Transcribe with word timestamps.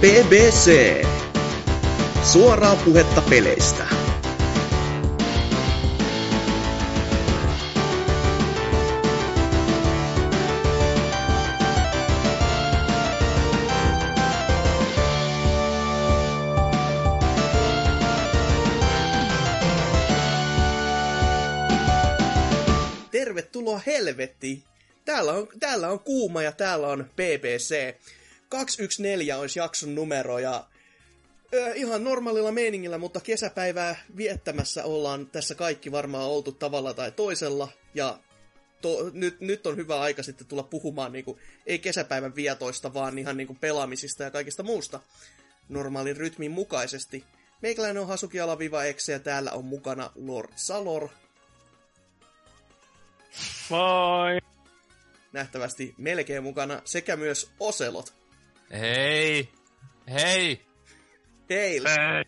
BBC. 0.00 1.02
Suoraa 2.32 2.76
puhetta 2.76 3.22
peleistä. 3.30 3.86
Tervetuloa 23.10 23.80
helvettiin. 23.86 24.62
Täällä 25.04 25.32
on, 25.32 25.48
täällä 25.60 25.88
on 25.88 26.00
kuuma 26.00 26.42
ja 26.42 26.52
täällä 26.52 26.86
on 26.86 27.10
BBC. 27.16 27.94
214 28.48 29.40
olisi 29.40 29.58
jakson 29.58 29.94
numero 29.94 30.38
ja 30.38 30.66
ö, 31.54 31.74
ihan 31.74 32.04
normaalilla 32.04 32.52
meiningillä, 32.52 32.98
mutta 32.98 33.20
kesäpäivää 33.20 34.04
viettämässä 34.16 34.84
ollaan 34.84 35.26
tässä 35.26 35.54
kaikki 35.54 35.92
varmaan 35.92 36.28
oltu 36.28 36.52
tavalla 36.52 36.94
tai 36.94 37.12
toisella. 37.12 37.68
Ja 37.94 38.18
to, 38.80 39.10
nyt, 39.12 39.40
nyt 39.40 39.66
on 39.66 39.76
hyvä 39.76 40.00
aika 40.00 40.22
sitten 40.22 40.46
tulla 40.46 40.62
puhumaan 40.62 41.12
niinku, 41.12 41.38
ei 41.66 41.78
kesäpäivän 41.78 42.36
vietoista, 42.36 42.94
vaan 42.94 43.18
ihan 43.18 43.36
niinku 43.36 43.56
pelaamisista 43.60 44.22
ja 44.22 44.30
kaikista 44.30 44.62
muusta 44.62 45.00
normaalin 45.68 46.16
rytmin 46.16 46.50
mukaisesti. 46.50 47.24
Meikäläinen 47.62 48.02
on 48.02 48.08
Hasuki 48.08 48.40
Alaviva 48.40 48.84
Exe 48.84 49.12
ja 49.12 49.20
täällä 49.20 49.52
on 49.52 49.64
mukana 49.64 50.10
Lord 50.14 50.52
Salor, 50.56 51.08
Moi! 53.70 54.38
nähtävästi 55.32 55.94
melkein 55.98 56.42
mukana, 56.42 56.82
sekä 56.84 57.16
myös 57.16 57.50
Oselot. 57.60 58.14
Hei! 58.72 59.48
Hei! 60.12 60.66
Hei! 61.50 61.80
Hei! 61.84 62.24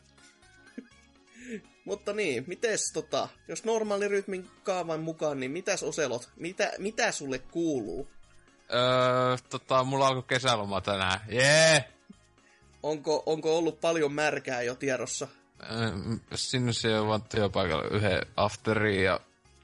Mutta 1.84 2.12
niin, 2.12 2.44
mites 2.46 2.92
tota, 2.92 3.28
jos 3.48 3.64
normaali 3.64 4.08
rytmin 4.08 4.50
kaavan 4.62 5.00
mukaan, 5.00 5.40
niin 5.40 5.50
mitäs 5.50 5.82
Oselot, 5.82 6.30
mitä, 6.36 6.72
mitä 6.78 7.12
sulle 7.12 7.38
kuuluu? 7.38 8.08
Öö, 8.74 9.36
tota, 9.50 9.84
mulla 9.84 10.06
alkoi 10.06 10.22
kesäloma 10.22 10.80
tänään. 10.80 11.20
Jee! 11.28 11.72
Yeah! 11.72 11.84
Onko, 12.82 13.22
onko 13.26 13.58
ollut 13.58 13.80
paljon 13.80 14.12
märkää 14.12 14.62
jo 14.62 14.74
tiedossa? 14.74 15.28
Öö, 15.62 15.90
sinne 16.34 16.72
se 16.72 16.98
on 16.98 17.08
vaan 17.08 17.22
työpaikalla 17.22 17.96
yhden 17.96 18.20
afterin, 18.36 19.04
ja, 19.04 19.20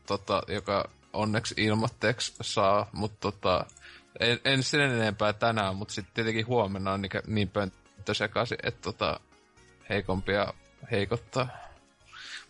tota, 0.06 0.42
joka 0.48 0.90
onneksi 1.12 1.54
ilmatteeksi 1.58 2.34
saa, 2.40 2.90
mutta 2.92 3.18
tota, 3.20 3.66
en, 4.20 4.40
en 4.44 4.62
sen 4.62 4.80
enempää 4.80 5.32
tänään, 5.32 5.76
mutta 5.76 5.94
sitten 5.94 6.14
tietenkin 6.14 6.46
huomenna 6.46 6.92
on 6.92 7.02
niin, 7.02 7.10
niin 7.26 7.48
pönttö 7.48 8.14
sekaisin, 8.14 8.58
että 8.62 8.80
tota, 8.80 9.20
heikompia 9.88 10.54
heikottaa. 10.90 11.48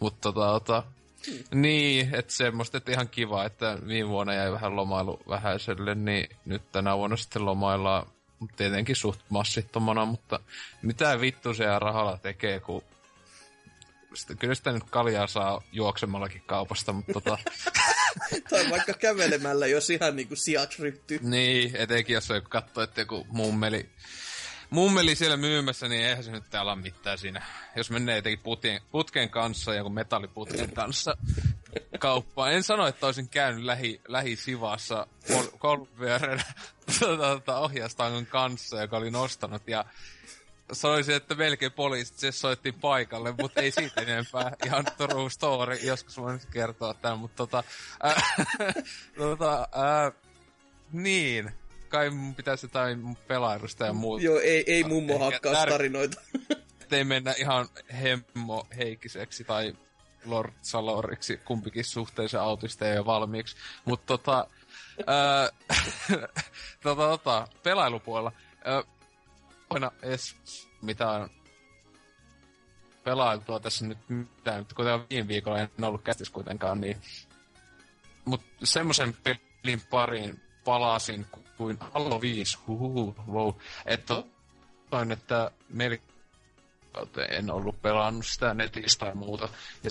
Mutta 0.01 0.33
tota, 0.33 0.47
tota, 0.47 0.83
hmm. 1.27 1.61
niin, 1.61 2.15
että 2.15 2.33
semmoista, 2.33 2.79
että 2.79 2.93
ihan 2.93 3.09
kiva, 3.09 3.45
että 3.45 3.79
viime 3.87 4.09
vuonna 4.09 4.34
jäi 4.34 4.53
vähän 4.53 4.77
lomailu 4.77 5.21
vähäiselle, 5.29 5.95
niin 5.95 6.37
nyt 6.45 6.73
tänä 6.73 6.97
vuonna 6.97 7.17
sitten 7.17 7.45
lomaillaan 7.45 8.06
tietenkin 8.56 8.97
suht 8.97 9.21
massittomana, 9.28 10.05
mutta 10.05 10.41
mitä 10.83 11.21
vittu 11.21 11.55
se 11.55 11.78
rahalla 11.78 12.19
tekee, 12.19 12.61
kun 12.61 12.83
sitä, 14.15 14.34
kyllä 14.34 14.55
sitä 14.55 14.73
nyt 14.73 14.91
kaljaa 14.91 15.27
saa 15.27 15.62
juoksemallakin 15.73 16.43
kaupasta, 16.47 16.93
mutta 16.93 17.12
tota... 17.12 17.39
tai 18.51 18.71
vaikka 18.71 18.93
kävelemällä, 18.93 19.67
jos 19.67 19.91
ihan 19.91 20.17
niinku 20.17 20.37
sijaksi 20.37 20.83
ryhtyy. 20.83 21.19
niin, 21.23 21.77
etenkin 21.77 22.15
jos 22.15 22.29
joku 22.29 22.48
katsoo, 22.48 22.83
että 22.83 23.01
joku 23.01 23.27
mummeli, 23.29 23.89
mummeli 24.71 25.15
siellä 25.15 25.37
myymässä, 25.37 25.89
niin 25.89 26.05
eihän 26.05 26.25
se 26.25 26.31
nyt 26.31 26.51
täällä 26.51 26.73
ole 26.73 26.83
mitään 26.83 27.19
siinä. 27.19 27.47
Jos 27.77 27.91
menee 27.91 28.19
etenkin 28.19 28.45
putien, 28.45 28.81
putken 28.91 29.31
kanssa, 29.31 29.75
joku 29.75 29.91
metalliputken 29.91 30.72
kanssa 30.72 31.17
kauppaan. 31.99 32.53
En 32.53 32.62
sano, 32.62 32.87
että 32.87 33.06
olisin 33.06 33.28
käynyt 33.28 33.65
lähi, 33.65 34.00
lähisivassa 34.09 35.06
kol- 35.28 35.59
kolmipyörän 35.59 36.43
tota, 37.00 37.59
ohjaustangon 37.59 38.27
kanssa, 38.27 38.81
joka 38.81 38.97
oli 38.97 39.11
nostanut. 39.11 39.69
Ja 39.69 39.84
sanoisin, 40.72 41.14
että 41.14 41.34
melkein 41.34 41.72
poliisit 41.72 42.19
se 42.19 42.32
soitti 42.32 42.72
paikalle, 42.72 43.34
mutta 43.41 43.60
ei 43.60 43.70
siitä 43.70 44.00
enempää. 44.00 44.52
Ihan 44.66 44.84
true 44.84 45.30
story, 45.30 45.75
joskus 45.76 46.16
voin 46.16 46.41
kertoa 46.50 46.94
tämän, 46.94 47.19
mutta 47.19 47.36
tota, 47.36 47.64
äh, 48.04 48.25
tota 49.19 49.69
äh, 49.76 50.12
niin, 50.92 51.50
kai 51.88 52.10
mun 52.10 52.34
pitäisi 52.34 52.66
jotain 52.66 53.16
pelailusta 53.16 53.86
ja 53.86 53.92
muuta. 53.92 54.25
Joo, 54.25 54.41
ei, 54.41 54.64
ei 54.66 54.84
mummo 54.84 55.19
hakkaa 55.19 55.52
tär... 55.52 55.69
tarinoita. 55.69 56.20
ei 56.92 57.04
mennä 57.04 57.34
ihan 57.38 57.69
hemmo 58.02 58.66
heikiseksi 58.76 59.44
tai 59.44 59.75
Lord 60.25 60.52
Saloriksi, 60.62 61.36
kumpikin 61.36 61.84
suhteellisen 61.84 62.41
autisteja 62.41 62.94
jo 62.94 63.06
valmiiksi. 63.06 63.56
Mutta 63.84 64.06
tota, 64.06 64.46
ää, 65.06 65.48
tota, 66.82 67.08
tota, 67.08 67.48
pelailupuolella. 67.62 68.32
Aina 69.75 69.91
edes 70.03 70.37
mitään 70.83 71.31
pelailtua 73.05 73.61
tässä 73.61 73.87
nyt 73.87 73.99
mitään, 74.09 74.67
kuten 74.75 75.09
viime 75.11 75.29
viikolla 75.29 75.59
en 75.59 75.71
ollut 75.83 76.03
kästis 76.03 76.31
kuitenkaan, 76.31 76.81
niin 76.81 77.03
mut 78.25 78.43
semmoisen 78.65 79.17
pelin 79.23 79.81
pariin 79.91 80.41
palasin 80.65 81.27
kuin 81.57 81.79
Halo 81.81 82.21
5, 82.21 82.59
huhuhu, 82.67 83.17
wow, 83.33 83.53
että 83.87 84.23
toin, 84.91 85.12
että 85.12 85.51
meillä 85.69 85.99
en 87.29 87.51
ollut 87.51 87.83
pelannut 87.83 88.27
sitä 88.27 88.55
netistä 88.55 89.06
tai 89.06 89.15
muuta, 89.15 89.49
ja 89.83 89.91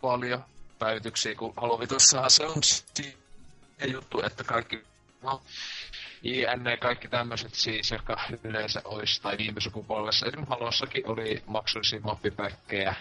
paljon 0.00 0.44
päivityksiä, 0.78 1.34
kun 1.34 1.52
Halo 1.56 1.78
5 1.78 1.94
se 2.28 2.46
on 2.46 2.60
juttu, 3.92 4.22
että 4.22 4.44
kaikki 4.44 4.84
JN 6.22 6.78
kaikki 6.80 7.08
tämmöiset 7.08 7.54
siis, 7.54 7.90
jotka 7.90 8.20
yleensä 8.44 8.82
olisi, 8.84 9.22
tai 9.22 9.38
viime 9.38 9.60
sukupolvessa, 9.60 10.26
esimerkiksi 10.26 10.50
Halossakin 10.50 11.08
oli 11.08 11.42
maksullisia 11.46 12.00
mappipäkkejä 12.00 12.94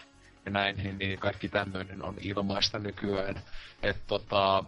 ja 0.46 0.52
näin, 0.52 0.78
niin, 0.78 0.98
niin 0.98 1.20
kaikki 1.20 1.50
tämmöinen 1.50 2.04
on 2.04 2.16
ilmaista 2.22 2.80
nykyään. 2.80 3.42
Että 3.84 4.04
tota, 4.08 4.64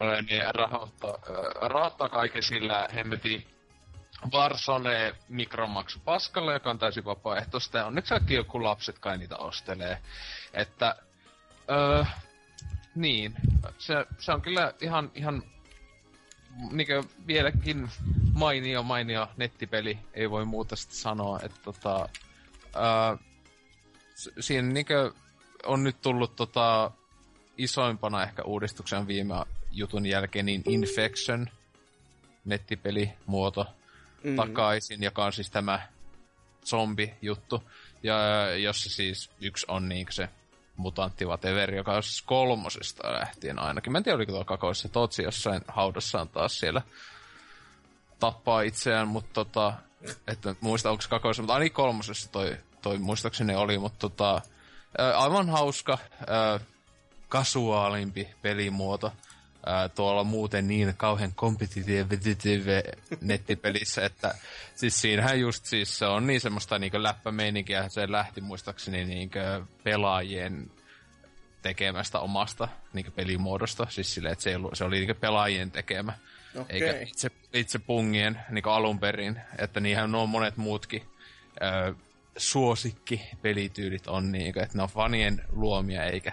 niin 0.00 0.42
rahoittaa, 0.54 1.18
rahoittaa 1.60 2.08
kaiken 2.08 2.42
sillä 2.42 2.88
hemmetin 2.94 3.46
Varsone 4.32 5.14
mikromaksu 5.28 5.98
paskalle, 6.04 6.52
joka 6.52 6.70
on 6.70 6.78
täysin 6.78 7.04
vapaaehtoista, 7.04 7.78
ja 7.78 7.86
onneksi 7.86 8.08
kaikki 8.08 8.34
joku 8.34 8.64
lapset 8.64 8.98
kai 8.98 9.18
niitä 9.18 9.36
ostelee. 9.36 9.98
Että, 10.54 10.96
öö, 11.70 12.04
niin, 12.94 13.34
se, 13.78 14.06
se 14.18 14.32
on 14.32 14.42
kyllä 14.42 14.74
ihan, 14.80 15.10
ihan 15.14 15.42
niinkö 16.70 17.02
vieläkin 17.26 17.88
mainio, 18.32 18.82
mainio 18.82 19.28
nettipeli, 19.36 19.98
ei 20.14 20.30
voi 20.30 20.44
muuta 20.44 20.76
sitten 20.76 20.96
sanoa, 20.96 21.40
että 21.42 21.60
tota, 21.64 22.08
ää, 22.74 23.16
siinä 24.40 24.68
niinkö 24.68 25.12
on 25.66 25.84
nyt 25.84 26.00
tullut 26.02 26.36
tota, 26.36 26.90
isoimpana 27.58 28.22
ehkä 28.22 28.42
uudistuksen 28.42 29.06
viime 29.06 29.34
jutun 29.72 30.06
jälkeen, 30.06 30.46
niin 30.46 30.62
Infection 30.66 31.46
nettipelimuoto 32.44 33.66
mm. 34.24 34.36
takaisin, 34.36 35.02
joka 35.02 35.24
on 35.24 35.32
siis 35.32 35.50
tämä 35.50 35.88
zombi-juttu, 36.64 37.62
ja 38.02 38.16
jossa 38.56 38.90
siis 38.90 39.30
yksi 39.40 39.66
on 39.68 39.88
niin 39.88 40.06
se 40.10 40.28
mutantti 40.80 41.26
whatever, 41.26 41.74
joka 41.74 41.92
on 41.92 42.02
kolmosesta 42.26 43.12
lähtien 43.12 43.58
ainakin. 43.58 43.92
Mä 43.92 43.98
en 43.98 44.04
tiedä, 44.04 44.16
oliko 44.16 44.32
tuolla 44.32 44.44
kakoissa. 44.44 44.88
Totsi 44.88 45.22
jossain 45.22 45.62
haudassaan 45.68 46.28
taas 46.28 46.58
siellä 46.58 46.82
tappaa 48.18 48.62
itseään, 48.62 49.08
mutta 49.08 49.32
tota, 49.32 49.72
että 50.26 50.54
muista 50.60 50.90
onko 50.90 51.04
kakoissa, 51.08 51.42
mutta 51.42 51.54
ainakin 51.54 51.72
kolmosessa 51.72 52.32
toi, 52.32 52.56
toi 52.82 52.98
muistaakseni 52.98 53.54
oli, 53.54 53.78
mutta 53.78 53.98
tota, 53.98 54.40
aivan 55.16 55.50
hauska, 55.50 55.98
kasuaalimpi 57.28 58.28
pelimuoto 58.42 59.12
ää, 59.66 59.88
tuolla 59.88 60.24
muuten 60.24 60.68
niin 60.68 60.94
kauhean 60.96 61.34
competitive 61.34 62.82
nettipelissä, 63.20 64.04
että 64.04 64.34
siis 64.74 65.00
siinähän 65.00 65.40
just 65.40 65.64
siis 65.64 65.98
se 65.98 66.06
on 66.06 66.26
niin 66.26 66.40
semmoista 66.40 66.78
niin 66.78 67.02
läppämeininkiä, 67.02 67.88
se 67.88 68.12
lähti 68.12 68.40
muistaakseni 68.40 69.04
niin 69.04 69.30
pelaajien 69.84 70.70
tekemästä 71.62 72.18
omasta 72.18 72.68
niin 72.92 73.12
pelimuodosta, 73.12 73.86
siis 73.90 74.14
silleen, 74.14 74.32
että 74.32 74.42
se, 74.42 74.56
ollut, 74.56 74.70
se 74.74 74.84
oli 74.84 75.06
niin 75.06 75.16
pelaajien 75.16 75.70
tekemä, 75.70 76.12
okay. 76.54 76.66
eikä 76.68 77.00
itse, 77.00 77.30
itse 77.52 77.78
pungien 77.78 78.40
niin 78.50 78.66
alun 78.66 78.98
perin, 78.98 79.40
että 79.58 79.80
niinhän 79.80 80.14
on 80.14 80.28
monet 80.28 80.56
muutkin 80.56 81.02
ö, 81.62 81.94
suosikki 82.36 83.22
pelityylit 83.42 84.06
on, 84.06 84.32
niin 84.32 84.58
että 84.58 84.76
ne 84.78 84.82
on 84.82 84.88
fanien 84.88 85.44
luomia, 85.52 86.04
eikä 86.04 86.32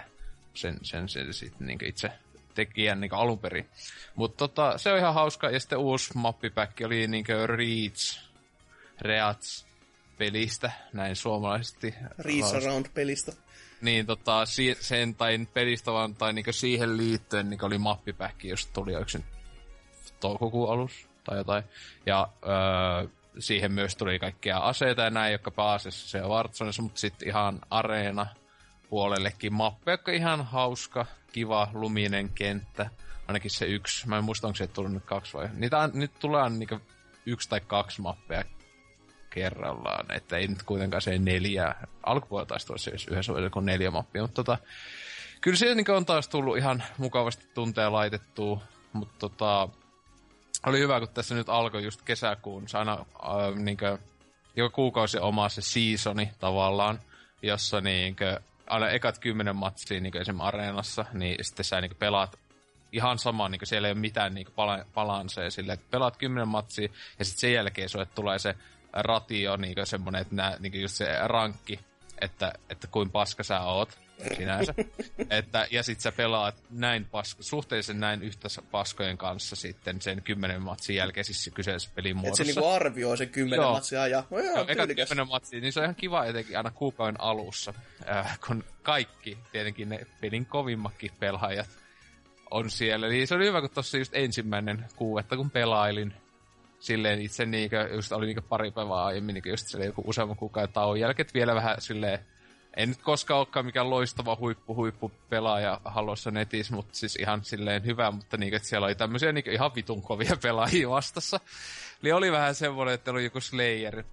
sen, 0.54 0.78
sen, 0.82 1.08
sen, 1.08 1.34
sen 1.34 1.50
niin 1.58 1.84
itse 1.84 2.10
tekijän 2.58 3.00
niin 3.00 3.14
alun 3.14 3.38
perin. 3.38 3.68
Mutta 4.14 4.38
tota, 4.38 4.78
se 4.78 4.92
on 4.92 4.98
ihan 4.98 5.14
hauska. 5.14 5.50
Ja 5.50 5.60
sitten 5.60 5.78
uusi 5.78 6.10
mappipäkki 6.14 6.84
oli 6.84 7.06
niin 7.06 7.24
Reach 7.46 8.20
Reats-pelistä, 9.00 10.70
näin 10.92 11.16
suomalaisesti. 11.16 11.94
Reach 12.18 12.56
Around-pelistä. 12.56 13.32
Niin, 13.80 14.06
tota, 14.06 14.46
si- 14.46 14.76
sen 14.80 15.14
tai 15.14 15.46
pelistä 15.54 15.92
vaan, 15.92 16.14
tai 16.14 16.32
niinku 16.32 16.52
siihen 16.52 16.96
liittyen 16.96 17.50
niin 17.50 17.64
oli 17.64 17.78
mappipäkki, 17.78 18.48
jos 18.48 18.66
tuli 18.66 18.94
yksin 19.00 19.24
toukokuun 20.20 20.72
alus 20.72 21.08
tai 21.24 21.38
jotain. 21.38 21.64
Ja 22.06 22.28
öö, 22.42 23.08
siihen 23.38 23.72
myös 23.72 23.96
tuli 23.96 24.18
kaikkia 24.18 24.58
aseita 24.58 25.02
ja 25.02 25.10
näin, 25.10 25.32
jotka 25.32 25.50
pääasiassa 25.50 26.08
se 26.08 26.20
Warzonessa, 26.20 26.82
mutta 26.82 27.00
sitten 27.00 27.28
ihan 27.28 27.60
areena 27.70 28.26
puolellekin 28.90 29.52
mappi, 29.52 29.90
joka 29.90 30.12
ihan 30.12 30.44
hauska, 30.44 31.06
kiva, 31.32 31.68
luminen 31.72 32.28
kenttä. 32.28 32.90
Ainakin 33.28 33.50
se 33.50 33.66
yksi. 33.66 34.08
Mä 34.08 34.18
en 34.18 34.24
muista, 34.24 34.46
onko 34.46 34.56
se 34.56 34.66
tullut 34.66 34.92
nyt 34.92 35.04
kaksi 35.04 35.34
vai... 35.34 35.48
Niitä 35.54 35.78
on, 35.78 35.90
nyt 35.94 36.12
tulee 36.18 36.50
niinku 36.50 36.80
yksi 37.26 37.48
tai 37.48 37.60
kaksi 37.60 38.00
mappia 38.00 38.44
kerrallaan, 39.30 40.12
että 40.12 40.36
ei 40.36 40.48
nyt 40.48 40.62
kuitenkaan 40.62 41.02
se 41.02 41.18
neljä, 41.18 41.74
alkupuolella 42.02 42.46
taisi 42.46 42.66
tulla 42.66 42.78
se 42.78 42.90
yhdessä 43.10 43.32
kuin 43.52 43.66
neljä 43.66 43.90
mappia, 43.90 44.22
mutta 44.22 44.34
tota, 44.34 44.58
kyllä 45.40 45.56
se 45.56 45.74
niin 45.74 45.90
on 45.90 46.06
taas 46.06 46.28
tullut 46.28 46.56
ihan 46.56 46.82
mukavasti 46.98 47.46
tunteja 47.54 47.92
laitettua, 47.92 48.60
mutta 48.92 49.14
tota, 49.18 49.68
oli 50.66 50.78
hyvä, 50.78 51.00
kun 51.00 51.08
tässä 51.08 51.34
nyt 51.34 51.48
alkoi 51.48 51.84
just 51.84 52.02
kesäkuun, 52.02 52.68
se 52.68 52.78
aina 52.78 52.92
äh, 52.92 53.54
niin 53.54 53.76
kuin, 53.76 53.98
joka 54.56 54.74
kuukausi 54.74 55.18
oma 55.18 55.48
se 55.48 55.62
seasoni 55.62 56.30
tavallaan, 56.38 57.00
jossa 57.42 57.80
niin 57.80 58.16
kuin, 58.16 58.36
aina 58.68 58.88
ekat 58.88 59.18
kymmenen 59.18 59.56
matsia 59.56 60.00
niin 60.00 60.16
esimerkiksi 60.16 60.46
areenassa, 60.46 61.04
niin 61.12 61.44
sitten 61.44 61.64
sä 61.64 61.80
niin 61.80 61.96
pelaat 61.98 62.38
ihan 62.92 63.18
sama, 63.18 63.48
niin 63.48 63.60
siellä 63.64 63.88
ei 63.88 63.92
ole 63.92 64.00
mitään 64.00 64.34
niin 64.34 64.46
pala- 64.56 64.84
palanseja 64.94 65.50
sille, 65.50 65.72
että 65.72 65.86
pelaat 65.90 66.16
kymmenen 66.16 66.48
matsia 66.48 66.88
ja 67.18 67.24
sitten 67.24 67.40
sen 67.40 67.52
jälkeen 67.52 67.88
sulle 67.88 68.06
tulee 68.06 68.38
se 68.38 68.54
ratio, 68.92 69.56
niin 69.56 69.76
semmoinen, 69.84 70.22
että 70.22 70.34
nää, 70.34 70.56
niin 70.58 70.82
just 70.82 70.94
se 70.94 71.18
rankki, 71.24 71.80
että, 72.20 72.52
että 72.70 72.86
kuin 72.86 73.10
paska 73.10 73.42
sä 73.42 73.60
oot 73.60 74.07
sinänsä. 74.36 74.74
että, 75.30 75.66
ja 75.70 75.82
sit 75.82 76.00
sä 76.00 76.12
pelaat 76.12 76.54
näin 76.70 77.04
pasko, 77.04 77.42
suhteellisen 77.42 78.00
näin 78.00 78.22
yhtä 78.22 78.48
paskojen 78.70 79.18
kanssa 79.18 79.56
sitten 79.56 80.00
sen 80.00 80.22
kymmenen 80.22 80.62
matsin 80.62 80.96
jälkeen 80.96 81.24
siis 81.24 81.50
kyseessä 81.54 81.90
pelin 81.94 82.16
muodossa. 82.16 82.42
Että 82.42 82.52
se 82.54 82.60
niinku 82.60 82.74
arvioi 82.74 83.18
sen 83.18 83.28
kymmenen 83.28 83.62
Joo. 83.62 83.72
matsia 83.72 84.06
ja 84.06 84.24
no 84.30 84.38
joo, 84.38 84.56
Joo 84.56 84.86
kymmenen 84.86 85.28
matsia, 85.28 85.60
niin 85.60 85.72
se 85.72 85.80
on 85.80 85.84
ihan 85.84 85.94
kiva 85.94 86.24
etenkin 86.24 86.56
aina 86.56 86.70
kuukauden 86.70 87.20
alussa, 87.20 87.74
äh, 88.10 88.38
kun 88.46 88.64
kaikki, 88.82 89.38
tietenkin 89.52 89.88
ne 89.88 90.06
pelin 90.20 90.46
kovimmakin 90.46 91.10
pelaajat 91.20 91.68
on 92.50 92.70
siellä. 92.70 93.08
Niin 93.08 93.26
se 93.26 93.34
oli 93.34 93.46
hyvä, 93.46 93.60
kun 93.60 93.70
tossa 93.70 93.98
just 93.98 94.14
ensimmäinen 94.14 94.84
kuuetta, 94.96 95.36
kun 95.36 95.50
pelailin, 95.50 96.14
silleen 96.80 97.20
itse 97.20 97.46
niinkö, 97.46 97.88
just 97.92 98.12
oli 98.12 98.26
niinkö 98.26 98.42
pari 98.42 98.70
päivää 98.70 99.04
aiemmin, 99.04 99.34
niinkö 99.34 99.50
just 99.50 99.66
silleen 99.66 99.88
joku 99.88 100.02
useamman 100.06 100.36
kuukauden 100.36 100.72
tauon 100.72 101.00
jälkeen, 101.00 101.28
vielä 101.34 101.54
vähän 101.54 101.80
silleen, 101.80 102.18
en 102.78 102.88
nyt 102.88 103.02
koskaan 103.02 103.38
olekaan 103.38 103.66
mikään 103.66 103.90
loistava 103.90 104.36
huippu 104.40 104.74
huippu 104.74 105.12
pelaaja 105.28 105.80
haluassa 105.84 106.30
netissä, 106.30 106.74
mutta 106.74 106.98
siis 106.98 107.16
ihan 107.16 107.44
silleen 107.44 107.84
hyvä, 107.84 108.10
mutta 108.10 108.36
niinkö, 108.36 108.56
että 108.56 108.68
siellä 108.68 108.84
oli 108.84 108.94
tämmöisiä 108.94 109.32
niinkö 109.32 109.52
ihan 109.52 109.74
vitun 109.74 110.02
kovia 110.02 110.36
pelaajia 110.42 110.90
vastassa. 110.90 111.40
Eli 112.02 112.12
oli 112.12 112.32
vähän 112.32 112.54
semmoinen, 112.54 112.94
että 112.94 113.10
oli 113.10 113.24
joku 113.24 113.40
Slayer 113.40 114.04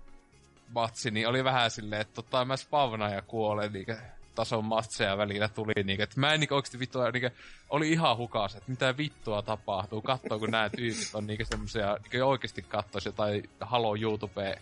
matsi, 0.68 1.12
niin 1.12 1.28
oli 1.28 1.44
vähän 1.44 1.72
silleen, 1.72 2.02
että 2.02 2.14
tota, 2.14 2.46
mä 2.46 2.58
spavnaan 2.58 3.14
ja 3.14 3.22
kuolen, 3.22 3.74
niinkö, 3.74 3.98
tason 4.36 4.66
matseja 4.66 5.18
välillä 5.18 5.48
tuli, 5.48 5.84
niin 5.84 6.02
että 6.02 6.20
mä 6.20 6.34
en 6.34 6.40
niin 6.40 6.54
oikeasti 6.54 6.80
vittua, 6.80 7.12
niin 7.12 7.32
oli 7.70 7.92
ihan 7.92 8.18
hukas, 8.18 8.56
että 8.56 8.72
mitä 8.72 8.98
vittua 8.98 9.42
tapahtuu, 9.42 10.02
katsoo 10.02 10.40
kun 10.40 10.52
nämä 10.52 10.70
tyypit 10.70 11.10
on 11.14 11.28
niin 11.28 11.46
semmoisia, 11.46 11.98
niin 12.12 12.24
oikeasti 12.24 12.62
katsoisi 12.62 13.10
jotain 13.10 13.50
Halo 13.62 13.96
YouTube 13.96 14.62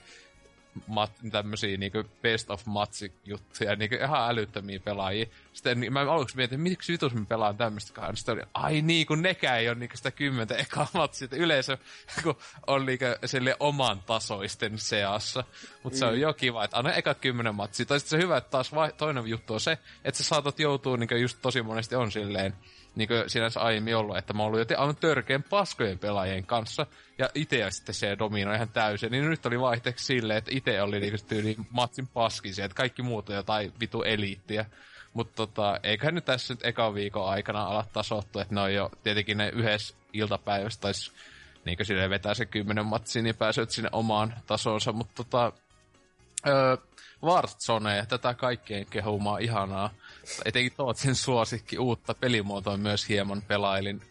mat, 0.88 1.12
tämmösiä 1.32 1.78
niinku 1.78 2.04
best 2.22 2.50
of 2.50 2.66
match 2.66 3.12
juttuja, 3.26 3.76
niinku 3.76 3.96
ihan 3.96 4.30
älyttömiä 4.30 4.80
pelaajia. 4.80 5.26
Sitten 5.54 5.80
niin, 5.80 5.94
mä 5.94 6.00
aluksi 6.00 6.36
mietin, 6.36 6.56
että 6.56 6.64
miksi 6.64 6.94
vitus 6.94 7.14
mä 7.14 7.26
pelaan 7.26 7.58
tämmöistä 7.58 7.94
kanssa. 7.94 8.16
Sitten 8.16 8.36
oli, 8.36 8.42
ai 8.54 8.82
niin, 8.82 9.08
kun 9.08 9.22
nekään 9.22 9.60
ei 9.60 9.70
ole 9.70 9.76
niinku 9.76 9.98
sitä 9.98 10.12
kymmentä 10.12 10.56
ekaa 10.56 10.88
matsia. 10.94 11.28
Yleensä 11.32 11.78
kun 12.24 12.38
on 12.68 12.86
niinku 12.86 13.06
sille 13.26 13.56
oman 13.60 14.04
tasoisten 14.06 14.80
seassa. 14.80 15.44
Mutta 15.84 15.96
mm. 15.96 16.00
se 16.00 16.06
on 16.06 16.14
mm. 16.14 16.20
jo 16.20 16.34
kiva, 16.34 16.64
että 16.64 16.78
aina 16.78 16.94
ekat 16.94 17.20
kymmenen 17.20 17.56
matsia. 17.56 17.86
Tai 17.86 18.00
sitten 18.00 18.20
se 18.20 18.24
hyvä, 18.24 18.38
että 18.38 18.50
taas 18.50 18.76
vai, 18.76 18.94
toinen 18.98 19.28
juttu 19.28 19.54
on 19.54 19.60
se, 19.60 19.78
että 20.04 20.18
sä 20.18 20.24
saatat 20.24 20.60
joutua 20.60 20.98
niinku 20.98 21.16
just 21.16 21.38
tosi 21.42 21.62
monesti 21.62 21.96
on 21.96 22.12
silleen, 22.12 22.54
niin 22.96 23.08
kuin 23.08 23.30
sinänsä 23.30 23.60
aiemmin 23.60 23.96
ollut, 23.96 24.18
että 24.18 24.34
mä 24.34 24.44
oon 24.44 24.54
ollut 24.54 24.70
jo 24.70 24.80
aivan 24.80 24.96
törkeän 24.96 25.44
paskojen 25.44 26.00
pelaajien 26.00 26.46
kanssa, 26.46 26.86
ja 27.18 27.30
itse 27.36 27.72
sitten 27.72 27.96
se 27.96 28.18
dominoi 28.20 28.56
ihan 28.56 28.70
täysin, 28.70 29.12
niin 29.12 29.30
nyt 29.30 29.46
oli 29.46 29.60
vaihteeksi 29.60 30.06
silleen, 30.06 30.38
että 30.38 30.52
itse 30.54 30.82
oli 30.82 31.00
niin 31.00 31.26
tyyli 31.28 31.56
matsin 31.70 32.08
paskin 32.08 32.52
että 32.64 32.76
kaikki 32.76 33.02
muut 33.02 33.30
on 33.30 33.36
jotain 33.36 33.74
vitu 33.80 34.04
eliittiä. 34.04 34.66
Mutta 35.14 35.36
tota, 35.36 35.80
eiköhän 35.84 36.16
nyt 36.16 36.26
tässä 36.26 36.54
nyt 36.54 36.66
ekan 36.66 36.94
viikon 36.94 37.30
aikana 37.30 37.64
ala 37.64 37.86
tasoittua, 37.94 38.42
että 38.42 38.56
ne 38.56 38.62
on 38.62 38.74
jo 38.74 38.92
tietenkin 39.04 39.38
ne 39.38 39.50
yhdessä 39.50 39.96
iltapäivässä 40.14 40.82
taisi 40.82 41.12
niin 41.66 41.78
kuin 41.78 42.10
vetää 42.10 42.34
se 42.34 42.46
kymmenen 42.46 42.86
matsiin, 42.86 43.24
niin 43.24 43.36
pääset 43.36 43.70
sinne 43.70 43.90
omaan 43.92 44.34
tasonsa, 44.48 44.92
mutta 44.92 45.24
tota, 45.24 45.52
öö, 46.48 46.78
Warzone, 47.24 48.06
tätä 48.10 48.34
kaikkien 48.34 48.86
kehumaa 48.86 49.38
ihanaa. 49.38 49.90
Etenkin 50.46 50.74
Tootsin 50.78 51.16
suosikki 51.16 51.78
uutta 51.78 52.14
pelimuotoa 52.14 52.78
myös 52.78 53.10
hieman 53.10 53.42
pelailin 53.42 54.02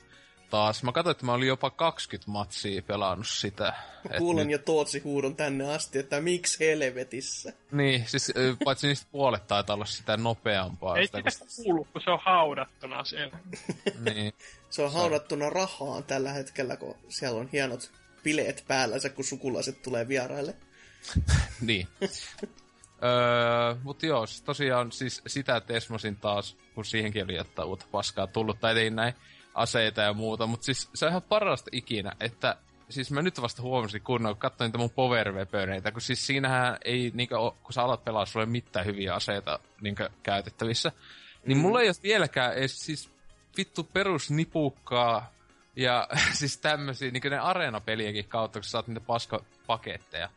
taas. 0.53 0.82
Mä 0.82 0.93
katsoin, 0.93 1.12
että 1.12 1.26
mä 1.26 1.32
olin 1.32 1.49
jopa 1.49 1.70
20 1.70 2.31
matsia 2.31 2.82
pelannut 2.82 3.29
sitä. 3.29 3.75
Kuulen 4.19 4.47
nyt... 4.47 4.53
jo 4.53 4.59
Tootsi 4.59 4.99
huudon 4.99 5.37
tänne 5.37 5.75
asti, 5.75 5.99
että 5.99 6.20
miksi 6.20 6.61
helvetissä. 6.61 7.53
Niin, 7.73 8.05
siis 8.06 8.32
paitsi 8.64 8.87
niistä 8.87 9.06
puolet 9.12 9.47
taitaa 9.47 9.75
olla 9.75 9.85
sitä 9.85 10.17
nopeampaa. 10.17 10.97
Ei 10.97 11.06
sitä, 11.06 11.31
sitä 11.31 11.44
kuulu, 11.56 11.87
kun 11.93 12.03
se 12.05 12.11
on 12.11 12.19
haudattuna 12.23 13.05
siellä. 13.05 13.38
niin. 14.15 14.32
Se 14.70 14.82
on 14.82 14.93
haudattuna 14.93 15.50
rahaan 15.50 16.05
tällä 16.05 16.32
hetkellä, 16.32 16.76
kun 16.76 16.97
siellä 17.08 17.41
on 17.41 17.49
hienot 17.53 17.91
bileet 18.23 18.65
päällänsä, 18.69 19.08
kun 19.08 19.25
sukulaiset 19.25 19.82
tulee 19.82 20.08
vieraille. 20.08 20.55
niin. 21.61 21.88
Öö, 23.04 23.75
mutta 23.82 24.06
joo, 24.06 24.25
tosiaan 24.44 24.93
siis 24.93 25.22
sitä 25.26 25.60
tesmasin 25.60 26.16
taas, 26.16 26.56
kun 26.75 26.84
siihenkin 26.84 27.25
oli 27.25 27.37
jotain 27.37 27.69
uutta 27.69 27.87
paskaa 27.90 28.26
tullut, 28.26 28.60
tai 28.60 28.75
tein 28.75 28.96
näin 28.96 29.14
aseita 29.54 30.00
ja 30.00 30.12
muuta, 30.12 30.46
mutta 30.46 30.64
siis 30.64 30.90
se 30.94 31.04
on 31.04 31.10
ihan 31.10 31.22
parasta 31.22 31.70
ikinä, 31.72 32.12
että 32.20 32.56
siis 32.88 33.10
mä 33.10 33.22
nyt 33.22 33.43
vasta 33.43 33.62
huomasin 33.62 34.02
kunnolla, 34.02 34.34
kun 34.34 34.40
katsoin 34.40 34.69
niitä 34.69 34.78
mun 34.78 34.91
power 34.91 35.32
kun 35.93 36.00
siis 36.00 36.27
siinähän 36.27 36.79
ei, 36.84 37.10
niinkö, 37.15 37.34
kun 37.62 37.72
sä 37.72 37.82
alat 37.82 38.05
pelaa, 38.05 38.27
sulla 38.27 38.44
ei 38.44 38.50
mitään 38.50 38.86
hyviä 38.86 39.15
aseita 39.15 39.58
niinkö, 39.81 40.10
käytettävissä, 40.22 40.93
niin 41.46 41.58
mm. 41.58 41.62
mulla 41.62 41.81
ei 41.81 41.88
ole 41.88 41.94
vieläkään 42.03 42.55
edes 42.55 42.79
siis 42.79 43.10
vittu 43.56 43.84
perusnipukkaa 43.84 45.32
ja 45.77 46.08
siis 46.38 46.58
tämmösiä, 46.58 47.10
niinkö 47.10 47.31
ne 47.31 47.38
areenapelienkin 47.38 48.29
kautta, 48.29 48.58
kun 48.58 48.65
sä 48.65 48.70
saat 48.70 48.86
niitä 48.86 49.00
paskapaketteja 49.00 50.29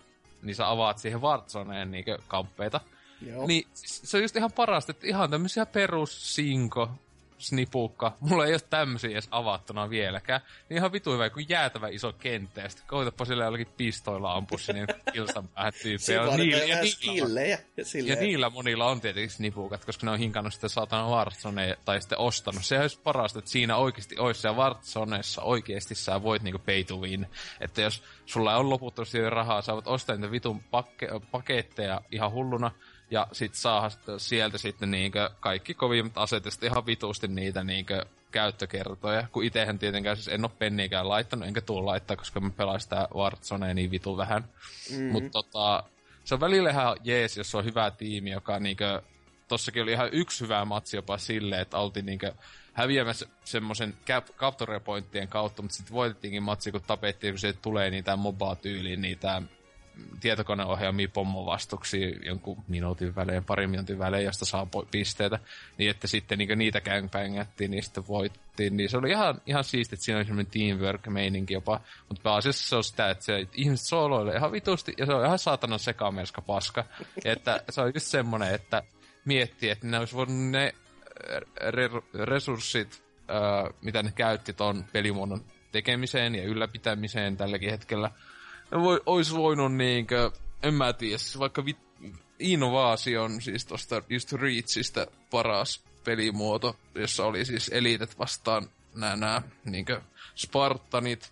niin 0.46 0.56
sä 0.56 0.70
avaat 0.70 0.98
siihen 0.98 1.22
Wartzoneen 1.22 1.92
niinkö 1.92 2.18
kamppeita. 2.28 2.82
Joo. 3.22 3.48
Niin 3.48 3.68
se 3.74 4.18
on 4.18 4.24
just 4.24 4.36
ihan 4.36 4.52
parasta, 4.52 4.92
että 4.92 5.08
ihan 5.08 5.30
tämmöisiä 5.30 5.66
perussinko 5.66 6.90
snipukka. 7.38 8.18
Mulla 8.20 8.46
ei 8.46 8.54
ole 8.54 8.60
tämmöisiä 8.70 9.12
edes 9.12 9.28
avattuna 9.32 9.90
vieläkään. 9.90 10.42
Niin 10.70 10.78
ihan 10.78 10.92
vitu 10.92 11.14
hyvä, 11.14 11.30
kun 11.30 11.50
jäätävä 11.50 11.88
iso 11.88 12.14
kenttä. 12.14 12.62
Ja 12.62 12.70
sitten 12.70 12.88
koitapa 12.88 13.26
sillä 13.26 13.44
jollakin 13.44 13.68
pistoilla 13.78 14.34
ampua 14.34 14.58
sinne 14.58 14.86
kilsan 15.14 15.48
päähän 15.48 15.74
tyyppejä. 15.82 16.24
Ja, 16.24 16.38
niillä, 16.38 16.64
ja, 16.64 16.78
niillä, 17.06 17.42
ja, 17.42 17.58
ja 18.06 18.16
niillä 18.16 18.50
monilla 18.50 18.86
on 18.86 19.02
tietenkin 19.02 19.30
snipukat, 19.30 19.86
koska 19.86 20.06
ne 20.06 20.12
on 20.12 20.20
hinkannut 20.20 20.54
sitten 20.54 20.70
saatana 20.70 21.10
Warzone 21.10 21.78
tai 21.86 22.02
sitten 22.02 22.18
ostanut. 22.18 22.66
Se 22.66 22.80
olisi 22.80 23.00
parasta, 23.04 23.40
että 23.40 23.52
siinä 23.52 23.76
oikeasti 23.76 24.18
olisi 24.18 24.42
se 24.42 24.50
Warzoneessa 24.50 25.42
oikeasti 25.42 25.96
sä 25.96 26.24
voit 26.24 26.44
niinku 26.44 26.60
pay 26.60 26.84
to 26.84 26.98
win. 26.98 27.28
Että 27.60 27.82
jos 27.82 28.04
sulla 28.26 28.58
on 28.58 28.70
loputtomasti 28.70 29.30
rahaa, 29.30 29.62
sä 29.62 29.74
voit 29.74 29.88
ostaa 29.88 30.16
niitä 30.16 30.32
vitun 30.32 30.60
pakke- 30.60 31.26
paketteja 31.32 32.02
ihan 32.12 32.32
hulluna, 32.32 32.72
ja 33.12 33.28
sit 33.32 33.56
saa 33.56 33.90
sieltä 34.18 34.58
sitten 34.58 34.92
niinkö 34.92 35.30
kaikki 35.40 35.74
kovimmat 35.74 36.18
aseet, 36.18 36.46
ja 36.46 36.52
ihan 36.62 36.86
vitusti 36.86 37.28
niitä 37.28 37.64
niinkö 37.64 38.06
käyttökertoja, 38.32 39.28
kun 39.32 39.44
itehän 39.44 39.80
tietenkään 39.80 40.18
siis 40.18 40.28
en 40.28 40.46
oo 40.46 40.50
penniikään 40.50 41.10
laittanut, 41.10 41.48
enkä 41.48 41.62
tuu 41.62 41.86
laittaa, 41.86 42.18
koska 42.18 42.40
mä 42.40 42.50
pelaan 42.50 42.80
sitä 42.80 43.08
Wartzonea 43.16 43.74
niin 43.74 43.92
vitu 43.92 44.18
vähän. 44.18 44.44
Mm-hmm. 44.92 45.12
Mutta 45.12 45.30
tota, 45.30 45.84
se 46.24 46.34
on 46.34 46.40
välillä 46.40 46.70
ihan 46.70 46.98
jees, 47.04 47.38
jos 47.38 47.56
on 47.56 47.66
hyvä 47.66 47.92
tiimi, 47.92 48.32
joka 48.32 48.60
niinkö, 48.60 49.02
tossakin 49.48 49.84
oli 49.84 49.92
ihan 49.92 50.10
yksi 50.12 50.44
hyvä 50.44 50.66
matsi 50.66 50.98
jopa 50.98 51.18
silleen, 51.18 51.62
että 51.62 51.78
oltiin 51.78 52.06
niinkö 52.06 52.34
häviämässä 52.74 53.26
semmoisen 53.44 53.94
cap- 54.08 54.34
capture 54.34 54.80
pointtien 54.80 55.28
kautta, 55.28 55.62
mutta 55.62 55.78
sitten 55.78 55.94
voitettiinkin 55.94 56.44
matsi, 56.44 56.72
kun 56.72 56.82
tapettiin, 56.88 57.34
kun 57.34 57.40
se 57.40 57.54
tulee 57.54 57.90
niitä 57.90 58.16
MOBA-tyyliin, 58.16 59.02
niitä 59.02 59.42
tietokoneohjaamia 60.20 61.10
pommovastuksia 61.14 62.10
jonkun 62.26 62.64
minuutin 62.68 63.16
välein, 63.16 63.44
pari 63.44 63.68
minuutin 63.68 64.00
välein, 64.00 64.26
josta 64.26 64.46
saa 64.46 64.68
pisteitä, 64.92 65.40
niin 65.78 65.90
että 65.90 66.08
sitten 66.08 66.38
niin 66.38 66.58
niitä 66.58 66.82
gangbangattiin, 66.82 67.72
niin 67.72 67.84
sitten 67.84 68.08
voittiin. 68.08 68.78
Niin 68.78 68.90
se 68.90 68.98
oli 68.98 69.10
ihan, 69.10 69.42
ihan 69.46 69.64
siisti, 69.64 69.96
että 69.96 70.06
siinä 70.06 70.18
oli 70.18 70.26
semmoinen 70.26 70.52
teamwork-meininki 70.52 71.54
jopa, 71.54 71.82
mutta 72.10 72.24
pääasiassa 72.24 72.70
se 72.70 72.76
on 72.76 72.84
sitä, 72.84 73.10
että 73.10 73.26
se, 73.26 73.48
ihmiset 73.54 73.88
sooloilee 73.88 74.36
ihan 74.36 74.52
vitusti, 74.52 74.94
ja 74.98 75.06
se 75.06 75.14
on 75.14 75.26
ihan 75.26 75.40
saatanan 75.40 75.80
sekamelska 75.80 76.42
paska. 76.42 76.86
että 77.26 77.64
se 77.70 77.82
on 77.82 77.92
just 77.94 78.08
semmoinen, 78.08 78.54
että 78.54 78.84
miettii, 79.26 79.70
että 79.70 79.88
ne 79.88 80.00
olisi 80.00 80.16
voinut 80.16 80.52
ne 80.52 80.74
re- 81.60 82.26
resurssit, 82.26 83.04
äh, 83.30 83.74
mitä 83.82 84.04
ne 84.04 84.12
käytti 84.16 84.54
ton 84.54 84.86
pelimuodon 84.94 85.46
tekemiseen 85.72 86.36
ja 86.36 86.44
ylläpitämiseen 86.44 87.38
tälläkin 87.38 87.72
hetkellä, 87.72 88.12
voi, 88.72 89.02
olisi 89.06 89.36
voinut 89.36 89.76
niinkö, 89.76 90.32
en 90.64 90.74
mä 90.74 90.94
tiedä, 90.94 91.18
siis 91.18 91.40
vaikka 91.40 91.66
vi, 91.66 91.76
innovaasion, 92.40 93.42
siis 93.42 93.66
tosta 93.66 94.02
just 94.10 94.34
Reachistä 94.34 95.08
paras 95.32 95.84
pelimuoto, 96.04 96.76
jossa 96.96 97.26
oli 97.26 97.46
siis 97.46 97.70
elitet 97.74 98.20
vastaan 98.20 98.70
nämä, 98.96 99.16
nämä 99.16 99.42
niinkö 99.66 100.02
Spartanit, 100.36 101.32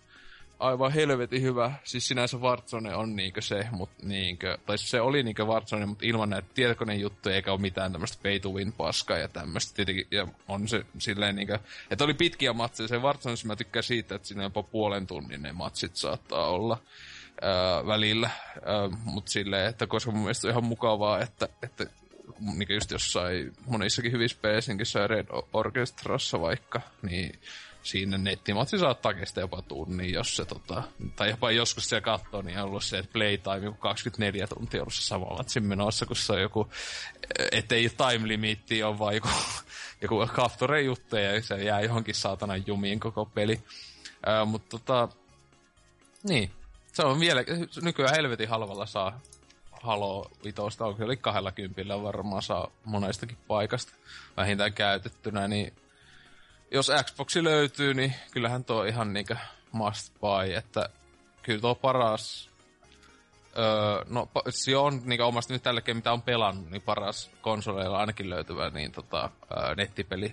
aivan 0.58 0.92
helvetin 0.92 1.42
hyvä. 1.42 1.72
Siis 1.84 2.08
sinänsä 2.08 2.36
Warzone 2.36 2.94
on 2.94 3.16
niinkö 3.16 3.42
se, 3.42 3.66
mut 3.70 3.90
niinkö, 4.02 4.58
tai 4.66 4.78
se 4.78 5.00
oli 5.00 5.22
niinkö 5.22 5.44
Warzone, 5.44 5.86
mutta 5.86 6.06
ilman 6.06 6.30
näitä 6.30 6.48
tietokoneen 6.54 7.00
juttuja 7.00 7.36
eikä 7.36 7.52
ole 7.52 7.60
mitään 7.60 7.92
tämmöistä 7.92 8.22
pay 8.22 8.40
to 8.40 8.50
win 8.50 8.72
paskaa 8.72 9.18
ja 9.18 9.28
tämmöistä 9.28 9.74
tietenkin. 9.76 10.06
Ja 10.10 10.26
on 10.48 10.68
se 10.68 10.86
silleen 10.98 11.36
niinkö, 11.36 11.58
että 11.90 12.04
oli 12.04 12.14
pitkiä 12.14 12.52
matseja. 12.52 12.88
Se 12.88 12.98
Warzone, 12.98 13.36
mä 13.44 13.56
tykkään 13.56 13.82
siitä, 13.82 14.14
että 14.14 14.28
siinä 14.28 14.42
jopa 14.42 14.62
puolen 14.62 15.06
tunnin 15.06 15.42
ne 15.42 15.52
matsit 15.52 15.96
saattaa 15.96 16.48
olla 16.48 16.78
ää, 17.42 17.86
välillä. 17.86 18.30
mutta 19.04 19.30
silleen, 19.30 19.66
että 19.68 19.86
koska 19.86 20.10
mun 20.10 20.20
mielestä 20.20 20.46
on 20.46 20.50
ihan 20.50 20.64
mukavaa, 20.64 21.20
että, 21.20 21.48
että 21.62 21.86
niin 22.40 22.74
just 22.74 22.90
jossain 22.90 23.52
monissakin 23.66 24.12
hyvissä 24.12 24.38
peleissä, 24.42 25.06
Red 25.06 25.26
Orchestrassa 25.52 26.40
vaikka, 26.40 26.80
niin 27.02 27.40
siinä 27.82 28.18
nettimatsi 28.18 28.78
saattaa 28.78 29.14
kestää 29.14 29.42
jopa 29.42 29.62
tunnin, 29.62 30.12
jos 30.12 30.36
se 30.36 30.44
tota, 30.44 30.82
tai 31.16 31.30
jopa 31.30 31.50
joskus 31.50 31.88
siellä 31.88 32.00
katsoo, 32.00 32.42
niin 32.42 32.58
on 32.58 32.64
ollut 32.64 32.84
se, 32.84 32.98
että 32.98 33.12
playtime 33.12 33.64
joku 33.64 33.78
24 33.78 34.46
tuntia 34.46 34.80
ollut 34.80 34.94
se 34.94 35.02
sama 35.02 35.36
matsi 35.36 35.60
menossa, 35.60 36.06
kun 36.06 36.16
se 36.16 36.32
on 36.32 36.40
joku, 36.40 36.68
ettei 37.52 37.88
time 37.88 38.28
limitti 38.28 38.82
ole 38.82 38.98
vaan 38.98 39.14
joku, 39.14 39.28
joku 40.02 40.26
capture 40.26 40.82
juttu 40.82 41.16
ja 41.16 41.42
se 41.42 41.64
jää 41.64 41.80
johonkin 41.80 42.14
saatana 42.14 42.56
jumiin 42.56 43.00
koko 43.00 43.24
peli. 43.24 43.60
Ää, 44.26 44.44
mutta 44.44 44.78
tota, 44.78 45.08
niin, 46.22 46.50
se 46.94 47.02
on 47.02 47.20
vielä, 47.20 47.44
nykyään 47.82 48.14
helvetin 48.14 48.48
halvalla 48.48 48.86
saa 48.86 49.20
Halo 49.82 50.30
vitosta, 50.44 50.86
onko 50.86 50.98
se 50.98 51.04
oli 51.04 51.16
kahdella 51.16 51.52
kympillä 51.52 52.02
varmaan 52.02 52.42
saa 52.42 52.70
monestakin 52.84 53.36
paikasta 53.48 53.92
vähintään 54.36 54.72
käytettynä, 54.72 55.48
niin 55.48 55.72
jos 56.70 56.90
Xboxi 57.04 57.44
löytyy, 57.44 57.94
niin 57.94 58.14
kyllähän 58.30 58.64
tuo 58.64 58.84
ihan 58.84 59.12
niinkö 59.12 59.36
must 59.72 60.14
buy, 60.20 60.54
että 60.54 60.88
kyllä 61.42 61.60
tuo 61.60 61.74
paras 61.74 62.54
Öö, 63.58 64.04
no, 64.08 64.28
se 64.48 64.76
on 64.76 65.00
niin 65.04 65.22
omasta 65.22 65.52
nyt 65.52 65.62
tälläkin, 65.62 65.96
mitä 65.96 66.12
on 66.12 66.22
pelannut, 66.22 66.70
niin 66.70 66.82
paras 66.82 67.30
konsoleilla 67.40 67.98
ainakin 67.98 68.30
löytyvä 68.30 68.70
niin, 68.70 68.92
tota, 68.92 69.30
öö, 69.56 69.74
nettipeli. 69.74 70.32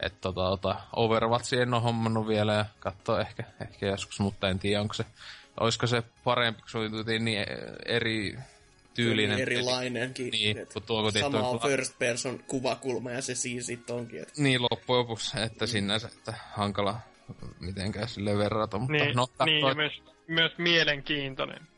Että 0.00 0.18
tota, 0.20 0.40
tota, 0.40 0.76
Overwatch 0.96 1.54
en 1.54 1.74
ole 1.74 1.82
hommannut 1.82 2.28
vielä 2.28 2.54
ja 2.54 2.64
katsoo 2.80 3.18
ehkä, 3.18 3.44
ehkä 3.60 3.86
joskus, 3.86 4.20
mutta 4.20 4.48
en 4.48 4.58
tiedä, 4.58 4.80
onko 4.80 4.94
se, 4.94 5.04
olisiko 5.60 5.86
se 5.86 6.02
parempi, 6.24 6.60
kun 6.60 6.70
se 6.70 6.78
oli 6.78 7.18
niin 7.18 7.46
eri 7.86 8.38
tyylinen. 8.94 9.36
Niin 9.36 9.42
erilainenkin. 9.42 10.30
Niin, 10.30 10.66
kun 10.72 10.82
tuo 10.82 11.10
Sama 11.10 11.48
on 11.48 11.60
first 11.60 11.98
person 11.98 12.44
kuvakulma 12.46 13.10
ja 13.10 13.22
se 13.22 13.34
siinä 13.34 13.62
sitten 13.62 13.96
onkin. 13.96 14.22
Että... 14.22 14.42
Niin, 14.42 14.62
loppujen 14.62 14.98
lopuksi, 14.98 15.40
että 15.40 15.64
mm. 15.64 15.68
sinänsä, 15.68 16.08
että 16.08 16.34
hankala 16.52 17.00
mitenkään 17.60 18.08
sille 18.08 18.38
verrata. 18.38 18.78
Mutta 18.78 18.92
niin, 18.92 19.16
no, 19.16 19.26
niin 19.44 19.66
ja 19.66 19.74
myös, 19.74 20.02
myös 20.26 20.52
mielenkiintoinen. 20.58 21.68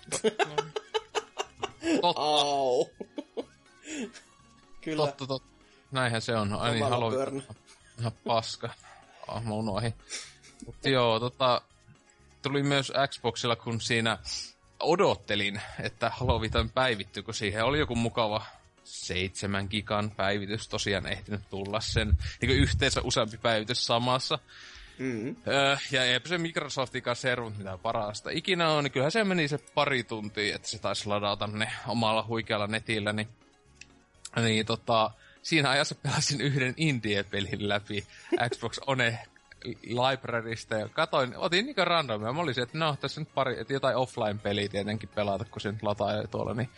totta. 2.01 2.21
Au. 2.21 2.87
Kyllä. 4.81 5.07
Totta, 5.07 5.27
totta. 5.27 5.49
Näinhän 5.93 6.23
se 6.23 6.37
on. 6.37 6.53
Ai 6.53 6.73
niin, 6.73 6.85
haluan... 6.85 7.43
Ihan 8.01 8.13
paska. 8.25 8.71
Ah, 9.29 9.45
mä 9.45 9.55
unohin. 9.55 9.95
Mutta 10.67 10.89
joo, 10.89 11.21
tota... 11.21 11.63
Tuli 12.45 12.63
myös 12.63 12.93
Xboxilla, 13.09 13.57
kun 13.57 13.81
siinä 13.81 14.19
odottelin, 14.81 15.61
että 15.81 16.11
Halo 16.11 16.41
Vitan 16.41 16.71
päivittyy, 16.71 17.23
kun 17.23 17.35
siihen 17.35 17.65
oli 17.65 17.79
joku 17.79 17.95
mukava 17.95 18.47
seitsemän 18.85 19.67
gigan 19.71 20.11
päivitys 20.11 20.69
tosiaan 20.69 21.07
ehtinyt 21.07 21.41
tulla 21.51 21.81
sen 21.81 22.13
niin 22.41 22.51
yhteensä 22.51 23.01
useampi 23.05 23.37
päivitys 23.37 23.87
samassa. 23.87 24.39
Mm-hmm. 24.99 25.37
Öö, 25.47 25.77
ja 25.91 26.05
eipä 26.05 26.29
se 26.29 26.39
Microsoftin 26.39 27.03
kanssa 27.03 27.23
servut 27.23 27.59
mitään 27.59 27.79
parasta 27.79 28.31
ikinä 28.31 28.69
on, 28.69 28.85
niin 28.85 28.93
kyllähän 28.93 29.13
se 29.13 29.25
meni 29.25 29.49
se 29.49 29.59
pari 29.75 30.05
tuntia, 30.05 30.55
että 30.55 30.69
se 30.69 30.79
taisi 30.79 31.09
ladata 31.09 31.47
ne 31.47 31.73
omalla 31.87 32.25
huikealla 32.29 32.67
netillä, 32.67 33.13
niin, 33.13 33.29
niin 34.37 34.67
tota, 34.67 35.11
siinä 35.43 35.71
ajassa 35.71 35.95
pelasin 35.95 36.41
yhden 36.41 36.75
indie-pelin 36.77 37.69
läpi 37.69 38.07
Xbox 38.51 38.79
One 38.87 39.19
librarysta 39.83 40.75
ja 40.75 40.89
katoin, 40.89 41.37
otin 41.37 41.67
niinku 41.67 41.85
randomia. 41.85 42.33
Mä 42.33 42.41
olisin, 42.41 42.63
että 42.63 42.79
no, 42.79 42.97
tässä 43.01 43.21
nyt 43.21 43.35
pari, 43.35 43.61
että 43.61 43.73
jotain 43.73 43.97
offline-peliä 43.97 44.69
tietenkin 44.69 45.09
pelata, 45.15 45.45
kun 45.45 45.61
se 45.61 45.73
nyt 45.73 45.83
lataa 45.83 46.27
tuolla, 46.31 46.55
niin 46.55 46.71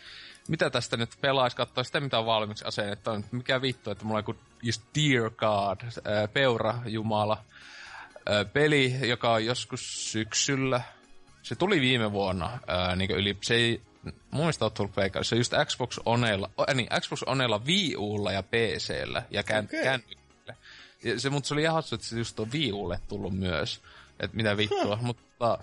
mitä 0.47 0.69
tästä 0.69 0.97
nyt 0.97 1.09
pelaisi, 1.21 1.57
katsoa 1.57 1.83
sitä, 1.83 1.99
mitä 1.99 2.19
on 2.19 2.25
valmiiksi 2.25 2.65
asennettu. 2.65 3.09
On, 3.09 3.25
mikä 3.31 3.61
vittu, 3.61 3.91
että 3.91 4.05
mulla 4.05 4.17
on 4.17 4.23
joku 4.27 4.35
just 4.63 4.81
Dear 4.95 5.29
God, 5.29 5.79
ää, 6.05 6.27
Peura 6.27 6.79
Jumala, 6.85 7.43
ää, 8.25 8.45
peli, 8.45 8.95
joka 9.07 9.31
on 9.31 9.45
joskus 9.45 10.11
syksyllä. 10.11 10.81
Se 11.43 11.55
tuli 11.55 11.81
viime 11.81 12.11
vuonna, 12.11 12.59
ää, 12.67 12.95
niin 12.95 13.11
yli, 13.11 13.37
se 13.41 13.55
ei, 13.55 13.81
mun 14.03 14.41
mielestä 14.41 14.65
on 14.65 14.71
tullut 14.71 14.95
peikkaan. 14.95 15.25
Se 15.25 15.35
on 15.35 15.39
just 15.39 15.53
Xbox 15.65 15.99
Onella, 16.05 16.49
äh, 16.69 16.75
niin, 16.75 16.89
Xbox 16.99 17.23
Onella 17.23 17.61
Wii 17.65 17.95
Ulla 17.95 18.31
ja 18.31 18.43
PCllä 18.43 19.23
ja 19.29 19.43
kän, 19.43 19.65
okay. 19.65 19.83
känny, 19.83 20.05
ja 21.03 21.19
se, 21.19 21.29
mutta 21.29 21.47
se 21.47 21.53
oli 21.53 21.61
ihan 21.61 21.83
että 21.93 22.07
se 22.07 22.17
just 22.17 22.39
on 22.39 22.51
Viulle 22.51 22.99
tullut 23.07 23.37
myös. 23.37 23.81
Että 24.19 24.37
mitä 24.37 24.57
vittua, 24.57 24.99
mutta 25.01 25.57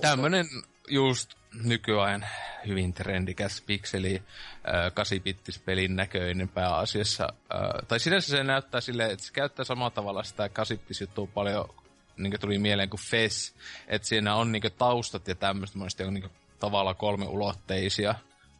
tämmönen 0.00 0.46
just 0.88 1.34
nykyajan 1.64 2.26
hyvin 2.66 2.92
trendikäs 2.92 3.62
pikseli, 3.66 4.22
äh, 4.68 4.94
8 4.94 5.18
pelin 5.64 5.96
näköinen 5.96 6.48
pääasiassa. 6.48 7.32
Äh, 7.54 7.86
tai 7.88 8.00
sinänsä 8.00 8.28
se 8.28 8.44
näyttää 8.44 8.80
silleen, 8.80 9.10
että 9.10 9.24
se 9.24 9.32
käyttää 9.32 9.64
samalla 9.64 9.90
tavalla 9.90 10.22
sitä 10.22 10.48
8 10.48 10.78
juttua 11.00 11.26
paljon, 11.34 11.74
niin 12.16 12.40
tuli 12.40 12.58
mieleen 12.58 12.90
kuin 12.90 13.00
FES, 13.00 13.54
että 13.88 14.08
siinä 14.08 14.34
on 14.34 14.52
niin 14.52 14.62
taustat 14.78 15.28
ja 15.28 15.34
tämmöistä 15.34 15.78
monesti 15.78 16.04
on 16.04 16.14
niin 16.14 16.30
tavallaan 16.58 16.96
kolme 16.96 17.26
ulotteisia. 17.26 18.14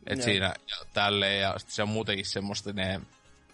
Että 0.07 0.25
siinä 0.25 0.47
ja 0.47 0.77
tälleen, 0.93 1.41
ja 1.41 1.59
sitten 1.59 1.75
se 1.75 1.83
on 1.83 1.89
muutenkin 1.89 2.27
semmoista 2.27 2.73
ne 2.73 3.01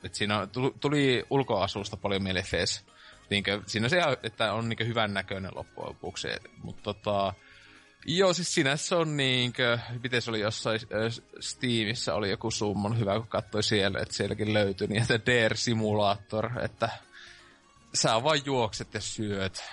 et 0.05 0.15
siinä 0.15 0.49
tuli 0.81 1.25
ulkoasusta 1.31 1.97
paljon 1.97 2.23
mieleen 2.23 2.45
FES. 2.45 2.85
Niinkö, 3.31 3.63
siinä 3.67 3.89
se, 3.89 4.01
että 4.23 4.53
on 4.53 4.69
niinkö 4.69 4.85
hyvän 4.85 5.15
näköinen 5.15 5.51
loppujen 5.55 5.89
lopuksi. 5.89 6.29
Mutta 6.63 6.83
tota, 6.83 7.35
Joo, 8.07 8.33
siis 8.33 8.55
sinänsä 8.55 8.97
on 8.97 9.17
niinkö, 9.17 9.79
miten 10.03 10.23
se 10.23 10.31
oli 10.31 10.41
jossain 10.41 10.81
Steamissa 11.41 12.15
oli 12.15 12.31
joku 12.31 12.51
summon 12.51 12.99
hyvä, 12.99 13.19
kun 13.19 13.29
katsoi 13.29 13.63
siellä, 13.63 13.99
että 14.01 14.15
sielläkin 14.15 14.55
löytyi 14.55 14.87
niin, 14.87 15.03
että 15.03 15.19
DR 15.27 15.57
Simulator, 15.57 16.51
että 16.63 16.89
sä 17.95 18.23
vaan 18.23 18.41
juokset 18.45 18.95
ja 18.95 19.01
syöt. 19.01 19.65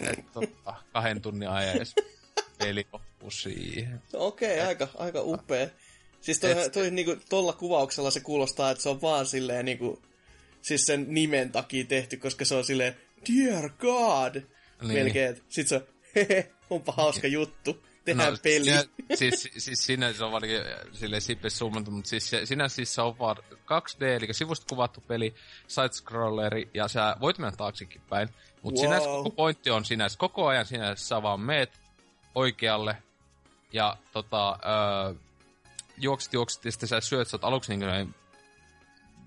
Että 0.00 0.22
tota, 0.32 0.74
kahden 0.92 1.22
tunnin 1.22 1.48
ajan 1.48 1.76
peli 2.58 2.86
loppuu 2.92 3.30
siihen. 3.30 4.02
Okei, 4.12 4.54
okay, 4.54 4.68
aika, 4.68 4.88
aika 4.98 5.20
upea. 5.22 5.68
Siis 6.20 6.38
toi, 6.40 6.50
Et... 6.50 6.72
toi 6.72 6.90
niinku, 6.90 7.16
tolla 7.28 7.52
kuvauksella 7.52 8.10
se 8.10 8.20
kuulostaa, 8.20 8.70
että 8.70 8.82
se 8.82 8.88
on 8.88 9.02
vaan 9.02 9.26
silleen 9.26 9.64
niinku, 9.64 10.02
siis 10.62 10.86
sen 10.86 11.06
nimen 11.08 11.52
takia 11.52 11.84
tehty, 11.84 12.16
koska 12.16 12.44
se 12.44 12.54
on 12.54 12.64
silleen, 12.64 12.96
Dear 13.28 13.70
God! 13.70 14.34
Niin. 14.82 14.92
Melkein, 14.92 15.42
sit 15.48 15.68
se 15.68 15.76
on, 15.76 15.82
hehe, 16.14 16.52
onpa 16.70 16.92
hauska 16.92 17.26
juttu. 17.26 17.84
Tehdään 18.04 18.32
no, 18.32 18.38
peli. 18.42 18.64
Sinä, 18.64 18.84
siis, 19.14 19.48
siis 19.56 19.86
sinä 19.86 20.12
se 20.12 20.24
on 20.24 20.32
vaan 20.32 20.42
silleen 20.92 21.22
sippes 21.22 21.58
summantu, 21.58 21.90
mutta 21.90 22.10
siis 22.10 22.30
sinä 22.44 22.68
siis 22.68 22.94
se 22.94 23.02
on 23.02 23.18
vaan 23.18 23.36
2D, 23.52 24.04
eli 24.04 24.34
sivusta 24.34 24.66
kuvattu 24.68 25.00
peli, 25.00 25.34
side-scrolleri, 25.68 26.70
ja 26.74 26.88
sä 26.88 27.16
voit 27.20 27.38
mennä 27.38 27.56
taaksekin 27.56 28.00
päin. 28.08 28.28
Mutta 28.62 28.80
wow. 28.80 28.90
sinä 28.90 29.00
koko 29.00 29.30
pointti 29.30 29.70
on 29.70 29.84
sinä, 29.84 30.06
koko 30.18 30.46
ajan 30.46 30.66
sinä 30.66 30.96
sä 30.96 31.22
vaan 31.22 31.40
meet 31.40 31.80
oikealle, 32.34 32.96
ja 33.72 33.96
tota, 34.12 34.50
öö, 34.50 35.14
juokset, 36.00 36.32
juokset, 36.32 36.64
ja 36.64 36.72
sitten 36.72 36.88
sä 36.88 37.00
syöt, 37.00 37.28
sä 37.28 37.36
oot 37.36 37.44
aluksi 37.44 37.76
niin 37.76 38.14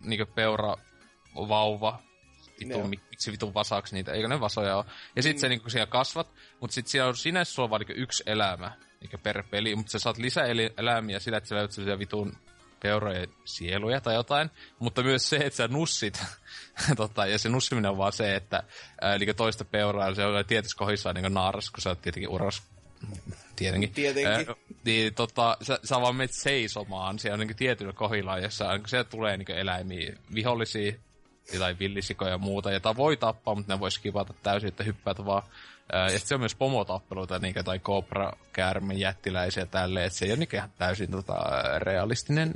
niin 0.03 0.27
peura 0.35 0.75
vauva, 1.35 1.99
vitu, 2.59 2.87
miksi 2.87 3.31
vitun 3.31 3.53
vasaksi 3.53 3.95
niitä, 3.95 4.11
eikö 4.11 4.27
ne 4.27 4.39
vasoja 4.39 4.77
ole. 4.77 4.85
Ja 5.15 5.23
sitten 5.23 5.37
mm. 5.37 5.41
se 5.41 5.49
niin 5.49 5.71
siellä 5.71 5.85
kasvat, 5.85 6.27
mutta 6.59 6.73
sitten 6.73 6.91
siellä 6.91 7.09
on 7.09 7.17
sinänsä 7.17 7.53
sulla 7.53 7.69
vaan 7.69 7.81
niin 7.81 7.97
yksi 7.97 8.23
elämä. 8.25 8.71
niin 8.99 9.19
per 9.23 9.43
peli, 9.51 9.75
mutta 9.75 9.91
sä 9.91 9.99
saat 9.99 10.17
lisää 10.17 10.45
eläimiä 10.77 11.19
sillä, 11.19 11.37
että 11.37 11.47
sä 11.47 11.55
löydät 11.55 11.71
sellaisia 11.71 11.99
vitun 11.99 12.37
peurojen 12.81 13.29
sieluja 13.45 14.01
tai 14.01 14.15
jotain, 14.15 14.51
mutta 14.79 15.03
myös 15.03 15.29
se, 15.29 15.37
että 15.37 15.57
sä 15.57 15.67
nussit, 15.67 16.23
tota, 16.97 17.25
ja 17.25 17.39
se 17.39 17.49
nussiminen 17.49 17.91
on 17.91 17.97
vaan 17.97 18.13
se, 18.13 18.35
että 18.35 18.63
ää, 19.01 19.15
eli 19.15 19.33
toista 19.33 19.65
peuraa, 19.65 20.15
se 20.15 20.25
on 20.25 20.45
tietysti 20.45 20.77
kohdissaan 20.77 21.15
niin 21.15 21.33
naaras, 21.33 21.69
kun 21.69 21.81
sä 21.81 21.89
oot 21.89 22.01
tietenkin 22.01 22.29
uras, 22.29 22.63
tietenkin. 23.55 23.91
Tietenkin. 23.91 24.49
Ää, 24.49 24.55
niin 24.85 25.13
tota, 25.13 25.57
sä, 25.61 25.79
sä 25.83 26.01
vaan 26.01 26.15
menet 26.15 26.33
seisomaan 26.33 27.19
siellä 27.19 27.37
niin 27.37 27.55
tietyllä 27.55 27.93
kohdilla, 27.93 28.39
jossa 28.39 28.77
niin 28.77 28.87
sieltä 28.87 29.09
tulee 29.09 29.37
niin 29.37 29.51
eläimiä, 29.51 30.13
vihollisia, 30.33 30.93
tai 31.59 31.75
villisikoja 31.79 32.31
ja 32.31 32.37
muuta, 32.37 32.71
jota 32.71 32.95
voi 32.95 33.17
tappaa, 33.17 33.55
mutta 33.55 33.73
ne 33.73 33.79
voi 33.79 33.91
skipata 33.91 34.33
täysin, 34.43 34.67
että 34.67 34.83
hyppäät 34.83 35.25
vaan 35.25 35.43
ja 35.93 36.09
sitten 36.09 36.27
se 36.27 36.35
on 36.35 36.41
myös 36.41 36.55
pomotappeluita, 36.55 37.39
niin 37.39 37.55
tai 37.65 37.79
Cobra 37.79 38.33
käärme 38.53 38.93
jättiläisiä 38.93 39.65
tälleen, 39.65 40.05
että 40.05 40.19
se 40.19 40.25
ei 40.25 40.31
ole 40.31 40.39
niin 40.39 40.49
ihan 40.53 40.71
täysin 40.77 41.11
tota, 41.11 41.33
realistinen 41.79 42.53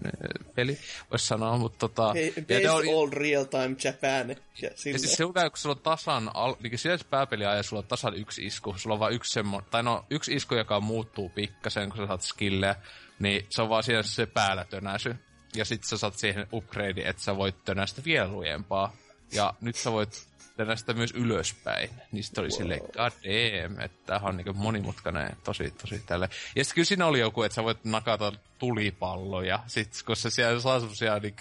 peli, 0.55 0.77
voisi 1.11 1.27
sanoa, 1.27 1.57
mutta 1.57 1.77
tota... 1.77 2.13
Hey, 2.13 2.31
based 2.31 2.65
oli, 2.65 2.93
all 2.93 3.09
real 3.11 3.43
time 3.43 3.75
Japan. 3.83 4.29
Ja, 4.29 4.35
ja 4.61 4.69
siis 4.75 5.17
se 5.17 5.25
on 5.25 5.33
kun 5.33 5.51
sulla 5.53 5.75
on 5.75 5.81
tasan, 5.81 6.31
niin 6.63 6.79
sillä 6.79 6.97
se 6.97 7.05
pääpeli 7.09 7.45
ajaa, 7.45 7.63
sulla 7.63 7.81
on 7.81 7.87
tasan 7.87 8.15
yksi 8.15 8.45
isku, 8.45 8.73
sulla 8.77 8.93
on 8.93 8.99
vain 8.99 9.15
yksi 9.15 9.33
semmoinen, 9.33 9.71
tai 9.71 9.83
no 9.83 10.05
yksi 10.09 10.33
isku, 10.33 10.55
joka 10.55 10.79
muuttuu 10.79 11.29
pikkasen, 11.29 11.89
kun 11.89 11.97
sä 11.97 12.07
saat 12.07 12.21
skilleä, 12.21 12.75
niin 13.19 13.45
se 13.49 13.61
on 13.61 13.69
vaan 13.69 13.83
siinä 13.83 14.03
se 14.03 14.25
päällä 14.25 14.65
tönäsy. 14.65 15.15
Ja 15.55 15.65
sitten 15.65 15.89
sä 15.89 15.97
saat 15.97 16.17
siihen 16.17 16.47
upgrade, 16.53 17.01
että 17.01 17.21
sä 17.21 17.37
voit 17.37 17.63
tönästä 17.65 18.01
vielä 18.05 18.27
lujempaa. 18.27 18.93
Ja 19.31 19.53
nyt 19.61 19.75
sä 19.75 19.91
voit 19.91 20.27
sitä 20.75 20.93
myös 20.93 21.11
ylöspäin. 21.11 21.89
Niin 22.11 22.23
sitten 22.23 22.41
oli 22.41 22.49
wow. 22.49 22.57
silleen, 22.57 22.81
god 22.81 23.11
damn, 23.23 23.79
että 23.79 23.97
tämähän 24.05 24.29
on 24.29 24.37
niin 24.37 24.57
monimutkainen, 24.57 25.37
tosi, 25.43 25.71
tosi 25.71 26.03
tälle. 26.05 26.29
Ja 26.55 26.63
sitten 26.63 26.75
kyllä 26.75 26.85
siinä 26.85 27.05
oli 27.05 27.19
joku, 27.19 27.43
että 27.43 27.55
sä 27.55 27.63
voit 27.63 27.85
nakata 27.85 28.31
tulipalloja, 28.59 29.59
sit, 29.67 29.89
koska 30.05 30.29
siellä 30.29 30.59
saa 30.59 30.79
semmosia 30.79 31.19
niin 31.19 31.35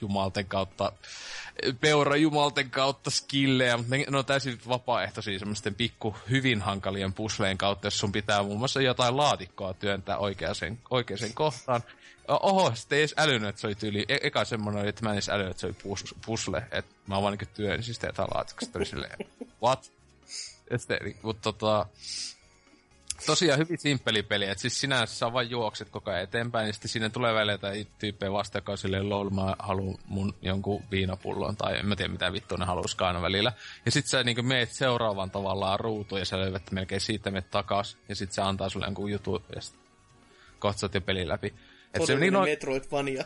jumalten 0.00 0.46
kautta, 0.46 0.92
peura 1.80 2.16
jumalten 2.16 2.70
kautta 2.70 3.10
skillejä, 3.10 3.76
mutta 3.76 3.96
ne, 3.96 4.04
ne 4.10 4.18
on 4.18 4.24
täysin 4.24 4.58
vapaaehtoisia 4.68 5.38
semmoisten 5.38 5.74
pikku 5.74 6.16
hyvin 6.30 6.62
hankalien 6.62 7.12
pusleen 7.12 7.58
kautta, 7.58 7.86
jos 7.86 7.98
sun 7.98 8.12
pitää 8.12 8.42
muun 8.42 8.58
muassa 8.58 8.82
jotain 8.82 9.16
laatikkoa 9.16 9.74
työntää 9.74 10.18
oikeaan, 10.18 10.54
oikeaan 10.90 11.34
kohtaan. 11.34 11.82
Oho, 12.28 12.74
sitten 12.74 12.96
ei 12.96 13.02
edes 13.02 13.14
älynyt, 13.16 13.48
että 13.48 13.60
se 13.60 13.66
oli 13.66 13.74
tyyli. 13.74 14.04
E- 14.08 14.18
eka 14.22 14.44
semmonen 14.44 14.80
oli, 14.80 14.88
että 14.88 15.02
mä 15.02 15.10
en 15.10 15.14
edes 15.14 15.28
älynyt, 15.28 15.50
että 15.50 15.60
se 15.60 15.66
oli 15.66 15.74
pus- 15.82 16.14
pusle. 16.26 16.62
Että 16.70 16.94
mä 17.06 17.22
vaan 17.22 17.32
niinku 17.32 17.54
työnsin 17.54 17.94
sitä 17.94 18.06
jotain 18.06 18.28
laatikosta. 18.34 18.78
oli 18.78 18.86
silleen, 18.86 19.18
what? 19.62 19.92
Sitten, 20.76 20.98
mutta 21.22 21.52
tota, 21.52 21.86
tosiaan 23.26 23.58
hyvin 23.58 23.78
simppeli 23.78 24.22
peli, 24.22 24.44
että 24.44 24.62
siis 24.62 24.80
sinä 24.80 25.06
sä 25.06 25.32
vaan 25.32 25.50
juokset 25.50 25.88
koko 25.90 26.10
ajan 26.10 26.22
eteenpäin, 26.22 26.64
niin 26.64 26.74
sitten 26.74 26.88
sinne 26.88 27.10
tulee 27.10 27.34
välillä 27.34 27.58
tai 27.58 27.86
tyyppejä 27.98 28.32
vasta, 28.32 28.58
joka 28.58 28.72
on 28.72 28.78
silleen, 28.78 29.08
lol, 29.08 29.30
mä 29.30 29.56
haluan 29.58 29.98
mun 30.06 30.34
jonkun 30.42 30.84
viinapullon, 30.90 31.56
tai 31.56 31.78
en 31.78 31.86
mä 31.86 31.96
tiedä 31.96 32.12
mitä 32.12 32.32
vittua 32.32 32.58
ne 32.58 32.64
haluuskaan 32.64 33.22
välillä. 33.22 33.52
Ja 33.86 33.90
sitten 33.90 34.10
sä 34.10 34.22
niinku 34.22 34.42
meet 34.42 34.72
seuraavan 34.72 35.30
tavallaan 35.30 35.80
ruutuun, 35.80 36.20
ja 36.20 36.24
sä 36.24 36.38
löydät 36.38 36.70
melkein 36.70 37.00
siitä 37.00 37.30
meet 37.30 37.50
takas, 37.50 37.98
ja 38.08 38.16
sitten 38.16 38.34
se 38.34 38.42
antaa 38.42 38.68
sulle 38.68 38.86
jonkun 38.86 39.10
jutun, 39.10 39.44
ja 39.54 39.60
sitten 39.60 39.82
katsot 40.58 40.94
jo 40.94 41.00
peli 41.00 41.28
läpi. 41.28 41.54
Et 41.94 42.06
se 42.06 42.16
niin 42.16 42.36
on... 42.36 42.44
Metroidvania. 42.44 43.24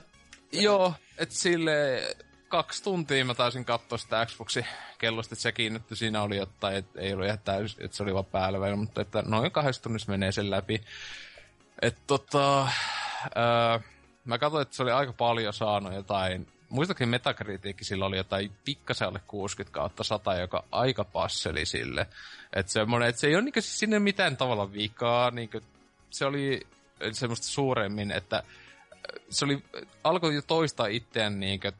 Joo, 0.52 0.95
että 1.19 1.35
sille 1.35 2.02
kaksi 2.49 2.83
tuntia 2.83 3.25
mä 3.25 3.35
taisin 3.35 3.64
katsoa 3.64 3.99
sitä 3.99 4.26
Xboxin 4.26 4.66
kellosta, 4.99 5.35
että 5.35 5.42
se 5.42 5.52
kiinnittyi, 5.52 5.97
siinä 5.97 6.23
oli 6.23 6.37
jotain, 6.37 6.76
että 6.76 7.00
ei 7.00 7.12
ollut 7.12 7.26
ihan 7.26 7.38
täys, 7.38 7.76
että 7.81 7.97
se 7.97 8.02
oli 8.02 8.14
vaan 8.14 8.25
päällä 8.25 8.61
vielä, 8.61 8.76
mutta 8.76 9.00
että 9.00 9.23
noin 9.26 9.50
kahdessa 9.50 9.83
tunnissa 9.83 10.12
menee 10.12 10.33
sen 10.33 10.50
läpi. 10.50 10.83
Että 11.83 12.00
tota, 12.07 12.69
ää, 13.35 13.81
mä 14.25 14.38
katsoin, 14.38 14.62
että 14.62 14.76
se 14.76 14.83
oli 14.83 14.90
aika 14.90 15.12
paljon 15.12 15.52
saanut 15.52 15.95
jotain, 15.95 16.47
muistakin 16.69 17.09
metakritiikki 17.09 17.85
sillä 17.85 18.07
oli 18.07 18.16
jotain 18.16 18.52
pikkasen 18.64 19.09
alle 19.09 19.21
60 19.26 19.75
kautta 19.75 20.04
100, 20.04 20.35
joka 20.35 20.64
aika 20.73 21.04
passeli 21.04 21.66
sille. 21.66 22.07
Että 22.52 22.73
semmonen, 22.73 23.09
että 23.09 23.21
se 23.21 23.26
ei 23.26 23.35
ole 23.35 23.42
niinku 23.42 23.61
sinne 23.62 23.99
mitään 23.99 24.37
tavalla 24.37 24.73
vikaa, 24.73 25.31
niinku, 25.31 25.61
se 26.11 26.25
oli 26.25 26.66
semmoista 27.12 27.47
suuremmin, 27.47 28.11
että 28.11 28.42
se 29.30 29.45
oli, 29.45 29.65
alkoi 30.04 30.34
jo 30.34 30.43
toistaa 30.43 30.86
itseään 30.86 31.41
niinkö 31.41 31.73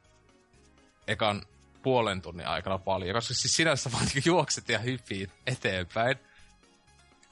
ekan 1.07 1.43
puolen 1.83 2.23
tunnin 2.23 2.47
aikana 2.47 2.79
paljon, 2.79 3.15
koska 3.15 3.35
siis 3.35 3.57
sinänsä 3.57 3.93
vaan 3.93 4.07
niin 4.15 4.23
juokset 4.27 4.69
ja 4.69 4.79
hyppiit 4.79 5.31
eteenpäin. 5.47 6.17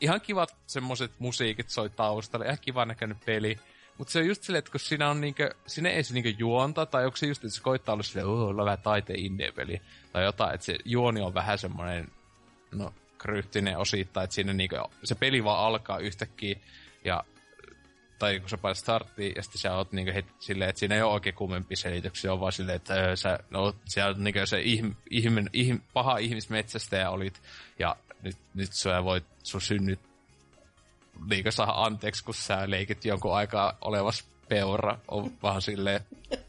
Ihan 0.00 0.20
kivat 0.20 0.56
semmoset 0.66 1.12
musiikit 1.18 1.70
soi 1.70 1.90
taustalle, 1.90 2.44
ihan 2.44 2.58
kiva 2.60 2.84
näköinen 2.84 3.20
peli. 3.26 3.58
Mutta 3.98 4.12
se 4.12 4.18
on 4.18 4.26
just 4.26 4.42
silleen, 4.42 4.58
että 4.58 4.70
kun 4.70 4.80
siinä 4.80 5.10
on 5.10 5.20
niinkö, 5.20 5.54
sinne 5.66 5.90
ei 5.90 6.04
se 6.04 6.14
niinkö 6.14 6.34
juonta, 6.38 6.86
tai 6.86 7.04
onko 7.04 7.16
se 7.16 7.26
just, 7.26 7.44
että 7.44 7.56
se 7.56 7.62
koittaa 7.62 7.92
olla 7.92 8.02
silleen, 8.02 8.26
oh, 8.26 8.48
olla 8.48 8.64
vähän 8.64 8.82
taiteen 8.82 9.18
indie-peli, 9.18 9.82
tai 10.12 10.24
jotain, 10.24 10.54
että 10.54 10.66
se 10.66 10.78
juoni 10.84 11.20
on 11.20 11.34
vähän 11.34 11.58
semmoinen, 11.58 12.08
no, 12.70 12.94
kryptinen 13.18 13.78
osittain, 13.78 14.24
että 14.24 14.34
siinä 14.34 14.52
niinkö, 14.52 14.82
se 15.04 15.14
peli 15.14 15.44
vaan 15.44 15.66
alkaa 15.66 15.98
yhtäkkiä, 15.98 16.58
ja 17.04 17.24
tai 18.20 18.40
kun 18.40 18.48
sä 18.48 18.58
painat 18.58 18.78
starttiin, 18.78 19.32
ja 19.36 19.42
sitten 19.42 19.60
sä 19.60 19.74
oot 19.74 19.92
niinku 19.92 20.12
heti 20.14 20.32
silleen, 20.38 20.70
että 20.70 20.80
siinä 20.80 20.94
ei 20.94 21.02
ole 21.02 21.12
oikein 21.12 21.34
kummempi 21.34 21.76
selityksiä, 21.76 22.32
on 22.32 22.40
vaan 22.40 22.52
silleen, 22.52 22.76
että 22.76 22.94
öö, 22.94 23.16
sä, 23.16 23.38
no, 23.50 23.74
siellä 23.84 24.18
niinku 24.18 24.40
se 24.44 24.60
ihm, 24.60 24.94
ihmin, 25.10 25.50
ihm, 25.52 25.80
paha 25.92 26.18
ihmismetsästäjä 26.18 27.10
olit, 27.10 27.42
ja 27.78 27.96
nyt, 28.22 28.36
nyt 28.54 28.72
sä 28.72 29.04
voit, 29.04 29.24
sun 29.42 29.60
synnyt 29.60 30.00
niinku 31.30 31.52
saada 31.52 31.72
anteeksi, 31.72 32.24
kun 32.24 32.34
sä 32.34 32.70
leikit 32.70 33.04
jonkun 33.04 33.34
aikaa 33.34 33.78
olevas 33.80 34.24
peura, 34.48 34.98
on 35.08 35.32
vaan 35.42 35.62
silleen 35.62 36.00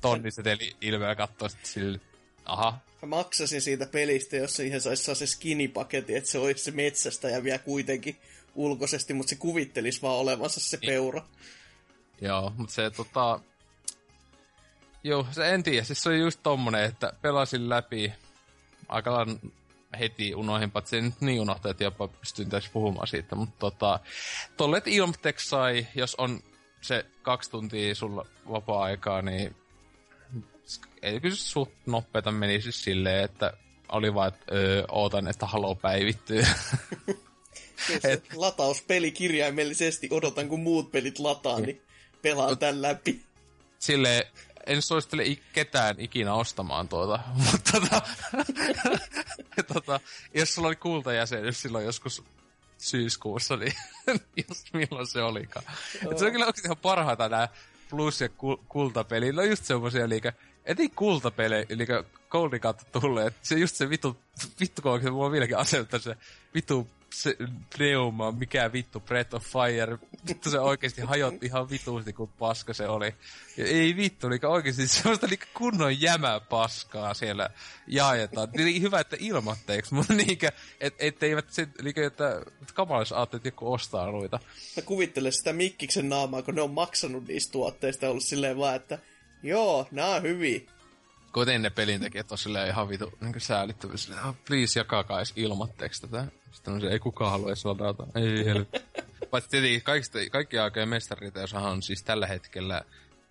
tonniset 0.00 0.46
ilmeä 0.80 1.14
katsoa 1.14 1.48
sitten 1.48 1.70
sille, 1.70 2.00
aha. 2.44 2.78
Mä 3.02 3.08
maksasin 3.08 3.60
siitä 3.60 3.86
pelistä, 3.86 4.36
jos 4.36 4.56
siihen 4.56 4.80
saisi 4.80 5.14
se 5.14 5.26
skinny-paketti, 5.26 6.16
että 6.16 6.30
se 6.30 6.38
olisi 6.38 6.64
se 6.64 6.70
metsästäjä 6.70 7.44
vielä 7.44 7.58
kuitenkin 7.58 8.16
ulkoisesti, 8.54 9.14
mutta 9.14 9.30
se 9.30 9.36
kuvittelisi 9.36 10.02
vaan 10.02 10.16
olevansa 10.16 10.60
se 10.60 10.78
niin. 10.80 10.90
peura. 10.90 11.22
Joo, 12.20 12.52
mutta 12.56 12.74
se 12.74 12.90
tota... 12.90 13.40
Joo, 15.04 15.26
se 15.32 15.54
en 15.54 15.62
tiedä. 15.62 15.84
Siis 15.84 16.02
se 16.02 16.08
oli 16.08 16.18
just 16.18 16.40
tommonen, 16.42 16.84
että 16.84 17.12
pelasin 17.22 17.68
läpi 17.68 18.12
aika 18.88 19.26
heti 19.98 20.34
unohin, 20.34 20.72
se 20.84 21.00
nyt 21.00 21.20
niin 21.20 21.40
unohtaa, 21.40 21.70
että 21.70 21.84
jopa 21.84 22.08
pystyn 22.08 22.50
tässä 22.50 22.70
puhumaan 22.72 23.06
siitä, 23.06 23.36
mutta 23.36 23.56
tota, 23.58 24.00
tolle, 24.56 24.78
että 24.78 24.90
Ilmtex 24.90 25.48
sai, 25.48 25.86
jos 25.94 26.14
on 26.14 26.40
se 26.80 27.06
kaksi 27.22 27.50
tuntia 27.50 27.94
sulla 27.94 28.26
vapaa-aikaa, 28.50 29.22
niin 29.22 29.56
ei 31.02 31.20
kyllä 31.20 31.36
suht 31.36 31.72
nopeeta 31.86 32.32
menisi 32.32 32.62
siis 32.62 32.84
silleen, 32.84 33.24
että 33.24 33.52
oli 33.88 34.14
vaan, 34.14 34.28
että 34.28 34.54
öö, 34.54 34.84
ootan, 34.88 35.28
että 35.28 35.46
Halo 35.46 35.74
päivittyy. 35.74 36.42
Et... 38.04 38.24
Latauspeli 38.34 39.10
kirjaimellisesti, 39.10 40.08
odotan 40.10 40.48
kun 40.48 40.60
muut 40.60 40.92
pelit 40.92 41.18
lataa, 41.18 41.60
niin 41.60 41.82
pelaan 42.22 42.58
tän 42.58 42.82
läpi. 42.82 43.20
Sille 43.78 44.26
en 44.66 44.82
suosittele 44.82 45.22
ketään 45.52 46.00
ikinä 46.00 46.34
ostamaan 46.34 46.88
tuota, 46.88 47.18
mutta 47.52 47.72
tota, 47.72 48.02
tota, 49.74 50.00
jos 50.34 50.54
sulla 50.54 50.68
oli 50.68 50.76
kultajäsenyys 50.76 51.62
silloin 51.62 51.84
joskus 51.84 52.22
syyskuussa, 52.78 53.56
niin 53.56 53.74
jos 54.48 54.64
milloin 54.72 55.06
se 55.06 55.22
olikaan. 55.22 55.66
Et 56.10 56.18
se 56.18 56.24
on 56.24 56.32
kyllä 56.32 56.52
ihan 56.64 56.76
parhaita 56.76 57.28
nämä 57.28 57.48
plus- 57.90 58.20
ja 58.20 58.28
kultapeli. 58.68 59.32
No 59.32 59.42
just 59.42 59.64
semmosia, 59.64 60.04
eli 60.04 60.20
etin 60.64 60.90
kultapelejä, 60.90 61.66
eli 61.68 61.86
Goldin 62.30 62.60
kautta 62.60 63.00
tulleet. 63.00 63.34
Se 63.42 63.54
just 63.54 63.76
se 63.76 63.90
vittu, 63.90 64.16
vittu 64.60 64.82
kun 64.82 65.02
se 65.02 65.10
mulla 65.10 65.30
vieläkin 65.30 65.56
asettaa 65.56 66.00
se 66.00 66.16
vittu 66.54 66.88
se 67.22 67.36
Neuma, 67.78 68.32
mikä 68.32 68.72
vittu 68.72 69.00
Breath 69.00 69.34
of 69.34 69.44
Fire, 69.44 69.98
vittu 70.28 70.50
se 70.50 70.60
oikeesti 70.60 71.00
hajotti 71.00 71.46
ihan 71.46 71.70
vituusti, 71.70 72.12
kun 72.12 72.28
paska 72.28 72.74
se 72.74 72.88
oli. 72.88 73.14
Ja 73.56 73.66
ei 73.66 73.96
vittu, 73.96 74.26
eli 74.26 74.38
oikeesti 74.42 74.88
semmoista 74.88 75.26
niinku 75.26 75.46
kunnon 75.54 76.00
jämää 76.00 76.40
paskaa 76.40 77.14
siellä 77.14 77.50
jaetaan. 77.86 78.48
Niin 78.56 78.82
hyvä, 78.82 79.00
että 79.00 79.16
ilmatteeksi, 79.20 79.94
mutta 79.94 80.14
niinkö, 80.14 80.52
et, 80.80 80.94
etteivät 80.98 81.50
se, 81.50 81.68
niinkö, 81.82 82.06
että 82.06 82.42
kamalis 82.74 83.12
ajattelee, 83.12 83.38
että 83.38 83.48
joku 83.48 83.72
ostaa 83.72 84.10
noita. 84.10 84.40
Mä 84.76 84.82
kuvittelen 84.82 85.32
sitä 85.32 85.52
Mikkiksen 85.52 86.08
naamaa, 86.08 86.42
kun 86.42 86.54
ne 86.54 86.62
on 86.62 86.70
maksanut 86.70 87.28
niistä 87.28 87.52
tuotteista, 87.52 88.08
ollut 88.08 88.24
silleen 88.24 88.58
vaan, 88.58 88.76
että 88.76 88.98
joo, 89.42 89.88
nää 89.90 90.08
on 90.08 90.22
hyviä. 90.22 90.60
Kuten 91.34 91.62
ne 91.62 91.70
pelintekijät 91.70 92.32
on 92.32 92.38
silleen 92.38 92.68
ihan 92.68 92.88
vitu 92.88 93.12
niin 93.20 93.40
säälittäviä, 93.40 93.96
silleen, 93.96 94.24
oh, 94.24 94.36
please 94.48 94.80
jakakaa 94.80 95.18
edes 95.18 95.32
ilmatteeksi 95.36 96.00
tätä. 96.00 96.26
Sitten 96.52 96.74
on 96.74 96.80
se, 96.80 96.86
ei 96.86 96.98
kukaan 96.98 97.30
halua 97.30 97.48
edes 97.48 97.64
ladata. 97.64 98.06
Ei 98.14 98.44
helvetti. 98.44 98.80
Paitsi 99.30 99.50
tietenkin 99.50 99.82
kaikista, 99.82 100.18
kaikki 100.30 100.58
aikojen 100.58 100.88
mestariteosahan 100.88 101.72
on 101.72 101.82
siis 101.82 102.02
tällä 102.02 102.26
hetkellä 102.26 102.82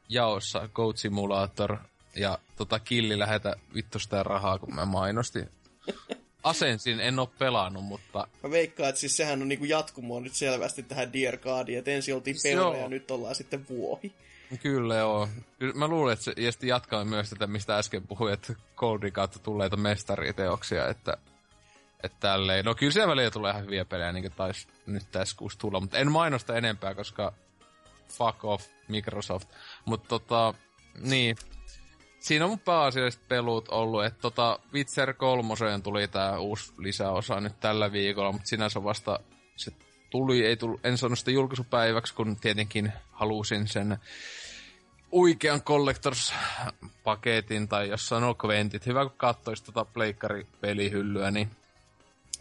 jaossa 0.09 0.69
Goat 0.73 0.97
Simulator 0.97 1.77
ja 2.15 2.39
tota 2.55 2.79
Killi 2.79 3.19
lähetä 3.19 3.55
vittusta 3.75 4.23
rahaa, 4.23 4.59
kun 4.59 4.75
mä 4.75 4.85
mainostin. 4.85 5.49
Asensin 6.43 6.99
en 6.99 7.19
oo 7.19 7.25
pelannut, 7.39 7.83
mutta 7.83 8.27
Mä 8.43 8.51
veikkaan, 8.51 8.89
että 8.89 8.99
siis 8.99 9.17
sehän 9.17 9.41
on 9.41 9.47
niinku 9.47 9.65
jatkumoa 9.65 10.21
nyt 10.21 10.33
selvästi 10.33 10.83
tähän 10.83 11.13
Dear 11.13 11.37
Guardian, 11.37 11.79
että 11.79 11.91
ensin 11.91 12.15
oltiin 12.15 12.35
pelejä 12.43 12.81
ja 12.83 12.89
nyt 12.89 13.11
ollaan 13.11 13.35
sitten 13.35 13.67
vuohi. 13.69 14.13
Kyllä 14.61 14.95
joo. 14.95 15.29
Mä 15.75 15.87
luulen, 15.87 16.13
että 16.13 16.25
se, 16.25 16.33
ja 16.37 16.51
jatkaa 16.61 17.05
myös 17.05 17.29
tätä, 17.29 17.47
mistä 17.47 17.77
äsken 17.77 18.07
puhuin, 18.07 18.33
että 18.33 18.53
Coldin 18.75 19.13
kautta 19.13 19.39
tulleita 19.39 19.77
mestariteoksia, 19.77 20.87
että, 20.87 21.17
että 22.03 22.17
tälleen. 22.19 22.65
No 22.65 22.75
kyllä 22.75 22.91
siellä 22.91 23.11
välillä 23.11 23.31
tulee 23.31 23.51
ihan 23.51 23.65
hyviä 23.65 23.85
pelejä, 23.85 24.11
niin 24.11 24.23
kuin 24.23 24.33
taisi 24.33 24.67
nyt 24.85 25.03
tässä 25.11 25.37
kuusi 25.37 25.57
tulla, 25.57 25.79
mutta 25.79 25.97
en 25.97 26.11
mainosta 26.11 26.55
enempää, 26.55 26.95
koska 26.95 27.33
fuck 28.09 28.45
off 28.45 28.67
Microsoft. 28.87 29.49
Mutta 29.85 30.07
tota, 30.07 30.53
niin. 30.99 31.35
Siinä 32.19 32.45
on 32.45 32.51
mun 32.51 32.59
pääasialliset 32.59 33.27
pelut 33.27 33.69
ollut, 33.69 34.05
että 34.05 34.21
tota 34.21 34.59
Witcher 34.73 35.13
3 35.13 35.53
tuli 35.83 36.07
tää 36.07 36.39
uusi 36.39 36.73
lisäosa 36.77 37.41
nyt 37.41 37.59
tällä 37.59 37.91
viikolla, 37.91 38.31
mutta 38.31 38.47
sinänsä 38.47 38.83
vasta 38.83 39.19
se 39.55 39.71
tuli, 40.09 40.45
ei 40.45 40.57
tullut, 40.57 40.85
en 40.85 40.97
sanonut 40.97 41.19
sitä 41.19 41.31
julkaisupäiväksi, 41.31 42.13
kun 42.13 42.35
tietenkin 42.35 42.93
halusin 43.11 43.67
sen 43.67 43.97
oikean 45.13 45.61
Collectors-paketin 45.61 47.67
tai 47.67 47.89
jos 47.89 48.07
sanoo 48.07 48.35
Quentit. 48.45 48.85
Hyvä, 48.85 49.05
kun 49.05 49.17
katsoisi 49.17 49.63
tota 49.63 49.85
pleikkari-pelihyllyä, 49.85 51.31
niin 51.31 51.51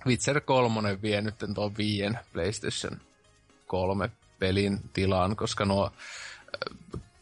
Witcher 0.06 0.40
3 0.40 1.02
vie 1.02 1.20
nyt 1.20 1.34
tuon 1.54 1.76
viien 1.76 2.18
PlayStation 2.32 3.00
3 3.66 4.10
pelin 4.38 4.78
tilaan, 4.92 5.36
koska 5.36 5.64
nuo 5.64 5.84
äh, 5.84 5.90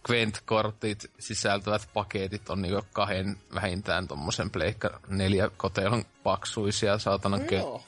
Gwent-kortit 0.06 1.10
sisältävät 1.18 1.88
paketit 1.94 2.50
on 2.50 2.62
niinku 2.62 2.82
kahden 2.92 3.36
vähintään 3.54 4.08
tommosen 4.08 4.50
pleikka 4.50 5.00
neljä 5.08 5.50
kotelon 5.56 6.04
paksuisia 6.22 6.98
saatanan 6.98 7.40
No 7.40 7.46
joo. 7.50 7.82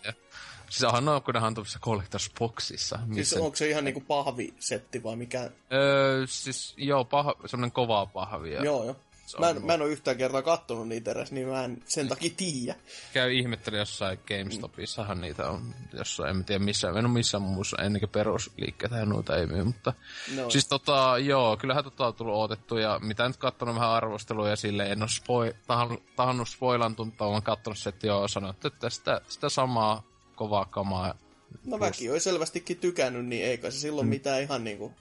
Siis 0.72 0.84
onhan 0.84 1.04
no, 1.04 1.20
kun 1.20 1.34
nehän 1.34 1.46
on 1.46 1.54
tuossa 1.54 1.78
Collectors 1.78 2.30
Boxissa. 2.38 2.96
Siis 2.96 3.08
Missä, 3.08 3.40
onko 3.40 3.56
se 3.56 3.68
ihan 3.68 3.84
niinku 3.84 4.00
pahvisetti 4.00 5.02
vai 5.02 5.16
mikä? 5.16 5.50
öö, 5.72 6.26
siis 6.26 6.74
joo, 6.76 7.04
paha, 7.04 7.34
semmonen 7.46 7.72
kova 7.72 8.06
pahvi. 8.06 8.52
Ja 8.52 8.64
Joo, 8.64 8.84
joo. 8.84 8.96
Mä 9.38 9.50
en, 9.50 9.66
mä 9.66 9.74
en 9.74 9.82
ole 9.82 9.90
yhtään 9.90 10.16
kertaa 10.16 10.42
kattonut 10.42 10.88
niitä 10.88 11.10
edes, 11.10 11.32
niin 11.32 11.48
mä 11.48 11.64
en 11.64 11.82
sen 11.86 12.08
takia 12.08 12.30
tiedä. 12.36 12.74
käy 13.12 13.32
ihmettely 13.32 13.78
jossain 13.78 14.18
GameStopissahan 14.28 15.20
niitä 15.20 15.50
on 15.50 15.74
jossain, 15.92 16.36
en 16.36 16.44
tiedä 16.44 16.64
missä, 16.64 16.88
en 16.88 16.96
ole 16.96 17.08
missään 17.08 17.42
muussa 17.42 17.76
ennenkin 17.82 18.08
perusliikkeitä 18.08 19.04
noita 19.04 19.36
ei 19.36 19.46
myy, 19.46 19.64
mutta 19.64 19.92
No. 20.36 20.50
siis 20.50 20.68
tota, 20.68 21.14
joo, 21.18 21.56
kyllähän 21.56 21.84
tota 21.84 22.06
on 22.06 22.14
tullut 22.14 22.34
odotettu 22.36 22.76
ja 22.76 22.98
mitä 23.02 23.28
nyt 23.28 23.36
kattonut 23.36 23.74
vähän 23.74 23.90
arvosteluja 23.90 24.56
silleen, 24.56 24.92
en 24.92 25.02
ole 25.02 25.08
spoi, 25.08 25.54
tahannut, 25.66 26.02
tahannut 26.16 26.48
spoilantua, 26.48 27.04
mutta 27.06 27.24
olen 27.24 27.42
kattonut 27.42 27.78
se, 27.78 27.88
että 27.88 28.06
joo, 28.06 28.28
sanottu, 28.28 28.68
että 28.68 28.90
sitä, 28.90 29.20
sitä 29.28 29.48
samaa 29.48 30.02
kovaa 30.42 30.64
kamaa. 30.64 31.14
No 31.64 31.80
väki 31.80 32.10
olisi 32.10 32.24
selvästikin 32.24 32.76
tykännyt, 32.76 33.26
niin 33.26 33.44
eikä 33.44 33.70
se 33.70 33.78
silloin 33.78 34.08
mitään 34.08 34.42
ihan 34.42 34.64
niinku... 34.64 34.92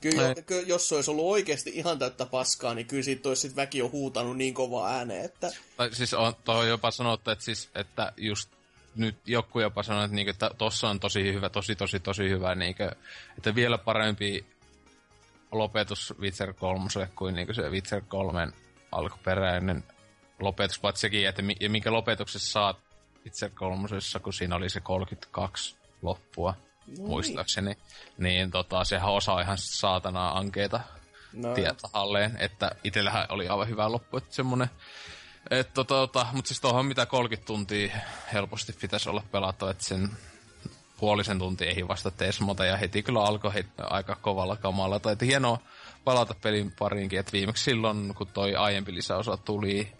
Kyllä, 0.00 0.28
Ei. 0.28 0.34
ky- 0.34 0.64
jos 0.66 0.88
se 0.88 0.94
olisi 0.94 1.10
ollut 1.10 1.24
oikeasti 1.24 1.70
ihan 1.74 1.98
täyttä 1.98 2.26
paskaa, 2.26 2.74
niin 2.74 2.86
kyllä 2.86 3.02
siitä 3.02 3.28
olisi 3.28 3.48
sit 3.48 3.56
väki 3.56 3.82
on 3.82 3.92
huutanut 3.92 4.36
niin 4.36 4.54
kovaa 4.54 4.90
ääneen, 4.90 5.24
että... 5.24 5.50
Tai 5.76 5.94
siis 5.94 6.14
on, 6.14 6.32
on 6.48 6.68
jopa 6.68 6.90
sanottu, 6.90 7.30
että, 7.30 7.44
siis, 7.44 7.70
että 7.74 8.12
just 8.16 8.50
nyt 8.96 9.16
joku 9.26 9.60
jopa 9.60 9.82
sanoi, 9.82 10.04
että, 10.04 10.14
niinku, 10.14 10.30
että 10.30 10.50
tossa 10.58 10.88
on 10.88 11.00
tosi 11.00 11.32
hyvä, 11.32 11.48
tosi 11.48 11.76
tosi 11.76 12.00
tosi 12.00 12.28
hyvä, 12.28 12.54
niinku, 12.54 12.82
että 13.38 13.54
vielä 13.54 13.78
parempi 13.78 14.46
lopetus 15.52 16.14
Witcher 16.20 16.52
3 16.52 16.88
kuin 17.16 17.34
niinku 17.34 17.54
se 17.54 17.70
Witcher 17.70 18.02
3 18.08 18.48
alkuperäinen 18.92 19.84
lopetus, 20.40 20.78
paitsi 20.78 21.00
sekin, 21.00 21.28
että 21.28 21.42
mi- 21.42 21.56
ja 21.60 21.70
minkä 21.70 21.92
lopetuksessa 21.92 22.52
saat 22.52 22.76
Witcher 23.24 23.50
3, 23.50 23.88
kun 24.22 24.32
siinä 24.32 24.56
oli 24.56 24.68
se 24.68 24.80
32 24.80 25.76
loppua, 26.02 26.54
No 26.98 27.06
muistaakseni, 27.06 27.76
niin 28.18 28.50
tota, 28.50 28.84
sehän 28.84 29.12
osaa 29.12 29.40
ihan 29.40 29.58
saatanaa 29.58 30.38
ankeita 30.38 30.80
No, 31.32 31.54
tietohalleen, 31.54 32.36
että 32.40 32.70
itsellähän 32.84 33.26
oli 33.28 33.48
aivan 33.48 33.68
hyvä 33.68 33.92
loppu, 33.92 34.16
että 34.16 34.34
semmonen 34.34 34.70
että 35.50 35.84
tota, 35.84 36.26
mutta 36.32 36.48
siis 36.48 36.60
tuohon 36.60 36.86
mitä 36.86 37.06
30 37.06 37.46
tuntia 37.46 37.96
helposti 38.32 38.72
pitäisi 38.72 39.08
olla 39.08 39.22
pelattu, 39.32 39.66
että 39.66 39.84
sen 39.84 40.10
puolisen 41.00 41.38
tuntia 41.38 41.70
ei 41.70 41.88
vasta 41.88 42.10
tesmota 42.10 42.64
ja 42.64 42.76
heti 42.76 43.02
kyllä 43.02 43.24
alkoi 43.24 43.54
heti 43.54 43.70
aika 43.78 44.16
kovalla 44.16 44.56
kamalla. 44.56 45.00
Tai 45.00 45.16
hienoa 45.20 45.58
palata 46.04 46.34
pelin 46.42 46.72
pariinkin, 46.78 47.20
että 47.20 47.32
viimeksi 47.32 47.64
silloin 47.64 48.14
kun 48.14 48.26
toi 48.26 48.56
aiempi 48.56 48.94
lisäosa 48.94 49.36
tuli 49.36 49.92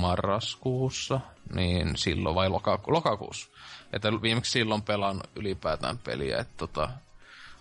marraskuussa, 0.00 1.20
niin 1.54 1.96
silloin 1.96 2.34
vai 2.34 2.48
lokaku- 2.48 2.92
lokakuussa. 2.92 3.48
Että 3.92 4.22
viimeksi 4.22 4.50
silloin 4.50 4.82
pelaan 4.82 5.20
ylipäätään 5.36 5.98
peliä, 5.98 6.38
että 6.38 6.54
tota, 6.56 6.90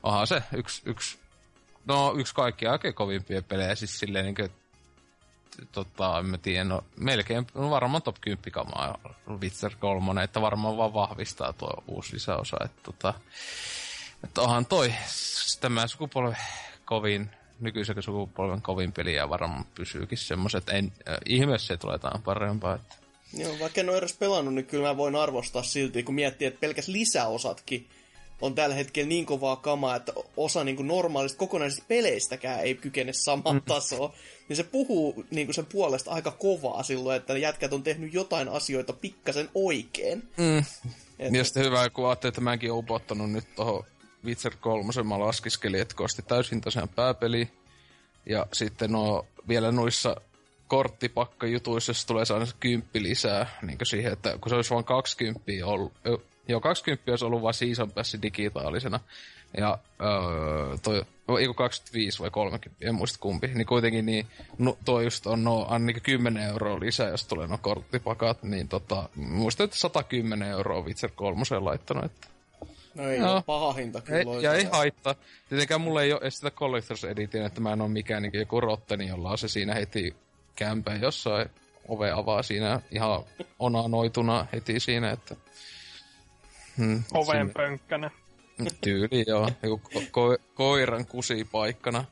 onhan 0.04 0.28
se 0.28 0.44
yksi, 0.54 0.82
yksi 0.86 1.20
No, 1.88 2.14
yksi 2.18 2.36
kaikkia 2.36 2.72
oikein 2.72 2.94
kovimpia 2.94 3.42
pelejä, 3.42 3.76
siis 3.76 4.00
silleen 4.00 4.26
niin 4.26 4.52
tota, 5.72 6.20
en 6.20 6.26
mä 6.26 6.38
tiedä, 6.38 6.64
no, 6.64 6.84
melkein, 6.98 7.48
no 7.54 7.70
varmaan 7.70 8.02
top 8.02 8.16
10 8.22 8.52
kamaa 8.52 8.98
Witcher 9.30 9.76
3, 9.80 10.24
että 10.24 10.42
varmaan 10.42 10.78
vaan 10.78 10.94
vahvistaa 10.94 11.54
tuo 11.54 11.84
uusi 11.88 12.14
lisäosa, 12.14 12.58
että 12.66 12.82
tota, 12.84 13.14
että 14.24 14.42
onhan 14.42 14.66
toi 14.66 14.94
tämä 15.62 15.88
sukupolven 15.88 16.38
kovin, 16.86 17.30
nykyisen 17.60 18.04
sukupolven 18.04 18.62
kovin 18.62 18.92
peli 18.92 19.16
ja 19.16 19.30
varmaan 19.30 19.66
pysyykin 19.76 20.18
semmoiset, 20.18 20.60
että 20.60 20.72
en, 20.72 20.92
äh, 21.10 21.18
ihme 21.26 21.58
se 21.58 21.78
tulee 21.78 21.96
jotain 21.96 22.22
parempaa, 22.22 22.76
että 22.76 22.96
Joo, 23.34 23.60
vaikka 23.60 23.82
en 23.82 23.90
ole 23.90 23.98
edes 23.98 24.18
pelannut, 24.18 24.54
niin 24.54 24.66
kyllä 24.66 24.88
mä 24.88 24.98
voin 24.98 25.16
arvostaa 25.16 25.64
silti, 25.64 26.04
kun 26.04 26.16
miettii, 26.16 26.48
että 26.48 26.60
pelkäs 26.60 26.88
lisäosatkin 26.88 27.88
on 28.42 28.56
tällä 28.56 28.76
hetkellä 28.76 29.10
niin 29.10 29.26
kovaa 29.26 29.56
kamaa, 29.56 29.96
että 29.96 30.14
osa 30.38 30.64
niin 30.64 30.76
kuin 30.76 30.88
normaalista 30.88 31.38
kokonaisista 31.38 31.86
peleistäkään 31.88 32.60
ei 32.60 32.76
kykene 32.76 33.14
samaan 33.14 33.62
tasoon. 33.68 34.14
Niin 34.50 34.58
se 34.58 34.64
puhuu 34.64 35.26
niin 35.32 35.48
kuin 35.48 35.56
sen 35.56 35.66
puolesta 35.66 36.12
aika 36.12 36.32
kovaa 36.32 36.84
silloin, 36.84 37.18
että 37.18 37.34
ne 37.34 37.40
jätkät 37.40 37.74
on 37.74 37.84
tehnyt 37.84 38.14
jotain 38.14 38.50
asioita 38.50 38.94
pikkasen 38.94 39.50
oikein. 39.54 40.24
Mm. 40.38 40.64
Et, 41.20 41.34
Ja 41.34 41.44
sitten 41.44 41.66
hyvä, 41.66 41.90
kun 41.90 42.08
ajattelin, 42.08 42.32
että 42.32 42.42
mäkin 42.42 42.72
olen 42.72 42.84
upottanut 42.84 43.32
nyt 43.32 43.56
tuohon 43.56 43.84
Witcher 44.28 44.54
3, 44.60 45.04
mä 45.04 45.20
laskiskelin, 45.20 45.82
että 45.82 45.96
kosti 45.96 46.22
täysin 46.22 46.62
tosiaan 46.62 46.90
pääpeli. 46.90 47.50
Ja 48.26 48.46
sitten 48.54 48.92
no, 48.92 49.26
vielä 49.48 49.72
noissa 49.72 50.16
korttipakkajutuissa, 50.68 51.90
jos 51.90 52.06
tulee 52.06 52.26
saada 52.26 52.48
kymppi 52.60 53.04
lisää, 53.04 53.60
niin 53.62 53.78
siihen, 53.84 54.14
että 54.14 54.38
kun 54.42 54.50
se 54.50 54.56
olisi 54.56 54.74
vain 54.74 54.86
20 54.86 55.42
ollut, 55.64 55.94
joo, 56.48 56.60
20 56.60 57.12
olisi 57.12 57.26
ollut 57.26 57.42
vain 57.42 57.54
Season 57.54 57.92
Pass 57.92 58.18
digitaalisena, 58.22 59.00
ja 59.58 59.78
öö, 60.02 60.78
toi, 60.84 61.06
ei 61.40 61.46
kun 61.46 61.56
25 61.56 62.20
vai 62.20 62.30
30, 62.30 62.88
en 62.88 62.96
muista 62.96 63.20
kumpi, 63.20 63.48
niin 63.48 63.68
kuitenkin 63.68 64.06
niin, 64.06 64.28
no, 64.58 64.78
tuo 64.86 65.02
just 65.02 65.28
on 65.28 65.44
no, 65.44 65.66
ainakin 65.70 66.04
10 66.04 66.44
euroa 66.44 66.80
lisää, 66.80 67.10
jos 67.10 67.26
tulee 67.26 67.48
no 67.48 67.58
korttipakat, 67.58 68.44
niin 68.44 68.68
tota, 68.68 69.10
muistan, 69.16 69.64
että 69.64 69.78
110 69.78 70.48
euroa 70.48 70.82
Witcher 70.82 71.12
3 71.16 71.44
laittanut, 71.60 72.06
että 72.06 72.28
no 72.98 73.10
ei 73.10 73.22
ole 73.22 73.42
paha 73.46 73.74
hinta 73.74 74.02
kyllä. 74.02 74.20
ei, 74.38 74.44
ja 74.44 74.54
ei 74.54 74.64
haittaa. 74.72 75.16
Tietenkään 75.50 75.82
mulla 75.82 76.02
ei 76.02 76.12
ole 76.14 76.22
edes 76.22 76.36
sitä 76.38 76.52
Collectors 76.52 77.04
Edition, 77.04 77.46
että 77.46 77.62
mä 77.62 77.74
en 77.74 77.82
ole 77.82 77.90
mikään 77.90 78.24
niin 78.24 78.40
joku 78.40 78.62
rotteni, 78.62 79.08
jolla 79.08 79.30
on 79.32 79.38
se 79.38 79.48
siinä 79.48 79.74
heti 79.74 80.16
kämpän 80.56 81.02
jossain 81.02 81.50
ove 81.88 82.12
avaa 82.12 82.44
siinä 82.44 82.82
ihan 82.92 83.24
onanoituna 83.60 84.48
heti 84.54 84.80
siinä, 84.80 85.12
että... 85.12 85.36
Hmm, 86.78 87.04
Oven 87.14 87.50
pönkkänä. 87.54 88.10
sinne- 88.58 88.72
Tyyli, 88.82 89.24
joo. 89.28 89.50
Joku 89.64 89.90
ko- 89.96 90.02
ko- 90.02 90.42
koiran 90.54 91.06
kusi 91.06 91.48
paikkana. 91.52 92.06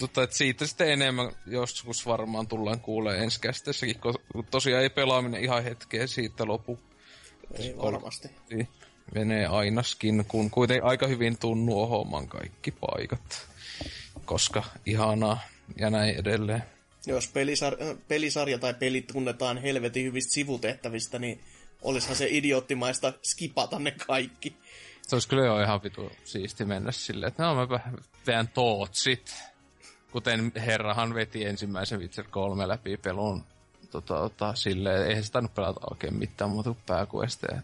Mutta 0.00 0.22
et 0.22 0.32
siitä 0.32 0.66
sitten 0.66 0.90
enemmän 0.90 1.32
joskus 1.46 2.06
varmaan 2.06 2.46
tullaan 2.46 2.80
kuulee 2.80 3.22
ensi 3.22 3.40
kästessäkin, 3.40 4.00
kun 4.00 4.14
tosiaan 4.50 4.82
ei 4.82 4.90
pelaaminen 4.90 5.44
ihan 5.44 5.64
hetkeä 5.64 6.06
siitä 6.06 6.44
lopu 6.46 6.78
ei 7.58 7.76
varmasti. 7.76 8.28
Niin, 8.50 8.68
menee 9.14 9.46
ainaskin, 9.46 10.24
kun 10.28 10.50
kuitenkin 10.50 10.84
aika 10.84 11.06
hyvin 11.06 11.38
tunnuu 11.38 11.86
homman 11.86 12.28
kaikki 12.28 12.70
paikat. 12.70 13.48
Koska 14.24 14.62
ihanaa 14.86 15.40
ja 15.76 15.90
näin 15.90 16.16
edelleen. 16.16 16.62
Jos 17.06 17.26
pelisar- 17.28 17.96
pelisarja 18.08 18.58
tai 18.58 18.74
peli 18.74 19.02
tunnetaan 19.02 19.58
helvetin 19.58 20.04
hyvistä 20.04 20.34
sivutehtävistä, 20.34 21.18
niin 21.18 21.40
olisihan 21.82 22.16
se 22.16 22.26
idioottimaista 22.30 23.12
skipata 23.22 23.78
ne 23.78 23.90
kaikki. 24.06 24.56
Se 25.02 25.16
olisi 25.16 25.28
kyllä 25.28 25.46
jo 25.46 25.60
ihan 25.60 25.82
vitu 25.82 26.12
siisti 26.24 26.64
mennä 26.64 26.92
silleen, 26.92 27.28
että 27.28 27.42
no 27.42 27.54
mäpä 27.54 27.80
veän 28.26 28.48
tootsit. 28.48 29.34
Kuten 30.12 30.52
herrahan 30.56 31.14
veti 31.14 31.44
ensimmäisen 31.44 32.00
Witcher 32.00 32.24
3 32.30 32.68
läpi 32.68 32.96
pelun 32.96 33.44
tota, 33.90 34.14
tota, 34.14 34.54
silleen, 34.54 35.06
eihän 35.06 35.24
se 35.24 35.32
tainnut 35.32 35.54
pelata 35.54 35.80
oikein 35.90 36.14
mitään 36.14 36.50
muuta 36.50 36.70
kuin 36.70 36.82
pääkuesteja. 36.86 37.62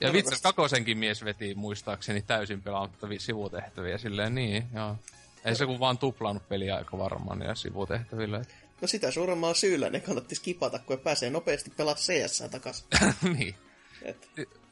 Ja 0.00 0.12
Witcher 0.12 0.38
2 0.54 0.94
mies 0.94 1.24
veti 1.24 1.54
muistaakseni 1.54 2.22
täysin 2.22 2.62
pelaamatta 2.62 3.08
vi- 3.08 3.18
sivutehtäviä 3.18 3.98
silleen, 3.98 4.34
niin 4.34 4.64
joo. 4.74 4.96
Ei 5.44 5.54
se 5.54 5.66
kun 5.66 5.80
vaan 5.80 5.98
tuplannut 5.98 6.48
peliaika 6.48 6.98
varmaan 6.98 7.42
ja 7.42 7.54
sivutehtävillä. 7.54 8.42
No 8.80 8.88
sitä 8.88 9.10
suuremmalla 9.10 9.54
syyllä 9.54 9.90
ne 9.90 10.00
kannatti 10.00 10.34
skipata, 10.34 10.78
kun 10.78 10.98
pääsee 10.98 11.30
nopeasti 11.30 11.70
pelaa 11.76 11.94
CS 11.94 12.42
takaisin. 12.50 12.86
niin. 13.38 13.54
Et, 14.02 14.28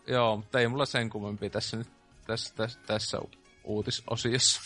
Joo, 0.06 0.36
mutta 0.36 0.60
ei 0.60 0.68
mulla 0.68 0.86
sen 0.86 1.10
kummempi 1.10 1.50
tässä 1.50 1.76
nyt 1.76 1.88
tässä, 2.26 2.54
tässä, 2.56 2.78
tässä 2.86 3.18
uutisosiossa. 3.64 4.60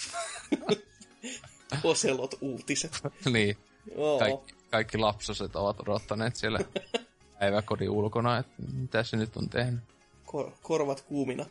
Oselot 1.84 2.34
uutiset. 2.40 3.00
niin. 3.32 3.56
Joo. 3.96 4.18
Kaikki, 4.18 4.54
kaikki 4.70 4.98
lapsoset 4.98 5.56
ovat 5.56 5.80
odottaneet 5.80 6.36
siellä 6.36 6.58
päiväkodin 7.38 7.90
ulkona, 7.90 8.38
että 8.38 8.62
mitä 8.72 9.02
se 9.02 9.16
nyt 9.16 9.36
on 9.36 9.48
tehnyt. 9.48 9.80
Kor- 10.30 10.52
korvat 10.62 11.00
kuumina. 11.00 11.46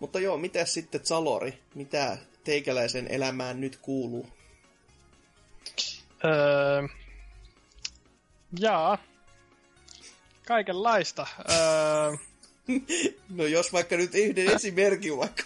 Mutta 0.00 0.20
joo, 0.20 0.38
mitä 0.38 0.64
sitten 0.64 1.00
Zalori? 1.06 1.58
Mitä 1.74 2.18
teikäläisen 2.44 3.08
elämään 3.08 3.60
nyt 3.60 3.76
kuuluu? 3.76 4.28
Öö, 6.24 6.88
jaa. 8.58 8.98
Kaikenlaista. 10.46 11.26
Öö, 11.50 12.16
No 13.36 13.44
jos 13.46 13.72
vaikka 13.72 13.96
nyt 13.96 14.14
yhden 14.14 14.50
esimerkin 14.54 15.16
vaikka. 15.16 15.42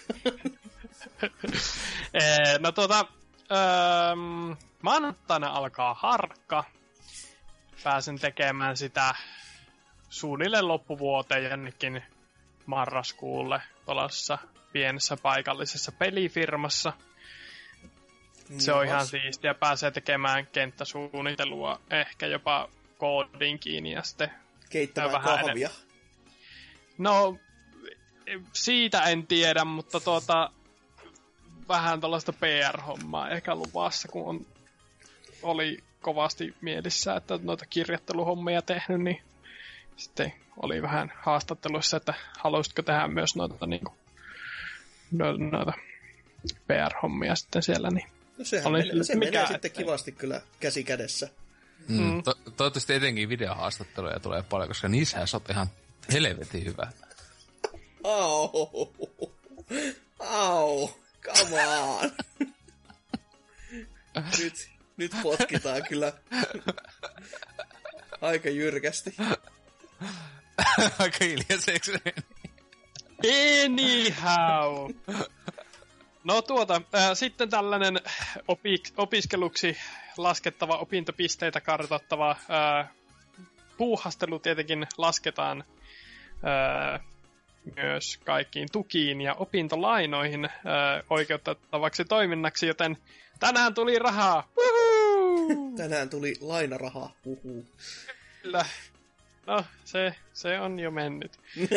ee, 2.13 2.59
no 2.59 2.71
tuota, 2.71 3.05
öö, 3.51 4.15
maanantaina 4.81 5.47
alkaa 5.49 5.93
harkka. 5.93 6.63
Pääsen 7.83 8.19
tekemään 8.19 8.77
sitä 8.77 9.15
suunnilleen 10.09 10.67
loppuvuoteen 10.67 11.43
jonnekin 11.43 12.03
marraskuulle 12.67 13.61
tuollaisessa 13.85 14.37
pienessä 14.71 15.17
paikallisessa 15.17 15.91
pelifirmassa. 15.91 16.93
Se 18.57 18.73
on 18.73 18.85
ihan 18.85 19.05
siistiä. 19.05 19.53
Pääsee 19.53 19.91
tekemään 19.91 20.47
kenttäsuunnittelua, 20.47 21.79
ehkä 21.89 22.25
jopa 22.25 22.69
koodin 22.97 23.59
kiinni 23.59 23.91
ja 23.91 24.03
sitten... 24.03 24.31
Keittämään 24.69 25.11
vähän 25.11 25.39
kahvia. 25.39 25.69
No, 26.97 27.37
siitä 28.53 29.01
en 29.01 29.27
tiedä, 29.27 29.65
mutta 29.65 29.99
tuota, 29.99 30.49
vähän 31.69 32.01
tällaista 32.01 32.33
PR-hommaa 32.33 33.29
ehkä 33.29 33.55
luvassa, 33.55 34.07
kun 34.07 34.29
on, 34.29 34.45
oli 35.43 35.83
kovasti 36.01 36.55
mielissä, 36.61 37.15
että 37.15 37.39
noita 37.43 37.65
kirjoitteluhommia 37.65 38.61
tehnyt, 38.61 39.01
niin 39.01 39.21
sitten 39.97 40.33
oli 40.57 40.81
vähän 40.81 41.13
haastatteluissa, 41.21 41.97
että 41.97 42.13
haluaisitko 42.39 42.81
tehdä 42.81 43.07
myös 43.07 43.35
noita, 43.35 43.67
niin 43.67 43.81
kuin, 43.83 43.97
noita 45.51 45.73
PR-hommia 46.67 47.35
sitten 47.35 47.63
siellä, 47.63 47.89
niin 47.89 48.07
No 48.37 48.45
sehän 48.45 48.67
Oli 48.67 48.79
menee, 48.79 49.03
se 49.03 49.15
mikä 49.15 49.31
menee 49.31 49.47
sitten 49.47 49.71
kivasti 49.71 50.11
kyllä 50.11 50.41
käsi 50.59 50.83
kädessä. 50.83 51.29
Mm. 51.87 52.01
Mm. 52.01 52.23
To- 52.23 52.37
toivottavasti 52.57 52.93
etenkin 52.93 53.29
videohaastatteluja 53.29 54.19
tulee 54.19 54.43
paljon, 54.43 54.67
koska 54.67 54.87
niissä 54.87 55.25
sä 55.25 55.37
oot 55.37 55.49
ihan 55.49 55.67
helvetin 56.11 56.65
hyvä. 56.65 56.91
Au. 58.03 58.49
Au. 60.19 60.89
Come 61.25 61.67
on. 61.67 62.11
nyt, 64.39 64.69
nyt 64.97 65.11
potkitaan 65.23 65.83
kyllä 65.89 66.13
aika 68.21 68.49
jyrkästi. 68.49 69.15
Aika 70.99 71.25
hiljaiseksi. 71.25 71.91
Anyhow. 73.65 74.91
No 76.23 76.41
tuota, 76.41 76.81
äh, 76.95 77.09
sitten 77.13 77.49
tällainen 77.49 77.99
opi- 78.47 78.93
opiskeluksi 78.97 79.77
laskettava 80.17 80.77
opintopisteitä 80.77 81.61
kartoittava 81.61 82.31
äh, 82.31 82.89
puuhastelu 83.77 84.39
tietenkin 84.39 84.87
lasketaan 84.97 85.63
äh, 86.93 87.01
myös 87.75 88.17
kaikkiin 88.25 88.67
tukiin 88.71 89.21
ja 89.21 89.33
opintolainoihin 89.33 90.45
äh, 90.45 90.51
oikeutettavaksi 91.09 92.05
toiminnaksi, 92.05 92.67
joten 92.67 92.97
tänään 93.39 93.73
tuli 93.73 93.99
rahaa. 93.99 94.49
Woohoo! 94.57 95.71
Tänään 95.77 96.09
tuli 96.09 96.33
lainaraha. 96.41 97.09
Uhu. 97.25 97.65
Kyllä. 98.41 98.65
No, 99.47 99.65
se, 99.85 100.15
se 100.33 100.59
on 100.59 100.79
jo 100.79 100.91
mennyt. 100.91 101.31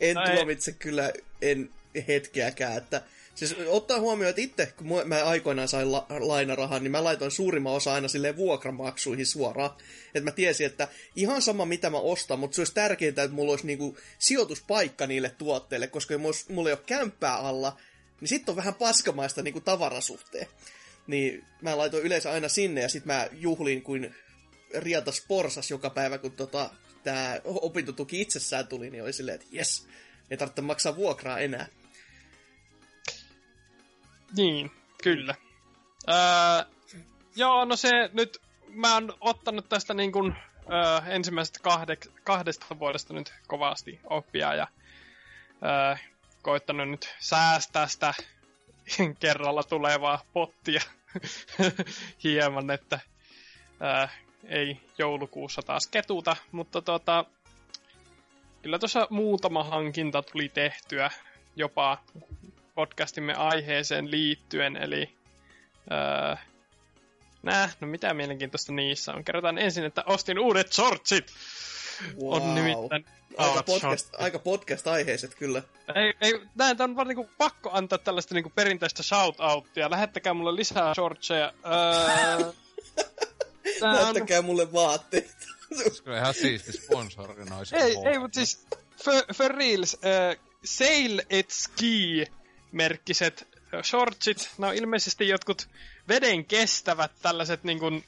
En 0.00 0.14
No 0.14 0.24
ei. 0.24 0.36
tuomitse 0.36 0.72
kyllä 0.72 1.12
en 1.42 1.70
hetkeäkään, 2.08 2.76
että 2.76 3.02
Siis 3.38 3.56
ottaa 3.66 4.00
huomioon, 4.00 4.30
että 4.30 4.40
itse, 4.42 4.72
kun 4.76 4.86
mä 5.04 5.24
aikoinaan 5.24 5.68
sain 5.68 5.92
la- 5.92 6.06
lainarahan, 6.08 6.82
niin 6.82 6.90
mä 6.90 7.04
laitoin 7.04 7.30
suurimman 7.30 7.72
osa 7.72 7.94
aina 7.94 8.08
silleen 8.08 8.36
vuokramaksuihin 8.36 9.26
suoraan. 9.26 9.70
Että 10.14 10.20
mä 10.20 10.30
tiesin, 10.30 10.66
että 10.66 10.88
ihan 11.16 11.42
sama 11.42 11.64
mitä 11.64 11.90
mä 11.90 11.98
ostan, 11.98 12.38
mutta 12.38 12.54
se 12.54 12.60
olisi 12.60 12.74
tärkeintä, 12.74 13.22
että 13.22 13.34
mulla 13.34 13.52
olisi 13.52 13.66
niinku 13.66 13.96
sijoituspaikka 14.18 15.06
niille 15.06 15.30
tuotteille, 15.38 15.86
koska 15.86 16.14
jos 16.14 16.48
mulla 16.48 16.68
ei 16.68 16.72
ole 16.72 16.82
kämppää 16.86 17.36
alla, 17.36 17.76
niin 18.20 18.28
sitten 18.28 18.52
on 18.52 18.56
vähän 18.56 18.74
paskamaista 18.74 19.42
niinku 19.42 19.60
tavarasuhteen. 19.60 20.46
Niin 21.06 21.44
mä 21.62 21.78
laitoin 21.78 22.04
yleensä 22.04 22.32
aina 22.32 22.48
sinne 22.48 22.80
ja 22.80 22.88
sitten 22.88 23.14
mä 23.14 23.28
juhlin 23.32 23.82
kuin 23.82 24.14
riatas 24.74 25.24
porsas 25.28 25.70
joka 25.70 25.90
päivä, 25.90 26.18
kun 26.18 26.32
tota, 26.32 26.70
tämä 27.04 27.40
opintotuki 27.44 28.20
itsessään 28.20 28.66
tuli, 28.66 28.90
niin 28.90 29.02
oli 29.02 29.12
silleen, 29.12 29.34
että 29.34 29.46
jes, 29.50 29.88
ei 30.30 30.36
tarvitse 30.36 30.62
maksaa 30.62 30.96
vuokraa 30.96 31.38
enää. 31.38 31.66
Niin, 34.36 34.70
kyllä. 35.02 35.34
Öö, 36.08 36.16
joo, 37.36 37.64
no 37.64 37.76
se 37.76 37.90
nyt, 38.12 38.38
mä 38.68 38.94
oon 38.94 39.14
ottanut 39.20 39.68
tästä 39.68 39.94
niin 39.94 40.12
kuin, 40.12 40.34
öö, 40.72 41.12
ensimmäisestä 41.12 41.60
kahdek, 41.62 42.06
kahdesta 42.24 42.78
vuodesta 42.78 43.14
nyt 43.14 43.34
kovasti 43.46 44.00
oppia 44.04 44.54
ja 44.54 44.66
öö, 45.62 45.96
koittanut 46.42 46.88
nyt 46.88 47.14
säästää 47.18 47.86
sitä 47.86 48.14
kerralla 49.20 49.62
tulevaa 49.62 50.24
pottia 50.32 50.80
hieman, 52.24 52.70
että 52.70 53.00
öö, 53.82 54.08
ei 54.44 54.80
joulukuussa 54.98 55.62
taas 55.62 55.86
ketuta, 55.86 56.36
mutta 56.52 56.82
tota, 56.82 57.24
kyllä 58.62 58.78
tuossa 58.78 59.06
muutama 59.10 59.64
hankinta 59.64 60.22
tuli 60.22 60.48
tehtyä 60.48 61.10
jopa 61.56 61.98
podcastimme 62.74 63.34
aiheeseen 63.34 64.10
liittyen, 64.10 64.76
eli 64.76 65.14
öö, 65.92 66.36
nää, 67.42 67.70
no 67.80 67.86
mitä 67.86 68.14
mielenkiintoista 68.14 68.72
niissä 68.72 69.12
on. 69.12 69.24
Kerrotaan 69.24 69.58
ensin, 69.58 69.84
että 69.84 70.02
ostin 70.06 70.38
uudet 70.38 70.72
shortsit! 70.72 71.32
Wow. 72.20 72.32
On 72.32 72.54
nimittäin 72.54 73.04
Aika, 73.36 73.62
podcast, 73.62 74.14
aika 74.18 74.38
podcast-aiheiset 74.38 75.34
kyllä. 75.34 75.62
Ei, 75.94 76.14
ei, 76.20 76.40
näin, 76.54 76.82
on 76.82 76.96
vaan 76.96 77.08
niinku 77.08 77.30
pakko 77.38 77.70
antaa 77.72 77.98
tällaista 77.98 78.34
niinku 78.34 78.52
perinteistä 78.54 79.02
shout-outtia. 79.02 79.90
Lähettäkää 79.90 80.34
mulle 80.34 80.56
lisää 80.56 80.94
shortseja. 80.94 81.52
Öö, 81.66 82.52
Näyttäkää 83.80 84.42
mulle 84.42 84.72
vaatteet. 84.72 85.36
On 86.06 86.16
ihan 86.16 86.34
siisti 86.34 86.72
sponsorina 86.72 87.56
olisi. 87.56 87.76
ei, 87.76 87.96
ei, 88.04 88.18
mutta 88.18 88.34
siis 88.34 88.66
for, 89.04 89.14
for 89.34 89.54
reals, 89.54 89.96
äh, 90.04 90.44
Sail 90.64 91.20
et 91.30 91.50
Ski 91.50 92.26
merkkiset 92.72 93.48
shortsit, 93.82 94.50
ne 94.58 94.66
on 94.66 94.74
ilmeisesti 94.74 95.28
jotkut 95.28 95.68
veden 96.08 96.44
kestävät 96.44 97.12
tällaiset 97.22 97.64
niin 97.64 97.78
kuin, 97.78 98.04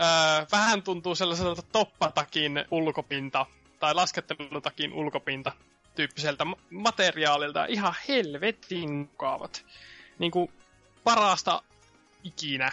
äh, 0.00 0.46
vähän 0.52 0.82
tuntuu 0.82 1.14
sellaiselta 1.14 1.62
toppatakin 1.62 2.64
ulkopinta 2.70 3.46
tai 3.80 3.94
laskettelutakin 3.94 4.92
ulkopinta 4.92 5.52
tyyppiseltä 5.94 6.44
ma- 6.44 6.56
materiaalilta. 6.70 7.64
Ihan 7.64 7.94
helvetin 8.08 8.92
mukaavat. 8.92 9.64
Niin 10.18 10.30
kuin 10.30 10.52
parasta 11.04 11.62
ikinä. 12.24 12.72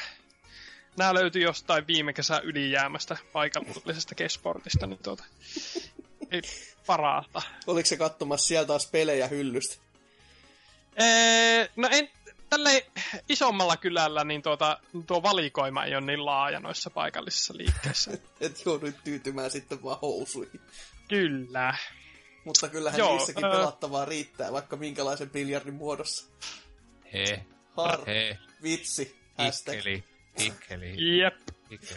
Nämä 0.97 1.13
löytyi 1.13 1.41
jostain 1.41 1.87
viime 1.87 2.13
kesän 2.13 2.43
ylijäämästä 2.43 3.17
paikallisesta 3.33 4.15
kesportista, 4.15 4.87
niin 4.87 4.99
tuota, 5.03 5.23
ei 6.31 6.41
parasta. 6.85 7.41
Oliko 7.67 7.87
se 7.87 7.97
katsomassa 7.97 8.47
sieltä 8.47 8.67
taas 8.67 8.87
pelejä 8.91 9.27
hyllystä? 9.27 9.75
Ee, 10.97 11.69
no 11.75 11.89
en, 11.91 12.09
tälle 12.49 12.85
isommalla 13.29 13.77
kylällä 13.77 14.23
niin 14.23 14.41
tuota, 14.41 14.79
tuo 15.07 15.23
valikoima 15.23 15.85
ei 15.85 15.95
ole 15.95 16.05
niin 16.05 16.25
laaja 16.25 16.59
noissa 16.59 16.89
paikallisissa 16.89 17.53
liikkeissä. 17.57 18.11
Et 18.41 18.65
joudut 18.65 18.95
tyytymään 19.03 19.51
sitten 19.51 19.83
vaan 19.83 19.99
housuihin. 20.01 20.61
Kyllä. 21.09 21.77
Mutta 22.45 22.69
kyllähän 22.69 22.99
Joo, 22.99 23.17
niissäkin 23.17 23.45
ää- 23.45 23.51
pelattavaa 23.51 24.05
riittää, 24.05 24.51
vaikka 24.51 24.75
minkälaisen 24.75 25.29
biljardin 25.29 25.73
muodossa. 25.73 26.25
He, 27.13 27.45
Har, 27.77 28.05
he, 28.05 28.37
vitsi, 28.63 29.15
hashtag. 29.37 29.75
hikkeli, 29.75 30.03
hikkeli, 30.39 31.17
Jep. 31.19 31.35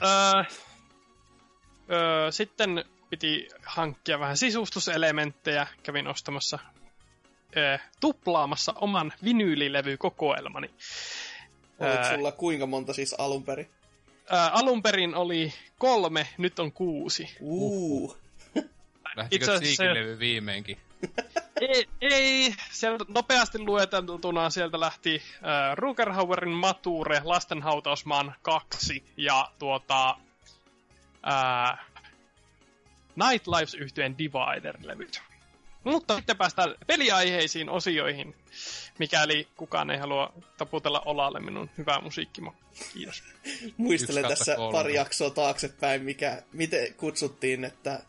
Öö, 0.03 0.45
öö, 1.91 2.33
sitten 2.33 2.85
piti 3.11 3.49
hankkia 3.63 4.21
vähän 4.21 4.37
sisustuselementtejä. 4.37 5.67
Kävin 5.83 6.07
ostamassa 6.07 6.59
öö, 7.57 7.79
tuplaamassa 8.01 8.73
oman 8.77 9.13
vinyylilevykokoelmani. 9.25 10.71
Oliko 11.79 11.97
Ää. 11.97 12.17
sulla 12.17 12.33
kuinka 12.33 12.67
monta 12.67 12.93
siis 12.93 13.15
alun 13.19 13.45
perin? 13.45 13.71
ää, 14.31 14.49
alun 14.49 14.83
perin 14.83 15.15
oli 15.15 15.53
kolme, 15.79 16.27
nyt 16.39 16.59
on 16.59 16.73
kuusi. 16.73 17.37
Uu. 17.41 18.17
Lähtikö 19.17 19.45
Itse 19.45 19.53
asiassa 19.53 19.85
viimeinkin? 20.19 20.79
Ei, 21.61 21.89
ei, 22.01 22.55
sieltä 22.71 23.05
nopeasti 23.09 23.59
lueteltuna 23.59 24.51
sieltä 24.51 24.81
lähti 24.81 25.23
äh, 25.35 25.77
Rugerhauerin 25.77 26.55
Mature, 26.55 27.21
Lastenhautausmaan 27.25 28.35
kaksi 28.43 29.05
ja 29.17 29.51
tuota 29.59 30.17
äh, 31.29 31.79
Nightlives 33.17 33.75
yhtyeen 33.75 34.19
Divider-levyt. 34.19 35.23
Mutta 35.85 36.17
sitten 36.17 36.37
päästään 36.37 36.75
peliaiheisiin 36.87 37.69
osioihin, 37.71 38.35
mikäli 38.99 39.49
kukaan 39.57 39.91
ei 39.91 39.99
halua 39.99 40.33
taputella 40.57 41.03
olalle 41.05 41.41
minun 41.41 41.71
hyvää 41.79 42.01
musiikkimo. 42.01 42.55
Kiitos. 42.93 43.23
Muistelen 43.77 44.29
tässä 44.29 44.57
kolme. 44.57 44.73
pari 44.73 44.95
jaksoa 44.95 45.31
taaksepäin, 45.31 46.03
mikä, 46.03 46.43
miten 46.53 46.95
kutsuttiin, 46.95 47.65
että 47.65 48.03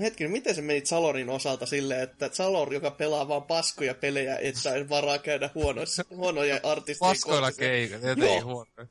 Hetkinen, 0.00 0.30
miten 0.30 0.54
se 0.54 0.62
meni 0.62 0.86
Salorin 0.86 1.30
osalta 1.30 1.66
silleen, 1.66 2.02
että 2.02 2.30
Salor, 2.32 2.74
joka 2.74 2.90
pelaa 2.90 3.28
vaan 3.28 3.42
paskoja 3.42 3.94
pelejä, 3.94 4.38
et 4.38 4.56
saa 4.56 4.74
edes 4.74 4.88
varaa 4.88 5.18
käydä 5.18 5.50
huonoissa, 5.54 6.04
huonoja 6.16 6.60
artistien 6.62 7.10
Paskoilla 7.10 7.52
keikat, 7.52 8.02
jotenkin 8.02 8.24
Joo. 8.24 8.44
huono. 8.44 8.88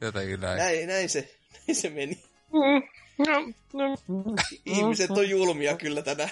Jotenkin 0.00 0.40
näin. 0.40 0.58
Näin, 0.58 0.88
näin, 0.88 1.08
se, 1.08 1.34
näin 1.52 1.76
se 1.76 1.90
meni. 1.90 2.22
Mm, 2.52 2.88
no, 3.26 3.52
no, 3.72 3.96
Ihmiset 4.66 5.10
on 5.10 5.28
julmia 5.28 5.76
kyllä 5.76 6.02
tänään. 6.02 6.30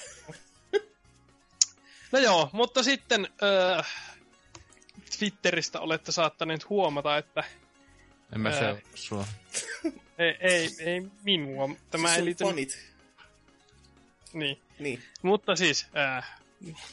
no 2.13 2.19
joo, 2.19 2.51
mutta 2.53 2.83
sitten 2.83 3.29
äh, 3.79 3.87
Twitteristä 5.19 5.81
olette 5.81 6.13
saattaneet 6.13 6.69
huomata, 6.69 7.19
että 7.19 7.45
En 8.35 8.41
mä 8.41 8.59
seuraa 8.59 8.81
sua. 8.95 9.27
ei, 10.19 10.37
ei, 10.41 10.71
ei 10.79 11.03
minua. 11.25 11.71
Tämä 11.91 12.09
siis 12.09 12.19
ei 12.19 12.25
liity... 12.25 12.45
fanit. 12.45 12.90
Niin. 14.33 14.63
Niin. 14.79 15.03
Mutta 15.23 15.57
siis, 15.57 15.87
äh, 15.97 16.31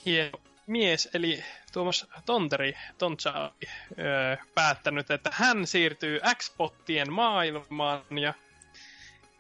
hieno 0.06 0.40
mies, 0.68 1.10
eli 1.14 1.44
Tuomas 1.74 2.08
Tonteri, 2.26 2.74
Tontsa, 2.98 3.46
äh, 3.46 4.48
päättänyt, 4.56 5.12
että 5.12 5.30
hän 5.34 5.68
siirtyy 5.68 6.20
Xbottien 6.36 7.14
maailmaan 7.14 8.18
ja 8.22 8.34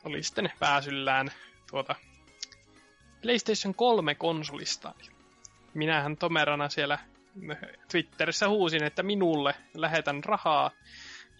oli 0.04 0.24
sitten 0.24 0.52
pääsyllään 0.60 1.32
tuota 1.72 1.96
PlayStation 3.22 3.76
3-konsolista. 3.76 4.94
Minähän 5.74 6.18
tomerana 6.18 6.70
siellä 6.70 7.00
Twitterissä 7.92 8.50
huusin, 8.50 8.84
että 8.84 9.04
minulle 9.04 9.56
lähetän 9.74 10.24
rahaa. 10.24 10.72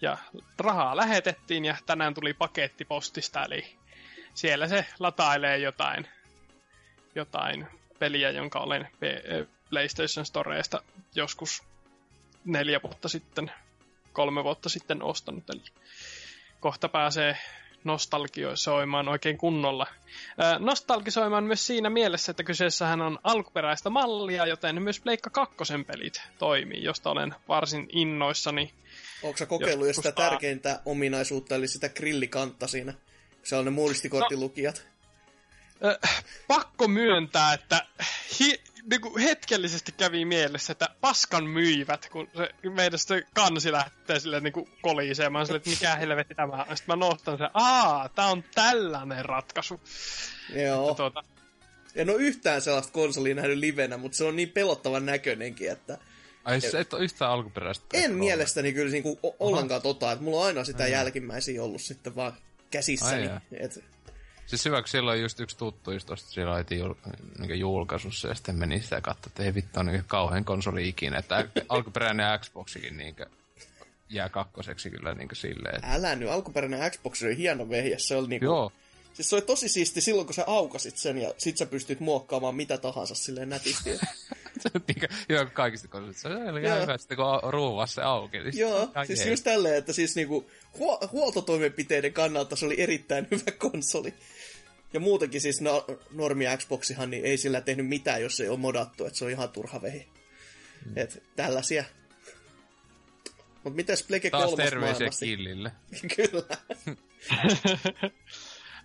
Ja 0.00 0.18
rahaa 0.58 0.96
lähetettiin 0.96 1.64
ja 1.64 1.76
tänään 1.86 2.14
tuli 2.14 2.34
paketti 2.34 2.84
postista, 2.84 3.44
eli 3.44 3.78
siellä 4.34 4.68
se 4.68 4.86
latailee 4.98 5.58
jotain 5.58 6.08
jotain 7.14 7.66
peliä, 7.98 8.30
jonka 8.30 8.58
olen 8.58 8.88
P- 9.00 9.48
PlayStation 9.70 10.26
Storeesta 10.26 10.82
joskus 11.14 11.62
neljä 12.44 12.80
vuotta 12.82 13.08
sitten, 13.08 13.50
kolme 14.12 14.44
vuotta 14.44 14.68
sitten 14.68 15.02
ostanut. 15.02 15.50
Eli 15.50 15.62
kohta 16.60 16.88
pääsee 16.88 17.36
nostalgioimaan 17.84 19.08
oikein 19.08 19.38
kunnolla. 19.38 19.86
Nostalgisoimaan 20.58 21.44
myös 21.44 21.66
siinä 21.66 21.90
mielessä, 21.90 22.30
että 22.30 22.42
kyseessähän 22.42 23.00
on 23.00 23.18
alkuperäistä 23.24 23.90
mallia, 23.90 24.46
joten 24.46 24.82
myös 24.82 25.00
Pleikka 25.00 25.30
2 25.30 25.56
pelit 25.86 26.22
toimii, 26.38 26.82
josta 26.82 27.10
olen 27.10 27.34
varsin 27.48 27.88
innoissani. 27.92 28.72
Onko 29.22 29.36
sä 29.36 29.46
kokeillut 29.46 29.86
jo 29.86 29.94
sitä 29.94 30.12
tärkeintä 30.12 30.80
ominaisuutta, 30.84 31.54
eli 31.54 31.68
sitä 31.68 31.88
grillikantta 31.88 32.66
siinä? 32.66 32.94
Se 33.42 33.56
on 33.56 33.64
ne 33.64 33.70
muistikorttilukijat. 33.70 34.86
Pakko 36.48 36.88
myöntää, 36.88 37.52
että 37.52 37.86
hi, 38.40 38.62
niinku 38.90 39.18
hetkellisesti 39.18 39.92
kävi 39.92 40.24
mielessä, 40.24 40.72
että 40.72 40.88
paskan 41.00 41.44
myivät, 41.46 42.08
kun 42.08 42.28
se, 42.36 42.50
meidän 42.70 42.98
se 42.98 43.22
kansi 43.34 43.72
lähtee 43.72 44.20
silleen 44.20 44.42
niinku 44.42 44.68
kolisemaan, 44.82 45.46
silleen, 45.46 45.58
että 45.58 45.70
mikä 45.70 45.96
helvetti 45.96 46.34
tämä 46.34 46.52
on. 46.68 46.76
Sitten 46.76 46.98
mä 46.98 47.06
nostan 47.06 47.38
sen, 47.38 47.50
aa, 47.54 48.08
tää 48.08 48.26
on 48.26 48.44
tällainen 48.54 49.24
ratkaisu. 49.24 49.80
Joo. 50.54 50.88
Ja 50.88 50.94
tuota, 50.94 51.24
En 51.94 52.10
ole 52.10 52.22
yhtään 52.22 52.60
sellaista 52.60 52.92
konsolia 52.92 53.34
nähnyt 53.34 53.58
livenä, 53.58 53.96
mutta 53.96 54.16
se 54.18 54.24
on 54.24 54.36
niin 54.36 54.50
pelottavan 54.50 55.06
näköinenkin, 55.06 55.70
että 55.70 55.98
Ai 56.44 56.60
sä 56.60 56.80
et 56.80 56.92
ole 56.92 57.04
yhtään 57.04 57.30
alkuperäistä. 57.30 57.84
en 57.92 58.02
Play 58.04 58.18
mielestäni 58.18 58.72
kyllä 58.72 58.92
niinku 58.92 59.18
o- 59.22 59.36
ollenkaan 59.40 59.82
tota, 59.82 60.12
että 60.12 60.24
mulla 60.24 60.40
on 60.40 60.46
aina 60.46 60.64
sitä 60.64 60.88
jälkimmäisiä 60.88 61.62
ollut 61.62 61.82
sitten 61.82 62.16
vaan 62.16 62.32
käsissäni. 62.70 63.28
Ai. 63.28 63.38
Et, 63.52 63.84
Siis 64.48 64.64
hyvä, 64.64 64.82
kun 64.82 64.88
silloin 64.88 65.22
just 65.22 65.40
yksi 65.40 65.56
tuttu 65.56 65.92
just 65.92 66.06
tosta 66.06 66.30
siellä 66.30 66.56
heti 66.56 66.78
jul, 66.78 66.94
niin 67.38 67.60
julkaisussa 67.60 68.28
ja 68.28 68.34
sitten 68.34 68.56
meni 68.56 68.80
sitä 68.80 69.00
katsoa, 69.00 69.24
että 69.26 69.42
ei 69.42 69.54
vittu 69.54 69.80
on 69.80 69.86
niin 69.86 70.04
kauhean 70.06 70.44
konsoli 70.44 70.88
ikinä. 70.88 71.18
Että 71.18 71.48
alkuperäinen 71.68 72.40
Xboxikin 72.40 72.96
niin 72.96 73.16
jää 74.08 74.28
kakkoseksi 74.28 74.90
kyllä 74.90 75.14
niin 75.14 75.28
silleen. 75.32 75.74
Että... 75.74 75.92
älä 75.92 76.14
nyt, 76.16 76.28
alkuperäinen 76.28 76.90
Xbox 76.90 77.22
oli 77.22 77.36
hieno 77.36 77.68
vehje, 77.68 77.98
se 77.98 78.16
oli 78.16 78.28
niinku... 78.28 78.44
Joo, 78.44 78.72
Siis 79.18 79.30
se 79.30 79.36
oli 79.36 79.42
tosi 79.42 79.68
siisti 79.68 80.00
silloin, 80.00 80.26
kun 80.26 80.34
sä 80.34 80.44
aukasit 80.46 80.96
sen 80.96 81.18
ja 81.18 81.34
sit 81.38 81.56
sä 81.56 81.66
pystyt 81.66 82.00
muokkaamaan 82.00 82.54
mitä 82.54 82.78
tahansa 82.78 83.14
silleen 83.14 83.48
nätisti. 83.48 83.90
kuin 85.28 85.50
kaikista 85.52 85.88
konsolista. 85.88 86.22
Se 86.22 86.28
oli 86.28 86.62
ihan 86.62 86.76
Joo. 86.76 86.82
hyvä 86.82 86.98
sitten, 86.98 87.16
kun 87.16 87.52
ruuvassa 87.52 87.94
se 87.94 88.02
auki. 88.02 88.38
Niin 88.38 88.58
Joo, 88.58 88.90
siis 89.06 89.26
just 89.26 89.44
tälleen, 89.44 89.74
että 89.74 89.92
siis 89.92 90.16
niinku 90.16 90.50
huo- 90.78 91.08
huoltotoimenpiteiden 91.12 92.12
kannalta 92.12 92.56
se 92.56 92.66
oli 92.66 92.80
erittäin 92.80 93.28
hyvä 93.30 93.50
konsoli. 93.58 94.14
Ja 94.92 95.00
muutenkin 95.00 95.40
siis 95.40 95.60
no, 95.60 95.86
normi 96.10 96.44
Xboxihan 96.56 97.10
niin 97.10 97.24
ei 97.24 97.36
sillä 97.36 97.60
tehnyt 97.60 97.86
mitään, 97.86 98.22
jos 98.22 98.40
ei 98.40 98.48
ole 98.48 98.58
modattu, 98.58 99.04
että 99.04 99.18
se 99.18 99.24
on 99.24 99.30
ihan 99.30 99.48
turha 99.48 99.82
vehi. 99.82 100.08
Mm. 100.86 100.92
Et 100.96 101.22
tällaisia. 101.36 101.84
Mut 103.64 103.74
mitäs 103.74 104.02
Plege 104.02 104.30
Taas 104.30 104.54
terveisiä? 104.54 105.08
Killille. 105.20 105.72
Kyllä. 106.16 106.56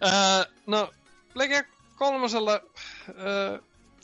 ää, 0.02 0.46
no, 0.68 0.94
Lege 1.36 1.66
kolmosella, 1.96 2.52
ää, 2.52 3.60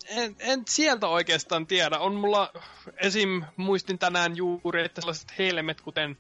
en, 0.10 0.36
en 0.40 0.64
sieltä 0.70 1.08
oikeastaan 1.08 1.68
tiedä. 1.68 2.00
On 2.00 2.16
mulla, 2.16 2.52
esim. 2.98 3.44
muistin 3.56 4.00
tänään 4.00 4.38
juuri, 4.38 4.86
että 4.86 5.02
sellaiset 5.02 5.38
helmet, 5.38 5.82
kuten 5.82 6.18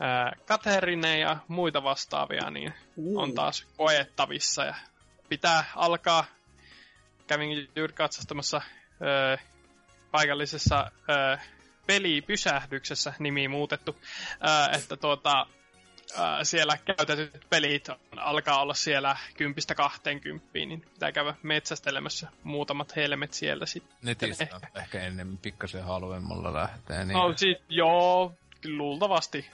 ää, 0.00 0.32
Katerine 0.44 1.18
ja 1.18 1.36
muita 1.48 1.82
vastaavia, 1.82 2.50
niin 2.50 2.74
Uh. 2.96 3.18
on 3.22 3.34
taas 3.34 3.66
koettavissa 3.76 4.64
ja 4.64 4.74
pitää 5.28 5.64
alkaa. 5.76 6.24
Kävin 7.26 7.68
juuri 7.76 7.92
katsastamassa 7.92 8.62
ö, 9.02 9.38
paikallisessa 10.10 10.90
ö, 11.10 11.38
pelipysähdyksessä 11.86 13.12
nimi 13.18 13.48
muutettu, 13.48 13.96
ö, 14.00 14.76
että 14.76 14.96
tuota, 14.96 15.46
siellä 16.42 16.78
käytetyt 16.96 17.46
pelit 17.50 17.88
alkaa 18.16 18.62
olla 18.62 18.74
siellä 18.74 19.16
10-20, 19.32 20.40
niin 20.54 20.80
pitää 20.80 21.12
käydä 21.12 21.34
metsästelemässä 21.42 22.28
muutamat 22.42 22.96
helmet 22.96 23.32
sieltä 23.32 23.66
sitten. 23.66 23.96
Netistä 24.02 24.46
on 24.54 24.60
ehkä 24.82 25.00
enemmän 25.00 25.38
pikkasen 25.38 25.84
halvemmalla 25.84 26.54
lähtee. 26.54 27.04
Niin... 27.04 27.14
No 27.14 27.32
siis, 27.36 27.58
joo, 27.68 28.32
luultavasti. 28.64 29.50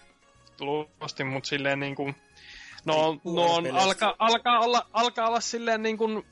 Luultavasti, 0.60 1.24
mutta 1.24 1.48
silleen 1.48 1.80
niin 1.80 1.94
kuin... 1.94 2.16
No, 2.84 3.20
no 3.24 3.42
on, 3.42 3.76
alkaa, 3.76 4.14
alkaa, 4.18 4.58
olla, 4.58 4.86
alkaa 4.92 5.28
olla 5.28 5.40
silleen 5.40 5.82
niin 5.82 5.98
kuin... 5.98 6.26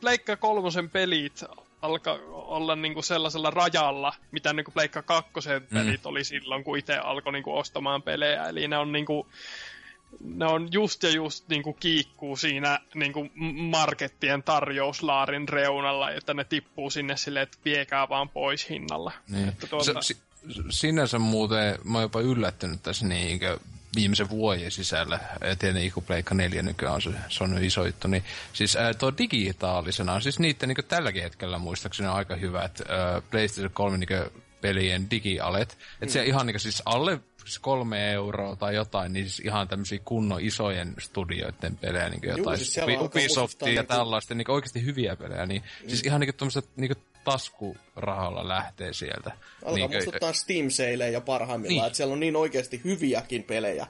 Pleikka 0.00 0.36
kolmosen 0.36 0.90
pelit 0.90 1.44
alkaa 1.82 2.18
olla 2.32 2.76
niin 2.76 2.94
kuin 2.94 3.04
sellaisella 3.04 3.50
rajalla, 3.50 4.12
mitä 4.30 4.52
niin 4.52 4.64
kuin 4.64 4.74
Pleikka 4.74 5.02
kakkosen 5.02 5.66
pelit 5.74 6.06
oli 6.06 6.24
silloin, 6.24 6.64
kun 6.64 6.78
itse 6.78 6.96
alkoi 6.96 7.32
niin 7.32 7.42
kuin 7.42 7.56
ostamaan 7.56 8.02
pelejä. 8.02 8.48
Eli 8.48 8.68
ne 8.68 8.78
on 8.78 8.92
niin 8.92 9.06
kuin, 9.06 9.26
ne 10.20 10.46
on 10.46 10.68
just 10.72 11.02
ja 11.02 11.10
just 11.10 11.48
niin 11.48 11.62
kuin 11.62 11.76
kiikkuu 11.80 12.36
siinä 12.36 12.80
niin 12.94 13.12
kuin 13.12 13.30
markettien 13.54 14.42
tarjouslaarin 14.42 15.48
reunalla, 15.48 16.10
että 16.10 16.34
ne 16.34 16.44
tippuu 16.44 16.90
sinne 16.90 17.16
silleen, 17.16 17.42
että 17.42 17.58
viekää 17.64 18.08
vaan 18.08 18.28
pois 18.28 18.68
hinnalla. 18.68 19.12
Niin. 19.28 19.48
Että 19.48 19.66
tuota- 19.66 20.02
si, 20.02 20.16
sinänsä 20.70 21.18
muuten, 21.18 21.78
mä 21.84 21.98
oon 21.98 22.02
jopa 22.02 22.20
yllättynyt 22.20 22.82
tässä 22.82 23.06
niinkö 23.06 23.58
viimeisen 23.96 24.30
vuoden 24.30 24.70
sisällä, 24.70 25.20
tietenkin 25.58 25.92
kun 25.92 26.02
Pleikka 26.02 26.34
4 26.34 26.62
nykyään 26.62 26.94
on 26.94 27.02
se, 27.02 27.10
se 27.28 27.44
on 27.44 27.64
iso 27.64 27.86
juttu, 27.86 28.08
niin 28.08 28.24
siis 28.52 28.76
ää, 28.76 28.94
tuo 28.94 29.12
digitaalisena 29.18 30.12
on 30.12 30.22
siis 30.22 30.38
niiden 30.38 30.68
niin 30.68 30.84
tälläkin 30.88 31.22
hetkellä 31.22 31.58
muistaakseni 31.58 32.08
on 32.08 32.14
aika 32.14 32.36
hyvät 32.36 32.82
ää, 32.88 33.22
PlayStation 33.30 33.72
3 33.72 33.98
niin 33.98 34.30
pelien 34.60 35.10
digialet, 35.10 35.72
että 35.72 36.06
mm. 36.06 36.08
se 36.08 36.24
ihan 36.24 36.46
niin 36.46 36.60
siis 36.60 36.82
alle 36.84 37.20
siis 37.44 37.58
kolme 37.58 38.12
euroa 38.12 38.56
tai 38.56 38.74
jotain, 38.74 39.12
niin 39.12 39.28
siis 39.28 39.40
ihan 39.46 39.68
tämmöisiä 39.68 39.98
kunnon 40.04 40.40
isojen 40.40 40.94
studioiden 40.98 41.76
pelejä, 41.76 42.08
niin 42.08 42.20
jotain 42.24 42.58
siis 42.58 42.72
siellä 42.72 42.92
alkaa 42.92 43.06
Ubisoftia 43.06 43.72
ja 43.72 43.84
tällaista, 43.84 44.34
niin 44.34 44.50
oikeasti 44.50 44.84
hyviä 44.84 45.16
pelejä, 45.16 45.46
niin 45.46 45.62
mm. 45.62 45.88
siis 45.88 46.02
ihan 46.02 46.20
niin 46.20 46.34
tämmöiset 46.34 46.68
niin 46.76 46.96
taskurahalla 47.24 48.48
lähtee 48.48 48.92
sieltä. 48.92 49.30
Alkaa 49.64 49.74
Niinkö- 49.74 49.96
muistuttaa 49.96 50.32
Steam 50.32 50.66
jo 51.12 51.20
parhaimmillaan, 51.20 51.76
Niin. 51.82 51.86
että 51.86 51.96
siellä 51.96 52.12
on 52.12 52.20
niin 52.20 52.36
oikeasti 52.36 52.80
hyviäkin 52.84 53.42
pelejä. 53.42 53.86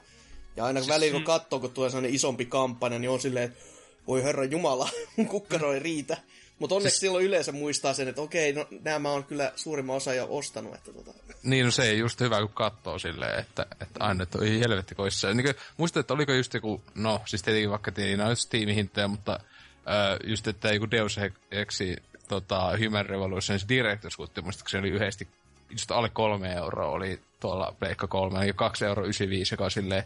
Ja 0.55 0.65
aina 0.65 0.81
välillä 0.87 1.13
kun 1.13 1.23
katsoo, 1.23 1.59
kun 1.59 1.71
tulee 1.71 1.89
sellainen 1.89 2.15
isompi 2.15 2.45
kampanja, 2.45 2.99
niin 2.99 3.09
on 3.09 3.21
silleen, 3.21 3.45
että 3.45 3.63
voi 4.07 4.23
herra 4.23 4.43
jumala, 4.43 4.89
mun 5.17 5.27
kukkaro 5.27 5.73
ei 5.73 5.79
riitä. 5.79 6.17
Mutta 6.59 6.75
onneksi 6.75 6.99
silloin 6.99 7.25
yleensä 7.25 7.51
muistaa 7.51 7.93
sen, 7.93 8.07
että 8.07 8.21
okei, 8.21 8.53
no 8.53 8.67
nämä 8.81 9.11
on 9.11 9.23
kyllä 9.23 9.51
suurimman 9.55 9.95
osa 9.95 10.13
jo 10.13 10.27
ostanut. 10.29 10.75
Että 10.75 10.93
tota. 10.93 11.13
Niin, 11.43 11.65
no 11.65 11.71
se 11.71 11.83
ei 11.83 11.99
just 11.99 12.19
hyvä, 12.19 12.39
kun 12.39 12.49
katsoo 12.53 12.99
silleen, 12.99 13.39
että, 13.39 13.65
että 13.81 13.99
aina, 14.03 14.23
että 14.23 14.39
ei 14.41 14.59
helvetti 14.59 14.95
koissa. 14.95 15.33
Niin 15.33 15.55
muistat, 15.77 15.99
että 15.99 16.13
oliko 16.13 16.33
just 16.33 16.53
joku, 16.53 16.81
no 16.95 17.21
siis 17.25 17.43
tietenkin 17.43 17.69
vaikka 17.69 17.91
tietenkin 17.91 18.17
nämä 18.17 18.35
Steam-hintoja, 18.35 19.07
mutta 19.07 19.39
äh, 19.75 20.29
just, 20.29 20.47
että 20.47 20.73
joku 20.73 20.91
Deus 20.91 21.19
Exi 21.51 21.95
tota, 22.31 22.71
Human 22.85 23.05
Revolution's 23.05 23.69
Directors 23.69 24.17
Cut, 24.17 24.31
muistaakseni 24.43 24.79
oli 24.79 24.95
yhdesti 24.95 25.27
just 25.69 25.91
alle 25.91 26.09
kolme 26.09 26.53
euroa 26.53 26.87
oli 26.87 27.19
tuolla 27.39 27.75
Pleikka 27.79 28.07
3, 28.07 28.43
eli 28.43 28.53
2 28.53 28.85
euro 28.85 29.03
95, 29.03 29.53
joka 29.53 29.63
on 29.63 29.71
silleen, 29.71 30.03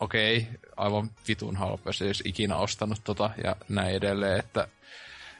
okei, 0.00 0.36
okay, 0.36 0.52
aivan 0.76 1.10
vitun 1.28 1.56
halpa, 1.56 1.88
jos 1.88 2.02
ei 2.02 2.08
olisi 2.08 2.22
ikinä 2.26 2.56
ostanut 2.56 3.00
tota 3.04 3.30
ja 3.44 3.56
näin 3.68 3.94
edelleen, 3.94 4.38
että, 4.38 4.68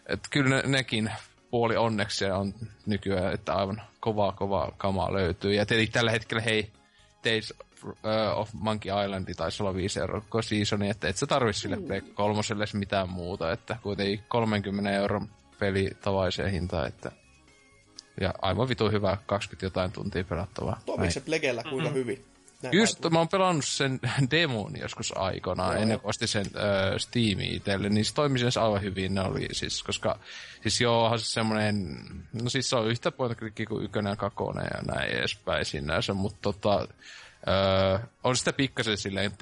että 0.07 0.29
kyllä 0.31 0.57
ne, 0.57 0.63
nekin 0.67 1.13
puoli 1.51 1.77
onneksi 1.77 2.25
on 2.25 2.55
nykyään, 2.87 3.35
että 3.35 3.55
aivan 3.55 3.83
kovaa 4.01 4.33
kovaa 4.33 4.73
kamaa 4.77 5.13
löytyy. 5.13 5.55
Ja 5.55 5.67
tietenkin 5.67 5.93
tällä 5.93 6.11
hetkellä, 6.11 6.43
hei, 6.43 6.71
Days 7.25 7.55
of 8.35 8.51
Monkey 8.53 9.05
Island 9.05 9.35
taisi 9.35 9.63
olla 9.63 9.75
5 9.75 10.01
euroa 10.01 10.21
koko 10.21 10.43
seasoni, 10.43 10.91
että 10.91 11.09
et 11.09 11.17
sä 11.17 11.27
tarvi 11.27 11.53
sille 11.53 11.77
mm. 11.77 12.15
Kolmoselle 12.15 12.65
mitään 12.73 13.09
muuta, 13.09 13.53
että 13.53 13.77
kuitenkin 13.83 14.21
30 14.29 14.91
euron 14.91 15.29
peli 15.61 15.91
tavaiseen 16.01 16.51
hintaan, 16.51 16.89
että 16.89 17.13
ja 18.21 18.35
aivan 18.43 18.69
vitu 18.69 18.91
hyvä 18.91 19.17
20 19.27 19.67
jotain 19.67 19.93
tuntia 19.93 20.25
pelattavaa. 20.25 20.81
Toimiiko 20.87 21.13
se 21.13 21.21
Plegellä 21.21 21.63
kuinka 21.63 21.83
mm-hmm. 21.83 21.95
hyvin? 21.95 22.25
Näin 22.63 22.77
Just, 22.77 22.93
vaikuttaa. 22.93 23.11
mä 23.11 23.19
oon 23.19 23.29
pelannut 23.29 23.65
sen 23.65 24.01
demon 24.31 24.73
joskus 24.81 25.17
aikoinaan, 25.17 25.73
joo, 25.73 25.83
ennen 25.83 26.01
kuin 26.01 26.11
ostin 26.11 26.29
sen 26.29 26.47
äh, 26.47 26.97
Steamiin 26.99 27.55
itselle, 27.55 27.89
niin 27.89 28.05
se 28.05 28.15
toimi 28.15 28.39
sen 28.39 28.63
aivan 28.63 28.83
hyvin, 28.83 29.15
ne 29.15 29.21
oli 29.21 29.49
siis, 29.53 29.83
koska 29.83 30.19
siis 30.63 30.81
joo, 30.81 31.19
se 31.19 31.25
semmonen, 31.25 31.99
no 32.33 32.51
siis 32.51 32.71
se 32.71 32.77
on 32.77 32.89
yhtä 32.89 33.11
point 33.11 33.39
kuin 33.39 33.85
ykkönen 33.85 34.11
ja 34.11 34.17
kakonen 34.17 34.69
ja 34.75 34.95
näin 34.95 35.11
edespäin 35.11 35.65
sinänsä, 35.65 36.15
mutta 36.15 36.39
tota, 36.43 36.89
äh, 37.49 38.09
on 38.25 38.37
sitä 38.37 38.53
pikkasen 38.53 38.97
silleen 38.97 39.33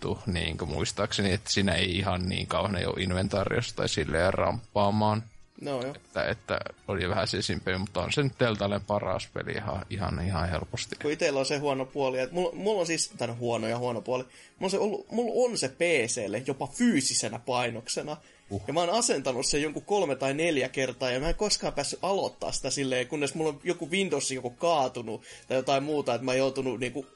teltaleetettu, 0.00 0.32
niin 0.32 0.58
kuin 0.58 0.70
muistaakseni, 0.70 1.32
että 1.32 1.50
siinä 1.50 1.74
ei 1.74 1.96
ihan 1.96 2.28
niin 2.28 2.46
kauan 2.46 2.76
ei 2.76 2.86
ole 2.86 3.02
inventaariosta 3.02 3.76
tai 3.76 3.88
silleen 3.88 4.34
ramppaamaan. 4.34 5.22
No 5.60 5.82
joo. 5.82 5.94
Että, 5.94 6.24
että 6.24 6.60
oli 6.88 7.08
vähän 7.08 7.28
sisimpiä, 7.28 7.78
mutta 7.78 8.02
on 8.02 8.12
se 8.12 8.22
nyt 8.22 8.38
Teltailen 8.38 8.84
paras 8.84 9.28
peli 9.34 9.52
ihan, 9.52 9.86
ihan, 9.90 10.26
ihan 10.26 10.48
helposti. 10.48 10.96
Kun 11.02 11.10
itsellä 11.10 11.40
on 11.40 11.46
se 11.46 11.58
huono 11.58 11.84
puoli, 11.84 12.18
että 12.18 12.34
mulla, 12.34 12.52
mulla 12.52 12.80
on 12.80 12.86
siis, 12.86 13.12
tai 13.18 13.28
huono 13.28 13.68
ja 13.68 13.78
huono 13.78 14.00
puoli, 14.00 14.22
mulla 14.22 14.66
on 14.66 14.70
se, 14.70 14.78
ollut, 14.78 15.10
mulla 15.10 15.48
on 15.48 15.58
se 15.58 15.68
PClle 15.68 16.42
jopa 16.46 16.66
fyysisenä 16.66 17.38
painoksena. 17.38 18.16
Uh. 18.50 18.62
Ja 18.66 18.72
mä 18.72 18.80
oon 18.80 18.90
asentanut 18.90 19.46
sen 19.46 19.62
jonkun 19.62 19.84
kolme 19.84 20.16
tai 20.16 20.34
neljä 20.34 20.68
kertaa, 20.68 21.10
ja 21.10 21.20
mä 21.20 21.28
en 21.28 21.34
koskaan 21.34 21.72
päässyt 21.72 21.98
aloittaa 22.02 22.52
sitä 22.52 22.70
silleen, 22.70 23.08
kunnes 23.08 23.34
mulla 23.34 23.50
on 23.50 23.60
joku 23.64 23.90
Windows 23.90 24.30
joku 24.30 24.50
kaatunut 24.50 25.22
tai 25.48 25.56
jotain 25.56 25.82
muuta, 25.82 26.14
että 26.14 26.24
mä 26.24 26.30
oon 26.30 26.38
joutunut 26.38 26.80
niinku 26.80 27.06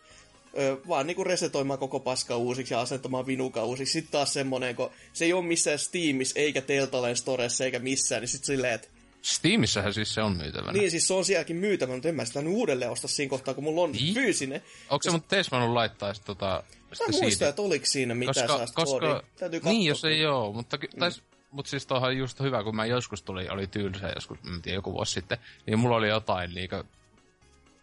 ö, 0.58 0.76
vaan 0.88 1.06
niinku 1.06 1.24
resetoimaan 1.24 1.78
koko 1.78 2.00
paska 2.00 2.36
uusiksi 2.36 2.74
ja 2.74 2.80
asentamaan 2.80 3.26
vinuka 3.26 3.64
uusiksi. 3.64 3.92
Sitten 3.92 4.12
taas 4.12 4.32
semmonen, 4.32 4.76
kun 4.76 4.90
se 5.12 5.24
ei 5.24 5.32
ole 5.32 5.44
missään 5.44 5.78
Steamissa, 5.78 6.40
eikä 6.40 6.60
Teltalen 6.60 7.16
Storessa, 7.16 7.64
eikä 7.64 7.78
missään, 7.78 8.20
niin 8.20 8.28
sitten 8.28 8.46
silleen, 8.46 8.74
että 8.74 8.88
Steamissähän 9.24 9.94
siis 9.94 10.14
se 10.14 10.22
on 10.22 10.36
myytävänä. 10.36 10.72
Niin, 10.72 10.90
siis 10.90 11.06
se 11.06 11.14
on 11.14 11.24
sielläkin 11.24 11.56
myytävä, 11.56 11.92
mutta 11.92 12.08
en 12.08 12.14
mä 12.14 12.24
sitä 12.24 12.42
nyt 12.42 12.52
uudelleen 12.52 12.90
osta 12.90 13.08
siinä 13.08 13.30
kohtaa, 13.30 13.54
kun 13.54 13.64
mulla 13.64 13.80
on 13.80 13.92
niin? 13.92 14.14
fyysinen. 14.14 14.62
Onko 14.90 15.02
se 15.02 15.10
mutta 15.10 15.28
tees 15.28 15.50
voinut 15.50 15.72
laittaa 15.72 16.14
sit 16.14 16.24
tota... 16.24 16.62
Mä 16.90 17.18
muista, 17.20 17.48
että 17.48 17.62
oliko 17.62 17.86
siinä 17.86 18.14
mitään 18.14 18.48
koska, 18.48 18.84
koska, 18.84 19.22
Täytyy 19.38 19.60
Niin, 19.64 19.84
jos 19.84 20.04
ei 20.04 20.26
oo, 20.26 20.52
mutta, 20.52 20.76
mm. 20.76 20.98
tais, 20.98 21.22
mutta 21.50 21.70
siis 21.70 21.86
tuohon 21.86 22.16
just 22.16 22.40
hyvä, 22.40 22.62
kun 22.62 22.76
mä 22.76 22.86
joskus 22.86 23.22
tuli, 23.22 23.48
oli 23.48 23.66
tylsä 23.66 24.12
joskus, 24.14 24.38
en 24.54 24.62
tiedä, 24.62 24.76
joku 24.76 24.92
vuosi 24.92 25.12
sitten, 25.12 25.38
niin 25.66 25.78
mulla 25.78 25.96
oli 25.96 26.08
jotain 26.08 26.54
liika 26.54 26.84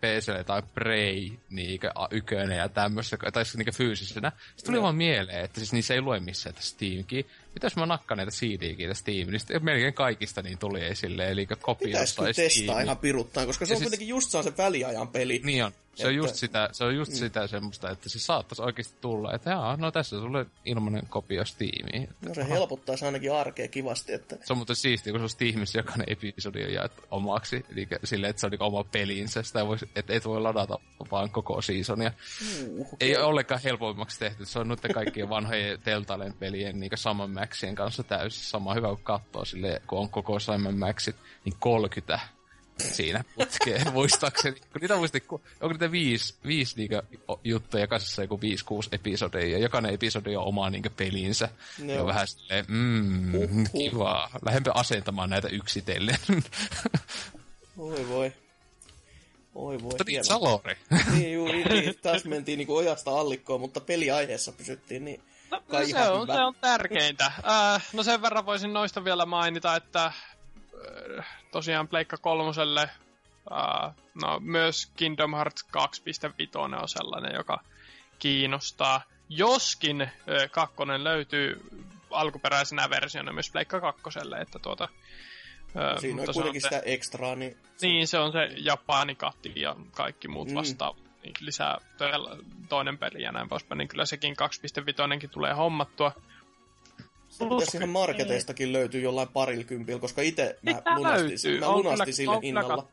PC 0.01 0.45
tai 0.45 0.61
Prey, 0.73 1.29
niinkö 1.49 1.91
ykönen 2.11 2.57
ja 2.57 2.69
tämmöistä, 2.69 3.17
tai 3.33 3.45
siis 3.45 3.57
niinkö 3.57 3.71
fyysisenä. 3.71 4.31
Sitten 4.31 4.65
tuli 4.65 4.77
no. 4.77 4.83
vaan 4.83 4.95
mieleen, 4.95 5.45
että 5.45 5.59
siis 5.59 5.73
niissä 5.73 5.93
ei 5.93 6.01
lue 6.01 6.19
missään 6.19 6.51
että 6.51 6.63
Steamkin. 6.63 7.25
Mitäs 7.53 7.75
mä 7.75 7.85
nakkaan 7.85 8.17
näitä 8.17 8.31
CD-kin 8.31 8.89
niin 9.05 9.39
sitten 9.39 9.65
melkein 9.65 9.93
kaikista 9.93 10.41
niin 10.41 10.57
tuli 10.57 10.85
esille, 10.85 11.31
eli 11.31 11.47
kopiosta 11.61 12.21
tai 12.21 12.33
testaa 12.33 12.65
Steam. 12.65 12.83
ihan 12.83 12.97
piruttaan, 12.97 13.47
koska 13.47 13.65
se 13.65 13.73
ja 13.73 13.75
on 13.75 13.77
siis... 13.77 13.85
kuitenkin 13.85 14.07
just 14.07 14.31
se 14.31 14.57
väliajan 14.57 15.07
peli. 15.07 15.41
Niin 15.43 15.65
on. 15.65 15.71
Se 15.95 16.07
on 16.07 16.15
just 16.15 16.35
sitä, 16.35 16.69
se 16.71 16.83
on 16.83 16.95
just 16.95 17.11
mm. 17.11 17.17
sitä 17.17 17.47
semmoista, 17.47 17.89
että 17.89 18.09
se 18.09 18.19
saattaisi 18.19 18.61
oikeasti 18.61 18.95
tulla, 19.01 19.33
että 19.33 19.49
jaa, 19.49 19.77
no 19.77 19.91
tässä 19.91 20.19
sulle 20.19 20.45
ilmanen 20.65 21.07
kopio 21.09 21.45
Steamiin. 21.45 22.09
No 22.25 22.33
se 22.33 22.49
helpottaisi 22.49 23.05
ainakin 23.05 23.33
arkea 23.33 23.67
kivasti, 23.67 24.13
että... 24.13 24.37
Se 24.43 24.53
on 24.53 24.57
muuten 24.57 24.75
siistiä, 24.75 25.13
kun 25.13 25.19
se 25.19 25.23
on 25.23 25.29
Steamissa 25.29 25.79
jokainen 25.79 26.07
episodi 26.09 26.63
on 26.63 26.73
jaettu 26.73 27.03
omaksi, 27.11 27.65
eli 27.71 27.87
silleen, 28.03 28.29
että 28.29 28.39
se 28.39 28.45
on 28.45 28.51
niin 28.51 28.63
oma 28.63 28.83
pelinsä, 28.83 29.43
sitä 29.43 29.67
voi, 29.67 29.77
että 29.95 30.13
et 30.13 30.25
voi 30.25 30.41
ladata 30.41 30.79
vaan 31.11 31.29
koko 31.29 31.61
seasonia. 31.61 32.11
Uh, 32.61 32.81
okay. 32.81 32.93
Ei 32.99 33.17
ollenkaan 33.17 33.61
helpommaksi 33.63 34.19
tehty, 34.19 34.45
se 34.45 34.59
on 34.59 34.67
nyt 34.67 34.79
kaikkien 34.93 35.29
vanhojen 35.29 35.81
Teltalen 35.81 36.33
pelien 36.33 36.79
niin 36.79 36.91
saman 36.95 37.31
Maxien 37.41 37.75
kanssa 37.75 38.03
täysin 38.03 38.43
sama 38.43 38.73
hyvä, 38.73 38.87
kun 38.87 39.03
katsoo 39.03 39.45
silleen, 39.45 39.81
kun 39.87 39.99
on 39.99 40.09
koko 40.09 40.39
Simon 40.39 40.77
Maxit, 40.77 41.15
niin 41.45 41.55
30 41.59 42.19
siinä 42.77 43.23
putkeen, 43.35 43.93
muistaakseni. 43.93 44.55
Kun 44.55 44.81
niitä 44.81 44.95
muisti, 44.95 45.23
onko 45.31 45.67
niitä 45.67 45.91
viisi, 45.91 46.35
viisi 46.45 46.77
niinkö 46.77 47.03
juttuja, 47.43 47.83
jokaisessa 47.83 48.21
joku 48.21 48.41
viisi, 48.41 48.65
kuusi 48.65 48.89
episodia, 48.91 49.47
ja 49.47 49.57
jokainen 49.57 49.93
episodi 49.93 50.35
on 50.35 50.43
oma 50.43 50.69
niinkö 50.69 50.89
pelinsä. 50.97 51.49
No. 51.79 51.93
Ja 51.93 52.05
vähän 52.05 52.27
silleen, 52.27 52.65
mm, 52.67 53.35
uh-huh. 53.35 53.71
kiva. 53.71 54.29
Lähempi 54.45 54.69
asentamaan 54.73 55.29
näitä 55.29 55.47
yksitellen. 55.47 56.17
Voi 57.77 58.07
voi. 58.07 58.33
Oi 59.55 59.73
voi. 59.73 59.79
Mutta 59.81 60.03
niin, 60.07 60.25
Salori. 60.25 60.75
niin, 61.13 61.33
juu, 61.33 61.47
niin, 61.47 61.67
niin, 61.67 61.95
taas 62.01 62.25
mentiin 62.25 62.57
niinku 62.57 62.75
ojasta 62.75 63.19
allikkoon, 63.19 63.61
mutta 63.61 63.79
peliaiheessa 63.79 64.51
pysyttiin, 64.51 65.05
niin 65.05 65.21
No, 65.51 65.63
no 65.71 65.85
se, 65.85 66.09
on, 66.09 66.27
se 66.27 66.33
on 66.33 66.55
tärkeintä. 66.61 67.25
Äh, 67.25 67.87
no 67.93 68.03
sen 68.03 68.21
verran 68.21 68.45
voisin 68.45 68.73
noista 68.73 69.03
vielä 69.03 69.25
mainita, 69.25 69.75
että 69.75 70.05
äh, 70.05 71.25
tosiaan 71.51 71.87
Pleikka 71.87 72.17
kolmoselle 72.17 72.81
äh, 73.51 73.95
no, 74.21 74.39
myös 74.39 74.91
Kingdom 74.95 75.33
Hearts 75.33 75.65
2.5 75.65 75.71
on 76.55 76.89
sellainen, 76.89 77.35
joka 77.35 77.63
kiinnostaa. 78.19 79.01
Joskin 79.29 80.01
äh, 80.01 80.11
kakkonen 80.51 81.03
löytyy 81.03 81.61
alkuperäisenä 82.11 82.89
versiona 82.89 83.33
myös 83.33 83.51
Pleikka 83.51 83.81
kakkoselle, 83.81 84.37
että 84.41 84.59
tuota, 84.59 84.83
äh, 84.83 85.99
Siinä 85.99 86.21
on 86.21 86.33
kuitenkin 86.33 86.61
se, 86.61 86.67
sitä 86.67 86.81
ekstraa, 86.85 87.35
niin... 87.35 87.57
Niin, 87.81 88.07
se 88.07 88.19
on 88.19 88.31
se 88.31 88.45
Japani 88.57 89.15
katti 89.15 89.53
ja 89.55 89.75
kaikki 89.91 90.27
muut 90.27 90.47
mm. 90.47 90.55
vastaavat. 90.55 91.10
Niin 91.23 91.33
lisää 91.39 91.77
toinen 92.69 92.97
peli 92.97 93.23
ja 93.23 93.31
näin 93.31 93.49
poispäin, 93.49 93.77
niin 93.77 93.87
kyllä 93.87 94.05
sekin 94.05 94.35
2.5 95.23 95.29
tulee 95.31 95.53
hommattua. 95.53 96.11
Se 97.29 97.45
pitäisi 97.45 97.77
ihan 97.77 97.89
marketeistakin 97.89 98.73
löytyy 98.73 99.01
jollain 99.01 99.27
parilla 99.27 99.99
koska 99.99 100.21
itse 100.21 100.59
mä 100.61 100.95
lunastin, 100.95 101.59
mä 101.59 101.71
lunastin 101.71 102.13
sille 102.13 102.35
on 102.35 102.41
hinnalla. 102.41 102.87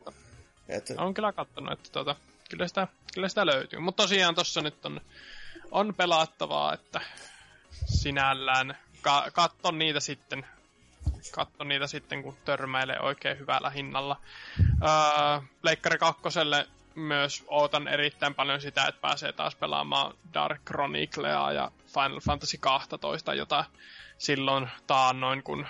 Et... 0.67 0.93
On 0.97 1.13
kyllä 1.13 1.31
kattonut, 1.31 1.73
että 1.73 1.89
tota, 1.91 2.15
kyllä, 2.49 2.67
sitä, 2.67 2.87
kyllä 3.13 3.29
sitä 3.29 3.45
löytyy. 3.45 3.79
Mutta 3.79 4.03
tosiaan 4.03 4.35
tossa 4.35 4.61
nyt 4.61 4.85
on, 4.85 5.01
on 5.71 5.93
pelattavaa, 5.95 6.73
että 6.73 7.01
sinällään 7.85 8.77
ka- 9.01 9.31
katton 9.33 9.79
niitä 9.79 9.99
sitten 9.99 10.45
katso 11.31 11.63
niitä 11.63 11.87
sitten, 11.87 12.23
kun 12.23 12.37
törmäilee 12.45 12.99
oikein 12.99 13.39
hyvällä 13.39 13.69
hinnalla. 13.69 14.21
Öö, 14.59 15.41
Leikkari 15.63 15.97
kakkoselle 15.97 16.67
myös 16.99 17.43
ootan 17.47 17.87
erittäin 17.87 18.35
paljon 18.35 18.61
sitä, 18.61 18.85
että 18.85 19.01
pääsee 19.01 19.31
taas 19.31 19.55
pelaamaan 19.55 20.17
Dark 20.33 20.61
Chroniclea 20.65 21.51
ja 21.51 21.71
Final 21.93 22.19
Fantasy 22.19 22.57
12, 22.57 23.33
jota 23.33 23.65
silloin 24.17 24.69
taannoin, 24.87 25.43
kun 25.43 25.67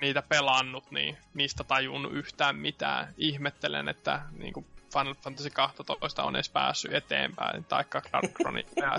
niitä 0.00 0.22
pelannut, 0.22 0.90
niin 0.90 1.18
niistä 1.34 1.64
tajun 1.64 2.12
yhtään 2.12 2.56
mitään. 2.56 3.14
Ihmettelen, 3.18 3.88
että 3.88 4.20
niin 4.38 4.52
kuin 4.52 4.66
Final 4.92 5.14
Fantasy 5.14 5.50
12 5.50 6.22
on 6.22 6.36
edes 6.36 6.48
päässyt 6.48 6.94
eteenpäin, 6.94 7.64
taikka 7.64 8.02
Dark 8.12 8.32
Chroniclea. 8.32 8.96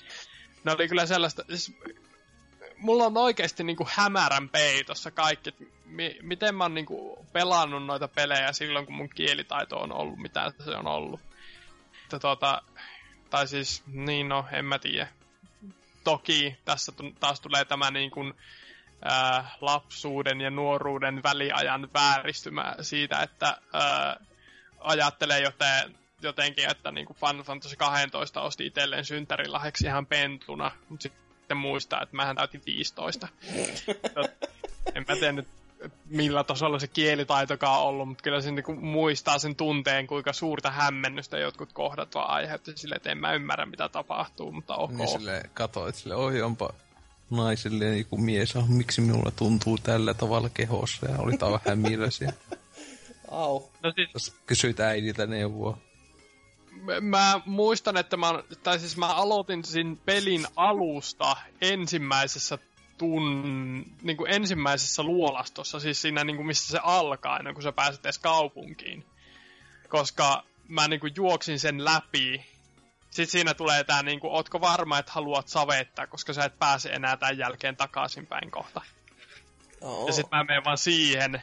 ne 0.64 0.72
oli 0.72 0.88
kyllä 0.88 1.06
sellaista, 1.06 1.44
siis, 1.48 1.76
mulla 2.84 3.04
on 3.04 3.16
oikeasti 3.16 3.64
niin 3.64 3.76
kuin 3.76 3.88
hämärän 3.92 4.48
peitossa 4.48 5.10
kaikki, 5.10 5.48
että 5.48 5.64
mi- 5.86 6.18
miten 6.22 6.54
mä 6.54 6.64
oon 6.64 6.74
niin 6.74 6.86
kuin 6.86 7.26
pelannut 7.32 7.86
noita 7.86 8.08
pelejä 8.08 8.52
silloin, 8.52 8.86
kun 8.86 8.94
mun 8.94 9.08
kielitaito 9.08 9.76
on 9.76 9.92
ollut, 9.92 10.18
mitä 10.18 10.52
se 10.64 10.70
on 10.70 10.86
ollut. 10.86 11.20
Että 12.02 12.18
tota, 12.18 12.62
tai 13.30 13.48
siis, 13.48 13.82
niin 13.86 14.28
no, 14.28 14.46
en 14.52 14.64
mä 14.64 14.78
tiedä 14.78 15.08
toki 16.04 16.56
tässä 16.64 16.92
taas 17.20 17.40
tulee 17.40 17.64
tämä 17.64 17.90
niin 17.90 18.10
kuin, 18.10 18.34
ää, 19.04 19.50
lapsuuden 19.60 20.40
ja 20.40 20.50
nuoruuden 20.50 21.22
väliajan 21.22 21.88
vääristymä 21.94 22.74
siitä, 22.80 23.22
että 23.22 23.56
ää, 23.72 24.16
ajattelee 24.78 25.40
jotain 25.40 25.98
jotenkin, 26.22 26.70
että 26.70 26.92
niinku 26.92 27.14
Final 27.14 27.42
Fantasy 27.42 27.76
12 27.76 28.40
osti 28.40 28.66
itselleen 28.66 29.04
synttärilahdeksi 29.04 29.86
ihan 29.86 30.06
pentuna, 30.06 30.70
mutta 30.88 31.08
sitten 31.44 31.56
muistaa, 31.56 32.02
että 32.02 32.16
mähän 32.16 32.36
täytin 32.36 32.62
15. 32.66 33.28
en 34.94 35.04
mä 35.08 35.14
tiedä 35.14 35.32
nyt, 35.32 35.48
millä 36.10 36.44
tasolla 36.44 36.78
se 36.78 36.86
kielitaitokaan 36.86 37.80
on 37.80 37.86
ollut, 37.86 38.08
mutta 38.08 38.22
kyllä 38.22 38.40
se 38.40 38.50
niinku 38.50 38.74
muistaa 38.74 39.38
sen 39.38 39.56
tunteen, 39.56 40.06
kuinka 40.06 40.32
suurta 40.32 40.70
hämmennystä 40.70 41.38
jotkut 41.38 41.72
kohdat 41.72 42.14
vaan 42.14 42.30
aiheutti 42.30 42.72
sille, 42.74 42.94
että 42.94 43.10
en 43.10 43.18
mä 43.18 43.32
ymmärrä, 43.32 43.66
mitä 43.66 43.88
tapahtuu, 43.88 44.52
mutta 44.52 44.76
ok. 44.76 44.90
Niin 44.90 45.08
sille 45.08 45.42
katoit 45.54 45.94
sille, 45.94 46.14
oi 46.14 46.42
onpa 46.42 46.70
naiselle 47.30 47.98
joku 47.98 48.16
mies, 48.16 48.56
ah, 48.56 48.68
miksi 48.68 49.00
minulla 49.00 49.30
tuntuu 49.30 49.78
tällä 49.78 50.14
tavalla 50.14 50.48
kehossa, 50.48 51.06
ja 51.10 51.18
oli 51.18 51.32
vähän 51.40 51.60
hämilläsi. 51.68 52.24
Au. 53.30 53.62
No 53.82 53.92
siis, 53.94 54.34
Kysyit 54.46 54.80
äidiltä 54.80 55.26
neuvoa. 55.26 55.78
Mä- 57.00 57.40
muistan, 57.46 57.96
että 57.96 58.16
mä, 58.16 58.42
tai 58.62 58.78
siis 58.78 58.96
mä 58.96 59.06
aloitin 59.06 59.64
siinä 59.64 59.96
pelin 60.04 60.46
alusta 60.56 61.36
ensimmäisessä 61.60 62.58
tun, 62.98 63.86
niin 64.02 64.16
kuin 64.16 64.34
ensimmäisessä 64.34 65.02
luolastossa, 65.02 65.80
siis 65.80 66.02
siinä 66.02 66.24
niin 66.24 66.36
kuin 66.36 66.46
missä 66.46 66.68
se 66.68 66.80
alkaa, 66.82 67.38
ennen 67.38 67.54
kuin 67.54 67.62
sä 67.62 67.72
pääset 67.72 68.06
edes 68.06 68.18
kaupunkiin. 68.18 69.04
Koska 69.88 70.44
mä 70.68 70.88
niin 70.88 71.00
kuin 71.00 71.12
juoksin 71.16 71.58
sen 71.58 71.84
läpi. 71.84 72.44
Sitten 73.10 73.32
siinä 73.32 73.54
tulee 73.54 73.84
tää 73.84 74.02
niin 74.02 74.20
kuin, 74.20 74.32
ootko 74.32 74.60
varma, 74.60 74.98
että 74.98 75.12
haluat 75.12 75.48
savettaa, 75.48 76.06
koska 76.06 76.32
sä 76.32 76.44
et 76.44 76.58
pääse 76.58 76.88
enää 76.88 77.16
tämän 77.16 77.38
jälkeen 77.38 77.76
takaisinpäin 77.76 78.50
kohta. 78.50 78.80
Oh. 79.80 80.06
Ja 80.06 80.12
sitten 80.12 80.38
mä 80.38 80.44
menen 80.44 80.64
vaan 80.64 80.78
siihen. 80.78 81.42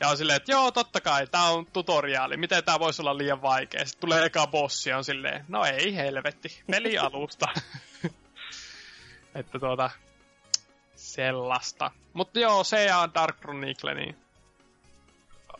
Ja 0.00 0.08
on 0.08 0.16
silleen, 0.16 0.36
että 0.36 0.52
joo, 0.52 0.72
totta 0.72 1.00
kai, 1.00 1.26
tää 1.26 1.44
on 1.44 1.66
tutoriaali. 1.66 2.36
Miten 2.36 2.64
tää 2.64 2.78
voisi 2.78 3.02
olla 3.02 3.18
liian 3.18 3.42
vaikea? 3.42 3.84
Sitten 3.84 4.00
tulee 4.00 4.24
eka 4.24 4.46
bossi 4.46 4.92
on 4.92 5.04
silleen, 5.04 5.44
no 5.48 5.64
ei 5.64 5.96
helvetti, 5.96 6.62
peli 6.70 6.98
alusta. 7.08 7.48
että 9.34 9.58
tuota, 9.58 9.90
sellaista. 10.94 11.90
Mutta 12.12 12.38
joo, 12.38 12.64
se 12.64 12.84
ja 12.84 13.08
Dark 13.14 13.36
Chronicle, 13.36 13.94
niin 13.94 14.16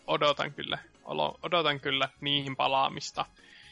odotan 0.07 0.53
kyllä, 0.53 0.79
odotan 1.43 1.81
kyllä 1.81 2.09
niihin 2.21 2.57
palaamista. 2.57 3.25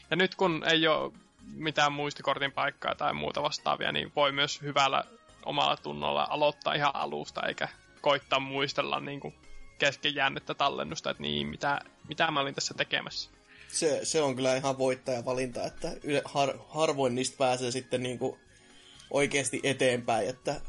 Ja 0.09 0.15
nyt 0.15 0.35
kun 0.35 0.63
ei 0.67 0.87
ole 0.87 1.11
mitään 1.53 1.93
muistikortin 1.93 2.51
paikkaa 2.51 2.95
tai 2.95 3.13
muuta 3.13 3.43
vastaavia, 3.43 3.91
niin 3.91 4.11
voi 4.15 4.31
myös 4.31 4.61
hyvällä 4.61 5.03
omalla 5.45 5.77
tunnolla 5.77 6.27
aloittaa 6.29 6.73
ihan 6.73 6.95
alusta, 6.95 7.41
eikä 7.47 7.67
koittaa 8.01 8.39
muistella 8.39 8.99
niin 8.99 9.19
kuin 9.19 9.35
kesken 9.77 10.15
jäänyttä 10.15 10.53
tallennusta, 10.53 11.09
että 11.11 11.23
niin, 11.23 11.47
mitä, 11.47 11.79
mitä 12.07 12.31
mä 12.31 12.39
olin 12.39 12.55
tässä 12.55 12.73
tekemässä. 12.73 13.29
Se, 13.67 13.99
se 14.03 14.21
on 14.21 14.35
kyllä 14.35 14.55
ihan 14.55 14.77
voittajavalinta, 14.77 15.65
että 15.65 15.91
har, 16.25 16.53
harvoin 16.69 17.15
niistä 17.15 17.37
pääsee 17.37 17.71
sitten 17.71 18.03
niinku 18.03 18.39
oikeasti 19.11 19.59
eteenpäin, 19.63 20.29
että 20.29 20.61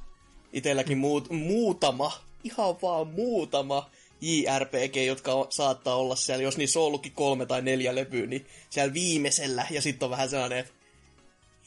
itelläkin 0.53 0.99
muut, 0.99 1.31
muutama, 1.31 2.13
ihan 2.45 2.77
vaan 2.83 3.09
muutama 3.09 3.91
JRPG, 4.21 4.97
jotka 5.07 5.47
saattaa 5.51 5.97
olla 5.97 6.17
siellä, 6.17 6.43
jos 6.43 6.57
niissä 6.57 6.81
on 6.81 6.87
ollutkin 6.87 7.13
kolme 7.13 7.47
tai 7.47 7.63
neljä 7.63 7.95
levyä, 7.95 8.27
niin 8.27 8.47
siellä 8.71 8.95
viimeisellä, 8.95 9.67
ja 9.71 9.83
sitten 9.83 10.07
on 10.07 10.11
vähän 10.11 10.31
sellainen, 10.31 10.59
että 10.59 10.73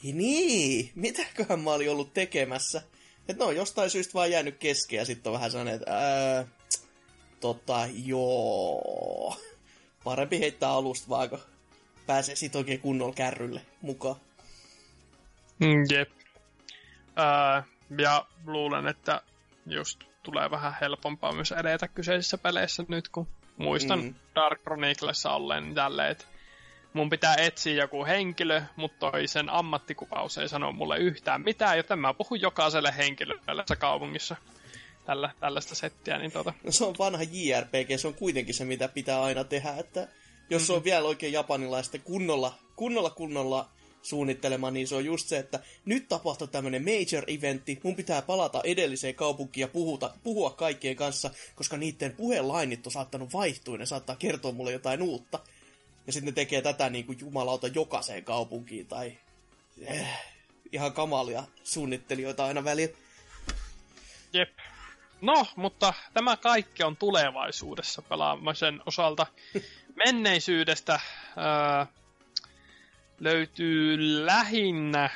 "Ei 0.04 0.12
niin, 0.12 0.90
mitäköhän 0.94 1.60
mä 1.60 1.70
olin 1.72 1.90
ollut 1.90 2.14
tekemässä? 2.14 2.82
Että 3.28 3.44
ne 3.44 3.48
on 3.48 3.56
jostain 3.56 3.90
syystä 3.90 4.14
vaan 4.14 4.30
jäänyt 4.30 4.56
kesken, 4.58 4.96
ja 4.96 5.04
sitten 5.04 5.30
on 5.30 5.34
vähän 5.34 5.50
sellainen, 5.50 5.74
että 5.74 5.96
ää, 5.96 6.46
tota, 7.40 7.88
joo. 8.04 9.36
Parempi 10.04 10.40
heittää 10.40 10.70
alusta 10.70 11.08
vaan, 11.08 11.30
kun 11.30 11.38
pääsee 12.06 12.36
sit 12.36 12.56
oikein 12.56 12.80
kunnolla 12.80 13.14
kärrylle 13.14 13.60
mukaan. 13.82 14.16
Mm, 15.58 15.84
jep. 15.90 16.10
Ää, 17.16 17.62
ja 17.98 18.26
luulen, 18.46 18.86
että 18.86 19.22
just 19.66 20.04
tulee 20.22 20.50
vähän 20.50 20.76
helpompaa 20.80 21.32
myös 21.32 21.52
edetä 21.52 21.88
kyseisissä 21.88 22.38
peleissä 22.38 22.84
nyt, 22.88 23.08
kun 23.08 23.26
muistan 23.56 23.98
Mm. 24.00 24.04
mm. 24.04 24.14
Dark 24.34 24.62
Chroniclessa 24.62 25.32
olleen 25.32 25.74
tälleen, 25.74 26.10
että 26.10 26.24
mun 26.92 27.10
pitää 27.10 27.34
etsiä 27.38 27.74
joku 27.74 28.04
henkilö, 28.04 28.62
mutta 28.76 29.10
toi 29.10 29.26
sen 29.26 29.50
ammattikuvaus 29.50 30.38
ei 30.38 30.48
sano 30.48 30.72
mulle 30.72 30.98
yhtään 30.98 31.42
mitään, 31.42 31.76
joten 31.76 31.98
mä 31.98 32.14
puhun 32.14 32.40
jokaiselle 32.40 32.94
henkilölle 32.96 33.62
tässä 33.62 33.76
kaupungissa 33.76 34.36
tällä, 35.04 35.30
tällaista 35.40 35.74
settiä, 35.74 36.18
niin 36.18 36.32
tota, 36.32 36.52
No 36.64 36.72
se 36.72 36.84
on 36.84 36.94
vanha 36.98 37.22
JRPG, 37.22 37.98
se 37.98 38.08
on 38.08 38.14
kuitenkin 38.14 38.54
se, 38.54 38.64
mitä 38.64 38.88
pitää 38.88 39.22
aina 39.22 39.44
tehdä, 39.44 39.74
että 39.78 40.08
jos 40.50 40.66
se 40.66 40.72
on 40.72 40.84
vielä 40.84 41.08
oikein 41.08 41.32
japanilaista 41.32 41.98
kunnolla, 41.98 42.54
kunnolla, 42.76 43.10
kunnolla 43.10 43.70
suunnittelema, 44.02 44.70
niin 44.70 44.88
se 44.88 44.94
on 44.94 45.04
just 45.04 45.28
se, 45.28 45.38
että 45.38 45.60
nyt 45.84 46.08
tapahtui 46.08 46.48
tämmönen 46.48 46.84
major 46.84 47.24
eventti, 47.26 47.80
mun 47.82 47.96
pitää 47.96 48.22
palata 48.22 48.60
edelliseen 48.64 49.14
kaupunkiin 49.14 49.62
ja 49.62 49.68
puhuta, 49.68 50.14
puhua 50.22 50.50
kaikkien 50.50 50.96
kanssa, 50.96 51.30
koska 51.54 51.76
niiden 51.76 52.12
puhelainit 52.12 52.86
on 52.86 52.92
saattanut 52.92 53.32
vaihtua, 53.32 53.78
ne 53.78 53.86
saattaa 53.86 54.16
kertoa 54.16 54.52
mulle 54.52 54.72
jotain 54.72 55.02
uutta. 55.02 55.38
Ja 56.06 56.12
sitten 56.12 56.26
ne 56.26 56.32
tekee 56.32 56.62
tätä 56.62 56.90
niin 56.90 57.06
kuin 57.06 57.18
jumalauta 57.20 57.66
jokaiseen 57.66 58.24
kaupunkiin, 58.24 58.86
tai 58.86 59.18
eh, 59.86 60.06
ihan 60.72 60.92
kamalia 60.92 61.44
suunnittelijoita 61.64 62.44
aina 62.44 62.64
välillä. 62.64 62.96
Jep. 64.32 64.50
No, 65.20 65.46
mutta 65.56 65.94
tämä 66.14 66.36
kaikki 66.36 66.82
on 66.82 66.96
tulevaisuudessa 66.96 68.02
pelaamisen 68.02 68.82
osalta. 68.86 69.26
Menneisyydestä 70.04 71.00
ää, 71.36 71.86
löytyy 73.20 73.96
lähinnä... 74.26 75.10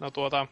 No 0.00 0.10
tuota... 0.10 0.46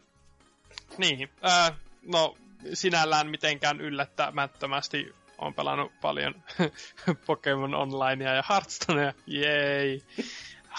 Niin, 0.98 1.30
ää, 1.42 1.76
no 2.02 2.36
sinällään 2.72 3.30
mitenkään 3.30 3.80
yllättämättömästi 3.80 5.14
on 5.38 5.54
pelannut 5.54 5.92
paljon 6.00 6.34
Pokemon 7.26 7.74
Onlinea 7.74 8.34
ja 8.34 8.44
Hearthstonea. 8.48 9.12
Jei! 9.26 10.02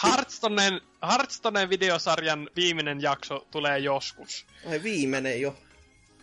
Hearthstoneen, 0.04 0.82
Hearthstoneen 1.08 1.70
videosarjan 1.70 2.50
viimeinen 2.56 3.02
jakso 3.02 3.48
tulee 3.52 3.80
joskus. 3.80 4.46
Ai 4.70 4.84
viimeinen 4.84 5.42
jo. 5.42 5.58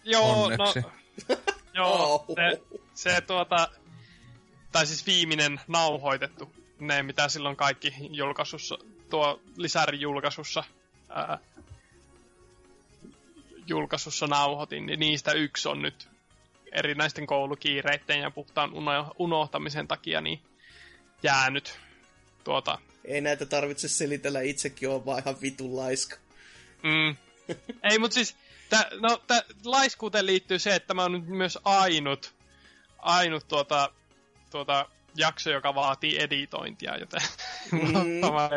Joo, 0.05 0.45
Onneksi. 0.45 0.81
no... 0.81 0.93
Joo, 1.75 2.27
se, 2.35 2.63
se 2.95 3.21
tuota... 3.21 3.69
Tai 4.73 4.87
siis 4.87 5.07
viimeinen 5.07 5.61
nauhoitettu. 5.69 6.53
Ne, 6.81 7.03
mitä 7.03 7.29
silloin 7.29 7.57
kaikki 7.57 7.95
julkaisussa, 8.11 8.79
tuo 9.11 9.41
lisäri 9.57 10.01
julkaisussa, 10.01 10.65
ää, 11.09 11.39
julkaisussa 13.67 14.27
nauhoitin, 14.27 14.87
niin 14.87 15.01
niistä 15.01 15.33
yksi 15.33 15.69
on 15.69 15.83
nyt 15.83 16.09
erinäisten 16.73 17.27
koulukiireiden 17.27 18.21
ja 18.21 18.31
puhtaan 18.31 18.73
uno- 18.73 19.15
unohtamisen 19.19 19.89
takia 19.89 20.21
niin 20.21 20.41
jäänyt 21.23 21.79
tuota 22.45 22.79
Ei 23.05 23.21
näitä 23.21 23.47
tarvitse 23.47 23.89
selitellä, 23.89 24.41
itsekin 24.41 24.89
on 24.89 25.07
vaan 25.07 25.23
ihan 25.23 25.41
vitun 25.43 25.77
laiska. 25.77 26.17
Mm. 26.83 27.17
Ei, 27.91 27.99
mutta 27.99 28.15
siis, 28.15 28.37
tä, 28.73 28.89
no, 29.01 29.23
tä, 29.27 29.45
laiskuuteen 29.65 30.27
liittyy 30.27 30.59
se, 30.59 30.75
että 30.75 30.95
mä 30.95 31.03
oon 31.03 31.13
nyt 31.13 31.27
myös 31.27 31.59
ainut, 31.65 32.35
ainut 32.99 33.49
tuota, 33.49 33.91
tuota 34.51 34.89
jakso, 35.15 35.51
joka 35.51 35.75
vaatii 35.75 36.19
editointia, 36.23 36.97
joten 36.97 37.21
Mm. 37.73 38.21
mä, 38.21 38.51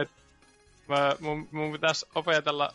mä, 0.87 1.15
mun, 1.19 1.49
mun 1.51 1.71
pitäisi 1.71 2.05
opetella, 2.15 2.73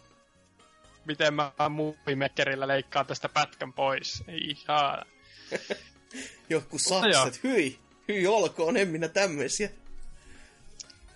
miten 1.04 1.34
mä 1.34 1.52
muuvimekkerillä 1.70 2.68
leikkaan 2.68 3.06
tästä 3.06 3.28
pätkän 3.28 3.72
pois. 3.72 4.24
Ei 4.28 4.50
ihan. 4.50 5.04
Joku 6.50 6.76
No 6.76 6.78
sakset, 6.78 7.44
hyi, 7.44 7.78
hyi 8.08 8.26
olkoon, 8.26 8.76
en 8.76 8.88
minä 8.88 9.08
tämmöisiä. 9.08 9.70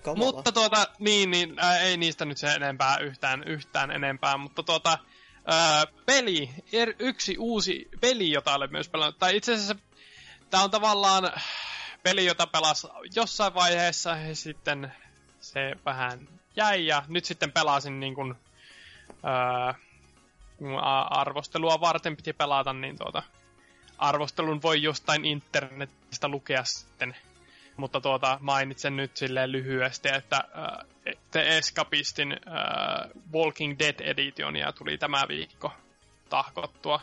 Kamala. 0.02 0.32
Mutta 0.32 0.52
tuota, 0.52 0.88
niin, 0.98 1.30
niin 1.30 1.54
ää, 1.58 1.78
ei 1.78 1.96
niistä 1.96 2.24
nyt 2.24 2.38
se 2.38 2.46
enempää 2.46 2.98
yhtään, 2.98 3.44
yhtään 3.46 3.90
enempää, 3.90 4.36
mutta 4.36 4.62
tuota, 4.62 4.98
ää, 5.46 5.86
peli, 6.06 6.50
er, 6.72 6.94
yksi 6.98 7.38
uusi 7.38 7.88
peli, 8.00 8.30
jota 8.30 8.54
olen 8.54 8.72
myös 8.72 8.88
pelannut, 8.88 9.18
tai 9.18 9.36
itse 9.36 9.54
asiassa 9.54 9.76
tämä 10.50 10.62
on 10.62 10.70
tavallaan 10.70 11.32
peli, 12.02 12.24
jota 12.24 12.46
pelas 12.46 12.86
jossain 13.14 13.54
vaiheessa 13.54 14.16
ja 14.16 14.36
sitten 14.36 14.92
se 15.40 15.72
vähän 15.84 16.28
jäi 16.56 16.86
ja 16.86 17.02
nyt 17.08 17.24
sitten 17.24 17.52
pelasin 17.52 18.00
niin 18.00 18.14
kuin, 18.14 18.34
a- 20.80 21.20
arvostelua 21.20 21.80
varten 21.80 22.16
piti 22.16 22.32
pelata, 22.32 22.72
niin 22.72 22.98
tuota, 22.98 23.22
arvostelun 23.98 24.62
voi 24.62 24.82
jostain 24.82 25.24
internetistä 25.24 26.28
lukea 26.28 26.64
sitten 26.64 27.16
mutta 27.76 28.00
tuota, 28.00 28.38
mainitsen 28.40 28.96
nyt 28.96 29.16
silleen 29.16 29.52
lyhyesti, 29.52 30.08
että 30.08 30.36
äh, 30.36 31.14
The 31.30 31.56
Escapistin 31.56 32.32
äh, 32.32 33.10
Walking 33.32 33.78
Dead 33.78 34.00
Editionia 34.00 34.72
tuli 34.72 34.98
tämä 34.98 35.24
viikko 35.28 35.72
tahkottua. 36.28 37.00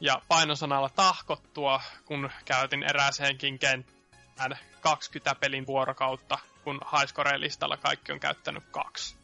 Ja 0.00 0.22
painosanalla 0.28 0.88
tahkottua, 0.88 1.82
kun 2.04 2.30
käytin 2.44 2.82
erääseenkin 2.82 3.58
kenttään 3.58 4.58
20 4.80 5.34
pelin 5.40 5.66
vuorokautta 5.66 6.38
kun 6.64 6.80
highscore-listalla 6.92 7.76
kaikki 7.76 8.12
on 8.12 8.20
käyttänyt 8.20 8.64
kaksi. 8.70 9.16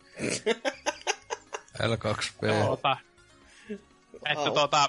L2P. 1.78 2.66
Tuota, 2.66 2.96
että 4.26 4.50
tuota, 4.54 4.88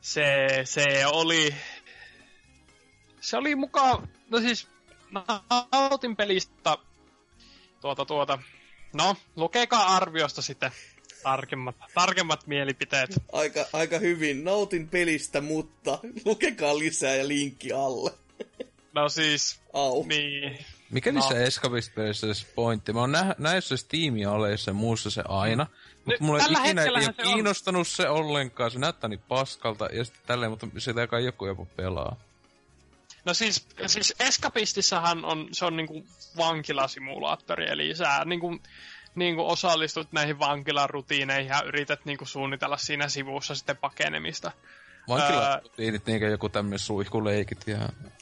se, 0.00 0.24
se 0.64 1.06
oli, 1.06 1.54
se 3.26 3.36
oli 3.36 3.54
mukaan, 3.54 4.08
no 4.30 4.38
siis, 4.40 4.68
nautin 5.72 6.16
pelistä, 6.16 6.76
tuota, 7.80 8.04
tuota, 8.04 8.38
no, 8.92 9.16
lukekaa 9.36 9.96
arviosta 9.96 10.42
sitten 10.42 10.70
tarkemmat, 11.22 11.76
tarkemmat 11.94 12.46
mielipiteet. 12.46 13.10
Aika, 13.32 13.66
aika 13.72 13.98
hyvin. 13.98 14.44
Nautin 14.44 14.88
pelistä, 14.88 15.40
mutta 15.40 15.98
lukekaa 16.24 16.78
lisää 16.78 17.14
ja 17.14 17.28
linkki 17.28 17.72
alle. 17.72 18.10
No 18.92 19.08
siis, 19.08 19.60
Au. 19.72 20.04
niin, 20.06 20.58
Mikä 20.90 21.12
No. 21.12 21.20
niissä 21.20 21.34
Escapist-peleissä 21.44 22.34
se 22.34 22.46
pointti? 22.54 22.92
Mä 22.92 23.00
oon 23.00 23.12
nä- 23.12 23.34
näissä 23.38 23.76
Steam-aleissa 23.76 24.70
ja 24.70 24.74
muussa 24.74 25.10
se 25.10 25.22
aina. 25.28 25.66
Mutta 25.96 26.10
Nyt 26.10 26.20
mulla 26.20 26.38
ei 26.38 26.44
tällä 26.44 26.58
ikinä 26.64 26.82
ei 26.82 26.88
ole 26.88 27.02
se 27.02 27.08
on. 27.18 27.32
kiinnostanut 27.34 27.88
se 27.88 28.08
ollenkaan. 28.08 28.70
Se 28.70 28.78
näyttää 28.78 29.08
niin 29.08 29.20
paskalta 29.28 29.86
ja 29.92 30.04
sitten 30.04 30.22
tälleen, 30.26 30.50
mutta 30.50 30.66
sitä 30.78 31.06
kai 31.06 31.24
joku 31.24 31.46
joku 31.46 31.68
pelaa. 31.76 32.16
No 33.26 33.34
siis, 33.34 33.66
siis 33.86 34.14
Escapistissahan 34.20 35.24
on, 35.24 35.48
se 35.52 35.64
on 35.64 35.76
niinku 35.76 36.06
vankilasimulaattori, 36.36 37.68
eli 37.68 37.94
sä 37.94 38.24
niinku, 38.24 38.56
niinku 39.14 39.48
osallistut 39.48 40.12
näihin 40.12 40.38
vankilan 40.38 40.90
rutiineihin 40.90 41.48
ja 41.48 41.62
yrität 41.62 42.04
niinku 42.04 42.24
suunnitella 42.24 42.76
siinä 42.76 43.08
sivussa 43.08 43.54
sitten 43.54 43.76
pakenemista. 43.76 44.52
Vankilat 45.08 46.06
niinkö 46.06 46.28
joku 46.28 46.48
tämmönen 46.48 46.78
suihkuleikit 46.78 47.66
ja... 47.66 47.78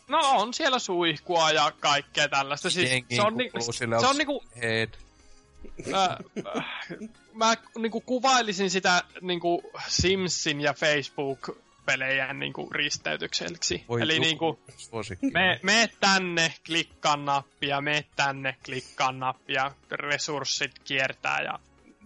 No 0.08 0.18
on 0.18 0.54
siellä 0.54 0.78
suihkua 0.78 1.50
ja 1.50 1.72
kaikkea 1.80 2.28
tällaista. 2.28 2.70
Siis, 2.70 2.90
Jengi 2.90 3.16
se 3.16 3.22
on, 3.22 3.36
ni, 3.36 3.50
kuuluu 3.50 3.72
se 3.72 4.06
on 4.06 4.16
niinku, 4.16 4.44
Head. 4.62 4.88
äh, 5.94 6.16
äh, 6.56 6.64
mä 7.34 7.54
niinku 7.78 8.00
kuvailisin 8.00 8.70
sitä 8.70 9.02
niinku 9.20 9.62
Simsin 9.88 10.60
ja 10.60 10.74
Facebook-pelejä 11.84 12.32
niinku 12.32 12.70
risteytykseksi. 12.70 13.84
Voi 13.88 14.02
Eli 14.02 14.18
niinku, 14.18 14.60
suosikki. 14.76 15.30
Me, 15.30 15.60
me 15.62 15.88
tänne, 16.00 16.54
klikkaa 16.66 17.16
nappia, 17.16 17.80
me 17.80 18.04
tänne, 18.16 18.56
klikkaa 18.64 19.12
nappia, 19.12 19.70
resurssit 19.90 20.78
kiertää 20.84 21.40
ja 21.40 21.58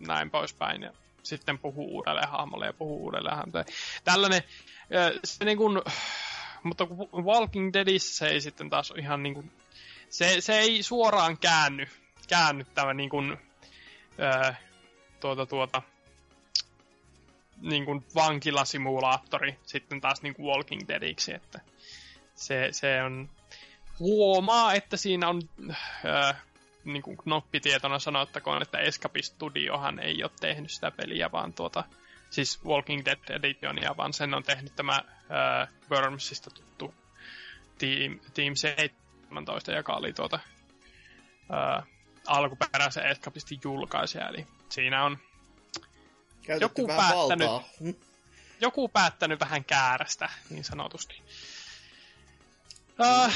näin 0.06 0.30
poispäin. 0.30 0.82
Ja 0.82 0.92
sitten 1.22 1.58
puhuu 1.58 1.94
uudelle 1.96 2.22
hahmolle 2.26 2.66
ja 2.66 2.72
puhuu 2.72 3.04
uudelle 3.04 3.30
hahmolle. 3.30 3.64
Tällainen, 4.04 4.42
se 5.24 5.44
niin 5.44 5.58
kuin, 5.58 5.82
mutta 6.62 6.86
kun 6.86 7.24
Walking 7.24 7.72
Deadissä 7.72 8.16
se 8.16 8.28
ei 8.32 8.40
sitten 8.40 8.70
taas 8.70 8.92
ihan 8.98 9.22
niin 9.22 9.34
kuin, 9.34 9.50
se, 10.10 10.40
se 10.40 10.58
ei 10.58 10.82
suoraan 10.82 11.38
käänny, 11.38 11.86
käänny 12.28 12.64
tämä 12.74 12.94
niin 12.94 13.10
kuin, 13.10 13.38
tuota, 15.20 15.46
tuota, 15.46 15.82
niin 17.60 17.84
kuin 17.84 18.04
vankilasimulaattori 18.14 19.58
sitten 19.62 20.00
taas 20.00 20.22
niin 20.22 20.34
kuin 20.34 20.46
Walking 20.46 20.82
Deadiksi, 20.88 21.34
että 21.34 21.60
se, 22.34 22.68
se 22.72 23.02
on, 23.02 23.28
huomaa, 23.98 24.74
että 24.74 24.96
siinä 24.96 25.28
on, 25.28 25.42
äh, 26.06 26.42
niin 26.84 27.02
kuin 27.02 27.16
knoppitietona 27.16 27.98
sanottakoon, 27.98 28.62
että 28.62 28.78
Escape 28.78 29.22
Studiohan 29.22 29.98
ei 29.98 30.22
ole 30.22 30.30
tehnyt 30.40 30.70
sitä 30.70 30.90
peliä, 30.90 31.32
vaan 31.32 31.52
tuota, 31.52 31.84
siis 32.30 32.64
Walking 32.64 33.04
Dead 33.04 33.18
Editionia, 33.30 33.96
vaan 33.96 34.12
sen 34.12 34.34
on 34.34 34.42
tehnyt 34.42 34.76
tämä 34.76 34.92
äh, 34.94 35.68
Wormsista 35.90 36.50
tuttu 36.50 36.94
Team, 37.78 38.18
Team 38.34 38.54
17, 38.54 39.72
joka 39.72 39.92
oli 39.92 40.12
tuota 40.12 40.38
äh, 41.52 41.86
alkuperäisen 42.26 43.06
Escapistin 43.06 43.60
julkaisija, 43.64 44.28
eli 44.28 44.46
siinä 44.68 45.04
on 45.04 45.18
Käytetty 46.48 46.82
Joku 46.82 46.88
vähän 46.88 47.12
päättänyt. 47.12 47.48
valtaa. 47.48 47.68
Joku 48.60 48.88
päättänyt 48.88 49.40
vähän 49.40 49.64
käärästä, 49.64 50.28
niin 50.50 50.64
sanotusti. 50.64 51.22
Äh, 53.00 53.34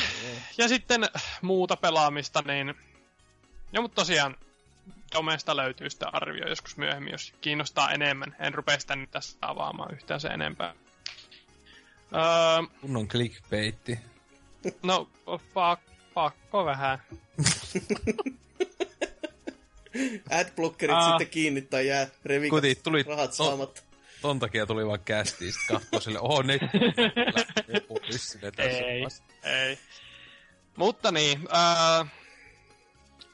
ja 0.58 0.68
sitten 0.68 1.08
muuta 1.42 1.76
pelaamista, 1.76 2.42
niin... 2.46 2.74
Ja 3.72 3.80
mutta 3.80 3.94
tosiaan, 3.94 4.36
Domesta 5.14 5.56
löytyy 5.56 5.90
sitä 5.90 6.08
arvio 6.08 6.48
joskus 6.48 6.76
myöhemmin, 6.76 7.12
jos 7.12 7.34
kiinnostaa 7.40 7.90
enemmän. 7.90 8.36
En 8.38 8.54
rupea 8.54 8.80
sitä 8.80 8.96
nyt 8.96 9.10
tässä 9.10 9.38
avaamaan 9.40 9.94
yhtään 9.94 10.20
se 10.20 10.28
enempää. 10.28 10.74
Öö, 12.14 12.78
Kunnon 12.80 13.08
clickbaitti. 13.08 13.98
no, 14.82 15.08
pak, 15.54 15.80
pakko 16.14 16.64
vähän. 16.64 17.02
Adblockerit 20.40 20.96
Aa. 20.96 21.08
sitten 21.08 21.28
kiinni 21.28 21.62
tai 21.62 21.86
jää 21.86 22.06
revikat 22.24 22.56
Kuti, 22.56 22.74
tuli- 22.74 23.02
rahat 23.08 23.30
no. 23.38 23.44
saamatta. 23.44 23.82
Ton 24.22 24.38
takia 24.38 24.66
tuli 24.66 24.86
vaan 24.86 25.00
kästiin, 25.04 25.52
sit 25.52 25.62
kahtoo 25.68 26.00
sille, 26.00 26.20
oho, 26.20 26.42
ne 26.42 26.58
Ei. 28.58 29.06
Ei. 29.44 29.78
Mutta 30.76 31.12
niin, 31.12 31.48
ää, 31.50 32.06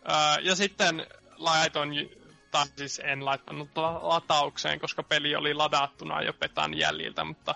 ää, 0.04 0.38
ja 0.42 0.54
sitten 0.54 1.06
laitoin, 1.36 2.10
tai 2.50 2.66
siis 2.76 3.00
en 3.04 3.24
laittanut 3.24 3.68
la- 3.76 4.08
lataukseen, 4.08 4.80
koska 4.80 5.02
peli 5.02 5.36
oli 5.36 5.54
ladattuna 5.54 6.22
jo 6.22 6.32
petan 6.32 6.78
jäljiltä, 6.78 7.24
mutta 7.24 7.54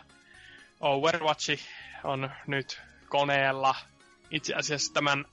Overwatch 0.80 1.58
on 2.04 2.30
nyt 2.46 2.80
koneella 3.08 3.74
itse 4.30 4.54
asiassa 4.54 4.94
tämän 4.94 5.24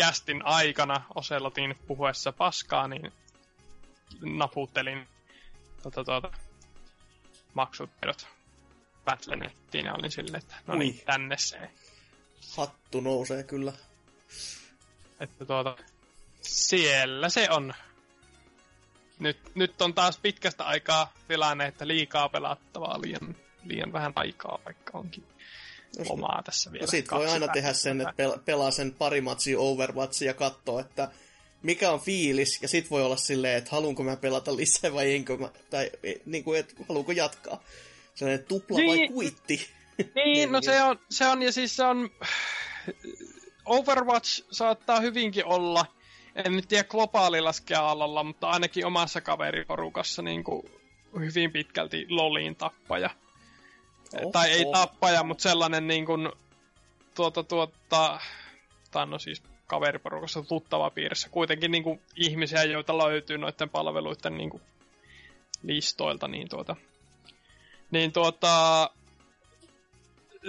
kästin 0.00 0.46
aikana 0.46 1.04
Oselotin 1.14 1.74
puhuessa 1.86 2.32
paskaa, 2.32 2.88
niin 2.88 3.12
naputtelin 4.20 5.08
tuota, 5.82 6.04
tuota, 6.04 6.30
maksutiedot 7.54 8.28
Battlenettiin 9.04 9.86
ja 9.86 9.94
olin 9.94 10.10
silleen, 10.10 10.42
että 10.42 10.56
no 10.66 10.74
niin, 10.74 11.00
tänne 11.06 11.36
se. 11.38 11.70
Hattu 12.56 13.00
nousee 13.00 13.42
kyllä. 13.42 13.72
Että 15.20 15.44
tuota, 15.44 15.76
siellä 16.40 17.28
se 17.28 17.48
on. 17.50 17.74
Nyt, 19.18 19.54
nyt 19.54 19.82
on 19.82 19.94
taas 19.94 20.18
pitkästä 20.18 20.64
aikaa 20.64 21.12
tilanne, 21.28 21.66
että 21.66 21.86
liikaa 21.86 22.28
pelattavaa, 22.28 23.00
liian, 23.00 23.36
liian 23.64 23.92
vähän 23.92 24.12
aikaa, 24.14 24.58
vaikka 24.64 24.98
onkin 24.98 25.24
lomaa 26.08 26.42
tässä 26.44 26.72
vielä. 26.72 26.82
No 26.82 26.90
sit 26.90 27.10
voi 27.10 27.26
aina 27.26 27.48
tehdä 27.48 27.72
sen, 27.72 28.00
että 28.00 28.12
pel- 28.22 28.38
pelaa 28.44 28.70
sen 28.70 28.94
pari 28.98 29.20
matsia 29.20 29.58
Overwatchia 29.60 30.26
ja 30.30 30.34
katsoo, 30.34 30.78
että 30.78 31.10
mikä 31.62 31.90
on 31.90 32.00
fiilis, 32.00 32.62
ja 32.62 32.68
sit 32.68 32.90
voi 32.90 33.02
olla 33.02 33.16
silleen, 33.16 33.58
että 33.58 33.70
haluanko 33.70 34.02
mä 34.02 34.16
pelata 34.16 34.56
lisää 34.56 34.92
vai 34.92 35.14
enkö 35.14 35.36
mä, 35.36 35.48
tai 35.70 35.90
niin 36.26 36.44
kuin, 36.44 36.60
että 36.60 36.74
haluanko 36.88 37.12
jatkaa. 37.12 37.62
Sellainen 38.14 38.46
tupla 38.46 38.76
vai 38.76 38.96
Niin. 38.96 39.12
kuitti. 39.12 39.66
Niin, 40.14 40.52
no 40.52 40.58
Niin, 40.58 40.64
se 40.64 40.82
on, 40.82 40.98
se 41.10 41.26
on, 41.26 41.42
ja 41.42 41.52
siis 41.52 41.76
se 41.76 41.84
on... 41.84 42.10
Overwatch 43.66 44.44
saattaa 44.50 45.00
hyvinkin 45.00 45.44
olla, 45.44 45.86
en 46.44 46.52
nyt 46.52 46.68
tiedä 46.68 46.84
globaalilla 46.84 47.52
skaalalla, 47.52 48.24
mutta 48.24 48.48
ainakin 48.50 48.86
omassa 48.86 49.20
kaveriporukassa 49.20 50.22
niin 50.22 50.44
kuin 50.44 50.70
hyvin 51.20 51.52
pitkälti 51.52 52.06
loliin 52.08 52.56
tappaja. 52.56 53.10
Tai 54.32 54.50
ei 54.50 54.64
tappaja, 54.72 55.22
mutta 55.22 55.42
sellainen 55.42 55.86
niin 55.86 56.06
kuin, 56.06 56.32
tuota, 57.14 57.42
tuota, 57.42 58.20
tai 58.90 59.06
no 59.06 59.18
siis 59.18 59.42
kaveriporukassa 59.66 60.42
tuttava 60.42 60.90
piirissä. 60.90 61.28
Kuitenkin 61.28 61.70
niin 61.70 61.82
kuin 61.82 62.00
ihmisiä, 62.16 62.64
joita 62.64 62.98
löytyy 62.98 63.38
noiden 63.38 63.70
palveluiden 63.70 64.36
niin 64.36 64.50
kuin 64.50 64.62
listoilta, 65.62 66.28
niin 66.28 66.48
tuota, 66.48 66.76
niin 67.90 68.12
tuota, 68.12 68.90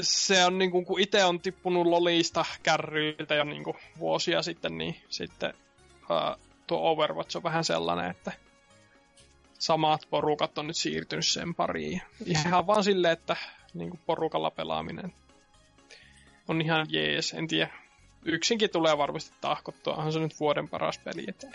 se 0.02 0.46
on 0.46 0.58
niinku, 0.58 0.86
kun 0.86 1.00
itse 1.00 1.26
on 1.26 1.40
tippunut 1.40 1.88
lolista 1.88 2.46
kärryiltä 2.64 3.36
jo 3.36 3.44
niinku 3.44 3.76
vuosia 4.00 4.42
sitten, 4.42 4.78
niin 4.78 4.96
sitten 5.10 5.54
ää, 6.10 6.36
tuo 6.68 6.92
Overwatch 6.92 7.38
on 7.38 7.44
vähän 7.44 7.64
sellainen, 7.64 8.12
että 8.12 8.32
samat 9.62 10.08
porukat 10.10 10.58
on 10.58 10.68
nyt 10.68 10.78
siirtynyt 10.78 11.28
sen 11.28 11.56
pariin. 11.56 12.02
Ihan 12.26 12.68
vaan 12.68 12.84
silleen, 12.84 13.14
että 13.14 13.36
niinku 13.74 14.00
porukalla 14.06 14.52
pelaaminen 14.52 15.14
on 16.48 16.62
ihan 16.62 16.86
jees, 16.90 17.34
en 17.34 17.48
tiedä. 17.48 17.70
Yksinkin 18.26 18.70
tulee 18.70 18.98
varmasti 18.98 19.32
tahkottua, 19.42 19.96
onhan 19.96 20.14
se 20.14 20.20
nyt 20.20 20.40
vuoden 20.40 20.68
paras 20.70 20.98
peli. 20.98 21.26
Että. 21.28 21.48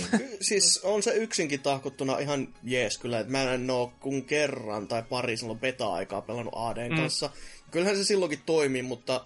Siis 0.40 0.80
on 0.84 1.02
se 1.02 1.10
yksinkin 1.14 1.60
tahkottuna 1.60 2.18
ihan 2.18 2.48
jees 2.62 2.98
kyllä, 2.98 3.20
että 3.20 3.32
mä 3.32 3.42
en 3.42 3.70
oo 3.70 3.92
kun 4.00 4.24
kerran 4.24 4.88
tai 4.88 5.02
pari 5.02 5.36
silloin 5.36 5.58
beta-aikaa 5.58 6.22
pelannut 6.22 6.54
ADn 6.56 6.92
Mm. 6.92 6.96
kanssa. 6.98 7.30
Kyllähän 7.70 7.96
se 7.96 8.04
silloinkin 8.04 8.42
toimii, 8.46 8.82
mutta 8.82 9.24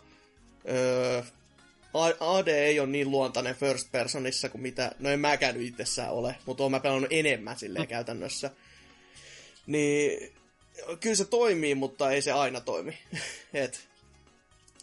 öö, 0.69 1.23
AD 2.21 2.49
ei 2.49 2.81
ole 2.81 2.89
niin 2.89 3.11
luontainen 3.11 3.55
first 3.55 3.93
personissa 3.93 4.49
kuin 4.49 4.63
mitä, 4.63 4.93
no 4.99 5.11
en 5.11 5.21
mäkään 5.21 5.61
itsessään 5.61 6.13
ole, 6.13 6.37
mutta 6.47 6.63
oon 6.63 6.73
mä 6.73 6.81
pelannut 6.81 7.13
enemmän 7.13 7.59
silleen 7.59 7.87
käytännössä. 7.87 8.51
Niin 9.67 10.33
kyllä 11.01 11.17
se 11.17 11.25
toimii, 11.25 11.75
mutta 11.75 12.11
ei 12.11 12.23
se 12.23 12.33
aina 12.33 12.61
toimi. 12.61 12.99
Et, 13.55 13.89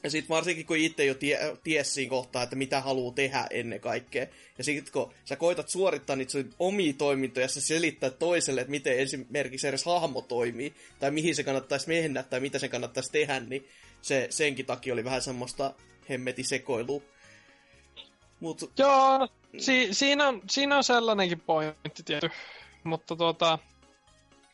Ja 0.03 0.09
sitten 0.09 0.29
varsinkin 0.29 0.65
kun 0.65 0.77
itse 0.77 1.05
jo 1.05 1.13
tie, 1.13 1.57
ties 1.63 1.93
siinä 1.93 2.09
kohtaa, 2.09 2.43
että 2.43 2.55
mitä 2.55 2.81
haluaa 2.81 3.13
tehdä 3.13 3.47
ennen 3.49 3.79
kaikkea. 3.79 4.27
Ja 4.57 4.63
sitten 4.63 4.93
kun 4.93 5.13
sä 5.25 5.35
koitat 5.35 5.69
suorittaa 5.69 6.15
niitä 6.15 6.31
sun 6.31 6.53
omia 6.59 6.93
toimintoja, 6.93 7.47
sä 7.47 7.61
selittää 7.61 8.09
toiselle, 8.09 8.61
että 8.61 8.71
miten 8.71 8.97
esimerkiksi 8.97 9.67
edes 9.67 9.85
hahmo 9.85 10.21
toimii, 10.21 10.73
tai 10.99 11.11
mihin 11.11 11.35
se 11.35 11.43
kannattaisi 11.43 11.87
mennä, 11.87 12.23
tai 12.23 12.39
mitä 12.39 12.59
se 12.59 12.67
kannattaisi 12.67 13.11
tehdä, 13.11 13.39
niin 13.39 13.67
se 14.01 14.27
senkin 14.29 14.65
takia 14.65 14.93
oli 14.93 15.03
vähän 15.03 15.21
semmoista 15.21 15.73
hemmeti 16.09 16.43
sekoilua. 16.43 17.01
Mut, 18.39 18.71
Joo, 18.77 19.27
si- 19.57 19.93
siinä, 19.93 20.27
on, 20.27 20.41
siinä 20.49 20.77
on 20.77 20.83
sellainenkin 20.83 21.39
pointti 21.39 22.03
tietty. 22.05 22.29
Mutta 22.83 23.15
tuota, 23.15 23.59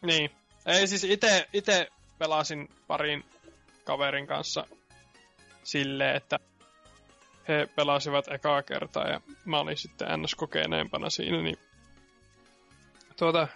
niin. 0.02 0.30
Ei 0.66 0.88
siis 0.88 1.04
ite, 1.04 1.48
ite 1.54 1.88
pelasin 2.18 2.70
parin 2.88 3.26
kaverin 3.84 4.28
kanssa 4.28 4.68
silleen, 5.64 6.16
että 6.16 6.39
he 7.48 7.68
pelasivat 7.76 8.28
ekaa 8.28 8.64
kertaa 8.64 9.08
ja 9.08 9.22
mä 9.45 9.60
olin 9.60 9.78
sitten 9.78 10.08
ns. 10.22 10.36
kokeneempana 10.36 11.10
siinä, 11.10 11.41
niin 11.41 11.58
tuota, 13.18 13.48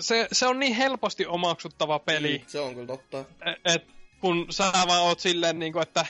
se, 0.00 0.28
se 0.32 0.46
on 0.46 0.58
niin 0.58 0.74
helposti 0.74 1.26
omaksuttava 1.26 1.98
peli, 1.98 2.38
mm, 2.38 2.44
se 2.46 2.60
on 2.60 2.74
kyllä 2.74 2.86
totta. 2.86 3.18
et, 3.20 3.74
et 3.74 3.93
kun 4.24 4.46
sä 4.50 4.72
vaan 4.86 5.02
oot 5.02 5.20
silleen 5.20 5.58
niinku, 5.58 5.80
että 5.80 6.06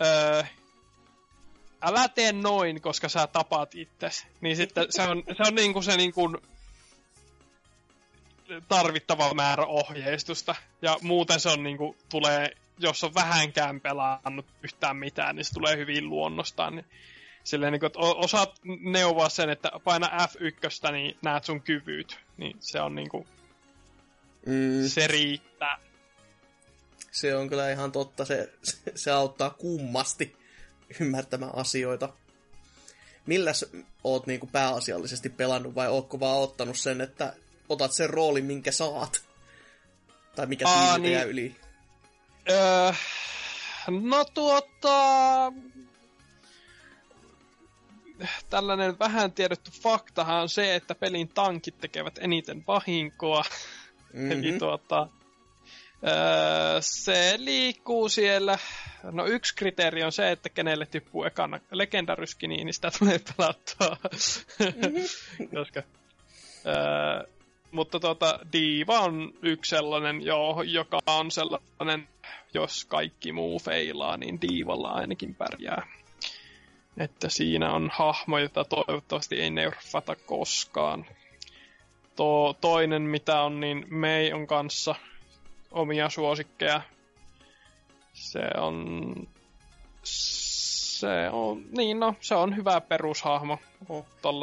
öö, 0.00 0.42
älä 1.82 2.08
tee 2.08 2.32
noin, 2.32 2.80
koska 2.80 3.08
sä 3.08 3.26
tapaat 3.26 3.74
itses. 3.74 4.26
Niin 4.40 4.56
sitten 4.56 4.86
se 4.90 5.02
on, 5.02 5.22
se 5.36 5.42
on 5.48 5.54
niinku 5.54 5.82
se 5.82 5.96
niinku 5.96 6.36
tarvittava 8.68 9.34
määrä 9.34 9.66
ohjeistusta. 9.66 10.54
Ja 10.82 10.98
muuten 11.02 11.40
se 11.40 11.48
on 11.48 11.62
niinku, 11.62 11.96
tulee, 12.08 12.56
jos 12.78 13.04
on 13.04 13.14
vähänkään 13.14 13.80
pelannut 13.80 14.46
yhtään 14.62 14.96
mitään, 14.96 15.36
niin 15.36 15.44
se 15.44 15.54
tulee 15.54 15.76
hyvin 15.76 16.08
luonnostaan. 16.08 16.76
Niin 16.76 16.86
silleen, 17.44 17.72
niinku, 17.72 17.86
että 17.86 17.98
osaat 17.98 18.60
neuvoa 18.80 19.28
sen, 19.28 19.50
että 19.50 19.70
paina 19.84 20.08
F1, 20.08 20.92
niin 20.92 21.16
näet 21.22 21.44
sun 21.44 21.62
kyvyt. 21.62 22.18
Niin 22.36 22.56
se 22.60 22.80
on 22.80 22.94
niinku, 22.94 23.26
Mm, 24.46 24.88
se 24.88 25.06
riittää. 25.06 25.78
Se 27.12 27.36
on 27.36 27.48
kyllä 27.48 27.70
ihan 27.70 27.92
totta. 27.92 28.24
Se, 28.24 28.52
se 28.94 29.10
auttaa 29.10 29.50
kummasti 29.50 30.36
ymmärtämään 31.00 31.54
asioita. 31.54 32.08
Milläs 33.26 33.64
oot 34.04 34.26
niinku 34.26 34.46
pääasiallisesti 34.46 35.28
pelannut 35.28 35.74
vai 35.74 35.88
ootko 35.88 36.20
vaan 36.20 36.38
ottanut 36.38 36.78
sen, 36.78 37.00
että 37.00 37.34
otat 37.68 37.92
sen 37.92 38.10
roolin, 38.10 38.44
minkä 38.44 38.72
saat? 38.72 39.22
Tai 40.36 40.46
mikä 40.46 40.68
Aa, 40.68 40.84
siinä 40.84 40.98
niin. 40.98 41.12
jää 41.12 41.22
yli? 41.22 41.56
Öö, 42.50 42.92
no 43.88 44.24
tuota... 44.24 45.52
Tällainen 48.50 48.98
vähän 48.98 49.32
tiedetty 49.32 49.70
faktahan 49.70 50.42
on 50.42 50.48
se, 50.48 50.74
että 50.74 50.94
pelin 50.94 51.28
tankit 51.28 51.80
tekevät 51.80 52.18
eniten 52.18 52.64
vahinkoa. 52.66 53.44
Mm-hmm. 54.12 54.30
Eli 54.30 54.58
tuota... 54.58 55.08
Öö, 56.06 56.76
se 56.80 57.34
liikkuu 57.36 58.08
siellä. 58.08 58.58
No 59.02 59.26
yksi 59.26 59.54
kriteeri 59.54 60.02
on 60.02 60.12
se, 60.12 60.30
että 60.30 60.48
kenelle 60.48 60.86
tippuu 60.86 61.24
ekana 61.24 61.60
legendaryski, 61.70 62.48
niin 62.48 62.74
sitä 62.74 62.90
tulee 62.98 63.20
pelattua. 63.36 63.96
Mm-hmm. 64.58 65.48
Koska, 65.58 65.82
öö, 66.66 67.24
mutta 67.72 68.00
tota, 68.00 68.38
Diva 68.52 69.00
on 69.00 69.32
yksi 69.42 69.68
sellainen, 69.68 70.22
jo, 70.22 70.62
joka 70.64 70.98
on 71.06 71.30
sellainen, 71.30 72.08
jos 72.54 72.84
kaikki 72.84 73.32
muu 73.32 73.58
feilaa, 73.58 74.16
niin 74.16 74.40
Diivalla 74.40 74.88
ainakin 74.88 75.34
pärjää. 75.34 75.86
Että 76.96 77.28
siinä 77.28 77.72
on 77.72 77.90
hahmo, 77.92 78.38
jota 78.38 78.64
toivottavasti 78.64 79.40
ei 79.40 79.50
nerfata 79.50 80.16
koskaan. 80.16 81.06
To, 82.16 82.56
toinen, 82.60 83.02
mitä 83.02 83.40
on, 83.40 83.60
niin 83.60 83.86
Mei 83.88 84.32
on 84.32 84.46
kanssa 84.46 84.94
omia 85.72 86.08
suosikkeja. 86.08 86.82
Se 88.12 88.40
on... 88.56 89.14
Se 90.02 91.30
on, 91.32 91.64
niin 91.76 92.00
no, 92.00 92.14
se 92.20 92.34
on 92.34 92.56
hyvä 92.56 92.80
perushahmo. 92.80 93.58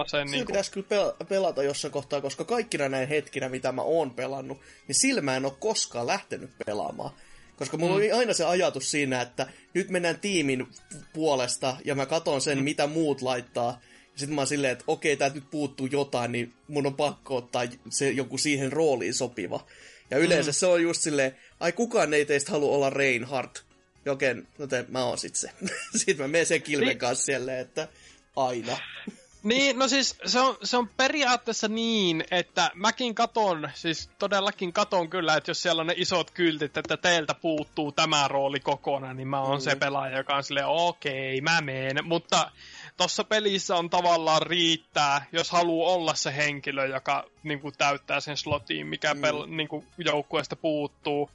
Se 0.08 0.26
niin 0.26 0.46
pitäisi 0.46 0.72
kyllä 0.72 0.88
pel- 0.88 1.26
pelata 1.26 1.64
jossain 1.64 1.92
kohtaa, 1.92 2.22
koska 2.22 2.44
kaikkina 2.44 2.90
näin 2.90 3.08
hetkinä, 3.08 3.50
mitä 3.50 3.72
mä 3.72 3.82
oon 3.82 4.12
pelannut, 4.12 4.58
niin 4.88 4.96
sillä 5.02 5.22
mä 5.22 5.36
en 5.36 5.46
ole 5.46 5.54
koskaan 5.60 6.08
lähtenyt 6.08 6.50
pelaamaan. 6.66 7.12
Koska 7.56 7.78
mulla 7.78 7.92
mm. 7.92 7.98
oli 7.98 8.12
aina 8.12 8.34
se 8.34 8.46
ajatus 8.46 8.92
siinä, 8.92 9.22
että 9.22 9.48
nyt 9.74 9.90
mennään 9.90 10.20
tiimin 10.20 10.68
puolesta 11.14 11.78
ja 11.86 11.96
mä 11.96 12.06
katon 12.06 12.42
sen, 12.42 12.58
mm. 12.58 12.64
mitä 12.64 12.88
muut 12.88 13.22
laittaa. 13.22 13.80
Ja 14.14 14.20
sitten 14.20 14.36
mä 14.36 14.42
oon 14.42 14.48
silleen, 14.48 14.74
että 14.74 14.84
okei, 14.88 15.18
täältä 15.18 15.36
nyt 15.36 15.52
puuttuu 15.52 15.86
jotain, 15.86 16.32
niin 16.32 16.54
mun 16.68 16.88
on 16.88 16.96
pakko 16.96 17.36
ottaa 17.36 17.64
se 17.90 18.12
joku 18.12 18.38
siihen 18.38 18.72
rooliin 18.72 19.14
sopiva. 19.14 19.66
Ja 20.12 20.18
yleensä 20.18 20.52
mm. 20.52 20.54
se 20.54 20.66
on 20.66 20.82
just 20.82 21.02
silleen, 21.02 21.36
ai 21.60 21.72
kukaan 21.72 22.14
ei 22.14 22.26
teistä 22.26 22.52
halua 22.52 22.76
olla 22.76 22.90
Reinhardt. 22.90 23.64
Joken, 24.06 24.48
joten 24.60 24.86
mä 24.90 25.04
oon 25.04 25.18
sit 25.18 25.36
se. 25.36 25.52
sitten 25.96 26.18
mä 26.18 26.28
menen 26.28 26.46
sen 26.46 26.62
kilven 26.62 26.88
Niin. 26.88 26.98
kanssa 26.98 27.26
silleen, 27.26 27.60
että 27.60 27.88
aina. 28.36 28.78
Niin, 29.44 29.80
no 29.80 29.88
siis 29.88 30.16
se 30.26 30.40
on, 30.40 30.58
se 30.64 30.78
on 30.78 30.90
periaatteessa 30.98 31.68
niin, 31.68 32.24
että 32.32 32.72
mäkin 32.74 33.16
katon, 33.16 33.70
siis 33.74 34.10
todellakin 34.20 34.74
katon 34.74 35.10
kyllä, 35.10 35.36
että 35.38 35.50
jos 35.52 35.62
siellä 35.62 35.80
on 35.80 35.88
ne 35.88 35.94
isot 35.98 36.32
kyltit, 36.32 36.78
että 36.78 36.98
teiltä 36.98 37.34
puuttuu 37.34 37.92
tämä 37.92 38.28
rooli 38.28 38.60
kokonaan, 38.60 39.18
niin 39.18 39.28
mä 39.28 39.42
oon 39.42 39.58
mm. 39.58 39.62
se 39.62 39.76
pelaaja, 39.76 40.18
joka 40.18 40.36
on 40.36 40.44
silleen, 40.44 40.66
okei, 40.68 41.42
mä 41.42 41.62
meen. 41.62 41.98
Mutta 42.04 42.52
tossa 43.00 43.24
pelissä 43.24 43.76
on 43.76 43.90
tavallaan 43.90 44.42
riittää, 44.42 45.26
jos 45.32 45.52
haluaa 45.52 45.94
olla 45.94 46.14
se 46.14 46.36
henkilö, 46.36 46.86
joka 46.86 47.26
niin 47.44 47.60
kuin, 47.60 47.74
täyttää 47.78 48.20
sen 48.20 48.38
slotiin, 48.38 48.88
mikä 48.88 49.14
mm. 49.14 49.22
pel, 49.22 49.46
niin 49.48 49.68
kuin, 49.68 49.88
joukkueesta 49.98 50.56
puuttuu, 50.56 51.30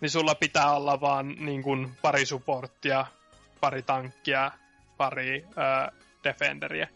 niin 0.00 0.10
sulla 0.10 0.34
pitää 0.34 0.72
olla 0.72 1.00
vaan 1.00 1.34
niin 1.38 1.62
kuin, 1.62 1.96
pari 2.02 2.26
supporttia, 2.26 3.06
pari 3.60 3.82
tankkia, 3.82 4.50
pari 4.96 5.44
äh, 5.58 6.00
defenderiä. 6.24 6.88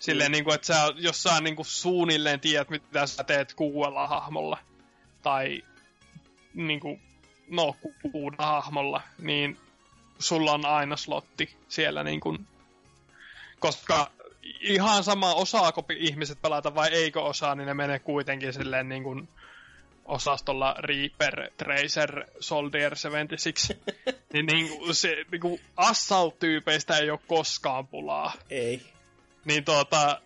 Silleen, 0.00 0.32
niin 0.32 0.44
kuin, 0.44 0.54
että 0.54 0.66
sä, 0.66 0.92
jos 0.96 1.22
sä 1.22 1.40
niin 1.40 1.56
kuin, 1.56 1.66
suunnilleen 1.66 2.40
tiedät, 2.40 2.70
mitä 2.70 3.06
sä 3.06 3.24
teet 3.24 3.54
kuudella 3.54 4.06
hahmolla, 4.06 4.58
tai 5.22 5.62
niin 6.54 6.80
kuin, 6.80 7.00
no, 7.48 7.76
ku- 7.80 7.94
kuudella 8.12 8.46
hahmolla, 8.46 9.02
niin 9.18 9.58
sulla 10.18 10.52
on 10.52 10.66
aina 10.66 10.96
slotti 10.96 11.56
siellä 11.68 12.04
niin 12.04 12.20
kuin, 12.20 12.46
koska 13.60 14.10
ihan 14.60 15.04
sama 15.04 15.34
osaako 15.34 15.84
ihmiset 15.96 16.42
pelata 16.42 16.74
vai 16.74 16.88
eikö 16.88 17.22
osaa, 17.22 17.54
niin 17.54 17.66
ne 17.66 17.74
menee 17.74 17.98
kuitenkin 17.98 18.52
silleen 18.52 18.88
niin 18.88 19.02
kuin 19.02 19.28
osastolla 20.04 20.74
Reaper, 20.78 21.50
Tracer, 21.56 22.24
Soldier 22.40 22.96
76. 22.96 23.78
niin, 24.32 24.46
niin 24.46 24.68
kuin, 24.68 24.94
se 24.94 25.24
niin 25.30 25.40
kuin 25.40 25.60
Assault-tyypeistä 25.76 26.98
ei 26.98 27.10
ole 27.10 27.20
koskaan 27.26 27.86
pulaa 27.86 28.32
Ei. 28.50 28.82
niin 29.44 29.64
tuota, 29.64 30.20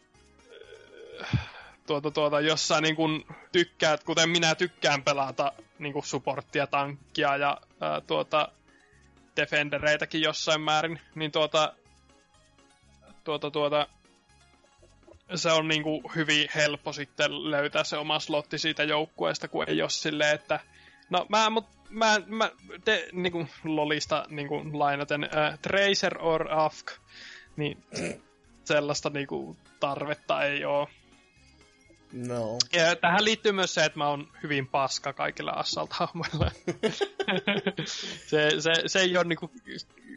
tuota, 1.86 2.10
tuota, 2.10 2.40
jos 2.40 2.68
sä 2.68 2.80
niin 2.80 2.96
kun 2.96 3.26
tykkäät, 3.52 4.04
kuten 4.04 4.30
minä 4.30 4.54
tykkään 4.54 5.02
pelata 5.02 5.52
niin 5.78 5.92
kun 5.92 6.04
supporttia, 6.04 6.66
tankkia 6.66 7.36
ja 7.36 7.60
ää, 7.80 8.00
tuota, 8.00 8.48
defendereitäkin 9.36 10.22
jossain 10.22 10.60
määrin, 10.60 11.00
niin 11.14 11.32
tuota, 11.32 11.72
tuota, 13.24 13.50
tuota, 13.50 13.86
se 15.34 15.52
on 15.52 15.68
niin 15.68 15.82
kuin 15.82 16.02
hyvin 16.14 16.48
helppo 16.54 16.92
sitten 16.92 17.50
löytää 17.50 17.84
se 17.84 17.96
oma 17.96 18.20
slotti 18.20 18.58
siitä 18.58 18.82
joukkueesta, 18.82 19.48
kun 19.48 19.64
ei 19.68 19.82
ole 19.82 19.90
silleen, 19.90 20.34
että 20.34 20.60
no 21.10 21.26
mä, 21.28 21.50
mut, 21.50 21.66
mä, 21.90 22.20
mä 22.26 22.50
te, 22.84 23.08
niin 23.12 23.32
kuin 23.32 23.48
Lolista 23.64 24.26
niin 24.28 24.48
kuin 24.48 24.78
lainaten, 24.78 25.24
äh, 25.24 25.58
Tracer 25.58 26.18
or 26.20 26.46
Afk, 26.50 26.86
niin 27.56 27.84
sellaista 28.64 29.10
niinku 29.10 29.56
tarvetta 29.80 30.42
ei 30.42 30.64
oo. 30.64 30.88
No. 32.14 32.58
Ja 32.72 32.96
tähän 32.96 33.24
liittyy 33.24 33.52
myös 33.52 33.74
se, 33.74 33.84
että 33.84 33.98
mä 33.98 34.08
oon 34.08 34.28
hyvin 34.42 34.66
paska 34.66 35.12
kaikilla 35.12 35.50
assault-hahmoilla. 35.50 36.50
se, 38.30 38.50
se, 38.60 38.72
se 38.86 39.00
ei 39.00 39.16
ole 39.16 39.24
niinku 39.24 39.50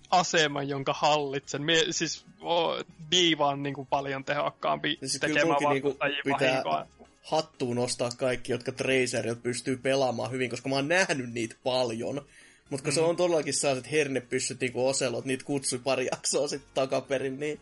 asema, 0.09 0.63
jonka 0.63 0.93
hallitsen. 0.93 1.61
Mie, 1.61 1.85
siis 1.91 2.25
o, 2.41 2.83
Diva 3.11 3.47
on 3.47 3.63
niinku 3.63 3.85
paljon 3.85 4.23
tehokkaampi 4.23 4.97
Siis 4.99 5.19
tekemään 5.19 5.47
munkin 5.47 5.69
niinku 5.69 5.97
pitää 6.23 6.63
vahinkoa. 6.63 6.87
hattuun 7.21 7.75
nostaa 7.75 8.09
kaikki, 8.17 8.51
jotka 8.51 8.71
Tracerit 8.71 9.43
pystyy 9.43 9.77
pelaamaan 9.77 10.31
hyvin, 10.31 10.49
koska 10.49 10.69
mä 10.69 10.75
oon 10.75 10.87
nähnyt 10.87 11.33
niitä 11.33 11.55
paljon. 11.63 12.25
Mutta 12.69 12.83
kun 12.83 12.93
mm. 12.93 12.95
se 12.95 13.01
on 13.01 13.15
todellakin 13.15 13.53
sellaiset 13.53 13.91
hernepyssyt 13.91 14.59
niinku 14.59 14.87
Oselot, 14.87 15.25
niitä 15.25 15.45
kutsui 15.45 15.79
pari 15.79 16.07
jaksoa 16.11 16.47
sitten 16.47 16.71
takaperin, 16.73 17.39
niin 17.39 17.59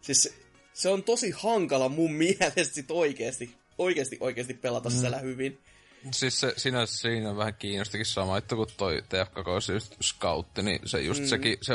siis 0.00 0.34
se 0.72 0.88
on 0.88 1.02
tosi 1.02 1.30
hankala 1.30 1.88
mun 1.88 2.12
mielestä 2.22 2.74
sit 2.74 2.90
oikeesti, 2.90 3.50
oikeesti, 3.78 4.16
oikeesti 4.20 4.54
pelata 4.54 4.88
mm. 4.88 4.96
siellä 4.96 5.18
hyvin. 5.18 5.58
Siis 6.10 6.40
se, 6.40 6.54
siinä, 6.56 6.86
siinä 6.86 7.36
vähän 7.36 7.54
kiinnostikin 7.54 8.06
sama, 8.06 8.38
että 8.38 8.54
kun 8.54 8.66
toi 8.76 9.00
TF2 9.00 9.72
just 9.72 9.94
scoutti, 10.02 10.62
niin 10.62 10.80
se 10.84 11.00
just 11.00 11.20
mm. 11.20 11.26
sekin, 11.26 11.58
se 11.62 11.74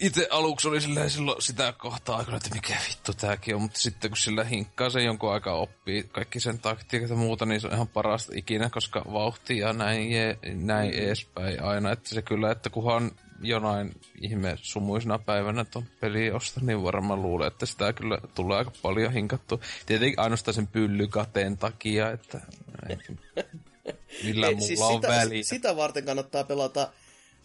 itse 0.00 0.28
aluksi 0.30 0.68
oli 0.68 0.80
silleen 0.80 1.10
silloin 1.10 1.42
sitä 1.42 1.74
kohtaa 1.78 2.16
aikana, 2.16 2.36
että 2.36 2.54
mikä 2.54 2.76
vittu 2.88 3.12
tääkin 3.14 3.54
on, 3.54 3.62
mutta 3.62 3.80
sitten 3.80 4.10
kun 4.10 4.16
sillä 4.16 4.44
hinkkaa 4.44 4.90
sen 4.90 5.04
jonkun 5.04 5.32
aikaa 5.32 5.54
oppii 5.54 6.02
kaikki 6.02 6.40
sen 6.40 6.58
taktiikat 6.58 7.10
ja 7.10 7.16
muuta, 7.16 7.46
niin 7.46 7.60
se 7.60 7.66
on 7.66 7.72
ihan 7.72 7.88
parasta 7.88 8.32
ikinä, 8.36 8.70
koska 8.70 9.04
vauhti 9.12 9.58
ja 9.58 9.72
näin, 9.72 10.12
je, 10.12 10.38
näin 10.54 10.90
mm. 10.90 10.98
edespäin 10.98 11.62
aina, 11.62 11.92
että 11.92 12.08
se 12.08 12.22
kyllä, 12.22 12.50
että 12.50 12.70
kunhan 12.70 13.10
jonain 13.42 14.00
ihme 14.20 14.58
sumuisena 14.62 15.18
päivänä 15.18 15.64
ton 15.64 15.84
peli 16.00 16.30
osta, 16.30 16.60
niin 16.60 16.82
varmaan 16.82 17.22
luulen, 17.22 17.48
että 17.48 17.66
sitä 17.66 17.92
kyllä 17.92 18.18
tulee 18.34 18.58
aika 18.58 18.72
paljon 18.82 19.12
hinkattu. 19.12 19.60
Tietenkin 19.86 20.20
ainoastaan 20.20 20.54
sen 20.54 20.66
pyllykateen 20.66 21.58
takia, 21.58 22.10
että 22.10 22.40
millä 24.24 24.46
Ei, 24.46 24.54
mulla 24.54 24.66
siis 24.66 24.80
on 24.80 24.94
sitä, 24.94 25.08
väliä. 25.08 25.42
sitä 25.42 25.76
varten 25.76 26.04
kannattaa 26.04 26.44
pelata 26.44 26.88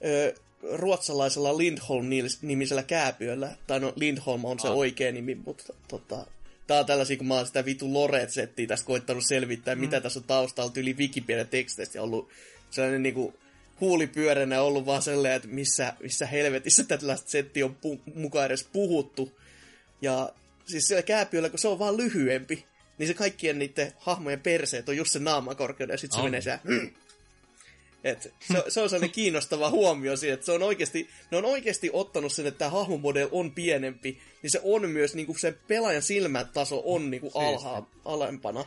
ö, 0.05 0.35
ruotsalaisella 0.71 1.57
Lindholm-nimisellä 1.57 2.83
kääpiöllä. 2.83 3.51
Tai 3.67 3.79
no, 3.79 3.93
Lindholm 3.95 4.45
on 4.45 4.59
se 4.59 4.67
Ah. 4.67 4.77
oikea 4.77 5.11
nimi, 5.11 5.35
mutta 5.35 5.73
tota, 5.87 6.25
tää 6.67 6.79
on 6.79 6.85
tällaisia, 6.85 7.17
kun 7.17 7.27
mä 7.27 7.33
oon 7.33 7.47
sitä 7.47 7.65
vitu 7.65 7.93
Loret-settiä 7.93 8.67
tästä 8.67 8.85
koittanut 8.87 9.25
selvittää, 9.25 9.75
mm. 9.75 9.81
mitä 9.81 10.01
tässä 10.01 10.19
on 10.19 10.23
taustalla 10.23 10.71
yli 10.75 10.93
Wikipedia-teksteistä 10.93 12.01
ollut 12.01 12.29
sellainen 12.71 13.03
niinku 13.03 13.33
huulipyöränä 13.83 14.61
ollut 14.61 14.85
vaan 14.85 15.01
sellainen, 15.01 15.35
että 15.35 15.47
missä, 15.47 15.93
missä 15.99 16.25
helvetissä 16.25 16.83
tällaista 16.83 17.29
settiä 17.29 17.65
on 17.65 17.77
pu- 17.85 18.13
mukaan 18.15 18.45
edes 18.45 18.67
puhuttu. 18.73 19.39
Ja 20.01 20.29
siis 20.65 20.87
siellä 20.87 21.01
kääpiöllä, 21.01 21.49
kun 21.49 21.59
se 21.59 21.67
on 21.67 21.79
vaan 21.79 21.97
lyhyempi, 21.97 22.65
niin 22.97 23.07
se 23.07 23.13
kaikkien 23.13 23.59
niiden 23.59 23.93
hahmojen 23.97 24.39
perseet 24.39 24.89
on 24.89 24.97
just 24.97 25.11
se 25.11 25.19
naamakorkeuden, 25.19 25.93
ja 25.93 25.97
sitten 25.97 26.15
se 26.15 26.19
On. 26.19 26.25
menee 26.25 26.41
siellä... 26.41 26.59
Et 28.03 28.21
se, 28.21 28.63
se 28.67 28.81
on 28.81 28.89
sellainen 28.89 29.11
kiinnostava 29.11 29.69
huomio 29.69 30.17
siinä, 30.17 30.33
että 30.33 30.45
se 30.45 30.51
on 30.51 30.63
oikeasti, 30.63 31.09
ne 31.31 31.37
on 31.37 31.45
oikeasti 31.45 31.89
ottanut 31.93 32.33
sen, 32.33 32.47
että 32.47 32.57
tämä 32.57 32.71
hahmomodel 32.71 33.29
on 33.31 33.51
pienempi, 33.51 34.21
niin 34.41 34.51
se 34.51 34.61
on 34.63 34.89
myös 34.89 35.15
niinku 35.15 35.35
se 35.37 35.51
pelaajan 35.67 36.01
silmätaso 36.01 36.81
on 36.85 37.11
niinku 37.11 37.31
alhaa, 37.35 37.89
alempana. 38.05 38.65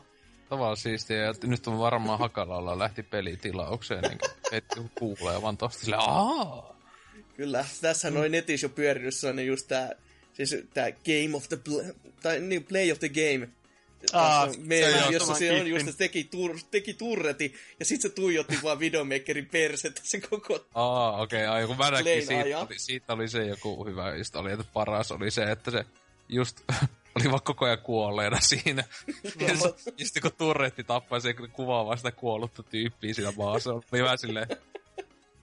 Tavallaan 0.49 0.76
siistiä, 0.76 1.16
ja 1.16 1.34
nyt 1.42 1.66
on 1.66 1.78
varmaan 1.78 2.18
Hakalalla 2.18 2.78
lähti 2.78 3.03
pelitilaukseen, 3.03 4.03
niin 4.03 4.18
heti 4.53 4.74
kun 4.76 4.90
kuulee 4.94 5.42
vaan 5.42 5.57
tosta 5.57 5.80
silleen, 5.80 6.03
aah! 6.03 6.76
Kyllä, 7.36 7.64
tässä 7.80 8.11
noin 8.11 8.32
netissä 8.32 8.64
jo 8.64 8.68
pyörinyt 8.68 9.14
sellainen 9.14 9.47
just 9.47 9.68
tää, 9.68 9.92
siis 10.32 10.57
tää 10.74 10.90
Game 10.90 11.36
of 11.36 11.49
the 11.49 11.57
Play, 11.57 11.94
tai 12.22 12.40
niin, 12.40 12.64
Play 12.64 12.92
of 12.92 12.99
the 12.99 13.09
Game. 13.09 13.49
On 14.12 14.55
meemi, 14.59 14.99
se 14.99 15.12
jossa 15.12 15.34
se 15.34 15.61
on 15.61 15.66
just, 15.66 15.88
että 15.88 15.99
teki, 15.99 16.24
tur, 16.24 16.59
teki 16.70 16.94
turreti, 16.94 17.55
ja 17.80 17.84
sit 17.84 18.01
se 18.01 18.09
tuijotti 18.09 18.59
vaan 18.62 18.78
videomakerin 18.78 19.47
persettä 19.47 20.01
se 20.05 20.20
koko... 20.20 20.66
Aa, 20.74 21.22
okei, 21.22 21.47
okay, 21.47 21.76
mä 21.76 21.90
näkin, 21.90 22.05
Plain 22.05 22.26
siitä 22.26 22.59
oli, 22.59 22.78
siitä 22.78 23.12
oli 23.12 23.28
se 23.28 23.47
joku 23.47 23.84
hyvä, 23.84 24.16
just 24.16 24.36
oli, 24.36 24.53
että 24.53 24.64
paras 24.72 25.12
oli 25.12 25.30
se, 25.30 25.42
että 25.42 25.70
se 25.70 25.84
just 26.28 26.61
oli 27.16 27.30
vaan 27.30 27.42
koko 27.42 27.64
ajan 27.64 27.78
kuolleena 27.78 28.40
siinä. 28.40 28.84
ja, 29.48 29.56
se, 29.56 29.74
ja 29.98 30.06
sitten 30.06 30.22
kun 30.22 30.32
turretti 30.38 30.84
tappaa 30.84 31.20
se 31.20 31.34
kuvaa 31.34 31.86
vaan 31.86 31.96
sitä 31.96 32.12
kuollutta 32.12 32.62
tyyppiä 32.62 33.14
siinä 33.14 33.32
maassa, 33.36 33.72
oli 33.72 34.02
vähän 34.02 34.18
silleen, 34.18 34.46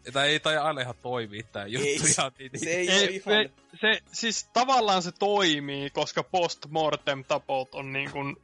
että 0.07 0.23
ei 0.23 0.39
tai 0.39 0.57
aina 0.57 0.81
ihan 0.81 0.95
toimii 1.01 1.43
tää 1.43 1.67
juttu 1.67 1.87
Ei, 1.87 2.11
ihan 2.11 2.31
niin. 2.39 2.51
se 2.55 2.69
ei 2.69 2.87
ole 2.87 2.97
Ei, 2.97 3.15
ihan... 3.15 3.23
se, 3.23 3.51
se, 3.81 3.99
siis 4.11 4.49
tavallaan 4.53 5.01
se 5.01 5.11
toimii, 5.11 5.89
koska 5.89 6.23
post-mortem 6.23 7.23
tapot 7.27 7.75
on 7.75 7.93
niin 7.93 8.11
kuin, 8.11 8.35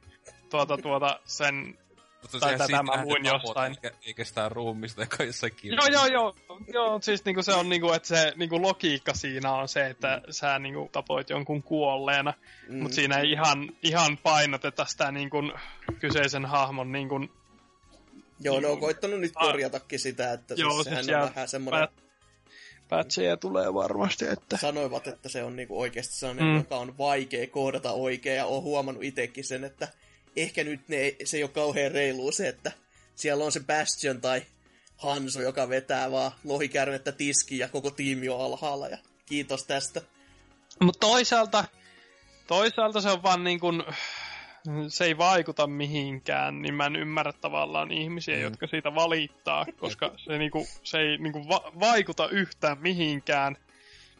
tuota, 0.50 0.78
tuota, 0.78 1.20
sen... 1.24 1.78
Mutta 2.22 2.38
tai 2.40 2.58
tätä 2.58 2.82
mä 2.82 3.04
luin 3.04 3.24
jostain. 3.24 3.72
Eikä, 3.84 3.96
eikä 4.06 4.24
sitä 4.24 4.48
ruumista, 4.48 5.00
joka 5.02 5.24
jossain 5.24 5.50
Joo, 5.52 5.60
kirjassa. 5.60 5.90
joo, 5.92 6.06
joo, 6.06 6.34
joo, 6.72 6.98
siis 7.02 7.24
niinku 7.24 7.42
se 7.42 7.52
on 7.54 7.68
niinku, 7.68 7.92
että 7.92 8.08
se 8.08 8.32
niinku 8.36 8.62
logiikka 8.62 9.14
siinä 9.14 9.52
on 9.52 9.68
se, 9.68 9.86
että 9.86 10.22
sä 10.30 10.58
niinku 10.58 10.88
tapoit 10.92 11.30
jonkun 11.30 11.62
kuolleena, 11.62 12.34
mm. 12.68 12.78
mutta 12.82 12.94
siinä 12.94 13.18
ei 13.18 13.30
ihan, 13.30 13.72
ihan 13.82 14.16
painoteta 14.22 14.84
sitä 14.84 15.12
niinku 15.12 15.36
kyseisen 16.00 16.46
hahmon 16.46 16.92
niinku 16.92 17.20
Joo, 18.40 18.60
ne 18.60 18.66
on 18.66 18.80
koittanut 18.80 19.20
nyt 19.20 19.32
Ah. 19.34 19.46
korjatakin 19.46 19.98
sitä, 19.98 20.32
että 20.32 20.54
Joo, 20.54 20.70
siis 20.70 20.84
siis 20.84 20.94
sehän 21.06 21.08
jää- 21.08 21.22
on 21.22 21.34
vähän 21.34 21.48
semmoinen... 21.48 21.88
pät- 21.88 22.02
patcheja 22.88 23.36
tulee 23.36 23.74
varmasti, 23.74 24.24
että... 24.28 24.56
sanoivat, 24.56 25.06
että 25.06 25.28
se 25.28 25.42
on 25.44 25.56
niinku 25.56 25.80
oikeasti 25.80 26.14
sellainen, 26.14 26.44
Mm. 26.44 26.50
mm. 26.50 26.56
joka 26.58 26.76
on 26.76 26.98
vaikea 26.98 27.46
koodata 27.46 27.92
oikein, 27.92 28.36
ja 28.36 28.46
on 28.46 28.62
huomannut 28.62 29.04
itsekin 29.04 29.44
sen, 29.44 29.64
että 29.64 29.88
ehkä 30.36 30.64
nyt 30.64 30.88
ne, 30.88 31.16
se 31.24 31.36
ei 31.36 31.42
ole 31.42 31.50
kauhean 31.50 31.92
reilu 31.92 32.32
se, 32.32 32.48
että 32.48 32.72
siellä 33.14 33.44
on 33.44 33.52
se 33.52 33.60
Bastion 33.60 34.20
tai 34.20 34.42
Hanso, 34.96 35.42
joka 35.42 35.68
vetää 35.68 36.10
vaan 36.10 36.32
lohikärmettä 36.44 37.12
tiskiin 37.12 37.58
ja 37.58 37.68
koko 37.68 37.90
tiimi 37.90 38.28
on 38.28 38.40
alhaalla, 38.40 38.88
ja 38.88 38.98
kiitos 39.26 39.64
tästä. 39.64 40.00
Mutta 40.80 41.06
toisaalta, 41.06 41.64
toisaalta 42.46 43.00
se 43.00 43.10
on 43.10 43.22
vaan 43.22 43.44
niin 43.44 43.60
kuin, 43.60 43.82
se 44.88 45.04
ei 45.04 45.18
vaikuta 45.18 45.66
mihinkään, 45.66 46.62
niin 46.62 46.74
mä 46.74 46.86
en 46.86 46.96
ymmärrä 46.96 47.32
tavallaan 47.32 47.90
ihmisiä, 47.92 48.36
mm. 48.36 48.42
jotka 48.42 48.66
siitä 48.66 48.94
valittaa, 48.94 49.66
koska 49.78 50.12
se, 50.16 50.38
niinku, 50.38 50.66
se 50.82 50.98
ei 50.98 51.18
niinku 51.18 51.48
va- 51.48 51.72
vaikuta 51.80 52.28
yhtään 52.28 52.78
mihinkään. 52.80 53.56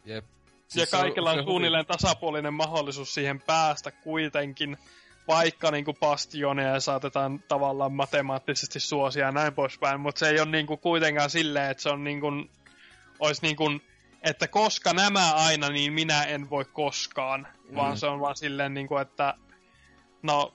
Jep. 0.05 0.25
ja 0.75 0.85
se 0.85 0.95
on- 0.95 1.01
kaikilla 1.01 1.31
on, 1.31 1.39
se 1.39 1.43
suunnilleen 1.43 1.85
tasapuolinen 1.85 2.53
mahdollisuus 2.53 3.13
siihen 3.13 3.41
päästä 3.41 3.91
kuitenkin, 3.91 4.77
vaikka 5.27 5.71
niinku 5.71 5.93
bastioneja 5.93 6.79
saatetaan 6.79 7.43
tavallaan 7.47 7.93
matemaattisesti 7.93 8.79
suosia 8.79 9.25
ja 9.25 9.31
näin 9.31 9.53
poispäin, 9.53 9.99
mutta 9.99 10.19
se 10.19 10.29
ei 10.29 10.39
ole 10.39 10.51
niinku 10.51 10.77
kuitenkaan 10.77 11.29
silleen, 11.29 11.71
että 11.71 11.83
se 11.83 11.89
on 11.89 12.03
niinku, 12.03 12.27
olisi 13.19 13.41
niinku, 13.41 13.63
että 14.23 14.47
koska 14.47 14.93
nämä 14.93 15.33
aina, 15.33 15.69
niin 15.69 15.93
minä 15.93 16.23
en 16.23 16.49
voi 16.49 16.65
koskaan, 16.65 17.47
mm. 17.69 17.75
vaan 17.75 17.97
se 17.97 18.07
on 18.07 18.19
vaan 18.19 18.35
silleen 18.35 18.73
niinku, 18.73 18.97
että 18.97 19.33
no, 20.21 20.53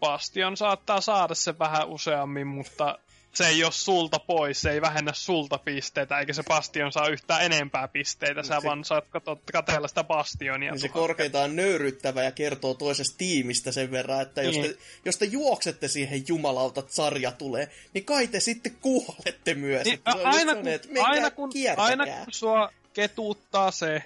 Bastion 0.00 0.56
saattaa 0.56 1.00
saada 1.00 1.34
se 1.34 1.58
vähän 1.58 1.88
useammin, 1.88 2.46
mutta 2.46 2.98
se 3.38 3.46
ei 3.48 3.64
ole 3.64 3.72
sulta 3.72 4.18
pois, 4.18 4.60
se 4.60 4.70
ei 4.70 4.80
vähennä 4.80 5.12
sulta 5.12 5.58
pisteitä, 5.58 6.18
eikä 6.18 6.32
se 6.32 6.42
Bastion 6.42 6.92
saa 6.92 7.08
yhtään 7.08 7.42
enempää 7.42 7.88
pisteitä, 7.88 8.42
sä 8.42 8.60
Se- 8.60 8.66
vaan 8.66 8.84
saat 8.84 9.04
kato, 9.10 9.40
katella 9.52 9.88
sitä 9.88 10.04
Bastionia. 10.04 10.72
Niin 10.72 10.80
se 10.80 10.88
korkeintaan 10.88 11.56
nöyryttävä 11.56 12.22
ja 12.22 12.32
kertoo 12.32 12.74
toisesta 12.74 13.18
tiimistä 13.18 13.72
sen 13.72 13.90
verran, 13.90 14.20
että 14.22 14.42
jos, 14.42 14.56
Niin. 14.56 14.70
te, 14.70 14.78
jos 15.04 15.16
te 15.18 15.24
juoksette 15.24 15.88
siihen 15.88 16.24
jumalauta, 16.28 16.80
että 16.80 16.94
sarja 16.94 17.32
tulee, 17.32 17.68
niin 17.94 18.04
kai 18.04 18.26
te 18.26 18.40
sitten 18.40 18.76
kuolette 18.80 19.54
myös. 19.54 19.84
Niin, 19.84 19.94
Että 19.94 20.12
se 20.12 20.18
on 20.18 20.26
aina, 20.26 20.54
kun, 20.54 20.68
että 20.68 20.88
aina, 21.02 21.30
kun, 21.30 21.50
kiertäkää. 21.50 21.84
aina 21.84 22.06
kun 22.06 22.32
sua 22.32 22.72
ketuttaa 22.92 23.70
se, 23.70 24.02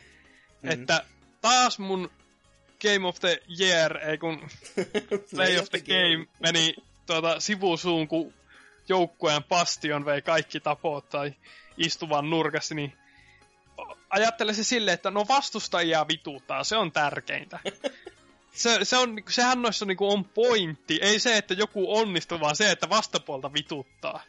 mm. 0.63 0.71
että 0.71 1.05
taas 1.41 1.79
mun 1.79 2.11
Game 2.83 3.09
of 3.09 3.21
the 3.21 3.43
Year, 3.61 3.97
ei 3.97 4.19
kun 4.19 4.41
Play 5.35 5.59
of 5.59 5.69
the 5.71 5.81
Game 5.81 6.27
meni 6.41 6.75
tuota, 7.07 7.41
sivusuun, 7.41 8.09
kun 8.09 8.33
joukkueen 8.89 9.45
Bastion 9.45 10.05
vei 10.05 10.23
kaikki 10.23 10.61
tapot 10.61 11.09
tai 11.09 11.35
istuvan 11.77 12.31
nurkassa, 12.31 12.75
niin 12.75 12.93
ajattele 14.11 14.55
se 14.55 14.65
silleen, 14.65 14.95
että 14.95 15.11
no 15.11 15.25
vastustajia 15.29 16.09
vituttaa, 16.09 16.65
se 16.65 16.77
on 16.77 16.93
tärkeintä. 16.93 17.59
Se, 18.53 18.79
se 18.83 18.97
on, 18.97 19.17
sehän 19.29 19.63
noissa 19.63 19.85
niinku 19.85 20.13
on 20.13 20.25
pointti, 20.25 20.99
ei 21.03 21.19
se, 21.19 21.37
että 21.37 21.55
joku 21.55 21.97
onnistuu, 21.99 22.41
vaan 22.41 22.57
se, 22.57 22.71
että 22.71 22.89
vastapuolta 22.89 23.53
vituttaa. 23.53 24.23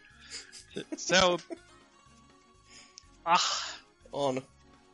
Se, 0.97 1.21
on... 1.23 1.39
Ah, 3.25 3.77
On. 4.11 4.41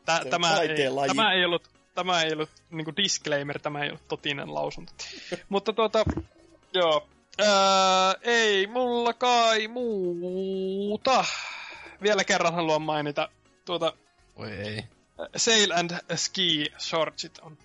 tä, 0.06 0.16
Se 0.16 0.22
on 0.22 0.30
tämä, 0.30 0.60
ei, 0.62 0.70
tämä 1.08 1.34
ei 1.34 1.46
ollut, 1.46 1.70
tämä 1.96 2.22
ei 2.22 2.34
ollut 2.34 2.50
niinku 2.70 2.94
disclaimer, 2.98 3.60
tämä 3.60 3.84
ei 3.84 3.90
ollut 3.90 4.08
totinen 4.08 4.54
lausunto. 4.54 4.94
Mutta 5.50 5.74
tuota, 5.74 6.04
joo, 6.74 7.08
ää, 7.40 8.16
ei 8.22 8.68
mulla 8.68 9.14
kai 9.14 9.68
muuta. 9.68 11.26
Vielä 12.02 12.24
kerran 12.24 12.54
haluan 12.54 12.82
mainita 12.82 13.30
tuota 13.66 13.94
Voi 14.38 14.52
ei. 14.52 14.84
Sail 15.36 15.72
and 15.72 15.92
Ski 16.16 16.66
Shortsit 16.80 17.40
on 17.40 17.58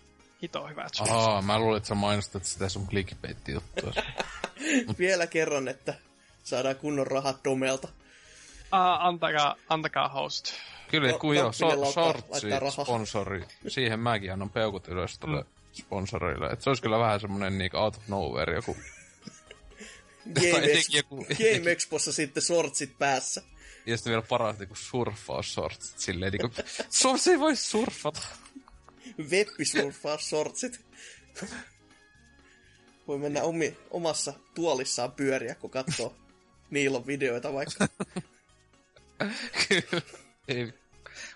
hito 0.42 0.66
hyvät 0.66 0.94
shortsit. 0.94 1.16
Ahaa, 1.16 1.42
mä 1.42 1.58
luulin, 1.58 1.76
että 1.76 1.88
sä 1.88 1.94
mainostat 1.94 2.44
sitä 2.44 2.68
sun 2.68 2.86
clickbait-juttua. 2.88 3.92
Vielä 4.98 5.26
kerran, 5.26 5.68
että 5.68 5.94
saadaan 6.44 6.76
kunnon 6.76 7.06
rahat 7.06 7.36
Domelta. 7.44 7.88
Ah, 8.70 9.06
antakaa, 9.06 9.56
antakaa 9.68 10.08
host. 10.08 10.52
Kyllä, 10.90 11.12
No, 11.12 11.18
kun 11.18 11.36
joo, 11.36 11.52
so, 11.52 11.68
rahaa. 12.60 12.70
sponsori. 12.84 13.44
Siihen 13.68 14.00
mäkin 14.00 14.32
annan 14.32 14.50
peukut 14.50 14.88
ylös 14.88 15.18
tuolle 15.18 15.44
sponsorille. 15.72 16.46
Et 16.46 16.62
se 16.62 16.70
olisi 16.70 16.82
kyllä 16.82 16.98
vähän 16.98 17.20
semmonen 17.20 17.58
niinku 17.58 17.76
out 17.76 17.96
of 17.96 18.02
nowhere 18.08 18.54
joku. 18.54 18.76
Game, 20.34 20.48
etenkin 20.48 20.78
Ex- 20.78 20.94
joku- 20.94 21.26
Game 21.26 21.72
Expossa 21.72 22.12
sitten 22.12 22.42
sortsit 22.42 22.98
päässä. 22.98 23.42
Ja 23.86 23.96
sitten 23.96 24.10
vielä 24.10 24.22
paras 24.28 24.58
niinku 24.58 24.74
surffaus 24.74 25.54
sortsit 25.54 25.98
silleen 25.98 26.32
niinku, 26.32 26.50
Suomessa 26.90 27.30
ei 27.30 27.38
voi 27.38 27.56
surfata. 27.56 28.20
Webbisurfaa 29.30 30.18
sortsit. 30.18 30.80
Voi 33.08 33.18
mennä 33.18 33.42
omi, 33.42 33.76
omassa 33.90 34.32
tuolissaan 34.54 35.12
pyöriä, 35.12 35.54
kun 35.54 35.70
katsoo 35.70 36.16
Niilon 36.70 37.06
videoita 37.06 37.52
vaikka. 37.52 37.88
Kyllä. 39.68 40.02
Ei. 40.48 40.64
Mä 40.64 40.72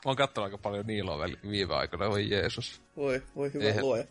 oon 0.04 0.16
kattonut 0.16 0.44
aika 0.44 0.58
paljon 0.58 0.86
Niiloa 0.86 1.18
viime 1.50 1.74
aikoina, 1.74 2.10
voi 2.10 2.30
Jeesus. 2.30 2.82
Voi, 2.96 3.22
voi 3.36 3.52
hyvä 3.52 3.64
Eihän- 3.64 3.84
luoja. 3.84 4.04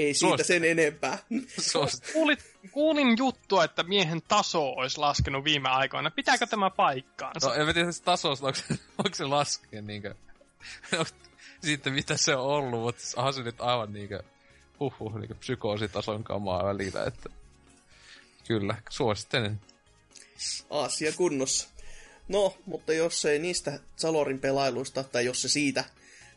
Ei 0.00 0.14
siitä 0.14 0.18
Suosittelen. 0.28 0.62
sen 0.62 0.70
enempää. 0.70 1.18
Suosittu. 1.72 2.12
Kuulit, 2.12 2.38
kuulin 2.70 3.18
juttua, 3.18 3.64
että 3.64 3.82
miehen 3.82 4.22
taso 4.22 4.68
olisi 4.68 4.98
laskenut 4.98 5.44
viime 5.44 5.68
aikoina. 5.68 6.10
Pitääkö 6.10 6.46
tämä 6.46 6.70
paikkaansa? 6.70 7.48
No 7.48 7.54
en 7.54 7.66
mä 7.66 7.72
tiedä 7.72 7.92
se 7.92 8.02
tasosta, 8.02 8.46
onko, 8.46 8.58
se- 8.58 8.78
onko 8.98 9.14
se 9.14 9.24
laskea 9.24 9.82
niinkö... 9.82 10.14
Sitten 11.64 11.92
mitä 11.92 12.16
se 12.16 12.36
on 12.36 12.46
ollut, 12.46 12.80
mutta 12.80 13.02
onhan 13.16 13.34
se 13.34 13.42
nyt 13.42 13.60
aivan 13.60 13.92
niinkö... 13.92 14.22
Huhhuh, 14.80 15.14
niinkö 15.18 15.34
psykoositason 15.34 16.24
kamaa 16.24 16.64
välillä, 16.64 17.04
että... 17.04 17.30
Kyllä, 18.46 18.74
suosittelen. 18.90 19.60
Aasia 20.70 21.12
kunnossa. 21.12 21.68
No, 22.28 22.56
mutta 22.66 22.92
jos 22.92 23.24
ei 23.24 23.38
niistä 23.38 23.80
Salorin 23.96 24.38
pelailuista, 24.38 25.04
tai 25.04 25.24
jos 25.24 25.42
se 25.42 25.48
siitä, 25.48 25.84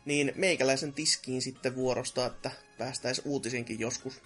niin 0.04 0.32
meikäläisen 0.36 0.92
tiskiin 0.92 1.42
sitten 1.42 1.74
vuorosta, 1.74 2.26
että 2.26 2.50
päästäis 2.78 3.22
uutisinkin 3.24 3.80
joskus. 3.80 4.22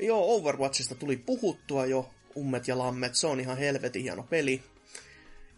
Joo, 0.00 0.34
Overwatchista 0.34 0.94
tuli 0.94 1.16
puhuttua 1.16 1.86
jo, 1.86 2.10
ummet 2.36 2.68
ja 2.68 2.78
lammet, 2.78 3.14
se 3.14 3.26
on 3.26 3.40
ihan 3.40 3.58
helvetin 3.58 4.02
hieno 4.02 4.22
peli. 4.22 4.62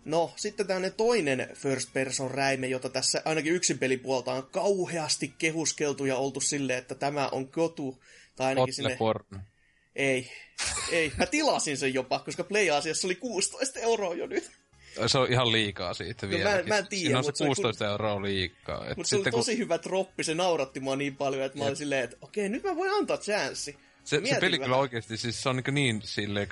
No, 0.04 0.32
sitten 0.36 0.66
tämmönen 0.66 0.92
toinen 0.92 1.48
first 1.54 1.92
person 1.92 2.30
räime, 2.30 2.66
jota 2.66 2.88
tässä 2.88 3.22
ainakin 3.24 3.52
yksin 3.52 3.78
pelipuolta 3.78 4.32
on 4.32 4.48
kauheasti 4.52 5.34
kehuskeltu 5.38 6.04
ja 6.04 6.16
oltu 6.16 6.40
silleen, 6.40 6.78
että 6.78 6.94
tämä 6.94 7.28
on 7.28 7.48
kotu. 7.48 8.02
Tai 8.36 8.46
ainakin 8.46 8.74
sinne... 8.74 8.96
Ei, 9.96 10.30
ei. 10.92 11.12
Mä 11.16 11.26
tilasin 11.26 11.76
sen 11.76 11.94
jopa, 11.94 12.18
koska 12.18 12.44
Play-asiassa 12.44 13.06
oli 13.06 13.14
16 13.14 13.80
euroa 13.80 14.14
jo 14.14 14.26
nyt. 14.26 14.50
Se 15.06 15.18
on 15.18 15.32
ihan 15.32 15.52
liikaa 15.52 15.94
siitä 15.94 16.26
No 16.26 16.30
mä 16.30 16.36
en- 16.38 16.44
vieläkin. 16.44 16.68
mä 16.68 16.78
en 16.78 16.86
tiedä, 16.86 17.02
Siinä 17.02 17.18
on 17.18 17.24
se 17.24 17.28
mut 17.28 17.36
se 17.36 17.44
oli 17.44 17.48
16 17.48 17.86
euroa 17.86 18.22
liikaa. 18.22 18.76
Mutta 18.78 18.94
se 18.94 18.98
oli 18.98 19.04
sitten 19.04 19.32
kun 19.32 19.40
tosi 19.40 19.58
hyvä 19.58 19.78
troppi, 19.78 20.24
se 20.24 20.34
nauratti 20.34 20.80
mua 20.80 20.96
niin 20.96 21.16
paljon, 21.16 21.42
että 21.44 21.58
mä 21.58 21.64
olin 21.64 21.76
silleen, 21.76 22.04
että 22.04 22.16
okei, 22.20 22.48
nyt 22.48 22.64
mä 22.64 22.76
voin 22.76 22.90
antaa 22.92 23.16
chanssi. 23.16 23.76
Se, 24.04 24.20
se 24.24 24.40
peli 24.40 24.56
kyllä 24.56 24.68
vähän. 24.70 24.80
oikeasti, 24.80 25.16
siis 25.16 25.42
se 25.42 25.48
on 25.48 25.56
niin, 25.56 25.74
niin 25.74 26.00
sille 26.04 26.48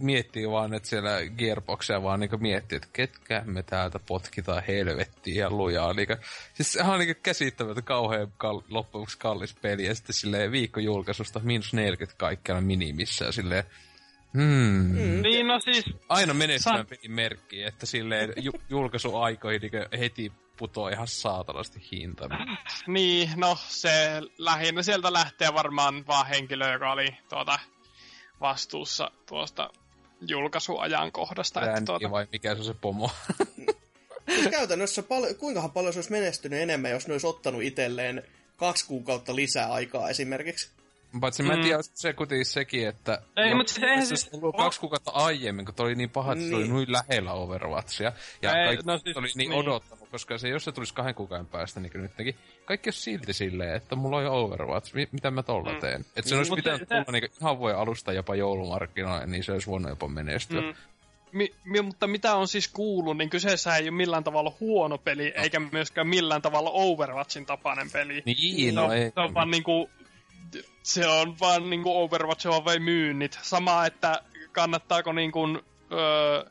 miettii 0.00 0.50
vaan, 0.50 0.74
että 0.74 0.88
siellä 0.88 1.10
Gearboxia 1.38 2.02
vaan 2.02 2.20
niin 2.20 2.30
miettii, 2.40 2.76
että 2.76 2.88
ketkä 2.92 3.42
me 3.46 3.62
täältä 3.62 3.98
potkitaan 3.98 4.62
helvettiin 4.68 5.36
ja 5.36 5.50
lujaa. 5.50 5.92
Niin, 5.94 6.08
siis 6.54 6.72
sehän 6.72 6.92
on 6.94 7.00
niin 7.00 7.16
käsittämättä 7.22 7.82
kauhean 7.82 8.32
kal- 8.38 8.62
loppujen 8.68 9.06
kallis 9.18 9.54
peli 9.54 9.86
ja 9.86 9.94
sitten 9.94 10.14
silleen 10.14 10.52
viikkojulkaisusta 10.52 11.40
miinus 11.44 11.72
40 11.72 12.18
kaikkialla 12.18 12.60
minimissä 12.62 13.24
ja 13.24 13.32
silleen, 13.32 13.64
hmm, 14.34 14.98
mm. 14.98 15.22
Niin, 15.22 15.46
no 15.46 15.60
siis, 15.60 15.84
aina 16.08 16.34
menestyvän 16.34 16.78
Sa- 16.78 16.84
pelin 16.84 17.12
merkki, 17.12 17.62
että 17.62 17.86
silleen 17.86 18.32
ju- 18.36 18.60
julkaisuaikoihin 18.68 19.60
niin 19.62 20.00
heti 20.00 20.32
putoo 20.56 20.88
ihan 20.88 21.08
saatanasti 21.08 21.88
hinta. 21.92 22.28
niin, 22.86 23.30
no 23.36 23.58
se 23.68 24.22
lähinnä 24.38 24.82
sieltä 24.82 25.12
lähtee 25.12 25.54
varmaan 25.54 26.06
vaan 26.06 26.26
henkilö, 26.26 26.72
joka 26.72 26.92
oli 26.92 27.08
tuota, 27.28 27.58
vastuussa 28.40 29.10
tuosta 29.26 29.70
julkaisuajankohdasta. 30.28 31.60
Että 31.60 31.70
Brandi 31.72 31.86
tuota, 31.86 32.10
vai 32.10 32.26
mikä 32.32 32.54
se 32.54 32.58
on 32.58 32.64
se 32.64 32.74
pomo? 32.74 33.10
Siis 34.34 34.48
käytännössä 34.48 35.02
pal- 35.02 35.34
kuinkahan 35.34 35.70
paljon 35.70 35.92
se 35.92 35.98
olisi 35.98 36.10
menestynyt 36.10 36.60
enemmän, 36.60 36.90
jos 36.90 37.06
ne 37.08 37.14
olisi 37.14 37.26
ottanut 37.26 37.62
itselleen 37.62 38.22
kaksi 38.56 38.86
kuukautta 38.86 39.36
lisää 39.36 39.72
aikaa 39.72 40.10
esimerkiksi. 40.10 40.70
Paitsi 41.20 41.42
mä 41.42 41.52
en 41.52 41.58
Mm. 41.58 41.62
tiedä, 41.62 41.78
se 41.94 42.12
kuitenkin 42.12 42.46
sekin, 42.46 42.88
että... 42.88 43.22
Ei, 43.36 43.50
jo- 43.50 43.56
mut 43.56 43.68
siis 43.68 43.82
eihän 43.84 44.06
se 44.06 44.16
siis- 44.16 44.30
ollut 44.32 44.56
kaksi 44.56 44.80
kuukautta 44.80 45.10
aiemmin, 45.10 45.64
kun 45.64 45.74
toi 45.74 45.86
oli 45.86 45.94
niin 45.94 46.10
paha, 46.10 46.32
että 46.32 46.44
se 46.44 46.54
oli 46.54 46.62
Niin. 46.62 46.72
noin 46.72 46.92
lähellä 46.92 47.32
Overwatchia. 47.32 48.12
Ja 48.42 48.58
Ei, 48.60 48.66
kaikki 48.66 48.86
no 48.86 48.98
siis- 48.98 49.16
oli 49.16 49.26
niin, 49.26 49.50
niin. 49.50 49.52
odottanut, 49.60 50.08
koska 50.10 50.38
se, 50.38 50.48
jos 50.48 50.64
se 50.64 50.72
tulisi 50.72 50.94
kahden 50.94 51.14
kuukauden 51.14 51.46
päästä, 51.46 51.80
niin 51.80 51.92
kuin 51.92 52.02
nytkin, 52.02 52.34
kaikki 52.64 52.88
olisi 52.88 53.00
silti 53.02 53.32
silleen, 53.32 53.74
että 53.76 53.96
mulla 53.96 54.16
on 54.16 54.24
jo 54.24 54.32
Overwatch, 54.34 54.94
mi- 54.94 55.08
mitä 55.12 55.30
mä 55.30 55.42
tolla 55.42 55.72
Mm. 55.72 55.80
teen. 55.80 56.00
Että 56.00 56.22
se 56.22 56.28
Niin, 56.30 56.38
olisi 56.38 56.54
pitänyt 56.54 56.80
se- 56.80 56.86
tulla 56.86 57.12
niin 57.12 57.28
ihan 57.40 57.58
vuoden 57.58 57.78
alusta 57.78 58.12
jopa 58.12 58.34
joulumarkkinoille, 58.34 59.26
niin 59.26 59.44
se 59.44 59.52
olisi 59.52 59.66
voinut 59.66 59.90
jopa 59.90 60.08
menestyä. 60.08 60.60
Mm. 60.60 60.74
Mi- 61.32 61.54
mi- 61.64 61.82
mutta 61.82 62.06
mitä 62.06 62.34
on 62.36 62.48
siis 62.48 62.68
kuullut, 62.68 63.16
niin 63.16 63.30
kyseessä 63.30 63.76
ei 63.76 63.82
ole 63.82 63.90
millään 63.90 64.24
tavalla 64.24 64.52
huono 64.60 64.98
peli, 64.98 65.32
eikä 65.36 65.60
myöskään 65.60 66.08
millään 66.08 66.42
tavalla 66.42 66.70
Overwatchin 66.70 67.46
tapainen 67.46 67.90
peli. 67.92 68.22
Niin, 68.26 68.68
se, 68.74 68.80
no 68.80 68.84
on, 68.84 68.96
ei. 68.96 69.10
se 69.14 69.20
on 69.20 69.34
vaan 69.34 69.50
niinku, 69.50 69.90
se 70.82 71.08
on 71.08 71.40
vaan 71.40 71.70
niinku 71.70 72.02
Overwatch 72.02 72.64
vai 72.64 72.78
myynnit. 72.78 73.38
Sama, 73.42 73.86
että 73.86 74.22
kannattaako 74.52 75.12
niinku, 75.12 75.46
öö, 75.92 76.50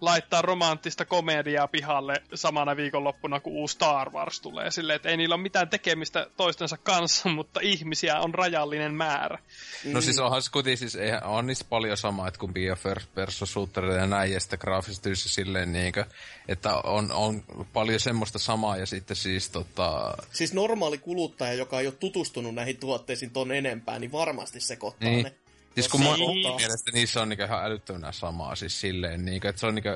laittaa 0.00 0.42
romanttista 0.42 1.04
komediaa 1.04 1.68
pihalle 1.68 2.22
samana 2.34 2.76
viikonloppuna, 2.76 3.40
kun 3.40 3.52
uusi 3.52 3.74
Star 3.74 4.10
Wars 4.10 4.40
tulee. 4.40 4.70
Silleen, 4.70 4.96
että 4.96 5.08
ei 5.08 5.16
niillä 5.16 5.34
ole 5.34 5.42
mitään 5.42 5.68
tekemistä 5.68 6.26
toistensa 6.36 6.76
kanssa, 6.76 7.28
mutta 7.38 7.60
ihmisiä 7.62 8.20
on 8.20 8.34
rajallinen 8.34 8.94
määrä. 8.94 9.38
No 9.84 10.00
siis 10.00 10.18
onhan 10.18 10.42
se 10.42 10.50
kuitenkin, 10.50 10.78
siis 10.78 10.94
eihän, 10.96 11.24
on 11.24 11.46
niissä 11.46 11.64
paljon 11.68 11.96
samaa, 11.96 12.28
että 12.28 12.40
kun 12.40 12.54
on 12.70 12.76
first 12.76 13.14
person 13.14 13.48
shooter 13.48 13.84
ja 13.84 14.06
näin, 14.06 14.32
ja 14.32 14.40
sitten 14.40 14.58
graafisesti 14.62 15.16
se 15.16 15.28
silleen 15.28 15.72
niinkö, 15.72 16.04
että 16.48 16.74
on, 16.76 17.12
on 17.12 17.44
paljon 17.72 18.00
semmoista 18.00 18.38
samaa, 18.38 18.76
ja 18.76 18.86
sitten 18.86 19.16
siis 19.16 19.50
tota, 19.50 20.14
Siis 20.32 20.52
normaali 20.54 20.98
kuluttaja, 20.98 21.52
joka 21.52 21.80
ei 21.80 21.86
ole 21.86 21.94
tutustunut 21.94 22.54
näihin 22.54 22.76
tuotteisiin 22.76 23.30
ton 23.30 23.52
enempää, 23.52 23.98
niin 23.98 24.12
varmasti 24.12 24.60
sekoittaa 24.60 25.08
Niin. 25.08 25.24
ne. 25.24 25.34
Siis 25.74 25.88
kun 25.88 26.02
se 26.02 26.08
ottaa. 26.08 26.56
mielestä 26.56 26.90
niissä 26.92 27.22
on 27.22 27.28
niinku 27.28 27.44
ihan 27.44 27.64
älyttömänä 27.64 28.12
samaa 28.12 28.56
siis 28.56 28.80
silleen, 28.80 29.24
niinku, 29.24 29.48
että 29.48 29.60
se 29.60 29.66
on 29.66 29.74
niinku, 29.74 29.88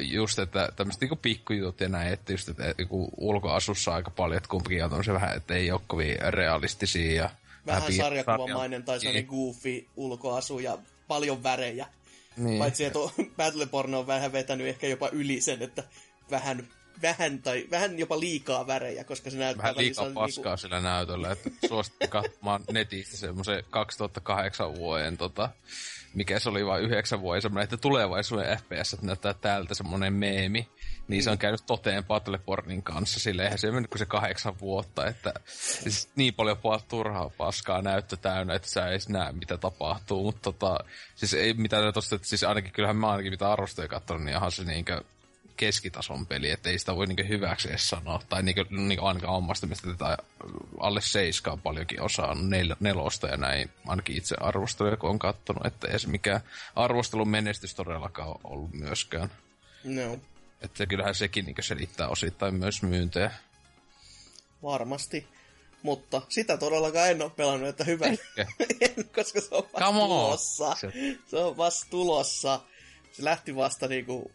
just, 0.00 0.38
että 0.38 0.68
tämmöiset 0.76 1.00
niinku 1.00 1.16
pikkujutut 1.16 1.80
ja 1.80 1.88
näin, 1.88 2.12
että 2.12 2.32
just, 2.32 2.48
että 2.48 2.74
niinku 2.78 3.08
ulkoasussa 3.16 3.94
aika 3.94 4.10
paljon, 4.10 4.36
että 4.36 4.48
kumpikin 4.48 4.84
on 4.84 4.90
tämmöisiä 4.90 5.14
vähän, 5.14 5.36
että 5.36 5.54
ei 5.54 5.72
ole 5.72 5.80
kovin 5.86 6.16
realistisia 6.28 7.12
ja 7.22 7.30
Vähän 7.66 7.82
piir- 7.82 7.96
sarjakuvamainen 7.96 8.82
tai 8.82 9.00
sellainen 9.00 9.22
Niin. 9.22 9.30
goofy 9.30 9.86
ulkoasu 9.96 10.58
ja 10.58 10.78
paljon 11.08 11.42
värejä. 11.42 11.86
Niin. 12.36 12.58
Paitsi, 12.58 12.84
että 12.84 12.98
on- 13.04 13.10
Battleborn 13.36 13.94
on 13.94 14.06
vähän 14.06 14.32
vetänyt 14.32 14.66
ehkä 14.66 14.86
jopa 14.86 15.08
yli 15.12 15.40
sen, 15.40 15.62
että 15.62 15.84
vähän, 16.30 16.68
vähän, 17.02 17.42
tai 17.42 17.66
vähän 17.70 17.98
jopa 17.98 18.20
liikaa 18.20 18.66
värejä, 18.66 19.04
koska 19.04 19.30
se 19.30 19.36
näyttää 19.36 19.62
Vähän 19.62 19.76
liikaa 19.76 20.10
paskaa 20.14 20.56
sillä 20.56 20.80
näytöllä, 20.80 21.32
että 21.32 21.50
suosittelen 21.68 22.10
katsomaan 22.10 22.64
netistä 22.72 23.16
semmoisen 23.16 23.64
2008 23.70 24.74
vuoden, 24.74 25.16
tota, 25.16 25.48
mikä 26.14 26.38
se 26.38 26.48
oli 26.48 26.66
vain 26.66 26.84
9 26.84 27.20
vuoden 27.20 27.42
semmoinen, 27.42 27.64
että 27.64 27.76
tulevaisuuden 27.76 28.58
FPS 28.58 28.92
että 28.92 29.06
näyttää 29.06 29.34
täältä 29.34 29.74
semmoinen 29.74 30.12
meemi. 30.12 30.68
Niin 31.08 31.22
se 31.22 31.30
on 31.30 31.38
käynyt 31.38 31.66
toteen 31.66 32.04
Battlebornin 32.04 32.82
kanssa, 32.82 33.20
sille 33.20 33.42
eihän 33.42 33.58
se 33.58 33.70
mennyt 33.70 33.90
kuin 33.90 33.98
se 33.98 34.06
kahdeksan 34.06 34.60
vuotta, 34.60 35.06
että 35.06 35.34
siis 35.46 36.08
niin 36.16 36.34
paljon 36.34 36.56
pa- 36.56 36.82
turhaa 36.88 37.30
paskaa 37.30 37.82
näyttö 37.82 38.16
täynnä, 38.16 38.54
että 38.54 38.68
sä 38.68 38.88
ei 38.88 38.98
näe 39.08 39.32
mitä 39.32 39.56
tapahtuu, 39.56 40.22
mutta 40.24 40.52
tota, 40.52 40.78
siis 41.14 41.34
ei 41.34 41.54
mitään 41.54 41.92
tosta, 41.92 42.16
että 42.16 42.28
siis 42.28 42.44
ainakin 42.44 42.72
kyllähän 42.72 42.96
mä 42.96 43.10
ainakin 43.10 43.32
mitä 43.32 43.52
arvostoja 43.52 43.88
katsonut, 43.88 44.24
niin 44.24 44.36
onhan 44.36 44.52
se 44.52 44.64
niinkö 44.64 45.02
keskitason 45.58 46.26
peli, 46.26 46.50
että 46.50 46.70
ei 46.70 46.78
sitä 46.78 46.96
voi 46.96 47.06
niinku 47.06 47.22
hyväksi 47.28 47.68
edes 47.68 47.88
sanoa, 47.88 48.20
tai 48.28 48.42
niinku, 48.42 48.64
niinku 48.70 49.04
ainakaan 49.06 49.34
omasta 49.34 49.66
mielestä 49.66 49.88
tätä 49.90 50.16
alle 50.80 51.00
seiskaa 51.00 51.56
paljonkin 51.56 52.02
osaa 52.02 52.34
nel, 52.34 52.74
nelosta 52.80 53.26
ja 53.28 53.36
näin, 53.36 53.70
ainakin 53.86 54.16
itse 54.16 54.36
arvosteluja 54.40 54.96
kun 54.96 55.10
on 55.10 55.18
kattonut, 55.18 55.66
että 55.66 55.88
ei 55.88 55.98
se 55.98 56.08
mikään 56.08 56.40
arvostelun 56.76 57.28
menestys 57.28 57.74
todellakaan 57.74 58.28
ole 58.28 58.38
ollut 58.44 58.72
myöskään. 58.72 59.30
No, 59.84 60.18
Että 60.62 60.86
kyllähän 60.86 61.14
sekin 61.14 61.44
niinku 61.44 61.62
selittää 61.62 62.08
osittain 62.08 62.54
myös 62.54 62.82
myyntejä. 62.82 63.30
varmasti. 64.62 65.26
Mutta 65.82 66.22
sitä 66.28 66.56
todellakaan 66.56 67.10
en 67.10 67.22
ole 67.22 67.30
pelannut, 67.30 67.68
että 67.68 67.84
hyvä. 67.84 68.06
En, 68.80 69.04
koska 69.14 69.40
se 69.40 69.48
on 69.54 69.62
vasta 69.72 69.92
tulossa. 69.92 70.74
Se- 70.80 70.92
Se 71.26 71.36
on 71.36 71.56
vasta 71.56 71.86
tulossa. 71.90 72.60
Se 73.12 73.24
lähti 73.24 73.56
vasta 73.56 73.88
niinku, 73.88 74.30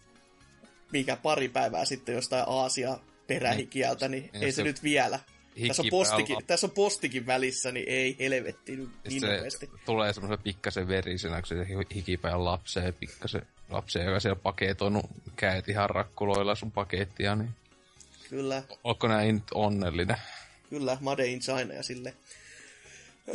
mikä 0.93 1.15
pari 1.15 1.49
päivää 1.49 1.85
sitten 1.85 2.15
jostain 2.15 2.43
Aasia 2.47 2.97
perähikiältä, 3.27 4.07
niin, 4.07 4.29
Niin, 4.33 4.43
ei 4.43 4.51
se, 4.51 4.55
se- 4.55 4.63
nyt 4.63 4.83
vielä. 4.83 5.19
Tässä 5.67 5.81
on, 5.81 5.87
postikin, 5.91 6.37
tässä 6.47 6.67
on 6.67 6.71
postikin 6.71 7.25
välissä, 7.25 7.71
niin 7.71 7.85
ei 7.89 8.15
helvetti 8.19 8.75
nyt 8.75 8.89
niin 9.09 9.21
se 9.21 9.35
nopeasti. 9.35 9.69
tulee 9.85 10.13
semmoisen 10.13 10.43
pikkasen 10.43 10.87
verisenä, 10.87 11.41
kun 11.41 11.47
se 11.47 11.55
hikipäin 11.95 12.45
lapseen, 12.45 12.93
pikkasen 12.93 13.41
lapseen, 13.69 14.05
joka 14.05 14.19
siellä 14.19 14.39
paketoinut 14.43 15.05
käet 15.35 15.69
ihan 15.69 15.89
rakkuloilla 15.89 16.55
sun 16.55 16.71
pakettia, 16.71 17.35
niin 17.35 17.49
Kyllä, 18.29 18.63
onko 18.83 19.07
näin 19.07 19.35
nyt 19.35 19.43
onnellinen? 19.53 20.17
kyllä, 20.69 20.97
Made 21.01 21.25
in 21.25 21.39
China 21.39 21.73
ja 21.73 21.83
sille. 21.83 22.13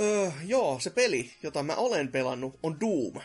Öö, 0.01 0.31
joo, 0.47 0.81
se 0.81 0.91
peli, 0.91 1.33
jota 1.43 1.63
mä 1.63 1.75
olen 1.75 2.09
pelannut, 2.09 2.59
on 2.63 2.77
Doom. 2.81 3.23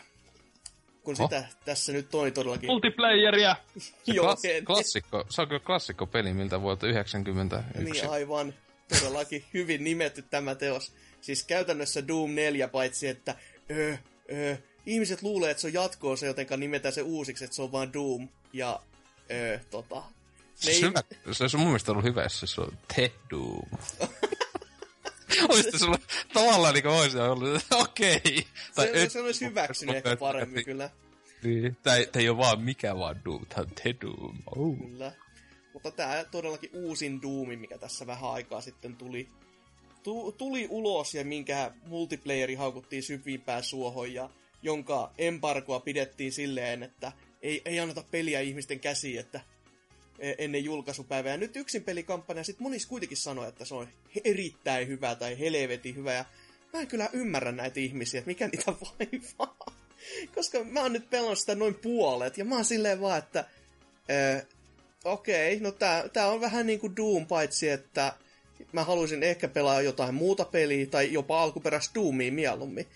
Kun 1.04 1.16
Oh. 1.18 1.28
sitä 1.30 1.44
tässä 1.64 1.92
nyt 1.92 2.10
toi 2.10 2.30
todellakin... 2.30 2.66
Multiplayeria! 2.66 3.56
Se 3.78 3.92
Joo, 4.06 4.36
en- 4.44 4.64
klassikko, 4.64 5.24
se 5.30 5.42
on 5.42 5.48
kyllä 5.48 5.60
klassikko 5.60 6.06
peli 6.06 6.32
miltä 6.32 6.60
vuodelta 6.60 6.86
91. 6.86 7.82
Niin 7.84 8.08
aivan, 8.10 8.54
todellakin 9.00 9.44
hyvin 9.54 9.84
nimetty 9.84 10.22
tämä 10.22 10.54
teos. 10.54 10.92
Siis 11.20 11.44
käytännössä 11.44 12.08
Doom 12.08 12.30
4, 12.34 12.68
paitsi 12.68 13.08
että 13.08 13.34
öö, 13.70 13.96
öö, 14.32 14.56
ihmiset 14.86 15.22
luulee, 15.22 15.50
että 15.50 15.60
se 15.60 15.66
on 15.66 15.72
jatkoa 15.72 16.16
se, 16.16 16.26
jotenka 16.26 16.56
nimetään 16.56 16.94
se 16.94 17.02
uusiksi, 17.02 17.44
että 17.44 17.56
se 17.56 17.62
on 17.62 17.72
vaan 17.72 17.92
Doom. 17.92 18.28
Ja 18.52 18.80
öö, 19.30 19.58
tota... 19.70 20.02
Se, 20.54 20.70
ei- 20.70 20.82
hyvä, 20.82 21.02
se 21.32 21.44
olisi 21.44 21.56
mun 21.56 21.66
mielestä 21.66 21.92
ollut 21.92 22.04
hyvä, 22.04 22.22
jos 22.22 22.40
se 22.44 22.60
on 22.60 22.78
The 22.94 23.12
Doom. 23.30 23.68
Olisi 25.48 25.78
sulla 25.78 25.98
tavallaan 26.32 26.74
niinku 26.74 26.88
olisi 26.88 27.18
ollut, 27.18 27.62
okei. 27.70 28.46
Tai 28.74 28.86
se, 28.86 29.02
et- 29.02 29.12
se 29.12 29.20
olisi 29.20 29.44
hyväksynyt 29.44 29.96
ehkä 29.96 30.16
paremmin 30.16 30.64
kyllä. 30.64 30.90
Niin. 31.42 31.76
Tää, 31.82 31.96
tää 32.12 32.22
ei 32.22 32.28
ole 32.28 32.38
vaan 32.38 32.62
mikä 32.62 32.96
vaan 32.98 33.20
Doom, 33.24 33.46
tää 33.46 33.60
on 33.60 33.70
The 33.82 33.94
Doom. 34.02 34.38
Oh. 34.56 34.78
Kyllä. 34.78 35.12
Mutta 35.72 35.90
tämä 35.90 36.24
todellakin 36.30 36.70
uusin 36.72 37.22
Doomi, 37.22 37.56
mikä 37.56 37.78
tässä 37.78 38.06
vähän 38.06 38.30
aikaa 38.30 38.60
sitten 38.60 38.96
tuli, 38.96 39.28
tu, 40.02 40.32
tuli 40.32 40.66
ulos 40.70 41.14
ja 41.14 41.24
minkä 41.24 41.72
multiplayeri 41.86 42.54
haukuttiin 42.54 43.02
syvimpään 43.02 43.62
suohon 43.62 44.14
ja 44.14 44.30
jonka 44.62 45.12
embargoa 45.18 45.80
pidettiin 45.80 46.32
silleen, 46.32 46.82
että 46.82 47.12
ei, 47.42 47.62
ei 47.64 47.80
anneta 47.80 48.04
peliä 48.10 48.40
ihmisten 48.40 48.80
käsiin, 48.80 49.20
että 49.20 49.40
ennen 50.18 50.64
julkaisupäivää. 50.64 51.32
Ja 51.32 51.36
nyt 51.36 51.56
yksin 51.56 51.84
pelikampanja 51.84 52.44
sitten 52.44 52.62
monis 52.62 52.86
kuitenkin 52.86 53.16
sanoi, 53.16 53.48
että 53.48 53.64
se 53.64 53.74
on 53.74 53.88
erittäin 54.24 54.88
hyvä 54.88 55.14
tai 55.14 55.38
helvetin 55.38 55.96
hyvä. 55.96 56.12
Ja 56.12 56.24
mä 56.72 56.80
en 56.80 56.86
kyllä 56.86 57.10
ymmärrä 57.12 57.52
näitä 57.52 57.80
ihmisiä, 57.80 58.18
että 58.18 58.28
mikä 58.28 58.48
niitä 58.48 58.72
vaivaa. 58.72 59.74
Koska 60.34 60.64
mä 60.64 60.82
oon 60.82 60.92
nyt 60.92 61.10
pelannut 61.10 61.38
sitä 61.38 61.54
noin 61.54 61.74
puolet, 61.74 62.38
ja 62.38 62.44
mä 62.44 62.54
oon 62.54 62.64
silleen 62.64 63.00
vaan, 63.00 63.18
että 63.18 63.44
ö, 64.10 64.46
okei, 65.04 65.60
no 65.60 65.72
tää, 65.72 66.08
tää 66.08 66.28
on 66.28 66.40
vähän 66.40 66.66
niinku 66.66 66.96
Doom, 66.96 67.26
paitsi 67.26 67.68
että 67.68 68.12
mä 68.72 68.84
haluaisin 68.84 69.22
ehkä 69.22 69.48
pelaa 69.48 69.82
jotain 69.82 70.14
muuta 70.14 70.44
peliä, 70.44 70.86
tai 70.86 71.12
jopa 71.12 71.42
alkuperäistä 71.42 71.94
Doomia 71.94 72.32
mieluummin. 72.32 72.86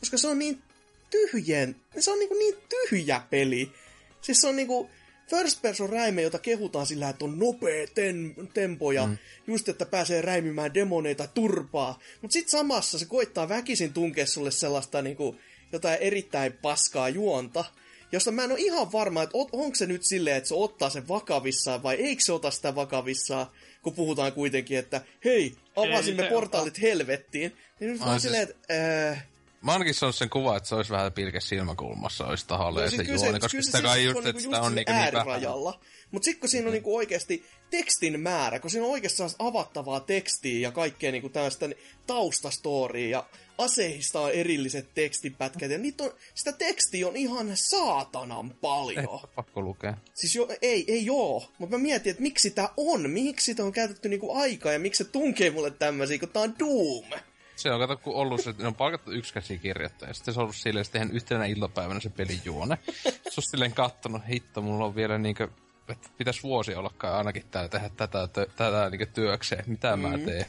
Koska 0.00 0.18
se 0.18 0.28
on 0.28 0.38
niin 0.38 0.62
tyhjen, 1.10 1.76
se 1.98 2.10
on 2.10 2.18
niinku 2.18 2.34
niin 2.34 2.54
tyhjä 2.68 3.22
peli. 3.30 3.72
Siis 4.20 4.40
se 4.40 4.48
on 4.48 4.56
niinku 4.56 4.90
first 5.30 5.62
person 5.62 5.90
räime, 5.90 6.22
jota 6.22 6.38
kehutaan 6.38 6.86
sillä, 6.86 7.08
että 7.08 7.24
on 7.24 7.38
nopea 7.38 7.86
ten, 7.94 8.34
tempo 8.54 8.92
ja 8.92 9.06
mm. 9.06 9.18
just, 9.46 9.68
että 9.68 9.86
pääsee 9.86 10.22
räimimään 10.22 10.74
demoneita 10.74 11.26
turpaa. 11.26 11.98
Mutta 12.22 12.32
sitten 12.32 12.50
samassa 12.50 12.98
se 12.98 13.04
koittaa 13.04 13.48
väkisin 13.48 13.92
tunkea 13.92 14.26
sulle 14.26 14.50
sellaista 14.50 15.02
niinku, 15.02 15.36
jotain 15.72 15.98
erittäin 16.00 16.52
paskaa 16.52 17.08
juonta, 17.08 17.64
josta 18.12 18.30
mä 18.30 18.44
en 18.44 18.52
ole 18.52 18.60
ihan 18.60 18.92
varma, 18.92 19.22
että 19.22 19.38
onko 19.52 19.74
se 19.74 19.86
nyt 19.86 20.04
silleen, 20.04 20.36
että 20.36 20.48
se 20.48 20.54
ottaa 20.54 20.90
sen 20.90 21.08
vakavissaan 21.08 21.82
vai 21.82 21.94
eikö 21.94 22.22
se 22.24 22.32
ota 22.32 22.50
sitä 22.50 22.74
vakavissaan, 22.74 23.46
kun 23.82 23.94
puhutaan 23.94 24.32
kuitenkin, 24.32 24.78
että 24.78 25.00
hei, 25.24 25.54
avasimme 25.76 26.22
portaalit 26.22 26.82
helvettiin. 26.82 27.56
Niin 27.80 27.92
nyt 27.92 28.00
Ai 28.00 28.06
vaan 28.06 28.20
siis- 28.20 28.32
silleen, 28.32 28.48
että 28.48 29.10
äh, 29.10 29.26
Mä 29.62 29.72
ainakin 29.72 29.94
saanut 29.94 30.16
sen 30.16 30.30
kuva, 30.30 30.56
että 30.56 30.68
se 30.68 30.74
olisi 30.74 30.90
vähän 30.90 31.12
pilke 31.12 31.40
silmäkulmassa, 31.40 32.26
olisi 32.26 32.46
tahalle 32.46 32.82
ja 32.82 32.90
se 32.90 33.02
juoni, 33.02 33.40
koska 33.40 33.62
sitä 33.62 33.82
kai 33.82 33.96
siis 33.96 34.06
just, 34.06 34.18
että 34.18 34.28
niinku 34.28 34.40
sitä 34.40 34.60
on 34.60 34.74
niinku 34.74 34.92
niin 34.92 35.12
vähän. 35.12 35.74
Mutta 36.10 36.24
sitten 36.24 36.40
kun 36.40 36.48
siinä 36.48 36.66
on 36.66 36.72
niinku 36.72 36.96
oikeasti 36.96 37.44
tekstin 37.70 38.20
määrä, 38.20 38.60
kun 38.60 38.70
siinä 38.70 38.86
on 38.86 39.00
sellaista 39.06 39.44
avattavaa 39.44 40.00
tekstiä 40.00 40.60
ja 40.60 40.72
kaikkea 40.72 41.12
niinku 41.12 41.28
tällaista 41.28 41.66
taustastoria 42.06 43.08
ja 43.08 43.26
aseista 43.58 44.20
on 44.20 44.30
erilliset 44.30 44.94
tekstipätkät 44.94 45.70
ja 45.70 45.78
niitä 45.78 46.04
on, 46.04 46.12
sitä 46.34 46.52
tekstiä 46.52 47.08
on 47.08 47.16
ihan 47.16 47.50
saatanan 47.54 48.50
paljon. 48.60 48.98
Eh, 48.98 49.30
pakko 49.34 49.62
lukea. 49.62 49.96
Siis 50.14 50.34
jo, 50.34 50.48
ei, 50.62 50.84
ei 50.88 51.06
joo, 51.06 51.52
mutta 51.58 51.76
mä 51.76 51.82
mietin, 51.82 52.10
että 52.10 52.22
miksi 52.22 52.48
sitä 52.48 52.68
on, 52.76 53.10
miksi 53.10 53.44
sitä 53.44 53.64
on 53.64 53.72
käytetty 53.72 54.08
niinku 54.08 54.34
aikaa 54.34 54.72
ja 54.72 54.78
miksi 54.78 55.04
se 55.04 55.10
tunkee 55.10 55.50
mulle 55.50 55.70
tämmöisiä, 55.70 56.18
kun 56.18 56.28
tää 56.28 56.42
on 56.42 56.54
Doom. 56.58 57.20
Se 57.58 57.72
on 57.72 57.80
kato, 57.80 57.96
kun 57.96 58.14
ollut 58.14 58.40
se, 58.40 58.50
että 58.50 58.62
ne 58.62 58.66
on 58.66 58.74
palkattu 58.74 59.10
yksi 59.12 59.34
käsikirjoittaja. 59.34 60.14
Sitten 60.14 60.34
se 60.34 60.40
on 60.40 60.42
ollut 60.42 60.56
silleen, 60.56 60.86
että 60.86 61.14
yhtenä 61.14 61.44
iltapäivänä 61.44 62.00
se 62.00 62.10
pelin 62.10 62.40
juone. 62.44 62.78
Se 63.04 63.34
on 63.36 63.42
silleen 63.50 63.72
kattonut, 63.72 64.22
hitto, 64.28 64.62
mulla 64.62 64.84
on 64.84 64.94
vielä 64.94 65.18
niinkö, 65.18 65.48
että 65.88 66.08
pitäisi 66.18 66.42
vuosi 66.42 66.74
ollakaan 66.74 67.16
ainakin 67.18 67.44
täällä 67.50 67.68
tehdä 67.68 67.88
tätä, 67.88 68.28
tö, 68.28 68.46
tätä 68.56 68.90
niinkö 68.90 69.06
työkseen. 69.06 69.64
Mitä 69.66 69.96
mm. 69.96 70.02
mä 70.02 70.18
teen? 70.18 70.46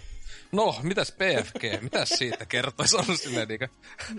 No, 0.51 0.75
mitäs 0.83 1.11
PFG? 1.11 1.81
Mitäs 1.81 2.09
siitä 2.09 2.45
kertoisi? 2.45 2.97
On 2.97 3.17
silleen 3.17 3.47
niinkö, 3.47 3.67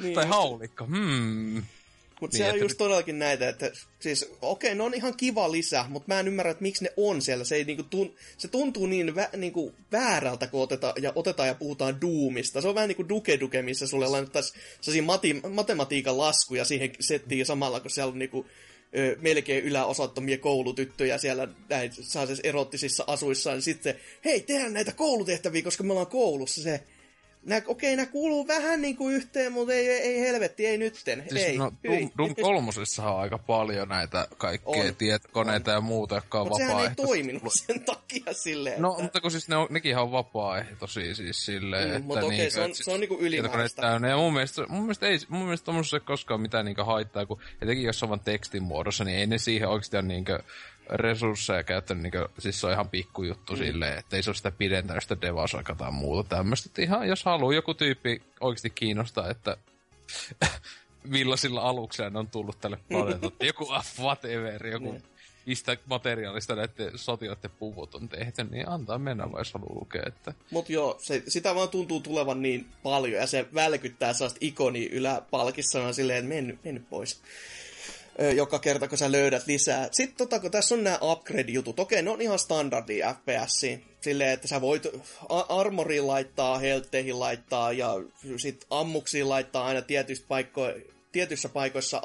Niin. 0.03 0.15
tai 0.15 0.27
haulikko, 0.27 0.87
hmm. 0.87 1.63
Mutta 2.21 2.37
Niin, 2.37 2.45
se 2.45 2.49
on 2.49 2.55
että 2.55 2.65
just 2.65 2.79
todellakin 2.79 3.19
näitä, 3.19 3.49
että 3.49 3.73
siis 4.01 4.31
okei, 4.43 4.75
ne 4.75 4.83
on 4.83 4.95
ihan 4.95 5.17
kiva 5.17 5.53
lisä, 5.53 5.85
mutta 5.89 6.09
mä 6.09 6.21
en 6.21 6.29
ymmärrä, 6.29 6.51
että 6.51 6.63
miksi 6.63 6.85
ne 6.85 6.93
on 6.97 7.23
siellä. 7.23 7.45
Se, 7.45 7.57
ei, 7.57 7.65
niinku, 7.65 7.83
tun, 7.83 8.15
se 8.39 8.49
tuntuu 8.49 8.87
niin 8.87 9.15
vä, 9.15 9.29
niinku, 9.37 9.75
väärältä, 9.93 10.47
kun 10.47 10.63
oteta, 10.63 10.95
ja, 11.03 11.13
otetaan 11.15 11.49
ja 11.49 11.55
puhutaan 11.55 12.01
Doomista. 12.01 12.61
Se 12.61 12.69
on 12.69 12.75
vähän 12.75 12.89
niin 12.89 12.97
kuin 12.97 13.09
Duke 13.09 13.41
Duke, 13.41 13.63
missä 13.63 13.87
sulle 13.87 14.09
laitettaisiin 14.09 14.61
sellaisia 14.81 15.03
mati, 15.03 15.41
matematiikan 15.53 16.19
laskuja 16.19 16.65
siihen 16.65 16.93
settiin 17.01 17.47
samalla, 17.47 17.81
kun 17.81 17.91
siellä 17.91 18.13
on 18.13 18.19
niinku, 18.19 18.47
ö, 18.99 19.17
melkein 19.21 19.65
yläosattomia 19.65 20.39
koulutyttöjä 20.39 21.19
siellä 21.19 21.49
näin 21.69 21.93
sellaisissa 21.93 22.49
erottisissa 22.49 23.05
asuissa, 23.07 23.53
niin 23.53 23.63
sitten 23.63 23.95
hei, 24.25 24.41
tehdään 24.41 24.73
näitä 24.73 24.93
koulutehtäviä, 24.93 25.63
koska 25.63 25.83
me 25.85 25.93
ollaan 25.93 26.07
koulussa. 26.07 26.63
Se, 26.63 26.81
nää, 27.47 27.63
okei, 27.67 27.97
nämä 27.97 28.07
kuuluu 28.07 28.47
vähän 28.47 28.83
niin 28.83 28.97
kuin 28.97 29.15
yhteen, 29.15 29.53
mutta 29.53 29.75
ei, 29.75 29.89
ei, 29.91 30.21
helvetti, 30.21 30.67
ei 30.67 30.79
nytten. 30.79 31.25
Siis 31.29 31.43
ei, 31.45 31.59
no. 31.59 31.73
Doom, 31.89 32.11
Doom 32.19 32.35
kolmosessahan 32.35 33.15
on 33.15 33.21
aika 33.21 33.39
paljon 33.39 33.89
näitä 33.89 34.29
kaikkea 34.39 34.85
On. 34.85 34.97
tietokoneita 34.99 35.71
ja 35.71 35.81
muuta, 35.81 36.15
jotka 36.15 36.41
on 36.41 36.49
Mutta 36.49 36.67
sehän 36.67 36.83
ei 36.85 36.95
toiminut 36.97 37.53
sen 37.55 37.85
takia 37.85 38.33
silleen, 38.33 38.83
No, 38.83 38.91
että... 38.91 39.03
mutta 39.03 39.21
kun 39.21 39.31
siis 39.31 39.49
ne 39.49 39.57
on, 39.57 39.67
nekin 39.71 39.97
on 39.99 40.13
vapaaehtoisia 40.13 41.15
siis 41.15 41.45
silleen, 41.45 41.89
Mm, 41.89 41.95
että 41.97 42.07
mutta 42.07 42.27
okei, 42.27 42.39
niinkö, 42.39 42.51
se 42.55 42.61
on- 42.61 42.75
se 42.75 42.91
on 42.91 43.01
niinku 43.01 43.17
ylimääräistä. 43.21 43.83
Ja 44.11 44.17
mun 44.17 44.33
mielestä, 44.33 44.63
mun 44.69 44.83
mielestä 44.83 45.07
ei, 45.07 45.19
mun 45.29 45.43
mielestä 45.45 45.65
tommosessa 45.65 45.97
ei 45.97 46.01
koskaan 46.01 46.41
mitään 46.41 46.65
niinkö 46.65 46.85
haittaa, 46.85 47.27
kun 47.27 47.41
etenkin 47.63 47.85
jos 47.87 48.03
on 48.03 48.09
vaan 48.09 48.21
tekstin 48.21 48.63
muodossa, 48.63 49.05
niin 49.05 49.19
ei 49.19 49.27
ne 49.27 49.39
siihen 49.39 49.69
oikeasti 49.69 49.97
ole 49.97 50.03
niinkö 50.05 50.39
resursseja 50.93 51.63
käyttänyt, 51.63 52.03
niinkö, 52.03 52.29
siis 52.39 52.61
se 52.61 52.67
on 52.67 52.73
ihan 52.73 52.89
pikkujuttu 52.89 53.53
mm. 53.53 53.59
silleen, 53.59 53.99
että 53.99 54.17
ei 54.17 54.23
se 54.23 54.31
ole 54.31 54.37
sitä 54.37 54.51
pidentänyt 54.51 55.03
sitä 55.03 55.21
devasaikaa 55.21 55.77
tai 55.77 55.93
muuta 55.93 56.37
tämmöistä. 56.37 56.69
Että 56.69 56.83
ihan, 56.83 57.09
jos 57.09 57.25
haluaa 57.25 57.55
joku 57.55 57.75
tyyppi 57.75 58.23
oikeasti 58.41 58.71
kiinnostaa, 58.71 59.31
että 59.31 59.57
millaisilla 61.05 61.61
aluksilla 61.61 62.11
ne 62.11 62.19
on 62.19 62.31
tullut 62.31 62.61
tälle 62.61 62.79
planeetalle. 62.89 63.35
joku 63.47 63.71
ah, 63.71 63.87
whatever, 64.01 64.67
joku 64.67 64.93
Niin. 64.93 65.03
mistä 65.47 65.77
materiaalista 65.87 66.55
näiden 66.55 66.99
sotilaiden 66.99 67.51
puvut 67.59 67.95
on 67.95 68.09
tehty, 68.09 68.45
niin 68.45 68.69
antaa 68.69 68.99
mennä 68.99 69.33
vai 69.33 69.41
jos 69.41 69.55
haluaa 69.55 69.75
lukea. 69.75 70.03
Että... 70.07 70.35
Mut 70.51 70.71
joo, 70.71 70.97
se, 70.99 71.23
sitä 71.29 71.55
vaan 71.55 71.69
tuntuu 71.69 72.01
tulevan 72.01 72.43
niin 72.43 72.67
paljon, 72.83 73.21
ja 73.21 73.27
se 73.27 73.47
välkyttää 73.55 74.13
sellaista 74.13 74.39
ikonia 74.41 74.89
yläpalkissa, 74.93 75.83
on 75.83 75.95
silleen, 75.95 76.19
että 76.19 76.29
mennyt, 76.29 76.65
mennyt 76.65 76.89
pois. 76.91 77.23
Joka 78.37 78.59
kerta, 78.59 78.89
kun 78.89 78.99
sä 78.99 79.13
löydät 79.13 79.47
lisää. 79.47 79.89
Sitten 79.93 80.17
tota, 80.17 80.41
kun 80.41 80.51
tässä 80.51 80.75
on 80.75 80.85
nämä 80.85 80.99
upgrade-jutut, 81.03 81.81
okei, 81.81 82.03
ne 82.03 82.11
on 82.11 82.21
ihan 82.21 82.39
standardi 82.39 83.01
FPS. 83.01 83.61
Silleen, 84.01 84.31
että 84.31 84.49
sä 84.49 84.61
voit 84.61 84.83
armoriin 85.49 86.07
laittaa, 86.07 86.59
heltteihin 86.59 87.21
laittaa, 87.21 87.73
ja 87.73 87.95
sit 88.37 88.67
ammuksiin 88.71 89.29
laittaa 89.29 89.67
aina 89.67 89.83
tietyistä 89.83 90.27
paikko- 90.29 90.91
tietyissä 91.13 91.49
paikoissa 91.49 92.03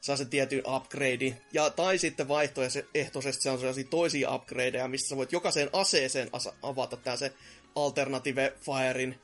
saa 0.00 0.16
sen 0.16 0.28
tietyn 0.28 0.62
upgrade. 0.66 1.36
Ja, 1.52 1.70
tai 1.70 1.98
sitten 1.98 2.28
vaihtoehtoisesti 2.28 3.42
se 3.42 3.50
on 3.50 3.58
sellaisia 3.58 3.84
toisia 3.90 4.34
upgradeja, 4.34 4.88
missä 4.88 5.08
sä 5.08 5.16
voit 5.16 5.32
jokaiseen 5.32 5.70
aseeseen 5.72 6.28
asa- 6.32 6.54
avata 6.62 6.96
tää 6.96 7.16
se 7.16 7.32
Alternative 7.74 8.52
Firein, 8.60 9.18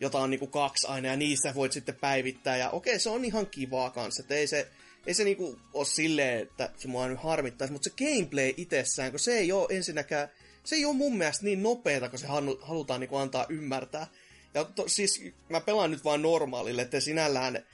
jota 0.00 0.18
on 0.18 0.30
niinku 0.30 0.46
kaksi 0.46 0.86
aina, 0.86 1.08
ja 1.08 1.16
niistä 1.16 1.54
voit 1.54 1.72
sitten 1.72 1.94
päivittää. 2.00 2.56
Ja 2.56 2.70
okei, 2.70 2.98
se 2.98 3.10
on 3.10 3.24
ihan 3.24 3.46
kivaa 3.46 3.90
kanssa, 3.90 4.22
että 4.22 4.34
ei 4.34 4.46
se, 4.46 4.68
ei 5.06 5.14
se 5.14 5.24
niinku 5.24 5.58
ole 5.74 5.84
silleen, 5.84 6.42
että 6.42 6.70
se 6.78 6.88
mua 6.88 7.08
nyt 7.08 7.22
harmittaisi, 7.22 7.72
mutta 7.72 7.90
se 7.90 8.04
gameplay 8.04 8.54
itsessään, 8.56 9.10
kun 9.10 9.20
se 9.20 9.38
ei 9.38 9.52
ole 9.52 9.66
ensinnäkään, 9.70 10.28
se 10.64 10.76
ei 10.76 10.84
ole 10.84 10.96
mun 10.96 11.18
mielestä 11.18 11.44
niin 11.44 11.62
nopeeta, 11.62 12.08
kun 12.08 12.18
se 12.18 12.26
halu- 12.26 12.58
halutaan 12.62 13.00
niinku 13.00 13.16
antaa 13.16 13.46
ymmärtää. 13.48 14.06
Ja 14.54 14.64
to, 14.64 14.84
siis 14.86 15.22
mä 15.48 15.60
pelaan 15.60 15.90
nyt 15.90 16.04
vaan 16.04 16.22
normaalille, 16.22 16.82
että 16.82 17.00
sinällään 17.00 17.64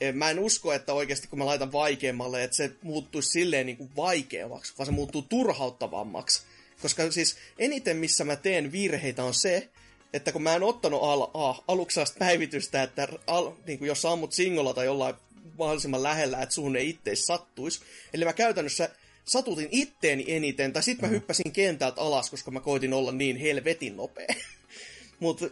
eh, 0.00 0.14
mä 0.14 0.30
en 0.30 0.38
usko, 0.38 0.72
että 0.72 0.92
oikeasti 0.92 1.28
kun 1.28 1.38
mä 1.38 1.46
laitan 1.46 1.72
vaikeammalle, 1.72 2.44
että 2.44 2.56
se 2.56 2.70
muuttuisi 2.82 3.30
silleen 3.30 3.66
niin 3.66 3.76
kuin 3.76 3.90
vaikeammaksi, 3.96 4.74
vaan 4.78 4.86
se 4.86 4.92
muuttuu 4.92 5.22
turhauttavammaksi. 5.22 6.42
Koska 6.82 7.10
siis 7.10 7.36
eniten, 7.58 7.96
missä 7.96 8.24
mä 8.24 8.36
teen 8.36 8.72
virheitä, 8.72 9.24
on 9.24 9.34
se, 9.34 9.68
että 10.12 10.32
kun 10.32 10.42
mä 10.42 10.54
en 10.54 10.62
ottanut 10.62 11.02
al- 11.02 11.30
a, 11.34 11.62
aluksi 11.68 12.00
päivitystä, 12.18 12.82
että 12.82 13.08
al- 13.26 13.52
niin 13.66 13.78
kuin 13.78 13.88
jos 13.88 14.04
ammut 14.04 14.32
singolla 14.32 14.74
tai 14.74 14.86
jollain 14.86 15.14
mahdollisimman 15.64 16.02
lähellä, 16.02 16.42
että 16.42 16.54
suhun 16.54 16.76
ei 16.76 16.88
itteis 16.88 17.26
sattuisi. 17.26 17.80
Eli 18.14 18.24
mä 18.24 18.32
käytännössä 18.32 18.88
satutin 19.24 19.68
itteeni 19.70 20.24
eniten, 20.28 20.72
tai 20.72 20.82
sitten 20.82 21.08
mä 21.08 21.14
hyppäsin 21.14 21.52
kentältä 21.52 22.00
alas, 22.00 22.30
koska 22.30 22.50
mä 22.50 22.60
koitin 22.60 22.92
olla 22.92 23.12
niin 23.12 23.36
helvetin 23.36 23.96
nopea. 23.96 24.34
Mutta 25.20 25.46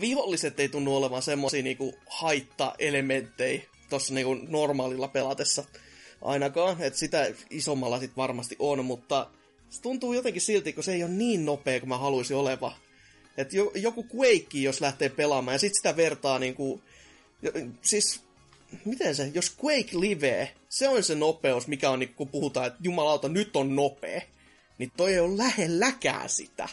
viholliset 0.00 0.60
ei 0.60 0.68
tunnu 0.68 0.96
olevan 0.96 1.22
semmosia 1.22 1.62
niinku 1.62 1.94
haitta-elementtejä 2.06 3.62
tuossa 3.90 4.14
niinku 4.14 4.34
normaalilla 4.34 5.08
pelatessa 5.08 5.64
ainakaan, 6.22 6.82
että 6.82 6.98
sitä 6.98 7.30
isommalla 7.50 8.00
sit 8.00 8.16
varmasti 8.16 8.56
on, 8.58 8.84
mutta 8.84 9.30
se 9.70 9.82
tuntuu 9.82 10.12
jotenkin 10.12 10.42
silti, 10.42 10.72
kun 10.72 10.84
se 10.84 10.92
ei 10.92 11.02
ole 11.02 11.10
niin 11.10 11.44
nopea 11.44 11.80
kuin 11.80 11.88
mä 11.88 11.98
haluaisin 11.98 12.36
oleva. 12.36 12.76
Jo, 13.52 13.72
joku 13.74 14.06
Quake, 14.14 14.58
jos 14.58 14.80
lähtee 14.80 15.08
pelaamaan, 15.08 15.54
ja 15.54 15.58
sitten 15.58 15.76
sitä 15.76 15.96
vertaa 15.96 16.38
niinku, 16.38 16.80
siis 17.82 18.20
miten 18.84 19.14
se, 19.14 19.30
jos 19.34 19.56
Quake 19.64 20.00
Live, 20.00 20.52
se 20.68 20.88
on 20.88 21.02
se 21.02 21.14
nopeus, 21.14 21.66
mikä 21.66 21.90
on, 21.90 21.98
niin 21.98 22.14
kun 22.14 22.28
puhutaan, 22.28 22.66
että 22.66 22.78
jumalauta, 22.82 23.28
nyt 23.28 23.56
on 23.56 23.76
nopea, 23.76 24.20
niin 24.78 24.92
toi 24.96 25.12
ei 25.12 25.20
ole 25.20 25.38
lähelläkään 25.38 26.28
sitä. 26.28 26.68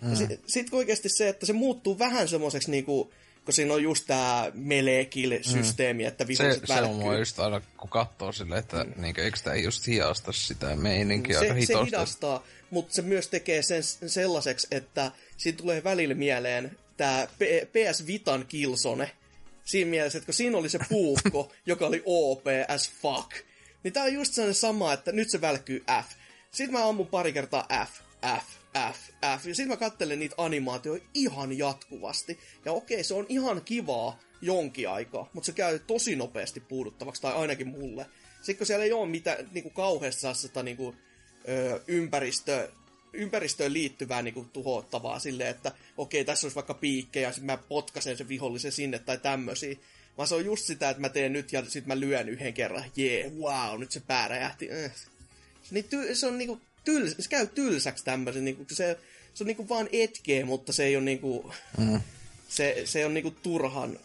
Mm. 0.00 0.10
Ja 0.10 0.16
sitten 0.16 0.38
sit 0.46 0.66
oikeasti 0.72 1.08
se, 1.08 1.28
että 1.28 1.46
se 1.46 1.52
muuttuu 1.52 1.98
vähän 1.98 2.28
semmoiseksi 2.28 2.70
niinku, 2.70 3.12
kun 3.44 3.54
siinä 3.54 3.74
on 3.74 3.82
just 3.82 4.04
tää 4.06 4.50
melee 4.54 5.08
systeemi 5.42 6.02
mm. 6.02 6.08
että 6.08 6.26
viholliset 6.26 6.66
se, 6.66 6.74
se 6.74 6.82
on 6.82 6.96
mua 6.96 7.18
just 7.18 7.38
aina, 7.38 7.60
kun 7.76 7.90
katsoo 7.90 8.32
silleen, 8.32 8.58
että 8.58 8.84
mm. 8.84 9.02
niinkö, 9.02 9.24
eikö 9.24 9.38
tää 9.44 9.54
just 9.54 9.86
hiasta 9.86 10.32
sitä 10.32 10.76
meininkiä 10.76 11.40
se, 11.40 11.50
aika. 11.50 11.66
Se 11.66 11.84
hidastaa, 11.84 12.46
mutta 12.70 12.94
se 12.94 13.02
myös 13.02 13.28
tekee 13.28 13.62
sen 13.62 13.82
sellaiseksi, 14.06 14.66
että 14.70 15.12
siinä 15.36 15.58
tulee 15.58 15.84
välillä 15.84 16.14
mieleen 16.14 16.78
tää 16.96 17.28
PS 17.72 18.06
Vitan 18.06 18.46
Killzone, 18.48 19.10
siinä 19.64 19.90
mielessä, 19.90 20.18
että 20.18 20.26
kun 20.26 20.34
siinä 20.34 20.58
oli 20.58 20.68
se 20.68 20.78
puukko, 20.88 21.52
joka 21.66 21.86
oli 21.86 22.02
OP 22.06 22.44
as 22.68 22.90
fuck, 23.02 23.30
niin 23.82 23.92
tää 23.92 24.04
on 24.04 24.12
just 24.12 24.34
sellainen 24.34 24.54
sama, 24.54 24.92
että 24.92 25.12
nyt 25.12 25.30
se 25.30 25.40
välkkyy 25.40 25.84
F. 26.02 26.06
Sitten 26.50 26.72
mä 26.72 26.88
ammun 26.88 27.06
pari 27.06 27.32
kertaa 27.32 27.66
F, 27.86 27.90
F, 28.40 28.44
F, 28.92 28.98
F. 29.40 29.46
Ja 29.46 29.54
sitten 29.54 29.68
mä 29.68 29.76
katselen 29.76 30.18
niitä 30.18 30.34
animaatioita 30.38 31.06
ihan 31.14 31.58
jatkuvasti. 31.58 32.38
Ja 32.64 32.72
okei, 32.72 33.04
se 33.04 33.14
on 33.14 33.26
ihan 33.28 33.62
kivaa 33.64 34.18
jonkin 34.42 34.88
aikaa, 34.88 35.30
mutta 35.32 35.46
se 35.46 35.52
käy 35.52 35.78
tosi 35.78 36.16
nopeasti 36.16 36.60
puuduttavaksi, 36.60 37.22
tai 37.22 37.32
ainakin 37.32 37.68
mulle. 37.68 38.06
Sitten 38.36 38.56
kun 38.56 38.66
siellä 38.66 38.84
ei 38.84 38.92
ole 38.92 39.08
mitään 39.08 39.48
niinku 39.52 39.70
kauheasti 39.70 40.20
sellaista 40.20 40.62
niinku, 40.62 40.94
ö, 41.48 41.80
ympäristö, 41.86 42.68
ympäristöön 43.14 43.72
liittyvää 43.72 44.22
niinku, 44.22 44.46
tuhottavaa 44.52 45.18
silleen, 45.18 45.50
että 45.50 45.72
okei, 45.96 46.24
tässä 46.24 46.46
olisi 46.46 46.54
vaikka 46.54 46.74
piikkejä, 46.74 47.32
sitten 47.32 47.46
mä 47.46 47.56
potkasen 47.56 48.16
sen 48.16 48.28
vihollisen 48.28 48.72
sinne 48.72 48.98
tai 48.98 49.18
tämmöisiä. 49.18 49.76
Vaan 50.18 50.28
se 50.28 50.34
on 50.34 50.44
just 50.44 50.64
sitä, 50.64 50.90
että 50.90 51.00
mä 51.00 51.08
teen 51.08 51.32
nyt 51.32 51.52
ja 51.52 51.64
sitten 51.64 51.88
mä 51.88 52.00
lyön 52.00 52.28
yhden 52.28 52.54
kerran. 52.54 52.84
Jee, 52.96 53.20
yeah, 53.20 53.32
wow, 53.32 53.80
nyt 53.80 53.92
se 53.92 54.00
pää 54.00 54.28
räjähti. 54.28 54.68
Äh. 54.72 54.92
Niin 55.70 55.84
ty- 55.84 56.14
se 56.14 56.26
on 56.26 56.38
niinku 56.38 56.60
tyls- 56.90 57.22
se 57.22 57.28
käy 57.28 57.46
tylsäksi 57.46 58.04
tämmöisen, 58.04 58.44
niinku, 58.44 58.64
se, 58.72 58.98
se 59.34 59.44
on 59.44 59.46
niinku 59.46 59.68
vaan 59.68 59.88
etkee, 59.92 60.44
mutta 60.44 60.72
se 60.72 60.84
ei 60.84 60.96
ole 60.96 61.04
niinku, 61.04 61.52
mm. 61.78 62.00
se, 62.48 62.82
se 62.84 63.06
on 63.06 63.14
niinku 63.14 63.30
turhan 63.30 63.98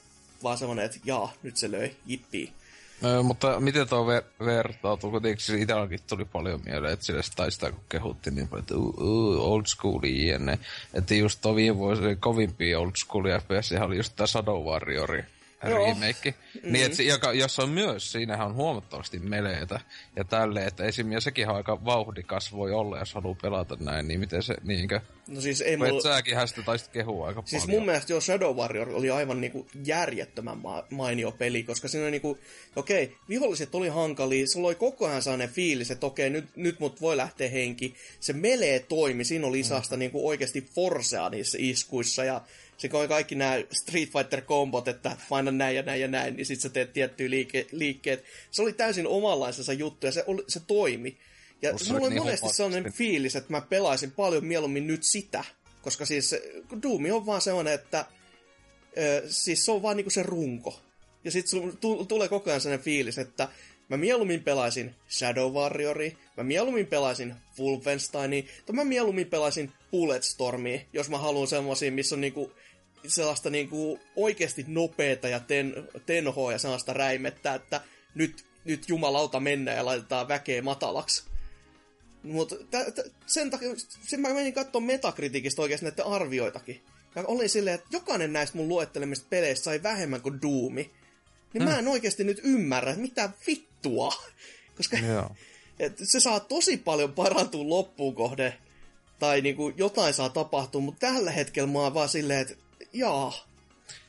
vaan 0.43 0.57
semmoinen, 0.57 0.85
että 0.85 0.99
jaa, 1.05 1.33
nyt 1.43 1.57
se 1.57 1.71
löi, 1.71 1.95
jippii. 2.05 2.51
No, 3.01 3.23
mutta 3.23 3.59
miten 3.59 3.89
tuo 3.89 4.05
ver- 4.05 4.45
vertautuu? 4.45 5.11
Kuitenkin 5.11 5.59
itselläkin 5.59 5.99
tuli 6.09 6.25
paljon 6.25 6.61
mieleen, 6.65 6.93
että 6.93 7.05
sille 7.05 7.21
tai 7.35 7.51
sitä 7.51 7.71
kun 7.71 7.83
kehutti 7.89 8.31
niin 8.31 8.47
paljon, 8.47 8.63
että 8.63 8.77
uh, 8.77 9.01
uh, 9.01 9.51
old 9.51 9.65
school 9.65 9.99
jne. 10.03 10.59
Että 10.93 11.15
just 11.15 11.41
tuo 11.41 11.55
viime 11.55 11.77
vuosi 11.77 12.01
kovimpia 12.19 12.79
old 12.79 12.91
school 12.97 13.23
FPS 13.23 13.71
oli 13.81 13.97
just 13.97 14.15
tämä 14.15 14.27
Shadow 14.27 14.65
Warrior 14.65 15.17
remake. 15.63 16.33
Mm. 16.63 16.71
Niin, 16.71 16.85
että 16.85 17.03
joka, 17.03 17.33
jossa 17.33 17.63
on 17.63 17.69
myös, 17.69 18.11
siinähän 18.11 18.47
on 18.47 18.55
huomattavasti 18.55 19.19
meleitä 19.19 19.79
ja 20.15 20.23
tälleen, 20.23 20.67
että 20.67 20.83
esimerkiksi 20.83 21.23
sekin 21.23 21.49
on 21.49 21.55
aika 21.55 21.85
vauhdikas 21.85 22.51
voi 22.51 22.71
olla, 22.71 22.99
jos 22.99 23.13
haluaa 23.13 23.37
pelata 23.41 23.77
näin, 23.79 24.07
niin 24.07 24.19
miten 24.19 24.43
se, 24.43 24.55
niinkö? 24.63 25.01
No 25.27 25.41
siis 25.41 25.61
ei 25.61 25.77
mulla... 25.77 26.01
säkin 26.01 26.35
hästä 26.35 26.61
taisit 26.61 26.87
kehua 26.87 27.27
aika 27.27 27.43
siis 27.45 27.63
paljon. 27.63 27.79
mun 27.79 27.85
mielestä 27.85 28.13
jo 28.13 28.21
Shadow 28.21 28.55
Warrior 28.55 28.89
oli 28.89 29.09
aivan 29.09 29.41
niinku 29.41 29.67
järjettömän 29.85 30.57
ma- 30.57 30.83
mainio 30.91 31.31
peli, 31.31 31.63
koska 31.63 31.87
siinä 31.87 32.03
oli 32.03 32.11
niinku, 32.11 32.37
okei, 32.75 33.03
okay, 33.03 33.15
viholliset 33.29 33.75
oli 33.75 33.87
hankalia, 33.87 34.47
se 34.47 34.59
oli 34.59 34.75
koko 34.75 35.07
ajan 35.07 35.21
sellainen 35.21 35.49
fiilis, 35.49 35.91
että 35.91 36.05
okei, 36.05 36.27
okay, 36.27 36.41
nyt, 36.41 36.55
nyt 36.55 36.79
mut 36.79 37.01
voi 37.01 37.17
lähteä 37.17 37.49
henki. 37.49 37.95
Se 38.19 38.33
melee 38.33 38.79
toimi, 38.79 39.23
siinä 39.23 39.47
oli 39.47 39.59
isasta 39.59 39.95
mm. 39.95 39.99
niinku 39.99 40.27
oikeasti 40.27 40.61
forsea 40.61 41.29
niissä 41.29 41.57
iskuissa 41.61 42.23
ja 42.23 42.41
se 42.79 42.89
kun 42.89 43.07
kaikki 43.07 43.35
nämä 43.35 43.57
Street 43.71 44.09
Fighter-kombot, 44.09 44.87
että 44.87 45.17
paina 45.29 45.51
näin 45.51 45.75
ja 45.75 45.83
näin 45.83 46.01
ja 46.01 46.07
näin, 46.07 46.35
niin 46.35 46.45
sitten 46.45 46.61
sä 46.61 46.69
teet 46.69 46.93
tiettyjä 46.93 47.29
liike- 47.29 47.67
liikkeet. 47.71 48.23
Se 48.51 48.61
oli 48.61 48.73
täysin 48.73 49.07
omanlaisensa 49.07 49.73
juttu 49.73 50.05
ja 50.05 50.11
se, 50.11 50.23
oli, 50.27 50.43
se 50.47 50.59
toimi. 50.67 51.17
Ja 51.61 51.71
Musta 51.71 51.93
mulla 51.93 52.05
on 52.05 52.13
niin 52.13 52.23
monesti 52.23 52.49
sellainen 52.53 52.93
fiilis, 52.93 53.35
että 53.35 53.51
mä 53.51 53.61
pelaisin 53.61 54.11
paljon 54.11 54.45
mieluummin 54.45 54.87
nyt 54.87 55.03
sitä. 55.03 55.43
Koska 55.81 56.05
siis 56.05 56.35
Doom 56.83 57.03
on 57.13 57.25
vaan 57.25 57.41
sellainen, 57.41 57.73
että 57.73 58.05
ö, 58.97 59.23
siis 59.29 59.65
se 59.65 59.71
on 59.71 59.81
vaan 59.81 59.97
niinku 59.97 60.09
se 60.09 60.23
runko. 60.23 60.79
Ja 61.23 61.31
sitten 61.31 61.59
tulee 62.07 62.27
koko 62.27 62.49
ajan 62.49 62.61
sellainen 62.61 62.85
fiilis, 62.85 63.17
että 63.17 63.47
mä 63.89 63.97
mieluummin 63.97 64.43
pelaisin 64.43 64.95
Shadow 65.09 65.53
Warriori, 65.53 66.17
mä 66.37 66.43
mieluummin 66.43 66.87
pelaisin 66.87 67.33
Wolfensteinia, 67.59 68.43
tai 68.65 68.75
mä 68.75 68.83
mieluummin 68.83 69.27
pelaisin 69.27 69.71
Bulletstormia, 69.91 70.79
jos 70.93 71.09
mä 71.09 71.17
haluan 71.17 71.47
semmoisia, 71.47 71.91
missä 71.91 72.15
on 72.15 72.21
niinku 72.21 72.51
sellaista 73.07 73.49
niinku 73.49 73.99
oikeasti 74.15 74.65
nopeeta 74.67 75.27
ja 75.27 75.39
ten, 75.39 75.73
tenhoa 76.05 76.51
ja 76.51 76.59
sellaista 76.59 76.93
räimettä, 76.93 77.53
että 77.53 77.81
nyt, 78.15 78.45
nyt 78.65 78.89
jumalauta 78.89 79.39
mennä 79.39 79.71
ja 79.71 79.85
laitetaan 79.85 80.27
väkeä 80.27 80.61
matalaksi. 80.61 81.23
Mutta 82.23 82.55
sen 83.25 83.49
takia, 83.49 83.69
sen 84.01 84.19
mä 84.19 84.33
menin 84.33 84.53
katsomaan 84.53 84.87
Metacriticista 84.87 85.61
oikeasti 85.61 85.85
näiden 85.85 86.05
arvioitakin. 86.05 86.81
Ja 87.15 87.23
oli 87.27 87.47
silleen, 87.47 87.75
että 87.75 87.87
jokainen 87.91 88.33
näistä 88.33 88.57
mun 88.57 88.67
luettelemista 88.67 89.27
peleistä 89.29 89.63
sai 89.63 89.83
vähemmän 89.83 90.21
kuin 90.21 90.41
Doomi. 90.41 90.91
Niin 91.53 91.63
hmm. 91.63 91.71
mä 91.71 91.79
en 91.79 91.87
oikeasti 91.87 92.23
nyt 92.23 92.41
ymmärrä, 92.43 92.91
että 92.91 93.01
mitä 93.01 93.29
vittua. 93.47 94.13
Koska 94.77 94.97
Joo. 94.97 95.35
Et 95.79 95.97
se 96.03 96.19
saa 96.19 96.39
tosi 96.39 96.77
paljon 96.77 97.13
parantua 97.13 97.69
loppuun 97.69 98.15
kohde. 98.15 98.57
Tai 99.19 99.41
niinku 99.41 99.73
jotain 99.77 100.13
saa 100.13 100.29
tapahtua, 100.29 100.81
mutta 100.81 101.07
tällä 101.07 101.31
hetkellä 101.31 101.71
mä 101.71 101.79
oon 101.79 101.93
vaan 101.93 102.09
silleen, 102.09 102.39
että 102.39 102.55
jaa, 102.93 103.33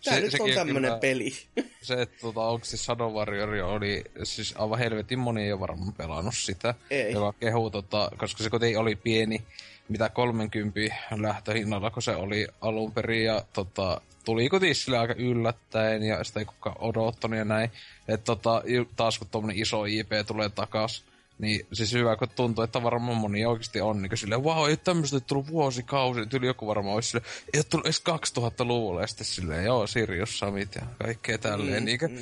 Tää 0.05 0.15
se, 0.15 0.21
nyt 0.21 0.41
on 0.41 0.51
tämmönen 0.51 0.83
kyllä, 0.83 0.99
peli. 0.99 1.33
Se, 1.83 2.03
että 2.03 2.17
tota, 2.21 2.41
onko 2.41 2.65
siis 2.65 2.85
Shadow 2.85 3.13
Warrior 3.13 3.55
oli, 3.55 4.05
siis 4.23 4.55
aivan 4.59 4.79
helvetin 4.79 5.19
moni 5.19 5.43
ei 5.43 5.53
ole 5.53 5.61
varmaan 5.61 5.93
pelannut 5.93 6.35
sitä. 6.37 6.75
Ei. 6.91 7.13
Joka 7.13 7.33
kehuu, 7.33 7.71
tota, 7.71 8.11
koska 8.17 8.45
se 8.45 8.51
kuitenkin 8.51 8.79
oli 8.79 8.97
pieni, 8.97 9.43
mitä 9.89 10.09
30 10.09 10.81
lähtöhinnalla, 11.17 11.91
kun 11.91 12.03
se 12.03 12.17
oli 12.17 12.47
alun 12.61 12.93
perin, 12.93 13.25
ja 13.25 13.45
tota, 13.53 14.01
tuli 14.25 14.49
kuitenkin 14.49 14.77
sille 14.77 14.99
aika 14.99 15.15
yllättäen, 15.15 16.03
ja 16.03 16.25
sitä 16.25 16.41
ei 16.41 16.47
kukaan 16.47 16.77
odottanut 16.79 17.39
ja 17.39 17.45
näin. 17.45 17.71
Että 18.09 18.25
tota, 18.25 18.63
taas 18.97 19.19
kun 19.19 19.29
tuommoinen 19.31 19.63
iso 19.63 19.85
IP 19.85 20.11
tulee 20.27 20.49
takas, 20.49 21.05
niin 21.41 21.67
siis 21.73 21.93
hyvä, 21.93 22.17
kun 22.17 22.29
tuntuu, 22.29 22.65
että 22.65 22.83
varmaan 22.83 23.17
moni 23.17 23.47
oikeasti 23.47 23.81
on 23.81 24.03
niin 24.03 24.17
silleen, 24.17 24.45
wow, 24.45 24.69
ei 24.69 24.77
tämmöistä 24.77 25.21
tullut 25.21 25.51
vuosikausi. 25.51 26.27
Tyyli 26.27 26.47
joku 26.47 26.67
varmaan 26.67 26.95
olisi 26.95 27.09
silleen, 27.09 27.33
ei 27.55 27.59
ole 27.59 27.65
tullut 27.65 27.87
edes 27.87 28.03
2000-luvulla. 28.39 29.01
Ja 29.01 29.07
sitten 29.07 29.27
silleen, 29.27 29.65
joo, 29.65 29.87
Sirius 29.87 30.39
Summit 30.39 30.75
ja 30.75 30.83
kaikkea 31.03 31.39
tälleen. 31.39 31.83
Mm, 31.83 31.85
niin 31.85 31.99
mm. 32.09 32.19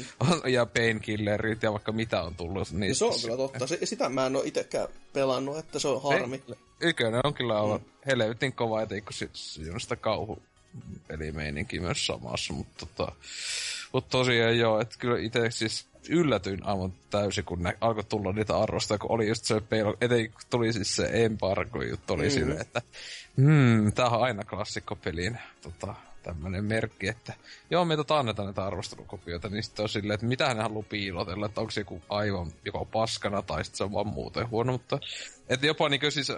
ja 0.55 0.67
Painkillerit 0.67 1.63
ja 1.63 1.73
vaikka 1.73 1.93
mitä 1.93 2.23
on 2.23 2.35
tullut. 2.35 2.73
Niin, 2.73 2.95
se 2.95 3.05
on 3.05 3.21
kyllä 3.23 3.37
totta. 3.37 3.67
Se, 3.67 3.79
sitä 3.85 4.09
mä 4.09 4.27
en 4.27 4.37
ole 4.37 4.47
itsekään 4.47 4.89
pelannut, 5.13 5.59
että 5.59 5.79
se 5.79 5.89
on 5.89 6.03
harmi. 6.03 6.43
Ykönen 6.81 7.21
on 7.25 7.35
kyllä 7.35 7.61
aivan 7.61 7.81
mm. 7.81 7.87
helvetin 8.07 8.53
kova, 8.53 8.83
ettei 8.83 9.01
kun 9.01 9.13
siinä 9.33 9.75
on 9.75 9.81
sitä 9.81 9.97
kauhu 9.97 10.43
pelimeininki 11.07 11.81
myös 11.81 12.07
samassa, 12.07 12.53
mutta 12.53 12.87
tota, 12.87 13.13
mutta 13.93 14.11
tosiaan 14.11 14.59
joo, 14.59 14.81
että 14.81 14.97
kyllä 14.99 15.19
itse 15.19 15.51
siis 15.51 15.89
yllätyin 16.09 16.65
aivan 16.65 16.93
täysin, 17.11 17.45
kun 17.45 17.63
ne 17.63 17.77
alkoi 17.81 18.05
tulla 18.05 18.33
niitä 18.33 18.59
arvosta, 18.59 18.99
kun 18.99 19.11
oli 19.11 19.29
just 19.29 19.45
se 19.45 19.61
peilo, 19.61 19.97
etenkin 20.01 20.33
kun 20.33 20.41
tuli 20.51 20.73
siis 20.73 20.97
se 20.97 21.11
embargo 21.13 21.83
juttu, 21.83 22.15
oli 22.15 22.25
mm. 22.25 22.31
silleen, 22.31 22.61
että 22.61 22.83
hmm, 23.37 23.93
tää 23.93 24.09
on 24.09 24.23
aina 24.23 24.45
klassikkopelin 24.45 25.39
tota, 25.63 25.95
tämmönen 26.23 26.65
merkki, 26.65 27.09
että 27.09 27.33
joo, 27.71 27.85
me 27.85 27.97
tota 27.97 28.19
annetaan 28.19 28.47
näitä 28.47 28.67
arvostelukopioita, 28.67 29.49
niin 29.49 29.63
sitten 29.63 29.83
on 29.83 29.89
silleen, 29.89 30.15
että 30.15 30.27
mitä 30.27 30.55
ne 30.55 30.63
haluaa 30.63 30.85
piilotella, 30.89 31.47
että 31.47 31.61
onko 31.61 31.71
se 31.71 31.81
joku 31.81 32.03
aivan 32.09 32.53
joko 32.65 32.85
paskana 32.85 33.43
tai 33.43 33.65
sitten 33.65 33.79
se 33.79 33.85
on 33.85 33.93
vaan 33.93 34.07
muuten 34.07 34.51
huono, 34.51 34.73
mutta 34.73 34.99
että 35.49 35.67
jopa 35.67 35.89
niin 35.89 36.13
siis 36.13 36.31
äh, 36.31 36.37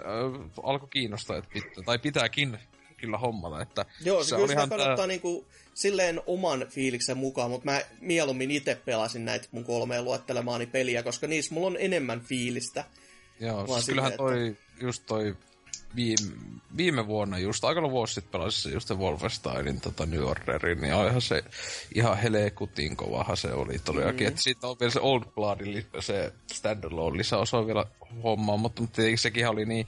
alkoi 0.63 0.89
kiinnostaa, 0.89 1.37
että 1.37 1.49
pit, 1.53 1.65
tai 1.85 1.99
pitääkin 1.99 2.59
kyllä 2.97 3.17
hommata, 3.17 3.61
että 3.61 3.85
Joo, 4.03 4.23
se, 4.23 4.29
se 4.29 4.35
kyllä 4.35 4.53
ihan 4.53 4.69
kannattaa 4.69 4.97
tää... 4.97 5.07
niinku 5.07 5.45
silleen 5.73 6.21
oman 6.25 6.65
fiiliksen 6.69 7.17
mukaan, 7.17 7.51
mutta 7.51 7.71
mä 7.71 7.81
mieluummin 8.01 8.51
itse 8.51 8.75
pelasin 8.85 9.25
näitä 9.25 9.47
mun 9.51 9.63
kolmeen 9.63 10.05
luettelemaani 10.05 10.65
peliä, 10.65 11.03
koska 11.03 11.27
niissä 11.27 11.53
mulla 11.53 11.67
on 11.67 11.77
enemmän 11.79 12.21
fiilistä. 12.21 12.83
Joo, 13.39 13.67
siis 13.67 13.85
kyllähän 13.85 14.13
toi, 14.17 14.47
että... 14.47 14.85
just 14.85 15.03
toi 15.05 15.35
viime, 15.95 16.31
viime 16.77 17.07
vuonna 17.07 17.39
just, 17.39 17.63
aika 17.63 17.91
vuosi 17.91 18.13
sitten 18.13 18.31
pelasin 18.31 18.73
just 18.73 18.87
se 18.87 18.93
Wolfensteinin 18.93 19.81
tota 19.81 20.05
New 20.05 20.23
Orderin, 20.23 20.81
niin 20.81 20.93
ihan 20.93 21.21
se 21.21 21.43
ihan 21.95 22.17
helekutin 22.17 22.95
kovahan 22.95 23.37
se 23.37 23.53
oli 23.53 23.79
todellakin. 23.79 24.27
Mm. 24.27 24.27
Että 24.27 24.41
siitä 24.41 24.67
on 24.67 24.77
vielä 24.79 24.91
se 24.91 24.99
Old 24.99 25.23
Bloodin 25.35 25.85
se 25.99 26.33
standalone 26.53 27.17
lisäosa 27.17 27.67
vielä 27.67 27.85
hommaa, 28.23 28.57
mutta, 28.57 28.81
mutta 28.81 29.01
sekin 29.15 29.47
oli 29.47 29.65
niin 29.65 29.87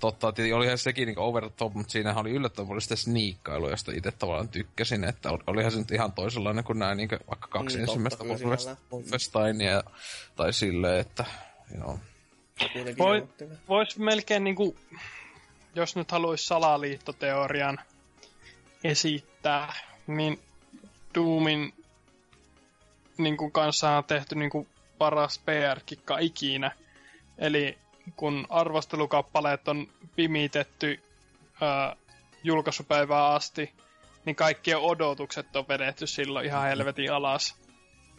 totta, 0.00 0.28
että 0.28 0.42
olihan 0.54 0.78
sekin 0.78 1.06
niin 1.06 1.18
over 1.18 1.42
the 1.42 1.52
top, 1.56 1.74
mutta 1.74 1.92
siinähän 1.92 2.20
oli 2.20 2.30
yllättävän 2.30 2.68
paljon 2.68 2.82
sitä 2.82 2.96
sniikkailu, 2.96 3.70
josta 3.70 3.92
itse 3.92 4.12
tavallaan 4.12 4.48
tykkäsin, 4.48 5.04
että 5.04 5.30
olihan 5.46 5.72
se 5.72 5.78
nyt 5.78 5.90
ihan 5.90 6.12
toisenlainen 6.12 6.64
kuin 6.64 6.78
nämä 6.78 6.94
niin 6.94 7.08
kuin 7.08 7.18
vaikka 7.28 7.48
kaksi 7.48 7.76
mm, 7.76 7.82
ensimmäistä 7.82 8.24
Wolfensteinia 8.92 9.82
tai 10.36 10.52
silleen, 10.52 11.00
että 11.00 11.24
joo. 11.78 11.98
Voi, 12.98 13.28
vois 13.68 13.98
melkein 13.98 14.44
niinku, 14.44 14.76
jos 15.74 15.96
nyt 15.96 16.10
haluaisi 16.10 16.46
salaliittoteorian 16.46 17.80
esittää, 18.84 19.74
niin 20.06 20.40
Doomin 21.14 21.74
niin 23.18 23.36
kuin 23.36 23.52
kanssa 23.52 23.90
on 23.90 24.04
tehty 24.04 24.34
niin 24.34 24.50
kuin 24.50 24.68
paras 24.98 25.38
PR-kikka 25.38 26.18
ikinä. 26.18 26.70
Eli 27.38 27.78
kun 28.16 28.46
arvostelukappaleet 28.48 29.68
on 29.68 29.88
pimitetty 30.16 31.00
ää, 31.60 31.96
julkaisupäivää 32.44 33.26
asti, 33.28 33.72
niin 34.24 34.36
kaikkien 34.36 34.78
odotukset 34.78 35.56
on 35.56 35.68
vedetty 35.68 36.06
silloin 36.06 36.46
ihan 36.46 36.68
helvetin 36.68 37.12
alas. 37.12 37.54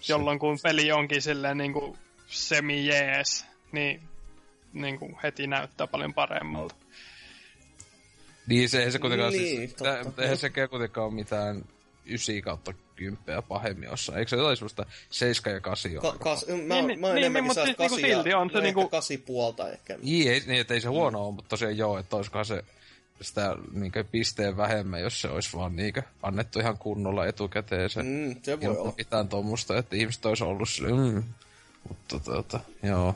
Jolloin 0.07 0.39
kun 0.39 0.59
peli 0.63 0.91
onkin 0.91 1.21
silleen 1.21 1.57
niin 1.57 1.73
kuin 1.73 1.97
semi-jees, 2.27 3.45
niin, 3.71 4.01
niin 4.73 4.99
kuin 4.99 5.17
heti 5.23 5.47
näyttää 5.47 5.87
paljon 5.87 6.13
paremmalta. 6.13 6.75
Niin, 8.47 8.69
se 8.69 8.83
ei 8.83 8.91
se 8.91 8.99
kuitenkaan 8.99 9.33
Niin, 9.33 9.57
siis, 9.57 9.73
totta. 9.73 10.11
tä- 10.11 10.21
eihän 10.21 10.37
sekään 10.37 10.69
kuitenkaan 10.69 11.07
ole 11.07 11.13
mitään 11.13 11.63
9 12.11 12.41
kautta 12.41 12.73
10 12.95 13.43
pahemmin 13.47 13.89
jossain. 13.89 14.19
Eikö 14.19 14.29
se 14.29 14.35
jotain 14.35 14.57
semmoista 14.57 14.85
7 15.09 15.53
ja 15.55 15.59
8 15.61 15.91
Ka- 16.01 16.15
kas, 16.19 16.45
mä, 16.47 16.53
Niin, 16.55 16.67
mä, 16.67 16.77
niin, 16.81 17.01
niin, 17.01 17.17
enemmänkin 17.17 17.43
mutta 17.47 17.53
sellaista 17.61 17.87
siis 17.89 18.01
niinku 18.01 18.15
silti 18.15 18.33
on 18.33 18.49
se 18.49 18.57
ehkä 18.57 18.61
niinku- 18.61 18.89
kasi 18.89 19.17
puolta 19.17 19.69
ehkä. 19.71 19.97
Niin, 20.03 20.31
ei, 20.31 20.43
niin, 20.47 20.61
että 20.61 20.73
ei 20.73 20.81
se 20.81 20.87
huono 20.87 21.25
ole, 21.25 21.35
mutta 21.35 21.49
tosiaan 21.49 21.77
joo, 21.77 21.97
että 21.97 22.15
olisikohan 22.15 22.45
se 22.45 22.63
sitä 23.21 23.55
niinkö 23.71 24.03
pisteen 24.03 24.57
vähemmän, 24.57 25.01
jos 25.01 25.21
se 25.21 25.27
olisi 25.27 25.57
vaan 25.57 25.75
niinkö 25.75 26.01
annettu 26.21 26.59
ihan 26.59 26.77
kunnolla 26.77 27.25
etukäteen 27.25 27.89
se. 27.89 28.03
Mm, 28.03 28.35
se 28.43 28.59
voi 28.59 28.65
Ilman 28.65 28.81
olla. 28.81 28.93
mitään 28.97 29.27
tuommoista, 29.29 29.77
että 29.77 29.95
ihmiset 29.95 30.25
olisi 30.25 30.43
ollut 30.43 30.69
sille, 30.69 31.11
mm. 31.11 31.23
Mutta 31.89 32.19
tota, 32.19 32.59
joo. 32.83 33.15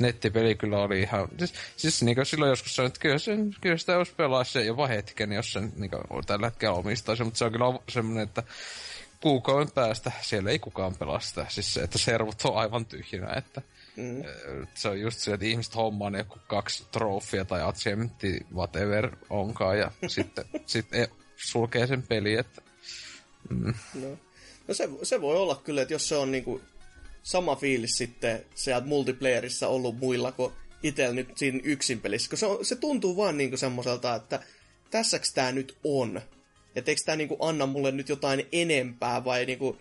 Nettipeli 0.00 0.54
kyllä 0.54 0.78
oli 0.78 1.00
ihan... 1.00 1.28
Siis, 1.38 1.54
siis 1.76 2.02
niin 2.02 2.26
silloin 2.26 2.50
joskus 2.50 2.76
sanoin, 2.76 2.88
että 2.88 3.00
kyllä, 3.00 3.18
sen, 3.18 3.56
kyllä 3.60 3.76
sitä 3.76 3.98
olisi 3.98 4.12
pelaa 4.16 4.44
se 4.44 4.64
jopa 4.64 4.86
hetken, 4.86 5.32
jos 5.32 5.52
sen 5.52 5.72
niin 5.76 5.90
tällä 6.26 6.46
hetkellä 6.46 6.74
omistaisi. 6.74 7.24
Mutta 7.24 7.38
se 7.38 7.44
on 7.44 7.52
kyllä 7.52 7.78
semmoinen, 7.88 8.24
että 8.24 8.42
kuukauden 9.20 9.70
päästä 9.70 10.12
siellä 10.20 10.50
ei 10.50 10.58
kukaan 10.58 10.94
pelaa 10.94 11.20
sitä. 11.20 11.46
Siis 11.48 11.74
se, 11.74 11.80
että 11.80 11.98
servut 11.98 12.44
on 12.44 12.56
aivan 12.56 12.86
tyhjinä, 12.86 13.32
että 13.36 13.62
Mm. 13.96 14.24
se 14.74 14.88
on 14.88 15.00
just 15.00 15.18
se, 15.18 15.34
että 15.34 15.46
ihmiset 15.46 15.74
hommaa 15.74 16.10
ne 16.10 16.18
joku 16.18 16.38
kaksi 16.46 16.86
trofia 16.92 17.44
tai 17.44 17.62
achievementti, 17.62 18.46
whatever 18.54 19.16
onkaan, 19.30 19.78
ja 19.78 19.90
sitten 20.06 20.44
sit 20.66 20.94
e, 20.94 21.08
sulkee 21.36 21.86
sen 21.86 22.02
peli, 22.02 22.34
että 22.34 22.62
No, 23.94 24.08
no 24.68 24.74
se, 24.74 24.88
se 25.02 25.20
voi 25.20 25.36
olla 25.36 25.56
kyllä, 25.64 25.82
että 25.82 25.94
jos 25.94 26.08
se 26.08 26.16
on 26.16 26.32
niinku 26.32 26.60
sama 27.22 27.56
fiilis 27.56 27.90
sitten 27.98 28.44
sieltä 28.54 28.86
multiplayerissa 28.86 29.68
ollut 29.68 29.98
muilla 29.98 30.32
kuin 30.32 30.52
itsellä 30.82 31.14
nyt 31.14 31.38
siinä 31.38 31.60
yksin 31.62 32.00
pelissä, 32.00 32.36
se, 32.36 32.46
on, 32.46 32.64
se 32.64 32.76
tuntuu 32.76 33.16
vaan 33.16 33.36
niinku 33.36 33.56
semmoiselta, 33.56 34.14
että 34.14 34.40
tässäks 34.90 35.32
tää 35.32 35.52
nyt 35.52 35.76
on. 35.84 36.20
Että 36.76 36.90
eikö 36.90 37.02
tää 37.04 37.16
niinku 37.16 37.36
anna 37.40 37.66
mulle 37.66 37.92
nyt 37.92 38.08
jotain 38.08 38.46
enempää 38.52 39.24
vai 39.24 39.46
niinku, 39.46 39.76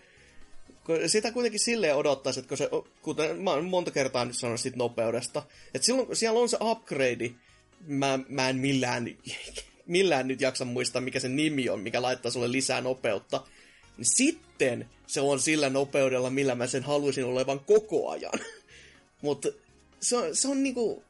sitä 1.07 1.31
kuitenkin 1.31 1.59
silleen 1.59 1.95
odottaisi, 1.95 2.39
että 2.39 2.47
kun 2.47 2.57
se, 2.57 2.69
kuten 3.01 3.41
mä 3.41 3.51
oon 3.51 3.65
monta 3.65 3.91
kertaa 3.91 4.25
nyt 4.25 4.37
sanonut 4.37 4.59
siitä 4.59 4.77
nopeudesta, 4.77 5.43
että 5.73 5.85
silloin 5.85 6.07
kun 6.07 6.15
siellä 6.15 6.39
on 6.39 6.49
se 6.49 6.57
upgrade, 6.61 7.31
mä, 7.87 8.19
mä 8.29 8.49
en 8.49 8.57
millään, 8.57 9.17
millään 9.85 10.27
nyt 10.27 10.41
jaksa 10.41 10.65
muistaa, 10.65 11.01
mikä 11.01 11.19
se 11.19 11.29
nimi 11.29 11.69
on, 11.69 11.79
mikä 11.79 12.01
laittaa 12.01 12.31
sulle 12.31 12.51
lisää 12.51 12.81
nopeutta, 12.81 13.43
niin 13.97 14.05
sitten 14.05 14.89
se 15.09 15.21
on 15.21 15.39
sillä 15.39 15.69
nopeudella, 15.69 16.29
millä 16.29 16.55
mä 16.55 16.67
sen 16.67 16.83
haluaisin 16.83 17.25
olevan 17.25 17.59
koko 17.59 18.09
ajan. 18.09 18.39
Mutta 19.21 19.49
se 19.99 20.17
on, 20.17 20.35
se 20.35 20.47
on 20.47 20.63
niinku, 20.63 21.03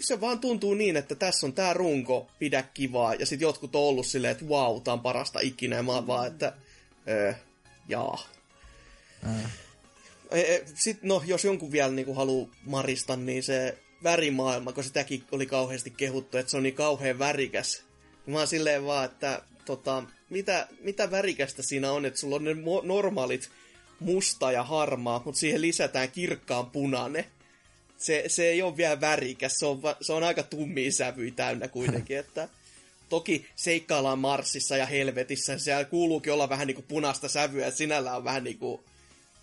se 0.00 0.20
vaan 0.20 0.38
tuntuu 0.38 0.74
niin, 0.74 0.96
että 0.96 1.14
tässä 1.14 1.46
on 1.46 1.52
tää 1.52 1.74
runko, 1.74 2.30
pidä 2.38 2.62
kivaa, 2.62 3.14
ja 3.14 3.26
sitten 3.26 3.46
jotkut 3.46 3.76
on 3.76 3.82
ollut 3.82 4.06
silleen, 4.06 4.32
että 4.32 4.48
vau, 4.48 4.80
tää 4.80 4.94
on 4.94 5.00
parasta 5.00 5.40
ikinä, 5.42 5.76
ja 5.76 5.82
mä 5.82 5.92
oon 5.92 6.06
vaan, 6.06 6.26
että 6.26 6.52
öö, 7.08 7.34
jaa. 7.88 8.28
Sitten 10.74 11.08
no, 11.08 11.22
jos 11.26 11.44
jonkun 11.44 11.72
vielä 11.72 11.92
niin 11.92 12.16
haluaa 12.16 12.48
marista, 12.64 13.16
niin 13.16 13.42
se 13.42 13.78
värimaailma, 14.02 14.72
kun 14.72 14.84
sitäkin 14.84 15.24
oli 15.32 15.46
kauheasti 15.46 15.90
kehuttu, 15.90 16.38
että 16.38 16.50
se 16.50 16.56
on 16.56 16.62
niin 16.62 16.74
kauhean 16.74 17.18
värikäs. 17.18 17.82
Mä 18.26 18.38
oon 18.38 18.46
silleen 18.46 18.84
vaan, 18.84 19.04
että 19.04 19.42
tota, 19.64 20.04
mitä, 20.30 20.68
mitä 20.80 21.10
värikästä 21.10 21.62
siinä 21.62 21.92
on, 21.92 22.06
että 22.06 22.20
sulla 22.20 22.36
on 22.36 22.44
ne 22.44 22.52
mo- 22.52 22.84
normaalit 22.86 23.50
musta 24.00 24.52
ja 24.52 24.62
harmaa, 24.62 25.22
mutta 25.24 25.40
siihen 25.40 25.60
lisätään 25.60 26.10
kirkkaan 26.10 26.70
punainen. 26.70 27.24
Se, 27.98 28.24
se 28.26 28.48
ei 28.48 28.62
ole 28.62 28.76
vielä 28.76 29.00
värikäs, 29.00 29.52
se 29.56 29.66
on, 29.66 29.80
se 30.00 30.12
on 30.12 30.22
aika 30.22 30.42
tummia 30.42 30.92
sävyjä 30.92 31.32
täynnä 31.36 31.68
kuitenkin, 31.68 32.18
että 32.24 32.48
toki 33.08 33.46
seikkaillaan 33.56 34.18
Marsissa 34.18 34.76
ja 34.76 34.86
helvetissä, 34.86 35.58
siellä 35.58 35.84
kuuluukin 35.84 36.32
olla 36.32 36.48
vähän 36.48 36.66
niinku 36.66 36.82
punaista 36.82 37.28
sävyä, 37.28 37.66
että 37.66 37.78
sinällä 37.78 38.16
on 38.16 38.24
vähän 38.24 38.44
niinku 38.44 38.84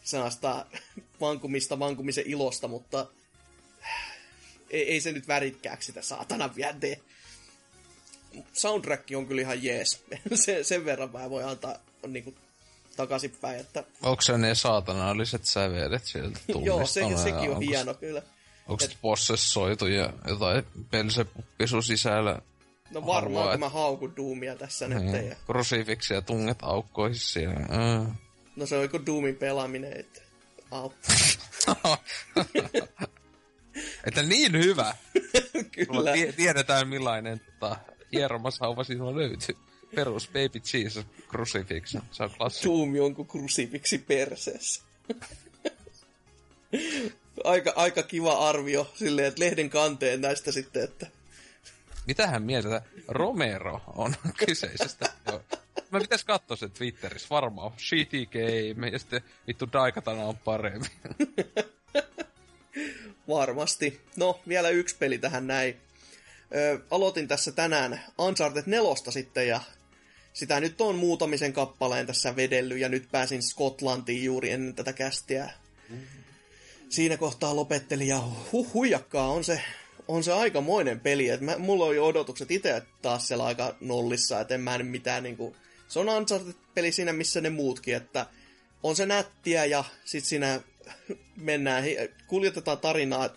sellaista 0.03 0.65
vankumista, 1.21 1.79
vankumisen 1.79 2.23
ilosta, 2.27 2.67
mutta 2.67 3.07
ei, 4.69 4.91
ei 4.91 5.01
se 5.01 5.11
nyt 5.11 5.27
värikkääksi 5.27 5.85
sitä 5.85 6.01
saatana 6.01 6.55
vielä 6.55 6.73
tee. 6.73 7.01
Soundtrack 8.53 9.03
on 9.15 9.27
kyllä 9.27 9.41
ihan 9.41 9.63
jees. 9.63 10.03
sen, 10.45 10.65
sen 10.65 10.85
verran 10.85 11.09
mä 11.13 11.29
voin 11.29 11.45
antaa 11.45 11.75
niinku 12.07 12.33
takaisinpäin, 12.95 13.59
että 13.59 13.83
onko 14.01 14.21
se 14.21 14.37
ne 14.37 14.55
saatanalliset 14.55 15.45
sävelet 15.45 16.05
sieltä 16.05 16.39
joo, 16.63 16.85
se, 16.85 17.01
ja 17.01 17.17
sekin 17.17 17.39
on 17.39 17.47
onko- 17.49 17.59
hieno 17.59 17.93
kyllä. 17.93 18.21
Onko 18.67 18.83
se 18.83 18.89
possessoitu 19.01 19.87
ja 19.87 20.13
jotain 20.27 20.63
pelsepuppisu 20.91 21.81
sisällä? 21.81 22.39
No 22.91 23.05
varmaan, 23.05 23.35
Harvoa, 23.35 23.51
kun 23.51 23.59
mä 23.59 23.69
haukun 23.69 24.15
Doomia 24.15 24.55
tässä 24.55 24.87
nyt. 24.87 25.03
Niin, 25.03 25.27
Ja, 25.29 25.35
krusifiksi 25.45 26.13
tunget 26.25 26.57
aukkoihin 26.61 27.19
siinä. 27.19 27.53
Mm. 27.59 28.11
no 28.55 28.65
se 28.65 28.75
on 28.75 28.81
joku 28.83 29.05
Doomin 29.05 29.35
pelaaminen, 29.35 29.99
että 29.99 30.21
au. 30.71 30.91
että 34.07 34.23
niin 34.23 34.51
hyvä! 34.51 34.95
Kyllä. 35.71 36.13
tie- 36.13 36.31
tiedetään 36.31 36.87
millainen 36.87 37.41
tota, 37.59 37.77
hieromasauva 38.11 38.83
sinua 38.83 39.15
löytyy. 39.15 39.57
Perus 39.95 40.27
Baby 40.27 40.61
Jesus 40.73 41.05
Crucifix. 41.29 41.95
Se 42.11 42.23
on 42.23 42.29
klassikko. 42.37 42.77
Doom 42.77 42.95
jonkun 42.95 43.27
krusifiksi 43.27 43.97
perseessä. 43.97 44.81
aika, 47.43 47.73
aika 47.75 48.03
kiva 48.03 48.49
arvio 48.49 48.91
silleen, 48.95 49.27
että 49.27 49.43
lehden 49.43 49.69
kanteen 49.69 50.21
näistä 50.21 50.51
sitten, 50.51 50.83
että 50.83 51.07
Mitähän 52.07 52.43
mieltä 52.43 52.81
Romero 53.07 53.81
on 53.95 54.15
kyseisestä? 54.45 55.09
Mä 55.91 55.99
pitäis 55.99 56.23
katsoa 56.23 56.57
se 56.57 56.69
Twitterissä, 56.69 57.27
varmaan 57.29 57.71
shitty 57.77 58.25
game, 58.25 58.89
ja 58.89 58.99
sitten 58.99 59.21
vittu 59.47 59.69
Daikatana 59.73 60.23
on 60.23 60.37
paremmin. 60.37 60.89
Varmasti. 63.27 64.01
No, 64.15 64.39
vielä 64.47 64.69
yksi 64.69 64.95
peli 64.99 65.17
tähän 65.17 65.47
näin. 65.47 65.77
Ö, 66.55 66.79
aloitin 66.91 67.27
tässä 67.27 67.51
tänään 67.51 68.01
Uncharted 68.17 68.63
4 68.65 69.11
sitten 69.11 69.47
ja 69.47 69.61
sitä 70.33 70.59
nyt 70.59 70.81
on 70.81 70.95
muutamisen 70.95 71.53
kappaleen 71.53 72.07
tässä 72.07 72.35
vedellyt 72.35 72.77
ja 72.77 72.89
nyt 72.89 73.07
pääsin 73.11 73.43
Skotlantiin 73.43 74.23
juuri 74.23 74.51
ennen 74.51 74.75
tätä 74.75 74.93
kästiä. 74.93 75.49
Siinä 76.89 77.17
kohtaa 77.17 77.55
lopettelin 77.55 78.07
ja 78.07 78.21
huh, 78.51 78.73
huijakkaa 78.73 79.31
on 79.31 79.43
se, 79.43 79.61
on 80.07 80.23
se 80.23 80.33
aikamoinen 80.33 80.99
peli. 80.99 81.29
Et 81.29 81.41
mä, 81.41 81.57
mulla 81.57 81.85
oli 81.85 81.99
odotukset 81.99 82.51
itse 82.51 82.83
taas 83.01 83.27
siellä 83.27 83.45
aika 83.45 83.75
nollissa, 83.81 84.39
että 84.39 84.55
en 84.55 84.61
mä 84.61 84.77
nyt 84.77 84.89
mitään 84.89 85.23
niinku... 85.23 85.55
Se 85.87 85.99
on 85.99 86.09
Uncharted-peli 86.09 86.91
siinä, 86.91 87.13
missä 87.13 87.41
ne 87.41 87.49
muutkin, 87.49 87.95
että 87.95 88.25
on 88.83 88.95
se 88.95 89.05
nättiä 89.05 89.65
ja 89.65 89.83
sit 90.05 90.25
siinä 90.25 90.61
mennään, 91.35 91.83
kuljetetaan 92.27 92.77
tarinaa 92.77 93.29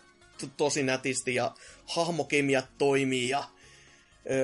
tosi 0.56 0.82
nätisti 0.82 1.34
ja 1.34 1.54
hahmokemiat 1.90 2.66
toimii 2.78 3.28
ja 3.28 3.44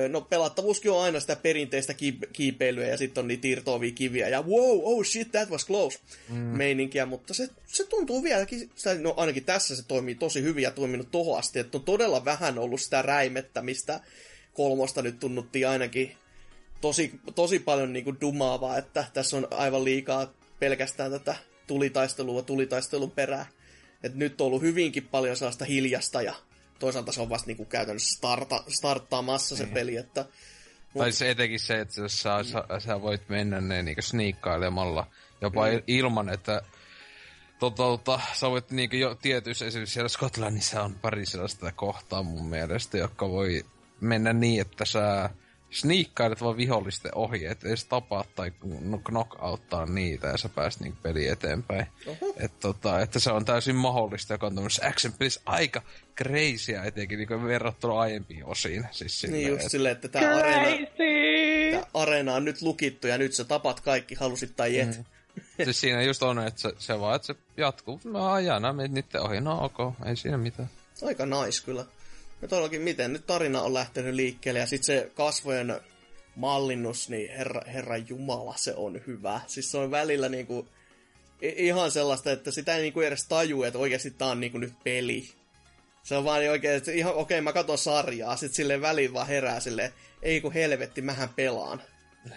no 0.09 0.21
pelattavuuskin 0.21 0.91
on 0.91 1.01
aina 1.01 1.19
sitä 1.19 1.35
perinteistä 1.35 1.93
kiip- 1.93 2.29
kiipeilyä 2.33 2.87
ja 2.87 2.97
sitten 2.97 3.21
on 3.21 3.27
niitä 3.27 3.47
irtoavia 3.47 3.91
kiviä 3.91 4.29
ja 4.29 4.41
wow, 4.41 4.79
oh 4.83 5.05
shit, 5.05 5.31
that 5.31 5.49
was 5.49 5.67
close 5.67 5.99
mm. 6.29 6.35
meininkiä, 6.35 7.05
mutta 7.05 7.33
se, 7.33 7.49
se 7.67 7.87
tuntuu 7.87 8.23
vieläkin, 8.23 8.69
sitä, 8.75 8.95
no 8.95 9.13
ainakin 9.17 9.43
tässä 9.43 9.75
se 9.75 9.83
toimii 9.87 10.15
tosi 10.15 10.41
hyvin 10.41 10.63
ja 10.63 10.71
toiminut 10.71 11.11
tohon 11.11 11.39
asti, 11.39 11.59
että 11.59 11.77
on 11.77 11.83
todella 11.83 12.25
vähän 12.25 12.59
ollut 12.59 12.81
sitä 12.81 13.01
räimettä, 13.01 13.61
mistä 13.61 13.99
kolmosta 14.53 15.01
nyt 15.01 15.19
tunnuttiin 15.19 15.67
ainakin 15.67 16.15
tosi, 16.81 17.11
tosi 17.35 17.59
paljon 17.59 17.93
niinku 17.93 18.15
dumaavaa, 18.21 18.77
että 18.77 19.05
tässä 19.13 19.37
on 19.37 19.47
aivan 19.51 19.83
liikaa 19.83 20.33
pelkästään 20.59 21.11
tätä 21.11 21.35
tulitaistelua 21.67 22.41
tulitaistelun 22.41 23.11
perään. 23.11 23.45
Et 24.03 24.15
nyt 24.15 24.41
on 24.41 24.47
ollut 24.47 24.61
hyvinkin 24.61 25.07
paljon 25.07 25.37
sellaista 25.37 25.65
hiljasta 25.65 26.21
ja 26.21 26.33
toisaalta 26.79 27.11
se 27.11 27.21
on 27.21 27.29
vasta 27.29 27.47
niinku 27.47 27.65
käytännössä 27.65 28.17
starta, 28.17 28.63
starttaamassa 28.67 29.55
se 29.55 29.65
peli, 29.65 29.97
että 29.97 30.25
Tai 30.97 31.11
se 31.11 31.29
etenkin 31.29 31.59
se, 31.59 31.79
että 31.79 32.01
jos 32.01 32.21
sä, 32.21 32.43
sä, 32.43 32.63
sä 32.79 33.01
voit 33.01 33.29
mennä 33.29 33.61
ne 33.61 33.83
niinku 33.83 34.01
sniikkailemalla 34.01 35.07
jopa 35.41 35.67
mm. 35.67 35.83
ilman, 35.87 36.29
että 36.29 36.61
tota, 37.59 38.19
sä 38.33 38.49
voit 38.49 38.71
niinku 38.71 38.95
jo 38.95 39.15
tietyissä, 39.15 39.65
esimerkiksi 39.65 39.93
siellä 39.93 40.09
Skotlannissa 40.09 40.83
on 40.83 40.95
pari 40.95 41.25
sellaista 41.25 41.71
kohtaa 41.71 42.23
mun 42.23 42.45
mielestä, 42.45 42.97
jotka 42.97 43.29
voi 43.29 43.65
mennä 44.01 44.33
niin, 44.33 44.61
että 44.61 44.85
sä 44.85 45.29
sniikkailet 45.71 46.41
vaan 46.41 46.57
vihollisten 46.57 47.11
ohi, 47.15 47.45
et 47.45 47.63
edes 47.63 47.85
tapaa 47.85 48.25
tai 48.35 48.51
knockouttaa 49.03 49.85
niitä 49.85 50.27
ja 50.27 50.37
sä 50.37 50.49
pääst 50.49 50.79
niinku 50.79 50.97
peli 51.03 51.27
eteenpäin. 51.27 51.87
Et 52.37 52.59
tota, 52.59 52.99
että 53.01 53.19
se 53.19 53.31
on 53.31 53.45
täysin 53.45 53.75
mahdollista, 53.75 54.33
joka 54.33 54.47
on 54.47 54.55
tämmöisessä 54.55 54.87
action 54.87 55.13
pelissä 55.13 55.41
aika 55.45 55.81
crazyä 56.17 56.83
etenkin 56.83 57.17
niinku 57.17 57.43
verrattuna 57.43 57.99
aiempiin 57.99 58.45
osiin. 58.45 58.87
Siis 58.91 59.19
silleen, 59.19 59.39
Niin 59.39 59.49
just 59.49 59.65
et, 59.65 59.71
silleen, 59.71 59.95
että 59.95 60.07
tää 60.07 60.35
areena, 60.35 60.87
tää 61.71 61.85
areena 61.93 62.33
on 62.33 62.45
nyt 62.45 62.61
lukittu 62.61 63.07
ja 63.07 63.17
nyt 63.17 63.33
sä 63.33 63.43
tapat 63.43 63.79
kaikki, 63.79 64.15
halusit 64.15 64.55
tai 64.55 64.79
et. 64.79 64.97
Mm. 64.97 65.03
siis 65.63 65.79
siinä 65.79 66.01
just 66.01 66.23
on, 66.23 66.39
että 66.47 66.61
se, 66.61 66.73
se 66.79 66.99
vaan, 66.99 67.15
että 67.15 67.25
se 67.25 67.35
jatkuu. 67.57 68.01
Mä 68.03 68.33
ajan, 68.33 68.61
nämä 68.61 68.73
menet 68.73 68.91
niiden 68.91 69.21
ohi. 69.21 69.41
No 69.41 69.63
ok, 69.65 69.93
ei 70.05 70.15
siinä 70.15 70.37
mitään. 70.37 70.69
Aika 71.05 71.25
nice 71.25 71.65
kyllä. 71.65 71.85
Ja 72.41 72.47
todellakin, 72.47 72.81
miten 72.81 73.13
nyt 73.13 73.25
tarina 73.25 73.61
on 73.61 73.73
lähtenyt 73.73 74.15
liikkeelle 74.15 74.59
ja 74.59 74.65
sitten 74.67 74.85
se 74.85 75.11
kasvojen 75.15 75.81
mallinnus, 76.35 77.09
niin 77.09 77.31
herra, 77.31 77.61
herra 77.73 77.97
jumala, 77.97 78.53
se 78.57 78.73
on 78.75 79.01
hyvä. 79.07 79.41
Siis 79.47 79.71
se 79.71 79.77
on 79.77 79.91
välillä 79.91 80.29
niinku, 80.29 80.67
ihan 81.41 81.91
sellaista, 81.91 82.31
että 82.31 82.51
sitä 82.51 82.75
ei 82.75 82.81
niinku 82.81 83.01
edes 83.01 83.25
taju, 83.27 83.63
että 83.63 83.79
oikeasti 83.79 84.11
tää 84.11 84.27
on 84.27 84.39
niinku 84.39 84.57
nyt 84.57 84.73
peli. 84.83 85.29
Se 86.03 86.15
on 86.15 86.23
vaan 86.23 86.39
niin 86.39 86.51
oikein, 86.51 86.75
että 86.75 86.91
ihan 86.91 87.13
okei, 87.13 87.41
mä 87.41 87.53
katson 87.53 87.77
sarjaa, 87.77 88.37
sit 88.37 88.53
silleen 88.53 88.81
väliin 88.81 89.13
vaan 89.13 89.27
herää 89.27 89.59
silleen, 89.59 89.91
ei 90.21 90.41
kun 90.41 90.53
helvetti, 90.53 91.01
mähän 91.01 91.29
pelaan. 91.29 91.81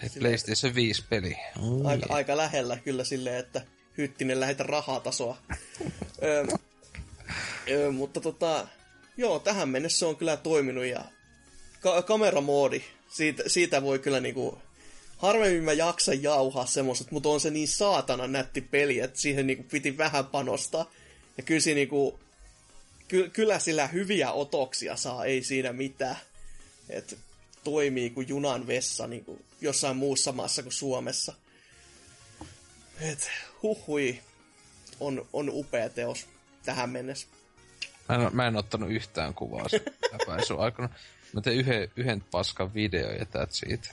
Hei, 0.01 0.09
PlayStation 0.19 0.75
5 0.75 1.03
peli. 1.09 1.37
Mm, 1.61 1.85
Aika, 1.85 2.05
aika 2.09 2.37
lähellä 2.37 2.77
kyllä 2.77 3.03
silleen, 3.03 3.39
että 3.39 3.61
hyttinen 3.97 4.39
lähetä 4.39 4.63
rahatasoa. 4.63 5.37
ö, 6.23 6.47
ö, 7.71 7.91
mutta 7.91 8.21
tota, 8.21 8.67
joo, 9.17 9.39
tähän 9.39 9.69
mennessä 9.69 10.07
on 10.07 10.15
kyllä 10.15 10.37
toiminut 10.37 10.85
ja 10.85 11.05
ka- 11.79 12.01
kameramoodi, 12.01 12.83
siitä, 13.09 13.43
siitä 13.47 13.81
voi 13.81 13.99
kyllä 13.99 14.19
niinku, 14.19 14.61
harvemmin 15.17 15.63
mä 15.63 15.73
jaksan 15.73 16.23
jauhaa 16.23 16.65
semmoset, 16.65 17.11
mutta 17.11 17.29
on 17.29 17.39
se 17.39 17.49
niin 17.49 17.67
saatana 17.67 18.27
nätti 18.27 18.61
peli, 18.61 18.99
että 18.99 19.19
siihen 19.19 19.47
niinku 19.47 19.63
piti 19.71 19.97
vähän 19.97 20.25
panostaa. 20.25 20.91
Ja 21.37 21.43
kyllä 21.43 21.61
siinä 21.61 21.75
niinku, 21.75 22.19
ky- 23.07 23.29
kyllä 23.29 23.59
sillä 23.59 23.87
hyviä 23.87 24.31
otoksia 24.31 24.95
saa, 24.95 25.25
ei 25.25 25.43
siinä 25.43 25.73
mitään. 25.73 26.17
Et 26.89 27.17
toimii 27.63 28.09
kuin 28.09 28.27
junan 28.27 28.67
vessa 28.67 29.07
niin 29.07 29.25
kuin 29.25 29.45
jossain 29.61 29.97
muussa 29.97 30.31
maassa 30.31 30.63
kuin 30.63 30.73
Suomessa. 30.73 31.33
Et 33.01 33.29
huhui, 33.63 34.19
on, 34.99 35.27
on 35.33 35.49
upea 35.49 35.89
teos 35.89 36.25
tähän 36.65 36.89
mennessä. 36.89 37.27
Mä 38.17 38.25
en, 38.25 38.35
mä 38.35 38.47
en 38.47 38.55
ottanut 38.55 38.91
yhtään 38.91 39.33
kuvaa 39.33 39.65
läpäisyn 40.11 40.59
aikana. 40.65 40.89
Mä 41.33 41.41
tein 41.41 41.59
yhden, 41.59 41.91
yhden 41.95 42.23
paskan 42.31 42.73
video 42.73 43.11
ja 43.11 43.23
that's 43.23 43.47
siitä. 43.51 43.87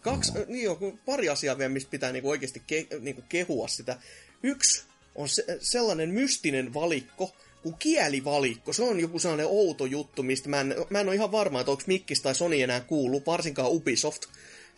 Kaksi, 0.00 0.32
mm. 0.32 0.44
niin 0.48 0.64
joo, 0.64 0.78
pari 1.06 1.28
asiaa 1.28 1.58
vielä, 1.58 1.68
mistä 1.68 1.90
pitää 1.90 2.12
niinku 2.12 2.30
oikeasti 2.30 2.62
ke, 2.66 2.86
niinku 3.00 3.22
kehua 3.28 3.68
sitä. 3.68 3.98
Yksi 4.42 4.84
on 5.14 5.28
se, 5.28 5.58
sellainen 5.60 6.10
mystinen 6.10 6.74
valikko, 6.74 7.36
kuin 7.62 7.76
kielivalikko. 7.78 8.72
Se 8.72 8.82
on 8.82 9.00
joku 9.00 9.18
sellainen 9.18 9.46
outo 9.46 9.86
juttu, 9.86 10.22
mistä 10.22 10.48
mä 10.48 10.60
en, 10.60 10.74
mä 10.90 11.00
en 11.00 11.06
ole 11.06 11.14
ihan 11.14 11.32
varma, 11.32 11.60
että 11.60 11.70
onko 11.70 11.82
Mikkis 11.86 12.20
tai 12.20 12.34
Sony 12.34 12.62
enää 12.62 12.80
kuullut, 12.80 13.26
varsinkaan 13.26 13.70
Ubisoft. 13.70 14.22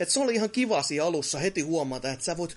Et 0.01 0.11
se 0.11 0.21
oli 0.21 0.35
ihan 0.35 0.51
kiva 0.51 0.83
siinä 0.83 1.05
alussa 1.05 1.39
heti 1.39 1.61
huomata, 1.61 2.13
että 2.13 2.25
sä 2.25 2.37
voit 2.37 2.57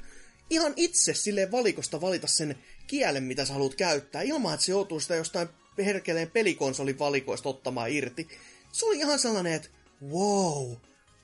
ihan 0.49 0.73
itse 0.75 1.13
sille 1.13 1.51
valikosta 1.51 2.01
valita 2.01 2.27
sen 2.27 2.55
kielen, 2.87 3.23
mitä 3.23 3.45
sä 3.45 3.53
haluat 3.53 3.75
käyttää, 3.75 4.21
ilman 4.21 4.53
että 4.53 4.65
se 4.65 4.71
joutuu 4.71 4.99
sitä 4.99 5.15
jostain 5.15 5.49
herkeleen 5.85 6.31
pelikonsolin 6.31 6.99
valikoista 6.99 7.49
ottamaan 7.49 7.91
irti. 7.91 8.27
Se 8.71 8.85
oli 8.85 8.97
ihan 8.97 9.19
sellainen, 9.19 9.53
että 9.53 9.69
wow, 10.11 10.73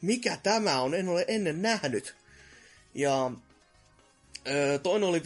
mikä 0.01 0.37
tämä 0.43 0.81
on, 0.81 0.95
en 0.95 1.09
ole 1.09 1.25
ennen 1.27 1.61
nähnyt. 1.61 2.15
Ja 2.93 3.31
toinen 4.83 5.09
oli 5.09 5.19
5.1 5.19 5.23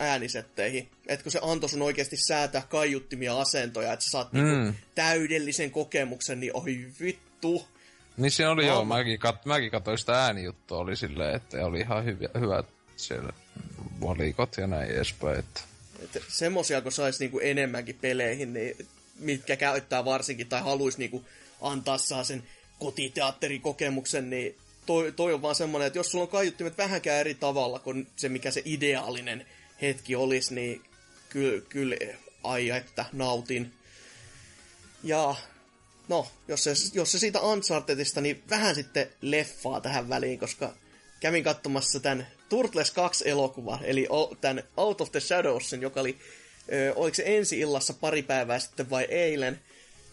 äänisetteihin, 0.00 0.88
että 1.06 1.22
kun 1.22 1.32
se 1.32 1.38
antoi 1.42 1.68
sun 1.68 1.82
oikeasti 1.82 2.16
säätää 2.16 2.62
kaiuttimia 2.68 3.40
asentoja, 3.40 3.92
että 3.92 4.04
sä 4.04 4.10
saat 4.10 4.32
mm. 4.32 4.40
niinku 4.40 4.78
täydellisen 4.94 5.70
kokemuksen, 5.70 6.40
niin 6.40 6.56
oi 6.56 6.86
vittu. 7.00 7.68
Niin 8.16 8.30
siinä 8.30 8.50
oli 8.50 8.66
No. 8.66 8.68
joo, 8.68 8.84
mäkin, 8.84 9.18
kat, 9.18 9.46
mäkin 9.46 9.70
katsoin 9.70 9.98
sitä 9.98 10.24
äänijuttua, 10.24 10.78
oli 10.78 10.96
silleen, 10.96 11.36
että 11.36 11.66
oli 11.66 11.80
ihan 11.80 12.04
hyviä, 12.04 12.28
hyvät 12.40 12.66
siellä 12.96 13.32
valikot 14.00 14.56
ja 14.56 14.66
näin 14.66 14.90
edespäin. 14.90 15.38
Että. 15.38 15.60
Et 16.16 16.22
semmosia, 16.28 16.80
kun 16.80 16.92
sais 16.92 17.20
niinku 17.20 17.38
enemmänkin 17.38 17.98
peleihin, 18.00 18.52
niin 18.52 18.88
mitkä 19.18 19.56
käyttää 19.56 20.04
varsinkin 20.04 20.48
tai 20.48 20.62
haluaisi 20.62 20.98
niinku 20.98 21.24
antaa 21.60 21.98
saa 21.98 22.24
sen 22.24 22.42
kotiteatterikokemuksen, 22.78 24.30
niin 24.30 24.56
toi, 24.86 25.12
toi 25.12 25.34
on 25.34 25.42
vaan 25.42 25.54
semmoinen, 25.54 25.86
että 25.86 25.98
jos 25.98 26.10
sulla 26.10 26.24
on 26.24 26.30
kaiuttimet 26.30 26.78
vähänkään 26.78 27.20
eri 27.20 27.34
tavalla 27.34 27.78
kuin 27.78 28.06
se, 28.16 28.28
mikä 28.28 28.50
se 28.50 28.62
ideaalinen 28.64 29.46
hetki 29.82 30.16
olisi, 30.16 30.54
niin 30.54 30.82
kyllä, 31.28 31.62
kyllä 31.68 31.96
ai 32.42 32.70
että 32.70 33.04
nautin. 33.12 33.72
Ja 35.02 35.34
no, 36.08 36.26
jos 36.48 36.64
se, 36.64 36.72
jos 36.94 37.12
se 37.12 37.18
siitä 37.18 37.40
Unchartedista, 37.40 38.20
niin 38.20 38.42
vähän 38.50 38.74
sitten 38.74 39.10
leffaa 39.20 39.80
tähän 39.80 40.08
väliin, 40.08 40.38
koska 40.38 40.74
kävin 41.20 41.44
katsomassa 41.44 42.00
tämän 42.00 42.26
Turtles 42.48 42.90
2 42.90 43.28
elokuva, 43.28 43.78
eli 43.82 44.08
tämän 44.40 44.62
Out 44.76 45.00
of 45.00 45.12
the 45.12 45.20
Shadowsin, 45.20 45.82
joka 45.82 46.00
oli, 46.00 46.18
ö, 46.72 46.92
oliko 46.96 47.14
se 47.14 47.22
ensi 47.26 47.60
illassa 47.60 47.94
pari 47.94 48.22
päivää 48.22 48.58
sitten 48.58 48.90
vai 48.90 49.04
eilen. 49.04 49.60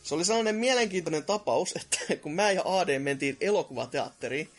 Se 0.03 0.15
oli 0.15 0.25
sellainen 0.25 0.55
mielenkiintoinen 0.55 1.23
tapaus, 1.23 1.73
että 1.81 2.15
kun 2.21 2.33
mä 2.33 2.51
ja 2.51 2.61
AD 2.65 2.99
mentiin 2.99 3.37
elokuvateatteriin, 3.41 4.49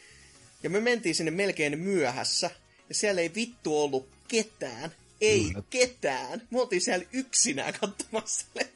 ja 0.63 0.71
me 0.71 0.81
mentiin 0.81 1.15
sinne 1.15 1.31
melkein 1.31 1.79
myöhässä, 1.79 2.51
ja 2.89 2.95
siellä 2.95 3.21
ei 3.21 3.35
vittu 3.35 3.83
ollut 3.83 4.09
ketään. 4.29 4.91
Ei 5.21 5.51
Mm. 5.55 5.63
ketään. 5.71 6.43
Me 6.51 6.61
oltiin 6.61 6.81
siellä 6.83 7.07
yksinään 7.13 7.75
katsomassa 7.81 8.47
leffa. 8.55 8.73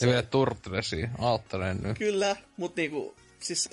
Ja 0.00 0.06
vielä 0.06 0.22
Turtlesi, 0.22 0.96
aattelen 1.18 1.78
nyt. 1.82 1.98
Kyllä, 1.98 2.36
mutta 2.56 2.80
niinku, 2.80 3.14
siis, 3.40 3.68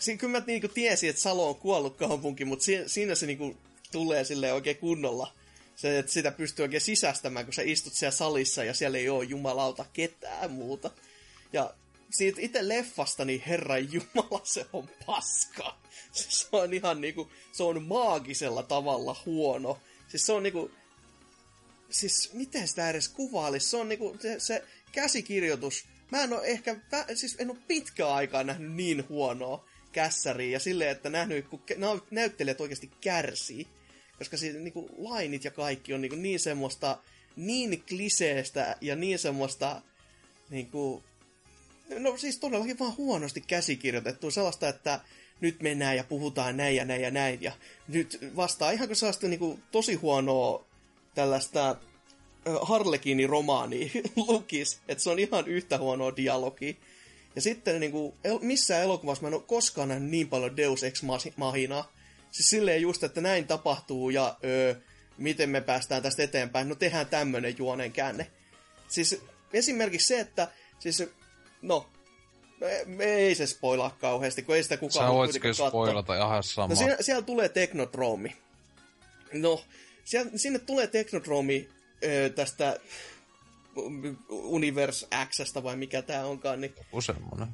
siinä 0.00 0.18
kyllä 0.18 0.38
mä 0.38 0.44
niinku 0.46 0.68
tiesin, 0.68 1.10
että 1.10 1.22
Salo 1.22 1.48
on 1.48 1.56
kuollut 1.56 1.96
kaupunki, 1.96 2.44
mutta 2.44 2.64
si, 2.64 2.82
siinä 2.86 3.14
se 3.14 3.26
niinku 3.26 3.56
tulee 3.92 4.24
sille 4.24 4.52
oikein 4.52 4.76
kunnolla. 4.76 5.32
Se, 5.76 5.98
että 5.98 6.12
sitä 6.12 6.32
pystyy 6.32 6.62
oikein 6.62 6.80
sisästämään, 6.80 7.44
kun 7.44 7.54
sä 7.54 7.62
istut 7.62 7.92
siellä 7.92 8.16
salissa 8.16 8.64
ja 8.64 8.74
siellä 8.74 8.98
ei 8.98 9.08
ole 9.08 9.24
jumalauta 9.24 9.86
ketään 9.92 10.50
muuta. 10.50 10.90
Ja 11.52 11.74
siitä 12.10 12.40
itse 12.40 12.68
leffasta, 12.68 13.24
niin 13.24 13.42
herran 13.46 13.92
jumala, 13.92 14.40
se 14.54 14.66
on 14.72 14.88
paska. 15.06 15.76
Se 16.12 16.48
on 16.52 16.74
ihan 16.74 17.00
niinku, 17.00 17.30
se 17.52 17.62
on 17.62 17.82
maagisella 17.82 18.62
tavalla 18.62 19.16
huono. 19.26 19.78
Siis 20.08 20.26
se 20.26 20.32
on 20.32 20.42
niinku, 20.42 20.70
siis 21.90 22.30
miten 22.32 22.68
sitä 22.68 22.90
edes 22.90 23.08
kuvailisi? 23.08 23.68
Se 23.68 23.76
on 23.76 23.88
niinku 23.88 24.16
se, 24.20 24.40
se 24.40 24.64
käsikirjoitus. 24.92 25.84
Mä 26.10 26.22
en 26.22 26.32
ole 26.32 26.46
ehkä, 26.46 26.76
siis 27.14 27.36
en 27.38 27.50
ole 27.50 27.58
pitkään 27.68 28.12
aikaa 28.12 28.44
nähnyt 28.44 28.72
niin 28.72 29.08
huonoa 29.08 29.69
kässäriä 29.92 30.50
ja 30.50 30.60
silleen, 30.60 30.90
että 30.90 31.10
nähnyt, 31.10 31.48
kun 31.48 31.62
nä- 31.76 32.00
näyttelijät 32.10 32.60
oikeasti 32.60 32.90
kärsii. 33.00 33.66
Koska 34.18 34.36
siinä 34.36 34.58
niinku 34.58 34.90
lainit 34.98 35.44
ja 35.44 35.50
kaikki 35.50 35.94
on 35.94 36.00
niinku 36.00 36.16
niin 36.16 36.40
semmoista, 36.40 36.98
niin 37.36 37.82
kliseestä 37.88 38.76
ja 38.80 38.96
niin 38.96 39.18
semmoista, 39.18 39.82
niinku, 40.50 41.02
no 41.98 42.16
siis 42.16 42.38
todellakin 42.38 42.78
vaan 42.78 42.96
huonosti 42.96 43.40
käsikirjoitettu. 43.40 44.30
Sellaista, 44.30 44.68
että 44.68 45.00
nyt 45.40 45.62
mennään 45.62 45.96
ja 45.96 46.04
puhutaan 46.04 46.56
näin 46.56 46.76
ja 46.76 46.84
näin 46.84 47.02
ja 47.02 47.10
näin. 47.10 47.42
Ja 47.42 47.52
nyt 47.88 48.18
vastaa 48.36 48.70
ihan 48.70 48.88
kuin 48.88 48.96
sellaista 48.96 49.28
niinku, 49.28 49.60
tosi 49.72 49.94
huonoa 49.94 50.64
tällaista 51.14 51.76
Harlekinin 52.62 53.28
romaani 53.28 53.92
lukis, 54.28 54.80
että 54.88 55.04
se 55.04 55.10
on 55.10 55.18
ihan 55.18 55.48
yhtä 55.48 55.78
huonoa 55.78 56.16
dialogia. 56.16 56.74
Ja 57.36 57.42
sitten 57.42 57.80
niin 57.80 57.92
kuin, 57.92 58.14
el- 58.24 58.38
missään 58.42 58.82
elokuvassa 58.82 59.22
mä 59.22 59.28
en 59.28 59.34
ole 59.34 59.42
koskaan 59.46 59.88
nähnyt 59.88 60.10
niin 60.10 60.28
paljon 60.28 60.56
Deus 60.56 60.82
Ex 60.82 61.02
Machinaa. 61.36 61.92
Siis 62.30 62.50
silleen 62.50 62.82
just, 62.82 63.04
että 63.04 63.20
näin 63.20 63.46
tapahtuu 63.46 64.10
ja 64.10 64.36
öö, 64.44 64.74
miten 65.18 65.50
me 65.50 65.60
päästään 65.60 66.02
tästä 66.02 66.22
eteenpäin. 66.22 66.68
No 66.68 66.74
tehdään 66.74 67.06
tämmönen 67.06 67.54
juonen 67.58 67.92
käänne. 67.92 68.30
Siis 68.88 69.20
esimerkiksi 69.52 70.06
se, 70.06 70.20
että 70.20 70.48
siis, 70.78 71.02
no, 71.62 71.86
me, 72.60 72.84
me 72.86 73.04
ei 73.04 73.34
se 73.34 73.46
spoilaa 73.46 73.96
kauheasti, 74.00 74.42
kun 74.42 74.56
ei 74.56 74.62
sitä 74.62 74.76
kukaan 74.76 75.06
Sä 75.06 75.12
voi 75.12 75.16
voit 75.16 75.38
kyllä 75.38 75.54
spoilata 75.54 76.16
ihan 76.16 76.42
sama. 76.42 76.68
No 76.68 76.74
siellä, 76.74 76.96
siellä 77.00 77.22
tulee 77.22 77.48
Teknodromi. 77.48 78.36
No, 79.32 79.64
siellä, 80.04 80.30
sinne 80.36 80.58
tulee 80.58 80.86
Teknodromi 80.86 81.68
ö, 82.04 82.30
tästä 82.30 82.80
Universe 84.28 85.06
Xstä 85.28 85.62
vai 85.62 85.76
mikä 85.76 86.02
tää 86.02 86.26
onkaan, 86.26 86.60
niin, 86.60 86.74
Useammonen. 86.92 87.48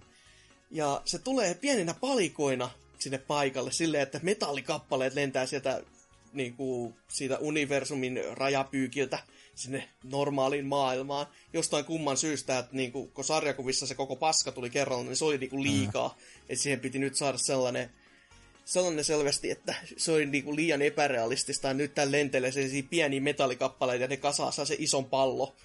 ja 0.71 1.03
se 1.05 1.19
tulee 1.19 1.55
pieninä 1.55 1.95
palikoina 1.95 2.71
sinne 2.99 3.19
paikalle 3.19 3.73
silleen, 3.73 4.03
että 4.03 4.21
metallikappaleet 4.23 5.15
lentää 5.15 5.47
sieltä 5.47 5.83
niinku, 6.33 6.97
siitä 7.09 7.39
universumin 7.39 8.21
rajapyykiltä 8.33 9.19
sinne 9.55 9.89
normaaliin 10.05 10.67
maailmaan. 10.67 11.27
Jostain 11.53 11.85
kumman 11.85 12.17
syystä, 12.17 12.59
että 12.59 12.77
niinku, 12.77 13.07
kun 13.07 13.25
sarjakuvissa 13.25 13.87
se 13.87 13.95
koko 13.95 14.17
paska 14.17 14.53
tuli 14.53 14.71
kerralla, 14.71 15.05
niin 15.05 15.17
se 15.17 15.25
oli 15.25 15.39
niinku 15.39 15.63
liikaa. 15.63 16.09
Mm. 16.09 16.43
Että 16.49 16.63
siihen 16.63 16.81
piti 16.81 16.99
nyt 16.99 17.17
saada 17.17 17.39
sellainen, 17.39 17.91
sellainen 18.65 19.05
selvästi, 19.05 19.51
että 19.51 19.75
se 19.97 20.13
oli 20.13 20.27
niinku 20.27 20.57
liian 20.57 20.83
epärealistista. 20.83 21.69
Ja 21.69 21.75
nyt 21.75 21.95
tää 21.95 22.11
lentelee 22.11 22.53
sellaisia 22.53 22.83
pieniä 22.91 23.21
metallikappaleita 23.21 24.05
ja 24.05 24.09
ne 24.09 24.17
kasaa 24.17 24.51
saa 24.51 24.65
se 24.65 24.77
ison 24.79 25.05
pallo. 25.05 25.57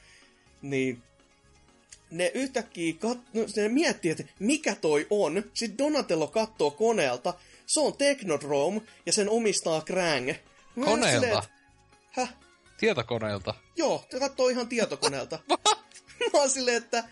Niin 0.61 1.03
ne 2.11 2.31
yhtäkkiä 2.33 2.93
kat- 2.93 3.19
no, 3.33 3.41
ne 3.55 3.69
miettii, 3.69 4.11
että 4.11 4.23
mikä 4.39 4.75
toi 4.75 5.07
on. 5.09 5.43
Sitten 5.53 5.77
Donatello 5.77 6.27
katsoo 6.27 6.71
koneelta. 6.71 7.33
Se 7.65 7.79
on 7.79 7.97
Technodrome 7.97 8.81
ja 9.05 9.13
sen 9.13 9.29
omistaa 9.29 9.81
Krang. 9.81 10.29
Mä 10.75 10.85
Koneelta? 10.85 11.11
silleen, 11.11 11.37
että, 11.37 11.49
Häh? 12.11 12.33
Tietokoneelta. 12.77 13.53
Joo, 13.75 14.05
se 14.11 14.19
katsoo 14.19 14.47
ihan 14.49 14.67
tietokoneelta. 14.67 15.39
Mä 16.33 16.39
oon 16.39 16.49
silleen, 16.49 16.77
että 16.77 17.03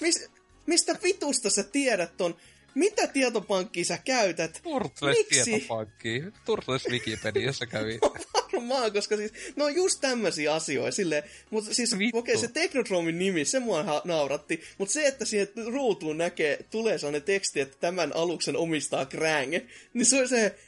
mis, 0.00 0.28
mistä 0.66 0.98
vitusta 1.02 1.50
sä 1.50 1.62
tiedät 1.62 2.16
ton? 2.16 2.36
Mitä 2.74 3.06
tietopankkia 3.06 3.84
sä 3.84 3.98
käytät? 4.04 4.60
Turtles 4.62 5.16
Miksi? 5.18 5.44
tietopankki. 5.44 6.22
Turtles 6.44 6.88
Wikipediassa 6.90 7.66
kävi. 7.66 7.98
Varmaan, 8.52 8.92
koska 8.92 9.16
siis, 9.16 9.32
ne 9.56 9.64
on 9.64 9.74
just 9.74 10.00
tämmöisiä 10.00 10.54
asioita, 10.54 10.96
silleen, 10.96 11.22
mutta 11.50 11.74
siis, 11.74 11.92
okei, 11.92 12.10
okay, 12.14 12.36
se 12.36 12.48
Technodromin 12.48 13.18
nimi, 13.18 13.44
se 13.44 13.60
mua 13.60 13.82
ha- 13.82 14.02
nauratti, 14.04 14.62
mutta 14.78 14.92
se, 14.92 15.06
että 15.06 15.24
siihen 15.24 15.48
ruutuun 15.66 16.18
näkee, 16.18 16.58
tulee 16.70 16.98
sellainen 16.98 17.22
teksti, 17.22 17.60
että 17.60 17.76
tämän 17.80 18.16
aluksen 18.16 18.56
omistaa 18.56 19.06
Krang, 19.06 19.54
niin 19.94 20.06
se 20.06 20.20
on 20.20 20.28
se, 20.28 20.58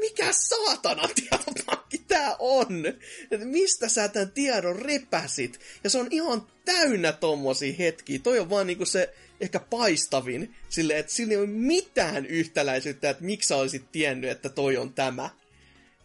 mikä 0.00 0.32
saatana 0.32 1.08
tietopankki 1.14 1.98
tää 1.98 2.36
on? 2.38 2.86
Että 3.30 3.46
mistä 3.46 3.88
sä 3.88 4.08
tämän 4.08 4.32
tiedon 4.32 4.76
repäsit? 4.76 5.60
Ja 5.84 5.90
se 5.90 5.98
on 5.98 6.08
ihan 6.10 6.46
täynnä 6.64 7.12
tommosia 7.12 7.74
hetkiä. 7.78 8.18
Toi 8.18 8.38
on 8.38 8.50
vaan 8.50 8.66
niinku 8.66 8.84
se 8.84 9.14
ehkä 9.40 9.60
paistavin. 9.60 10.54
Sille, 10.68 10.98
että 10.98 11.12
sillä 11.12 11.32
ei 11.32 11.38
ole 11.38 11.46
mitään 11.46 12.26
yhtäläisyyttä, 12.26 13.10
että 13.10 13.24
miksi 13.24 13.48
sä 13.48 13.56
olisit 13.56 13.92
tiennyt, 13.92 14.30
että 14.30 14.48
toi 14.48 14.76
on 14.76 14.92
tämä. 14.92 15.30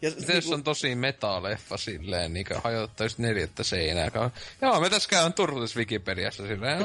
Ja 0.02 0.10
Miten 0.20 0.34
jos 0.34 0.52
on 0.52 0.64
tosi 0.64 0.94
metaleffa 0.94 1.76
silleen, 1.76 2.34
niin 2.34 2.46
kuin 2.46 2.62
hajottaisi 2.62 3.22
neljättä 3.22 3.62
seinää. 3.62 4.30
Joo, 4.62 4.80
me 4.80 4.90
tässä 4.90 5.08
käyn 5.08 5.32
Turtles 5.32 5.76
Wikipediassa 5.76 6.46
silleen. 6.46 6.82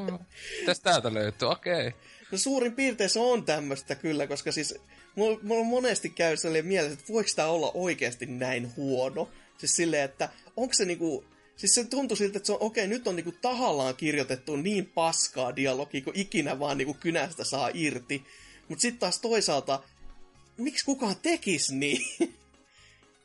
Tästä 0.66 0.90
täältä 0.90 1.14
löytyy, 1.14 1.48
okei. 1.48 1.88
Okay. 1.88 2.00
No 2.32 2.38
suurin 2.38 2.72
piirtein 2.72 3.10
se 3.10 3.20
on 3.20 3.44
tämmöistä 3.44 3.94
kyllä, 3.94 4.26
koska 4.26 4.52
siis 4.52 4.74
mulla, 5.14 5.38
mulla 5.42 5.64
monesti 5.64 6.10
käy 6.10 6.36
sellainen 6.36 6.66
mielessä, 6.66 6.92
että 6.92 7.12
voiko 7.12 7.30
tämä 7.36 7.48
olla 7.48 7.70
oikeasti 7.74 8.26
näin 8.26 8.76
huono. 8.76 9.28
Siis 9.58 9.76
silleen, 9.76 10.04
että 10.04 10.28
onko 10.56 10.74
se 10.74 10.84
niinku... 10.84 11.24
Siis 11.56 11.74
se 11.74 11.84
tuntui 11.84 12.16
siltä, 12.16 12.36
että 12.36 12.46
se 12.46 12.52
on, 12.52 12.58
okei, 12.62 12.86
nyt 12.86 13.08
on 13.08 13.16
niinku 13.16 13.32
tahallaan 13.32 13.96
kirjoitettu 13.96 14.56
niin 14.56 14.86
paskaa 14.86 15.56
dialogia, 15.56 16.02
kuin 16.02 16.18
ikinä 16.18 16.58
vaan 16.58 16.78
niinku 16.78 16.94
kynästä 16.94 17.44
saa 17.44 17.70
irti. 17.74 18.24
Mutta 18.68 18.82
sitten 18.82 19.00
taas 19.00 19.18
toisaalta, 19.18 19.82
miksi 20.56 20.84
kukaan 20.84 21.16
tekisi 21.22 21.74
niin? 21.74 22.06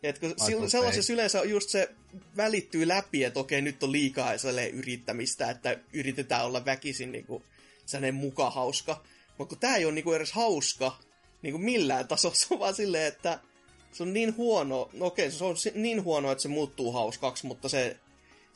Et 0.03 0.19
kun 0.19 0.31
sil- 0.31 0.69
sellaisessa 0.69 1.14
yleensä 1.14 1.43
just 1.43 1.69
se 1.69 1.89
välittyy 2.38 2.88
läpi, 2.88 3.23
että 3.23 3.39
okei, 3.39 3.61
nyt 3.61 3.84
on 3.84 3.91
liikaa 3.91 4.34
yrittämistä, 4.73 5.49
että 5.49 5.77
yritetään 5.93 6.45
olla 6.45 6.65
väkisin 6.65 7.11
niinku 7.11 7.43
sellainen 7.85 8.15
muka 8.15 8.49
hauska. 8.49 9.03
Mutta 9.38 9.49
kun 9.49 9.60
tää 9.60 9.76
ei 9.76 9.85
ole 9.85 9.93
niinku 9.93 10.14
edes 10.14 10.31
hauska 10.31 10.97
niinku 11.41 11.57
millään 11.57 12.07
on 12.49 12.60
vaan 12.60 12.76
silleen, 12.76 13.06
että 13.06 13.39
se 13.91 14.03
on 14.03 14.14
niin 14.14 14.38
huono, 14.38 14.89
no 14.93 15.06
okei, 15.06 15.31
se 15.31 15.43
on 15.43 15.56
niin 15.73 16.03
huono, 16.03 16.31
että 16.31 16.41
se 16.41 16.47
muuttuu 16.47 16.91
hauskaksi, 16.91 17.45
mutta 17.45 17.69
se, 17.69 17.97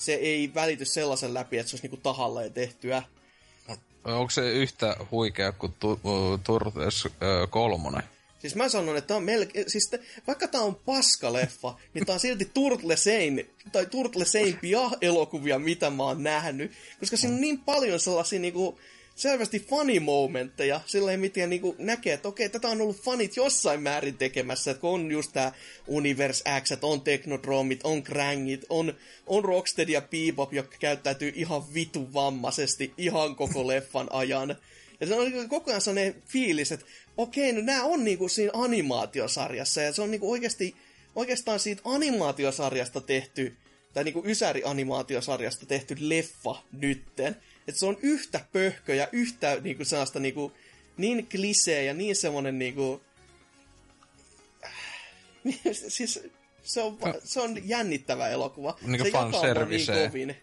se 0.05 0.13
ei 0.13 0.53
välity 0.53 0.85
sellaisen 0.85 1.33
läpi, 1.33 1.57
että 1.57 1.69
se 1.69 1.75
olisi 1.75 1.83
niinku 1.83 1.97
tahalleen 1.97 2.53
tehtyä. 2.53 3.03
Onko 4.03 4.29
se 4.29 4.51
yhtä 4.51 4.97
huikea 5.11 5.51
kuin 5.51 5.73
tu- 5.79 5.99
Turtles 6.43 7.07
kolmonen? 7.49 8.03
Siis 8.39 8.55
mä 8.55 8.69
sanon, 8.69 8.97
että 8.97 9.15
on 9.15 9.23
melkein, 9.23 9.71
siis 9.71 9.89
te, 9.89 9.99
vaikka 10.27 10.47
tää 10.47 10.61
on 10.61 10.75
paskaleffa, 10.75 11.75
niin 11.93 12.05
tää 12.05 12.13
on 12.13 12.19
silti 12.19 12.51
Turtlesein, 12.53 13.49
tai 13.71 13.85
Turtleseimpia 13.85 14.79
elokuvia, 15.01 15.59
mitä 15.59 15.89
mä 15.89 16.03
oon 16.03 16.23
nähnyt. 16.23 16.71
Koska 16.99 17.17
siinä 17.17 17.35
on 17.35 17.41
niin 17.41 17.59
paljon 17.59 17.99
sellaisia 17.99 18.39
niinku, 18.39 18.79
selvästi 19.15 19.59
funny 19.59 19.99
momentteja, 19.99 20.81
silleen 20.85 21.19
miten 21.19 21.49
niinku 21.49 21.75
näkee, 21.77 22.13
että 22.13 22.27
okei, 22.27 22.49
tätä 22.49 22.67
on 22.67 22.81
ollut 22.81 23.01
fanit 23.01 23.35
jossain 23.35 23.81
määrin 23.81 24.17
tekemässä, 24.17 24.71
että 24.71 24.81
kun 24.81 24.89
on 24.89 25.11
just 25.11 25.33
tää 25.33 25.51
Universe 25.87 26.43
X, 26.61 26.71
on 26.81 27.01
Technodromit, 27.01 27.79
on 27.83 28.03
Krangit, 28.03 28.65
on, 28.69 28.93
on 29.27 29.45
Rocksteady 29.45 29.91
ja 29.91 30.01
Bebop, 30.01 30.53
jotka 30.53 30.77
käyttäytyy 30.79 31.31
ihan 31.35 31.73
vitu 31.73 32.13
vammaisesti 32.13 32.93
ihan 32.97 33.35
koko 33.35 33.67
leffan 33.67 34.07
ajan. 34.11 34.55
Ja 35.01 35.07
se 35.07 35.15
on 35.15 35.31
niinku 35.31 35.49
koko 35.49 35.71
ajan 35.71 35.81
sellainen 35.81 36.23
fiilis, 36.27 36.71
että 36.71 36.85
okei, 37.17 37.53
no 37.53 37.61
nämä 37.61 37.83
on 37.83 38.03
niinku 38.03 38.29
siinä 38.29 38.51
animaatiosarjassa, 38.53 39.81
ja 39.81 39.93
se 39.93 40.01
on 40.01 40.11
niinku 40.11 40.31
oikeasti, 40.31 40.75
oikeastaan 41.15 41.59
siitä 41.59 41.81
animaatiosarjasta 41.85 43.01
tehty, 43.01 43.55
tai 43.93 44.03
niinku 44.03 44.23
Ysäri-animaatiosarjasta 44.25 45.65
tehty 45.65 45.95
leffa 45.99 46.55
nytten. 46.71 47.35
Että 47.67 47.79
se 47.79 47.85
on 47.85 47.97
yhtä 48.01 48.45
pöhkö 48.53 48.95
ja 48.95 49.07
yhtä 49.11 49.57
niinku 49.61 49.85
sellaista 49.85 50.19
niinku, 50.19 50.51
niin 50.97 51.27
klisee 51.27 51.83
ja 51.83 51.93
niin 51.93 52.15
semmonen 52.15 52.59
niinku... 52.59 53.01
siis 55.87 56.23
se 56.63 56.81
on, 56.81 57.01
va- 57.01 57.13
se 57.23 57.41
on 57.41 57.67
jännittävä 57.69 58.29
elokuva. 58.29 58.77
Niinku 58.81 59.03
se 59.03 59.09
jakaa 59.09 59.65
niin 59.65 59.87
kovin, 60.07 60.35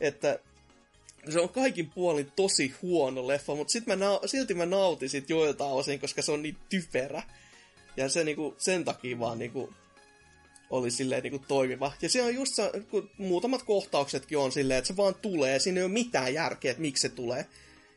että 0.00 0.38
se 1.30 1.40
on 1.40 1.48
kaikin 1.48 1.90
puolin 1.90 2.32
tosi 2.36 2.74
huono 2.82 3.26
leffa, 3.26 3.54
mutta 3.54 3.72
sit 3.72 3.86
mä 3.86 3.96
na- 3.96 4.20
silti 4.26 4.54
mä 4.54 4.66
nautin 4.66 5.08
sit 5.08 5.30
joiltain 5.30 5.72
osin, 5.72 6.00
koska 6.00 6.22
se 6.22 6.32
on 6.32 6.42
niin 6.42 6.56
typerä. 6.68 7.22
Ja 7.96 8.08
se 8.08 8.24
niinku, 8.24 8.54
sen 8.58 8.84
takia 8.84 9.18
vaan 9.18 9.38
niinku, 9.38 9.74
oli 10.72 10.90
silleen 10.90 11.22
niinku 11.22 11.44
toimiva. 11.48 11.92
Ja 12.02 12.08
se 12.08 12.22
on 12.22 12.34
just 12.34 12.54
se, 12.54 12.70
kun 12.90 13.10
muutamat 13.18 13.62
kohtauksetkin 13.62 14.38
on 14.38 14.52
silleen, 14.52 14.78
että 14.78 14.88
se 14.88 14.96
vaan 14.96 15.14
tulee, 15.14 15.58
siinä 15.58 15.80
ei 15.80 15.84
ole 15.84 15.92
mitään 15.92 16.34
järkeä, 16.34 16.70
että 16.70 16.80
miksi 16.80 17.02
se 17.02 17.08
tulee. 17.08 17.46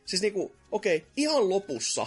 Siis 0.04 0.22
niinku, 0.22 0.52
okei, 0.72 0.96
okay, 0.96 1.08
ihan 1.16 1.48
lopussa 1.48 2.06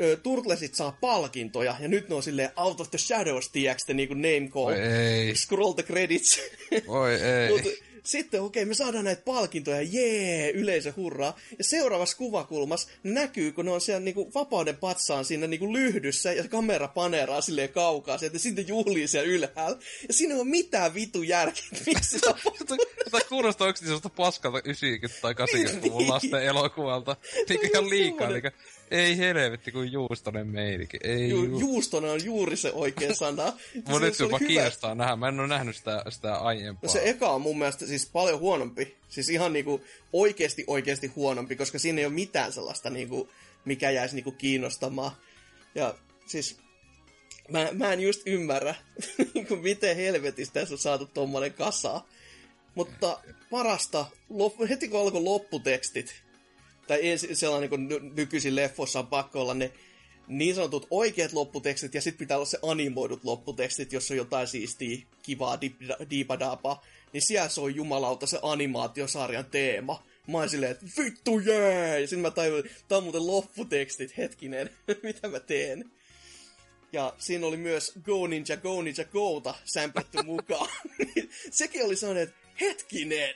ö, 0.00 0.16
Turtlesit 0.16 0.74
saa 0.74 0.98
palkintoja, 1.00 1.76
ja 1.80 1.88
nyt 1.88 2.08
ne 2.08 2.14
on 2.14 2.22
silleen 2.22 2.50
Out 2.56 2.80
of 2.80 2.90
the 2.90 2.98
Shadows, 2.98 3.48
tiedätkö 3.48 3.94
niinku 3.94 4.14
name 4.14 4.48
call. 4.50 4.66
Oi 4.66 4.80
ei, 4.80 5.34
Scroll 5.34 5.72
the 5.72 5.82
credits. 5.82 6.40
oi 6.86 7.14
ei. 7.14 7.48
Mut 7.52 7.87
sitten 8.04 8.42
okei, 8.42 8.62
okay, 8.62 8.68
me 8.68 8.74
saadaan 8.74 9.04
näitä 9.04 9.22
palkintoja, 9.24 9.82
jee, 9.82 10.50
yleisö 10.50 10.92
hurraa. 10.96 11.38
Ja 11.58 11.64
seuraavassa 11.64 12.16
kuvakulmassa 12.16 12.88
näkyy, 13.02 13.52
kun 13.52 13.64
ne 13.64 13.70
on 13.70 13.80
siellä 13.80 14.00
niinku 14.00 14.30
vapauden 14.34 14.76
patsaan 14.76 15.24
siinä 15.24 15.46
niinku 15.46 15.72
lyhdyssä 15.72 16.32
ja 16.32 16.48
kamera 16.48 16.88
paneeraa 16.88 17.40
silleen 17.40 17.68
kaukaa 17.68 18.18
sieltä 18.18 18.34
ja 18.34 18.40
sitten 18.40 18.68
juhlii 18.68 19.08
siellä 19.08 19.28
ylhäällä. 19.28 19.78
Ja 20.08 20.14
siinä 20.14 20.34
ole 20.34 20.44
mitään 20.44 20.94
vitu 20.94 21.22
järkeä, 21.22 21.64
että 21.72 21.84
miksi 21.86 22.18
se 22.18 22.28
on 22.28 22.78
Tämä 23.10 23.20
kuulostaa 23.28 23.66
oikeasti 23.66 23.86
sellaista 23.86 24.08
paskalta 24.08 24.58
90- 24.58 24.62
tai 25.22 25.32
80-luvun 25.32 25.98
Niin. 25.98 26.08
lasten 26.10 26.42
elokuvalta. 26.42 27.16
Niin 27.48 27.60
on 27.60 27.66
ihan 27.70 27.90
liikaa. 27.90 28.28
Niin 28.28 28.52
ei 28.90 29.18
helvetti, 29.18 29.72
kuin 29.72 29.92
juustonen 29.92 30.46
meininki. 30.46 30.98
Ei 31.02 31.28
Ju, 31.28 31.44
ju- 31.44 31.58
juustona 31.58 32.12
on 32.12 32.24
juuri 32.24 32.56
se 32.56 32.72
oikea 32.72 33.14
sana. 33.14 33.52
Mun 33.88 34.02
nyt 34.02 34.18
jopa 34.18 34.38
kiinnostaa 34.38 34.94
nähdä. 34.94 35.16
Mä 35.16 35.28
en 35.28 35.40
ole 35.40 35.48
nähnyt 35.48 35.76
sitä, 35.76 36.02
sitä 36.08 36.34
aiempaa. 36.34 36.80
No 36.82 36.92
se 36.92 37.00
eka 37.04 37.28
on 37.28 37.40
mun 37.40 37.58
mielestä 37.58 37.86
siis 37.86 38.10
paljon 38.12 38.40
huonompi. 38.40 38.96
Siis 39.08 39.28
ihan 39.28 39.52
niinku 39.52 39.80
oikeesti 40.12 40.64
oikeesti 40.66 41.06
huonompi, 41.06 41.56
koska 41.56 41.78
siinä 41.78 41.98
ei 41.98 42.06
ole 42.06 42.14
mitään 42.14 42.52
sellaista 42.52 42.90
niinku, 42.90 43.28
mikä 43.64 43.90
jäisi 43.90 44.14
niinku 44.14 44.32
kiinnostamaan. 44.32 45.12
Ja 45.74 45.94
siis 46.26 46.56
mä, 47.48 47.68
mä 47.72 47.92
en 47.92 48.00
just 48.00 48.22
ymmärrä, 48.26 48.74
niinku 49.34 49.56
miten 49.56 49.96
helvetistä 49.96 50.60
tässä 50.60 50.74
on 50.74 50.78
saatu 50.78 51.06
tommonen 51.06 51.52
kasa. 51.52 52.00
Mutta 52.74 53.20
parasta, 53.50 54.06
heti 54.68 54.88
kun 54.88 55.00
alkoi 55.00 55.22
lopputekstit, 55.22 56.22
tai 56.88 57.08
ensi, 57.08 57.34
sellainen 57.34 57.68
kuin 57.68 57.88
ny- 57.88 58.10
nykyisin 58.16 58.56
leffossa 58.56 58.98
on 58.98 59.06
pakko 59.06 59.40
olla 59.40 59.54
ne 59.54 59.72
niin 60.28 60.54
sanotut 60.54 60.86
oikeat 60.90 61.32
lopputekstit, 61.32 61.94
ja 61.94 62.00
sitten 62.00 62.18
pitää 62.18 62.36
olla 62.36 62.46
se 62.46 62.58
animoidut 62.62 63.24
lopputekstit, 63.24 63.92
jos 63.92 64.10
on 64.10 64.16
jotain 64.16 64.46
siistiä, 64.46 64.98
kivaa, 65.22 65.58
diipadaapa, 66.10 66.82
niin 67.12 67.22
siellä 67.22 67.48
se 67.48 67.60
on 67.60 67.74
jumalauta 67.74 68.26
se 68.26 68.38
animaatiosarjan 68.42 69.44
teema. 69.44 70.02
Mä 70.26 70.38
oon 70.38 70.48
silleen, 70.48 70.72
että 70.72 70.86
vittu 70.98 71.38
jee! 71.38 72.00
Ja 72.00 72.06
sitten 72.06 72.22
mä 72.22 72.30
tajuin, 72.30 72.70
tää 72.88 72.98
on 72.98 73.04
muuten 73.04 73.26
lopputekstit, 73.26 74.16
hetkinen, 74.16 74.70
mitä 75.02 75.28
mä 75.28 75.40
teen. 75.40 75.90
Ja 76.92 77.14
siinä 77.18 77.46
oli 77.46 77.56
myös 77.56 77.92
Go 78.02 78.26
Ninja, 78.26 78.56
Go 78.56 78.82
Ninja, 78.82 79.04
Gota 79.04 79.54
sämpätty 79.64 80.22
mukaan. 80.22 80.68
Sekin 81.50 81.84
oli 81.84 81.96
sellainen, 81.96 82.22
että 82.22 82.36
hetkinen! 82.60 83.34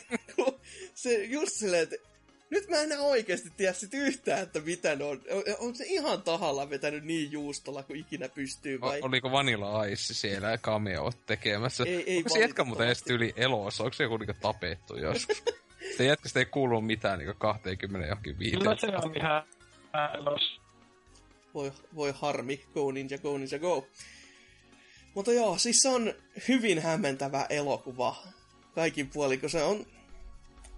se 0.94 1.24
just 1.24 1.52
silleen, 1.52 1.82
että 1.82 1.96
Nyt 2.50 2.68
mä 2.68 2.76
en 2.76 2.92
enää 2.92 3.00
oikeasti 3.00 3.50
tiedä 3.56 3.72
sit 3.72 3.94
yhtään, 3.94 4.42
että 4.42 4.60
mitä 4.60 4.96
ne 4.96 5.04
on. 5.04 5.20
On, 5.30 5.42
on 5.58 5.76
se 5.76 5.84
ihan 5.86 6.22
tahalla 6.22 6.70
vetänyt 6.70 7.04
niin 7.04 7.32
juustolla 7.32 7.82
kuin 7.82 8.00
ikinä 8.00 8.28
pystyy 8.28 8.80
vai? 8.80 9.00
O- 9.00 9.06
oliko 9.06 9.32
Vanilla 9.32 9.84
Ice 9.84 10.14
siellä 10.14 10.58
cameo 10.58 11.12
tekemässä? 11.26 11.84
Ei- 11.84 12.04
ei 12.06 12.16
Onko 12.16 12.28
se 12.28 12.38
jätkä 12.40 12.64
muuten 12.64 12.86
edes 12.86 13.04
yli 13.08 13.32
elossa? 13.36 13.84
Onko 13.84 13.94
se 13.94 14.02
joku 14.02 14.16
niinku 14.16 14.34
tapettu 14.40 14.96
joskus? 14.96 15.42
Sitä 15.90 16.02
jätkästä 16.02 16.38
ei 16.38 16.46
kuulu 16.46 16.80
mitään 16.80 17.18
niinku 17.18 17.34
20 17.38 18.06
johonkin 18.08 18.38
viiteen. 18.38 18.62
Kyllä 18.62 18.76
se 18.76 18.86
on 18.86 19.16
ihan 19.16 19.42
elos. 20.18 20.60
Voi, 21.54 21.72
voi 21.94 22.12
harmi, 22.16 22.64
go 22.74 22.92
ninja, 22.92 23.18
go 23.18 23.38
ninja, 23.38 23.58
go. 23.58 23.86
Mutta 25.14 25.32
joo, 25.32 25.58
siis 25.58 25.82
se 25.82 25.88
on 25.88 26.14
hyvin 26.48 26.82
hämmentävä 26.82 27.46
elokuva 27.50 28.16
kaikin 28.74 29.10
puolin, 29.10 29.40
kun 29.40 29.50
se 29.50 29.62
on, 29.62 29.86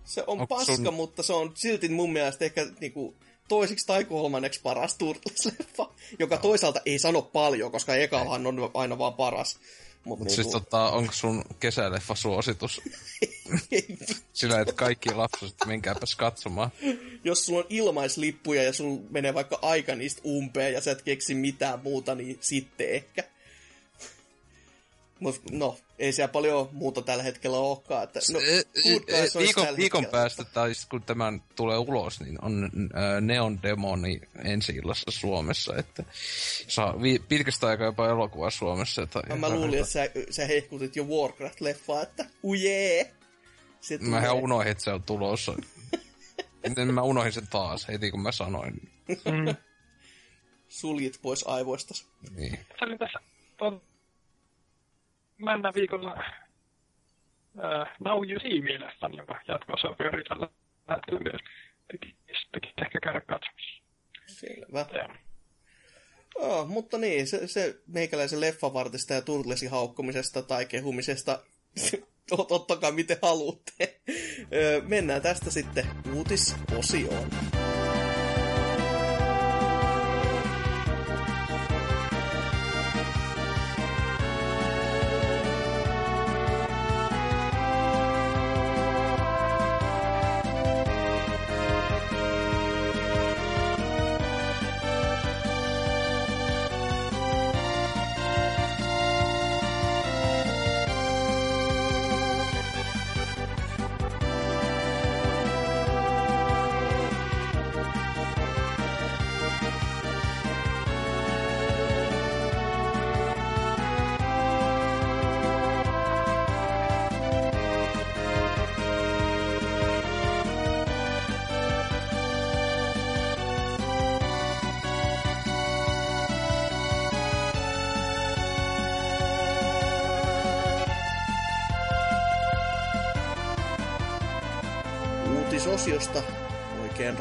se 0.05 0.21
on 0.21 0.41
Onko 0.41 0.47
paska, 0.47 0.77
sun- 0.77 0.95
mutta 0.95 1.23
se 1.23 1.33
on 1.33 1.53
silti 1.55 1.89
mun 1.89 2.13
mielestä 2.13 2.45
ehkä 2.45 2.67
niinku, 2.81 3.15
toisiksi 3.49 3.87
tai 3.87 4.05
kolmanneksi 4.05 4.61
paras 4.63 4.97
Turtles-leffa, 4.99 5.91
joka 6.19 6.37
toisaalta 6.37 6.81
ei 6.87 6.99
sano 6.99 7.23
paljon, 7.23 7.73
koska 7.73 7.95
ekahan 7.95 8.47
on 8.47 8.71
aina 8.75 8.99
vaan 8.99 9.15
paras. 9.15 9.59
Mutta 10.05 10.25
Mut 10.25 10.35
siis 10.35 10.47
tota, 10.47 10.91
onko 10.91 11.13
sun 11.13 11.45
kesäleffa 11.61 12.15
suositus? 12.15 12.81
Sillä, 14.33 14.61
että 14.61 14.73
kaikki 14.73 15.15
lapset, 15.15 15.55
menkääpäs 15.67 16.17
katsomaan. 16.17 16.71
jos 17.25 17.47
sulla 17.47 17.59
on 17.59 17.67
ilmaislippuja 17.69 18.63
ja 18.63 18.73
sulla 18.73 19.01
menee 19.11 19.35
vaikka 19.35 19.59
aika 19.63 19.95
niistä 19.95 20.23
umpeen 20.27 20.73
ja 20.73 20.81
sä 20.81 20.91
et 20.91 21.03
keksi 21.03 21.35
mitään 21.35 21.81
muuta, 21.83 22.15
niin 22.15 22.39
sitten 22.41 22.91
ehkä. 22.91 23.25
Mut 25.21 25.41
no, 25.51 25.77
ei 25.99 26.13
siellä 26.13 26.33
paljon 26.33 26.69
muuta 26.73 27.03
tällä 27.03 27.23
hetkellä 27.23 27.59
olekaan. 27.59 28.05
Että, 28.05 28.21
no, 28.33 28.39
Guys 29.07 29.37
olisi 29.37 29.39
viikon, 29.39 29.77
viikon 29.77 30.07
päästä, 30.07 30.45
tai 30.45 30.73
kun 30.91 31.03
tämän 31.03 31.43
tulee 31.57 31.79
ulos, 31.79 32.21
niin 32.21 32.45
on 32.45 32.65
äh, 32.65 33.21
Neon 33.21 33.63
Demoni 33.63 34.21
ensi 34.45 34.73
illassa 34.73 35.11
Suomessa, 35.11 35.77
että 35.77 36.05
saa 36.69 37.03
vi- 37.03 37.23
pitkästä 37.29 37.67
aikaa 37.67 37.87
jopa 37.87 38.09
elokuva 38.09 38.51
Suomessa. 38.51 39.03
Että 39.03 39.23
No, 39.29 39.37
mä 39.37 39.51
luulin, 39.51 39.81
että 39.81 39.93
sä, 39.93 40.11
sä 40.31 40.47
hehkutit 40.47 40.97
jo 40.97 41.05
Warcraft-leffaa, 41.05 42.03
että 42.03 42.27
ujee! 42.45 43.15
Se 43.81 43.99
Mä 43.99 44.19
ihan 44.19 44.37
unohdin, 44.37 44.73
että 44.73 44.85
se 44.85 44.93
on 44.93 45.03
tulossa. 45.03 45.55
Miten 46.69 46.95
mä 46.95 47.03
unohdin 47.03 47.33
sen 47.33 47.49
taas 47.51 47.89
heti, 47.89 48.11
kun 48.11 48.23
mä 48.23 48.33
sanoin. 48.33 48.91
Mm. 49.09 49.57
Suljit 50.69 51.19
pois 51.23 51.45
aivoistas. 51.47 52.07
Niin. 52.37 52.59
Se 52.79 52.85
oli 52.85 52.99
tässä 52.99 53.19
mennä 55.45 55.73
viikolla 55.75 56.13
uh, 56.13 57.87
Now 58.01 58.31
You 58.31 58.41
See 58.41 58.61
Me-leffan, 58.61 59.17
jonka 59.17 59.41
jatkossa 59.49 59.89
pyöritellä 59.99 60.49
lähtee 60.89 61.19
myös. 61.19 61.41
Ehkä 62.83 63.01
käydä 63.03 63.21
katsomassa. 63.21 63.83
Selvä. 64.27 64.87
Ja, 64.93 65.09
Oh, 66.35 66.69
mutta 66.69 66.99
niin, 66.99 67.27
se, 67.27 67.47
se 67.47 67.79
meikäläisen 67.87 68.41
leffavartista 68.41 69.15
ja 69.15 69.23
Turtlesin 69.23 69.71
haukkumisesta 69.71 70.43
tai 70.43 70.67
kehumisesta, 70.67 71.43
ot- 72.33 72.47
ottakaa 72.51 72.91
miten 72.93 73.17
haluatte. 73.23 74.01
Mennään 74.89 75.23
tästä 75.23 75.51
sitten 75.51 75.87
uutisosioon. 76.15 77.31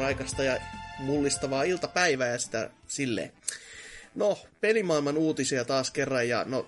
Raikasta 0.10 0.44
ja 0.44 0.58
mullistavaa 1.00 1.64
iltapäivää 1.64 2.28
ja 2.28 2.40
sitä 2.40 2.70
silleen. 2.88 3.32
No, 4.16 4.40
pelimaailman 4.62 5.18
uutisia 5.18 5.66
taas 5.66 5.92
kerran 5.92 6.30
ja 6.30 6.44
no, 6.48 6.68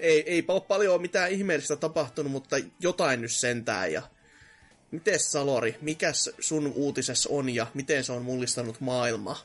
ei, 0.00 0.30
eipä 0.30 0.52
ole 0.52 0.60
paljon 0.60 1.00
mitään 1.00 1.30
ihmeellistä 1.30 1.76
tapahtunut, 1.76 2.32
mutta 2.32 2.56
jotain 2.80 3.20
nyt 3.20 3.32
sentään 3.32 3.92
ja 3.92 4.02
Mites 4.90 5.32
Salori, 5.32 5.78
mikäs 5.80 6.30
sun 6.40 6.72
uutisessa 6.74 7.28
on 7.32 7.54
ja 7.54 7.66
miten 7.74 8.04
se 8.04 8.12
on 8.12 8.22
mullistanut 8.22 8.80
maailmaa? 8.80 9.36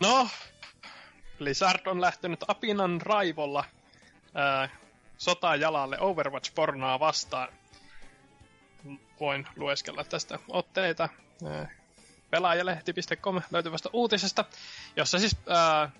No, 0.00 0.28
Blizzard 1.38 1.86
on 1.86 2.00
lähtenyt 2.00 2.44
apinan 2.48 3.00
raivolla 3.00 3.64
ää, 4.34 4.68
sotajalalle 5.18 5.98
Overwatch-pornoa 6.00 7.00
vastaan. 7.00 7.48
Voin 9.20 9.46
lueskella 9.56 10.04
tästä 10.04 10.38
otteita 10.48 11.08
pelaajalehti.com 12.30 13.42
löytyvästä 13.50 13.88
uutisesta, 13.92 14.44
jossa 14.96 15.18
siis 15.18 15.36
ää, 15.48 15.90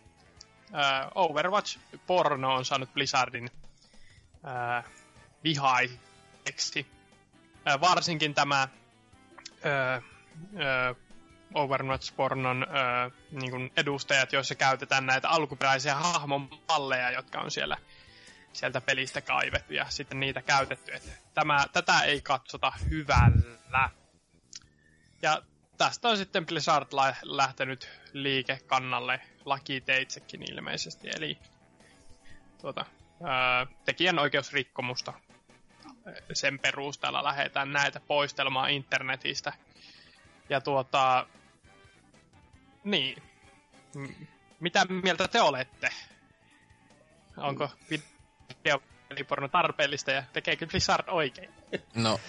ää, 0.73 1.10
Overwatch-porno 1.15 2.55
on 2.55 2.65
saanut 2.65 2.94
Blizzardin 2.94 3.51
ää, 4.44 4.85
vihaiseksi. 5.44 6.86
Ää, 7.65 7.81
varsinkin 7.81 8.35
tämä 8.35 8.69
ää, 9.65 10.02
ää, 10.56 10.94
Overwatch-pornon 11.55 12.62
öö, 12.62 13.10
niin 13.31 13.51
kuin 13.51 13.73
edustajat, 13.77 14.32
joissa 14.32 14.55
käytetään 14.55 15.06
näitä 15.06 15.28
alkuperäisiä 15.28 15.94
hahmon 15.94 16.48
malleja, 16.69 17.10
jotka 17.10 17.40
on 17.40 17.51
siellä 17.51 17.77
sieltä 18.52 18.81
pelistä 18.81 19.20
kaivettu 19.20 19.74
ja 19.74 19.86
sitten 19.89 20.20
niitä 20.20 20.43
käytetty. 20.43 20.93
Tämä, 21.35 21.65
tätä 21.73 22.01
ei 22.01 22.20
katsota 22.20 22.73
hyvällä. 22.90 23.90
Ja 25.23 25.43
tästä 25.78 26.09
on 26.09 26.16
sitten 26.16 26.47
Blizzard 26.47 26.89
lähtenyt 27.23 27.90
liikekannalle 28.12 29.20
lakiteitsekin 29.45 30.53
ilmeisesti, 30.53 31.09
eli 31.16 31.39
tuota, 32.61 32.85
öö, 33.20 33.77
tekijänoikeusrikkomusta 33.85 35.12
sen 36.32 36.59
perusteella 36.59 37.24
lähdetään 37.24 37.73
näitä 37.73 38.01
poistelmaan 38.01 38.70
internetistä. 38.70 39.53
Ja 40.49 40.61
tuota, 40.61 41.27
niin. 42.85 43.23
Mitä 44.61 44.85
mieltä 44.85 45.28
te 45.28 45.40
olette? 45.40 45.90
Onko 47.36 47.70
videopeliporno 47.90 49.49
tarpeellista 49.49 50.11
ja 50.11 50.23
tekeekö 50.32 50.66
Blizzard 50.66 51.09
oikein? 51.09 51.51
No, 51.95 52.20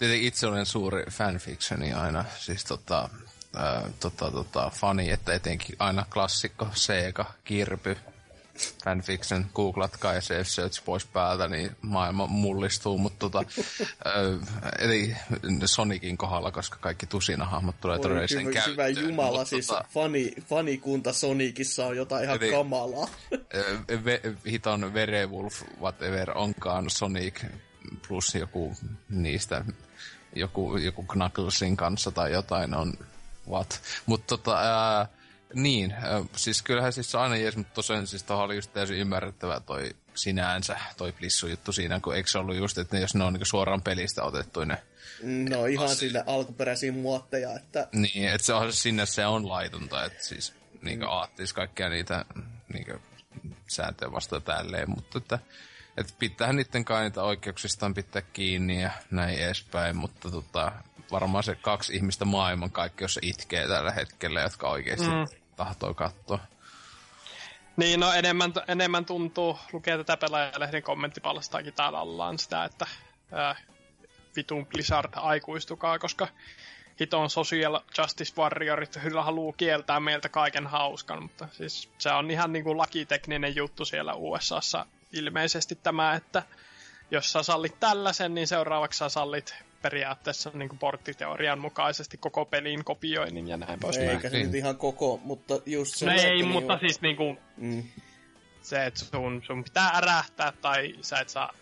itse 0.00 0.46
olen 0.46 0.66
suuri 0.66 1.04
fanfictioni 1.10 1.92
aina, 1.92 2.24
siis 2.38 2.64
tota, 2.64 3.08
ää, 3.56 3.90
tota, 4.00 4.30
tota, 4.30 4.70
fani, 4.74 5.10
että 5.10 5.32
etenkin 5.32 5.76
aina 5.78 6.06
klassikko, 6.12 6.68
Sega, 6.74 7.24
Kirpy, 7.44 7.96
fanfiction, 8.84 9.46
googlatkaa 9.54 10.14
ja 10.14 10.20
se 10.20 10.44
search 10.44 10.84
pois 10.84 11.06
päältä, 11.06 11.48
niin 11.48 11.76
maailma 11.82 12.26
mullistuu, 12.26 12.98
mutta 12.98 13.18
tota, 13.18 13.38
ää, 14.04 14.14
eli 14.78 15.16
Sonicin 15.64 16.16
kohdalla, 16.18 16.50
koska 16.50 16.76
kaikki 16.80 17.06
tusinahahmot 17.06 17.80
tulee 17.80 17.96
Voi 17.98 18.02
todelliseen 18.02 18.46
hyvä, 18.46 18.60
hyvä 18.66 18.82
käyttöön. 18.82 19.08
jumala, 19.08 19.38
mut 19.38 19.48
siis 19.48 19.66
tota, 19.66 19.84
fani, 19.94 20.34
fanikunta 20.48 21.12
Sonicissa 21.12 21.86
on 21.86 21.96
jotain 21.96 22.24
ihan 22.24 22.36
Eli- 22.42 22.50
kamalaa. 22.50 23.08
Ve, 24.04 24.20
hiton 24.50 24.94
Werewolf, 24.94 25.62
whatever 25.80 26.30
onkaan 26.38 26.90
Sonic 26.90 27.44
plus 28.08 28.34
joku 28.34 28.76
niistä, 29.08 29.64
joku, 30.34 30.76
joku 30.76 31.02
Knucklesin 31.02 31.76
kanssa 31.76 32.10
tai 32.10 32.32
jotain 32.32 32.74
on 32.74 32.92
what. 33.48 33.80
Mutta 34.06 34.26
tota, 34.26 34.58
ää, 34.58 35.06
Niin, 35.54 35.92
äh, 35.92 36.28
siis 36.36 36.62
kyllähän 36.62 36.92
siis 36.92 37.10
se 37.10 37.18
aina 37.18 37.36
jees, 37.36 37.56
mutta 37.56 37.74
tosiaan 37.74 38.06
siis 38.06 38.22
tohon 38.22 38.44
oli 38.44 38.54
just 38.54 38.72
täysin 38.72 38.96
ymmärrettävää 38.96 39.60
toi 39.60 39.90
sinänsä, 40.14 40.78
toi 40.96 41.12
plissu-juttu 41.12 41.72
siinä, 41.72 42.00
kun 42.00 42.14
eikö 42.14 42.30
se 42.30 42.38
ollut 42.38 42.56
just, 42.56 42.78
että 42.78 42.96
ne, 42.96 43.00
jos 43.00 43.14
ne 43.14 43.24
on 43.24 43.32
niinku 43.32 43.44
suoraan 43.44 43.82
pelistä 43.82 44.22
otettu 44.22 44.64
ne 44.64 44.82
No 45.22 45.66
ihan 45.66 45.96
sinne 45.96 46.24
alkuperäisiin 46.26 46.94
muotteja, 46.94 47.56
että 47.56 47.88
Niin, 47.92 48.28
että 48.28 48.46
se 48.46 48.52
on 48.52 48.72
sinne 48.72 49.06
se 49.06 49.26
on 49.26 49.48
laitonta, 49.48 50.04
että 50.04 50.24
siis 50.24 50.54
niinku 50.82 51.04
mm. 51.04 51.10
aattis 51.10 51.52
kaikkia 51.52 51.88
niitä 51.88 52.24
niinku 52.72 52.92
sääntöjä 53.68 54.12
vastaan 54.12 54.42
tälleen, 54.42 54.90
mutta 54.90 55.18
että 55.18 55.38
että 56.00 56.12
pitää 56.18 56.52
niiden 56.52 56.84
kai 56.84 57.02
niitä 57.02 57.22
oikeuksistaan 57.22 57.94
pitää 57.94 58.22
kiinni 58.32 58.82
ja 58.82 58.90
näin 59.10 59.38
edespäin, 59.38 59.96
mutta 59.96 60.30
tota, 60.30 60.72
varmaan 61.12 61.44
se 61.44 61.54
kaksi 61.54 61.96
ihmistä 61.96 62.24
maailman 62.24 62.70
kaikki, 62.70 63.04
jos 63.04 63.14
se 63.14 63.20
itkee 63.22 63.68
tällä 63.68 63.90
hetkellä, 63.90 64.40
jotka 64.40 64.68
oikeasti 64.68 65.06
mm. 65.06 65.26
tahtoo 65.56 65.94
katsoa. 65.94 66.38
Niin, 67.76 68.00
no 68.00 68.12
enemmän, 68.12 68.52
enemmän 68.68 69.04
tuntuu, 69.04 69.58
lukee 69.72 69.96
tätä 69.96 70.16
pelaajalehden 70.16 70.82
kommenttipalstaakin 70.82 71.74
täällä 71.74 72.00
ollaan 72.00 72.38
sitä, 72.38 72.64
että 72.64 72.86
ää, 73.32 73.56
vitun 74.36 74.66
Blizzard 74.66 75.12
aikuistukaa, 75.16 75.98
koska 75.98 76.28
hiton 77.00 77.30
Social 77.30 77.80
Justice 77.98 78.32
Warriorit 78.38 78.98
kyllä 79.02 79.22
haluaa 79.22 79.54
kieltää 79.56 80.00
meiltä 80.00 80.28
kaiken 80.28 80.66
hauskan, 80.66 81.22
mutta 81.22 81.48
siis 81.52 81.90
se 81.98 82.12
on 82.12 82.30
ihan 82.30 82.52
niin 82.52 82.64
kuin 82.64 82.78
lakitekninen 82.78 83.56
juttu 83.56 83.84
siellä 83.84 84.14
USAssa 84.14 84.86
ilmeisesti 85.12 85.78
tämä, 85.82 86.14
että 86.14 86.42
jos 87.10 87.32
sä 87.32 87.42
sallit 87.42 87.80
tällaisen, 87.80 88.34
niin 88.34 88.46
seuraavaksi 88.46 88.98
sä 88.98 89.08
sallit 89.08 89.54
periaatteessa 89.82 90.50
niin 90.54 90.68
kuin 90.68 90.78
porttiteorian 90.78 91.58
mukaisesti 91.58 92.16
koko 92.16 92.44
pelin 92.44 92.84
kopioinnin 92.84 93.48
ja 93.48 93.56
näin 93.56 93.80
pois. 93.80 93.96
eikä 93.96 94.30
se 94.30 94.38
nyt 94.38 94.54
ihan 94.54 94.76
koko, 94.76 95.20
mutta 95.24 95.60
just 95.66 95.96
se... 95.96 96.06
No 96.06 96.12
ei, 96.12 96.30
niin 96.34 96.48
mutta 96.48 96.72
ju- 96.72 96.78
siis 96.78 97.00
niin 97.00 97.16
kuin 97.16 97.38
Mm. 97.56 97.82
se, 98.62 98.86
että 98.86 99.00
sun, 99.00 99.42
sun 99.46 99.64
pitää 99.64 99.90
ärähtää 99.94 100.52
tai 100.62 100.94
sä 101.02 101.18
et 101.18 101.28
saa 101.28 101.54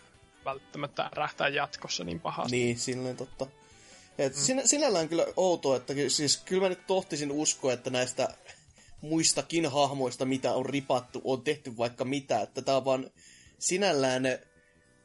välttämättä 0.45 1.03
ärähtää 1.03 1.47
jatkossa 1.47 2.03
niin 2.03 2.19
pahasti. 2.19 2.57
Niin, 2.57 2.79
silleen 2.79 3.17
totta. 3.17 3.47
Et 4.17 4.33
mm. 4.35 4.39
sinä, 4.41 4.61
sinällään 4.65 5.09
kyllä 5.09 5.25
outoa, 5.35 5.75
että 5.77 5.93
ky- 5.93 6.09
siis 6.09 6.37
kyllä 6.37 6.61
mä 6.61 6.69
nyt 6.69 6.87
tohtisin 6.87 7.31
uskoa, 7.31 7.73
että 7.73 7.89
näistä 7.89 8.27
muistakin 9.01 9.71
hahmoista, 9.71 10.25
mitä 10.25 10.53
on 10.53 10.65
ripattu, 10.65 11.21
on 11.23 11.41
tehty 11.41 11.77
vaikka 11.77 12.05
mitä, 12.05 12.41
että 12.41 12.61
tää 12.61 12.77
on 12.77 12.85
vaan 12.85 13.09
sinällään 13.59 14.23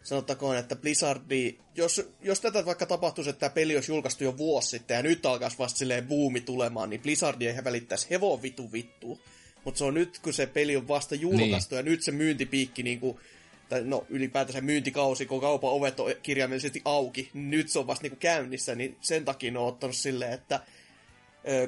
sanottakoon, 0.02 0.56
että 0.56 0.76
Blizzardi, 0.76 1.58
jos, 1.74 2.10
jos 2.22 2.40
tätä 2.40 2.66
vaikka 2.66 2.86
tapahtuisi, 2.86 3.30
että 3.30 3.40
tämä 3.40 3.54
peli 3.54 3.76
olisi 3.76 3.92
julkaistu 3.92 4.24
jo 4.24 4.36
vuosi 4.36 4.68
sitten 4.68 4.94
ja 4.94 5.02
nyt 5.02 5.26
alkaisi 5.26 5.58
vasta 5.58 5.78
silleen 5.78 6.06
buumi 6.06 6.40
tulemaan, 6.40 6.90
niin 6.90 7.00
Blizzardi 7.00 7.46
ei 7.46 7.64
välittäisi 7.64 8.10
hevon 8.10 8.42
vitu 8.42 8.72
vittu. 8.72 9.20
Mutta 9.64 9.78
se 9.78 9.84
on 9.84 9.94
nyt, 9.94 10.18
kun 10.18 10.32
se 10.32 10.46
peli 10.46 10.76
on 10.76 10.88
vasta 10.88 11.14
julkaistu 11.14 11.74
niin. 11.74 11.78
ja 11.86 11.90
nyt 11.90 12.02
se 12.02 12.12
myyntipiikki 12.12 12.82
niinku, 12.82 13.20
tai 13.68 13.84
no 13.84 14.06
ylipäätänsä 14.08 14.60
myyntikausi, 14.60 15.26
kun 15.26 15.40
kaupan 15.40 15.70
ovet 15.70 16.00
on 16.00 16.14
kirjaimellisesti 16.22 16.82
auki, 16.84 17.30
niin 17.34 17.50
nyt 17.50 17.68
se 17.68 17.78
on 17.78 17.86
vasta 17.86 18.02
niinku 18.02 18.16
käynnissä, 18.20 18.74
niin 18.74 18.96
sen 19.00 19.24
takia 19.24 19.52
ne 19.52 19.58
on 19.58 19.66
ottanut 19.66 19.96
silleen, 19.96 20.32
että 20.32 20.60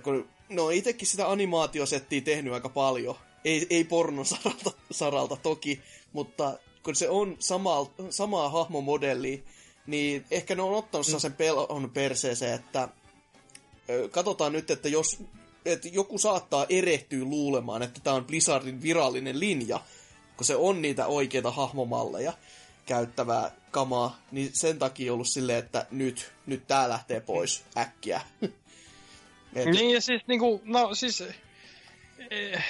kun 0.02 0.28
no 0.48 0.70
itsekin 0.70 1.08
sitä 1.08 1.30
animaatiosettiä 1.30 2.20
tehnyt 2.20 2.52
aika 2.52 2.68
paljon, 2.68 3.16
ei, 3.44 3.66
ei 3.70 3.84
pornon 3.84 4.26
saralta, 4.26 4.70
saralta 4.90 5.36
toki, 5.36 5.80
mutta 6.12 6.58
kun 6.84 6.94
se 6.94 7.08
on 7.08 7.36
sama, 7.38 7.90
samaa 8.10 8.48
hahmomodellia, 8.48 9.38
niin 9.86 10.24
ehkä 10.30 10.54
ne 10.54 10.62
on 10.62 10.74
ottanut 10.74 11.06
mm. 11.12 11.18
sen 11.18 11.32
pelon 11.32 11.90
perseeseen, 11.90 12.54
että 12.54 12.88
ö, 13.90 14.08
katsotaan 14.08 14.52
nyt, 14.52 14.70
että 14.70 14.88
jos 14.88 15.18
että 15.64 15.88
joku 15.88 16.18
saattaa 16.18 16.66
erehtyä 16.68 17.24
luulemaan, 17.24 17.82
että 17.82 18.00
tämä 18.00 18.16
on 18.16 18.24
Blizzardin 18.24 18.82
virallinen 18.82 19.40
linja, 19.40 19.80
kun 20.36 20.46
se 20.46 20.56
on 20.56 20.82
niitä 20.82 21.06
oikeita 21.06 21.50
hahmomalleja 21.50 22.32
käyttävää 22.86 23.50
kamaa, 23.70 24.18
niin 24.30 24.50
sen 24.52 24.78
takia 24.78 25.12
ollut 25.12 25.28
silleen, 25.28 25.58
että 25.58 25.86
nyt, 25.90 26.32
nyt 26.46 26.66
tää 26.66 26.88
lähtee 26.88 27.20
pois 27.20 27.64
äkkiä. 27.76 28.20
Et, 29.54 29.66
Niin 29.66 29.90
ja 29.90 30.00
siis 30.00 30.22
niinku, 30.26 30.60
no 30.64 30.94
siis... 30.94 31.20
Eh, 32.30 32.64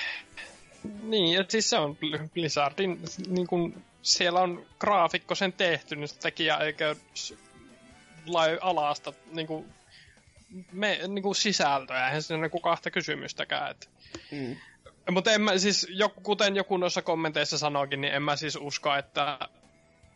niin, 1.03 1.33
ja 1.33 1.45
siis 1.49 1.71
se 1.71 1.79
on 1.79 1.97
Bl- 1.97 2.29
Blizzardin, 2.35 3.01
niinku, 3.29 3.73
siellä 4.05 4.41
on 4.41 4.67
graafikko 4.79 5.35
sen 5.35 5.53
tehty, 5.53 5.97
niin 5.97 6.09
se 6.09 6.19
tekijä 6.19 6.57
eikä 6.57 6.97
s- 7.15 7.35
lai 8.27 8.59
alasta 8.61 9.13
niinku, 9.33 9.67
me, 10.73 11.01
niinku 11.09 11.35
sisältöä, 11.35 12.07
eihän 12.07 12.23
siinä 12.23 12.43
niinku 12.43 12.61
kahta 12.61 12.91
kysymystäkään, 12.91 13.71
että 13.71 13.87
mm, 14.33 14.57
Mutta 15.11 15.33
en 15.33 15.41
mä 15.41 15.59
siis, 15.59 15.87
joku, 15.91 16.21
kuten 16.21 16.57
joku 16.57 16.77
noissa 16.77 17.03
kommenteissa 17.03 17.59
sanoikin, 17.59 18.01
niin 18.01 18.15
en 18.15 18.23
mä 18.23 18.37
siis 18.37 18.57
usko, 18.61 18.95
että, 18.95 19.39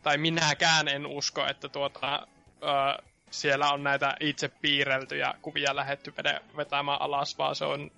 tai 0.03 0.17
minäkään 0.17 0.87
en 0.87 1.05
usko, 1.05 1.47
että 1.47 1.69
tuota, 1.69 2.27
ö, 2.63 3.03
siellä 3.31 3.71
on 3.71 3.83
näitä 3.83 4.15
itse 4.19 4.47
piirreltyjä 4.47 5.33
kuvia 5.41 5.75
lähetty 5.75 6.13
vetämään 6.57 7.01
alas, 7.01 7.37
vaan 7.37 7.55
se 7.55 7.65
on 7.65 7.91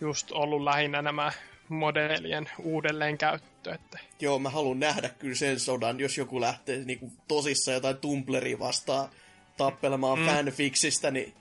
just 0.00 0.32
ollut 0.32 0.62
lähinnä 0.62 1.02
nämä 1.02 1.32
modellien 1.70 2.50
uudelleenkäyttö. 2.62 3.74
Että. 3.74 3.98
joo, 4.20 4.38
mä 4.38 4.50
haluan 4.50 4.80
nähdä 4.80 5.08
kyllä 5.08 5.34
sen 5.34 5.60
sodan, 5.60 6.00
jos 6.00 6.18
joku 6.18 6.40
lähtee 6.40 6.84
niinku 6.84 7.12
tosissaan 7.28 7.74
jotain 7.74 7.96
Tumblria 7.96 8.58
vastaan 8.58 9.08
tappelemaan 9.56 10.18
mm. 10.18 10.26
fanficsistä, 10.26 11.10
niin 11.10 11.34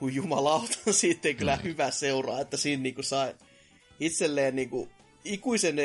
hui 0.00 0.14
jumalauta, 0.14 0.78
siitä 0.92 1.28
ei 1.28 1.34
kyllä 1.34 1.56
hyvä 1.56 1.90
seuraa, 1.90 2.40
että 2.40 2.56
siinä 2.56 2.82
niinku 2.82 3.02
sai 3.02 3.34
itselleen 4.00 4.56
niinku 4.56 4.88
ikuisen 5.24 5.76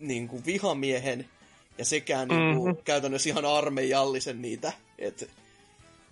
niinku 0.00 0.42
vihamiehen 0.46 1.28
ja 1.78 1.84
sekään 1.84 2.28
niinku 2.28 2.68
Mhm. 2.68 2.76
käytännössä 2.84 3.28
ihan 3.28 3.44
armeijallisen 3.44 4.42
niitä, 4.42 4.72
et, 4.98 5.30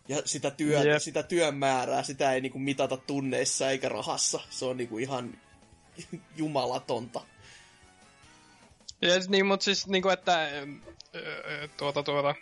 ja 0.08 0.22
sitä, 0.24 0.50
työtä, 0.50 0.88
Jep. 0.88 1.02
sitä 1.02 1.22
työn 1.22 1.54
määrää, 1.56 2.02
sitä 2.02 2.32
ei 2.32 2.40
niinku 2.40 2.58
mitata 2.58 2.96
tunneissa 2.96 3.70
eikä 3.70 3.88
rahassa. 3.88 4.40
Se 4.50 4.64
on 4.64 4.76
niinku 4.76 4.98
ihan 4.98 5.38
jumalatonta. 6.36 7.20
Ja, 9.02 9.14
niin, 9.28 9.46
mutta 9.46 9.64
siis 9.64 9.86
niinku, 9.86 10.08
että 10.08 10.48
ö, 10.48 10.66
ö, 11.14 11.68
tuota, 11.76 12.02
tuota, 12.02 12.34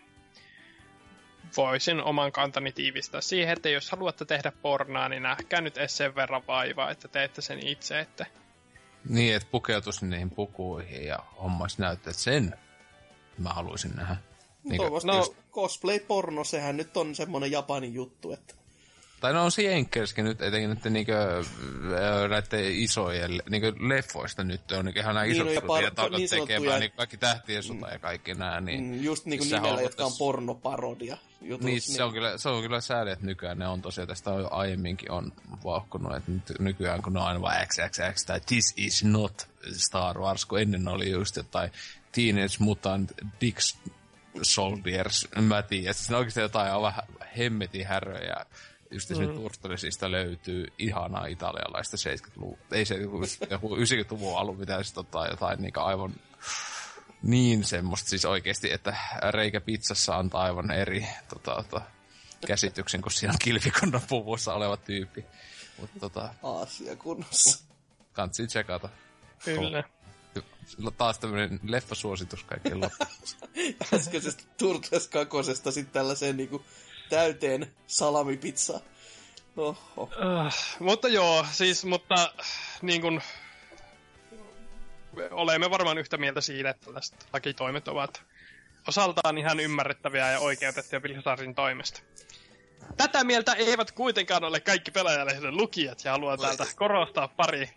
voisin 1.57 2.03
oman 2.03 2.33
kantani 2.33 2.73
tiivistää 2.73 3.21
siihen, 3.21 3.53
että 3.53 3.69
jos 3.69 3.91
haluatte 3.91 4.25
tehdä 4.25 4.53
pornaa, 4.63 5.09
niin 5.09 5.23
nähkää 5.23 5.61
nyt 5.61 5.77
edes 5.77 5.97
sen 5.97 6.15
verran 6.15 6.43
vaivaa, 6.47 6.91
että 6.91 7.09
teette 7.09 7.43
sen 7.43 7.67
itse, 7.67 8.01
että 8.01 8.27
Niin, 9.09 9.37
että 9.37 9.49
pukeutuisi 9.51 10.07
niihin 10.07 10.31
pukuihin 10.31 11.05
ja 11.05 11.19
hommas 11.43 11.79
näyttää, 11.79 12.11
että 12.11 12.23
sen 12.23 12.55
mä 13.39 13.49
haluaisin 13.49 13.97
nähdä. 13.97 14.17
Niin, 14.65 14.77
Toivottavasti 14.77 15.07
no- 15.07 15.17
no, 15.17 15.35
cosplay-porno, 15.53 16.45
sehän 16.45 16.77
nyt 16.77 16.97
on 16.97 17.15
semmoinen 17.15 17.51
Japanin 17.51 17.95
juttu, 17.95 18.33
että 18.33 18.55
tai 19.25 19.33
no 19.33 19.45
on 19.45 19.53
se 19.53 19.63
Jenkkeissäkin 19.63 20.25
nyt, 20.25 20.43
etenkin 20.43 20.71
nyt 20.71 20.85
niinkö, 20.85 21.45
ö, 21.93 22.29
näiden 22.29 22.73
isojen 22.73 23.43
niinkö 23.51 23.73
leffoista 23.81 24.45
nyt 24.45 24.73
on 24.73 24.85
niin 24.85 24.99
ihan 24.99 25.15
nämä 25.15 25.25
Niin, 25.25 25.37
isot 25.37 25.47
no 25.47 25.53
ja 25.53 25.83
ja 25.83 25.91
par- 25.91 25.95
par- 25.95 26.17
niin 26.17 26.31
tekemään, 26.31 26.81
niin 26.81 26.93
kaikki 26.93 27.17
tähtien 27.17 27.63
sota 27.63 27.89
ja 27.89 27.99
kaikki 27.99 28.35
nämä, 28.35 28.61
niin... 28.61 28.85
mm, 28.85 29.03
just 29.03 29.27
niinku 29.27 29.45
sehän 29.45 29.63
nimellä, 29.63 29.79
on 29.79 29.83
jotka 29.83 30.05
on 30.05 30.13
pornoparodia. 30.19 31.17
Jutut, 31.41 31.67
Niin, 31.67 31.81
se 31.81 32.03
on 32.03 32.13
kyllä, 32.13 32.39
se 32.39 32.49
on 32.49 32.63
kyllä 32.63 32.81
sääli, 32.81 33.11
että 33.11 33.27
nykyään 33.27 33.59
ne 33.59 33.69
on 33.69 33.83
tosiaan, 33.83 34.09
tästä 34.09 34.31
on 34.31 34.41
jo 34.41 34.49
aiemminkin 34.51 35.11
on 35.11 35.33
vauhkunut, 35.65 36.17
että 36.17 36.31
nyt, 36.31 36.53
nykyään 36.59 37.03
kun 37.03 37.13
ne 37.13 37.21
on 37.21 37.27
aina 37.27 37.41
vaan 37.41 37.67
XXX 37.67 38.25
tai 38.27 38.41
This 38.41 38.75
is 38.77 39.05
not 39.05 39.49
Star 39.73 40.19
Wars, 40.19 40.45
kun 40.45 40.61
ennen 40.61 40.89
oli 40.89 41.11
just 41.11 41.37
jotain 41.37 41.71
Teenage 42.13 42.57
Mutant 42.59 43.13
Dix 43.41 43.77
Soldiers, 44.43 45.29
mä 45.41 45.63
tiedä, 45.63 45.93
siis 45.93 46.11
ne 46.11 46.17
oikeasti 46.17 46.41
jotain 46.41 46.73
aivan 46.73 46.93
hemmetin 47.39 47.87
häröjä. 47.87 48.47
Just 48.91 49.11
mm. 49.11 49.35
Turtlesista 49.35 50.11
löytyy 50.11 50.67
ihanaa 50.79 51.27
italialaista 51.27 51.97
70-luvun, 51.97 52.59
ei 52.73 52.85
70-luvun, 52.85 53.27
joku 53.51 53.77
90-luvun 53.77 54.39
alun 54.39 54.59
pitäisi 54.59 54.95
tota, 54.95 55.27
jotain 55.27 55.63
niin 55.63 55.79
aivan 55.79 56.15
niin 57.23 57.65
semmoista 57.65 58.09
siis 58.09 58.25
oikeasti, 58.25 58.73
että 58.73 58.97
reikä 59.31 59.61
pizzassa 59.61 60.17
antaa 60.17 60.43
aivan 60.43 60.71
eri 60.71 61.07
tota, 61.29 61.55
tota, 61.55 61.81
käsityksen, 62.47 63.03
kun 63.03 63.13
siinä 63.13 63.33
on 63.33 63.39
kilpikonnan 63.39 64.03
puvussa 64.09 64.55
oleva 64.55 64.77
tyyppi. 64.77 65.25
Mutta 65.81 66.01
tota, 66.01 66.35
Aasia 66.43 66.97
kunnossa. 66.97 67.65
kansi 68.13 68.47
tsekata. 68.47 68.89
kyllä. 69.45 69.85
Taas 70.99 71.19
tämmönen 71.19 71.61
leffasuositus 71.63 72.45
kaikille 72.45 72.75
loppuun. 72.75 73.11
Äskeisestä 73.95 74.43
Turtles 74.59 75.09
kakosesta 75.09 75.73
sitten 75.73 75.93
tällaiseen 75.93 76.37
niinku 76.37 76.65
täyteen 77.09 77.73
salamipizzaan. 77.87 78.81
Oho. 79.57 79.77
Uh, 79.97 80.53
mutta 80.79 81.09
joo, 81.09 81.47
siis, 81.53 81.85
mutta 81.85 82.33
niin 82.83 83.01
kuin, 83.01 83.23
olemme 85.31 85.71
varmaan 85.71 85.99
yhtä 85.99 86.17
mieltä 86.17 86.41
siitä, 86.41 86.71
että 86.71 86.85
tällaiset 86.85 87.27
lakitoimet 87.33 87.89
ovat 87.89 88.23
osaltaan 88.89 89.39
ihan 89.39 89.61
ymmärrettäviä 89.61 90.31
ja 90.31 90.39
oikeutettuja 90.39 91.01
Blizzardin 91.01 91.55
toimesta. 91.55 92.01
Tätä 92.97 93.25
mieltä 93.25 93.53
eivät 93.53 93.93
kuitenkaan 93.93 94.45
ole 94.45 94.61
kaikki 94.61 94.91
pelaajalehden 94.91 95.57
lukijat, 95.57 96.05
ja 96.05 96.13
haluan 96.13 96.39
täältä 96.39 96.67
korostaa 96.77 97.29
pari 97.29 97.71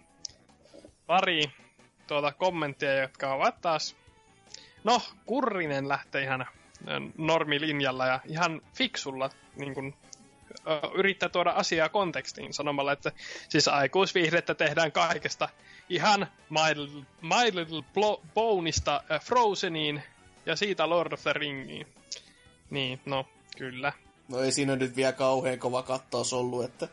pari 1.08 1.52
tuota 2.08 2.32
kommenttia, 2.32 3.02
jotka 3.02 3.34
ovat 3.34 3.62
taas... 3.62 3.96
No, 4.84 5.02
Kurrinen 5.26 5.88
lähtee 5.88 6.24
ihan 6.24 6.46
normilinjalla 7.18 8.06
ja 8.06 8.20
ihan 8.26 8.62
fiksulla 8.74 9.30
niin 9.56 9.74
kun, 9.74 9.94
yrittää 10.96 11.30
tuoda 11.30 11.50
asiaa 11.50 11.90
kontekstiin 11.90 12.54
sanomalla, 12.54 12.92
että 12.92 13.12
siis 13.50 13.68
aikuisviihdettä 13.68 14.56
tehdään 14.56 14.92
kaikesta 14.92 15.50
ihan 15.90 16.28
My, 16.50 17.02
My 17.22 17.46
Little 17.60 17.84
Boneista 18.34 19.04
ö, 19.12 19.20
Frozeniin 19.20 20.04
ja 20.46 20.56
siitä 20.56 20.90
Lord 20.90 21.12
of 21.14 21.22
the 21.22 21.34
Ringiin. 21.34 21.88
Niin, 22.70 23.00
no, 23.06 23.26
kyllä. 23.58 23.94
No 24.28 24.40
ei 24.40 24.52
siinä 24.52 24.76
nyt 24.76 24.96
vielä 24.96 25.12
kauhean 25.14 25.60
kova 25.60 25.84
kattaus 25.84 26.34
ollut, 26.34 26.64
että 26.64 26.88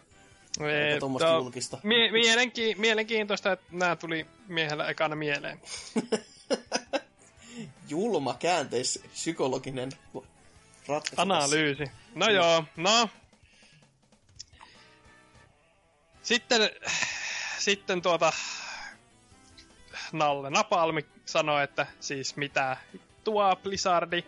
tommosta 1.00 1.28
to- 1.28 1.34
julkista. 1.36 1.78
Mie- 1.82 2.10
mielenki- 2.10 2.74
mielenkiintoista, 2.78 3.52
että 3.52 3.66
nämä 3.70 3.96
tuli 3.96 4.26
miehellä 4.48 4.88
ekana 4.88 5.16
mieleen. 5.16 5.60
julma 7.88 8.34
käänteis 8.38 9.02
psykologinen 9.12 9.92
ratkaisu. 10.88 11.22
Analyysi. 11.22 11.84
No 12.14 12.30
joo, 12.30 12.64
no. 12.76 13.08
Sitten, 16.22 16.60
sitten 17.58 18.02
tuota, 18.02 18.32
Nalle 20.12 20.50
Napalmi 20.50 21.06
sanoi, 21.26 21.64
että 21.64 21.86
siis 22.00 22.36
mitä 22.36 22.76
tuo 23.24 23.56
Blizzardi, 23.62 24.24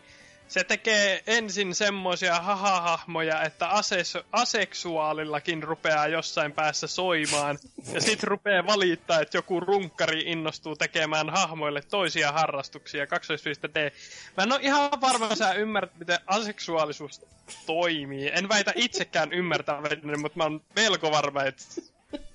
se 0.48 0.64
tekee 0.64 1.22
ensin 1.26 1.74
semmoisia 1.74 2.40
hahahahmoja, 2.40 3.42
että 3.42 3.68
ases, 3.68 4.18
aseksuaalillakin 4.32 5.62
rupeaa 5.62 6.08
jossain 6.08 6.52
päässä 6.52 6.86
soimaan. 6.86 7.58
Ja 7.92 8.00
sit 8.00 8.22
rupeaa 8.22 8.66
valittaa, 8.66 9.20
että 9.20 9.38
joku 9.38 9.60
runkkari 9.60 10.20
innostuu 10.20 10.76
tekemään 10.76 11.30
hahmoille 11.30 11.82
toisia 11.82 12.32
harrastuksia. 12.32 13.06
2. 13.06 13.32
D. 13.74 13.92
Mä 14.36 14.42
en 14.42 14.52
ole 14.52 14.60
ihan 14.62 15.00
varma, 15.00 15.34
sä 15.34 15.52
ymmärrät, 15.52 15.98
miten 15.98 16.18
aseksuaalisuus 16.26 17.22
toimii. 17.66 18.30
En 18.34 18.48
väitä 18.48 18.72
itsekään 18.74 19.32
ymmärtäväni, 19.32 20.16
mutta 20.16 20.38
mä 20.38 20.44
oon 20.44 20.62
melko 20.76 21.10
varma, 21.10 21.42
että 21.42 21.64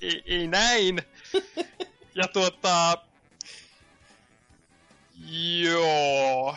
ei, 0.02 0.24
ei 0.26 0.48
näin. 0.48 1.02
Ja 2.16 2.28
tuota... 2.28 2.98
Joo. 5.62 6.56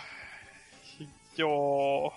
Joo. 1.36 2.14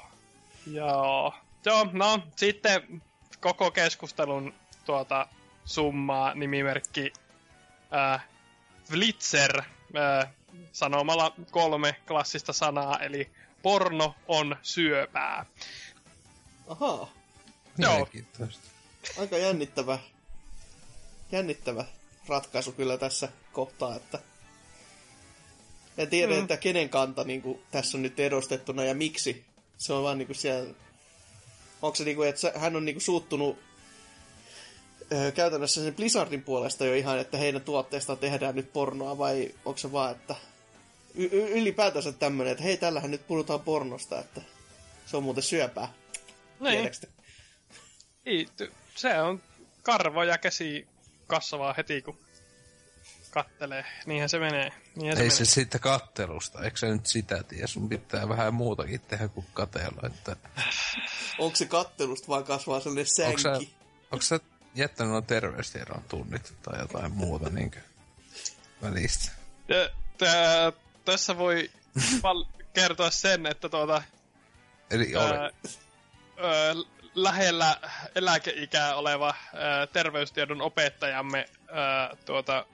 Joo. 0.72 1.34
Joo, 1.66 1.88
no 1.94 2.20
sitten 2.36 3.02
koko 3.42 3.72
keskustelun 3.72 4.54
tuota 4.86 5.28
summaa 5.66 6.34
nimimerkki 6.34 7.14
äh, 7.94 8.28
Blitzer 8.92 9.62
äh, 9.62 10.34
sanomalla 10.72 11.34
kolme 11.52 11.96
klassista 12.08 12.54
sanaa, 12.54 13.00
eli 13.00 13.32
porno 13.62 14.16
on 14.28 14.56
syöpää. 14.62 15.46
Ahaa, 16.68 17.12
Joo. 17.78 18.08
Aika 19.20 19.38
jännittävä, 19.38 20.00
jännittävä 21.32 21.86
ratkaisu 22.28 22.72
kyllä 22.72 22.98
tässä 22.98 23.30
kohtaa, 23.54 23.96
että 23.96 24.20
en 25.98 26.10
tiedä, 26.10 26.34
mm. 26.34 26.40
että 26.40 26.58
kenen 26.58 26.90
kanta 26.90 27.24
niin 27.24 27.42
kuin, 27.42 27.62
tässä 27.72 27.98
on 27.98 28.02
nyt 28.02 28.20
edustettuna 28.20 28.84
ja 28.84 28.94
miksi. 28.94 29.46
Se 29.78 29.94
on 29.94 30.04
vaan 30.04 30.18
niin 30.18 30.28
kuin 30.28 30.38
siellä... 30.38 30.74
Onko 31.82 31.96
se 31.96 32.04
niin 32.04 32.16
kuin, 32.16 32.30
että 32.30 32.54
hän 32.56 32.76
on 32.76 32.86
niin 32.86 32.96
kuin, 32.96 33.04
suuttunut 33.04 33.58
ö, 35.12 35.32
käytännössä 35.32 35.84
sen 35.84 35.96
Blizzardin 35.96 36.44
puolesta 36.44 36.86
jo 36.86 36.94
ihan, 36.94 37.20
että 37.20 37.38
heidän 37.38 37.62
tuotteesta 37.62 38.16
tehdään 38.16 38.56
nyt 38.56 38.74
pornoa, 38.74 39.18
vai 39.18 39.52
onko 39.66 39.78
se 39.78 39.92
vaan, 39.92 40.12
että 40.12 40.36
y- 41.16 41.30
y- 41.32 41.60
ylipäätänsä 41.62 42.12
tämmöinen, 42.12 42.52
että 42.52 42.64
hei, 42.64 42.78
tällähän 42.78 43.12
nyt 43.12 43.28
puhutaan 43.28 43.60
pornosta, 43.60 44.20
että 44.20 44.42
se 45.06 45.18
on 45.18 45.24
muuten 45.24 45.44
syöpää. 45.44 45.94
Niin, 46.60 46.92
ei, 48.26 48.48
se 48.96 49.22
on 49.22 49.42
karvo 49.84 50.24
ja 50.24 50.38
käsi 50.38 50.88
kasvaa 51.28 51.74
heti, 51.78 52.02
kun 52.02 52.18
kattelee. 53.44 53.86
Niinhän 54.06 54.30
se 54.30 54.40
menee. 54.40 54.72
Niinhän 54.96 55.18
se 55.18 55.24
Ei 55.24 55.30
menee. 55.30 55.38
se 55.38 55.46
siitä 55.46 55.80
kattelusta, 55.80 56.64
eikö 56.64 56.78
se 56.78 56.88
nyt 56.88 57.06
sitä 57.06 57.44
tiedä? 57.44 57.68
Sun 57.68 57.90
pitää 57.90 58.30
vähän 58.30 58.54
muutakin 58.54 59.02
tehdä 59.02 59.28
kuin 59.28 59.46
katella, 59.54 60.08
että... 60.08 60.36
Onko 61.40 61.56
se 61.56 61.66
kattelusta 61.66 62.28
vaan 62.28 62.44
kasvaa 62.44 62.80
sellainen 62.80 63.06
Onko 63.28 63.38
sä, 63.40 63.50
sänki? 63.52 63.74
onko 64.12 64.22
sä 64.22 64.40
jättänyt 64.76 65.12
nuo 65.12 65.22
terveystiedon 65.22 66.04
tunnit 66.10 66.54
tai 66.64 66.80
jotain 66.80 67.12
muuta 67.12 67.50
niinkö 67.50 67.80
välistä? 68.82 69.32
Ja, 69.68 69.90
tää, 70.18 70.72
tässä 71.06 71.38
voi 71.38 71.72
val- 72.24 72.46
kertoa 72.74 73.10
sen, 73.10 73.46
että 73.46 73.70
tuota, 73.70 74.04
Eli 74.92 75.16
oli. 75.16 75.26
ää, 75.38 75.42
ää, 75.42 75.52
lähellä 77.16 77.78
eläkeikää 78.16 78.96
oleva 78.96 79.34
ää, 79.54 79.88
terveystiedon 79.88 80.62
opettajamme 80.62 81.46
ää, 81.72 82.16
tuota, 82.26 82.66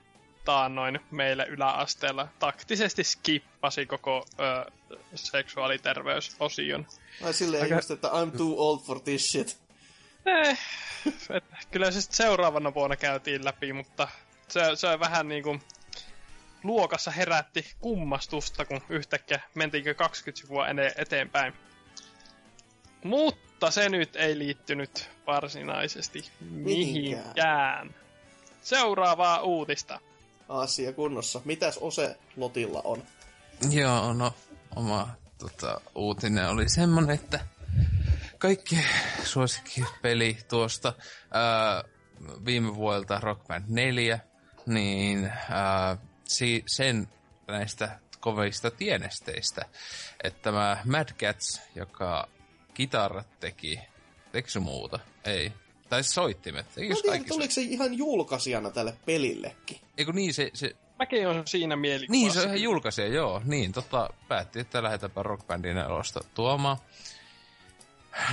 taannoin 0.45 0.99
meille 1.11 1.45
yläasteella 1.49 2.27
taktisesti 2.39 3.03
skippasi 3.03 3.85
koko 3.85 4.25
ää, 4.37 4.65
seksuaaliterveysosion. 5.15 6.87
Ai 7.23 7.33
silleen 7.33 7.63
Aika- 7.63 7.75
just, 7.75 7.91
että 7.91 8.07
I'm 8.07 8.37
too 8.37 8.53
old 8.57 8.79
for 8.79 8.99
this 8.99 9.31
shit. 9.31 9.57
Eh, 10.25 10.59
et, 11.29 11.43
kyllä 11.71 11.91
se 11.91 12.01
sitten 12.01 12.17
seuraavana 12.17 12.73
vuonna 12.73 12.95
käytiin 12.95 13.45
läpi, 13.45 13.73
mutta 13.73 14.07
se, 14.47 14.61
se 14.75 14.87
on 14.87 14.99
vähän 14.99 15.27
niin 15.27 15.43
kuin 15.43 15.61
luokassa 16.63 17.11
herätti 17.11 17.73
kummastusta, 17.79 18.65
kun 18.65 18.81
yhtäkkiä 18.89 19.39
mentiinkö 19.55 19.93
20 19.93 20.41
sivua 20.41 20.67
ene- 20.67 20.93
eteenpäin. 20.97 21.53
Mutta 23.03 23.71
se 23.71 23.89
nyt 23.89 24.15
ei 24.15 24.37
liittynyt 24.39 25.09
varsinaisesti 25.27 26.25
Mihinkään. 26.39 26.63
mihinkään. 26.63 27.95
Seuraavaa 28.61 29.41
uutista. 29.41 29.99
Asia 30.49 30.93
kunnossa. 30.93 31.41
Mitäs 31.45 31.77
Ose 31.77 32.17
Lotilla 32.37 32.81
on? 32.83 33.03
Joo, 33.69 34.13
no 34.13 34.33
oma 34.75 35.09
tota, 35.37 35.81
uutinen 35.95 36.49
oli 36.49 36.69
semmonen, 36.69 37.15
että 37.15 37.39
kaikki 38.37 38.77
suosikkipeli 39.23 40.37
tuosta 40.47 40.93
ää, 41.31 41.83
viime 42.45 42.75
vuodelta 42.75 43.19
Rock 43.19 43.47
Band 43.47 43.65
4, 43.67 44.19
niin 44.65 45.31
ää, 45.49 45.97
si, 46.23 46.63
sen 46.65 47.07
näistä 47.47 47.99
kovista 48.19 48.71
tienesteistä, 48.71 49.65
että 50.23 50.41
tämä 50.41 50.77
Mad 50.85 51.09
Cats, 51.13 51.61
joka 51.75 52.29
kitarat 52.73 53.39
teki, 53.39 53.79
teki 54.31 54.51
se 54.51 54.59
muuta? 54.59 54.99
Ei. 55.25 55.53
Tai 55.89 56.03
soittimet. 56.03 56.65
Tiedä, 56.75 56.95
oliko 57.31 57.51
se 57.51 57.61
ihan 57.61 57.93
julkaisijana 57.93 58.69
tälle 58.69 58.93
pelillekin. 59.05 59.79
Eikö 59.97 60.11
niin, 60.11 60.33
se, 60.33 60.51
se, 60.53 60.75
Mäkin 60.99 61.27
on 61.27 61.47
siinä 61.47 61.75
mielikuvassa. 61.75 62.11
niin, 62.11 62.33
se 62.33 62.43
ihan 62.43 62.61
julkaisija, 62.61 63.07
joo. 63.07 63.41
Niin, 63.45 63.71
tota, 63.71 64.09
päätti, 64.27 64.59
että 64.59 64.83
lähdetäänpä 64.83 65.23
Rockbandin 65.23 65.77
elosta 65.77 66.19
tuomaan. 66.33 66.77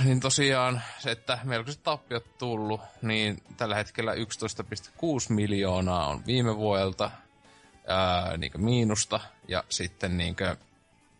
Niin 0.03 0.19
tosiaan, 0.19 0.81
se, 0.99 1.11
että 1.11 1.39
melkoiset 1.43 1.83
tappiot 1.83 2.37
tullut, 2.37 2.81
niin 3.01 3.43
tällä 3.57 3.75
hetkellä 3.75 4.13
11,6 4.13 4.19
miljoonaa 5.29 6.07
on 6.07 6.25
viime 6.25 6.57
vuodelta 6.57 7.11
ää, 7.87 8.37
niin 8.37 8.51
miinusta, 8.57 9.19
ja 9.47 9.63
sitten 9.69 10.17
niin 10.17 10.35
kuin, 10.35 10.57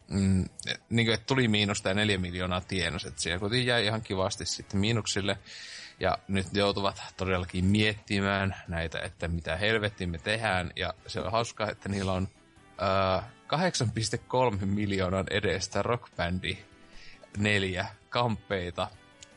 mm, 0.07 0.45
niin 0.89 1.05
kuin, 1.05 1.13
että 1.13 1.25
tuli 1.25 1.47
miinusta 1.47 1.89
ja 1.89 1.95
4 1.95 2.17
miljoonaa 2.17 2.61
tienos, 2.61 3.05
että 3.05 3.21
siellä 3.21 3.39
kuitenkin 3.39 3.67
jäi 3.67 3.85
ihan 3.85 4.01
kivasti 4.01 4.45
sitten 4.45 4.79
miinuksille. 4.79 5.37
Ja 6.01 6.17
nyt 6.27 6.47
joutuvat 6.53 7.01
todellakin 7.17 7.65
miettimään 7.65 8.55
näitä, 8.67 8.99
että 8.99 9.27
mitä 9.27 9.55
helvettiin 9.55 10.09
me 10.09 10.17
tehdään. 10.17 10.71
Ja 10.75 10.93
se 11.07 11.19
on 11.19 11.31
hauskaa, 11.31 11.69
että 11.69 11.89
niillä 11.89 12.11
on 12.13 12.27
ää, 12.77 13.29
8,3 14.59 14.65
miljoonan 14.65 15.25
edestä 15.29 15.81
rockbändi 15.81 16.57
neljä 17.37 17.85
kampeita 18.09 18.87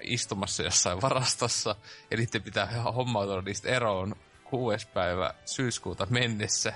istumassa 0.00 0.62
jossain 0.62 1.02
varastossa. 1.02 1.76
Ja 2.10 2.16
niiden 2.16 2.42
pitää 2.42 2.66
hommautua 2.66 3.42
niistä 3.42 3.68
eroon 3.68 4.16
6. 4.44 4.88
päivä 4.88 5.34
syyskuuta 5.44 6.06
mennessä. 6.10 6.72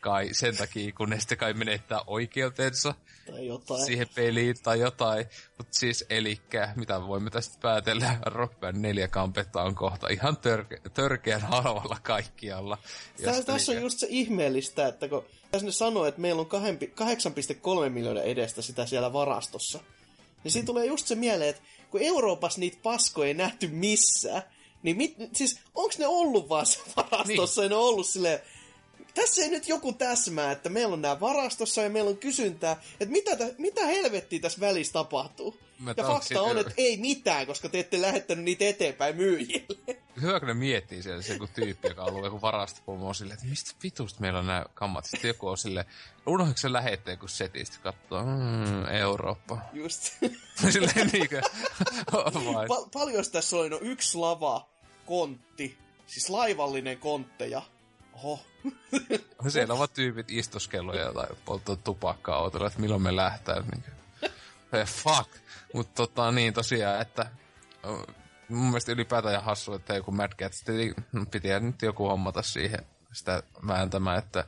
Kai 0.00 0.28
sen 0.32 0.56
takia, 0.56 0.92
kun 0.92 1.10
ne 1.10 1.20
sitten 1.20 1.38
kai 1.38 1.52
menettää 1.52 2.00
oikeutensa 2.06 2.94
Tai 3.26 3.46
jotain. 3.46 3.84
siihen 3.84 4.08
peliin 4.14 4.56
tai 4.62 4.80
jotain. 4.80 5.26
Mutta 5.58 5.78
siis 5.78 6.04
elikkä, 6.10 6.72
mitä 6.76 7.06
voimme 7.06 7.30
tästä 7.30 7.58
päätellä, 7.62 8.18
Rock 8.26 8.60
Band 8.60 8.76
4 8.76 9.08
kampetta 9.08 9.62
on 9.62 9.74
kohta 9.74 10.08
ihan 10.08 10.36
törke- 10.36 10.90
törkeän 10.94 11.40
halvalla 11.40 11.96
kaikkialla. 12.02 12.78
Tää, 13.24 13.42
tässä 13.42 13.72
on 13.72 13.80
just 13.80 13.98
se 13.98 14.06
ihmeellistä, 14.10 14.86
että 14.86 15.08
kun 15.08 15.24
tässä 15.50 15.66
ne 15.66 15.72
sanoo, 15.72 16.04
että 16.04 16.20
meillä 16.20 16.40
on 16.40 16.46
kahempi- 16.46 16.94
8,3 16.94 17.88
miljoonaa 17.88 18.22
edestä 18.22 18.62
sitä 18.62 18.86
siellä 18.86 19.12
varastossa, 19.12 19.80
niin 20.44 20.52
siinä 20.52 20.66
tulee 20.66 20.86
just 20.86 21.06
se 21.06 21.14
mieleen, 21.14 21.50
että 21.50 21.62
kun 21.90 22.00
Euroopassa 22.02 22.60
niitä 22.60 22.78
paskoja 22.82 23.28
ei 23.28 23.34
nähty 23.34 23.68
missään, 23.68 24.42
niin 24.82 24.96
mit, 24.96 25.16
siis 25.32 25.60
onks 25.74 25.98
ne 25.98 26.06
ollut 26.06 26.48
vaan 26.48 26.66
se 26.66 26.78
varastossa 26.96 27.60
niin. 27.60 27.64
ja 27.64 27.68
ne 27.68 27.76
on 27.76 27.88
ollut 27.88 28.06
silleen, 28.06 28.40
tässä 29.14 29.42
ei 29.42 29.48
nyt 29.48 29.68
joku 29.68 29.92
täsmää, 29.92 30.52
että 30.52 30.68
meillä 30.68 30.92
on 30.92 31.02
nämä 31.02 31.20
varastossa 31.20 31.82
ja 31.82 31.90
meillä 31.90 32.10
on 32.10 32.16
kysyntää, 32.16 32.82
että 33.00 33.12
mitä, 33.12 33.36
tä, 33.36 33.44
mitä 33.58 33.86
helvettiä 33.86 34.40
tässä 34.40 34.60
välissä 34.60 34.92
tapahtuu. 34.92 35.56
Mä 35.78 35.94
ja 35.96 36.04
fakta 36.04 36.42
on, 36.42 36.58
että 36.58 36.72
ei 36.76 36.96
mitään, 36.96 37.46
koska 37.46 37.68
te 37.68 37.78
ette 37.78 38.02
lähettänyt 38.02 38.44
niitä 38.44 38.64
eteenpäin 38.64 39.16
myyjille. 39.16 39.96
Hyvä, 40.22 40.40
kun 40.40 40.48
ne 40.48 40.54
miettii 40.54 41.02
siellä 41.02 41.22
se 41.22 41.32
joku 41.32 41.46
tyyppi, 41.54 41.88
joka 41.88 42.02
on 42.02 42.08
ollut 42.08 42.24
joku 42.24 42.40
varastopomo 42.40 43.14
silleen, 43.14 43.34
että 43.34 43.46
mistä 43.46 43.74
vitusta 43.82 44.20
meillä 44.20 44.38
on 44.38 44.46
nämä 44.46 44.64
kammat. 44.74 45.04
Sitten 45.04 45.28
joku 45.28 45.48
on 45.48 45.58
silleen, 45.58 45.86
unohdiko 46.26 46.58
se 46.58 46.72
lähettää 46.72 47.16
kun 47.16 47.28
setistä 47.28 47.76
katsoo, 47.82 48.22
mm, 48.22 48.84
Eurooppa. 48.84 49.58
Just. 49.72 50.02
silleen 50.72 51.10
niinkö? 51.12 51.40
Pal- 52.68 52.88
paljon 52.92 53.24
tässä 53.32 53.56
oli? 53.56 53.70
No 53.70 53.78
yksi 53.80 54.18
lava, 54.18 54.68
kontti, 55.06 55.78
siis 56.06 56.30
laivallinen 56.30 56.98
kontteja. 56.98 57.62
Oho. 58.14 58.40
Siellä 59.48 59.74
ovat 59.74 59.92
tyypit 59.92 60.30
istuskellut 60.30 60.94
ja 60.94 61.12
tai 61.12 61.26
polttaa 61.44 61.76
tupakkaa 61.76 62.36
autolla, 62.36 62.66
että 62.66 62.80
milloin 62.80 63.02
me 63.02 63.16
lähtee. 63.16 63.62
Niin 63.62 63.84
hey, 64.72 64.84
fuck. 64.84 65.30
Mutta 65.72 65.92
tota, 65.94 66.32
niin 66.32 66.54
tosiaan, 66.54 67.00
että 67.00 67.26
mun 68.48 68.66
mielestä 68.66 68.92
ylipäätään 68.92 69.34
ihan 69.34 69.44
hassu, 69.44 69.74
että 69.74 69.94
joku 69.94 70.10
Mad 70.10 70.32
Cat, 70.32 70.52
sitten 70.52 70.94
piti 71.30 71.48
nyt 71.60 71.82
joku 71.82 72.08
hommata 72.08 72.42
siihen 72.42 72.86
sitä 73.12 73.42
vääntämään, 73.66 74.18
että, 74.18 74.44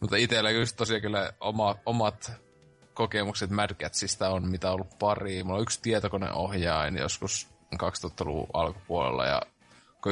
mutta 0.00 0.16
itsellä 0.16 0.50
just 0.50 0.76
tosiaan 0.76 1.02
kyllä 1.02 1.32
oma, 1.40 1.76
omat 1.86 2.32
kokemukset 2.94 3.50
Mad 3.50 3.74
Catsista 3.74 4.30
on, 4.30 4.48
mitä 4.48 4.68
on 4.68 4.74
ollut 4.74 4.98
pari. 4.98 5.42
Mulla 5.42 5.56
on 5.56 5.62
yksi 5.62 5.82
tietokoneohjaaja 5.82 6.98
joskus 6.98 7.48
2000-luvun 7.74 8.46
alkupuolella 8.52 9.26
ja 9.26 9.42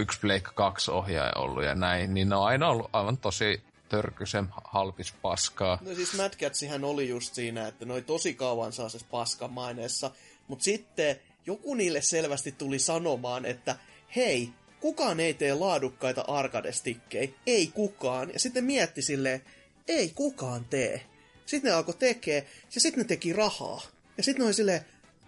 yksi 0.01 0.21
Blake 0.21 0.51
2 0.55 0.91
ohjaaja 0.91 1.33
ollut 1.37 1.65
ja 1.65 1.75
näin, 1.75 2.15
niin 2.15 2.29
ne 2.29 2.37
on 2.37 2.47
aina 2.47 2.69
ollut 2.69 2.91
aivan 2.93 3.17
tosi 3.17 3.63
törkysen 3.89 4.49
halpis 4.65 5.15
paskaa. 5.23 5.79
No 5.81 5.95
siis 5.95 6.15
Mad 6.15 6.33
Catsihän 6.37 6.85
oli 6.85 7.09
just 7.09 7.35
siinä, 7.35 7.69
että 7.69 7.85
noi 7.85 8.03
tosi 8.03 8.35
kauan 8.35 8.73
saa 8.73 8.89
se 8.89 8.99
paskan 9.11 9.53
maineessa, 9.53 10.11
mutta 10.49 10.65
sitten 10.65 11.17
joku 11.47 11.75
niille 11.75 12.01
selvästi 12.01 12.53
tuli 12.53 12.79
sanomaan, 12.79 13.45
että 13.45 13.77
hei, 14.17 14.51
kukaan 14.81 15.21
ei 15.21 15.35
tee 15.35 15.55
laadukkaita 15.55 16.25
arcade-stikkejä, 16.29 17.31
ei 17.47 17.67
kukaan. 17.67 18.31
Ja 18.33 18.39
sitten 18.39 18.65
mietti 18.65 19.03
silleen, 19.03 19.43
ei 19.89 20.13
kukaan 20.15 20.65
tee. 20.65 21.07
Sitten 21.47 21.71
ne 21.71 21.77
alkoi 21.77 21.95
tekee, 21.95 22.47
ja 22.75 22.81
sitten 22.81 23.03
ne 23.03 23.09
teki 23.09 23.33
rahaa. 23.33 23.83
Ja 24.17 24.23
sitten 24.23 24.41
ne 24.41 24.47
oli 24.47 24.55
silleen, 24.55 24.81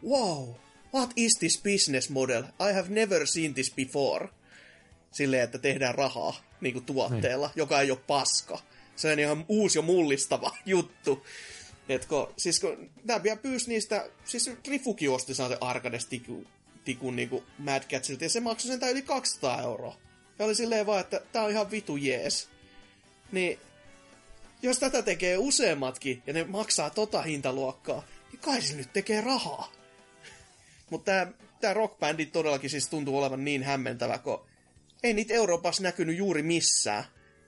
wow, 0.08 0.48
what 0.94 1.10
is 1.16 1.36
this 1.38 1.62
business 1.62 2.10
model? 2.10 2.42
I 2.42 2.72
have 2.72 2.88
never 2.88 3.26
seen 3.26 3.54
this 3.54 3.74
before. 3.74 4.28
Silleen, 5.10 5.42
että 5.42 5.58
tehdään 5.58 5.94
rahaa 5.94 6.40
niin 6.60 6.72
kuin 6.72 6.84
tuotteella, 6.84 7.46
niin. 7.46 7.56
joka 7.56 7.80
ei 7.80 7.90
ole 7.90 8.00
paska. 8.06 8.58
Se 8.96 9.12
on 9.12 9.18
ihan 9.18 9.44
uusi 9.48 9.78
ja 9.78 9.82
mullistava 9.82 10.56
juttu. 10.66 11.26
Et 11.88 12.04
kun, 12.04 12.34
siis 12.36 12.60
kun, 12.60 12.90
tää 13.06 13.22
vielä 13.22 13.36
pyysi 13.36 13.68
niistä, 13.68 14.08
siis 14.24 14.50
Trifuki 14.62 15.08
osti 15.08 15.34
saa 15.34 15.48
se 15.48 15.58
arcade-tikun 15.60 16.46
tikun 16.88 17.16
niinku 17.16 17.44
Mad 17.58 17.82
Catsilta, 17.82 18.24
ja 18.24 18.30
se 18.30 18.40
maksoi 18.40 18.78
sen 18.78 18.90
yli 18.90 19.02
200 19.02 19.62
euroa. 19.62 19.96
Ja 20.38 20.44
oli 20.44 20.54
silleen 20.54 20.86
vaan, 20.86 21.00
että 21.00 21.20
tää 21.32 21.44
on 21.44 21.50
ihan 21.50 21.70
vitu 21.70 21.96
jees. 21.96 22.48
Niin, 23.32 23.58
jos 24.62 24.78
tätä 24.78 25.02
tekee 25.02 25.38
useammatkin, 25.38 26.22
ja 26.26 26.32
ne 26.32 26.44
maksaa 26.44 26.90
tota 26.90 27.22
hintaluokkaa, 27.22 28.02
niin 28.32 28.40
kai 28.40 28.62
se 28.62 28.74
nyt 28.74 28.92
tekee 28.92 29.20
rahaa. 29.20 29.72
Mutta 30.90 31.12
tää, 31.12 31.32
tää 31.60 31.74
rockbändi 31.74 32.26
todellakin 32.26 32.70
siis 32.70 32.88
tuntuu 32.88 33.18
olevan 33.18 33.44
niin 33.44 33.62
hämmentävä, 33.62 34.18
kun 34.18 34.44
ei 35.02 35.14
niitä 35.14 35.34
Euroopassa 35.34 35.82
näkynyt 35.82 36.16
juuri 36.16 36.42
missään. 36.42 37.04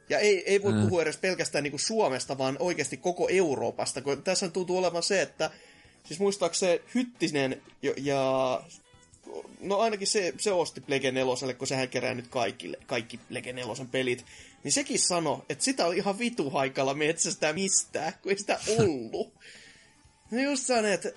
Ja 0.08 0.18
ei, 0.18 0.42
ei 0.46 0.62
voi 0.62 0.72
mm. 0.72 0.82
puhua 0.82 1.02
edes 1.02 1.16
pelkästään 1.16 1.64
niinku 1.64 1.78
Suomesta, 1.78 2.38
vaan 2.38 2.56
oikeasti 2.58 2.96
koko 2.96 3.28
Euroopasta. 3.28 4.02
Kun 4.02 4.22
tässä 4.22 4.48
tuntuu 4.48 4.78
olevan 4.78 5.02
se, 5.02 5.22
että 5.22 5.50
siis 6.04 6.20
muistaakseni 6.20 6.80
Hyttinen 6.94 7.62
ja, 7.82 7.94
ja 7.96 8.62
no 9.60 9.78
ainakin 9.78 10.06
se, 10.06 10.34
se 10.38 10.52
osti 10.52 10.80
Plege 10.80 11.12
4, 11.12 11.54
kun 11.58 11.66
sehän 11.66 11.88
kerää 11.88 12.14
nyt 12.14 12.28
kaikki, 12.28 12.72
kaikki 12.86 13.18
Plege 13.18 13.52
4 13.52 13.86
pelit, 13.90 14.24
niin 14.64 14.72
sekin 14.72 14.98
sanoi, 14.98 15.42
että 15.48 15.64
sitä 15.64 15.86
oli 15.86 15.96
ihan 15.96 16.18
vitu 16.18 16.50
haikalla 16.50 16.94
metsästä 16.94 17.52
mistään, 17.52 18.12
kun 18.22 18.32
ei 18.32 18.38
sitä 18.38 18.60
ollut. 18.78 19.34
No 20.30 20.40
just 20.40 20.66
sanon, 20.66 20.90
että 20.90 21.12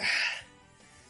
äh, 0.00 0.44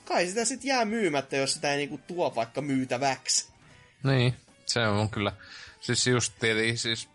kai 0.05 0.27
sitä 0.27 0.45
sitten 0.45 0.69
jää 0.69 0.85
myymättä, 0.85 1.37
jos 1.37 1.53
sitä 1.53 1.71
ei 1.71 1.77
niinku 1.77 1.99
tuo 1.99 2.35
vaikka 2.35 2.61
myytäväksi. 2.61 3.56
Niin, 4.03 4.37
se 4.67 4.87
on 4.87 5.11
kyllä. 5.11 5.33
Siis 5.81 6.07
just 6.07 6.33
tietenkin, 6.41 6.79
siis 6.79 7.09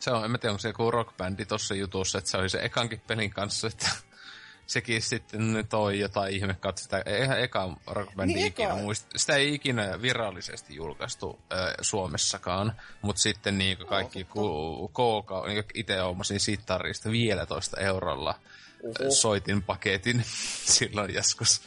se 0.00 0.10
on, 0.10 0.24
en 0.24 0.30
mä 0.30 0.38
tiedä, 0.38 0.52
onko 0.52 0.60
se 0.60 0.68
joku 0.68 0.90
rockbändi 0.90 1.44
tossa 1.44 1.74
jutussa, 1.74 2.18
että 2.18 2.30
se 2.30 2.36
oli 2.36 2.48
se 2.48 2.58
ekankin 2.58 3.00
pelin 3.06 3.30
kanssa, 3.30 3.66
että 3.66 3.90
sekin 4.66 5.02
sitten 5.02 5.66
toi 5.68 5.98
jotain 5.98 6.34
ihme 6.34 6.54
katso 6.54 6.82
sitä. 6.82 7.02
Eihän 7.06 7.40
eka 7.40 7.76
rockbändi 7.86 8.34
Niin 8.34 8.46
ikinä 8.46 8.70
eka- 8.70 8.76
muista. 8.76 9.06
Sitä 9.16 9.36
ei 9.36 9.54
ikinä 9.54 10.02
virallisesti 10.02 10.74
julkaistu 10.74 11.38
äh, 11.52 11.74
Suomessakaan, 11.80 12.72
mutta 13.02 13.22
sitten 13.22 13.58
niin 13.58 13.76
kaikki 13.76 14.24
ku, 14.24 14.90
kooka, 14.92 15.46
niin 15.46 15.64
itse 15.74 16.02
omasin 16.02 16.40
sittarista 16.40 17.10
vielä 17.10 17.46
toista 17.46 17.80
eurolla 17.80 18.40
Oho. 18.84 19.10
soitin 19.10 19.62
paketin 19.62 20.24
silloin 20.74 21.14
joskus. 21.14 21.60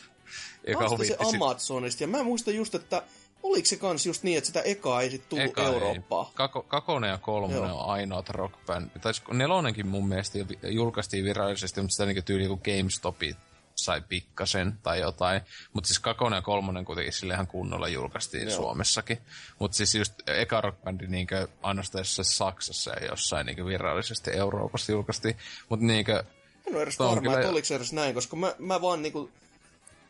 Joka 0.67 0.89
se 0.89 1.17
Amazonista, 1.35 2.03
ja 2.03 2.07
mä 2.07 2.23
muistan 2.23 2.55
just, 2.55 2.75
että 2.75 3.03
oliko 3.43 3.65
se 3.65 3.75
kans 3.77 4.05
just 4.05 4.23
niin, 4.23 4.37
että 4.37 4.47
sitä 4.47 4.61
ekaa 4.61 5.01
ei 5.01 5.09
sit 5.09 5.29
tullut 5.29 5.45
Eka 5.45 5.63
Eurooppaan. 5.63 6.25
Ei. 6.25 6.31
Kako, 6.35 6.61
kakonen 6.63 7.09
ja 7.09 7.17
kolmonen 7.17 7.69
Joo. 7.69 7.83
on 7.83 7.89
ainoat 7.89 8.29
rockbändi. 8.29 8.89
Tai 9.01 9.13
siis 9.13 9.27
nelonenkin 9.33 9.87
mun 9.87 10.07
mielestä 10.07 10.39
julkaistiin 10.63 11.25
virallisesti, 11.25 11.81
mutta 11.81 11.93
sitä 11.93 12.05
niinku 12.05 12.21
tyyli 12.21 12.47
kuin 12.47 12.61
GameStopi 12.63 13.35
sai 13.75 14.01
pikkasen 14.09 14.79
tai 14.83 14.99
jotain. 14.99 15.41
Mutta 15.73 15.87
siis 15.87 15.99
kakonen 15.99 16.37
ja 16.37 16.41
kolmonen 16.41 16.85
kuitenkin 16.85 17.13
sille 17.13 17.33
ihan 17.33 17.47
kunnolla 17.47 17.87
julkaistiin 17.87 18.47
Joo. 18.47 18.55
Suomessakin. 18.57 19.17
Mutta 19.59 19.77
siis 19.77 19.95
just 19.95 20.13
eka 20.27 20.61
rockbändi 20.61 21.07
niinku 21.07 21.35
ainoastaan 21.61 22.05
Saksassa 22.05 22.91
ja 22.91 23.05
jossain 23.05 23.45
niinku 23.45 23.65
virallisesti 23.65 24.31
Euroopassa 24.31 24.91
julkaistiin. 24.91 25.35
Mutta 25.69 25.85
niinku, 25.85 26.11
En 26.11 26.75
ole 26.75 26.83
edes 26.83 26.99
varma, 26.99 27.21
kyllä- 27.21 27.39
että 27.39 27.49
oliko 27.49 27.65
se 27.65 27.75
edes 27.75 27.93
näin, 27.93 28.13
koska 28.13 28.35
mä, 28.35 28.55
mä 28.59 28.81
vaan 28.81 29.01
niinku... 29.01 29.29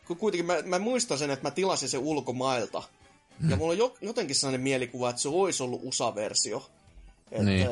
Kun 0.06 0.16
kuitenkin 0.16 0.46
mä, 0.46 0.54
mä 0.64 0.78
muistan 0.78 1.18
sen, 1.18 1.30
että 1.30 1.46
mä 1.46 1.50
tilasin 1.50 1.88
sen 1.88 2.00
ulkomailta. 2.00 2.82
Ja 3.48 3.56
mulla 3.56 3.72
on 3.72 3.78
jo, 3.78 3.96
jotenkin 4.00 4.36
sellainen 4.36 4.60
mielikuva, 4.60 5.10
että 5.10 5.22
se 5.22 5.28
olisi 5.28 5.62
ollut 5.62 5.80
USA-versio. 5.84 6.70
Että 7.30 7.44
Niin. 7.44 7.68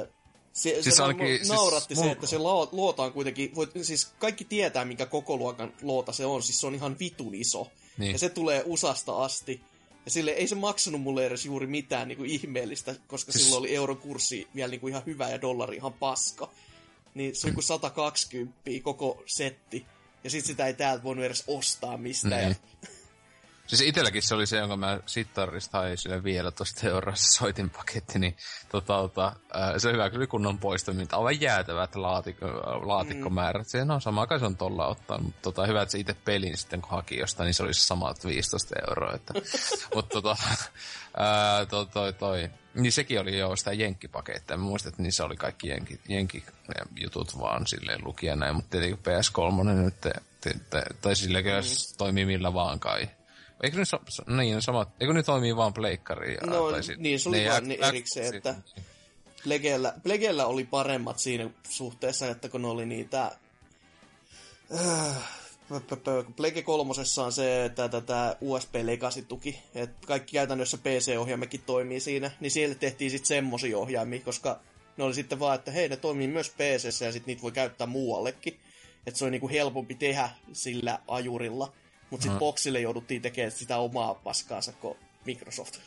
Se, 0.52 0.82
Siis 0.82 0.96
se 0.96 1.02
ainakin- 1.02 1.36
siis 1.36 1.48
nauratti 1.48 1.94
se, 1.94 2.02
mul- 2.02 2.12
että 2.12 2.26
se 2.26 2.38
lao, 2.38 2.68
luota 2.72 3.02
on 3.02 3.12
kuitenkin, 3.12 3.54
voit, 3.54 3.70
siis 3.82 4.06
kaikki 4.18 4.44
tietää, 4.44 4.84
minkä 4.84 5.06
koko 5.06 5.36
luokan 5.36 5.72
loota 5.82 6.12
se 6.12 6.26
on, 6.26 6.42
siis 6.42 6.60
se 6.60 6.66
on 6.66 6.74
ihan 6.74 6.96
vitun 6.98 7.34
iso. 7.34 7.70
Niin. 7.98 8.12
Ja 8.12 8.18
se 8.18 8.28
tulee 8.28 8.62
USAsta 8.66 9.24
asti. 9.24 9.60
Ja 10.04 10.10
sille 10.10 10.30
ei 10.30 10.48
se 10.48 10.54
maksanut 10.54 11.00
mulle 11.00 11.26
edes 11.26 11.44
juuri 11.46 11.66
mitään 11.66 12.08
niin 12.08 12.18
kuin 12.18 12.30
ihmeellistä, 12.30 12.94
koska 13.06 13.32
Siis- 13.32 13.44
silloin 13.44 13.60
oli 13.60 13.74
euron 13.74 13.96
kurssi 13.96 14.48
vielä 14.54 14.70
niin 14.70 14.80
kuin 14.80 14.90
ihan 14.90 15.02
hyvä 15.06 15.28
ja 15.30 15.40
dollari 15.40 15.76
ihan 15.76 15.92
paska. 15.92 16.50
Niin 17.14 17.36
se 17.36 17.46
on 17.46 17.50
joku 17.50 17.62
120 17.62 18.60
koko 18.82 19.22
setti. 19.26 19.86
Ja 20.24 20.30
sit 20.30 20.44
sitä 20.44 20.66
ei 20.66 20.74
täältä 20.74 21.04
voinut 21.04 21.24
edes 21.24 21.44
ostaa 21.46 21.96
mistään. 21.96 22.44
Niin. 22.44 22.56
Ja, 22.82 22.88
Siis 23.68 23.80
itselläkin 23.80 24.22
se 24.22 24.34
oli 24.34 24.46
se, 24.46 24.56
jonka 24.56 24.76
mä 24.76 25.00
sittarista 25.06 25.78
hain 25.78 25.98
sille 25.98 26.24
vielä 26.24 26.50
tosta 26.50 26.88
eurossa 26.88 27.32
soitin 27.38 27.70
paketti, 27.70 28.18
niin 28.18 28.36
tota, 28.68 28.86
tota, 28.86 29.32
se 29.78 29.92
hyvä 29.92 30.10
kyllä 30.10 30.26
kunnon 30.26 30.58
poistaminen. 30.58 31.08
Aivan 31.12 31.40
jäätävät 31.40 31.96
laatikko, 31.96 32.46
laatikkomäärät. 32.86 33.66
Mm. 33.66 33.68
Se, 33.68 33.84
no 33.84 34.00
sama 34.00 34.26
kai 34.26 34.38
se 34.38 34.46
on 34.46 34.56
tolla 34.56 34.86
ottaa, 34.86 35.18
mutta 35.18 35.42
tota, 35.42 35.66
hyvä, 35.66 35.82
että 35.82 35.92
se 35.92 35.98
itse 35.98 36.14
pelin 36.24 36.56
sitten 36.56 36.80
kun 36.80 36.90
haki 36.90 37.18
jostain, 37.18 37.44
niin 37.44 37.54
se 37.54 37.62
olisi 37.62 37.86
samat 37.86 38.24
15 38.24 38.74
euroa. 38.88 39.14
Että, 39.14 39.34
mutta 39.94 40.22
tota, 40.22 40.36
ää, 41.16 41.66
to, 41.66 41.84
toi, 41.84 42.12
toi, 42.12 42.50
niin 42.74 42.92
sekin 42.92 43.20
oli 43.20 43.38
jo 43.38 43.56
sitä 43.56 43.72
jenkkipakettia. 43.72 44.56
Mä 44.56 44.62
muistan, 44.62 44.90
että 44.90 45.02
niissä 45.02 45.24
oli 45.24 45.36
kaikki 45.36 45.68
jenki, 45.68 46.00
jenki 46.08 46.44
jutut 47.00 47.38
vaan 47.38 47.66
silleen 47.66 48.04
lukia 48.04 48.36
näin, 48.36 48.54
mutta 48.54 48.70
tietenkin 48.70 48.98
PS3 48.98 49.64
nyt, 49.64 50.00
te, 50.00 50.12
te, 50.40 50.54
te, 50.70 50.82
tai 51.00 51.16
sillä 51.16 51.42
kyllä 51.42 51.60
mm. 51.60 51.96
toimii 51.98 52.24
millä 52.24 52.54
vaan 52.54 52.80
kai. 52.80 53.08
Eikö 53.62 53.76
ne, 53.76 53.84
so, 53.84 54.00
niin, 54.26 54.62
samat, 54.62 54.88
eikö 55.00 55.12
ne 55.12 55.22
toimii 55.22 55.56
vaan 55.56 55.74
pleikkariin? 55.74 56.38
No, 56.46 56.70
tai 56.70 56.82
sit- 56.82 56.98
niin, 56.98 57.20
se 57.20 57.28
oli 57.28 57.46
vaan 57.48 57.68
niin 57.68 57.84
erikseen, 57.84 58.34
että- 58.34 58.54
Plegellä, 59.44 59.94
Plegellä 60.02 60.46
oli 60.46 60.64
paremmat 60.64 61.18
siinä 61.18 61.50
suhteessa, 61.68 62.28
että 62.28 62.48
kun 62.48 62.62
ne 62.62 62.68
oli 62.68 62.86
niitä... 62.86 63.38
Äh, 64.74 65.16
Plege 66.36 66.62
kolmosessa 66.62 67.24
on 67.24 67.32
se, 67.32 67.64
että 67.64 67.88
tätä 67.88 68.36
USB 68.40 68.74
Legacy-tuki, 68.82 69.58
että 69.74 70.06
kaikki 70.06 70.32
käytännössä 70.32 70.78
PC-ohjaimekin 70.78 71.62
toimii 71.66 72.00
siinä, 72.00 72.30
niin 72.40 72.50
siellä 72.50 72.74
tehtiin 72.74 73.10
sitten 73.10 73.26
semmosia 73.26 73.78
ohjaimia, 73.78 74.20
koska 74.20 74.60
ne 74.96 75.04
oli 75.04 75.14
sitten 75.14 75.40
vaan, 75.40 75.54
että 75.54 75.70
hei, 75.70 75.88
ne 75.88 75.96
toimii 75.96 76.28
myös 76.28 76.50
PCssä 76.50 77.04
ja 77.04 77.12
sitten 77.12 77.26
niitä 77.32 77.42
voi 77.42 77.52
käyttää 77.52 77.86
muuallekin. 77.86 78.58
Että 79.06 79.18
se 79.18 79.24
on 79.24 79.30
niinku 79.30 79.48
helpompi 79.48 79.94
tehdä 79.94 80.28
sillä 80.52 80.98
ajurilla. 81.08 81.72
Mutta 82.10 82.22
sitten 82.22 82.38
boxille 82.38 82.80
jouduttiin 82.80 83.22
tekemään 83.22 83.52
sitä 83.52 83.76
omaa 83.76 84.14
paskaansa 84.14 84.72
kuin 84.72 84.98
Microsoft. 85.24 85.78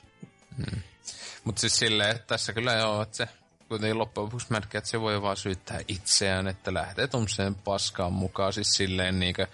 Mutta 1.44 1.60
siis 1.60 1.76
silleen, 1.76 2.12
että 2.12 2.28
tässä 2.28 2.54
kyllä 2.54 2.74
joo, 2.74 3.02
että 3.02 3.18
se 3.18 3.28
kuitenkin 3.72 3.98
loppujen 3.98 4.26
lopuksi 4.26 4.48
Mad 4.50 4.64
Catz 4.64 4.94
voi 4.94 5.22
vaan 5.22 5.38
syyttää 5.38 5.80
itseään, 5.88 6.48
että 6.48 6.74
lähtee 6.74 7.08
tuommoiseen 7.08 7.56
paskaan 7.56 8.14
mukaan. 8.14 8.54
Siis 8.54 8.74
silleen 8.74 9.20
niinkö, 9.20 9.48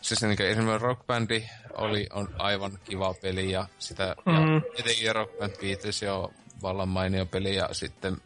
siis 0.00 0.22
niinkö 0.22 0.50
esimerkiksi 0.50 0.86
Rock 0.86 1.06
Bandi 1.06 1.44
oli, 1.70 2.06
on 2.12 2.34
aivan 2.38 2.78
kiva 2.84 3.14
peli 3.14 3.50
ja 3.50 3.66
sitä, 3.78 4.16
mm. 4.26 4.54
ja 4.54 4.60
etenkin 4.78 5.14
Rock 5.14 5.38
Band 5.38 5.52
5 5.62 6.04
jo 6.04 6.32
vallan 6.62 6.88
mainio 6.88 7.26
peli 7.26 7.56
ja 7.56 7.68
sitten 7.72 8.16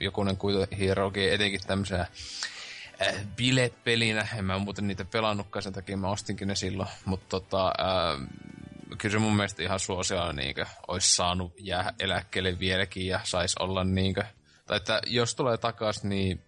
jokunen 0.00 0.36
kuitu 0.36 0.66
Herokin 0.78 1.32
etenkin 1.32 1.60
tämmöisenä 1.66 2.06
äh, 3.08 3.26
bilepelinä. 3.36 4.28
En 4.36 4.44
mä 4.44 4.58
muuten 4.58 4.86
niitä 4.86 5.04
pelannutkaan, 5.04 5.62
sen 5.62 5.72
takia 5.72 5.96
mä 5.96 6.08
ostinkin 6.08 6.48
ne 6.48 6.54
silloin. 6.54 6.88
Mutta 7.04 7.26
tota, 7.28 7.66
äh, 7.66 8.28
kyllä 8.98 9.12
se 9.12 9.18
mun 9.18 9.36
mielestä 9.36 9.62
ihan 9.62 9.80
suosiolla 9.80 10.32
niinkö, 10.32 10.66
olisi 10.88 11.14
saanut 11.14 11.52
jää 11.58 11.94
eläkkeelle 12.00 12.58
vieläkin 12.58 13.06
ja 13.06 13.20
saisi 13.24 13.56
olla 13.60 13.84
niinkö, 13.84 14.24
tai 14.66 14.76
että 14.76 15.00
jos 15.06 15.34
tulee 15.34 15.56
takas, 15.56 16.04
niin 16.04 16.42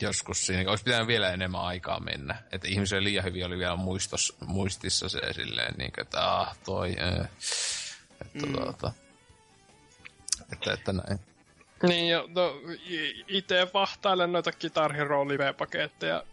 joskus 0.00 0.46
siinä, 0.46 0.70
olisi 0.70 0.84
pitänyt 0.84 1.06
vielä 1.06 1.30
enemmän 1.30 1.60
aikaa 1.60 2.00
mennä. 2.00 2.42
Että 2.52 2.68
ihmisen 2.68 3.04
liian 3.04 3.24
hyvin 3.24 3.46
oli 3.46 3.58
vielä 3.58 3.76
muistos, 3.76 4.36
muistissa 4.46 5.08
se 5.08 5.20
silleen, 5.32 5.74
niin 5.78 5.92
kuin, 5.92 6.02
että 6.02 6.40
ah, 6.40 6.58
toi, 6.64 6.96
äh. 7.00 7.28
että, 8.20 8.46
mm. 8.46 8.52
tuota, 8.52 8.92
että, 10.52 10.72
että 10.72 10.92
näin. 10.92 11.29
Niin, 11.88 12.08
jo, 12.08 12.28
no, 12.34 12.60
itse 13.28 13.66
vahtailen 13.74 14.32
noita 14.32 14.52
Guitar 14.52 14.92
Hero 14.92 15.28
live-paketteja. 15.28 16.24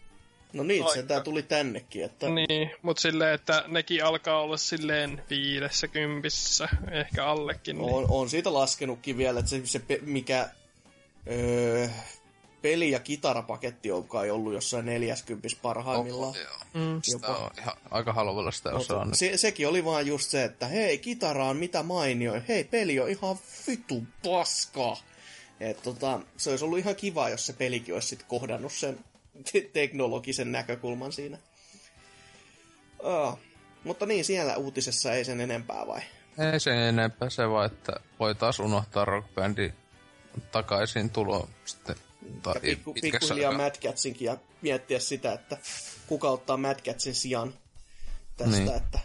No 0.54 0.64
niin, 0.64 0.86
se 0.94 1.04
tää 1.04 1.20
tuli 1.20 1.44
tännekin. 1.44 2.04
Että... 2.04 2.30
Niin, 2.30 2.72
mutta 2.82 3.02
silleen, 3.02 3.34
että 3.34 3.64
nekin 3.68 4.06
alkaa 4.06 4.42
olla 4.42 4.58
silleen 4.58 5.24
viidessä 5.30 5.88
kympissä, 5.88 6.70
ehkä 6.92 7.26
allekin. 7.26 7.78
Niin. 7.78 7.94
On, 7.94 8.06
on 8.10 8.30
siitä 8.30 8.54
laskenutkin 8.54 9.18
vielä, 9.18 9.40
että 9.40 9.50
se, 9.50 9.62
se 9.66 9.82
mikä 10.02 10.50
öö, 11.32 11.88
peli- 12.62 12.92
ja 12.92 13.00
kitarapaketti 13.00 13.92
on 13.92 14.08
kai 14.08 14.32
ollut 14.32 14.54
jossain 14.54 14.86
40 14.86 15.48
parhaimmillaan. 15.62 16.30
Oh, 16.30 16.38
joo. 16.38 16.58
Mm. 16.74 17.00
Sitä 17.04 17.28
on 17.28 17.52
ihan 17.60 17.78
aika 17.92 18.14
halvalla 18.14 18.52
sitä 18.52 18.70
osaa. 18.72 19.08
Se, 19.14 19.38
sekin 19.38 19.68
oli 19.68 19.86
vaan 19.86 20.08
just 20.08 20.30
se, 20.30 20.44
että 20.44 20.68
hei, 20.68 20.98
kitara 20.98 21.46
on 21.46 21.58
mitä 21.58 21.84
mainioin, 21.84 22.44
hei, 22.48 22.64
peli 22.64 23.00
on 23.00 23.10
ihan 23.10 23.38
vitu 23.68 24.04
paska. 24.24 24.98
Et 25.60 25.84
tota, 25.84 26.20
se 26.38 26.50
olisi 26.50 26.66
ollut 26.66 26.80
ihan 26.80 26.96
kiva, 26.96 27.30
jos 27.30 27.46
se 27.46 27.54
pelikin 27.54 27.94
olisi 27.94 28.08
sit 28.08 28.24
kohdannut 28.24 28.74
sen 28.74 29.00
te- 29.52 29.70
teknologisen 29.74 30.52
näkökulman 30.52 31.12
siinä. 31.12 31.38
Oh. 33.00 33.40
Mutta 33.84 34.06
niin, 34.06 34.26
siellä 34.26 34.56
uutisessa 34.56 35.14
ei 35.14 35.26
sen 35.26 35.42
enempää 35.42 35.88
vai? 35.88 36.02
Ei 36.54 36.60
sen 36.60 36.78
enempää, 36.78 37.30
se 37.30 37.50
vaan, 37.50 37.66
että 37.66 38.00
voi 38.20 38.36
taas 38.36 38.60
unohtaa 38.60 39.06
rockbändi 39.06 39.74
takaisin 40.52 41.10
tulo 41.10 41.50
sitten 41.66 41.96
tai 42.44 42.54
pikku, 42.62 42.94
pikkuhiljaa 42.94 43.52
Mad 43.52 43.76
Catsinkin 43.82 44.26
ja 44.26 44.38
miettiä 44.62 45.00
sitä, 45.00 45.34
että 45.34 45.58
kuka 46.08 46.30
ottaa 46.30 46.58
Mad 46.58 46.80
Catsin 46.82 47.16
sijaan 47.16 47.54
tästä, 48.38 48.58
niin. 48.58 48.76
että 48.76 49.00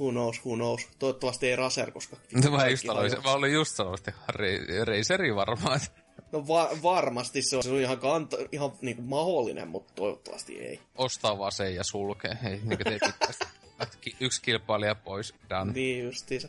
who 0.00 0.10
knows, 0.10 0.44
who 0.44 0.54
knows. 0.54 0.88
Toivottavasti 0.98 1.48
ei 1.48 1.56
Raser, 1.56 1.90
koska... 1.90 2.16
No, 2.44 2.50
mä, 2.50 2.68
just 2.68 2.88
aloin, 2.88 3.12
mä 3.24 3.32
olin 3.32 3.52
just 3.52 3.76
sanonut, 3.76 4.00
että 4.08 4.12
Razeri 4.84 5.34
varmaan. 5.34 5.80
No 6.32 6.48
va- 6.48 6.70
varmasti 6.82 7.42
se 7.42 7.56
on, 7.56 7.62
se 7.62 7.70
on 7.70 7.80
ihan, 7.80 7.98
kanta, 7.98 8.36
ihan 8.52 8.72
niin 8.80 8.96
kuin 8.96 9.08
mahdollinen, 9.08 9.68
mutta 9.68 9.92
toivottavasti 9.94 10.58
ei. 10.58 10.80
Ostaa 10.94 11.38
vaan 11.38 11.52
sen 11.52 11.74
ja 11.74 11.84
sulkee. 11.84 12.38
Ei, 12.44 12.60
niin 12.64 12.78
kuin 12.78 13.00
Yksi 14.20 14.42
kilpailija 14.42 14.94
pois, 14.94 15.34
done. 15.50 15.72
Niin 15.72 16.04
justiinsa. 16.04 16.48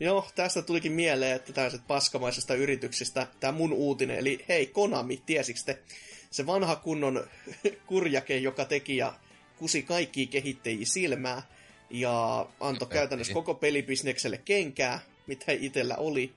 Joo, 0.00 0.28
tästä 0.34 0.62
tulikin 0.62 0.92
mieleen, 0.92 1.36
että 1.36 1.52
tällaiset 1.52 1.86
paskamaisesta 1.86 2.54
yrityksistä, 2.54 3.26
tämä 3.40 3.52
mun 3.52 3.72
uutinen, 3.72 4.18
eli 4.18 4.44
hei 4.48 4.66
Konami, 4.66 5.22
tiesiks 5.26 5.64
te? 5.64 5.82
Se 6.30 6.46
vanha 6.46 6.76
kunnon 6.76 7.24
kurjake, 7.86 8.36
joka 8.36 8.64
teki 8.64 8.96
ja 8.96 9.14
kusi 9.56 9.82
kaikki 9.82 10.26
kehittäjiä 10.26 10.86
silmää, 10.86 11.42
ja 11.90 12.46
antoi 12.60 12.88
käytännössä 12.88 13.34
koko 13.34 13.54
pelibisnekselle 13.54 14.38
kenkää, 14.38 15.00
mitä 15.26 15.44
itsellä 15.52 15.96
oli, 15.96 16.32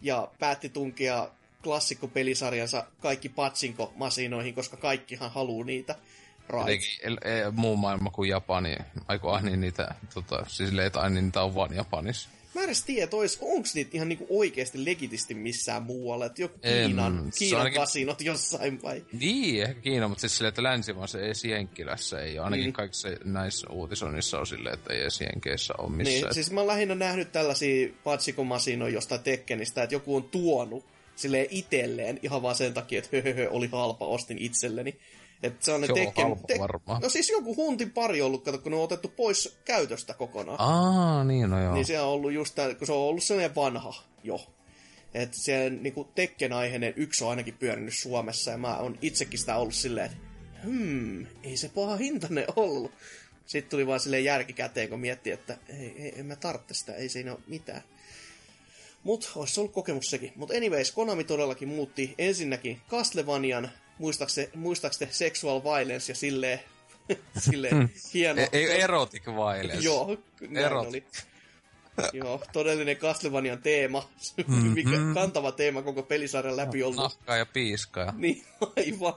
ja 0.00 0.28
päätti 0.38 0.68
tunkea 0.68 1.28
klassikkopelisarjansa 1.62 2.86
kaikki 3.00 3.28
patsinko-masinoihin, 3.28 4.54
koska 4.54 4.76
kaikkihan 4.76 5.32
haluaa 5.32 5.66
niitä. 5.66 5.94
Right. 6.48 6.84
Eli, 7.02 7.16
muu 7.52 7.76
maailma 7.76 8.10
kuin 8.10 8.30
Japani, 8.30 8.76
aiko 9.08 9.40
niin 9.40 9.60
niitä, 9.60 9.94
tota, 10.14 10.44
siis 10.48 10.68
silleen, 10.68 10.86
että 10.86 11.00
aina 11.00 11.20
niitä 11.20 11.42
on 11.42 11.54
vaan 11.54 11.74
Japanissa. 11.74 12.28
Mä 12.54 12.62
edes 12.62 12.82
tiedä, 12.82 13.16
ois, 13.16 13.38
onko 13.40 13.68
niitä 13.74 13.90
ihan 13.94 14.08
niinku 14.08 14.26
oikeasti 14.28 14.84
legitisti 14.84 15.34
missään 15.34 15.82
muualla, 15.82 16.26
että 16.26 16.42
joku 16.42 16.58
Kiinan, 16.58 17.18
en, 17.18 17.32
Kiinan 17.38 17.60
ainakin... 17.60 17.80
kasinot 17.80 18.20
jossain 18.20 18.82
vai? 18.82 19.04
Niin, 19.12 19.62
ehkä 19.62 19.80
Kiina, 19.80 20.08
mutta 20.08 20.20
siis 20.20 20.36
silleen, 20.36 20.48
että 20.48 20.62
länsimaassa 20.62 21.18
ei 21.20 21.50
Jenkkilässä 21.50 22.20
ei 22.20 22.38
ole. 22.38 22.44
Ainakin 22.44 22.66
mm. 22.66 22.72
kaikissa 22.72 23.08
näissä 23.24 23.66
uutisoinnissa 23.70 24.38
on 24.38 24.46
silleen, 24.46 24.74
että 24.74 24.92
ei 24.92 25.00
edes 25.00 25.20
Jenkeissä 25.20 25.74
ole 25.78 25.90
missään. 25.90 26.22
Niin, 26.22 26.34
siis 26.34 26.50
mä 26.50 26.60
oon 26.60 26.66
lähinnä 26.66 26.94
nähnyt 26.94 27.32
tällaisia 27.32 27.88
patsikomasinoja 28.04 28.94
jostain 28.94 29.22
Tekkenistä, 29.22 29.82
että 29.82 29.94
joku 29.94 30.16
on 30.16 30.22
tuonut 30.22 30.84
silleen 31.16 31.46
itselleen 31.50 32.20
ihan 32.22 32.42
vaan 32.42 32.54
sen 32.54 32.74
takia, 32.74 32.98
että 32.98 33.16
höhö, 33.24 33.50
oli 33.50 33.68
halpa, 33.72 34.06
ostin 34.06 34.38
itselleni. 34.38 34.96
Että 35.42 35.64
se 35.64 35.72
on 35.72 35.80
ne 35.80 35.86
Joo, 35.86 35.96
tekken, 35.96 36.36
te, 36.46 36.58
varmaan. 36.58 37.02
No 37.02 37.08
siis 37.08 37.30
joku 37.30 37.56
huntin 37.56 37.90
pari 37.90 38.22
ollut, 38.22 38.44
kato, 38.44 38.58
kun 38.58 38.72
ne 38.72 38.78
on 38.78 38.84
otettu 38.84 39.08
pois 39.08 39.58
käytöstä 39.64 40.14
kokonaan. 40.14 40.60
Aa, 40.60 41.24
niin 41.24 41.50
no 41.50 41.62
joo. 41.62 41.74
Niin 41.74 41.86
se 41.86 42.00
on 42.00 42.08
ollut 42.08 42.32
just 42.32 42.54
tämän, 42.54 42.76
kun 42.76 42.86
se 42.86 42.92
on 42.92 42.98
ollut 42.98 43.22
sellainen 43.22 43.54
vanha 43.54 43.94
jo. 44.22 44.40
Että 45.14 45.36
se 45.36 45.70
niinku 45.70 46.04
Tekken-aiheinen 46.04 46.94
yksi 46.96 47.24
on 47.24 47.30
ainakin 47.30 47.54
pyörinyt 47.54 47.94
Suomessa, 47.94 48.50
ja 48.50 48.58
mä 48.58 48.76
oon 48.76 48.98
itsekin 49.02 49.38
sitä 49.38 49.56
ollut 49.56 49.74
silleen, 49.74 50.06
että 50.06 50.18
hmm, 50.64 51.26
ei 51.42 51.56
se 51.56 51.68
paha 51.68 51.96
hintainen 51.96 52.44
ollut. 52.56 52.92
Sitten 53.46 53.70
tuli 53.70 53.86
vaan 53.86 54.00
silleen 54.00 54.24
järkikäteen, 54.24 54.88
kun 54.88 55.00
mietti, 55.00 55.30
että 55.30 55.58
ei, 55.68 55.94
ei, 55.98 56.12
en 56.16 56.26
mä 56.26 56.36
tarvitse 56.36 56.74
sitä, 56.74 56.94
ei 56.94 57.08
siinä 57.08 57.32
ole 57.32 57.40
mitään. 57.46 57.82
Mut 59.04 59.32
olisi 59.36 59.60
ollut 59.60 59.72
kokemus 59.72 60.10
sekin. 60.10 60.32
Mutta 60.36 60.56
anyways, 60.56 60.92
Konami 60.92 61.24
todellakin 61.24 61.68
muutti 61.68 62.14
ensinnäkin 62.18 62.80
Castlevanian 62.90 63.70
muistaaks 64.54 64.98
te 64.98 65.08
sexual 65.10 65.62
violence 65.64 66.12
ja 66.12 66.16
silleen, 66.16 66.60
silleen 67.44 67.76
hmm. 67.76 67.88
hieno... 68.14 68.42
Ei, 68.52 68.80
erotic 68.80 69.26
violence. 69.26 69.78
Joo, 69.80 70.18
näin 70.48 70.72
oli. 70.72 71.04
Joo, 72.12 72.42
todellinen 72.52 72.96
Castlevanian 72.96 73.62
teema, 73.62 74.08
mm-hmm. 74.36 74.72
mikä 74.74 74.90
kantava 75.14 75.52
teema 75.52 75.82
koko 75.82 76.02
pelisarjan 76.02 76.56
läpi 76.56 76.82
ollut. 76.82 76.96
Nahkaa 76.96 77.36
ja 77.36 77.46
piiskaa. 77.46 78.14
Niin, 78.16 78.44
aivan. 78.76 79.14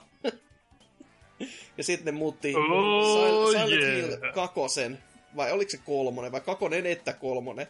ja 1.77 1.83
sitten 1.83 2.05
ne 2.05 2.19
muutti 2.19 2.55
oh, 2.55 3.51
Silent 3.51 3.71
yeah. 3.71 3.95
Hill 3.95 4.31
kakosen, 4.33 4.99
vai 5.35 5.51
oliko 5.51 5.71
se 5.71 5.77
kolmonen, 5.77 6.31
vai 6.31 6.41
kakonen 6.41 6.85
että 6.85 7.13
kolmonen, 7.13 7.67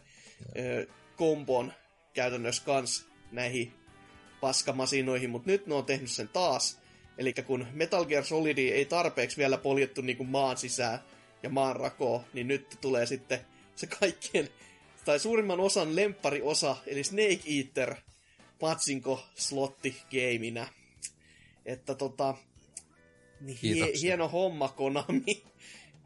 yeah. 0.56 0.88
kombon 1.16 1.74
käytännössä 2.14 2.64
kans 2.66 3.08
näihin 3.32 3.74
paskamasinoihin, 4.42 5.30
mutta 5.30 5.50
nyt 5.50 5.68
ne 5.68 5.76
on 5.76 5.86
tehnyt 5.86 6.12
sen 6.12 6.28
taas 6.28 6.80
Eli 7.18 7.34
kun 7.34 7.68
Metal 7.74 8.06
Gear 8.06 8.24
Solid 8.24 8.58
ei 8.58 8.86
tarpeeksi 8.86 9.38
vielä 9.38 9.58
poljettu 9.58 10.02
niin 10.02 10.18
kuin 10.18 10.30
maan 10.30 10.58
sisään 10.58 11.00
ja 11.44 11.50
maan 11.50 11.76
rakoon, 11.76 12.22
niin 12.34 12.48
nyt 12.48 12.78
tulee 12.82 13.06
sitten 13.06 13.40
se 13.76 13.88
kaikkien, 13.88 14.50
tai 15.06 15.20
suurimman 15.20 15.60
osan 15.60 15.96
lemppariosa, 15.96 16.78
eli 16.88 17.04
Snake 17.04 17.40
Eater 17.58 17.96
patsinko 18.60 19.26
slotti 19.36 19.96
gameinä. 20.12 20.68
Että 21.66 21.96
tota, 21.96 22.36
niin 23.42 23.58
hie, 23.62 23.92
hieno 24.02 24.28
homma 24.28 24.68
Konami. 24.68 25.44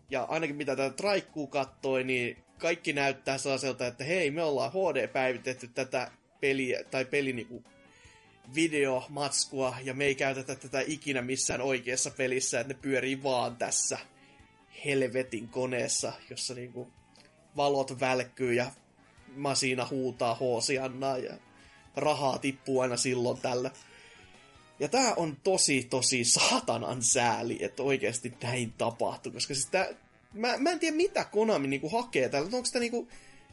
Ja 0.09 0.23
ainakin 0.23 0.55
mitä 0.55 0.75
tätä 0.75 0.95
Traikkuu 0.95 1.47
kattoi, 1.47 2.03
niin 2.03 2.37
kaikki 2.57 2.93
näyttää 2.93 3.37
sellaiselta, 3.37 3.87
että 3.87 4.03
hei, 4.03 4.31
me 4.31 4.43
ollaan 4.43 4.71
HD-päivitetty 4.71 5.67
tätä 5.67 6.11
peliä, 6.41 6.83
tai 6.83 7.05
peli 7.05 7.33
niinku 7.33 7.63
videomatskua, 8.55 9.75
ja 9.83 9.93
me 9.93 10.05
ei 10.05 10.15
käytetä 10.15 10.55
tätä 10.55 10.83
ikinä 10.87 11.21
missään 11.21 11.61
oikeassa 11.61 12.11
pelissä, 12.11 12.59
että 12.59 12.73
ne 12.73 12.79
pyörii 12.81 13.23
vaan 13.23 13.55
tässä 13.55 13.97
helvetin 14.85 15.47
koneessa, 15.47 16.13
jossa 16.29 16.53
niinku 16.53 16.87
valot 17.57 17.99
välkkyy 17.99 18.53
ja 18.53 18.71
masina 19.35 19.87
huutaa 19.91 20.35
hoosiannaa 20.35 21.17
ja 21.17 21.33
rahaa 21.95 22.37
tippuu 22.37 22.79
aina 22.79 22.97
silloin 22.97 23.41
tällä. 23.41 23.71
Ja 24.79 24.87
tää 24.87 25.13
on 25.15 25.37
tosi, 25.43 25.87
tosi 25.89 26.23
saatanan 26.23 27.03
sääli, 27.03 27.57
että 27.63 27.83
oikeasti 27.83 28.33
näin 28.43 28.73
tapahtuu, 28.77 29.31
koska 29.31 29.53
siis 29.53 29.65
tää, 29.65 29.87
mä, 30.33 30.57
mä 30.57 30.69
en 30.69 30.79
tiedä 30.79 30.97
mitä 30.97 31.25
Konami 31.25 31.67
niinku 31.67 31.89
hakee 31.89 32.29
täällä, 32.29 32.49
onko 32.53 32.65
sitä 32.65 32.79
niinku 32.79 33.07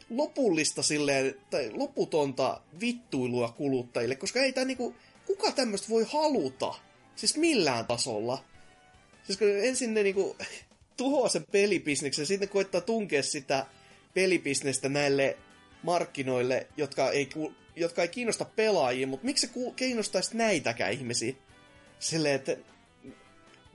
lopullista 0.09 0.83
silleen, 0.83 1.35
tai 1.49 1.71
loputonta 1.73 2.61
vittuilua 2.79 3.49
kuluttajille, 3.57 4.15
koska 4.15 4.39
ei 4.39 4.53
tää 4.53 4.65
niinku, 4.65 4.95
kuka 5.25 5.51
tämmöistä 5.51 5.89
voi 5.89 6.05
haluta? 6.13 6.73
Siis 7.15 7.37
millään 7.37 7.85
tasolla. 7.85 8.43
Siis 9.23 9.37
kun 9.39 9.47
ensin 9.47 9.93
ne 9.93 10.03
niinku 10.03 10.37
tuhoaa 10.97 11.29
sen 11.29 11.45
pelibisneksen, 11.51 12.25
sitten 12.25 12.49
koittaa 12.49 12.81
tunkea 12.81 13.23
sitä 13.23 13.65
pelibisnestä 14.13 14.89
näille 14.89 15.37
markkinoille, 15.83 16.67
jotka 16.77 17.11
ei, 17.11 17.29
jotka 17.75 18.01
ei 18.01 18.07
kiinnosta 18.07 18.45
pelaajia, 18.45 19.07
mutta 19.07 19.25
miksi 19.25 19.47
se 19.47 19.53
kiinnostaisi 19.75 20.37
näitäkään 20.37 20.93
ihmisiä? 20.93 21.33
Silleen, 21.99 22.35
että 22.35 22.57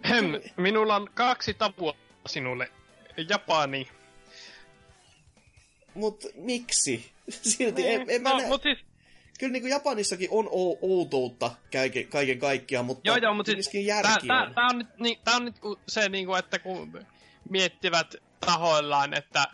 Hem, 0.09 0.27
minulla 0.57 0.97
on 0.97 1.11
kaksi 1.15 1.55
tapua 1.55 1.97
sinulle. 2.27 2.71
Japani. 3.29 3.89
Mut 5.95 6.25
miksi? 6.35 7.13
Silti, 7.31 7.89
en, 7.89 8.05
en 8.09 8.23
mä 8.23 8.29
no, 8.31 8.39
näe. 8.39 8.47
mut 8.49 8.63
siis, 8.63 8.79
Kyllä 9.39 9.53
niin 9.53 9.63
kuin 9.63 9.71
Japanissakin 9.71 10.29
on 10.31 10.47
ou- 10.47 10.79
outoutta 10.83 11.51
kaiken, 11.73 12.07
kaiken 12.07 12.39
kaikkiaan, 12.39 12.85
mutta 12.87 13.03
joo 13.09 13.17
joo, 13.17 13.35
mut 13.35 13.47
siis, 13.47 13.69
tää, 13.69 13.81
järki 13.81 14.27
tää, 14.27 14.43
on. 14.43 14.55
tää, 14.55 14.67
on 14.67 14.79
nyt, 14.79 14.99
niin, 14.99 15.19
tää 15.25 15.37
on 15.37 15.45
nyt 15.45 15.59
ku- 15.59 15.79
se 15.89 16.09
niinku, 16.09 16.35
että 16.35 16.59
kun 16.59 17.07
miettivät 17.51 18.15
tahoillaan, 18.41 19.15
että 19.15 19.45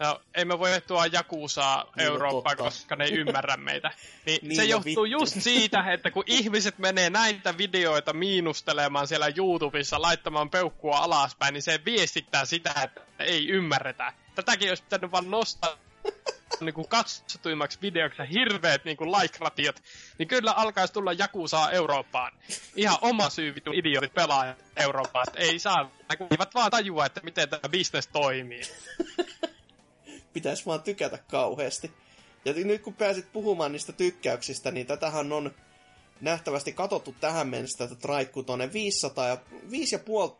no, 0.00 0.20
ei 0.34 0.44
me 0.44 0.58
voi 0.58 0.80
tuoda 0.86 1.06
Jakusaa 1.12 1.84
Niin, 1.84 2.06
no 2.06 2.12
Eurooppaan, 2.12 2.56
totta. 2.56 2.70
koska 2.70 2.96
ne 2.96 3.04
ei 3.04 3.12
ymmärrä 3.12 3.56
meitä. 3.56 3.90
Niin, 4.26 4.38
Niin, 4.42 4.56
se 4.56 4.62
no 4.62 4.68
johtuu 4.68 4.84
vittu. 4.84 5.04
just 5.04 5.40
siitä, 5.40 5.92
että 5.92 6.10
kun 6.10 6.24
ihmiset 6.26 6.78
menee 6.78 7.10
näitä 7.10 7.58
videoita 7.58 8.12
miinustelemaan 8.12 9.08
siellä 9.08 9.26
YouTubessa, 9.36 10.02
laittamaan 10.02 10.50
peukkua 10.50 10.98
alaspäin, 10.98 11.52
niin 11.54 11.62
se 11.62 11.80
viestittää 11.84 12.44
sitä, 12.44 12.74
että 12.84 13.00
ei 13.18 13.48
ymmärretä. 13.48 14.12
Tätäkin 14.38 14.68
olisi 14.68 14.82
pitänyt 14.82 15.12
vaan 15.12 15.30
nostaa 15.30 15.78
niin 16.60 16.74
kuin 16.74 16.88
katsotuimmaksi 16.88 17.78
videoksi 17.82 18.22
hirveet 18.30 18.84
niin 18.84 18.96
kuin 18.96 19.12
like-ratiot, 19.12 19.82
niin 20.18 20.28
kyllä 20.28 20.52
alkaisi 20.52 20.92
tulla 20.92 21.12
Jakusaa 21.12 21.70
Eurooppaan. 21.70 22.32
Ihan 22.76 22.98
oma 23.00 23.30
syy 23.30 23.54
vitun 23.54 23.74
idiotit 23.74 24.14
pelaajat 24.14 24.64
Eurooppaan, 24.76 25.26
ei 25.36 25.58
saa, 25.58 25.90
kun 26.18 26.26
eivät 26.30 26.54
vaan 26.54 26.70
tajua, 26.70 27.06
että 27.06 27.20
miten 27.24 27.48
tämä 27.48 27.68
business 27.68 28.08
toimii. 28.08 28.62
Pitäisi 30.34 30.66
vaan 30.66 30.82
tykätä 30.82 31.18
kauheasti. 31.18 31.92
Ja 32.44 32.52
nyt 32.52 32.82
kun 32.82 32.94
pääsit 32.94 33.32
puhumaan 33.32 33.72
niistä 33.72 33.92
tykkäyksistä, 33.92 34.70
niin 34.70 34.86
tätähän 34.86 35.32
on 35.32 35.54
nähtävästi 36.20 36.72
katottu 36.72 37.14
tähän 37.20 37.48
mennessä 37.48 37.88
tätä 37.88 38.00
tuonne 38.46 38.72
500 38.72 39.28
ja 39.28 39.36
5,5, 39.36 40.36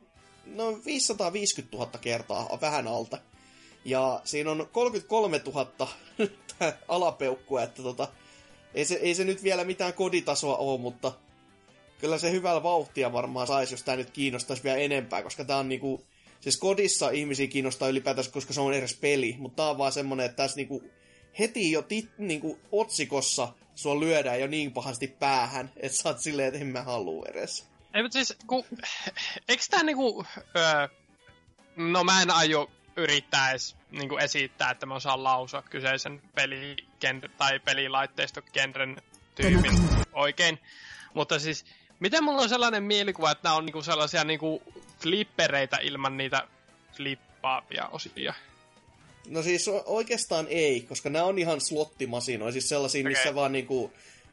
no 0.47 0.81
550 0.85 1.77
000 1.77 1.91
kertaa 2.01 2.59
vähän 2.61 2.89
alta. 2.89 3.19
Ja 3.85 4.21
siinä 4.25 4.51
on 4.51 4.69
33 4.73 5.41
000 5.47 5.67
tää 6.59 6.79
alapeukkua, 6.89 7.63
että 7.63 7.83
tota, 7.83 8.09
ei 8.75 8.85
se, 8.85 8.95
ei 8.95 9.15
se 9.15 9.25
nyt 9.25 9.43
vielä 9.43 9.65
mitään 9.65 9.93
koditasoa 9.95 10.57
ole, 10.57 10.81
mutta 10.81 11.13
kyllä 11.99 12.19
se 12.19 12.31
hyvällä 12.31 12.63
vauhtia 12.63 13.13
varmaan 13.13 13.47
saisi, 13.47 13.75
jos 13.75 13.83
tämä 13.83 13.97
nyt 13.97 14.11
kiinnostaisi 14.11 14.63
vielä 14.63 14.77
enempää, 14.77 15.23
koska 15.23 15.45
tämä 15.45 15.59
on 15.59 15.69
niinku, 15.69 16.07
siis 16.41 16.57
kodissa 16.57 17.11
ihmisiä 17.11 17.47
kiinnostaa 17.47 17.89
ylipäätänsä, 17.89 18.31
koska 18.31 18.53
se 18.53 18.61
on 18.61 18.75
edes 18.75 18.95
peli, 18.95 19.37
mutta 19.39 19.57
tää 19.57 19.71
on 19.71 19.79
vaan 19.79 19.93
semmonen, 19.93 20.27
että 20.27 20.37
tässä 20.37 20.57
niinku 20.57 20.83
heti 21.39 21.73
jo 21.73 21.83
tit, 21.83 22.11
niinku 22.19 22.59
otsikossa 22.73 23.49
sua 23.75 24.01
lyödään 24.01 24.41
jo 24.41 24.47
niin 24.47 24.73
pahasti 24.73 25.09
päähän, 25.09 25.73
että 25.77 25.99
sä 25.99 26.09
oot 26.09 26.21
silleen, 26.21 26.49
että 26.49 26.61
en 26.61 26.67
mä 26.67 26.83
halua 26.83 27.27
edes. 27.31 27.67
Ei, 27.95 28.03
mutta 28.03 28.13
siis, 28.13 28.37
ku, 28.47 28.67
eikö 29.49 29.63
tää 29.71 29.83
niinku, 29.83 30.25
öö, 30.57 30.89
no 31.77 32.05
mä 32.05 32.23
en 32.23 32.31
aio 32.31 32.71
yrittää 32.99 33.51
edes 33.51 33.77
niinku 33.91 34.17
esittää, 34.17 34.71
että 34.71 34.87
mä 34.87 34.95
osaan 34.95 35.25
lausua 35.25 35.63
kyseisen 35.63 36.23
peligenre, 36.35 37.29
tai 37.39 37.59
pelilaitteistokentren 37.59 39.03
tyypin 39.35 39.73
oikein. 40.13 40.59
Mutta 41.15 41.39
siis, 41.39 41.65
miten 42.01 42.25
mulla 42.25 42.43
on 42.43 42.49
sellainen 42.49 42.83
mielikuva, 42.83 43.31
että 43.31 43.49
nämä 43.49 43.57
on 43.57 43.67
niinku 43.67 43.83
sellaisia 43.83 44.25
niinku 44.25 44.63
flippereitä 45.01 45.77
ilman 45.77 46.17
niitä 46.17 46.49
flippaavia 46.97 47.87
osia? 47.87 48.35
No 49.29 49.43
siis 49.43 49.71
oikeastaan 49.87 50.47
ei, 50.49 50.81
koska 50.81 51.11
nämä 51.11 51.25
on 51.25 51.39
ihan 51.39 51.61
slottimasinoja, 51.61 52.53
siis 52.53 52.69
sellaisia, 52.69 53.01
okay. 53.01 53.13
missä 53.13 53.35
vaan 53.35 53.53
niinku 53.53 53.93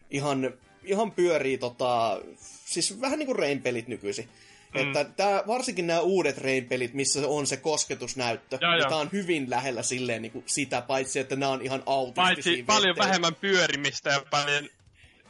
ihan, 0.09 0.53
ihan 0.83 1.11
pyörii 1.11 1.57
tota, 1.57 2.21
siis 2.65 3.01
vähän 3.01 3.19
niinku 3.19 3.33
Rain-pelit 3.33 3.87
nykyisin. 3.87 4.29
Mm. 4.75 4.87
Että 4.87 5.03
tää, 5.03 5.43
varsinkin 5.47 5.87
nämä 5.87 5.99
uudet 5.99 6.37
Rain-pelit, 6.37 6.93
missä 6.93 7.27
on 7.27 7.47
se 7.47 7.57
kosketusnäyttö, 7.57 8.57
Joo, 8.61 8.71
niin 8.71 8.89
tää 8.89 8.97
on 8.97 9.09
hyvin 9.11 9.49
lähellä 9.49 9.83
silleen 9.83 10.21
niinku 10.21 10.43
sitä, 10.45 10.81
paitsi 10.81 11.19
että 11.19 11.35
nämä 11.35 11.51
on 11.51 11.61
ihan 11.61 11.83
autistisia 11.85 12.23
Paitsi 12.23 12.63
paljon 12.63 12.95
vähemmän 12.97 13.35
pyörimistä 13.35 14.09
ja 14.09 14.23
paljon 14.29 14.69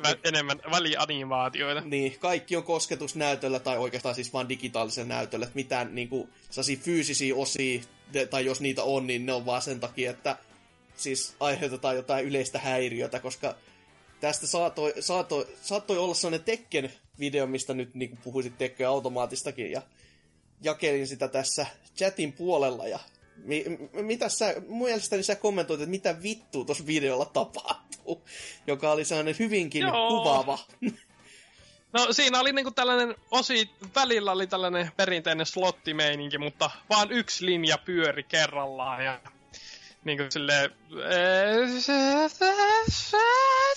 vä- 0.03 0.19
enemmän 0.23 0.61
välianimaatioita. 0.71 1.81
Niin, 1.81 2.19
kaikki 2.19 2.55
on 2.55 2.63
kosketusnäytöllä 2.63 3.59
tai 3.59 3.77
oikeastaan 3.77 4.15
siis 4.15 4.33
vaan 4.33 4.49
digitaalisella 4.49 5.07
näytöllä, 5.07 5.43
että 5.43 5.55
mitään 5.55 5.95
niinku 5.95 6.29
sellaisia 6.49 6.77
fyysisiä 6.77 7.35
osia, 7.35 7.81
tai 8.29 8.45
jos 8.45 8.61
niitä 8.61 8.83
on, 8.83 9.07
niin 9.07 9.25
ne 9.25 9.33
on 9.33 9.45
vaan 9.45 9.61
sen 9.61 9.79
takia, 9.79 10.11
että 10.11 10.37
siis 10.95 11.35
aiheutetaan 11.39 11.95
jotain 11.95 12.25
yleistä 12.25 12.59
häiriötä, 12.59 13.19
koska 13.19 13.55
tästä 14.19 14.47
saattoi 14.47 15.97
olla 15.97 16.13
sellainen 16.13 16.45
Tekken 16.45 16.93
video, 17.19 17.47
mistä 17.47 17.73
nyt 17.73 17.95
niin 17.95 18.17
puhuisit 18.23 18.57
Tekken 18.57 18.87
automaatistakin, 18.87 19.71
ja 19.71 19.81
jakelin 20.61 21.07
sitä 21.07 21.27
tässä 21.27 21.65
chatin 21.97 22.33
puolella, 22.33 22.87
ja 22.87 22.99
mi, 23.37 23.65
m- 23.67 24.05
mitä 24.05 24.29
sä, 24.29 24.55
mun 24.67 24.87
mielestäni 24.87 25.23
sä 25.23 25.35
kommentoit, 25.35 25.79
että 25.81 25.89
mitä 25.89 26.21
vittua 26.23 26.65
tuossa 26.65 26.85
videolla 26.85 27.25
tapahtuu, 27.25 28.23
joka 28.67 28.91
oli 28.91 29.05
sellainen 29.05 29.35
hyvinkin 29.39 29.81
Joo. 29.81 30.09
kuvaava. 30.09 30.59
No 31.93 32.13
siinä 32.13 32.39
oli 32.39 32.53
niinku 32.53 32.71
tällainen 32.71 33.15
osi, 33.31 33.69
välillä 33.95 34.31
oli 34.31 34.47
tällainen 34.47 34.91
perinteinen 34.97 35.45
slottimeininki, 35.45 36.37
mutta 36.37 36.71
vaan 36.89 37.11
yksi 37.11 37.45
linja 37.45 37.77
pyöri 37.77 38.23
kerrallaan 38.23 39.05
ja 39.05 39.19
niinku 40.05 40.23
silleen... 40.29 40.71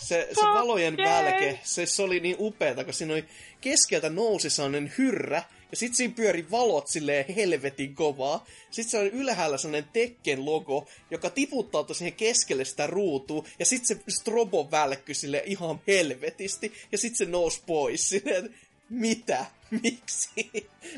se, 0.09 0.29
se 0.35 0.41
valojen 0.41 0.97
välke, 0.97 1.61
se, 1.63 1.87
se 1.87 2.03
oli 2.03 2.21
niin 2.21 2.37
upeeta, 2.39 2.85
kun 2.85 2.95
siinä 2.95 3.13
oli 3.13 3.25
keskeltä 3.61 4.11
nousi 4.11 4.51
sellainen 4.51 4.93
hyrrä, 4.99 5.43
ja 5.71 5.77
sit 5.77 5.95
siinä 5.95 6.15
pyöri 6.15 6.51
valot 6.51 6.89
silleen 6.89 7.35
helvetin 7.35 7.95
kovaa. 7.95 8.47
Sitten 8.71 8.91
se 8.91 8.99
oli 8.99 9.09
ylhäällä 9.09 9.59
sellainen 9.59 9.91
Tekken 9.93 10.45
logo, 10.47 10.89
joka 11.11 11.31
tiputtautui 11.31 11.97
siihen 11.97 12.13
keskelle 12.13 12.65
sitä 12.65 12.87
ruutua, 12.87 13.45
ja 13.59 13.67
sitten 13.67 13.97
se 13.97 14.03
strobo 14.09 14.69
välkky 14.71 15.15
sille 15.15 15.43
ihan 15.47 15.81
helvetisti, 15.87 16.73
ja 16.93 16.99
sitten 16.99 17.19
se 17.19 17.25
nousi 17.25 17.63
pois 17.67 18.09
silleen, 18.09 18.55
mitä? 18.91 19.47
Miksi? 19.83 20.51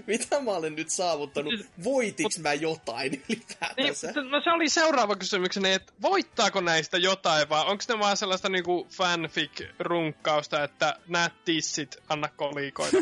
Mitä 0.06 0.40
mä 0.40 0.50
olen 0.50 0.74
nyt 0.76 0.90
saavuttanut? 0.90 1.54
Voitiks 1.84 2.38
mä 2.38 2.54
jotain 2.54 3.12
Niin, 3.12 3.22
ylipäätänsä? 3.28 4.12
no 4.30 4.40
se 4.44 4.50
oli 4.50 4.68
seuraava 4.68 5.16
kysymykseni, 5.16 5.72
että 5.72 5.92
voittaako 6.02 6.60
näistä 6.60 6.98
jotain 6.98 7.48
vai 7.48 7.60
onko 7.66 7.84
ne 7.88 7.98
vaan 7.98 8.16
sellaista 8.16 8.48
niinku 8.48 8.86
fanfic-runkkausta, 8.90 10.64
että 10.64 10.96
näet 11.08 11.32
tissit, 11.44 11.96
anna 12.08 12.28
kolikoita. 12.28 12.96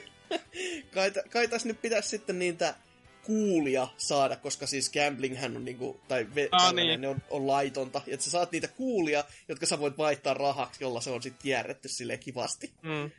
kai, 0.94 1.12
kai 1.30 1.48
tässä 1.48 1.68
nyt 1.68 1.82
pitäisi 1.82 2.08
sitten 2.08 2.38
niitä 2.38 2.74
kuulia 3.22 3.88
saada, 3.96 4.36
koska 4.36 4.66
siis 4.66 4.90
gamblinghän 4.92 5.56
on 5.56 5.64
niinku, 5.64 6.00
tai 6.08 6.26
ve, 6.34 6.48
Ah, 6.52 6.58
tällainen, 6.66 6.86
niin. 6.86 7.00
ne 7.00 7.08
on, 7.08 7.22
on 7.30 7.46
laitonta, 7.46 8.00
että 8.06 8.24
sä 8.24 8.30
saat 8.30 8.52
niitä 8.52 8.68
kuulia, 8.68 9.24
jotka 9.48 9.66
sä 9.66 9.78
voit 9.80 9.98
vaihtaa 9.98 10.34
rahaksi, 10.34 10.84
jolla 10.84 11.00
se 11.00 11.10
on 11.10 11.22
sitten 11.22 11.42
kierretty 11.42 11.88
silleen 11.88 12.18
kivasti. 12.18 12.72
Mm. 12.82 13.10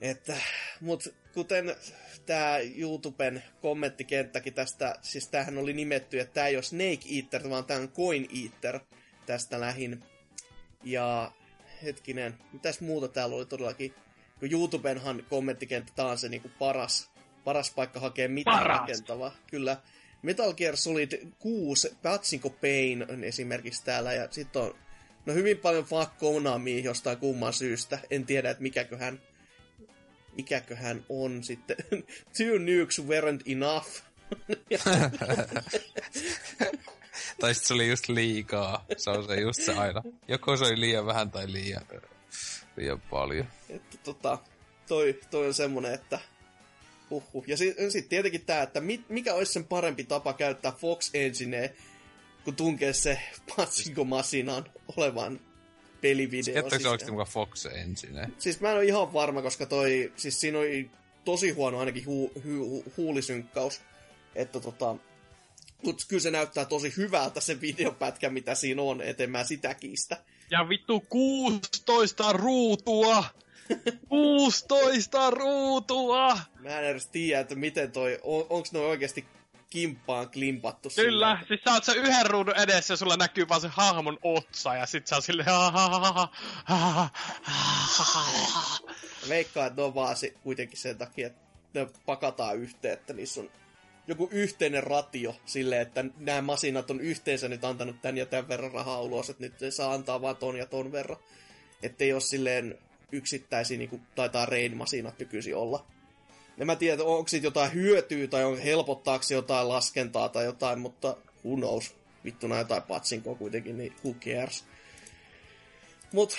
Että, 0.00 0.36
mut 0.80 1.14
kuten 1.34 1.76
tämä 2.26 2.58
YouTuben 2.76 3.42
kommenttikenttäkin 3.60 4.54
tästä, 4.54 4.94
siis 5.02 5.28
tämähän 5.28 5.58
oli 5.58 5.72
nimetty, 5.72 6.20
että 6.20 6.34
tämä 6.34 6.46
ei 6.46 6.56
ole 6.56 6.62
Snake 6.62 7.00
Eater, 7.16 7.50
vaan 7.50 7.64
tämä 7.64 7.80
on 7.80 7.88
Coin 7.88 8.28
Eater 8.44 8.80
tästä 9.26 9.60
lähin. 9.60 10.02
Ja 10.84 11.32
hetkinen, 11.82 12.34
mitäs 12.52 12.80
muuta 12.80 13.08
täällä 13.08 13.36
oli 13.36 13.46
todellakin? 13.46 13.94
Kun 14.40 14.52
YouTubenhan 14.52 15.24
kommenttikenttä, 15.30 15.92
tää 15.96 16.06
on 16.06 16.18
se 16.18 16.28
niinku 16.28 16.50
paras, 16.58 17.10
paras 17.44 17.70
paikka 17.70 18.00
hakea 18.00 18.28
mitään 18.28 18.58
Paras. 18.58 18.78
rakentavaa. 18.80 19.34
Kyllä. 19.50 19.76
Metal 20.22 20.54
Gear 20.54 20.76
Solid 20.76 21.26
6, 21.38 21.96
Patsinko 22.02 22.50
Pain 22.50 23.06
on 23.10 23.24
esimerkiksi 23.24 23.84
täällä, 23.84 24.12
ja 24.12 24.28
sitten 24.30 24.62
on 24.62 24.74
no 25.26 25.34
hyvin 25.34 25.58
paljon 25.58 25.84
fuck 25.84 26.18
Konamia 26.18 26.84
jostain 26.84 27.18
kumman 27.18 27.52
syystä. 27.52 27.98
En 28.10 28.26
tiedä, 28.26 28.50
että 28.50 28.62
mikäköhän, 28.62 29.20
mikäköhän 30.36 31.04
on 31.08 31.44
sitten. 31.44 31.76
Two 32.36 32.58
nukes 32.58 33.02
weren't 33.02 33.42
enough. 33.46 33.88
Tai 37.40 37.54
sitten 37.54 37.68
se 37.68 37.74
oli 37.74 37.88
just 37.88 38.08
liikaa. 38.08 38.84
Se 38.96 39.10
on 39.10 39.26
se 39.26 39.40
just 39.40 39.62
se 39.62 39.72
aina. 39.72 40.02
Joko 40.28 40.56
se 40.56 40.64
oli 40.64 40.80
liian 40.80 41.06
vähän 41.06 41.30
tai 41.30 41.52
liian, 41.52 41.82
liian 42.76 43.00
paljon. 43.00 43.46
Että 43.68 43.96
tota, 44.04 44.38
toi, 44.88 45.20
toi 45.30 45.46
on 45.46 45.54
semmonen, 45.54 45.94
että 45.94 46.20
uhu. 47.10 47.44
Ja 47.46 47.56
sitten 47.56 47.90
sit 47.90 48.08
tietenkin 48.08 48.46
tää, 48.46 48.62
että 48.62 48.80
mi, 48.80 49.04
mikä 49.08 49.34
olisi 49.34 49.52
sen 49.52 49.64
parempi 49.64 50.04
tapa 50.04 50.32
käyttää 50.32 50.72
Fox 50.72 51.10
Enginea, 51.14 51.68
kun 52.44 52.56
tunkee 52.56 52.92
se 52.92 53.20
Patsinko 53.56 54.04
Masinaan 54.04 54.70
olevan 54.96 55.40
pelivideo. 56.08 56.54
Jättääkö 56.54 56.70
se 56.70 56.76
sisään. 56.76 56.92
oikeasti 56.92 57.10
mukaan 57.10 57.28
Fox 57.28 57.66
ensin? 57.66 58.10
Siis 58.38 58.60
mä 58.60 58.70
en 58.70 58.76
ole 58.76 58.84
ihan 58.84 59.12
varma, 59.12 59.42
koska 59.42 59.66
toi, 59.66 60.12
siis 60.16 60.40
siinä 60.40 60.58
oli 60.58 60.90
tosi 61.24 61.50
huono 61.50 61.78
ainakin 61.78 62.06
hu, 62.06 62.32
hu, 62.44 62.70
hu, 62.70 62.84
huulisynkkaus. 62.96 63.80
Että 64.34 64.60
tota, 64.60 64.96
Mutta 65.84 66.04
kyllä 66.08 66.22
se 66.22 66.30
näyttää 66.30 66.64
tosi 66.64 66.92
hyvältä 66.96 67.40
se 67.40 67.60
videopätkä, 67.60 68.30
mitä 68.30 68.54
siinä 68.54 68.82
on, 68.82 69.02
eteen 69.02 69.30
mä 69.30 69.44
sitä 69.44 69.74
kiistä. 69.74 70.16
Ja 70.50 70.68
vittu 70.68 71.00
16 71.00 72.32
ruutua! 72.32 73.24
16 74.08 75.30
ruutua! 75.30 76.38
Mä 76.60 76.78
en 76.78 76.84
edes 76.84 77.06
tiedä, 77.06 77.40
että 77.40 77.54
miten 77.54 77.92
toi, 77.92 78.18
on, 78.22 78.46
onks 78.50 78.72
noin 78.72 78.86
oikeasti 78.86 79.24
kimppaan 79.70 80.30
klimpattu 80.30 80.88
Kyllä, 80.96 81.36
sillä, 81.36 81.38
siis 81.48 81.60
sä 81.64 81.72
oot 81.72 81.84
se 81.84 81.92
yhden 81.92 82.26
ruudun 82.26 82.56
edessä 82.56 82.92
ja 82.92 82.96
sulla 82.96 83.16
näkyy 83.16 83.48
vaan 83.48 83.60
se 83.60 83.68
hahmon 83.68 84.18
otsa 84.22 84.74
ja 84.74 84.86
sit 84.86 85.06
sä 85.06 85.14
oot 85.14 85.24
silleen 85.24 85.48
Veikkaa, 89.28 89.66
että 89.66 89.80
ne 89.80 89.84
on 89.84 89.94
vaan 89.94 90.16
se, 90.16 90.30
kuitenkin 90.30 90.78
sen 90.78 90.98
takia, 90.98 91.26
että 91.26 91.40
ne 91.74 91.86
pakataan 92.06 92.56
yhteen, 92.56 92.94
että 92.94 93.12
niissä 93.12 93.40
on 93.40 93.50
joku 94.06 94.28
yhteinen 94.32 94.82
ratio 94.82 95.36
silleen, 95.46 95.82
että 95.82 96.04
nämä 96.16 96.42
masinat 96.42 96.90
on 96.90 97.00
yhteensä 97.00 97.48
nyt 97.48 97.64
antanut 97.64 98.02
tän 98.02 98.18
ja 98.18 98.26
tämän 98.26 98.48
verran 98.48 98.72
rahaa 98.72 99.00
ulos, 99.00 99.30
että 99.30 99.42
nyt 99.42 99.60
ne 99.60 99.70
saa 99.70 99.94
antaa 99.94 100.22
vaan 100.22 100.36
ton 100.36 100.56
ja 100.56 100.66
ton 100.66 100.92
verran. 100.92 101.18
Ettei 101.82 102.12
ole 102.12 102.20
silleen 102.20 102.78
yksittäisiä, 103.12 103.78
niin 103.78 103.90
kuin 103.90 104.02
taitaa 104.14 104.46
Rain-masinat 104.46 105.18
nykyisin 105.18 105.56
olla. 105.56 105.86
En 106.58 106.66
mä 106.66 106.76
tiedä, 106.76 107.04
onko 107.04 107.28
siitä 107.28 107.46
jotain 107.46 107.74
hyötyä 107.74 108.26
tai 108.26 108.44
on 108.44 108.58
helpottaako 108.58 109.24
jotain 109.30 109.68
laskentaa 109.68 110.28
tai 110.28 110.44
jotain, 110.44 110.78
mutta 110.78 111.16
who 111.44 111.56
knows. 111.56 111.94
Vittuna 112.24 112.58
jotain 112.58 112.82
patsinkoa 112.82 113.34
kuitenkin, 113.34 113.78
niin 113.78 113.92
who 114.04 114.14
cares. 114.20 114.64
Mut 116.12 116.36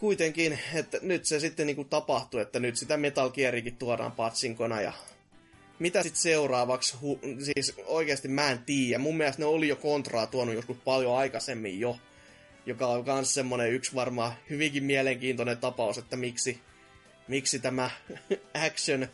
kuitenkin, 0.00 0.58
että 0.74 0.98
nyt 1.02 1.24
se 1.24 1.40
sitten 1.40 1.66
niinku 1.66 1.84
tapahtuu, 1.84 2.40
että 2.40 2.60
nyt 2.60 2.76
sitä 2.76 2.96
Metal 2.96 3.30
Gearikin 3.30 3.76
tuodaan 3.76 4.12
patsinkona 4.12 4.80
ja 4.80 4.92
mitä 5.78 6.02
sitten 6.02 6.22
seuraavaksi, 6.22 6.96
hu- 6.96 7.44
siis 7.44 7.74
oikeasti 7.86 8.28
mä 8.28 8.50
en 8.50 8.58
tiedä. 8.58 8.98
Mun 8.98 9.16
mielestä 9.16 9.42
ne 9.42 9.46
oli 9.46 9.68
jo 9.68 9.76
kontraa 9.76 10.26
tuonut 10.26 10.54
joskus 10.54 10.76
paljon 10.84 11.16
aikaisemmin 11.16 11.80
jo, 11.80 11.98
joka 12.66 12.86
on 12.86 13.04
myös 13.06 13.34
semmonen 13.34 13.72
yksi 13.72 13.94
varmaan 13.94 14.32
hyvinkin 14.50 14.84
mielenkiintoinen 14.84 15.58
tapaus, 15.58 15.98
että 15.98 16.16
miksi, 16.16 16.60
miksi 17.28 17.58
tämä 17.58 17.90
action 18.66 19.08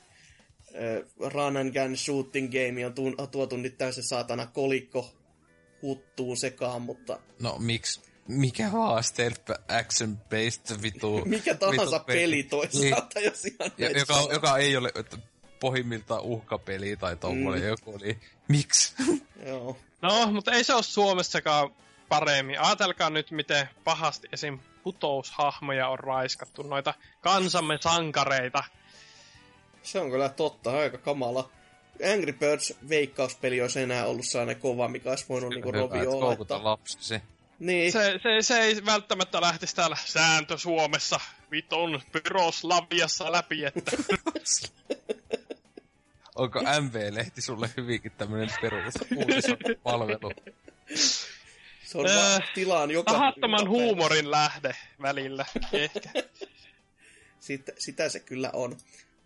run 1.35 1.57
and 1.57 1.73
gun 1.73 1.97
shooting 1.97 2.53
game 2.53 2.87
on 2.87 2.95
tuun, 2.95 3.17
tuotu 3.31 3.57
nyt 3.57 3.79
täysin 3.79 4.05
saatana 4.05 4.47
kolikko 4.47 5.11
huttuun 5.83 6.37
sekaan, 6.37 6.83
mutta 6.83 7.19
No 7.43 7.57
miksi? 7.59 8.01
Mikä 8.29 8.73
vaan 8.73 9.05
stealth 9.05 9.51
action 9.69 10.17
based 10.17 10.83
vitu... 10.83 11.23
mikä 11.25 11.55
tahansa 11.55 11.97
vitu 11.97 12.05
peli 12.07 12.43
toisaalta, 12.43 13.21
Niin. 13.21 13.25
jos 13.25 13.45
ihan 13.45 13.71
Ja, 13.79 13.91
joka, 13.91 14.15
joka 14.33 14.59
ei 14.59 14.77
ole 14.77 14.93
että 14.95 15.19
pohjimmiltaan 15.61 16.23
uhkapeli 16.23 16.97
tai 16.97 17.17
tommonen 17.17 17.61
mm. 17.61 17.69
joku, 17.69 17.97
niin 17.97 18.21
miksi? 18.49 18.95
Joo. 19.47 19.77
No, 20.03 20.27
mutta 20.33 20.53
ei 20.53 20.65
se 20.65 20.75
ole 20.75 20.83
Suomessakaan 20.83 21.71
paremmin. 22.09 22.61
Ajatelkaa 22.61 23.11
nyt, 23.11 23.31
miten 23.31 23.69
pahasti 23.85 24.29
esim. 24.33 24.59
putoushahmoja 24.83 25.89
on 25.89 25.99
raiskattu, 25.99 26.63
noita 26.63 26.95
kansamme 27.21 27.79
sankareita. 27.81 28.65
Se 29.85 30.01
on 30.01 30.11
kyllä 30.11 30.29
totta, 30.29 30.79
aika 30.79 30.99
kamala. 30.99 31.51
Angry 32.15 32.33
Birds 32.33 32.75
veikkauspeli 32.89 33.61
olisi 33.61 33.81
enää 33.81 34.07
ollut 34.07 34.25
sellainen 34.27 34.57
kova, 34.57 34.89
mikä 34.89 35.11
olisi 35.11 35.25
voinut 35.29 35.51
niinku 35.51 35.73
Robi 35.73 35.99
Että... 35.99 36.65
lapsisi. 36.65 37.21
Niin, 37.59 37.93
Se, 37.93 38.21
se, 38.23 38.43
se 38.43 38.61
ei 38.61 38.85
välttämättä 38.87 39.41
lähtisi 39.41 39.77
täällä 39.77 39.97
sääntö 40.05 40.59
Suomessa 40.59 41.21
vitun 41.51 42.03
Pyroslaviassa 42.13 43.33
läpi, 43.33 43.65
että 43.65 43.91
Onko 46.35 46.61
MV-lehti 46.63 47.41
sulle 47.41 47.71
hyvinkin 47.77 48.13
tämmönen 48.13 48.49
perus 48.61 48.95
uutispalvelu? 49.17 50.33
se 51.89 51.99
on 51.99 52.07
Öö, 52.07 52.17
vaan 52.17 52.43
tilaan 52.55 52.91
joka... 52.91 53.13
tahattoman 53.13 53.69
huumorin 53.69 54.31
lähde 54.31 54.77
välillä 55.03 55.47
ehkä. 55.73 56.11
Sitä, 57.41 57.73
sitä 57.79 58.09
se 58.09 58.21
kyllä 58.21 58.51
on. 58.53 58.77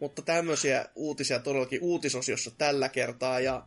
Mutta 0.01 0.23
tämmöisiä 0.23 0.85
uutisia 0.95 1.39
todellakin 1.39 1.83
uutisosiossa 1.83 2.51
tällä 2.51 2.89
kertaa 2.89 3.41
ja 3.41 3.66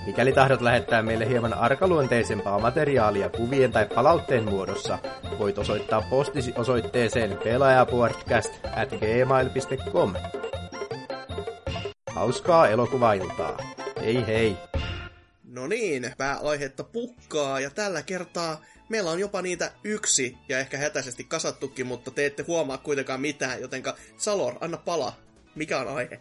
Mikäli 0.06 0.32
tahdot 0.32 0.60
lähettää 0.60 1.02
meille 1.02 1.28
hieman 1.28 1.54
arkaluonteisempaa 1.54 2.58
materiaalia 2.58 3.28
kuvien 3.28 3.72
tai 3.72 3.86
palautteen 3.94 4.44
muodossa, 4.44 4.98
voit 5.38 5.58
osoittaa 5.58 6.02
postisi 6.10 6.54
osoitteeseen 6.56 7.38
pelaajapodcast 7.44 8.54
at 8.76 8.88
gmail.com. 8.88 10.14
Hauskaa 12.14 12.68
elokuvailtaa. 12.68 13.56
Hei 14.00 14.26
hei! 14.26 14.56
No 15.46 15.66
niin, 15.66 16.14
pääaihetta 16.18 16.84
pukkaa 16.84 17.60
ja 17.60 17.70
tällä 17.70 18.02
kertaa 18.02 18.60
meillä 18.88 19.10
on 19.10 19.20
jopa 19.20 19.42
niitä 19.42 19.72
yksi 19.84 20.38
ja 20.48 20.58
ehkä 20.58 20.78
hätäisesti 20.78 21.24
kasattukin, 21.24 21.86
mutta 21.86 22.10
te 22.10 22.26
ette 22.26 22.42
huomaa 22.42 22.78
kuitenkaan 22.78 23.20
mitään, 23.20 23.60
jotenka 23.60 23.96
Salor, 24.16 24.54
anna 24.60 24.76
pala. 24.76 25.12
Mikä 25.54 25.78
on 25.78 25.96
aihe? 25.96 26.20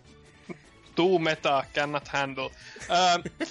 Too 0.96 1.20
meta, 1.20 1.64
cannot 1.74 2.08
handle. 2.08 2.52
Öö, 2.90 3.48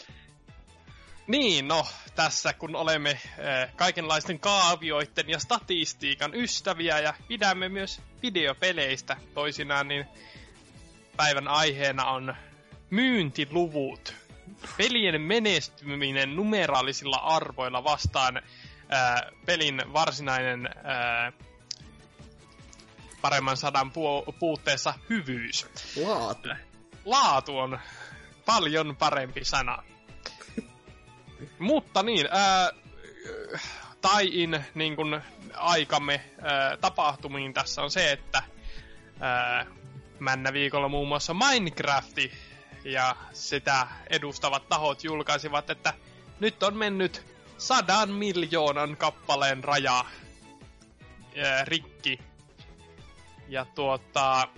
niin, 1.26 1.68
no, 1.68 1.86
tässä 2.14 2.52
kun 2.52 2.76
olemme 2.76 3.20
ö, 3.38 3.68
kaikenlaisten 3.76 4.40
kaavioiden 4.40 5.28
ja 5.28 5.38
statistiikan 5.38 6.34
ystäviä 6.34 6.98
ja 7.00 7.14
pidämme 7.28 7.68
myös 7.68 8.00
videopeleistä 8.22 9.16
toisinaan, 9.34 9.88
niin 9.88 10.06
päivän 11.16 11.48
aiheena 11.48 12.04
on 12.04 12.36
myyntiluvut. 12.90 14.23
Pelien 14.76 15.20
menestyminen 15.20 16.36
numeraalisilla 16.36 17.16
arvoilla 17.16 17.84
vastaan 17.84 18.42
ää, 18.88 19.30
pelin 19.46 19.82
varsinainen 19.92 20.68
ää, 20.84 21.32
paremman 23.20 23.56
sadan 23.56 23.90
pu- 23.90 24.32
puutteessa 24.38 24.94
hyvyys. 25.10 25.66
Laatu. 26.06 26.48
Laatu 27.04 27.58
on 27.58 27.78
paljon 28.46 28.96
parempi 28.96 29.44
sana. 29.44 29.82
Mutta 31.58 32.02
niin, 32.02 32.28
ää, 32.30 32.70
tai-in 34.00 34.64
niin 34.74 34.96
kuin 34.96 35.20
aikamme 35.54 36.24
ää, 36.42 36.76
tapahtumiin 36.76 37.54
tässä 37.54 37.82
on 37.82 37.90
se, 37.90 38.12
että 38.12 38.42
ää, 39.20 39.66
männä 40.18 40.52
viikolla 40.52 40.88
muun 40.88 41.08
muassa 41.08 41.34
Minecrafti 41.34 42.32
ja 42.84 43.16
sitä 43.32 43.86
edustavat 44.10 44.68
tahot 44.68 45.04
julkaisivat, 45.04 45.70
että 45.70 45.94
nyt 46.40 46.62
on 46.62 46.76
mennyt 46.76 47.34
sadan 47.58 48.10
miljoonan 48.10 48.96
kappaleen 48.96 49.64
raja 49.64 50.04
ää, 51.44 51.64
rikki. 51.64 52.18
Ja 53.48 53.64
tuota, 53.64 54.48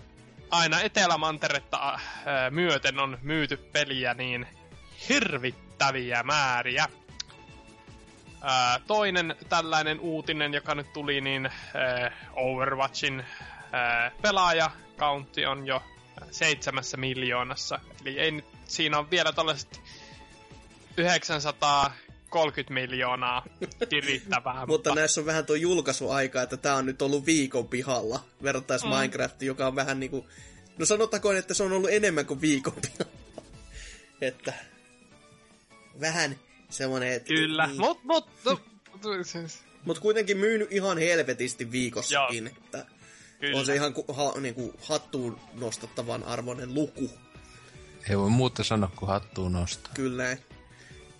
aina 0.50 0.80
Etelämanteretta 0.80 1.98
ää, 2.26 2.50
myöten 2.50 2.98
on 2.98 3.18
myyty 3.22 3.56
peliä 3.56 4.14
niin 4.14 4.46
hirvittäviä 5.08 6.22
määriä. 6.22 6.86
Ää, 8.42 8.80
toinen 8.86 9.36
tällainen 9.48 10.00
uutinen, 10.00 10.54
joka 10.54 10.74
nyt 10.74 10.92
tuli, 10.92 11.20
niin 11.20 11.46
ää, 11.46 12.12
Overwatchin 12.32 13.24
ää, 13.72 14.10
pelaajakauntti 14.22 15.46
on 15.46 15.66
jo 15.66 15.82
seitsemässä 16.30 16.96
miljoonassa. 16.96 17.80
Eli 18.02 18.18
ei 18.18 18.30
nyt, 18.30 18.44
siinä 18.66 18.98
on 18.98 19.10
vielä 19.10 19.32
tällaiset 19.32 19.80
930 20.96 22.74
miljoonaa 22.74 23.44
kirittävää. 23.88 24.66
Mutta 24.68 24.94
näissä 24.94 25.20
on 25.20 25.26
vähän 25.26 25.46
tuo 25.46 25.56
julkaisuaika, 25.56 26.42
että 26.42 26.56
tää 26.56 26.74
on 26.76 26.86
nyt 26.86 27.02
ollut 27.02 27.26
viikon 27.26 27.68
pihalla, 27.68 28.20
verrattais 28.42 28.84
Mm. 28.84 28.88
Minecraft, 28.90 29.42
joka 29.42 29.66
on 29.66 29.76
vähän 29.76 30.00
niinku... 30.00 30.26
No 30.78 30.86
sanottakoon, 30.86 31.36
että 31.36 31.54
se 31.54 31.62
on 31.62 31.72
ollut 31.72 31.90
enemmän 31.90 32.26
kuin 32.26 32.40
viikon 32.40 32.74
pihalla. 32.82 33.12
että... 34.20 34.52
Vähän 36.00 36.38
semmonen, 36.70 37.12
että... 37.12 37.28
Kyllä, 37.28 37.66
Niin. 37.66 37.80
mut, 37.80 38.04
mut, 38.04 38.28
mut, 38.44 38.62
siis, 39.22 39.58
Mut 39.84 39.98
kuitenkin 39.98 40.36
myynyt 40.36 40.72
ihan 40.72 40.98
helvetisti 40.98 41.72
viikossakin. 41.72 42.46
Että 42.46 42.86
kyllä. 43.40 43.58
on 43.58 43.66
se 43.66 43.74
ihan 43.74 43.94
ku, 43.94 44.04
ha, 44.12 44.40
niinku, 44.40 44.74
hattuun 44.88 45.40
nostettavan 45.54 46.24
arvoinen 46.24 46.74
luku. 46.74 47.10
Ei 48.10 48.18
voi 48.18 48.30
muuta 48.30 48.64
sanoa 48.64 48.90
kuin 48.96 49.08
hattuun 49.08 49.52
nostaa. 49.52 49.92
Kyllä 49.94 50.30
ei. 50.30 50.36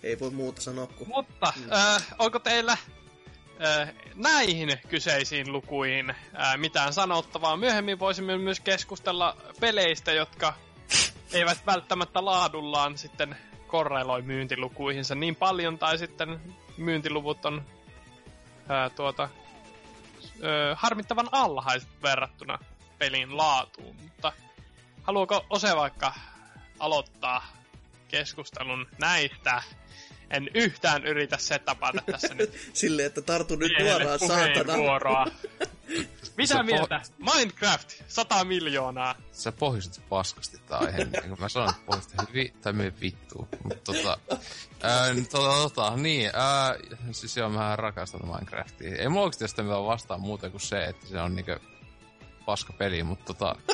Ei 0.03 0.19
voi 0.19 0.29
muuta 0.29 0.61
sanoa 0.61 0.87
kuin... 0.87 1.09
Mutta 1.09 1.53
äh, 1.71 2.07
onko 2.19 2.39
teillä 2.39 2.71
äh, 2.71 3.93
näihin 4.15 4.77
kyseisiin 4.87 5.51
lukuihin 5.51 6.09
äh, 6.09 6.57
mitään 6.57 6.93
sanottavaa? 6.93 7.57
Myöhemmin 7.57 7.99
voisimme 7.99 8.37
myös 8.37 8.59
keskustella 8.59 9.37
peleistä, 9.59 10.11
jotka 10.11 10.53
eivät 11.33 11.65
välttämättä 11.65 12.25
laadullaan 12.25 12.97
sitten 12.97 13.35
korreloi 13.67 14.21
myyntilukuihinsa 14.21 15.15
niin 15.15 15.35
paljon, 15.35 15.79
tai 15.79 15.97
sitten 15.97 16.39
myyntiluvut 16.77 17.45
on 17.45 17.65
ää, 18.69 18.89
tuota, 18.89 19.29
ö, 20.43 20.75
harmittavan 20.75 21.29
alhaiset 21.31 21.89
verrattuna 22.03 22.59
pelin 22.97 23.37
laatuun. 23.37 23.95
Mutta 23.95 24.33
haluaako 25.03 25.45
Ose 25.49 25.75
vaikka 25.75 26.13
aloittaa 26.79 27.45
keskustelun 28.07 28.87
näistä? 28.99 29.63
En 30.29 30.49
yhtään 30.53 31.05
yritä 31.07 31.37
setapata 31.37 32.01
tässä 32.11 32.33
nyt 32.33 32.53
Silleen, 32.73 33.05
että 33.05 33.21
tartu 33.21 33.55
nyt 33.55 33.71
suoraan 33.79 34.19
saatana. 34.19 34.73
Mitä 36.37 36.53
Se 36.53 36.59
po- 36.59 36.63
mieltä? 36.63 37.01
Minecraft, 37.35 37.89
100 38.07 38.43
miljoonaa. 38.43 39.15
Sä 39.31 39.51
pohjustit 39.51 40.09
paskasti 40.09 40.57
tää 40.67 40.77
aiheen. 40.77 41.11
niin 41.11 41.29
kuin 41.29 41.39
mä 41.39 41.49
sanoin, 41.49 41.69
että 41.71 41.81
pohjustit 41.85 42.33
vi- 42.33 42.53
tai 42.61 42.73
myy 42.73 42.93
vittuun. 43.01 43.47
Mutta 43.63 43.93
tota, 43.93 44.17
ää, 44.83 45.05
tota, 45.31 45.53
tota, 45.61 45.95
niin, 45.95 46.31
ää, 46.33 46.75
siis 47.11 47.37
joo, 47.37 47.49
mä 47.49 47.75
rakastan 47.75 48.21
Minecraftia. 48.27 48.95
Ei 48.95 49.09
mulla 49.09 49.23
oikeesti 49.25 49.47
sitä 49.47 49.63
mitään 49.63 49.85
vastaan 49.85 50.21
muuta 50.21 50.49
kuin 50.49 50.61
se, 50.61 50.83
että 50.83 51.07
se 51.07 51.21
on 51.21 51.35
niinku 51.35 51.51
paska 52.45 52.73
peli, 52.73 53.03
mutta 53.03 53.33
tota... 53.33 53.55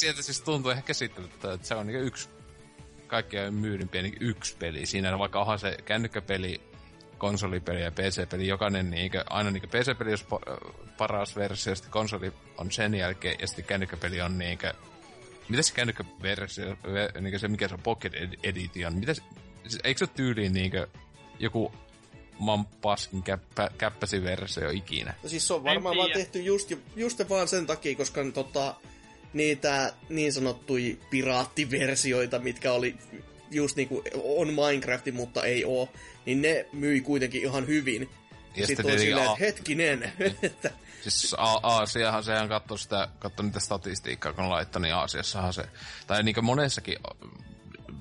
Sieltä 0.00 0.22
siis 0.22 0.40
tuntuu 0.40 0.70
ihan 0.70 0.82
käsittämättä, 0.84 1.52
että 1.52 1.66
se 1.66 1.74
on 1.74 1.86
niinku 1.86 2.06
yksi 2.06 2.28
kaikkein 3.14 3.54
myydympiä 3.54 4.02
niin 4.02 4.16
yksi 4.20 4.56
peli. 4.56 4.86
Siinä 4.86 5.18
vaikka 5.18 5.40
onhan 5.40 5.58
se 5.58 5.76
kännykkäpeli, 5.84 6.60
konsolipeli 7.18 7.82
ja 7.82 7.90
PC-peli, 7.90 8.48
jokainen 8.48 8.90
niinkö, 8.90 9.24
aina 9.30 9.50
niinkö 9.50 9.68
PC-peli 9.68 10.12
on 10.12 10.18
pa- 10.18 10.74
paras 10.98 11.36
versio, 11.36 11.74
sitten 11.74 11.92
konsoli 11.92 12.32
on 12.58 12.70
sen 12.70 12.94
jälkeen, 12.94 13.36
ja 13.40 13.46
sitten 13.46 13.64
kännykkäpeli 13.64 14.20
on 14.20 14.38
niinkö, 14.38 14.74
mitä 15.48 15.62
se 15.62 15.74
kännykkäversio, 15.74 16.72
ve- 16.72 17.20
niinkö 17.20 17.38
se 17.38 17.48
mikä 17.48 17.68
se 17.68 17.74
on 17.74 17.80
Pocket 17.82 18.14
Ed- 18.14 18.38
Edition, 18.42 18.94
mitä 18.94 19.14
se, 19.14 19.22
siis 19.62 19.80
eikö 19.84 19.98
se 19.98 20.04
ole 20.04 20.10
tyyliin 20.16 20.52
niinkö 20.52 20.86
joku 21.38 21.72
maan 22.38 22.64
paskin 22.64 23.22
käppä, 23.22 23.70
käppäsi 23.78 24.22
versio 24.24 24.70
ikinä? 24.70 25.14
No 25.22 25.28
siis 25.28 25.46
se 25.46 25.54
on 25.54 25.64
varmaan 25.64 25.96
vaan 25.96 26.10
tehty 26.10 26.42
just, 26.42 26.72
just 26.96 27.28
vaan 27.28 27.48
sen 27.48 27.66
takia, 27.66 27.96
koska 27.96 28.20
tota, 28.34 28.74
niitä 29.34 29.92
niin 30.08 30.32
sanottui 30.32 30.98
piraattiversioita, 31.10 32.38
mitkä 32.38 32.72
oli 32.72 32.94
just 33.50 33.76
niinku 33.76 34.02
on 34.24 34.48
Minecraft, 34.54 35.06
mutta 35.12 35.44
ei 35.44 35.64
oo, 35.64 35.88
niin 36.26 36.42
ne 36.42 36.66
myi 36.72 37.00
kuitenkin 37.00 37.42
ihan 37.42 37.66
hyvin. 37.66 38.10
Ja 38.56 38.66
Sitten 38.66 38.86
tietenkin 38.86 39.08
silleen, 39.08 39.28
A- 39.28 39.32
että 39.32 39.44
hetkinen, 39.44 40.12
että 40.42 40.70
Siis 41.02 41.34
A- 41.38 41.60
Aasiahan 41.62 42.24
sehän 42.24 42.48
katsoi 42.48 42.78
sitä, 42.78 43.08
katsoi 43.18 43.46
niitä 43.46 43.60
statistiikkaa, 43.60 44.32
kun 44.32 44.50
laittoi, 44.50 44.82
niin 44.82 44.94
Aasiassahan 44.94 45.52
se, 45.52 45.64
tai 46.06 46.22
niin 46.22 46.34
kuin 46.34 46.44
monessakin, 46.44 46.96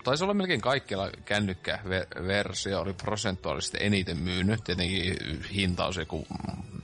taisi 0.03 0.23
olla 0.23 0.33
melkein 0.33 0.61
kaikkialla 0.61 1.09
kännykkäversio 1.25 2.81
oli 2.81 2.93
prosentuaalisesti 2.93 3.77
eniten 3.81 4.17
myynyt, 4.17 4.63
tietenkin 4.63 5.15
hinta 5.53 5.85
on 5.85 5.93
se 5.93 6.01
joku 6.01 6.27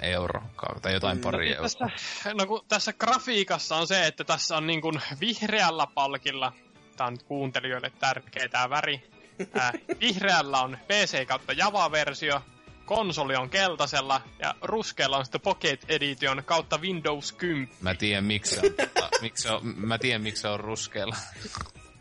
euro 0.01 0.41
tai 0.81 0.93
jotain 0.93 1.19
pari 1.19 1.51
euroa. 1.51 1.61
Tässä, 1.63 2.33
no 2.33 2.45
kun 2.45 2.65
tässä 2.67 2.93
grafiikassa 2.93 3.75
on 3.75 3.87
se, 3.87 4.07
että 4.07 4.23
tässä 4.23 4.57
on 4.57 4.67
niin 4.67 4.81
kuin 4.81 5.01
vihreällä 5.19 5.87
palkilla, 5.93 6.53
tämä 6.97 7.07
on 7.07 7.17
kuuntelijoille 7.25 7.91
tärkeä 7.99 8.47
tämä 8.47 8.69
väri, 8.69 9.09
ää, 9.53 9.73
vihreällä 10.01 10.61
on 10.61 10.77
PC 10.87 11.27
kautta 11.27 11.53
Java-versio, 11.53 12.41
konsoli 12.85 13.35
on 13.35 13.49
keltaisella 13.49 14.21
ja 14.39 14.55
ruskealla 14.61 15.17
on 15.17 15.25
sitten 15.25 15.41
Pocket 15.41 15.85
Edition 15.89 16.43
kautta 16.45 16.77
Windows 16.77 17.31
10. 17.31 17.69
Mä 17.81 17.95
tiedän 17.95 18.25
miksi 18.25 18.55
se 18.55 18.61
on, 18.61 19.09
miksi 19.21 19.49
on, 19.49 19.61
mä 19.63 19.97
tiedän 19.97 20.21
miksi 20.21 20.47
on 20.47 20.59
ruskealla. 20.59 21.15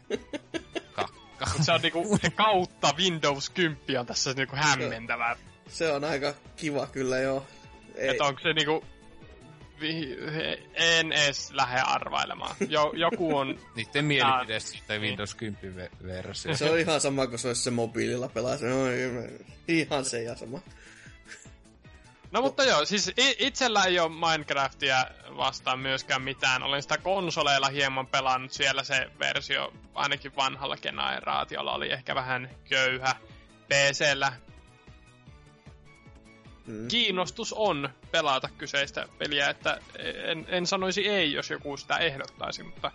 Kakka. 1.38 1.62
Se 1.62 1.72
on 1.72 1.80
niinku 1.82 2.18
se 2.22 2.30
kautta 2.30 2.94
Windows 2.96 3.50
10 3.50 4.00
on 4.00 4.06
tässä 4.06 4.32
niinku 4.32 4.56
hämmentävää. 4.56 5.36
se 5.68 5.92
on 5.92 6.04
aika 6.04 6.34
kiva 6.56 6.86
kyllä 6.86 7.18
joo. 7.18 7.46
Ei, 7.94 8.08
Että 8.08 8.24
onko 8.24 8.40
se 8.40 8.52
niinku... 8.52 8.84
En 10.74 11.12
edes 11.12 11.50
lähde 11.52 11.80
arvailemaan. 11.80 12.56
Jo, 12.68 12.92
joku 12.96 13.36
on... 13.36 13.58
Niiden 13.76 14.04
mielipide 14.04 14.60
sitten 14.60 15.00
Windows 15.00 15.34
10 15.34 15.74
ve- 15.76 16.06
versio. 16.06 16.56
se 16.56 16.70
on 16.70 16.78
ihan 16.78 17.00
sama 17.00 17.26
kuin 17.26 17.38
se 17.38 17.48
olisi 17.48 17.62
se 17.62 17.70
mobiililla 17.70 18.28
pelaa. 18.28 18.56
Se 18.56 18.72
on 18.72 18.88
ihan 19.68 20.04
se 20.04 20.22
ja 20.22 20.36
sama. 20.36 20.60
No 22.30 22.42
mutta 22.42 22.64
joo, 22.64 22.84
siis 22.84 23.12
itsellä 23.38 23.84
ei 23.84 24.00
ole 24.00 24.10
Minecraftia 24.30 25.06
vastaan 25.36 25.78
myöskään 25.78 26.22
mitään. 26.22 26.62
Olen 26.62 26.82
sitä 26.82 26.98
konsoleilla 26.98 27.68
hieman 27.68 28.06
pelannut. 28.06 28.52
Siellä 28.52 28.84
se 28.84 29.10
versio, 29.18 29.72
ainakin 29.98 30.36
vanhalla 30.36 30.76
generaatiolla, 30.76 31.74
oli 31.74 31.92
ehkä 31.92 32.14
vähän 32.14 32.50
köyhä. 32.68 33.16
PCllä 33.68 34.32
Mm. 36.68 36.88
kiinnostus 36.88 37.52
on 37.52 37.88
pelata 38.10 38.48
kyseistä 38.58 39.08
peliä, 39.18 39.50
että 39.50 39.80
en, 40.24 40.46
en 40.48 40.66
sanoisi 40.66 41.08
ei, 41.08 41.32
jos 41.32 41.50
joku 41.50 41.76
sitä 41.76 41.96
ehdottaisi, 41.96 42.62
mutta 42.62 42.90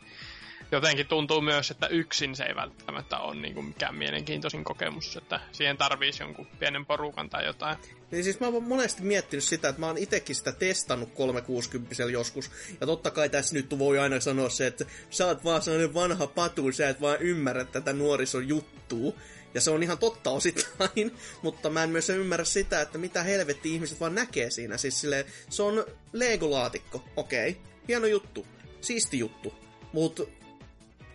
jotenkin 0.75 1.07
tuntuu 1.07 1.41
myös, 1.41 1.71
että 1.71 1.87
yksin 1.87 2.35
se 2.35 2.43
ei 2.43 2.55
välttämättä 2.55 3.17
ole 3.17 3.35
niin 3.35 3.53
kuin 3.53 3.65
mikään 3.65 3.95
mielenkiintoisin 3.95 4.63
kokemus, 4.63 5.17
että 5.17 5.39
siihen 5.51 5.77
tarvitsisi 5.77 6.23
jonkun 6.23 6.47
pienen 6.59 6.85
porukan 6.85 7.29
tai 7.29 7.45
jotain. 7.45 7.77
Niin 8.11 8.23
siis 8.23 8.39
mä 8.39 8.47
oon 8.47 8.63
monesti 8.63 9.01
miettinyt 9.01 9.43
sitä, 9.43 9.69
että 9.69 9.79
mä 9.79 9.87
oon 9.87 9.97
itekin 9.97 10.35
sitä 10.35 10.51
testannut 10.51 11.13
360 11.13 12.03
joskus. 12.03 12.51
Ja 12.81 12.87
totta 12.87 13.11
kai 13.11 13.29
tässä 13.29 13.55
nyt 13.55 13.79
voi 13.79 13.99
aina 13.99 14.19
sanoa 14.19 14.49
se, 14.49 14.67
että 14.67 14.85
sä 15.09 15.25
oot 15.25 15.43
vaan 15.43 15.61
sellainen 15.61 15.93
vanha 15.93 16.27
patu, 16.27 16.71
sä 16.71 16.89
et 16.89 17.01
vaan 17.01 17.21
ymmärrä 17.21 17.65
tätä 17.65 17.93
nuorison 17.93 18.47
juttua. 18.47 19.13
Ja 19.53 19.61
se 19.61 19.71
on 19.71 19.83
ihan 19.83 19.97
totta 19.97 20.29
osittain, 20.29 21.15
mutta 21.41 21.69
mä 21.69 21.83
en 21.83 21.89
myös 21.89 22.09
ymmärrä 22.09 22.45
sitä, 22.45 22.81
että 22.81 22.97
mitä 22.97 23.23
helvetti 23.23 23.73
ihmiset 23.73 23.99
vaan 23.99 24.15
näkee 24.15 24.49
siinä. 24.49 24.77
Siis 24.77 25.01
silleen, 25.01 25.25
se 25.49 25.63
on 25.63 25.85
Lego-laatikko, 26.13 27.03
okei, 27.15 27.57
hieno 27.87 28.07
juttu, 28.07 28.47
siisti 28.81 29.19
juttu. 29.19 29.53
Mutta 29.93 30.23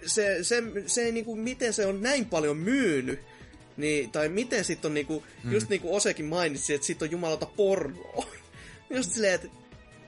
se, 0.07 0.45
se, 0.45 0.63
se 0.87 1.13
niinku, 1.13 1.37
miten 1.37 1.73
se 1.73 1.87
on 1.87 2.03
näin 2.03 2.27
paljon 2.27 2.57
myynyt, 2.57 3.21
niin, 3.77 4.11
tai 4.11 4.29
miten 4.29 4.65
sit 4.65 4.85
on 4.85 4.95
niinku, 4.95 5.25
mm. 5.45 5.53
just 5.53 5.69
niinku 5.69 5.97
Osekin 5.97 6.27
mainitsi, 6.27 6.75
että 6.75 6.87
sit 6.87 7.03
on 7.03 7.11
jumalauta 7.11 7.47
pornoa. 7.47 8.27
just 8.91 9.13
silleen, 9.13 9.35
että 9.35 9.49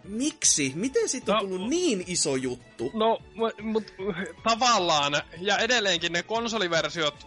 Miksi? 0.04 0.72
Miten 0.74 1.08
siitä 1.08 1.32
on 1.32 1.36
No, 1.36 1.40
tullut 1.48 1.70
niin 1.70 2.04
iso 2.06 2.36
juttu? 2.36 2.90
No, 2.94 3.18
mu- 3.34 3.62
mut 3.62 3.94
tavallaan, 4.42 5.12
ja 5.40 5.58
edelleenkin 5.58 6.12
ne 6.12 6.22
konsoliversiot, 6.22 7.26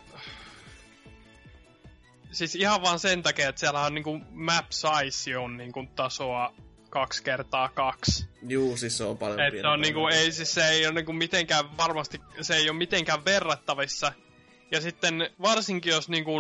siis 2.31 2.56
ihan 2.56 2.81
vaan 2.81 2.99
sen 2.99 3.23
takia, 3.23 3.49
että 3.49 3.60
siellä 3.60 3.81
on 3.81 3.94
niinku 3.94 4.19
map 4.31 4.65
size 4.69 5.38
on 5.38 5.57
niinku 5.57 5.85
tasoa 5.95 6.53
kaksi 6.93 7.23
kertaa 7.23 7.69
kaksi. 7.69 8.27
Juu, 8.47 8.77
siis 8.77 8.97
se 8.97 9.03
on 9.03 9.17
paljon 9.17 9.39
Et 9.39 9.53
se 9.61 9.67
on 9.67 9.81
niinku, 9.81 10.07
ei 10.07 10.31
siis 10.31 10.53
se 10.53 10.67
ei 10.67 10.85
ole 10.85 10.93
niinku 10.93 11.13
mitenkään 11.13 11.77
varmasti, 11.77 12.21
se 12.41 12.55
ei 12.55 12.69
ole 12.69 12.77
mitenkään 12.77 13.25
verrattavissa. 13.25 14.13
Ja 14.71 14.81
sitten 14.81 15.29
varsinkin 15.41 15.91
jos 15.91 16.09
niinku 16.09 16.33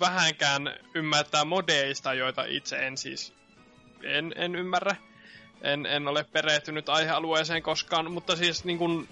vähänkään 0.00 0.74
ymmärtää 0.94 1.44
modeista, 1.44 2.14
joita 2.14 2.44
itse 2.44 2.76
en 2.76 2.96
siis 2.96 3.32
en, 4.02 4.32
en 4.36 4.54
ymmärrä. 4.54 4.96
En, 5.62 5.86
en 5.86 6.08
ole 6.08 6.24
perehtynyt 6.24 6.88
aihealueeseen 6.88 7.62
koskaan, 7.62 8.12
mutta 8.12 8.36
siis 8.36 8.64
niinku 8.64 9.06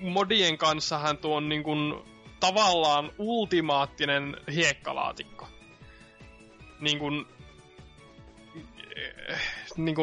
modien 0.00 0.58
kanssahan 0.58 1.18
tuo 1.18 1.36
on 1.36 1.48
niinku 1.48 2.04
tavallaan 2.40 3.10
ultimaattinen 3.18 4.36
hiekkalaatikko. 4.54 5.48
Niinku, 6.80 7.06
eh, 8.96 9.40
niinku, 9.76 10.02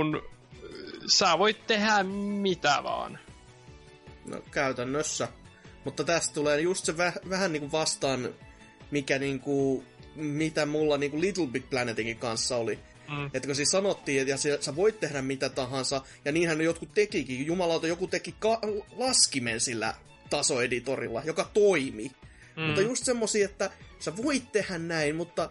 sä 1.08 1.40
voit 1.40 1.68
tehdä 1.68 2.04
mitä 2.04 2.80
vaan. 2.84 3.20
No 4.26 4.42
käytännössä. 4.52 5.28
Mutta 5.86 6.04
tästä 6.04 6.34
tulee 6.34 6.62
just 6.62 6.86
se 6.86 6.98
väh, 6.98 7.14
vähän 7.30 7.52
niinku 7.52 7.72
vastaan, 7.72 8.30
mikä 8.92 9.20
niinku, 9.20 9.84
mitä 10.16 10.66
mulla 10.66 10.98
niinku 10.98 11.22
Little 11.22 11.48
Big 11.48 11.70
Planetinkin 11.70 12.18
kanssa 12.18 12.58
oli. 12.58 12.80
Mm. 13.10 13.26
Että 13.26 13.48
kun 13.48 13.56
siis 13.56 13.72
sanottiin, 13.72 14.22
että 14.22 14.64
sä 14.64 14.76
voit 14.76 15.00
tehdä 15.00 15.22
mitä 15.22 15.50
tahansa, 15.50 16.02
ja 16.26 16.32
niinhän 16.32 16.58
ne 16.58 16.64
jotkut 16.64 16.94
tekikin. 16.94 17.46
Jumalauta, 17.46 17.88
joku 17.88 18.08
teki 18.08 18.36
ka- 18.40 18.62
laskimen 18.96 19.60
sillä 19.60 19.94
tasoeditorilla, 20.30 21.22
joka 21.26 21.50
toimi. 21.54 22.12
Mm. 22.56 22.64
Mutta 22.64 22.82
just 22.82 23.06
semmosia, 23.06 23.46
että 23.46 23.72
sä 24.00 24.18
voit 24.18 24.52
tehdä 24.52 24.78
näin, 24.78 25.16
mutta 25.16 25.50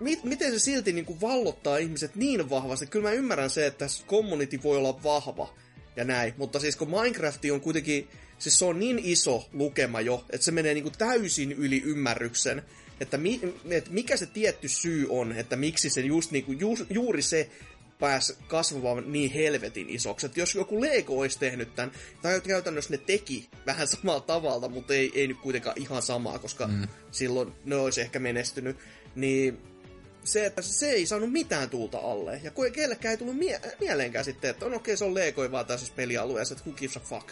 mit, 0.00 0.24
miten 0.24 0.52
se 0.52 0.58
silti 0.58 0.92
niin 0.92 1.04
kuin 1.04 1.20
vallottaa 1.20 1.76
ihmiset 1.76 2.16
niin 2.16 2.50
vahvasti? 2.50 2.86
Kyllä 2.86 3.08
mä 3.08 3.14
ymmärrän 3.14 3.50
se, 3.50 3.66
että 3.66 3.86
community 4.06 4.62
voi 4.62 4.76
olla 4.76 5.02
vahva 5.02 5.54
ja 5.96 6.04
näin, 6.04 6.34
mutta 6.36 6.60
siis 6.60 6.76
kun 6.76 6.90
Minecraft 6.90 7.44
on 7.52 7.60
kuitenkin, 7.60 8.08
siis 8.38 8.58
se 8.58 8.64
on 8.64 8.80
niin 8.80 9.00
iso 9.02 9.48
lukema 9.52 10.00
jo, 10.00 10.24
että 10.30 10.44
se 10.44 10.52
menee 10.52 10.74
niin 10.74 10.84
kuin 10.84 10.98
täysin 10.98 11.52
yli 11.52 11.82
ymmärryksen, 11.84 12.62
että, 13.00 13.18
mi, 13.18 13.40
että 13.70 13.90
mikä 13.90 14.16
se 14.16 14.26
tietty 14.26 14.68
syy 14.68 15.06
on, 15.10 15.32
että 15.32 15.56
miksi 15.56 15.90
se 15.90 16.00
just 16.00 16.30
niin 16.30 16.44
kuin, 16.44 16.60
ju, 16.60 16.76
juuri 16.90 17.22
se 17.22 17.50
pääsi 17.98 18.36
kasvamaan 18.46 19.12
niin 19.12 19.30
helvetin 19.30 19.90
isoksi. 19.90 20.26
Että 20.26 20.40
jos 20.40 20.54
joku 20.54 20.80
Lego 20.80 21.18
olisi 21.18 21.38
tehnyt 21.38 21.74
tämän, 21.74 21.92
tai 22.22 22.40
käytännössä 22.40 22.90
ne 22.90 22.98
teki 22.98 23.48
vähän 23.66 23.86
samalla 23.86 24.20
tavalla, 24.20 24.68
mutta 24.68 24.94
ei, 24.94 25.12
ei 25.14 25.26
nyt 25.26 25.40
kuitenkaan 25.42 25.82
ihan 25.82 26.02
samaa, 26.02 26.38
koska 26.38 26.66
mm. 26.66 26.88
silloin 27.10 27.52
ne 27.64 27.76
olisi 27.76 28.00
ehkä 28.00 28.18
menestynyt, 28.18 28.76
niin 29.14 29.58
se, 30.24 30.46
että 30.46 30.62
se 30.62 30.90
ei 30.90 31.06
saanut 31.06 31.32
mitään 31.32 31.70
tuulta 31.70 31.98
alle. 31.98 32.40
Ja 32.42 32.50
kellekään 32.72 33.10
ei 33.10 33.18
tullut 33.18 33.36
mie- 33.36 33.60
mieleenkään 33.80 34.24
sitten, 34.24 34.50
että 34.50 34.66
on 34.66 34.74
okei, 34.74 34.92
okay, 34.92 34.96
se 34.96 35.04
on 35.04 35.14
Lego 35.14 35.50
vaan 35.50 35.66
tässä 35.66 35.92
pelialueessa, 35.96 36.54
että 36.54 36.64
who 36.64 36.76
gives 36.76 36.96
a 36.96 37.00
fuck. 37.00 37.28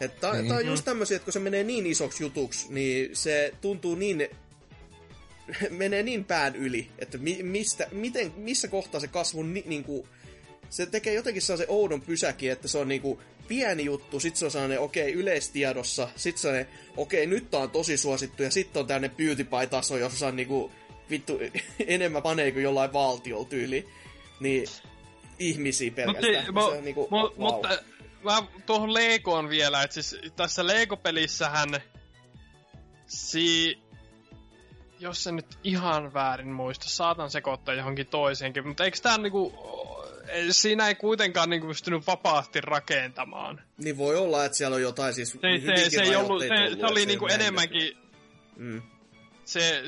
Että 0.00 0.32
niin. 0.32 0.48
Tämä 0.48 0.58
on 0.58 0.66
just 0.66 0.84
tämmöisiä, 0.84 1.16
että 1.16 1.24
kun 1.24 1.32
se 1.32 1.38
menee 1.38 1.64
niin 1.64 1.86
isoksi 1.86 2.24
jutuksi, 2.24 2.66
niin 2.72 3.16
se 3.16 3.54
tuntuu 3.60 3.94
niin 3.94 4.28
menee 5.70 6.02
niin 6.02 6.24
pään 6.24 6.56
yli, 6.56 6.88
että 6.98 7.18
mi- 7.18 7.42
mistä, 7.42 7.88
miten, 7.92 8.32
missä 8.36 8.68
kohtaa 8.68 9.00
se 9.00 9.08
kasvu 9.08 9.42
ni- 9.42 9.64
niinku, 9.66 10.08
se 10.70 10.86
tekee 10.86 11.14
jotenkin 11.14 11.42
sellaisen 11.42 11.70
oudon 11.70 12.00
pysäkin, 12.00 12.52
että 12.52 12.68
se 12.68 12.78
on 12.78 12.88
niinku 12.88 13.20
pieni 13.48 13.84
juttu, 13.84 14.20
sit 14.20 14.36
se 14.36 14.44
on 14.44 14.50
sellainen, 14.50 14.80
okei, 14.80 15.10
okay, 15.10 15.20
yleistiedossa, 15.20 16.08
sit 16.16 16.38
se 16.38 16.48
on, 16.48 16.54
okei, 16.96 17.24
okay, 17.24 17.26
nyt 17.26 17.50
tää 17.50 17.60
on 17.60 17.70
tosi 17.70 17.96
suosittu, 17.96 18.42
ja 18.42 18.50
sitten 18.50 18.80
on 18.80 18.86
tämmönen 18.86 19.10
PewDiePie-taso, 19.10 19.96
jossa 19.96 20.26
on 20.26 20.36
niinku, 20.36 20.70
vittu, 21.10 21.38
enemmän 21.86 22.22
panee 22.22 22.52
kuin 22.52 22.62
jollain 22.62 22.92
valtiolla 22.92 23.48
tyyli, 23.48 23.88
niin 24.40 24.66
ihmisiä 25.38 25.90
pelkästään. 25.90 26.44
Mut, 26.44 26.54
Mut, 26.54 26.64
si- 26.64 26.70
se 26.70 26.78
on 26.78 26.84
niinku, 26.84 27.08
mu, 27.10 27.18
wow. 27.18 27.32
Mutta 27.36 27.68
mä 28.24 28.42
tuohon 28.66 28.94
Legoon 28.94 29.48
vielä, 29.48 29.82
että 29.82 29.94
siis 29.94 30.16
tässä 30.36 30.66
Lego-pelissähän 30.66 31.80
si... 33.06 33.78
Jos 35.00 35.24
se 35.24 35.32
nyt 35.32 35.46
ihan 35.64 36.14
väärin 36.14 36.48
muista, 36.52 36.88
saatan 36.88 37.30
sekoittaa 37.30 37.74
johonkin 37.74 38.06
toiseenkin, 38.06 38.66
mutta 38.68 38.84
eikö 38.84 38.98
tää 39.02 39.18
niinku... 39.18 39.52
Siinä 40.50 40.88
ei 40.88 40.94
kuitenkaan 40.94 41.50
niinku 41.50 41.66
pystynyt 41.66 42.06
vapaasti 42.06 42.60
rakentamaan. 42.60 43.60
Niin 43.78 43.98
voi 43.98 44.16
olla, 44.16 44.44
että 44.44 44.58
siellä 44.58 44.74
on 44.74 44.82
jotain 44.82 45.14
siis 45.14 45.30
Se, 45.30 45.38
se, 45.76 45.90
se, 45.90 46.02
ei 46.02 46.16
ollut, 46.16 46.42
se, 46.42 46.48
rajoitteita 46.48 46.86
se 46.86 46.92
oli 46.92 47.06
niinku 47.06 47.26
enemmänkin 47.26 47.96
Mm. 48.56 48.82
se... 49.44 49.82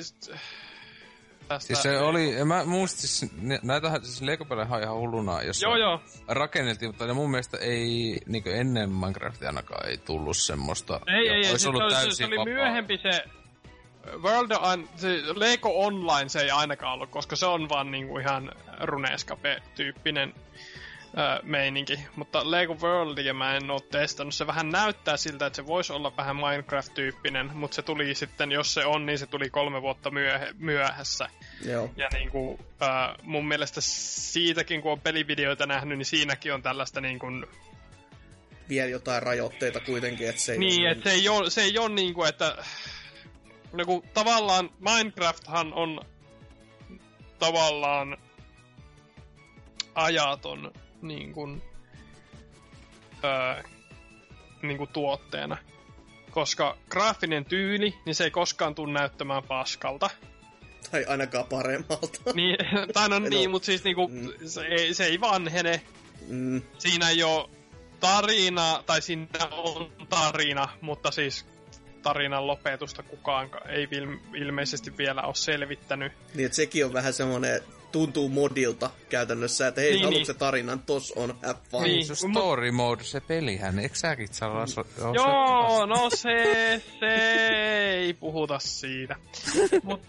Tästä, 1.51 1.66
Siis 1.66 1.82
se 1.82 1.98
oli, 1.98 2.44
mä 2.44 2.64
muistin, 2.64 3.09
siis, 3.09 3.32
näitähän 3.62 4.05
siis 4.05 4.22
lego 4.22 4.47
on 4.51 4.82
ihan 4.82 4.97
hulluna, 4.97 5.43
jos 5.43 5.62
Joo, 5.62 5.77
joo. 5.77 6.01
rakenneltiin, 6.28 6.89
mutta 6.89 7.06
ne 7.06 7.12
mun 7.12 7.31
mielestä 7.31 7.56
ei, 7.56 8.20
niin 8.27 8.43
ennen 8.47 8.90
Minecraftia 8.90 9.48
ainakaan 9.48 9.89
ei 9.89 9.98
tullut 9.98 10.36
semmoista. 10.36 11.01
Ei, 11.06 11.28
ei, 11.28 11.28
ei. 11.44 11.51
olisi 11.51 11.62
Se, 11.62 11.68
ollut 11.68 11.82
se, 11.82 11.89
se, 11.89 11.94
täysin 11.97 12.16
se 12.16 12.24
oli 12.24 12.36
vapaa. 12.36 12.55
myöhempi 12.55 12.98
se 12.98 13.24
World 14.22 14.51
on, 14.51 14.89
se 14.97 15.22
Lego 15.35 15.85
Online 15.85 16.28
se 16.28 16.40
ei 16.40 16.51
ainakaan 16.51 16.93
ollut, 16.93 17.10
koska 17.10 17.36
se 17.36 17.47
on 17.47 17.68
vaan 17.68 17.90
niinku 17.90 18.18
ihan 18.18 18.52
Runescape-tyyppinen 18.81 20.35
meininki. 21.43 22.01
Mutta 22.16 22.51
Lego 22.51 22.74
Worldia 22.74 23.35
mä 23.35 23.56
en 23.56 23.70
oo 23.70 23.81
testannut. 23.81 24.35
Se 24.35 24.47
vähän 24.47 24.70
näyttää 24.70 25.16
siltä, 25.16 25.47
että 25.47 25.56
se 25.56 25.66
voisi 25.66 25.93
olla 25.93 26.16
vähän 26.16 26.36
Minecraft-tyyppinen, 26.36 27.51
mutta 27.55 27.74
se 27.74 27.82
tuli 27.82 28.14
sitten, 28.14 28.52
jos 28.52 28.74
se 28.74 28.85
on, 28.86 29.06
niin 29.06 29.18
se 29.18 29.27
tuli 29.27 29.51
kolme 29.51 29.82
vuotta 29.82 30.10
myöhe, 30.10 30.55
myöhässä. 30.59 31.28
Joo. 31.64 31.90
Ja 31.96 32.08
niinku, 32.12 32.58
ö, 32.82 32.86
mun 33.22 33.48
mielestä 33.48 33.80
siitäkin, 33.80 34.82
kun 34.82 34.92
on 34.92 35.00
pelivideoita 35.00 35.66
nähnyt, 35.66 35.98
niin 35.98 36.06
siinäkin 36.06 36.54
on 36.54 36.62
tällaista 36.62 37.00
niinku 37.00 37.26
Vielä 38.68 38.90
jotain 38.90 39.22
rajoitteita 39.22 39.80
kuitenkin, 39.80 40.28
että 40.28 40.40
se 40.40 40.52
ei 40.52 40.58
Niin, 40.58 40.80
ole 40.82 40.90
että 40.90 41.04
se 41.04 41.10
ei 41.10 41.28
ole, 41.28 41.50
se 41.50 41.62
ei 41.62 41.78
ole 41.78 41.88
niinku, 41.88 42.24
että... 42.24 42.56
No 43.72 43.84
kun 43.84 44.02
tavallaan 44.14 44.70
Minecrafthan 44.78 45.74
on 45.74 46.00
tavallaan 47.38 48.16
ajaton 49.94 50.72
niin 51.02 51.32
kuin, 51.32 51.62
öö, 53.24 53.62
niin 54.62 54.78
kuin 54.78 54.90
tuotteena. 54.92 55.56
Koska 56.30 56.76
graafinen 56.90 57.44
tyyli, 57.44 57.94
niin 58.06 58.14
se 58.14 58.24
ei 58.24 58.30
koskaan 58.30 58.74
tule 58.74 58.92
näyttämään 58.92 59.42
paskalta. 59.42 60.10
Tai 60.90 61.04
ainakaan 61.08 61.44
paremmalta. 61.46 62.18
Niin, 62.34 62.56
tai 62.92 63.08
no 63.08 63.18
No. 63.18 63.28
niin, 63.28 63.50
mutta 63.50 63.66
siis 63.66 63.84
niinku, 63.84 64.08
Mm. 64.08 64.28
se, 64.46 64.60
ei, 64.66 64.94
se 64.94 65.04
ei 65.04 65.20
vanhene. 65.20 65.80
Mm, 66.28 66.62
Siinä 66.78 67.10
ei 67.10 67.22
ole 67.22 67.48
tarina, 68.00 68.82
tai 68.86 69.02
siinä 69.02 69.26
on 69.50 69.92
tarina, 70.08 70.68
mutta 70.80 71.10
siis 71.10 71.46
tarinan 72.02 72.46
lopetusta 72.46 73.02
kukaan 73.02 73.50
ei 73.68 73.88
ilmeisesti 74.34 74.96
vielä 74.98 75.22
ole 75.22 75.34
selvittänyt. 75.34 76.12
niin, 76.34 76.46
että 76.46 76.56
sekin 76.56 76.84
on 76.84 76.92
vähän 76.92 77.12
semmoinen, 77.12 77.60
tuntuu 77.92 78.28
modilta 78.28 78.90
käytännössä, 79.08 79.66
että 79.68 79.80
hei, 79.80 79.90
Niin, 79.90 79.94
niin, 79.96 80.04
haluatko 80.04 80.18
niin. 80.18 80.26
se 80.26 80.34
tarinan, 80.34 80.80
tos 80.80 81.12
on, 81.16 81.34
have 81.46 81.58
fun. 81.70 81.82
Niin, 81.82 81.92
Niin. 81.92 82.06
se 82.06 82.14
story 82.14 82.70
mode, 82.70 83.04
se 83.04 83.20
pelihän, 83.20 83.78
eikö 83.78 83.94
säkin 83.94 84.28
saa 84.34 84.66
so, 84.66 84.80
oh, 84.80 85.14
Joo, 85.14 85.86
no 85.86 86.10
se, 86.10 86.82
se 87.00 87.06
ei 87.90 88.14
puhuta 88.14 88.58
siitä. 88.58 89.16
Mut, 89.82 90.00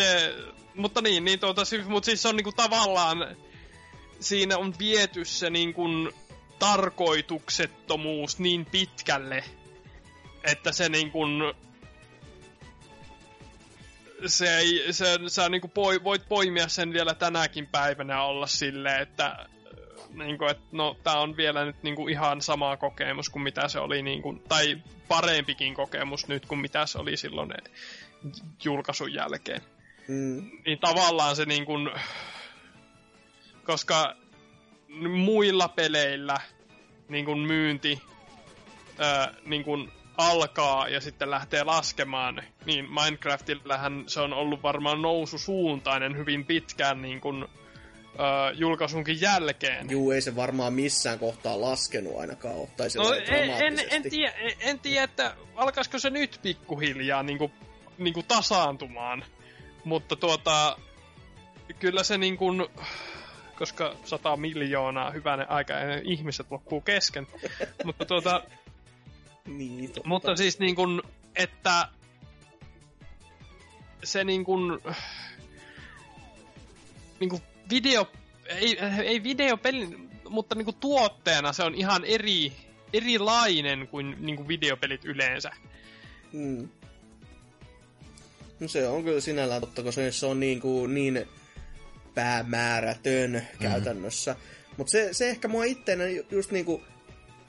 se, 0.00 0.34
mutta 0.74 1.00
niin, 1.00 1.24
niin 1.24 1.40
tuota, 1.40 1.64
siis, 1.64 1.86
mut 1.86 2.04
siis 2.04 2.22
se 2.22 2.28
on 2.28 2.36
niinku 2.36 2.52
tavallaan, 2.52 3.36
siinä 4.20 4.58
on 4.58 4.74
viety 4.78 5.24
se 5.24 5.50
niinku 5.50 5.88
tarkoituksettomuus 6.58 8.38
niin 8.38 8.66
pitkälle, 8.66 9.44
että 10.44 10.72
se 10.72 10.88
niinku 10.88 11.18
se 14.26 14.56
ei, 14.56 14.92
se, 14.92 15.18
sä 15.26 15.48
niinku 15.48 15.68
poi, 15.68 16.04
voit 16.04 16.28
poimia 16.28 16.68
sen 16.68 16.92
vielä 16.92 17.14
tänäkin 17.14 17.66
päivänä 17.66 18.22
olla 18.22 18.46
silleen, 18.46 19.02
että 19.02 19.46
niinku, 20.14 20.46
et, 20.46 20.58
no 20.72 20.96
tää 21.02 21.20
on 21.20 21.36
vielä 21.36 21.64
nyt 21.64 21.82
niinku 21.82 22.08
ihan 22.08 22.42
sama 22.42 22.76
kokemus 22.76 23.28
kuin 23.28 23.42
mitä 23.42 23.68
se 23.68 23.78
oli, 23.78 24.02
niinku, 24.02 24.42
tai 24.48 24.78
parempikin 25.08 25.74
kokemus 25.74 26.28
nyt 26.28 26.46
kuin 26.46 26.58
mitä 26.58 26.86
se 26.86 26.98
oli 26.98 27.16
silloin 27.16 27.50
eh, 27.52 27.74
julkaisun 28.64 29.14
jälkeen. 29.14 29.62
Mm, 30.08 30.50
Niin 30.66 30.78
tavallaan 30.78 31.36
se 31.36 31.44
niinku, 31.44 31.72
koska 33.64 34.14
muilla 35.10 35.68
peleillä 35.68 36.36
niinku 37.08 37.34
myynti 37.34 38.02
ää, 38.98 39.34
niinku 39.44 39.88
alkaa 40.16 40.88
ja 40.88 41.00
sitten 41.00 41.30
lähtee 41.30 41.64
laskemaan, 41.64 42.42
niin 42.64 42.86
Minecraftillähän 42.90 44.04
se 44.06 44.20
on 44.20 44.32
ollut 44.32 44.62
varmaan 44.62 45.02
noususuuntainen 45.02 46.16
hyvin 46.16 46.44
pitkään 46.44 47.02
niin 47.02 47.20
kuin, 47.20 47.42
ö, 47.44 47.46
julkaisunkin 48.54 49.20
jälkeen. 49.20 49.90
Juu, 49.90 50.10
ei 50.10 50.20
se 50.22 50.36
varmaan 50.36 50.72
missään 50.72 51.18
kohtaa 51.18 51.60
laskenut 51.60 52.20
ainakaan 52.20 52.54
ole, 52.54 52.68
tai 52.76 52.88
No, 52.96 53.12
en, 53.12 53.50
en, 53.50 53.78
en, 53.90 54.02
tiedä, 54.10 54.32
en, 54.32 54.52
en 54.60 54.78
tiedä, 54.78 55.04
että 55.04 55.34
alkaisiko 55.54 55.98
se 55.98 56.10
nyt 56.10 56.38
pikkuhiljaa 56.42 57.22
niinku, 57.22 57.50
niinku 57.98 58.22
tasaantumaan. 58.22 59.24
Mutta 59.84 60.16
tuota, 60.16 60.78
kyllä 61.78 62.02
se 62.02 62.18
niin 62.18 62.36
kuin, 62.36 62.66
koska 63.58 63.94
100 64.04 64.36
miljoonaa 64.36 65.10
hyvänen 65.10 65.50
aika 65.50 65.72
ja 65.72 66.00
ihmiset 66.04 66.46
loppuu 66.50 66.80
kesken. 66.80 67.26
mutta 67.84 68.04
tuota, 68.04 68.42
Niin, 69.46 69.92
totta. 69.92 70.08
mutta 70.08 70.36
siis 70.36 70.58
niin 70.58 70.74
kuin, 70.74 71.02
että 71.36 71.88
se 74.04 74.24
niin 74.24 74.44
kuin, 74.44 74.78
niin 77.20 77.30
kuin 77.30 77.42
video, 77.70 78.08
ei, 78.46 78.78
ei 79.04 79.22
videopeli, 79.22 79.88
mutta 80.28 80.54
niin 80.54 80.64
kuin 80.64 80.76
tuotteena 80.76 81.52
se 81.52 81.62
on 81.62 81.74
ihan 81.74 82.04
eri, 82.04 82.52
erilainen 82.92 83.88
kuin, 83.88 84.16
niin 84.20 84.36
kuin 84.36 84.48
videopelit 84.48 85.04
yleensä. 85.04 85.50
Mm. 86.32 86.68
No 88.60 88.68
se 88.68 88.88
on 88.88 89.04
kyllä 89.04 89.20
sinällään 89.20 89.60
totta, 89.60 89.82
koska 89.82 90.02
se 90.10 90.26
on 90.26 90.40
niin, 90.40 90.60
kuin, 90.60 90.94
niin 90.94 91.26
päämäärätön 92.14 93.32
mm. 93.32 93.58
käytännössä. 93.62 94.36
Mutta 94.76 94.90
se, 94.90 95.08
se 95.12 95.30
ehkä 95.30 95.48
mua 95.48 95.64
itteenä 95.64 96.04
just 96.30 96.50
niin, 96.50 96.64
kuin, 96.64 96.82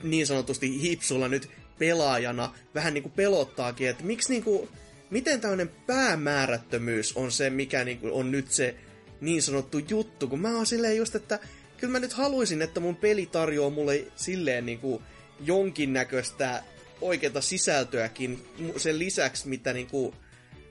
niin 0.04 0.28
sanotusti 0.28 0.82
hipsulla 0.82 1.28
nyt 1.28 1.50
pelaajana 1.80 2.56
vähän 2.76 2.94
niin 2.94 3.02
kuin 3.02 3.14
pelottaakin, 3.14 3.90
että 3.90 4.04
miksi 4.04 4.30
niin 4.30 4.44
kuin, 4.44 4.70
miten 5.10 5.42
tämmöinen 5.42 5.72
päämäärättömyys 5.88 7.18
on 7.18 7.32
se, 7.32 7.50
mikä 7.50 7.84
niin 7.84 8.00
kuin 8.00 8.14
on 8.14 8.32
nyt 8.32 8.52
se 8.52 8.76
niin 9.22 9.42
sanottu 9.42 9.78
juttu, 9.90 10.28
kun 10.28 10.40
mä 10.40 10.56
oon 10.56 10.66
silleen 10.66 10.98
just, 10.98 11.16
että 11.16 11.40
kyllä 11.78 11.92
mä 11.92 12.00
nyt 12.00 12.14
haluaisin, 12.14 12.62
että 12.62 12.80
mun 12.80 12.96
peli 12.96 13.26
tarjoaa 13.26 13.70
mulle 13.70 14.08
silleen 14.16 14.66
niin 14.66 14.80
kuin 14.80 15.04
jonkinnäköistä 15.40 16.64
oikeata 17.02 17.42
sisältöäkin 17.42 18.46
sen 18.78 19.00
lisäksi, 19.00 19.48
mitä 19.48 19.74
niin 19.74 19.88
kuin 19.88 20.16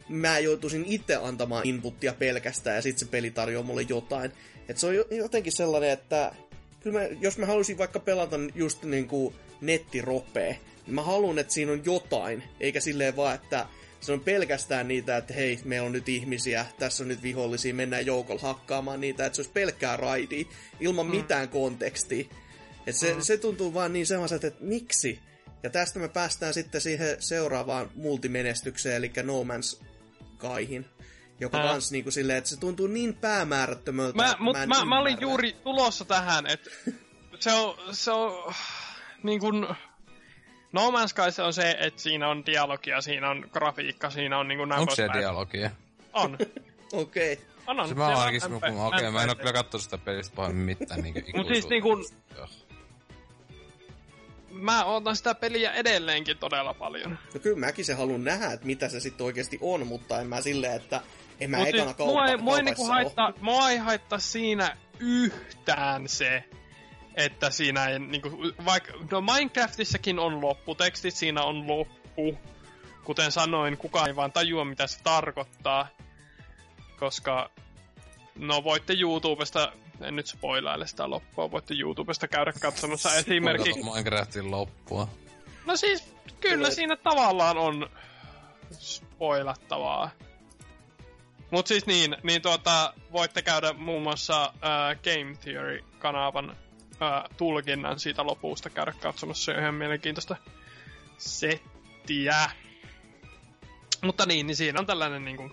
mä 0.09 0.39
joutuisin 0.39 0.85
itse 0.87 1.17
antamaan 1.17 1.67
inputtia 1.67 2.13
pelkästään 2.13 2.77
ja 2.77 2.83
sitten 2.83 2.99
se 2.99 3.11
peli 3.11 3.31
tarjoaa 3.31 3.67
mulle 3.67 3.83
jotain. 3.89 4.33
Et 4.69 4.79
se 4.79 4.87
on 4.87 4.95
jotenkin 5.11 5.53
sellainen, 5.53 5.91
että 5.91 6.33
kyllä 6.81 7.01
mä, 7.01 7.07
jos 7.21 7.39
mä 7.39 7.47
haluaisin 7.47 7.79
vaikka 7.79 8.01
pelata 8.01 8.37
just 8.55 8.83
niin 8.85 9.09
kuin 9.09 9.35
nettiropee, 9.61 10.59
niin 10.87 10.95
mä 10.95 11.03
haluan, 11.03 11.39
että 11.39 11.53
siinä 11.53 11.73
on 11.73 11.83
jotain, 11.85 12.43
eikä 12.61 12.81
silleen 12.81 13.17
vaan, 13.17 13.35
että 13.35 13.67
se 14.01 14.13
on 14.13 14.21
pelkästään 14.21 14.89
niitä, 14.89 15.17
että 15.17 15.35
hei, 15.35 15.61
meillä 15.65 15.87
on 15.87 15.93
nyt 15.93 16.09
ihmisiä, 16.09 16.67
tässä 16.79 17.05
on 17.05 17.09
nyt 17.09 17.23
vihollisia, 17.23 17.75
mennään 17.75 18.07
joukolla 18.07 18.41
hakkaamaan 18.41 19.01
niitä, 19.01 19.27
että 19.27 19.37
se 19.37 19.41
olisi 19.41 19.53
pelkkää 19.53 19.97
raidia, 19.97 20.45
ilman 20.81 21.07
mm. 21.07 21.11
mitään 21.11 21.49
kontekstia. 21.49 22.25
Et 22.87 22.97
se, 22.97 23.15
mm. 23.15 23.21
se 23.21 23.37
tuntuu 23.37 23.75
vaan 23.75 23.93
niin 23.93 24.07
sellaiset, 24.07 24.45
että 24.45 24.65
miksi? 24.65 25.19
Ja 25.63 25.71
tästä 25.71 25.99
me 25.99 26.09
päästään 26.09 26.55
sitten 26.55 26.81
siihen 26.81 27.17
seuraavaan 27.19 27.91
multimenestykseen, 27.95 28.97
eli 28.97 29.13
No 29.23 29.43
Man's 29.43 29.85
Skyhin. 30.39 30.87
Joka 31.41 31.59
Ää. 31.59 31.69
kans 31.69 31.93
niinku 31.93 32.11
silleen, 32.11 32.39
että 32.39 32.51
se 32.51 32.61
tuntuu 32.61 32.87
niin 32.87 33.15
päämäärättömältä. 33.15 34.17
Mä, 34.17 34.37
mut, 34.39 34.57
en 34.57 34.69
mä, 34.69 34.85
mä 34.85 34.99
olin 34.99 35.19
juuri 35.21 35.53
tulossa 35.53 36.05
tähän, 36.05 36.47
että 36.47 36.71
se 37.41 37.53
on, 37.53 37.75
se 37.93 38.11
on 38.11 38.55
niin 39.23 39.41
kuin, 39.41 39.67
No 40.73 40.91
Man's 40.91 41.09
Sky 41.09 41.31
se 41.31 41.43
on 41.43 41.53
se, 41.53 41.77
että 41.81 42.03
siinä 42.03 42.29
on 42.29 42.47
dialogia, 42.47 43.01
siinä 43.01 43.31
on 43.31 43.49
grafiikka, 43.53 44.11
siinä 44.11 44.39
on 44.39 44.49
niin 44.49 44.59
kuin 44.59 44.73
Onko 44.73 44.95
se 44.95 45.09
dialogia? 45.13 45.71
On. 46.13 46.39
Okei. 46.93 47.33
Okay. 47.33 47.45
On, 47.67 47.81
on. 47.81 47.89
Se 47.89 47.95
mä 47.95 48.09
oon 48.09 48.17
ainakin 48.17 48.41
kun 48.41 48.57
okei, 48.57 48.71
okay, 48.71 49.11
mä 49.11 49.23
en 49.23 49.29
oo 49.29 49.35
kyllä 49.35 49.53
kattonut 49.53 49.83
sitä 49.83 49.99
pelistä 49.99 50.37
pahemmin 50.37 50.79
mitään 50.79 51.01
niinku 51.01 51.21
Mut 51.37 51.47
siis 51.47 51.69
niinku-. 51.69 51.89
Mä 54.51 54.85
otan 54.85 55.17
sitä 55.17 55.35
peliä 55.35 55.73
edelleenkin 55.73 56.39
todella 56.39 56.75
paljon. 56.75 57.19
No 57.35 57.41
kyllä 57.41 57.59
mäkin 57.59 57.85
se 57.85 57.95
haluan 57.95 58.25
nähdä, 58.25 58.53
että 58.53 58.67
mitä 58.67 58.89
se 58.89 59.01
sitten 59.01 59.27
oikeasti 59.27 59.59
on, 59.61 59.87
mutta 59.87 60.21
en 60.21 60.27
mä 60.27 60.41
silleen, 60.41 60.77
että 60.77 61.01
en 61.41 61.51
mä 61.51 61.57
Mut 61.57 61.69
ekana 61.69 61.85
siis 61.85 61.97
kauppa, 61.97 62.13
mua, 62.13 62.27
ei, 62.27 62.37
mua, 62.37 62.57
ei 62.57 62.63
niinku 62.63 62.87
haittaa, 62.87 63.33
mua 63.41 63.71
ei 63.71 63.77
haittaa 63.77 64.19
siinä 64.19 64.77
yhtään 64.99 66.09
se, 66.09 66.45
että 67.15 67.51
siinä 67.51 67.87
ei 67.87 67.99
niinku, 67.99 68.31
vaikka, 68.65 68.93
no 69.11 69.21
Minecraftissakin 69.21 70.19
on 70.19 70.41
lopputekstit, 70.41 71.15
siinä 71.15 71.43
on 71.43 71.67
loppu. 71.67 72.39
Kuten 73.05 73.33
sanoin, 73.33 73.77
kukaan 73.77 74.09
ei 74.09 74.17
vaan 74.17 74.33
tajua 74.33 74.65
mitä 74.65 74.87
se 74.87 74.99
tarkoittaa. 75.03 75.89
Koska, 76.99 77.51
no 78.35 78.65
voitte 78.65 78.95
YouTubesta, 79.01 79.73
en 80.01 80.17
nyt 80.17 80.27
spoilaile 80.27 80.87
sitä 80.87 81.11
loppua, 81.11 81.51
voitte 81.51 81.75
YouTubesta 81.79 82.29
käydä 82.29 82.53
katsomassa 82.53 83.15
esimerkiksi 83.15 83.83
Minecraftin 83.83 84.51
loppua. 84.51 85.09
No 85.67 85.77
siis, 85.77 86.03
kyllä 86.41 86.55
Kyllä. 86.55 86.71
siinä 86.71 86.97
tavallaan 86.97 87.59
on 87.59 87.91
spoilattavaa. 88.73 90.11
Mut 91.51 91.67
siis 91.67 91.87
niin, 91.87 92.17
niin 92.23 92.43
tuota, 92.43 92.95
voitte 93.13 93.43
käydä 93.43 93.73
muun 93.73 94.03
muassa 94.03 94.45
äh, 94.45 94.97
Game 95.03 95.37
Theory-kanavan 95.41 96.51
äh, 96.51 97.37
tulkinnan 97.37 97.99
siitä 97.99 98.27
lopusta 98.27 98.71
käydä 98.71 98.93
katsomassa. 99.01 99.45
Se 99.45 99.53
on 99.53 99.63
ihan 99.63 99.75
mielenkiintoista 99.75 100.37
settiä. 101.19 102.51
Mutta 104.03 104.27
niin, 104.27 104.47
niin 104.47 104.57
siinä 104.57 104.81
on 104.81 104.87
tällainen 104.87 105.25
niin 105.25 105.37
kuin, 105.37 105.53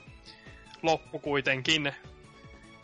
loppu 0.81 1.19
kuitenkin, 1.19 1.93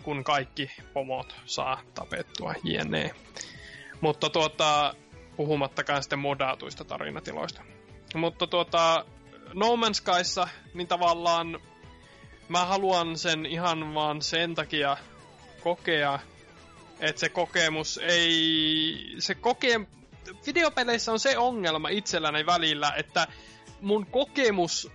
kun 0.03 0.23
kaikki 0.23 0.71
pomot 0.93 1.35
saa 1.45 1.81
tapettua, 1.93 2.53
jne. 2.63 3.11
Mutta 4.01 4.29
tuota, 4.29 4.95
puhumattakaan 5.35 6.03
sitten 6.03 6.19
modatuista 6.19 6.83
tarinatiloista. 6.83 7.61
Mutta 8.15 8.47
tuota, 8.47 9.05
No 9.53 9.75
Man's 9.75 9.93
Skyssa, 9.93 10.47
niin 10.73 10.87
tavallaan 10.87 11.59
mä 12.49 12.65
haluan 12.65 13.17
sen 13.17 13.45
ihan 13.45 13.93
vaan 13.93 14.21
sen 14.21 14.55
takia 14.55 14.97
kokea, 15.63 16.19
että 16.99 17.19
se 17.19 17.29
kokemus 17.29 17.99
ei... 18.03 19.15
Se 19.19 19.35
koke... 19.35 19.81
Videopeleissä 20.45 21.11
on 21.11 21.19
se 21.19 21.37
ongelma 21.37 21.89
itselläni 21.89 22.45
välillä, 22.45 22.93
että 22.97 23.27
mun 23.81 24.05
kokemus 24.05 24.91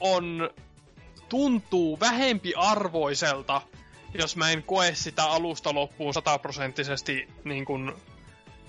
on 0.00 0.50
tuntuu 1.28 2.00
vähempi 2.00 2.52
arvoiselta, 2.56 3.62
jos 4.14 4.36
mä 4.36 4.50
en 4.50 4.62
koe 4.62 4.94
sitä 4.94 5.24
alusta 5.24 5.74
loppuun 5.74 6.14
sataprosenttisesti 6.14 7.28
niin 7.44 7.64
kuin, 7.64 7.92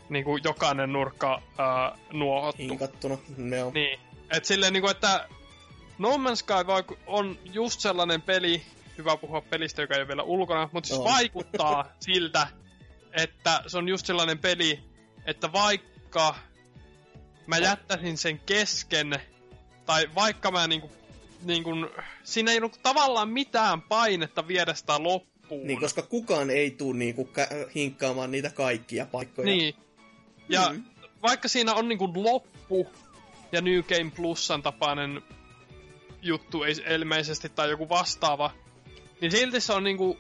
niin 0.09 0.25
kuin 0.25 0.41
jokainen 0.43 0.93
nurkka 0.93 1.41
ää, 1.57 1.97
nuohottu. 2.13 2.61
Hinkattuna. 2.61 3.17
Joo. 3.57 3.71
Niin. 3.73 3.99
Et 4.31 4.45
silleen 4.45 4.73
niinku, 4.73 4.89
että 4.89 5.27
No 5.97 6.09
Man's 6.09 6.35
Sky 6.35 6.97
on 7.07 7.39
just 7.43 7.79
sellainen 7.79 8.21
peli, 8.21 8.63
hyvä 8.97 9.17
puhua 9.17 9.41
pelistä, 9.41 9.81
joka 9.81 9.93
ei 9.93 9.99
ole 10.01 10.07
vielä 10.07 10.23
ulkona, 10.23 10.69
mutta 10.71 10.87
siis 10.87 10.99
On. 10.99 11.05
vaikuttaa 11.05 11.85
siltä, 11.99 12.47
että 13.13 13.63
se 13.67 13.77
on 13.77 13.89
just 13.89 14.05
sellainen 14.05 14.39
peli, 14.39 14.79
että 15.25 15.51
vaikka 15.51 16.35
mä 17.47 17.57
jättäisin 17.57 18.17
sen 18.17 18.39
kesken, 18.39 19.19
tai 19.85 20.09
vaikka 20.15 20.51
mä 20.51 20.67
niinku, 20.67 20.91
niinku 21.43 21.69
siinä 22.23 22.51
ei 22.51 22.59
ole 22.61 22.71
tavallaan 22.83 23.29
mitään 23.29 23.81
painetta 23.81 24.47
viedä 24.47 24.73
sitä 24.73 25.03
loppuun. 25.03 25.34
Niin, 25.49 25.79
koska 25.79 26.01
kukaan 26.01 26.49
ei 26.49 26.71
tule 26.71 26.97
niinku 26.97 27.29
kä- 27.33 27.69
hinkkaamaan 27.75 28.31
niitä 28.31 28.49
kaikkia 28.49 29.05
paikkoja. 29.05 29.45
Niin. 29.45 29.75
Ja 30.49 30.69
Mm. 30.69 30.75
mm. 30.75 30.83
vaikka 31.21 31.47
siinä 31.47 31.73
on 31.73 31.87
niinku 31.89 32.11
loppu 32.15 32.87
ja 33.51 33.61
New 33.61 33.79
Game 33.83 34.11
Plusan 34.15 34.61
tapainen 34.63 35.21
juttu 36.21 36.63
ei- 36.63 36.95
ilmeisesti 36.95 37.49
tai 37.49 37.69
joku 37.69 37.89
vastaava, 37.89 38.51
niin 39.21 39.31
silti 39.31 39.61
se 39.61 39.73
on 39.73 39.83
niinku, 39.83 40.17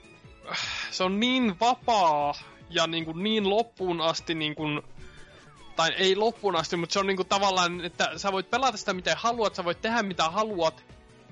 se 0.91 1.03
on 1.03 1.19
niin 1.19 1.55
vapaa 1.59 2.33
ja 2.69 2.87
niinku 2.87 3.13
niin 3.13 3.49
loppuun 3.49 4.01
asti 4.01 4.35
niinku, 4.35 4.63
tai 5.75 5.91
ei 5.97 6.15
loppuun 6.15 6.55
asti, 6.55 6.75
mutta 6.75 6.93
se 6.93 6.99
on 6.99 7.07
niinku 7.07 7.23
tavallaan, 7.23 7.85
että 7.85 8.11
sä 8.17 8.31
voit 8.31 8.49
pelata 8.49 8.77
sitä 8.77 8.93
miten 8.93 9.17
haluat, 9.17 9.55
sä 9.55 9.63
voit 9.65 9.81
tehdä 9.81 10.03
mitä 10.03 10.29
haluat, 10.29 10.83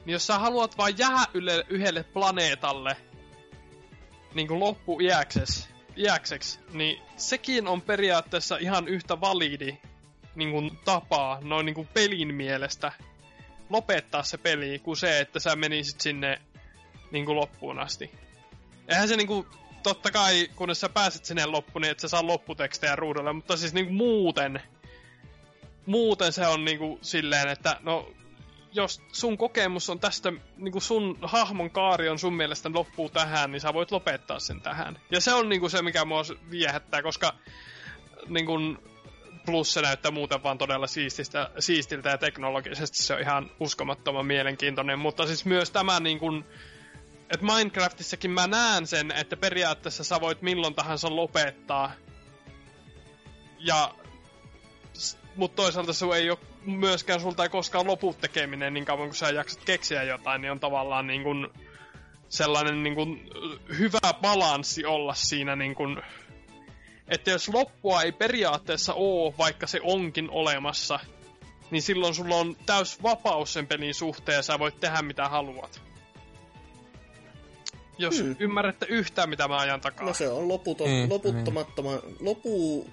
niin 0.05 0.11
jos 0.13 0.27
sä 0.27 0.39
haluat 0.39 0.77
vain 0.77 0.95
jäädä 0.97 1.25
yle, 1.33 1.65
yhdelle 1.69 2.03
planeetalle, 2.03 2.97
niin 4.35 4.59
loppu 4.59 4.99
iäkseksi, 5.97 6.59
niin 6.73 7.01
sekin 7.17 7.67
on 7.67 7.81
periaatteessa 7.81 8.57
ihan 8.57 8.87
yhtä 8.87 9.21
validi 9.21 9.77
niin 10.35 10.51
kuin 10.51 10.79
tapa 10.85 11.39
noin 11.41 11.65
niin 11.65 11.75
kuin 11.75 11.87
pelin 11.93 12.35
mielestä 12.35 12.91
lopettaa 13.69 14.23
se 14.23 14.37
peli, 14.37 14.79
kuin 14.79 14.97
se, 14.97 15.19
että 15.19 15.39
sä 15.39 15.55
menisit 15.55 16.01
sinne 16.01 16.41
niin 17.11 17.25
kuin 17.25 17.35
loppuun 17.35 17.79
asti. 17.79 18.11
Eihän 18.87 19.07
se 19.07 19.17
niin 19.17 19.27
kuin, 19.27 19.47
totta 19.83 20.11
kai, 20.11 20.47
kunnes 20.55 20.81
sä 20.81 20.89
pääset 20.89 21.25
sinne 21.25 21.45
loppuun, 21.45 21.81
niin 21.81 21.91
et 21.91 21.99
sä 21.99 22.07
saa 22.07 22.27
lopputekstejä 22.27 22.95
ruudulle, 22.95 23.33
mutta 23.33 23.57
siis 23.57 23.73
niin 23.73 23.85
kuin 23.85 23.95
muuten, 23.95 24.61
muuten 25.85 26.33
se 26.33 26.47
on 26.47 26.65
niin 26.65 26.77
kuin 26.77 26.99
silleen, 27.01 27.47
että 27.47 27.79
no, 27.83 28.11
jos 28.73 29.01
sun 29.11 29.37
kokemus 29.37 29.89
on 29.89 29.99
tästä, 29.99 30.33
niinku 30.57 30.79
sun 30.79 31.17
hahmon 31.21 31.71
kaari 31.71 32.09
on 32.09 32.19
sun 32.19 32.33
mielestä 32.33 32.69
loppuu 32.73 33.09
tähän, 33.09 33.51
niin 33.51 33.61
sä 33.61 33.73
voit 33.73 33.91
lopettaa 33.91 34.39
sen 34.39 34.61
tähän. 34.61 34.99
Ja 35.11 35.21
se 35.21 35.33
on 35.33 35.49
niinku 35.49 35.69
se, 35.69 35.81
mikä 35.81 36.05
mua 36.05 36.21
viehättää, 36.49 37.01
koska 37.01 37.33
niinku, 38.27 38.53
plus 39.45 39.73
se 39.73 39.81
näyttää 39.81 40.11
muuten 40.11 40.43
vaan 40.43 40.57
todella 40.57 40.87
siististä, 40.87 41.49
siistiltä 41.59 42.09
ja 42.09 42.17
teknologisesti 42.17 43.03
se 43.03 43.13
on 43.13 43.21
ihan 43.21 43.51
uskomattoman 43.59 44.25
mielenkiintoinen, 44.25 44.99
mutta 44.99 45.25
siis 45.25 45.45
myös 45.45 45.71
tämä 45.71 45.99
niin 45.99 46.19
kuin, 46.19 46.45
että 47.29 47.45
Minecraftissakin 47.45 48.31
mä 48.31 48.47
näen 48.47 48.87
sen, 48.87 49.11
että 49.11 49.37
periaatteessa 49.37 50.03
sä 50.03 50.21
voit 50.21 50.41
milloin 50.41 50.75
tahansa 50.75 51.15
lopettaa. 51.15 51.91
Ja 53.59 53.95
mutta 55.35 55.55
toisaalta 55.55 55.93
se 55.93 56.05
ei 56.05 56.29
ole 56.29 56.39
myöskään 56.65 57.19
sulta 57.19 57.43
ei 57.43 57.49
koskaan 57.49 57.87
lopu 57.87 58.15
tekeminen 58.21 58.73
niin 58.73 58.85
kauan 58.85 59.07
kun 59.07 59.15
sä 59.15 59.29
jaksat 59.29 59.63
keksiä 59.65 60.03
jotain, 60.03 60.41
niin 60.41 60.51
on 60.51 60.59
tavallaan 60.59 61.07
niin 61.07 61.23
kuin 61.23 61.47
sellainen 62.29 62.83
niin 62.83 62.95
kuin 62.95 63.29
hyvä 63.79 64.13
balanssi 64.21 64.85
olla 64.85 65.13
siinä 65.13 65.55
niin 65.55 65.75
kuin, 65.75 66.01
että 67.07 67.31
jos 67.31 67.49
loppua 67.49 68.01
ei 68.01 68.11
periaatteessa 68.11 68.93
oo, 68.93 69.33
vaikka 69.37 69.67
se 69.67 69.79
onkin 69.83 70.29
olemassa, 70.29 70.99
niin 71.71 71.81
silloin 71.81 72.15
sulla 72.15 72.35
on 72.35 72.55
täys 72.65 73.03
vapaus 73.03 73.53
sen 73.53 73.67
pelin 73.67 73.93
suhteen 73.93 74.35
ja 74.35 74.41
sä 74.41 74.59
voit 74.59 74.79
tehdä 74.79 75.01
mitä 75.01 75.29
haluat. 75.29 75.81
Jos 77.97 78.19
hmm. 78.21 78.35
ymmärrätte 78.39 78.85
yhtään 78.89 79.29
mitä 79.29 79.47
mä 79.47 79.57
ajan 79.57 79.81
takaa. 79.81 80.07
No 80.07 80.13
se 80.13 80.29
on 80.29 80.47
loputon, 80.47 80.89
mm, 80.89 81.09
loputtomattoman, 81.09 81.99
lopu, 82.19 82.87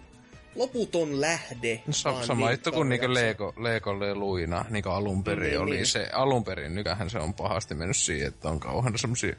loputon 0.55 1.21
lähde. 1.21 1.83
No, 1.87 1.93
sa- 1.93 2.27
sama 2.27 2.51
juttu 2.51 2.73
kuin 2.73 2.89
niinku 2.89 3.15
Lego, 3.15 3.55
Legolle 3.57 4.15
luina, 4.15 4.65
niin 4.71 4.83
kuin 4.83 4.93
alun 4.93 5.25
perin 5.25 5.51
niin, 5.51 5.61
oli 5.61 5.77
niin. 5.77 5.87
se. 5.87 6.09
Alun 6.13 6.45
perin 6.45 6.75
nykähän 6.75 7.11
se 7.11 7.19
on 7.19 7.35
pahasti 7.35 7.75
mennyt 7.75 7.97
siihen, 7.97 8.29
että 8.29 8.49
on 8.49 8.61
kauhean 8.61 8.99
semmosia 8.99 9.37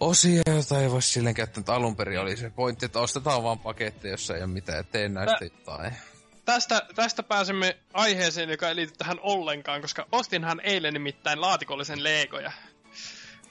osia, 0.00 0.42
joita 0.46 0.80
ei 0.80 0.90
voi 0.90 1.02
silleen 1.02 1.34
käyttää, 1.34 1.60
että 1.60 1.74
alun 1.74 1.96
perin 1.96 2.20
oli 2.20 2.36
se 2.36 2.50
pointti, 2.50 2.86
että 2.86 3.00
ostetaan 3.00 3.42
vaan 3.42 3.58
paketti, 3.58 4.08
jossa 4.08 4.34
ei 4.34 4.42
ole 4.42 4.50
mitään, 4.50 4.76
ja 4.78 4.84
tee 4.84 5.08
näistä 5.08 5.38
Tä, 5.38 5.44
jotain. 5.44 5.92
Tästä, 6.44 6.82
tästä 6.94 7.22
pääsemme 7.22 7.76
aiheeseen, 7.92 8.50
joka 8.50 8.68
ei 8.68 8.76
liity 8.76 8.92
tähän 8.98 9.18
ollenkaan, 9.22 9.80
koska 9.80 10.06
ostinhan 10.12 10.60
eilen 10.60 10.94
nimittäin 10.94 11.40
laatikollisen 11.40 12.04
Legoja. 12.04 12.52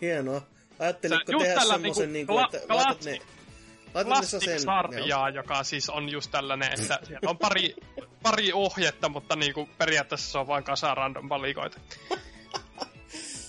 Hienoa. 0.01 0.41
Ajattelitko 0.79 1.39
tehdä 1.39 1.59
semmoisen, 1.59 2.13
niinku, 2.13 2.33
niin 2.33 2.49
kuin, 2.49 2.61
että 2.61 2.75
laitat 2.75 3.03
ne... 3.03 3.19
Plastic-sarjaa, 3.93 5.29
joka 5.29 5.63
siis 5.63 5.89
on 5.89 6.09
just 6.09 6.31
tällainen, 6.31 6.69
että 6.73 6.99
siellä 7.03 7.29
on 7.29 7.37
pari, 7.37 7.75
pari 8.23 8.53
ohjetta, 8.53 9.09
mutta 9.09 9.35
niinku 9.35 9.69
periaatteessa 9.77 10.31
se 10.31 10.37
on 10.37 10.47
vain 10.47 10.63
kasa 10.63 10.95
random 10.95 11.29
valikoita. 11.29 11.79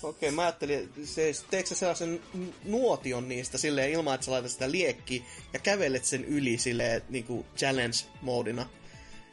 Okei, 0.02 0.30
mä 0.30 0.42
ajattelin, 0.42 0.92
se, 1.04 1.32
teekö 1.50 1.68
sä 1.68 1.74
sellaisen 1.74 2.20
nuotion 2.64 3.28
niistä 3.28 3.58
silleen 3.58 3.90
ilman, 3.90 4.14
että 4.14 4.24
sä 4.24 4.32
laitat 4.32 4.50
sitä 4.50 4.70
liekki 4.70 5.24
ja 5.52 5.58
kävelet 5.58 6.04
sen 6.04 6.24
yli 6.24 6.58
silleen 6.58 7.02
niinku 7.08 7.46
challenge-moodina? 7.56 8.66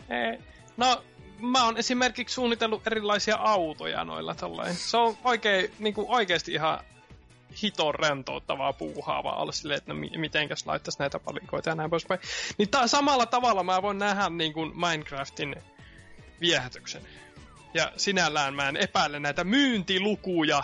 Ei. 0.09 0.39
No, 0.77 1.03
mä 1.39 1.65
oon 1.65 1.77
esimerkiksi 1.77 2.33
suunnitellut 2.33 2.87
erilaisia 2.87 3.35
autoja 3.35 4.03
noilla 4.03 4.35
tolleen. 4.35 4.75
Se 4.75 4.97
on 4.97 5.17
oikein, 5.23 5.71
niinku 5.79 6.05
oikeesti 6.07 6.53
ihan 6.53 6.79
hiton 7.63 7.95
rentouttavaa 7.95 8.73
puuhaavaa 8.73 9.41
olla 9.41 9.51
silleen, 9.51 9.77
että 9.77 9.93
no 9.93 9.99
mitenkäs 10.17 10.65
laittaisi 10.65 10.99
näitä 10.99 11.19
palikoita 11.19 11.69
ja 11.69 11.75
näin 11.75 11.89
poispäin. 11.89 12.19
Niin 12.57 12.69
ta- 12.69 12.87
samalla 12.87 13.25
tavalla 13.25 13.63
mä 13.63 13.81
voin 13.81 13.97
nähdä 13.99 14.29
niin 14.29 14.53
kuin 14.53 14.71
Minecraftin 14.79 15.55
viehätyksen. 16.41 17.01
Ja 17.73 17.91
sinällään 17.97 18.53
mä 18.53 18.69
en 18.69 18.77
epäile 18.77 19.19
näitä 19.19 19.43
myyntilukuja, 19.43 20.63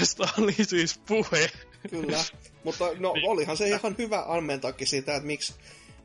josta 0.00 0.28
oli 0.38 0.52
siis 0.52 1.00
puhe. 1.08 1.50
Kyllä, 1.90 2.24
mutta 2.64 2.84
no 2.98 3.12
niin. 3.12 3.28
olihan 3.28 3.56
se 3.56 3.68
ihan 3.68 3.94
hyvä 3.98 4.24
ammentaakin 4.26 4.86
siitä, 4.86 5.14
että 5.14 5.26
miksi, 5.26 5.54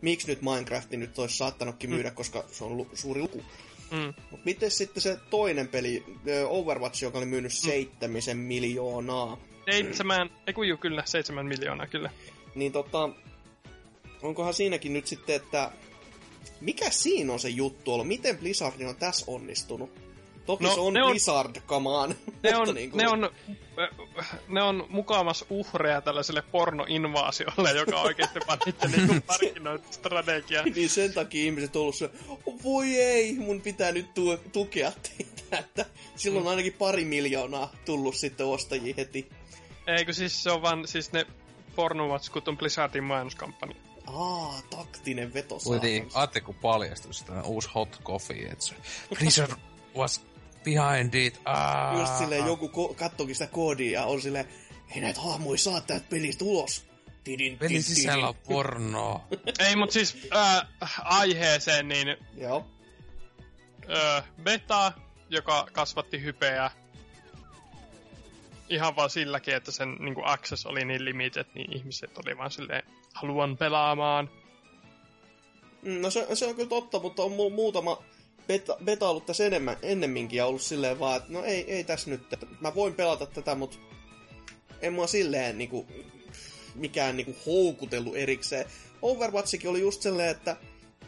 miksi 0.02 0.28
nyt 0.28 0.42
Minecraft 0.42 0.92
nyt 0.92 1.20
olisi 1.20 1.38
saattanutkin 1.38 1.90
myydä, 1.90 2.10
mm. 2.10 2.16
koska 2.16 2.44
se 2.52 2.64
on 2.64 2.78
lu- 2.78 2.90
suuri 2.94 3.22
luku. 3.22 3.44
Mm. 3.92 4.14
Mutta 4.32 4.46
miten 4.46 4.72
sitten 4.72 5.04
se 5.04 5.18
toinen 5.30 5.68
peli, 5.68 6.04
Overwatch, 6.50 7.04
joka 7.04 7.18
oli 7.18 7.26
myynyt 7.26 7.52
mm. 7.52 7.56
seitsemisen 7.56 8.38
miljoonaa? 8.38 9.38
Seitsemän, 9.72 10.30
ei 10.48 10.53
kun 10.53 10.67
juu, 10.67 10.77
kyllä, 10.77 11.03
seitsemän 11.06 11.45
miljoonaa 11.45 11.88
kyllä. 11.88 12.09
Niin 12.56 12.72
tota, 12.72 13.09
onkohan 14.22 14.53
siinäkin 14.53 14.93
nyt 14.93 15.07
sitten, 15.07 15.35
että 15.35 15.72
mikä 16.61 16.89
siinä 16.89 17.33
on 17.33 17.39
se 17.39 17.49
juttu 17.49 17.93
ollut? 17.93 18.07
Miten 18.07 18.38
Blizzard 18.38 18.81
on 18.81 18.95
tässä 18.95 19.25
onnistunut? 19.27 19.91
Toki 20.45 20.64
no, 20.64 20.73
se 20.73 20.80
on 20.80 20.93
Blizzard, 20.93 21.56
on, 21.56 21.61
come 21.67 21.89
on. 21.89 22.15
Ne 22.43 22.56
on, 22.56 22.75
niin 22.75 22.91
kuin... 22.91 22.98
ne, 22.98 23.07
on, 23.07 23.30
ne 24.48 24.61
on 24.61 24.85
mukamas 24.89 25.45
uhreja 25.49 26.01
tällaiselle 26.01 26.43
pornoinvaasiolle, 26.51 27.72
joka 27.72 28.01
oikeasti 28.01 28.39
panitte 28.48 28.88
niin 28.88 29.23
markkinointistrategiaa. 29.27 30.64
niin 30.75 30.89
sen 30.89 31.14
takia 31.14 31.45
ihmiset 31.45 31.75
on 31.75 31.81
ollut 31.81 31.95
se, 31.95 32.09
voi 32.64 32.95
ei, 32.95 33.33
mun 33.33 33.61
pitää 33.61 33.91
nyt 33.91 34.14
tu- 34.14 34.38
tukea 34.51 34.91
teitä. 34.91 35.57
Että 35.57 35.85
silloin 36.15 36.41
on 36.41 36.45
mm. 36.45 36.49
ainakin 36.49 36.73
pari 36.73 37.06
miljoonaa 37.06 37.72
tullut 37.85 38.15
sitten 38.15 38.45
ostajia 38.45 38.93
heti. 38.98 39.30
Eikö 39.98 40.14
siis 40.14 40.43
se 40.43 40.51
on 40.51 40.61
vaan 40.61 40.88
siis 40.88 41.11
ne 41.11 41.26
pornomatskut 41.76 42.48
on 42.48 42.58
Blizzardin 42.58 43.03
mainoskampanja. 43.03 43.76
Aa, 44.08 44.61
taktinen 44.69 45.34
veto 45.34 45.58
Kuitenkin, 45.64 46.09
aatte 46.14 46.42
kun 46.42 46.56
paljastui 46.56 47.11
tämä 47.26 47.42
uusi 47.42 47.69
hot 47.76 48.01
coffee, 48.03 48.45
että 48.51 48.66
se 48.66 48.76
Blizzard 49.19 49.51
was 49.95 50.22
behind 50.64 51.14
it. 51.14 51.42
Ah. 51.45 52.00
Just 52.00 52.18
silleen 52.18 52.45
joku 52.45 52.68
ko- 52.68 52.95
kattokin 52.95 53.35
sitä 53.35 53.48
koodia 53.48 54.00
ja 54.00 54.06
on 54.06 54.22
silleen, 54.22 54.45
ei 54.95 55.01
näitä 55.01 55.22
hahmoja 55.22 55.58
saa 55.58 55.82
täältä 55.82 56.06
pelistä 56.09 56.45
ulos. 56.45 56.90
Tidin, 57.24 57.58
Pelin 57.58 57.84
sisällä 57.84 58.27
on 58.27 58.35
pornoa. 58.35 59.27
ei, 59.68 59.76
mut 59.76 59.92
siis 59.92 60.18
äh, 60.35 60.68
aiheeseen, 61.03 61.88
niin... 61.88 62.18
Joo. 62.38 62.68
Äh, 63.95 64.24
beta, 64.43 64.92
joka 65.30 65.68
kasvatti 65.72 66.22
hypeä 66.22 66.72
ihan 68.69 68.95
vaan 68.95 69.09
silläkin, 69.09 69.56
että 69.56 69.72
sen 69.72 69.95
niin 69.99 70.15
kuin 70.15 70.27
access 70.27 70.65
oli 70.65 70.85
niin 70.85 71.06
limited, 71.06 71.45
niin 71.56 71.73
ihmiset 71.77 72.17
oli 72.17 72.38
vaan 72.38 72.51
silleen, 72.51 72.83
haluan 73.14 73.57
pelaamaan. 73.57 74.30
Mm, 75.81 76.01
no 76.01 76.11
se, 76.11 76.27
se 76.33 76.45
on 76.45 76.56
kyllä 76.56 76.69
totta, 76.69 76.99
mutta 76.99 77.23
on 77.23 77.31
mu- 77.31 77.53
muutama 77.53 78.03
beta, 78.48 78.77
beta 78.83 79.09
ollut 79.09 79.25
tässä 79.25 79.45
enemmän, 79.45 79.77
ennemminkin 79.81 80.38
ja 80.38 80.45
ollut 80.45 80.61
silleen 80.61 80.99
vaan, 80.99 81.17
että 81.17 81.33
no 81.33 81.43
ei, 81.43 81.72
ei 81.73 81.83
tässä 81.83 82.09
nyt, 82.09 82.33
että 82.33 82.45
mä 82.61 82.75
voin 82.75 82.93
pelata 82.93 83.25
tätä, 83.25 83.56
mutta 83.56 83.77
en 84.81 84.93
mua 84.93 85.07
silleen 85.07 85.57
niinku, 85.57 85.88
mikään 86.75 87.17
niinku 87.17 87.35
houkutellut 87.45 88.17
erikseen. 88.17 88.65
Overwatchikin 89.01 89.69
oli 89.69 89.81
just 89.81 90.01
silleen, 90.01 90.30
että 90.30 90.56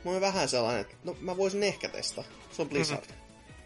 mä 0.06 0.11
oon 0.11 0.22
vähän 0.22 0.49
sellainen, 0.49 0.81
että 0.81 0.95
no 1.03 1.17
mä 1.22 1.38
voisin 1.38 1.64
ehkä 1.64 1.90
testaa. 1.90 2.23
Se 2.51 2.61
on 2.61 2.69
Blizzard. 2.69 3.06
Mm-hmm. 3.06 3.22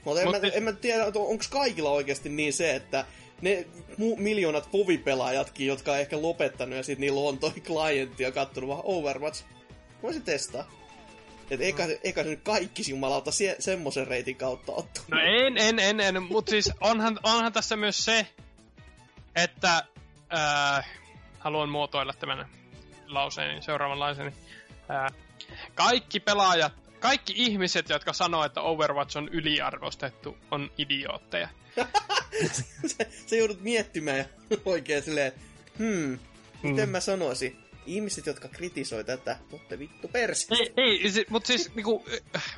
Mutta 0.06 0.22
en, 0.22 0.28
Mut 0.28 0.42
mä, 0.42 0.48
en 0.48 0.64
mä 0.64 0.72
tiedä, 0.72 1.06
onko 1.06 1.44
kaikilla 1.50 1.92
oikeasti 1.92 2.30
niin 2.30 2.54
se, 2.54 2.76
että 2.76 3.06
ne 3.42 3.66
mu- 3.98 4.20
miljoonat 4.20 4.72
povipelaajatkin, 4.72 5.68
jotka 5.68 5.92
on 5.92 6.00
ehkä 6.00 6.22
lopettanut 6.22 6.76
ja 6.76 6.84
sit 6.84 7.00
niillä 7.00 7.30
on 7.30 7.40
toi 7.40 7.52
klientti 7.52 8.24
ja 8.24 8.32
kattonut 8.32 8.70
vaan 8.70 8.82
Overwatch. 8.84 9.44
Voisin 10.04 10.22
testaa. 10.22 10.72
Et 11.52 11.62
eikä, 11.62 11.88
eikä 12.04 12.24
se 12.24 12.30
nyt 12.30 12.42
kaikki 12.44 12.84
jumalauta 12.88 13.32
se, 13.32 13.56
semmoisen 13.60 14.08
reitin 14.08 14.36
kautta 14.36 14.72
ottu. 14.72 15.02
No 15.08 15.20
en, 15.20 15.58
en, 15.58 15.80
en, 15.80 16.00
en. 16.00 16.24
mutta 16.24 16.50
siis 16.50 16.72
onhan, 16.82 17.20
onhan 17.24 17.54
tässä 17.54 17.76
myös 17.76 18.06
se, 18.06 18.28
että 19.36 19.84
äh, 20.38 20.90
haluan 21.40 21.70
muotoilla 21.70 22.14
tämän 22.14 22.50
lauseen, 23.08 23.64
seuraavan 23.64 24.00
lauseen. 24.00 24.34
Äh, 24.92 25.12
kaikki 25.76 26.20
pelaajat, 26.20 26.74
kaikki 27.00 27.34
ihmiset, 27.36 27.90
jotka 27.90 28.14
sanoo, 28.14 28.46
että 28.46 28.62
Overwatch 28.62 29.18
on 29.18 29.30
yliarvostettu, 29.30 30.38
on 30.52 30.72
idiootteja. 30.78 31.50
se, 32.98 33.08
se 33.26 33.38
joudut 33.38 33.62
miettimään 33.62 34.26
oikein 34.66 35.04
silleen, 35.04 35.32
hmm, 35.78 36.20
miten 36.64 36.90
mm. 36.90 36.92
mä 36.92 37.00
sanoisin? 37.00 37.66
ihmiset, 37.86 38.26
jotka 38.26 38.48
kritisoi 38.48 39.04
tätä, 39.04 39.38
mutta 39.52 39.80
vittu 39.80 40.08
persi. 40.08 40.48
Ei, 40.52 40.74
ei 40.78 41.12
si- 41.12 41.26
mutta 41.30 41.48
siis 41.48 41.76
niinku, 41.76 42.06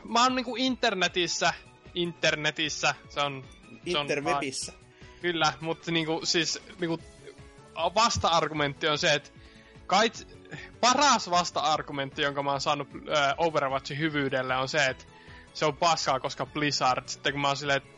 mä 0.04 0.24
oon 0.24 0.36
niinku 0.36 0.56
internetissä, 0.56 1.54
internetissä, 1.96 2.96
se 3.10 3.22
on... 3.22 3.46
Se 3.84 4.00
Interwebissä. 4.00 4.72
On, 4.72 4.80
kyllä, 5.22 5.54
mutta 5.62 5.92
niinku, 5.92 6.22
siis 6.24 6.62
niinku, 6.80 7.00
vasta-argumentti 7.96 8.88
on 8.88 8.98
se, 8.98 9.14
että 9.14 9.30
kait, 9.88 10.28
paras 10.82 11.30
vasta-argumentti, 11.30 12.22
jonka 12.22 12.44
mä 12.44 12.52
oon 12.52 12.62
saanut 12.62 12.88
äh, 12.96 13.34
Overwatchin 13.38 14.00
hyvyydelle, 14.00 14.56
on 14.56 14.70
se, 14.70 14.86
että 14.86 15.06
se 15.54 15.66
on 15.66 15.78
paskaa, 15.78 16.20
koska 16.20 16.46
Blizzard, 16.46 17.08
sitten 17.08 17.34
kun 17.34 17.42
mä 17.42 17.48
oon 17.48 17.58
silleen, 17.58 17.78
että 17.78 17.90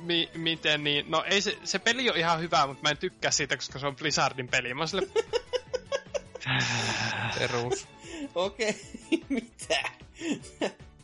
mi, 0.00 0.30
miten 0.34 0.84
niin, 0.84 1.10
no 1.10 1.24
ei 1.26 1.40
se, 1.40 1.58
se 1.64 1.78
peli 1.78 2.10
on 2.10 2.16
ihan 2.16 2.40
hyvä, 2.40 2.66
mutta 2.66 2.82
mä 2.82 2.90
en 2.90 2.96
tykkää 2.98 3.30
siitä, 3.30 3.56
koska 3.56 3.78
se 3.78 3.86
on 3.86 3.96
Blizzardin 3.96 4.48
peli. 4.48 4.74
Mä 4.74 4.80
oon 4.80 4.88
silleen, 4.88 5.12
Perus. 7.38 7.88
Okei, 8.34 8.68
okay. 8.68 9.20
mitä? 9.28 9.82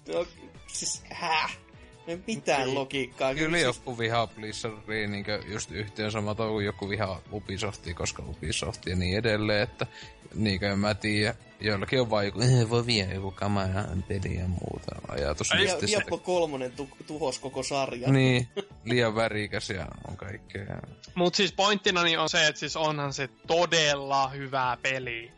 no, 0.08 0.26
siis, 0.66 1.02
häh? 1.10 1.58
Ei 2.06 2.18
mitään 2.26 2.74
logiikkaa. 2.74 3.34
Kyllä 3.34 3.56
siis- 3.58 3.76
joku 3.76 3.98
vihaa 3.98 4.26
Blizzardia 4.26 5.08
niin 5.08 5.24
just 5.47 5.70
yhteen 5.70 6.10
sama 6.10 6.34
kuin 6.34 6.66
joku 6.66 6.89
vihaa 6.89 7.20
Ubisoftia, 7.32 7.94
koska 7.94 8.23
Ubisoft 8.23 8.86
ja 8.86 8.97
niin 8.97 9.18
edelleen, 9.18 9.62
että 9.62 9.86
niin 10.34 10.64
en 10.64 10.78
mä 10.78 10.94
tiedä. 10.94 11.34
Joillakin 11.64 12.00
on 12.00 12.10
vaan 12.10 12.24
joku, 12.26 12.40
eh, 12.40 12.70
voi 12.70 12.86
vie 12.86 13.08
joku 13.14 13.30
kamera 13.30 13.84
peli 14.08 14.36
ja 14.36 14.48
muuta 14.48 14.96
ajatus. 15.08 15.52
Ai, 15.52 15.64
Ja 15.64 15.70
sitten 15.70 15.88
se- 15.88 15.96
Diablo 15.96 16.18
kolmonen 16.18 16.72
tu- 16.72 16.88
tuhos 17.06 17.38
koko 17.38 17.62
sarjan. 17.62 18.12
Niin, 18.12 18.48
liian 18.84 19.14
värikäs 19.14 19.70
ja 19.70 19.86
on 20.08 20.16
kaikkea. 20.16 20.80
Mut 21.14 21.34
siis 21.34 21.52
pointtina 21.52 22.02
niin 22.02 22.18
on 22.18 22.28
se, 22.28 22.46
että 22.46 22.58
siis 22.60 22.76
onhan 22.76 23.12
se 23.12 23.28
todella 23.46 24.28
hyvä 24.28 24.78
peli. 24.82 25.30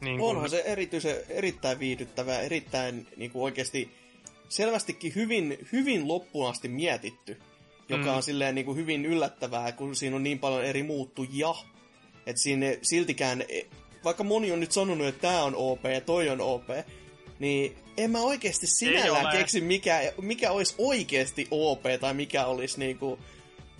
Niin 0.00 0.18
kun- 0.18 0.30
Onhan 0.30 0.50
se 0.50 0.62
erityisen, 0.66 1.16
erittäin 1.28 1.78
viihdyttävää, 1.78 2.40
erittäin 2.40 3.06
niin 3.16 3.30
kuin 3.30 3.42
oikeasti 3.42 3.90
selvästikin 4.48 5.14
hyvin, 5.14 5.58
hyvin 5.72 6.08
loppuun 6.08 6.50
asti 6.50 6.68
mietitty, 6.68 7.40
joka 7.88 8.04
Mm. 8.10 8.16
on 8.16 8.22
silleen 8.22 8.54
niin 8.54 8.64
kuin 8.64 8.76
hyvin 8.76 9.06
yllättävää, 9.06 9.72
kun 9.72 9.96
siinä 9.96 10.16
on 10.16 10.22
niin 10.22 10.38
paljon 10.38 10.64
eri 10.64 10.82
muuttujia, 10.82 11.54
että 12.26 12.42
siinä 12.42 12.66
siltikään, 12.82 13.44
vaikka 14.04 14.24
moni 14.24 14.52
on 14.52 14.60
nyt 14.60 14.72
sanonut, 14.72 15.06
että 15.06 15.20
tämä 15.20 15.42
on 15.42 15.54
OP 15.56 15.84
ja 15.84 16.00
toi 16.00 16.28
on 16.28 16.40
OP, 16.40 16.68
niin 17.38 17.76
en 17.96 18.10
mä 18.10 18.20
oikeasti 18.20 18.66
sinällään 18.66 19.26
ole. 19.26 19.36
keksi, 19.36 19.60
mikä, 19.60 20.12
mikä 20.20 20.50
olisi 20.50 20.74
oikeasti 20.78 21.48
OP 21.50 21.82
tai 22.00 22.14
mikä 22.14 22.44
olisi 22.46 22.78
niin 22.78 22.98
kuin 22.98 23.20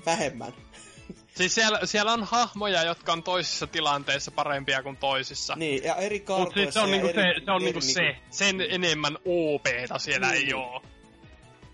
vähemmän. 0.06 0.52
Siis 1.36 1.54
siellä, 1.54 1.80
siellä 1.84 2.12
on 2.12 2.24
hahmoja, 2.24 2.82
jotka 2.84 3.12
on 3.12 3.22
toisissa 3.22 3.66
tilanteissa 3.66 4.30
parempia 4.30 4.82
kuin 4.82 4.96
toisissa. 4.96 5.54
Niin, 5.56 5.84
ja 5.84 5.96
eri 5.96 6.20
kartoissa 6.20 6.62
siis 6.62 6.74
se 6.74 6.80
on, 6.80 6.90
niinku 6.90 7.06
eri, 7.08 7.22
se, 7.22 7.44
se, 7.44 7.50
on 7.50 7.62
niinku 7.62 7.80
niinku- 7.80 7.94
se. 7.94 8.16
Sen 8.30 8.60
enemmän 8.60 9.18
OPta 9.24 9.98
siellä 9.98 10.30
Niin. 10.30 10.46
ei 10.46 10.54
oo. 10.54 10.82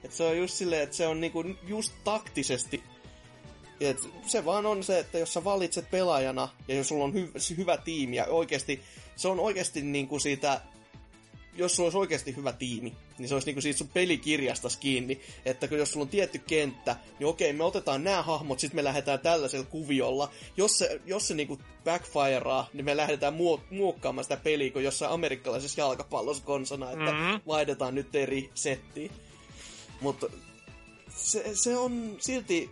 Et 0.04 0.12
se 0.12 0.24
on 0.24 0.36
just 0.38 0.54
silleen, 0.54 0.82
että 0.82 0.96
se 0.96 1.06
on 1.06 1.20
niinku 1.20 1.44
just 1.66 1.92
taktisesti. 2.04 2.82
Et 3.80 4.08
se 4.26 4.44
vaan 4.44 4.66
on 4.66 4.84
se, 4.84 4.98
että 4.98 5.18
jos 5.18 5.32
sä 5.32 5.44
valitset 5.44 5.90
pelaajana 5.90 6.48
ja 6.68 6.74
jos 6.74 6.88
sulla 6.88 7.04
on 7.04 7.12
hy- 7.12 7.56
hyvä 7.56 7.76
tiimi 7.76 8.16
ja 8.16 8.26
oikeasti, 8.26 8.80
se 9.16 9.28
on 9.28 9.40
oikeasti 9.40 9.82
niinku 9.82 10.18
siitä, 10.18 10.60
jos 11.56 11.76
sulla 11.76 11.86
olisi 11.86 11.98
oikeasti 11.98 12.36
hyvä 12.36 12.52
tiimi, 12.52 12.92
niin 13.18 13.28
se 13.28 13.34
olisi 13.34 13.46
niinku 13.46 13.60
siitä 13.60 13.78
sun 13.78 13.88
pelikirjastas 13.88 14.76
kiinni, 14.76 15.20
että 15.44 15.68
kun 15.68 15.78
jos 15.78 15.92
sulla 15.92 16.04
on 16.04 16.08
tietty 16.10 16.38
kenttä, 16.38 16.96
niin 17.18 17.26
okei, 17.26 17.52
me 17.52 17.64
otetaan 17.64 18.04
nämä 18.04 18.22
hahmot, 18.22 18.58
sitten 18.60 18.76
me 18.76 18.84
lähdetään 18.84 19.20
tällaisella 19.20 19.66
kuviolla. 19.66 20.30
Jos 20.56 20.78
se, 20.78 21.00
jos 21.06 21.28
se 21.28 21.34
niinku 21.34 21.58
backfirea, 21.84 22.64
niin 22.72 22.84
me 22.84 22.96
lähdetään 22.96 23.34
muo- 23.34 23.60
muokkaamaan 23.74 24.24
sitä 24.24 24.36
peliä 24.36 24.70
kuin 24.70 24.84
jossain 24.84 25.12
amerikkalaisessa 25.12 25.80
jalkapallossa 25.80 26.44
konsona, 26.44 26.90
että 26.90 27.12
Mhm. 27.12 27.46
vaihdetaan 27.46 27.94
nyt 27.94 28.14
eri 28.14 28.50
settiin. 28.54 29.10
Mutta 30.00 30.26
se, 31.16 31.44
se 31.54 31.76
on 31.76 32.16
silti, 32.20 32.70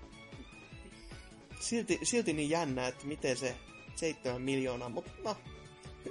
silti, 1.61 1.99
silti 2.03 2.33
niin 2.33 2.51
jännä, 2.51 2.87
että 2.87 3.07
miten 3.07 3.37
se 3.37 3.57
7 3.97 4.43
miljoonaa, 4.43 4.89
mutta 4.89 5.11
no, 5.25 5.37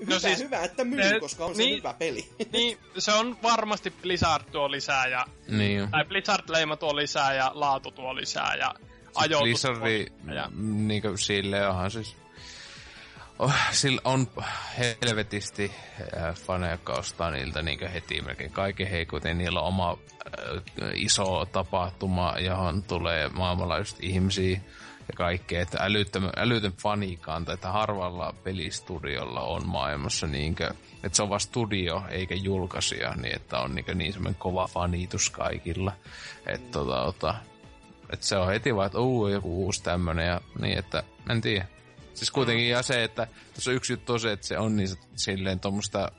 hyvä, 0.02 0.14
No 0.14 0.20
siis- 0.20 0.40
hyvä, 0.40 0.60
että 0.64 0.84
myy, 0.84 1.04
se- 1.10 1.20
koska 1.20 1.46
on 1.46 1.56
se 1.56 1.64
niin- 1.64 1.78
hyvä 1.78 1.94
peli. 1.94 2.30
Niin, 2.54 2.78
se 2.98 3.12
on 3.12 3.38
varmasti 3.44 3.92
Blizzard 4.02 4.44
tuo 4.52 4.72
lisää 4.72 5.08
ja... 5.08 5.26
Niin. 5.48 5.92
Tai 5.92 6.04
Blizzard-leima 6.06 6.76
tuo 6.78 6.96
lisää 6.96 7.34
ja 7.34 7.52
laatu 7.54 7.92
tuo 7.92 8.16
lisää 8.16 8.56
ja 8.56 8.76
ajoitus 9.16 9.44
Blizzardi, 9.44 10.06
tuo 10.06 10.18
lisää 10.28 10.36
ja... 10.36 10.50
niinku 10.66 11.18
sille 11.18 11.68
onhan 11.68 11.92
siis... 11.92 12.16
Oh, 13.40 13.54
sillä 13.72 14.02
on 14.04 14.28
helvetisti 15.06 15.72
äh, 16.18 16.36
faneja, 16.36 16.72
jotka 16.72 16.94
ostaa 16.94 17.32
niiltä 17.32 17.62
niin 17.62 17.90
heti 17.92 18.22
melkein 18.22 18.52
kaiken 18.52 18.88
heikuten. 18.88 19.38
Niillä 19.38 19.60
on 19.62 19.68
oma 19.68 19.92
äh, 19.92 19.98
iso 20.96 21.46
tapahtuma, 21.46 22.36
johon 22.40 22.84
tulee 22.84 23.30
maailmanlaajuisesti 23.30 24.06
ihmisiä 24.06 24.60
ja 25.08 25.14
kaikkea. 25.16 25.62
Että 25.62 25.78
älytön, 25.82 26.30
älytön 26.38 26.74
fanikanta, 26.74 27.54
että 27.54 27.72
harvalla 27.72 28.34
pelistudiolla 28.44 29.42
on 29.42 29.68
maailmassa 29.68 30.28
niinkö, 30.28 30.74
että 31.04 31.16
se 31.16 31.24
on 31.24 31.30
vaan 31.30 31.40
studio 31.40 32.04
eikä 32.10 32.36
julkaisija, 32.36 33.16
niin 33.16 33.36
että 33.36 33.60
on 33.60 33.76
niinkö 33.76 33.96
niin 33.96 34.14
semmoinen 34.14 34.40
kova 34.40 34.68
fanitus 34.68 35.30
kaikilla. 35.30 35.92
Että 36.46 36.72
tota, 36.72 37.04
tota, 37.06 37.36
et 38.10 38.24
se 38.24 38.38
on 38.38 38.48
heti 38.48 38.76
vaan, 38.76 38.86
että 38.86 39.00
uu, 39.00 39.28
joku 39.28 39.66
uusi 39.66 39.84
tämmönen 39.84 40.28
ja 40.28 40.42
niin, 40.62 40.78
että 40.78 41.04
en 41.30 41.42
tiedä. 41.42 41.66
Siis 42.14 42.32
kuitenkin 42.32 42.70
ja 42.70 42.82
se, 42.82 43.04
että 43.04 43.28
tuossa 43.54 43.72
yksi 43.72 43.94
juttu 43.94 44.14
on 44.14 44.20
se, 44.20 44.32
että 44.32 44.48
se 44.48 44.58
on 44.58 44.76
niin 44.76 44.90
silleen 45.16 45.60
tuommoista, 45.60 46.12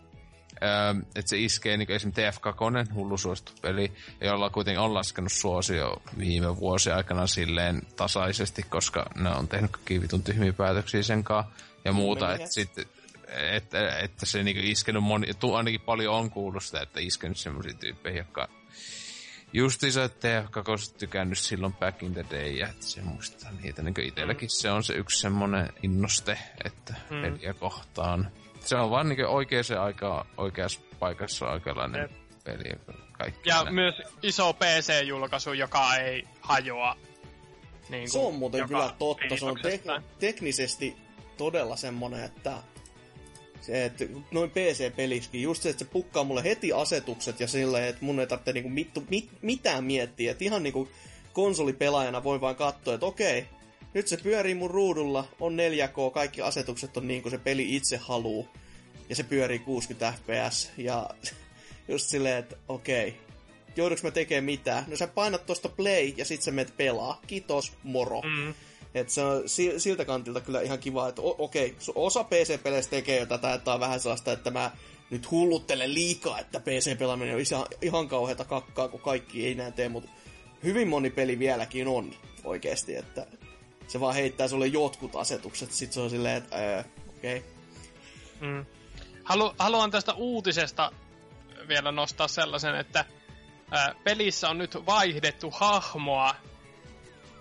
että 1.14 1.30
se 1.30 1.38
iskee 1.38 1.76
niin 1.76 1.92
esimerkiksi 1.92 2.22
TF2, 2.22 2.94
hullu 2.94 3.18
suosittu 3.18 3.52
peli, 3.62 3.92
jolla 4.20 4.50
kuitenkin 4.50 4.80
on 4.80 4.94
laskenut 4.94 5.32
suosio 5.32 6.02
viime 6.18 6.56
vuosien 6.56 6.96
aikana 6.96 7.26
silleen 7.26 7.82
tasaisesti, 7.96 8.62
koska 8.62 9.06
ne 9.14 9.30
on 9.30 9.48
tehnyt 9.48 9.70
kaikki 9.70 10.00
vitun 10.00 10.22
tyhmiä 10.22 10.52
päätöksiä 10.52 11.02
sen 11.02 11.24
kanssa 11.24 11.52
ja 11.84 11.92
muuta, 11.92 12.26
Meniät. 12.26 12.40
että 12.40 12.54
sitten 12.54 12.86
että, 13.28 13.98
että 13.98 14.26
se 14.26 14.42
niinku 14.42 14.62
iskenyt 14.64 15.02
moni, 15.02 15.26
ainakin 15.56 15.80
paljon 15.80 16.14
on 16.14 16.30
kuullut 16.30 16.64
sitä, 16.64 16.80
että 16.80 17.00
iskenyt 17.00 17.36
semmoisia 17.36 17.74
tyyppejä, 17.74 18.16
jotka 18.16 18.48
justiinsa, 19.52 20.04
että 20.04 20.42
TF2 20.42 20.98
tykännyt 20.98 21.38
silloin 21.38 21.72
back 21.72 22.02
in 22.02 22.14
the 22.14 22.24
day, 22.30 22.50
ja 22.50 22.68
että 22.68 22.86
se 22.86 23.02
muistaa 23.02 23.50
niitä. 23.62 23.82
Niin 23.82 24.00
itselläkin 24.00 24.50
se 24.50 24.70
on 24.70 24.84
se 24.84 24.94
yksi 24.94 25.20
semmonen 25.20 25.72
innoste, 25.82 26.38
että 26.64 26.94
mm. 27.10 27.20
peliä 27.20 27.54
kohtaan. 27.54 28.30
Se 28.68 28.76
on 28.76 28.90
vaan 28.90 29.08
niin 29.08 29.26
oikeaan 29.26 29.64
aikaan, 29.80 30.26
oikeassa 30.36 30.80
paikassa 30.98 31.50
oikeanlainen 31.50 32.00
Jep. 32.00 32.10
peli. 32.44 32.68
ja 32.88 32.94
Kaikki 33.12 33.48
Ja 33.48 33.62
näin. 33.62 33.74
myös 33.74 33.94
iso 34.22 34.52
PC-julkaisu, 34.52 35.52
joka 35.52 35.96
ei 35.96 36.24
hajoa. 36.40 36.96
Niin 37.88 38.10
Se 38.10 38.18
on 38.18 38.34
muuten 38.34 38.68
kyllä 38.68 38.94
totta. 38.98 39.36
Se 39.38 39.44
on 39.44 39.56
te- 39.62 39.80
teknisesti 40.18 40.96
todella 41.36 41.76
semmonen, 41.76 42.24
että 42.24 42.52
se, 43.60 43.84
että 43.84 44.04
noin 44.30 44.50
PC-peliskin, 44.50 45.42
just 45.42 45.62
se, 45.62 45.68
että 45.70 45.84
se 45.84 45.90
pukkaa 45.90 46.24
mulle 46.24 46.44
heti 46.44 46.72
asetukset 46.72 47.40
ja 47.40 47.48
silleen, 47.48 47.84
että 47.88 48.04
mun 48.04 48.20
ei 48.20 48.26
tarvitse 48.26 48.52
niinku 48.52 48.68
mittu, 48.70 49.04
mit, 49.10 49.28
mitään 49.42 49.84
miettiä. 49.84 50.30
Että 50.30 50.44
ihan 50.44 50.62
niinku 50.62 50.88
konsolipelaajana 51.32 52.24
voi 52.24 52.40
vaan 52.40 52.56
katsoa, 52.56 52.94
että 52.94 53.06
okei, 53.06 53.46
nyt 53.98 54.08
se 54.08 54.16
pyörii 54.16 54.54
mun 54.54 54.70
ruudulla, 54.70 55.28
on 55.40 55.56
4K, 55.56 56.10
kaikki 56.12 56.42
asetukset 56.42 56.96
on 56.96 57.08
niin 57.08 57.22
kuin 57.22 57.30
se 57.30 57.38
peli 57.38 57.76
itse 57.76 57.96
haluu. 57.96 58.48
Ja 59.08 59.16
se 59.16 59.22
pyörii 59.22 59.58
60 59.58 60.12
fps. 60.12 60.70
Ja 60.76 61.10
just 61.88 62.08
silleen, 62.08 62.36
että 62.38 62.56
okei, 62.68 63.16
joudunko 63.76 64.00
mä 64.04 64.10
tekemään 64.10 64.44
mitään? 64.44 64.84
No 64.88 64.96
sä 64.96 65.06
painat 65.06 65.46
tosta 65.46 65.68
play 65.68 66.12
ja 66.16 66.24
sit 66.24 66.42
sä 66.42 66.50
menet 66.50 66.76
pelaa. 66.76 67.20
Kiitos, 67.26 67.72
moro. 67.82 68.20
Mm. 68.22 68.54
Et 68.94 69.10
se 69.10 69.22
on 69.22 69.48
si- 69.48 69.80
siltä 69.80 70.04
kantilta 70.04 70.40
kyllä 70.40 70.60
ihan 70.60 70.78
kiva, 70.78 71.08
että 71.08 71.22
okei, 71.22 71.76
su- 71.80 71.92
osa 71.94 72.24
PC-peleistä 72.24 72.90
tekee 72.90 73.18
jo 73.20 73.26
tätä, 73.26 73.54
että 73.54 73.72
on 73.74 73.80
vähän 73.80 74.00
sellaista, 74.00 74.32
että 74.32 74.50
mä 74.50 74.70
nyt 75.10 75.30
hulluttelen 75.30 75.94
liikaa, 75.94 76.38
että 76.38 76.60
PC-pelaaminen 76.60 77.34
on 77.34 77.40
ihan, 77.40 77.66
ihan 77.82 78.08
kauheata 78.08 78.44
kakkaa, 78.44 78.88
kun 78.88 79.00
kaikki 79.00 79.46
ei 79.46 79.54
näin 79.54 79.72
tee, 79.72 79.88
mutta 79.88 80.10
hyvin 80.64 80.88
moni 80.88 81.10
peli 81.10 81.38
vieläkin 81.38 81.88
on 81.88 82.14
oikeasti, 82.44 82.96
että 82.96 83.26
se 83.88 84.00
vaan 84.00 84.14
heittää 84.14 84.48
sulle 84.48 84.66
jotkut 84.66 85.16
asetukset, 85.16 85.72
sit 85.72 85.92
se 85.92 86.00
on 86.00 86.10
silleen, 86.10 86.36
että 86.36 86.84
okei. 87.08 87.44
Mm. 88.40 88.66
Halu, 89.24 89.54
haluan 89.58 89.90
tästä 89.90 90.12
uutisesta 90.14 90.92
vielä 91.68 91.92
nostaa 91.92 92.28
sellaisen, 92.28 92.74
että 92.74 93.04
ää, 93.70 93.94
pelissä 94.04 94.48
on 94.48 94.58
nyt 94.58 94.86
vaihdettu 94.86 95.50
hahmoa 95.50 96.34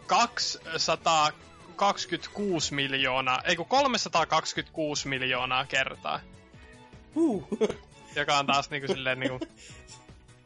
226 0.08 2.74
miljoonaa, 2.74 3.42
ei 3.42 3.56
kun 3.56 3.66
326 3.66 5.08
miljoonaa 5.08 5.66
kertaa, 5.66 6.19
Huh. 7.16 7.48
joka 8.16 8.38
on 8.38 8.45
taas 8.48 8.69
niinku 8.69 8.93
silleen 8.93 9.19
niinku, 9.19 9.35
a, 9.35 9.40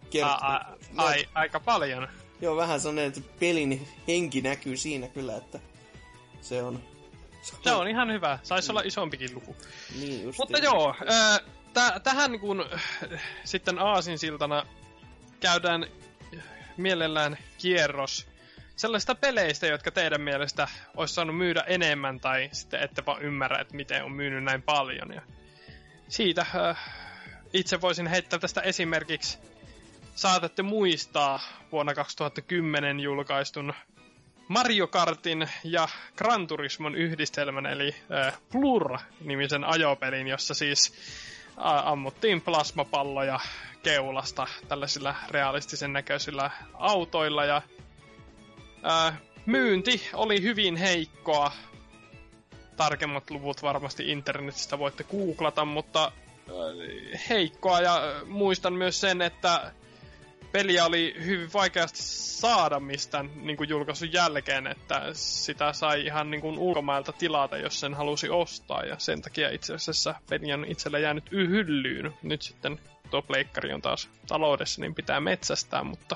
Kert- 0.10 0.42
a, 0.42 0.60
ai, 0.98 1.28
aika 1.34 1.60
paljon. 1.60 2.08
Joo, 2.42 2.56
vähän 2.56 2.80
sellainen, 2.80 3.06
että 3.06 3.22
pelin 3.40 3.88
henki 4.08 4.42
näkyy 4.42 4.78
siinä 4.78 5.08
kyllä, 5.08 5.38
että 5.38 5.60
se 6.42 6.64
on... 6.64 6.84
Se 7.64 7.72
on 7.72 7.88
ihan 7.88 8.12
hyvä, 8.12 8.40
saisi 8.44 8.72
olla 8.72 8.82
isompikin 8.86 9.36
luku. 9.36 9.56
Niin 10.00 10.24
just 10.24 10.40
Mutta 10.40 10.58
joo, 10.58 10.96
tä, 11.74 12.00
tähän 12.04 12.40
kun 12.40 12.66
sitten 13.44 13.80
aasinsiltana 13.80 14.66
käydään 15.40 15.86
mielellään 16.78 17.38
kierros 17.58 18.28
sellaisista 18.76 19.16
peleistä, 19.16 19.68
jotka 19.68 19.92
teidän 19.92 20.22
mielestä 20.22 20.68
olisi 20.98 21.14
saanut 21.14 21.38
myydä 21.38 21.64
enemmän 21.68 22.20
tai 22.20 22.50
sitten 22.52 22.82
ette 22.82 23.06
vaan 23.06 23.22
ymmärrä, 23.22 23.62
että 23.62 23.76
miten 23.76 24.04
on 24.04 24.12
myynyt 24.12 24.44
näin 24.44 24.62
paljon. 24.62 25.14
Ja 25.14 25.22
siitä 26.08 26.46
ää, 26.54 26.76
itse 27.54 27.82
voisin 27.82 28.08
heittää 28.08 28.40
tästä 28.40 28.62
esimerkiksi 28.62 29.38
saatatte 30.16 30.64
muistaa 30.64 31.40
vuonna 31.72 31.94
2010 31.94 33.00
julkaistun 33.00 33.74
Mario 34.52 34.88
Kartin 34.88 35.50
ja 35.64 35.88
Gran 36.18 36.48
Turismon 36.48 36.96
yhdistelmän, 36.96 37.66
eli 37.66 37.96
äh, 38.28 38.40
Blur-nimisen 38.52 39.64
ajopelin, 39.64 40.28
jossa 40.28 40.54
siis 40.54 40.94
a- 41.58 41.92
ammuttiin 41.92 42.42
plasmapalloja 42.42 43.40
keulasta 43.84 44.48
tällaisilla 44.68 45.16
realistisen 45.30 45.94
näköisillä 45.94 46.52
autoilla 46.74 47.46
ja 47.46 47.62
ää, 48.84 49.18
myynti 49.46 50.10
oli 50.14 50.42
hyvin 50.42 50.76
heikkoa. 50.76 51.52
Tarkemmat 52.78 53.30
luvut 53.30 53.62
varmasti 53.62 54.12
internetistä 54.12 54.80
voitte 54.80 55.04
googlata, 55.04 55.66
mutta 55.66 56.12
heikkoa 57.30 57.82
ja 57.82 58.02
muistan 58.26 58.74
myös 58.74 59.02
sen, 59.02 59.22
että 59.22 59.72
peliä 60.52 60.86
oli 60.86 61.16
hyvin 61.26 61.54
vaikeasti 61.54 62.00
saada 62.02 62.80
mistään 62.80 63.30
niin 63.36 63.58
kuin 63.58 63.70
julkaisun 63.70 64.14
jälkeen, 64.14 64.68
että 64.68 65.10
sitä 65.14 65.74
sai 65.74 66.06
ihan 66.06 66.32
niin 66.32 66.42
kuin 66.42 66.60
ulkomailta 66.60 67.12
tilata, 67.12 67.58
jos 67.58 67.80
sen 67.80 67.94
halusi 67.94 68.30
ostaa, 68.30 68.86
ja 68.86 68.96
sen 69.00 69.22
takia 69.22 69.50
itse 69.50 69.74
asiassa 69.74 70.16
peli 70.30 70.54
on 70.54 70.66
itsellä 70.66 71.00
jäänyt 71.00 71.26
y- 71.32 71.48
hyllyyn. 71.48 72.14
Nyt 72.24 72.42
sitten 72.42 72.80
tuo 73.10 73.22
pleikkari 73.22 73.74
on 73.74 73.82
taas 73.82 74.10
taloudessa, 74.28 74.82
niin 74.82 74.96
pitää 74.96 75.20
metsästää, 75.20 75.84
mutta... 75.84 76.16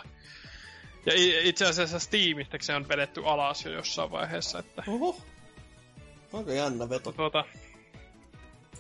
Ja 1.06 1.14
itse 1.44 1.66
asiassa 1.66 2.00
Steamista 2.00 2.58
se 2.62 2.76
on 2.76 2.88
vedetty 2.88 3.22
alas 3.26 3.66
jo 3.66 3.72
jossain 3.72 4.12
vaiheessa, 4.12 4.60
että 4.60 4.84
Oho. 4.88 5.18
Onko 6.34 6.52
jännä 6.52 6.90
veto? 6.90 7.12
tuota, 7.12 7.46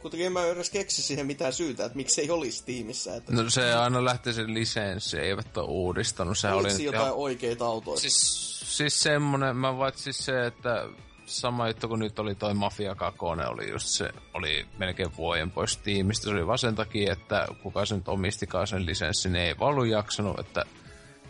Kuitenkin 0.05 0.25
en 0.25 0.33
mä 0.33 0.45
edes 0.45 0.69
keksi 0.69 1.03
siihen 1.03 1.25
mitään 1.25 1.53
syytä, 1.53 1.85
että 1.85 1.95
miksi 1.95 2.21
ei 2.21 2.29
olisi 2.29 2.63
tiimissä. 2.65 3.15
Että 3.15 3.33
No 3.33 3.49
se 3.49 3.73
aina 3.73 4.05
lähti 4.05 4.33
sen 4.33 4.53
lisenssi, 4.53 5.19
eivät 5.19 5.57
ole 5.57 5.65
uudistanut. 5.69 6.37
Se 6.37 6.47
oli 6.47 6.55
oliko 6.65 6.81
jotain 6.81 7.03
ihan- 7.03 7.15
oikeita 7.15 7.65
autoja? 7.65 7.99
Siis, 7.99 8.59
siis 8.77 8.99
semmonen, 8.99 9.57
mä 9.57 9.77
vaat 9.77 9.97
siis 9.97 10.25
se, 10.25 10.45
että 10.45 10.87
sama 11.25 11.67
juttu 11.67 11.87
kuin 11.87 11.99
nyt 11.99 12.19
oli 12.19 12.35
toi 12.35 12.53
Mafia 12.53 12.95
2, 12.95 13.19
oli 13.47 13.71
just 13.71 13.87
se, 13.87 14.09
oli 14.33 14.65
melkein 14.77 15.17
vuoden 15.17 15.51
pois 15.51 15.77
tiimistä. 15.77 16.23
Se 16.23 16.29
oli 16.29 16.47
vaan 16.47 16.59
sen 16.59 16.75
takia, 16.75 17.13
että 17.13 17.47
kuka 17.63 17.85
se 17.85 17.95
nyt 17.95 18.07
omistikaan 18.07 18.67
sen 18.67 18.85
lisenssin, 18.85 19.33
niin 19.33 19.45
ei 19.45 19.59
vaan 19.59 19.71
ollut 19.71 19.87
jaksanut, 19.87 20.39
että 20.39 20.65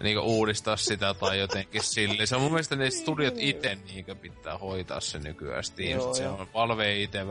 niinku 0.03 0.21
uudistaa 0.21 0.77
sitä 0.77 1.13
tai 1.13 1.39
jotenkin 1.39 1.83
sille. 1.93 2.25
Se 2.25 2.35
on 2.35 2.41
mun 2.41 2.51
mielestä 2.51 2.75
ne 2.75 2.89
studiot 2.89 3.35
itse 3.37 3.75
niinku 3.75 4.15
pitää 4.15 4.57
hoitaa 4.57 4.99
se 4.99 5.19
nykyään 5.19 5.63
Steam. 5.63 5.99
Joo, 5.99 6.13
se 6.13 6.27
on 6.27 6.47
Valve 6.53 7.01
itse 7.01 7.25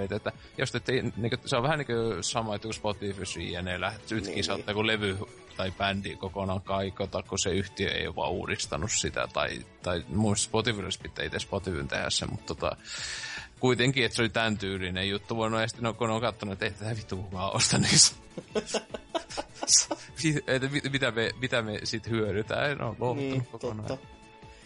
että 0.00 0.32
jos 0.58 0.72
te, 0.72 0.80
niinku, 1.16 1.36
se 1.44 1.56
on 1.56 1.62
vähän 1.62 1.78
niin 1.78 1.86
kuin 1.86 2.24
sama 2.24 2.54
juttu 2.54 2.68
kuin 2.68 2.74
Spotify 2.74 3.40
ja 3.40 3.62
ne 3.62 3.80
lähdet 3.80 4.02
yhtäkkiä 4.02 4.20
Niin, 4.20 4.34
niin, 4.34 4.44
saattaa 4.44 4.74
kun 4.74 4.86
levy 4.86 5.18
tai 5.56 5.72
bändi 5.78 6.16
kokonaan 6.16 6.60
kaikota, 6.60 7.22
kun 7.22 7.38
se 7.38 7.50
yhtiö 7.50 7.90
ei 7.90 8.06
ole 8.06 8.16
vaan 8.16 8.30
uudistanut 8.30 8.90
sitä, 8.92 9.28
tai, 9.32 9.64
tai 9.82 10.04
mun 10.08 10.36
Spotify 10.36 10.82
pitää 11.02 11.24
itse 11.24 11.38
Spotifyn 11.38 11.88
tehdä 11.88 12.10
se, 12.10 12.26
mutta 12.26 12.54
tota, 12.54 12.76
kuitenkin, 13.60 14.04
että 14.04 14.16
se 14.16 14.22
oli 14.22 14.28
tämän 14.28 14.58
tyylinen 14.58 15.08
juttu, 15.08 15.36
voinut 15.36 15.60
ja 15.60 15.68
sitten 15.68 15.84
no, 15.84 15.92
kun 15.92 16.10
on 16.10 16.20
katsonut, 16.20 16.52
että 16.52 16.64
ei 16.64 16.70
tätä 16.70 16.96
vittu 16.96 17.16
kukaan 17.16 17.56
osta, 17.56 17.78
niin 17.78 17.98
että 20.46 20.68
mit- 20.68 20.92
mitä 20.92 21.10
me, 21.10 21.30
mitä 21.40 21.62
me 21.62 21.80
sit 21.84 22.08
hyödytään, 22.08 22.70
en 22.70 22.82
ole 22.82 22.96
luovuttanut 22.98 23.32
niin, 23.32 23.46
kokonaan. 23.46 23.88
totta. 23.88 24.15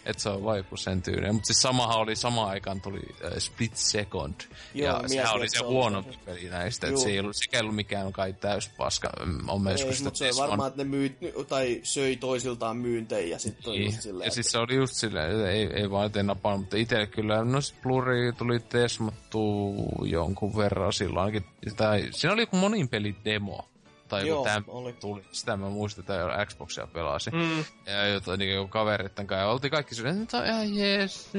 Että 0.05 0.23
se 0.23 0.29
on 0.29 0.43
vaiku 0.43 0.77
sen 0.77 1.01
tyylinen. 1.01 1.33
Mutta 1.33 1.47
siis 1.47 1.61
samahan 1.61 1.97
oli 1.97 2.15
samaan 2.15 2.49
aikaan 2.49 2.81
tuli 2.81 2.99
äh, 3.25 3.31
Split 3.37 3.77
Second. 3.77 4.33
Joo, 4.73 4.99
ja 5.01 5.07
sehän 5.07 5.33
oli 5.33 5.49
se 5.49 5.63
huonompi 5.63 6.13
se. 6.13 6.19
peli 6.25 6.49
näistä. 6.49 6.87
Että 6.87 6.99
se 6.99 7.09
ei 7.09 7.19
ollut, 7.19 7.35
sekä 7.35 7.57
ei 7.57 7.61
ollut 7.61 7.75
mikään 7.75 8.13
kai 8.13 8.33
täys 8.33 8.69
paska. 8.69 9.09
Mm, 9.25 9.49
On 9.49 9.67
Ei, 9.67 9.75
mutta 10.03 10.17
se 10.17 10.29
on 10.29 10.37
varmaan, 10.37 10.67
että 10.67 10.83
ne 10.83 10.89
myy, 10.89 11.17
tai 11.47 11.79
söi 11.83 12.15
toisiltaan 12.15 12.77
myyntejä 12.77 13.27
ja 13.27 13.39
sitten 13.39 13.71
on 13.71 13.79
niin. 13.79 14.01
silleen, 14.01 14.25
Ja 14.25 14.31
siis 14.31 14.51
se 14.51 14.57
oli 14.57 14.75
just 14.75 14.93
silleen, 14.93 15.31
että 15.31 15.49
ei, 15.49 15.69
ei 15.73 15.91
vaan 15.91 16.05
ettei 16.05 16.23
napannut, 16.23 16.61
mutta 16.61 16.77
itselle 16.77 17.07
kyllä, 17.07 17.43
no 17.43 17.61
sit 17.61 17.81
Bluri 17.81 18.33
tuli 18.37 18.59
tesmattu 18.59 19.73
jonkun 20.05 20.57
verran 20.57 20.93
silloin 20.93 21.25
ainakin. 21.25 21.45
Tai, 21.77 22.07
siinä 22.11 22.33
oli 22.33 22.41
joku 22.41 22.57
monin 22.57 22.89
peli 22.89 23.15
demo. 23.25 23.67
Tai 24.11 24.27
Joo, 24.27 24.37
joku 24.37 24.43
tämä 24.43 24.61
oli. 24.67 24.93
tuli. 24.93 25.23
Sitä 25.31 25.57
mä 25.57 25.69
muistan, 25.69 26.01
että 26.01 26.13
jo 26.13 26.27
Xboxia 26.45 26.87
pelasi. 26.87 27.31
mm, 27.31 27.65
Ja 27.85 28.07
jotain 28.07 28.39
niin 28.39 28.53
joku 28.55 28.67
kaverit 28.67 29.11
kanssa. 29.15 29.35
Ja 29.35 29.47
oltiin 29.47 29.71
kaikki 29.71 29.95
silleen, 29.95 30.21
että 30.23 30.37
on 30.37 30.45
ihan 30.45 30.75
jees. 30.75 31.29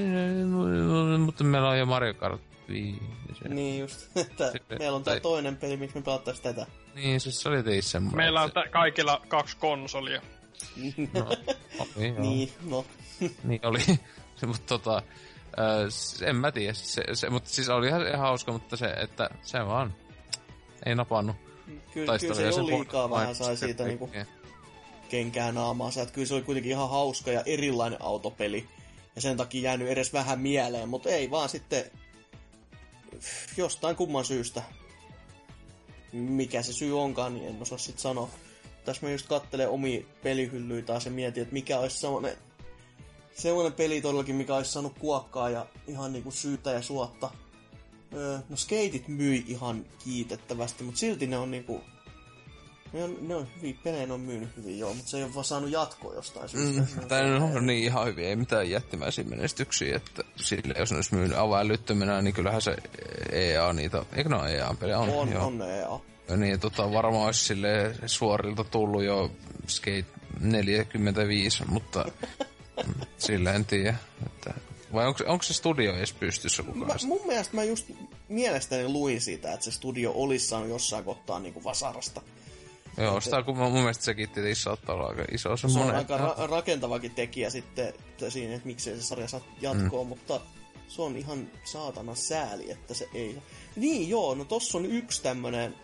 Mutta 1.18 1.44
meillä 1.44 1.68
on 1.68 1.78
jo 1.78 1.86
Mario 1.86 2.15
Kart 2.15 2.41
5. 2.68 3.01
Niin 3.49 3.81
just, 3.81 4.10
että 4.17 4.51
Sitten- 4.51 4.78
meillä 4.78 4.97
on 4.97 5.05
tää 5.05 5.15
tai- 5.15 5.20
toinen 5.20 5.57
peli, 5.57 5.76
miksi 5.76 5.97
me 5.97 6.02
pelattais 6.02 6.41
tätä. 6.41 6.67
Niin, 6.94 7.20
siis 7.20 7.42
se 7.42 7.49
oli 7.49 7.62
teissä 7.62 7.91
semmoinen. 7.91 8.17
meillä 8.17 8.42
on 8.42 8.52
tä- 8.52 8.65
kaikilla 8.70 9.23
kaksi 9.28 9.57
konsolia. 9.57 10.23
se- 10.75 11.23
oli, 11.97 12.09
joo. 12.09 12.18
niin, 12.20 12.52
no. 12.70 12.84
Niin 13.44 13.60
oli. 13.67 13.81
mutta 14.47 14.78
tota, 14.78 14.97
äh, 15.59 16.28
en 16.28 16.36
mä 16.36 16.52
tiedä. 16.52 16.73
Se, 16.73 17.02
se, 17.12 17.31
mutta 17.31 17.51
siis 17.51 17.68
oli 17.68 17.86
ihan, 17.89 18.07
ihan 18.07 18.20
hauska, 18.20 18.52
mutta 18.52 18.76
se, 18.76 18.86
että 18.86 19.31
se 19.42 19.67
vaan 19.67 19.94
ei 20.86 20.94
napannut. 20.94 21.36
Kyllä, 21.94 22.18
kyllä 22.18 22.34
se 22.34 22.47
jo 22.47 22.66
liikaa 22.66 23.10
vähän 23.10 23.34
sai 23.34 23.57
siitä 23.57 23.84
niinku 23.84 24.10
kenkää 25.08 25.52
naamaansa. 25.52 26.02
Että 26.02 26.15
kyllä 26.15 26.26
se 26.26 26.34
oli 26.34 26.42
kuitenkin 26.42 26.73
ihan 26.73 26.91
hauska 26.91 27.31
ja 27.31 27.42
erilainen 27.47 28.02
autopeli. 28.02 28.68
Ja 29.16 29.23
sen 29.23 29.36
takia 29.36 29.62
jäänyt 29.62 29.89
edes 29.89 30.12
vähän 30.12 30.41
mieleen, 30.41 30.89
mutta 30.89 31.08
ei 31.08 31.31
vaan 31.31 31.49
sitten 31.49 31.84
jostain 33.57 33.97
kumman 33.97 34.24
syystä. 34.24 34.62
Mikä 36.12 36.62
se 36.62 36.73
syy 36.73 37.00
onkaan, 37.00 37.34
niin 37.34 37.49
en 37.49 37.62
osaa 37.62 37.78
sit 37.78 37.99
sanoa. 37.99 38.28
Tässä 38.84 39.07
mä 39.07 39.12
just 39.12 39.26
kattelen 39.26 39.68
omia 39.68 40.05
pelihyllyitä 40.23 40.86
taas 40.86 41.05
ja 41.05 41.10
mietin, 41.10 41.42
että 41.42 41.52
mikä 41.52 41.78
olisi 41.78 41.99
semmonen, 41.99 42.36
semmonen 43.34 43.73
peli 43.73 44.00
todellakin, 44.00 44.34
mikä 44.34 44.57
olisi 44.57 44.73
saanut 44.73 44.99
kuokkaa 44.99 45.50
ja 45.50 45.66
ihan 45.86 46.12
niinku 46.12 46.31
syytä 46.31 46.70
ja 46.70 46.82
suotta. 46.82 47.31
No 48.49 48.57
skeitit 48.57 49.08
myi 49.08 49.44
ihan 49.49 49.84
kiitettävästi, 50.05 50.84
mutta 50.84 50.99
silti 51.00 51.26
ne 51.26 51.39
on 51.39 51.50
niinku... 51.50 51.81
Ne 52.92 53.05
on, 53.05 53.16
ne 53.20 53.34
on 53.34 53.49
hyvin, 53.57 53.78
pelejä 53.84 54.15
on 54.15 54.20
myynyt 54.20 54.57
hyvin 54.57 54.78
joo, 54.78 54.94
mutta 54.94 55.10
se 55.10 55.16
ei 55.16 55.24
ole 55.24 55.34
vaan 55.34 55.44
saanut 55.44 55.70
jatkoa 55.70 56.15
jostain 56.15 56.49
syystä. 56.49 57.00
Mm, 57.00 57.08
tai 57.08 57.23
ne 57.23 57.36
on 57.36 57.66
niin 57.66 57.84
ihan 57.84 58.07
hyvin, 58.07 58.24
ei 58.24 58.36
mitään 58.36 58.70
jättimäisiä 58.70 59.24
menestyksiä, 59.24 59.97
että 59.97 60.23
sille 60.36 60.74
jos 60.78 60.91
ne 60.91 60.97
olisi 60.97 61.15
myynyt 61.15 61.39
aivan 61.39 61.60
älyttömänä, 61.60 62.23
niin 62.23 62.34
kyllähän 62.34 62.62
se 62.62 62.76
EA 63.32 63.73
niitä, 63.73 64.05
eikö 64.12 64.28
ne 64.28 64.36
ole 64.36 64.55
EA-pelejä? 64.55 64.99
On, 64.99 65.10
on, 65.10 65.32
joo. 65.32 65.47
on 65.47 65.58
ne, 65.58 65.78
joo. 65.78 66.02
Ja 66.28 66.36
niin, 66.36 66.60
tota, 66.60 66.92
varmaan 66.92 67.26
olisi 67.26 67.44
sille 67.44 67.94
suorilta 68.07 68.65
tullut 68.65 69.05
jo 69.05 69.31
Skate 69.66 70.05
45, 70.41 71.65
mutta 71.66 72.05
sillä 73.18 73.52
en 73.52 73.65
tiedä. 73.65 73.97
Että, 74.26 74.55
vai 74.92 75.06
onko, 75.06 75.24
onko 75.26 75.42
se 75.42 75.54
studio 75.54 75.96
edes 75.96 76.12
pystyssä 76.12 76.62
Mä, 76.62 76.72
kukaan? 76.72 76.98
mun 77.04 77.26
mielestä 77.26 77.56
mä 77.56 77.64
just 77.64 77.90
mielestäni 78.28 78.88
luin 78.88 79.20
siitä, 79.20 79.52
että 79.52 79.64
se 79.64 79.70
studio 79.70 80.12
olisi 80.14 80.46
saanut 80.46 80.68
jossain 80.68 81.04
kohtaa 81.04 81.38
niinku 81.38 81.64
vasarasta. 81.64 82.22
Joo, 82.96 83.20
sitä 83.20 83.42
kun 83.42 83.58
mä, 83.58 83.64
mun 83.64 83.72
mielestä 83.80 84.04
sekin 84.04 84.30
tietysti 84.30 84.62
saattaa 84.64 84.94
olla 84.94 85.06
aika 85.06 85.24
iso 85.32 85.56
Se 85.56 85.66
on 85.66 85.94
aika 85.94 86.18
ra- 86.18 86.50
rakentavakin 86.50 87.10
tekijä 87.10 87.50
sitten 87.50 87.88
että 88.22 88.30
siinä, 88.30 88.54
että 88.54 88.66
miksei 88.66 88.96
se 88.96 89.02
sarja 89.02 89.28
saa 89.28 89.40
jatkoa, 89.60 90.04
mm. 90.04 90.08
mutta 90.08 90.40
se 90.88 91.02
on 91.02 91.16
ihan 91.16 91.50
saatana 91.64 92.14
sääli, 92.14 92.70
että 92.70 92.94
se 92.94 93.08
ei. 93.14 93.38
Niin 93.76 94.08
joo, 94.08 94.34
no 94.34 94.44
tossa 94.44 94.78
on 94.78 94.86
yksi 94.86 95.22
tämmönen, 95.22 95.74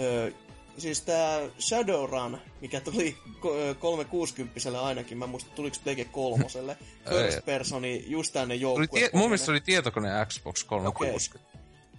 ö, 0.00 0.32
siis 0.78 1.00
tää 1.00 1.40
Shadowrun, 1.58 2.38
mikä 2.60 2.80
tuli 2.80 3.16
ko- 3.40 3.48
ö, 3.56 3.74
360 3.74 4.82
ainakin, 4.82 5.18
mä 5.18 5.26
muistan, 5.26 5.52
tuliko 5.52 5.76
Plege 5.84 6.04
kolmoselle, 6.04 6.76
First 7.08 7.44
personi, 7.44 8.04
just 8.06 8.32
tänne 8.32 8.54
Oli 8.54 8.60
joukkue. 8.60 8.86
tie, 9.00 9.10
mun 9.12 9.22
mielestä 9.22 9.44
se 9.44 9.50
oli 9.50 9.60
tietokone 9.60 10.08
Xbox 10.26 10.64
360. 10.64 11.48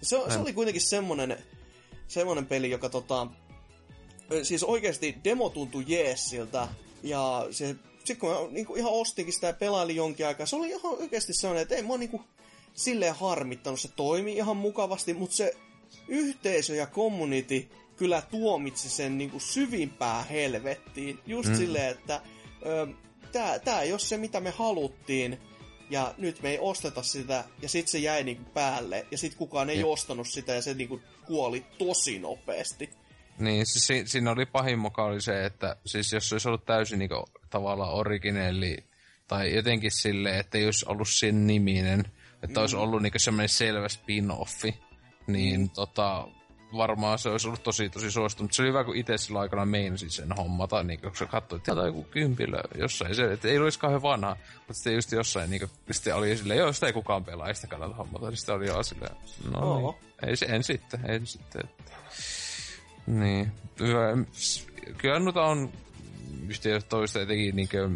Se, 0.01 0.17
se 0.29 0.39
oli 0.39 0.53
kuitenkin 0.53 0.81
semmonen, 0.81 1.37
semmonen 2.07 2.45
peli, 2.45 2.69
joka 2.69 2.89
tota, 2.89 3.27
siis 4.43 4.63
oikeasti 4.63 5.17
demo 5.23 5.49
tuntui 5.49 5.83
jeessiltä, 5.87 6.67
ja 7.03 7.47
se, 7.51 7.75
sit 8.03 8.19
kun 8.19 8.29
mä 8.29 8.35
niinku 8.49 8.75
ihan 8.75 8.91
ostinkin 8.91 9.33
sitä 9.33 9.47
ja 9.47 9.53
pelailin 9.53 9.95
jonkin 9.95 10.27
aikaa, 10.27 10.45
se 10.45 10.55
oli 10.55 10.69
ihan 10.69 10.81
oikeasti 10.83 11.33
sellainen, 11.33 11.61
että 11.61 11.75
ei 11.75 11.83
mua 11.83 11.97
niinku 11.97 12.21
silleen 12.73 13.15
harmittanut, 13.15 13.79
se 13.81 13.87
toimi 13.95 14.33
ihan 14.33 14.57
mukavasti, 14.57 15.13
mutta 15.13 15.35
se 15.35 15.53
yhteisö 16.07 16.75
ja 16.75 16.87
community 16.87 17.69
kyllä 17.97 18.21
tuomitsi 18.21 18.89
sen 18.89 19.17
niinku 19.17 19.39
syvimpää 19.39 20.23
helvettiin. 20.23 21.19
Just 21.25 21.49
mm. 21.49 21.55
silleen, 21.55 21.91
että 21.91 22.21
tää 23.65 23.81
ei 23.81 23.91
ole 23.91 23.99
se, 23.99 24.17
mitä 24.17 24.39
me 24.39 24.49
haluttiin, 24.49 25.37
ja 25.89 26.13
nyt 26.17 26.41
me 26.41 26.49
ei 26.49 26.57
osteta 26.61 27.03
sitä, 27.03 27.43
ja 27.61 27.69
sit 27.69 27.87
se 27.87 27.97
jäi 27.97 28.23
niinku 28.23 28.43
päälle, 28.53 29.05
ja 29.11 29.17
sit 29.17 29.35
kukaan 29.35 29.69
ei 29.69 29.77
Jep. 29.77 29.87
ostanut 29.87 30.27
sitä, 30.27 30.53
ja 30.53 30.61
se 30.61 30.73
niinku 30.73 31.01
kuoli 31.25 31.65
tosi 31.77 32.19
nopeasti. 32.19 32.89
Niin, 33.39 33.65
siis 33.65 33.87
si, 33.87 34.03
siinä 34.07 34.31
oli 34.31 34.45
pahin 34.45 34.79
muka 34.79 35.03
oli 35.03 35.21
se, 35.21 35.45
että 35.45 35.75
siis 35.85 36.13
jos 36.13 36.29
se 36.29 36.35
olisi 36.35 36.47
ollut 36.47 36.65
täysin 36.65 36.99
niinku, 36.99 37.25
tavallaan 37.49 37.93
originelli, 37.93 38.77
tai 39.27 39.55
jotenkin 39.55 39.91
silleen, 39.91 40.39
että 40.39 40.57
ei 40.57 40.65
olisi 40.65 40.85
ollut 40.89 41.09
sen 41.09 41.47
niminen, 41.47 42.03
että 42.43 42.61
olisi 42.61 42.75
ollut 42.75 43.01
niinku 43.01 43.19
semmoinen 43.19 43.49
selvä 43.49 43.87
spin-offi, 43.87 44.73
niin 45.27 45.59
Mm. 45.61 45.69
tota, 45.69 46.27
varmaan 46.77 47.19
se 47.19 47.29
olisi 47.29 47.47
ollut 47.47 47.63
tosi 47.63 47.89
tosi 47.89 48.11
suosittu, 48.11 48.43
mutta 48.43 48.55
se 48.55 48.61
oli 48.61 48.69
hyvä, 48.69 48.83
kun 48.83 48.95
itse 48.95 49.17
sillä 49.17 49.39
aikana 49.39 49.65
meinasi 49.65 50.09
sen 50.09 50.31
hommata, 50.31 50.83
niin 50.83 50.99
kun 51.01 51.15
se 51.15 51.25
katsoi, 51.25 51.57
että 51.57 51.71
joku 51.71 52.03
kympilö 52.03 52.61
jossain, 52.77 53.15
se, 53.15 53.33
että 53.33 53.47
ei 53.47 53.57
olisi 53.57 53.79
kauhean 53.79 54.01
vanha, 54.01 54.37
mutta 54.57 54.73
sitten 54.73 54.93
just 54.93 55.11
jossain, 55.11 55.49
niin 55.49 55.69
sitten 55.91 56.15
oli 56.15 56.37
silleen, 56.37 56.59
joo, 56.59 56.73
sitä 56.73 56.87
ei 56.87 56.93
kukaan 56.93 57.25
pelaa, 57.25 57.47
ei 57.47 57.55
sitä 57.55 57.67
kannata 57.67 57.95
hommata, 57.95 58.29
niin 58.29 58.37
sitten 58.37 58.55
oli 58.55 58.67
joo 58.67 58.83
silleen, 58.83 59.15
no 59.51 59.77
niin, 59.77 59.95
ei, 60.29 60.55
en 60.55 60.63
sitten, 60.63 60.99
en 61.09 61.27
sitten, 61.27 61.61
että 61.63 61.95
Niin. 63.07 63.51
Hyvä. 63.79 64.17
Kyllä 64.97 65.19
noita 65.19 65.43
on 65.43 65.73
just 66.47 66.63
toista 66.89 67.21
etenkin 67.21 67.55
niinkö 67.55 67.89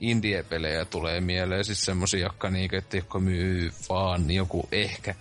indie-pelejä 0.00 0.84
tulee 0.84 1.20
mieleen, 1.20 1.64
siis 1.64 1.84
semmosia, 1.84 2.20
jotka, 2.20 2.50
niinkö, 2.50 2.78
että 2.78 2.96
jotka 2.96 3.18
myy 3.18 3.72
vaan 3.88 4.30
joku 4.30 4.68
ehkä 4.72 5.14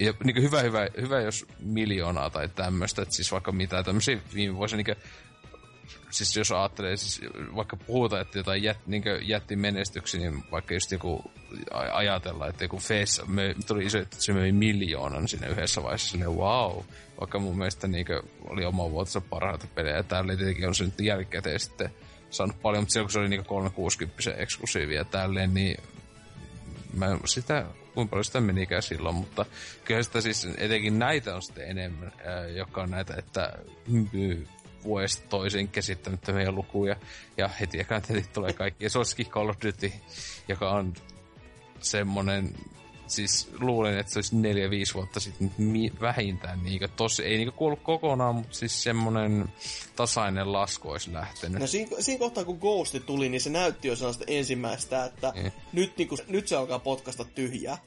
ja 0.00 0.14
niin 0.24 0.42
hyvä, 0.42 0.60
hyvä, 0.60 0.88
hyvä, 1.00 1.20
jos 1.20 1.46
miljoonaa 1.58 2.30
tai 2.30 2.48
tämmöistä, 2.48 3.02
että 3.02 3.14
siis 3.14 3.32
vaikka 3.32 3.52
mitä 3.52 3.82
tämmöisiä 3.82 4.18
viime 4.34 4.56
vuosina, 4.56 4.82
niin 4.82 4.96
siis 6.10 6.36
jos 6.36 6.52
ajattelee, 6.52 6.96
siis 6.96 7.20
vaikka 7.56 7.76
puhutaan, 7.76 8.22
että 8.22 8.38
jotain 8.38 8.62
jät, 8.62 8.78
niin 8.86 9.02
jätti 9.22 9.56
menestyksiä, 9.56 10.20
niin 10.20 10.44
vaikka 10.50 10.74
just 10.74 10.92
joku 10.92 11.30
ajatella, 11.92 12.48
että 12.48 12.64
joku 12.64 12.78
Face 12.78 13.22
me, 13.26 13.54
tuli 13.66 13.84
iso, 13.84 13.98
että 13.98 14.16
se 14.18 14.32
möi 14.32 14.52
miljoonan 14.52 15.28
sinne 15.28 15.48
yhdessä 15.48 15.82
vaiheessa, 15.82 16.10
silleen 16.10 16.36
wow. 16.36 16.82
Vaikka 17.20 17.38
mun 17.38 17.58
mielestä 17.58 17.88
niin 17.88 18.06
oli 18.48 18.64
oma 18.64 18.90
vuotensa 18.90 19.20
parhaita 19.20 19.66
pelejä, 19.74 20.02
täällä 20.02 20.36
tietenkin 20.36 20.68
on 20.68 20.74
se 20.74 20.84
nyt 20.84 21.00
jälkikäteen 21.00 21.60
sitten 21.60 21.90
saanut 22.30 22.62
paljon, 22.62 22.82
mutta 22.82 22.92
silloin 22.92 23.06
kun 23.06 23.12
se 23.12 23.18
oli 23.18 23.28
niin 23.28 23.44
360 23.44 24.30
eksklusiivia 24.30 25.04
tälleen, 25.04 25.54
niin 25.54 25.76
mä 26.96 27.18
sitä, 27.24 27.66
kuinka 27.94 28.10
paljon 28.10 28.24
sitä 28.24 28.40
menikään 28.40 28.82
silloin, 28.82 29.14
mutta 29.14 29.46
kyllä 29.84 30.02
sitä 30.02 30.20
siis 30.20 30.48
etenkin 30.58 30.98
näitä 30.98 31.34
on 31.34 31.42
sitten 31.42 31.70
enemmän, 31.70 32.12
joka 32.56 32.82
on 32.82 32.90
näitä, 32.90 33.14
että 33.18 33.52
vuodesta 34.84 35.28
toiseen 35.28 35.68
käsittämättömiä 35.68 36.52
lukuja. 36.52 36.96
Ja 37.36 37.48
heti 37.48 37.78
heti 38.08 38.28
tulee 38.32 38.52
kaikki. 38.52 38.84
Ja 38.84 38.90
suosikin 38.90 39.26
Call 39.26 39.48
of 39.48 39.56
Duty, 39.64 39.92
joka 40.48 40.70
on 40.70 40.94
semmonen 41.80 42.54
siis 43.06 43.48
luulen, 43.60 43.98
että 43.98 44.12
se 44.12 44.18
olisi 44.18 44.36
neljä, 44.36 44.70
viisi 44.70 44.94
vuotta 44.94 45.20
sitten 45.20 45.54
mi- 45.58 45.92
vähintään, 46.00 46.62
niin 46.62 46.80
tosi, 46.96 47.24
ei 47.24 47.36
niin 47.36 47.52
kuollut 47.52 47.82
kokonaan, 47.82 48.34
mutta 48.34 48.56
siis 48.56 48.82
semmoinen 48.82 49.48
tasainen 49.96 50.52
lasku 50.52 50.90
olisi 50.90 51.12
lähtenyt. 51.12 51.60
No 51.60 51.66
siinä, 51.66 51.90
siinä 52.00 52.18
kohtaa, 52.18 52.44
kun 52.44 52.58
Ghost 52.58 52.96
tuli, 53.06 53.28
niin 53.28 53.40
se 53.40 53.50
näytti 53.50 53.88
jo 53.88 53.96
sellaista 53.96 54.24
ensimmäistä, 54.26 55.04
että 55.04 55.32
niin. 55.34 55.52
nyt, 55.72 55.96
niin 55.96 56.08
kuin, 56.08 56.20
nyt 56.28 56.48
se 56.48 56.56
alkaa 56.56 56.78
potkasta 56.78 57.24
tyhjää. 57.24 57.78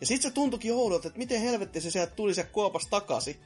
Ja 0.00 0.06
sitten 0.06 0.30
se 0.30 0.34
tuntuikin 0.34 0.74
oudolta, 0.74 1.08
että 1.08 1.18
miten 1.18 1.40
helvetti 1.40 1.80
se 1.80 1.90
sieltä 1.90 2.14
tuli 2.14 2.34
se 2.34 2.42
kuopas 2.42 2.86
takaisin. 2.86 3.36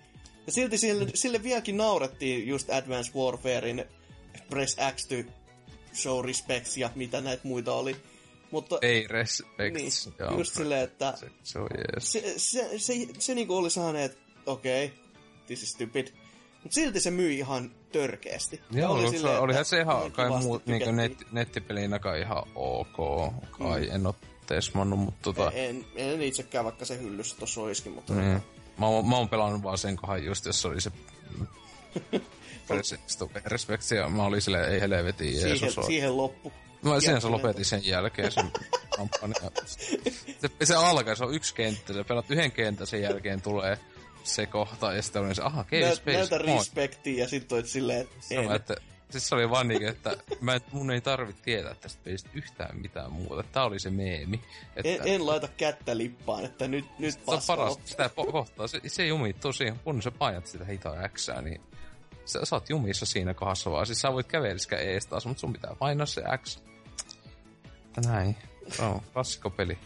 Ja 0.46 0.52
silti 0.52 0.78
sille, 0.78 1.06
sille 1.14 1.42
vieläkin 1.42 1.76
naurettiin 1.76 2.48
just 2.48 2.70
Advanced 2.70 3.14
Warfarein 3.14 3.84
Press 4.50 4.76
X 4.96 5.06
to 5.06 5.14
Show 5.94 6.24
Respects 6.24 6.76
ja 6.76 6.90
mitä 6.94 7.20
näitä 7.20 7.48
muita 7.48 7.74
oli. 7.74 7.96
Mutta, 8.50 8.78
Ei 8.82 9.06
respect. 9.06 9.74
Niin, 9.74 9.92
Joo, 10.18 10.38
just 10.38 10.54
silleen, 10.54 10.84
että 10.84 11.14
se, 11.16 11.26
se, 11.42 11.58
on 11.58 11.68
yes. 11.78 12.12
se, 12.12 12.34
se, 12.36 12.78
se, 12.78 12.94
se 13.18 13.34
niinku 13.34 13.56
oli 13.56 13.70
saaneet, 13.70 14.18
okei, 14.46 14.86
okay, 14.86 14.98
this 15.46 15.62
is 15.62 15.70
stupid. 15.70 16.06
Mutta 16.62 16.74
silti 16.74 17.00
se 17.00 17.10
myi 17.10 17.38
ihan 17.38 17.70
törkeästi. 17.92 18.60
Joo, 18.70 18.92
oli 18.92 19.10
silleen, 19.10 19.40
olihan 19.40 19.64
se 19.64 19.80
ihan 19.80 20.12
kai 20.12 20.28
muut 20.28 20.66
niinku 20.66 20.92
net, 20.92 21.12
nettipelinä 21.32 21.98
kai 21.98 22.20
ihan 22.20 22.42
ok. 22.54 22.96
Kai 23.58 23.86
mm. 23.86 23.94
en 23.94 24.06
oo 24.06 24.14
tesmannut, 24.46 24.98
mutta 24.98 25.22
tota... 25.22 25.50
En, 25.52 25.84
en 25.96 26.22
itsekään, 26.22 26.64
vaikka 26.64 26.84
se 26.84 26.98
hyllyssä 26.98 27.36
tossa 27.36 27.60
olisikin, 27.60 27.92
mutta... 27.92 28.12
Mm. 28.12 28.40
Mä, 28.78 28.86
oon, 28.86 29.08
mä 29.08 29.16
oon 29.16 29.28
pelannut 29.28 29.62
vaan 29.62 29.78
sen 29.78 29.96
kohan 29.96 30.24
just, 30.24 30.46
jos 30.46 30.64
oli 30.64 30.80
se... 30.80 30.90
Respect, 33.44 33.90
ja 33.90 34.08
mä 34.08 34.24
olin 34.24 34.42
silleen, 34.42 34.72
ei 34.72 34.80
helvetin 34.80 35.40
Jeesus 35.40 35.58
siihen, 35.58 35.86
siihen 35.86 36.16
loppu. 36.16 36.52
Mä 36.82 37.00
sen 37.00 37.20
se 37.20 37.28
lopetin 37.28 37.64
sen 37.64 37.86
jälkeen 37.86 38.32
sen 38.32 38.50
kampanja. 38.96 39.50
Se, 40.40 40.50
se 40.64 40.74
alkaa, 40.74 41.14
se 41.14 41.24
on 41.24 41.34
yksi 41.34 41.54
kenttä, 41.54 41.92
sä 41.92 42.04
pelat 42.04 42.30
yhden 42.30 42.52
kentän, 42.52 42.86
sen 42.86 43.02
jälkeen 43.02 43.42
tulee 43.42 43.78
se 44.24 44.46
kohta, 44.46 44.92
ja 44.92 45.02
sitten 45.02 45.22
on 45.22 45.34
se, 45.34 45.42
aha, 45.42 45.64
Game 45.64 45.94
Space. 45.94 46.16
Näytä 46.16 46.38
respektiä, 46.38 47.24
ja 47.24 47.28
sitten 47.28 47.56
olet 47.56 47.66
silleen, 47.66 48.00
että, 48.00 48.54
että 48.54 48.74
Siis 49.10 49.28
se 49.28 49.34
oli 49.34 49.50
vaan 49.50 49.68
niin, 49.68 49.86
että 49.86 50.16
mä, 50.40 50.60
mun 50.72 50.90
ei 50.90 51.00
tarvitse 51.00 51.42
tietää 51.42 51.74
tästä 51.74 52.00
pelistä 52.04 52.30
yhtään 52.34 52.80
mitään 52.80 53.12
muuta. 53.12 53.42
Tää 53.42 53.64
oli 53.64 53.78
se 53.78 53.90
meemi. 53.90 54.40
Että, 54.76 54.88
en, 54.88 55.00
en 55.04 55.26
laita 55.26 55.48
kättä 55.56 55.96
lippaan, 55.96 56.44
että 56.44 56.68
nyt, 56.68 56.84
nyt 56.98 57.14
Se 57.14 57.20
on 57.26 57.40
paras, 57.46 57.78
sitä 57.84 58.10
kohtaa. 58.32 58.66
Se, 58.66 58.80
se 58.86 59.06
jumittuu 59.06 59.52
siihen, 59.52 59.80
kun 59.84 60.02
sä 60.02 60.10
painat 60.10 60.46
sitä 60.46 60.64
hitaa 60.64 61.08
Xää, 61.08 61.42
niin 61.42 61.60
sä, 62.24 62.44
sä 62.44 62.56
oot 62.56 62.70
jumissa 62.70 63.06
siinä 63.06 63.34
kohdassa 63.34 63.70
vaan. 63.70 63.86
Siis 63.86 64.00
sä 64.00 64.12
voit 64.12 64.26
käveliskää 64.26 64.78
ees 64.78 65.06
taas, 65.06 65.26
mutta 65.26 65.40
sun 65.40 65.52
pitää 65.52 65.74
painaa 65.78 66.06
se 66.06 66.22
X. 66.36 66.62
Näin. 68.06 68.36
No, 68.78 69.02
peli. 69.56 69.78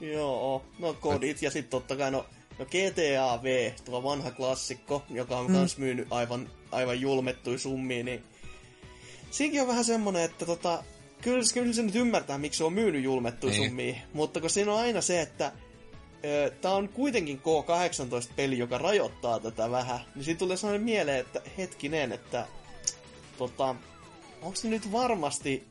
Joo, 0.14 0.64
no 0.78 0.94
kodit 0.94 1.42
ja 1.42 1.50
sitten 1.50 1.70
totta 1.70 1.96
kai 1.96 2.10
no, 2.10 2.26
no 2.58 2.64
GTA 2.64 3.42
V, 3.42 3.72
tuo 3.84 4.02
vanha 4.02 4.30
klassikko, 4.30 5.02
joka 5.10 5.38
on 5.38 5.46
mm. 5.46 5.56
myynyt 5.76 6.06
aivan, 6.10 6.50
aivan 6.72 7.00
julmettui 7.00 7.58
summiin, 7.58 8.06
niin 8.06 8.24
siinäkin 9.30 9.62
on 9.62 9.68
vähän 9.68 9.84
semmonen, 9.84 10.22
että 10.22 10.46
tota, 10.46 10.84
kyllä, 11.22 11.44
kyllä 11.54 11.72
se 11.72 11.82
nyt 11.82 11.94
ymmärtää, 11.94 12.38
miksi 12.38 12.58
se 12.58 12.64
on 12.64 12.72
myynyt 12.72 13.04
julmettui 13.04 13.50
niin. 13.50 13.68
summiin, 13.68 13.96
mutta 14.12 14.40
kun 14.40 14.50
siinä 14.50 14.72
on 14.72 14.80
aina 14.80 15.00
se, 15.00 15.20
että 15.20 15.52
Tämä 16.60 16.74
on 16.74 16.88
kuitenkin 16.88 17.40
K18-peli, 17.40 18.58
joka 18.58 18.78
rajoittaa 18.78 19.40
tätä 19.40 19.70
vähän. 19.70 20.00
Niin 20.14 20.24
siitä 20.24 20.38
tulee 20.38 20.56
sellainen 20.56 20.84
mieleen, 20.84 21.20
että 21.20 21.40
hetkinen, 21.58 22.12
että 22.12 22.46
tota, 23.38 23.74
onko 24.46 24.56
se 24.56 24.68
nyt 24.68 24.92
varmasti... 24.92 25.66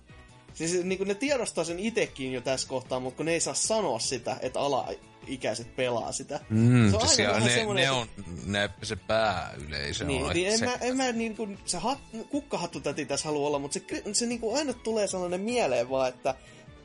Siis 0.54 0.84
niin 0.84 0.98
kuin 0.98 1.08
ne 1.08 1.16
tiedostaa 1.16 1.64
sen 1.64 1.80
itekin 1.80 2.34
jo 2.34 2.42
tässä 2.42 2.68
kohtaa, 2.68 3.00
mutta 3.00 3.18
kun 3.18 3.26
ne 3.26 3.34
ei 3.34 3.40
saa 3.40 3.54
sanoa 3.54 4.00
sitä, 4.00 4.38
että 4.42 4.60
alaikäiset 4.60 5.76
pelaa 5.76 6.12
sitä. 6.12 6.40
Mm, 6.50 6.92
se 6.92 6.98
on 6.98 7.08
siis 7.08 7.30
aina 7.30 7.46
ne, 7.46 7.74
ne, 7.74 7.92
on 7.92 8.08
ne, 8.46 8.70
se 8.84 8.96
pääyleisö. 8.96 10.06
Niin, 10.06 10.28
niin 10.34 10.48
en, 10.48 10.60
se... 10.60 10.66
mä, 10.66 10.74
en 10.82 10.98
mä 10.98 11.12
niin 11.12 11.36
kuin, 11.36 11.60
se 11.66 11.78
hat, 11.78 12.00
kukkahattutäti 12.30 13.06
tässä 13.06 13.26
halua 13.26 13.48
olla, 13.48 13.60
mutta 13.60 13.80
se, 13.80 14.04
se 14.14 14.26
niin 14.26 14.40
kuin 14.40 14.58
aina 14.58 14.74
tulee 14.74 15.08
sellainen 15.08 15.42
mieleen 15.42 15.90
vaan, 15.90 16.10
että 16.10 16.36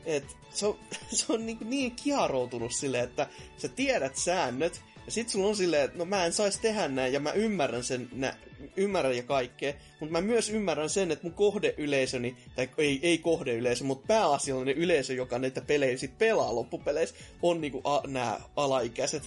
et 0.05 0.37
se 0.49 0.65
on, 0.65 0.79
se 1.17 1.33
on 1.33 1.45
niin, 1.45 1.57
niin 1.61 1.91
kiaroutunut 1.91 2.71
silleen, 2.71 3.03
että 3.03 3.27
sä 3.57 3.67
tiedät 3.67 4.15
säännöt, 4.15 4.81
ja 5.11 5.13
sit 5.13 5.29
sulla 5.29 5.47
on 5.47 5.55
silleen, 5.55 5.83
että 5.83 5.97
no 5.97 6.05
mä 6.05 6.25
en 6.25 6.33
saisi 6.33 6.61
tehdä 6.61 6.87
näin, 6.87 7.13
ja 7.13 7.19
mä 7.19 7.31
ymmärrän 7.31 7.83
sen, 7.83 8.09
nä, 8.11 8.37
ymmärrän 8.75 9.17
ja 9.17 9.23
kaikkea, 9.23 9.73
mutta 9.99 10.11
mä 10.11 10.21
myös 10.21 10.49
ymmärrän 10.49 10.89
sen, 10.89 11.11
että 11.11 11.23
mun 11.23 11.33
kohdeyleisöni, 11.33 12.35
tai 12.55 12.69
ei, 12.77 12.99
ei 13.03 13.17
kohdeyleisö, 13.17 13.83
mutta 13.83 14.07
pääasiallinen 14.07 14.77
yleisö, 14.77 15.13
joka 15.13 15.39
näitä 15.39 15.61
pelejä 15.61 15.97
sit 15.97 16.17
pelaa 16.17 16.55
loppupeleissä, 16.55 17.15
on 17.41 17.61
niinku 17.61 17.81
a, 17.83 18.01
nämä 18.07 18.39
alaikäiset. 18.55 19.23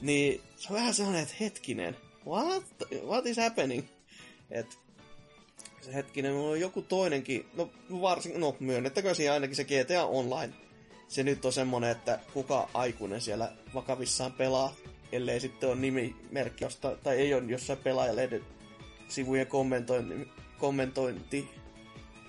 Niin 0.00 0.40
se 0.56 0.68
on 0.70 0.76
vähän 0.76 0.94
sellainen, 0.94 1.22
että 1.22 1.34
hetkinen, 1.40 1.96
what, 2.26 2.64
what 3.04 3.26
is 3.26 3.36
happening? 3.36 3.84
Et, 4.50 4.78
se 5.80 5.94
hetkinen, 5.94 6.32
on 6.32 6.60
joku 6.60 6.82
toinenkin, 6.82 7.46
no 7.56 7.70
varsin, 8.00 8.40
no 8.40 8.56
myönnettäkö 8.60 9.14
siinä 9.14 9.32
ainakin 9.32 9.56
se 9.56 9.64
GTA 9.64 10.04
Online. 10.04 10.52
Se 11.10 11.22
nyt 11.22 11.44
on 11.44 11.52
semmonen, 11.52 11.90
että 11.90 12.18
kuka 12.34 12.68
aikuinen 12.74 13.20
siellä 13.20 13.52
vakavissaan 13.74 14.32
pelaa, 14.32 14.72
ellei 15.12 15.40
sitten 15.40 15.68
ole 15.68 15.76
nimimerkki 15.76 16.64
josta, 16.64 16.96
tai 17.02 17.16
ei 17.16 17.34
ole 17.34 17.42
jossain 17.46 17.78
pelaajalehden 17.78 18.44
sivujen 19.08 19.46
kommentointi, 19.46 20.30
kommentointi 20.58 21.50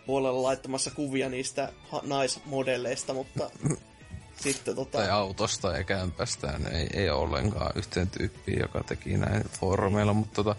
puolella 0.06 0.44
laittamassa 0.44 0.92
kuvia 0.92 1.30
niistä 1.30 1.74
ha- 1.92 2.02
naismodelleista, 2.04 3.14
mutta 3.14 3.50
sitten 4.44 4.76
tota... 4.76 4.98
Tai 4.98 5.10
autosta 5.10 5.78
ja 5.78 5.84
kämpästään. 5.84 6.76
Ei, 6.76 6.88
ei 6.94 7.10
ole 7.10 7.22
ollenkaan 7.22 7.72
yhteen 7.76 8.10
tyyppiä, 8.10 8.60
joka 8.60 8.84
teki 8.84 9.18
näin 9.18 9.44
foorumeilla, 9.60 10.14
mutta 10.14 10.44
tota, 10.44 10.56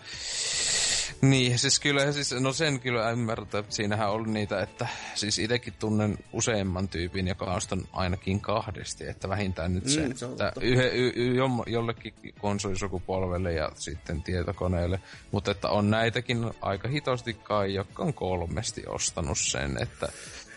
niin, 1.23 1.59
siis 1.59 1.81
kyllä, 1.81 2.13
siis, 2.13 2.33
no 2.33 2.53
sen 2.53 2.81
kyllä 2.81 3.11
ymmärtää, 3.11 3.61
että 3.61 3.75
siinähän 3.75 4.11
oli 4.11 4.29
niitä, 4.29 4.63
että 4.63 4.87
siis 5.15 5.39
itsekin 5.39 5.75
tunnen 5.79 6.19
useamman 6.33 6.89
tyypin, 6.89 7.29
joka 7.29 7.45
ostan 7.45 7.89
ainakin 7.93 8.41
kahdesti, 8.41 9.07
että 9.07 9.29
vähintään 9.29 9.75
nyt 9.75 9.89
sen, 9.89 10.09
mm, 10.09 10.15
se 10.17 10.27
että 10.27 10.53
yhe, 10.61 10.91
y, 10.95 11.13
y, 11.17 11.35
jollekin 11.67 12.15
konsolisukupolvelle 12.39 13.53
ja 13.53 13.73
sitten 13.75 14.23
tietokoneelle, 14.23 15.01
mutta 15.31 15.51
että 15.51 15.69
on 15.69 15.91
näitäkin 15.91 16.51
aika 16.61 16.89
hitosti 16.89 17.35
kai, 17.35 17.75
jotka 17.75 18.03
on 18.03 18.15
kolmesti 18.15 18.83
ostanut 18.87 19.39
sen, 19.39 19.83
että, 19.83 20.09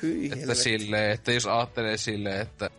Hyi 0.01 0.31
että 0.33 0.55
silleen, 0.55 1.11
että 1.11 1.31
jos 1.31 1.45
ajattelee 1.45 1.97
silleen, 1.97 2.41
että 2.41 2.69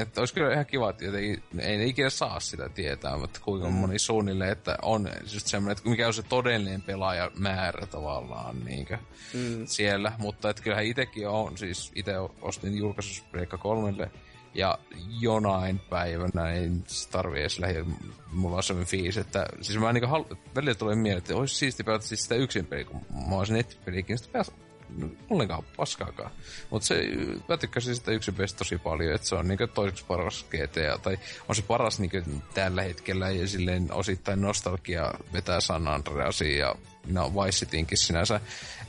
että 0.00 0.20
olisi 0.20 0.34
kyllä 0.34 0.52
ihan 0.52 0.66
kiva, 0.66 0.90
että 0.90 1.04
jotenkin, 1.04 1.42
ei 1.58 1.76
ne 1.76 1.84
ikinä 1.84 2.10
saa 2.10 2.40
sitä 2.40 2.68
tietää, 2.68 3.16
mutta 3.16 3.40
kuinka 3.44 3.68
mm. 3.68 3.74
moni 3.74 3.98
suunnilleen, 3.98 4.52
että 4.52 4.78
on 4.82 5.08
just 5.32 5.46
semmoinen, 5.46 5.76
että 5.76 5.90
mikä 5.90 6.06
on 6.06 6.14
se 6.14 6.22
todellinen 6.22 6.82
pelaajamäärä 6.82 7.86
tavallaan 7.86 8.64
niin 8.64 8.88
mm. 9.34 9.66
siellä, 9.66 10.12
mutta 10.18 10.50
että 10.50 10.62
kyllähän 10.62 10.86
itsekin 10.86 11.28
on, 11.28 11.58
siis 11.58 11.92
itse 11.94 12.12
ostin 12.42 12.76
julkaisus 12.76 13.24
Breikka 13.30 13.58
3 13.58 14.10
ja 14.54 14.78
jonain 15.20 15.78
päivänä 15.78 16.50
ei 16.50 16.70
tarvi 17.10 17.40
edes 17.40 17.58
lähiä, 17.58 17.84
mulla 18.32 18.56
on 18.56 18.62
semmoinen 18.62 18.90
fiilis, 18.90 19.16
että 19.16 19.46
siis 19.60 19.78
mä 19.78 19.92
niinku 19.92 20.08
halu, 20.08 20.26
välillä 20.54 20.74
tulee 20.74 20.94
mieleen, 20.94 21.18
että 21.18 21.36
olisi 21.36 21.54
siisti 21.54 21.84
pelata 21.84 22.06
siis 22.06 22.22
sitä 22.22 22.34
yksin 22.34 22.66
peli, 22.66 22.84
kun 22.84 23.00
mä 23.28 23.36
olisin 23.36 23.54
nettipelikin, 23.54 24.18
sitä 24.18 24.44
ollenkaan 25.30 25.62
paskaakaan. 25.76 26.30
Mutta 26.70 26.86
se, 26.86 27.04
mä 27.48 27.56
tykkäsin 27.56 27.94
sitä 27.94 28.12
yksi 28.12 28.32
tosi 28.58 28.78
paljon, 28.78 29.14
että 29.14 29.28
se 29.28 29.34
on 29.34 29.48
niinku 29.48 29.66
toiseksi 29.66 30.04
paras 30.04 30.44
GTA, 30.44 30.98
tai 31.02 31.18
on 31.48 31.54
se 31.54 31.62
paras 31.62 32.00
niinku 32.00 32.22
tällä 32.54 32.82
hetkellä, 32.82 33.30
ja 33.30 33.48
silleen 33.48 33.92
osittain 33.92 34.40
nostalgia 34.40 35.14
vetää 35.32 35.60
San 35.60 35.88
Andreasia 35.88 36.58
ja 36.58 36.74
no 37.06 37.32
Vice 37.34 37.58
Cityinkin 37.58 37.98
sinänsä 37.98 38.40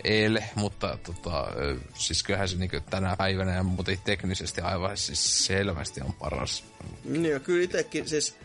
eilen, 0.03 0.45
mutta 0.56 0.98
tota, 1.03 1.48
siis 1.93 2.24
kyllähän 2.24 2.50
se 2.50 2.58
niinku 2.58 2.77
tänä 2.90 3.16
päivänä 3.17 3.56
ja 3.56 3.64
muuten 3.64 4.00
teknisesti 4.03 4.61
aivan 4.61 4.98
siis 4.98 5.45
selvästi 5.45 6.01
on 6.01 6.14
paras. 6.14 6.64
Niin, 7.03 7.32
ja 7.32 7.40
kyllä 7.40 7.64
itsekin 7.64 8.09
siis 8.09 8.35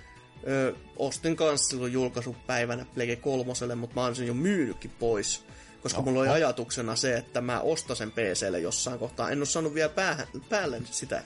ö, 0.48 0.74
ostin 0.97 1.36
kanssa 1.36 1.68
silloin 1.68 1.92
julkaisupäivänä 1.92 2.86
Plege 2.94 3.16
kolmoselle, 3.16 3.74
mutta 3.74 3.94
mä 3.94 4.05
oon 4.05 4.16
sen 4.16 4.26
jo 4.26 4.34
myynytkin 4.34 4.92
pois. 4.98 5.44
Koska 5.83 5.99
Oho. 5.99 6.05
mulla 6.10 6.20
oli 6.20 6.28
ajatuksena 6.28 6.97
se, 6.97 7.15
että 7.17 7.41
mä 7.41 7.60
ostan 7.60 7.97
sen 7.97 8.10
PClle 8.12 8.59
jossain 8.60 8.99
kohtaa. 8.99 9.31
En 9.31 9.39
ole 9.39 9.47
saanut 9.47 9.75
vielä 9.75 9.89
päähän, 9.89 10.26
päälle 10.49 10.83
sitä 10.91 11.23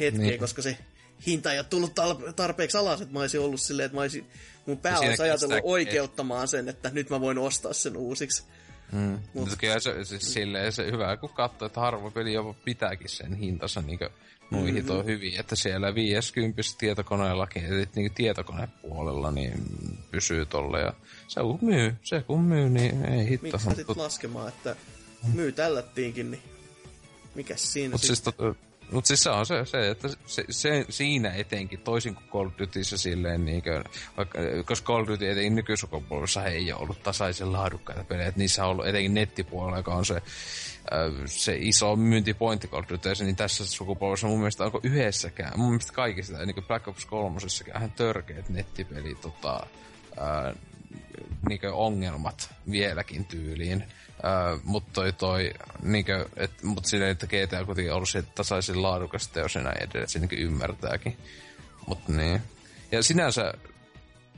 hetkeä, 0.00 0.22
Niin. 0.22 0.38
koska 0.40 0.62
se 0.62 0.78
hinta 1.26 1.52
ei 1.52 1.58
ole 1.58 1.66
tullut 1.70 1.92
tarpeeksi 2.36 2.76
alas, 2.76 3.00
että 3.00 3.12
mä 3.12 3.20
olisin 3.20 3.40
ollut 3.40 3.60
silleen, 3.60 3.86
että 3.86 3.96
mä 3.96 4.00
olisin, 4.00 4.26
mun 4.66 4.78
pää 4.78 4.98
olisi 4.98 5.22
ajatellut 5.22 5.54
kestää- 5.54 5.70
oikeuttamaan 5.70 6.48
sen, 6.48 6.68
että 6.68 6.90
nyt 6.90 7.10
mä 7.10 7.20
voin 7.20 7.38
ostaa 7.38 7.72
sen 7.72 7.96
uusiksi. 7.96 8.42
Mm. 8.92 9.18
Mutta 9.34 9.56
kyllä 9.56 9.80
se, 9.80 10.04
siis 10.04 10.32
silleen 10.34 10.72
se 10.72 10.90
hyvä, 10.92 11.16
kun 11.16 11.30
katsoo, 11.30 11.66
että 11.66 11.80
harva 11.80 12.10
peli 12.10 12.32
jopa 12.32 12.54
pitääkin 12.64 13.08
sen 13.08 13.34
hintansa 13.34 13.82
niin 13.82 13.98
nuihin 14.50 14.84
mm-hmm. 14.84 14.98
on 14.98 15.04
hyvin, 15.04 15.40
että 15.40 15.56
siellä 15.56 15.94
50 15.94 16.62
tietokoneellakin, 16.78 17.64
eli 17.64 17.88
niin 17.94 18.14
tietokonepuolella, 18.14 19.30
niin 19.30 19.52
pysyy 20.10 20.46
tolle. 20.46 20.80
Ja 20.80 20.92
se 21.28 21.40
kun 21.40 21.58
myy, 21.62 21.94
se 22.02 22.22
kun 22.22 22.42
myy, 22.42 22.68
niin 22.68 23.04
ei 23.04 23.28
hitto. 23.28 23.46
Miksi 23.46 23.64
sä 23.64 23.74
sit 23.74 23.96
laskemaan, 23.96 24.48
että 24.48 24.76
myy 25.34 25.52
tällättiinkin, 25.52 26.30
niin 26.30 26.42
mikäs 27.34 27.72
siinä 27.72 27.92
Mutta 27.92 28.06
sit? 28.06 28.16
siis, 28.16 28.34
tot, 28.36 28.56
mut 28.92 29.06
siis 29.06 29.22
se 29.22 29.30
on 29.30 29.46
se, 29.46 29.64
se 29.64 29.90
että 29.90 30.08
se, 30.26 30.44
se, 30.50 30.86
siinä 30.88 31.32
etenkin, 31.32 31.80
toisin 31.80 32.14
kuin 32.14 32.28
Call 32.32 32.46
of 32.46 32.52
Dutyssä 32.58 32.96
silleen, 32.98 33.44
niin 33.44 33.62
kuin, 33.62 33.84
vaikka, 34.16 34.38
koska 34.64 34.86
Call 34.86 35.02
of 35.02 35.08
Duty 35.08 35.30
etenkin 35.30 35.54
nykysukupolvessa 35.54 36.44
ei 36.44 36.72
ole 36.72 36.82
ollut 36.82 37.02
tasaisen 37.02 37.52
laadukkaita 37.52 38.04
pelejä, 38.04 38.28
että 38.28 38.38
niissä 38.38 38.64
on 38.64 38.70
ollut 38.70 38.86
etenkin 38.86 39.14
nettipuolella, 39.14 39.78
joka 39.78 39.94
on 39.94 40.06
se, 40.06 40.22
se 41.26 41.56
iso 41.60 41.92
of 41.92 41.98
Dutyssä, 42.88 43.24
niin 43.24 43.36
tässä 43.36 43.66
sukupolvessa 43.66 44.26
mun 44.26 44.38
mielestä 44.38 44.64
onko 44.64 44.80
yhdessäkään, 44.82 45.52
mun 45.56 45.68
mielestä 45.68 45.92
kaikista, 45.92 46.46
niin 46.46 46.54
kuin 46.54 46.64
Black 46.64 46.88
Ops 46.88 47.06
3 47.06 47.38
ihan 47.76 47.92
törkeät 47.92 48.48
nettipeli, 48.48 49.14
tota, 49.14 49.66
äh, 50.18 50.54
niinkö 51.48 51.74
ongelmat 51.74 52.54
vieläkin 52.70 53.24
tyyliin. 53.24 53.84
Uh, 54.10 54.60
mutta 54.64 54.90
toi 54.92 55.12
toi, 55.12 55.52
niinkö, 55.82 56.28
et, 56.36 56.62
mut 56.62 56.84
silleen, 56.84 57.10
että 57.10 57.26
GTA 57.26 57.64
kuitenkin 57.64 57.92
ollut 57.92 58.08
se 58.08 58.22
tasaisin 58.22 58.82
laadukas 58.82 59.28
teos 59.28 59.54
näin 59.54 59.66
edelleen, 59.66 60.02
että 60.02 60.06
se 60.06 60.18
niinkö 60.18 60.36
ymmärtääkin. 60.36 61.16
Mut 61.86 62.08
niin. 62.08 62.42
Ja 62.92 63.02
sinänsä, 63.02 63.54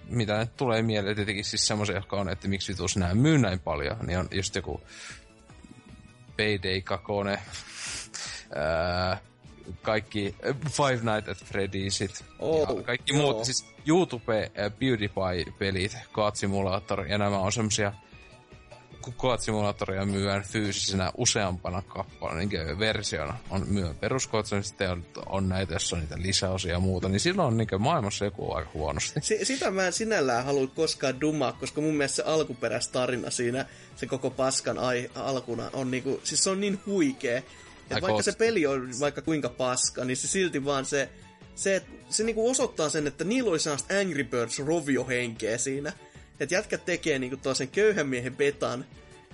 mitä 0.08 0.38
nyt 0.38 0.56
tulee 0.56 0.82
mieleen, 0.82 1.16
tietenkin 1.16 1.44
siis 1.44 1.66
semmoisia, 1.66 1.96
jotka 1.96 2.16
on, 2.16 2.28
että 2.28 2.48
miksi 2.48 2.72
vitus 2.72 2.96
nämä 2.96 3.14
myy 3.14 3.38
näin 3.38 3.60
paljon, 3.60 3.96
niin 4.06 4.18
on 4.18 4.28
just 4.30 4.54
joku 4.54 4.80
Payday 6.42 6.80
2, 6.80 7.04
ää, 8.54 9.18
kaikki 9.82 10.34
äh, 10.48 10.56
Five 10.70 11.12
Nights 11.12 11.28
at 11.28 11.48
Freddysit 11.48 12.24
Oh, 12.38 12.76
ja 12.76 12.82
kaikki 12.82 13.12
joo. 13.12 13.22
muut, 13.22 13.44
siis 13.44 13.66
YouTube 13.86 14.42
äh, 14.42 14.72
PewDiePie-pelit, 14.78 15.96
Goat 16.12 16.36
Simulator, 16.36 17.06
ja 17.06 17.18
nämä 17.18 17.38
on 17.38 17.52
semmosia 17.52 17.92
Goat 19.18 19.40
Simulatoria 19.40 20.06
myydään 20.06 20.42
fyysisenä 20.42 21.12
useampana 21.16 21.82
kappaleena, 21.82 22.38
niin 22.50 22.78
versiona 22.78 23.36
on 23.50 23.64
myö 23.68 23.94
peruskoot, 24.00 24.46
sitten 24.62 25.04
on, 25.26 25.48
näitä, 25.48 25.72
jos 25.74 25.92
on 25.92 26.00
niitä 26.00 26.14
lisäosia 26.18 26.72
ja 26.72 26.78
muuta, 26.80 27.08
niin 27.08 27.20
silloin 27.20 27.46
on 27.48 27.56
niin 27.56 27.68
maailmassa 27.78 28.24
joku 28.24 28.52
aika 28.52 28.70
huonosti. 28.74 29.20
Si- 29.22 29.44
sitä 29.44 29.70
mä 29.70 29.86
en 29.86 29.92
sinällään 29.92 30.44
halua 30.44 30.66
koskaan 30.66 31.20
dumaa, 31.20 31.52
koska 31.52 31.80
mun 31.80 31.94
mielestä 31.94 32.16
se 32.16 32.22
alkuperäistarina 32.22 33.30
siinä, 33.30 33.66
se 33.96 34.06
koko 34.06 34.30
paskan 34.30 34.78
ai- 34.78 35.10
alkuna 35.14 35.70
on 35.72 35.90
niinku, 35.90 36.20
siis 36.24 36.44
se 36.44 36.50
on 36.50 36.60
niin 36.60 36.80
huikea. 36.86 37.38
Että 37.38 37.94
Ai 37.94 38.02
vaikka 38.02 38.08
koos- 38.12 38.24
se 38.24 38.32
peli 38.32 38.66
on 38.66 38.90
vaikka 39.00 39.22
kuinka 39.22 39.48
paska, 39.48 40.04
niin 40.04 40.16
se 40.16 40.28
silti 40.28 40.64
vaan 40.64 40.84
se, 40.84 41.08
se, 41.54 41.76
et- 41.76 41.86
se 42.08 42.24
niinku 42.24 42.50
osoittaa 42.50 42.88
sen, 42.88 43.06
että 43.06 43.24
niillä 43.24 43.50
oli 43.50 43.58
sellaista 43.58 43.94
Angry 43.98 44.24
Birds 44.24 44.58
roviohenkeä 44.58 45.58
siinä. 45.58 45.92
Että 46.42 46.54
jätkät 46.54 46.84
tekee 46.84 47.18
niinku 47.18 47.36
toisen 47.36 47.68
köyhän 47.68 48.06
miehen 48.08 48.36
betan, 48.36 48.84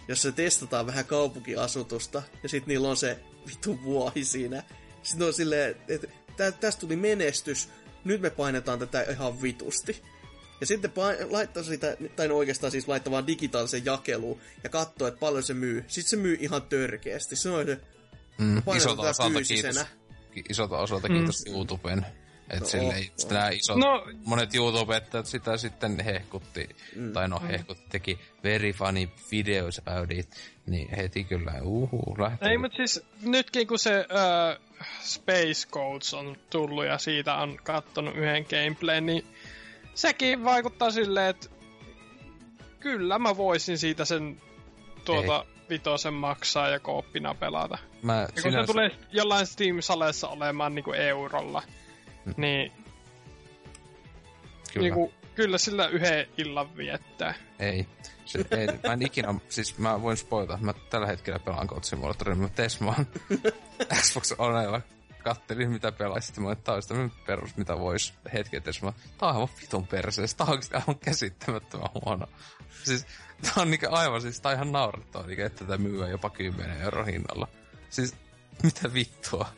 jossa 0.08 0.32
testataan 0.32 0.86
vähän 0.86 1.04
kaupunkiasutusta, 1.04 2.22
ja 2.42 2.48
sitten 2.48 2.68
niillä 2.68 2.88
on 2.88 2.96
se 2.96 3.18
vitu 3.48 3.82
vuohi 3.82 4.24
siinä. 4.24 4.62
Sitten 5.02 5.26
on 5.26 5.32
silleen, 5.32 5.76
että 5.88 6.06
tä- 6.36 6.52
tästä 6.52 6.80
tuli 6.80 6.96
menestys, 6.96 7.68
nyt 8.04 8.20
me 8.20 8.30
painetaan 8.30 8.78
tätä 8.78 9.02
ihan 9.02 9.42
vitusti. 9.42 10.02
Ja 10.60 10.66
sitten 10.66 10.90
pain- 10.90 11.32
laittaa 11.32 11.62
sitä, 11.62 11.96
tai 12.16 12.28
no 12.28 12.36
oikeastaan 12.36 12.70
siis 12.70 12.88
laittaa 12.88 13.10
vaan 13.10 13.26
digitaalisen 13.26 13.84
jakeluun 13.84 14.40
ja 14.64 14.70
katsoo, 14.70 15.08
että 15.08 15.20
paljon 15.20 15.42
se 15.42 15.54
myy. 15.54 15.84
Sitten 15.88 16.10
se 16.10 16.16
myy 16.16 16.36
ihan 16.40 16.62
törkeästi. 16.62 17.36
Se 17.36 17.50
on 17.50 17.66
se, 17.66 17.80
Mm, 18.38 18.62
isolta 18.76 19.02
osalta 19.02 19.34
fyysisenä. 19.34 19.72
kiitos, 19.72 19.86
ki- 20.34 20.44
isolta 20.48 20.78
osalta 20.78 21.08
kiitos 21.08 21.44
mm. 21.46 21.52
YouTuben. 21.54 22.06
Että 22.50 22.60
No, 22.60 22.66
silleen, 22.66 23.10
oh, 23.24 23.30
nämä 23.30 23.48
isot, 23.48 23.76
No- 23.76 24.06
monet 24.24 24.54
YouTube-ettajat 24.54 25.26
sitä 25.26 25.56
sitten 25.56 26.00
hehkutti, 26.00 26.68
mm. 26.96 27.12
tai 27.12 27.28
no 27.28 27.40
hehkutti, 27.48 27.84
teki 27.88 28.18
very 28.44 28.72
funny 28.72 29.08
videos 29.30 29.78
about 29.86 30.10
it, 30.10 30.28
niin 30.66 30.96
heti 30.96 31.24
kyllä, 31.24 31.52
uhu, 31.62 32.16
lähtee. 32.18 32.50
Ei, 32.50 32.58
mutta 32.58 32.76
siis 32.76 33.02
nytkin 33.22 33.66
kun 33.66 33.78
se 33.78 33.90
uh, 33.98 34.62
Space 35.00 35.68
Codes 35.70 36.14
on 36.14 36.36
tullut 36.50 36.84
ja 36.86 36.98
siitä 36.98 37.34
on 37.34 37.56
kattonut 37.64 38.16
yhden 38.16 38.46
gameplayn, 38.50 39.06
niin 39.06 39.26
sekin 39.94 40.44
vaikuttaa 40.44 40.90
silleen, 40.90 41.30
että 41.30 41.46
kyllä 42.80 43.18
mä 43.18 43.36
voisin 43.36 43.78
siitä 43.78 44.04
sen 44.04 44.40
tuota 45.04 45.44
vitosen 45.70 46.14
maksaa 46.14 46.68
ja 46.68 46.80
kooppina 46.80 47.34
pelata. 47.34 47.78
Mä 48.02 48.20
Ja 48.20 48.26
kun 48.26 48.42
sinänsä, 48.42 48.60
se 48.66 48.72
tulee 48.72 48.90
jollain 49.12 49.46
Steam-saleessa 49.46 50.28
olemaan 50.28 50.74
niinku 50.74 50.92
eurolla, 50.92 51.62
Mm. 51.66 51.72
Niin 52.36 52.73
kyllä, 54.73 54.84
niinku, 54.84 55.12
kyllä 55.34 55.58
sillä 55.58 55.89
yhden 55.89 56.26
illan 56.39 56.76
viettää. 56.76 57.34
ei. 57.58 57.86
Se, 58.24 58.44
ei, 58.50 58.66
mä 58.66 58.92
en 58.92 59.02
ikinä, 59.02 59.34
siis 59.48 59.78
mä 59.78 60.02
voin 60.02 60.16
spoilata, 60.16 60.58
mä 60.60 60.74
tällä 60.90 61.07
hetkellä 61.07 61.39
pelaan 61.39 61.66
God 61.66 61.82
Simulatorin, 61.82 62.39
mä 62.81 62.86
oon 62.86 63.07
Xbox 63.94 64.32
Onella 64.39 64.81
kattelin 65.23 65.70
mitä 65.70 65.92
pelaisin, 65.92 66.26
sitten 66.26 66.44
mä 66.44 66.55
tää 66.55 66.81
tämmönen 66.89 67.12
perus, 67.26 67.57
mitä 67.57 67.78
vois 67.78 68.15
hetken 68.32 68.62
edes. 68.62 68.82
Mä, 68.82 68.92
tää 69.18 69.28
on 69.28 69.34
aivan 69.34 69.48
vitun 69.62 69.86
perseessä, 69.86 70.36
tää 70.36 70.47
on 70.47 70.50
oikeesti 70.50 70.74
aivan 70.74 70.98
käsittämättömän 70.98 71.89
huono. 72.05 72.26
Siis 72.84 73.07
tää 73.42 73.52
on 73.57 73.70
niinku 73.70 73.86
aivan, 73.90 74.23
siis 74.23 74.40
tää 74.40 74.50
on 74.50 74.57
ihan 74.57 74.73
naurettava, 74.73 75.26
niinku, 75.26 75.42
että 75.42 75.65
tätä 75.65 75.78
myyä 75.78 76.08
jopa 76.08 76.31
10 76.31 76.81
euro 76.81 77.05
hinnalla. 77.05 77.48
Siis 77.90 78.15
mitä 78.62 78.94
vittua? 78.94 79.48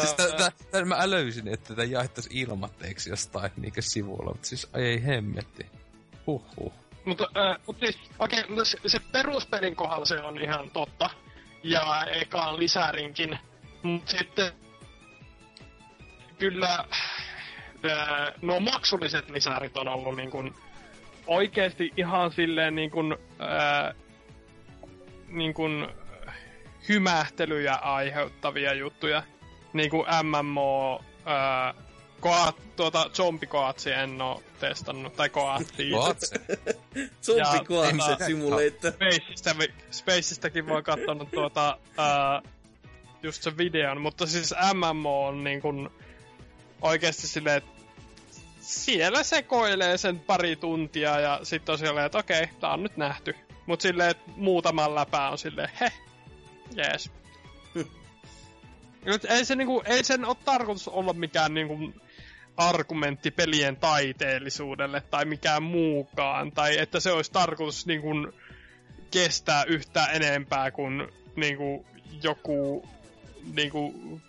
Siis 0.00 0.14
tä, 0.14 0.36
tä, 0.36 0.52
tä, 0.70 0.84
mä 0.84 1.10
löysin, 1.10 1.48
että 1.48 1.68
tätä 1.68 1.84
jaettaisiin 1.84 2.36
ilmatteeksi 2.36 3.10
jostain 3.10 3.50
niinku 3.56 3.82
sivulla, 3.82 4.32
mutta 4.32 4.48
siis 4.48 4.68
ei 4.74 5.04
hemmetti. 5.04 5.66
Huhhuh. 6.26 6.72
Mutta 7.04 7.28
äh, 7.36 7.56
mut 7.66 7.78
siis, 7.78 7.98
okei, 8.18 8.44
okay, 8.48 8.64
se, 8.64 8.78
se 8.86 8.98
peruspelin 9.12 9.76
kohdalla 9.76 10.04
se 10.04 10.20
on 10.20 10.42
ihan 10.42 10.70
totta. 10.70 11.10
Ja 11.62 12.04
ekaan 12.04 12.58
lisärinkin. 12.58 13.38
Mutta 13.82 14.10
sitten 14.10 14.52
kyllä 16.38 16.84
äh, 17.84 18.32
nuo 18.42 18.60
maksulliset 18.60 19.30
lisärit 19.30 19.76
on 19.76 19.88
ollut 19.88 20.16
niin 20.16 20.30
kun, 20.30 20.54
oikeasti 21.26 21.92
ihan 21.96 22.32
silleen 22.32 22.74
niin 22.74 22.90
kun, 22.90 23.18
äh, 23.40 23.94
niin 25.28 25.54
kun, 25.54 25.92
äh, 26.28 26.34
hymähtelyjä 26.88 27.74
aiheuttavia 27.74 28.74
juttuja. 28.74 29.22
Niin 29.72 29.90
kuin 29.90 30.06
MMO, 30.22 31.00
äh, 31.26 31.74
Koat, 32.20 32.56
tuota, 32.76 33.10
zombikoatsi 33.14 33.92
en 33.92 34.22
oo 34.22 34.42
testannut, 34.60 35.16
tai? 35.16 35.30
Zombie 37.24 37.42
Ja- 37.58 37.64
Coancet 37.64 38.20
en- 38.20 38.26
Simulator. 38.26 38.92
Spaceista, 38.92 39.54
Spaceistäkin 39.90 40.66
voi 40.68 40.82
katsonut 40.82 41.30
tuota, 41.30 41.78
ää, 41.98 42.42
just 43.22 43.42
sen 43.42 43.58
videon, 43.58 44.00
mutta 44.00 44.26
siis 44.26 44.54
MMO 44.74 45.26
on 45.26 45.44
niin 45.44 45.60
kuin 45.62 45.88
oikeasti 46.82 47.26
silleen, 47.26 47.56
että 47.56 47.70
siellä 48.60 49.22
sekoilee 49.22 49.96
sen 49.98 50.20
pari 50.20 50.56
tuntia 50.56 51.20
ja 51.20 51.40
sitten 51.42 51.72
on 51.72 51.78
silleen, 51.78 52.06
että 52.06 52.18
okei, 52.18 52.46
tää 52.60 52.70
on 52.72 52.82
nyt 52.82 52.96
nähty. 52.96 53.34
Mut 53.66 53.80
silleen, 53.80 54.10
että 54.10 54.30
muutaman 54.36 54.94
läpää 54.94 55.30
on 55.30 55.38
silleen, 55.38 55.68
he, 55.80 55.92
jees. 56.76 57.10
Nyt 59.04 59.24
ei, 59.24 59.44
se 59.44 59.56
niinku, 59.56 59.82
ei 59.86 60.04
sen 60.04 60.24
ole 60.24 60.36
tarkoitus 60.44 60.88
olla 60.88 61.12
mikään 61.12 61.54
niinku 61.54 61.92
argumentti 62.56 63.30
pelien 63.30 63.76
taiteellisuudelle 63.76 65.00
tai 65.00 65.24
mikään 65.24 65.62
muukaan. 65.62 66.52
Tai 66.52 66.78
että 66.78 67.00
se 67.00 67.12
olisi 67.12 67.32
tarkoitus 67.32 67.86
niinku 67.86 68.08
kestää 69.10 69.64
yhtään 69.64 70.16
enempää 70.16 70.70
kuin 70.70 71.08
niinku 71.36 71.86
joku 72.22 72.88
niinku 73.54 74.20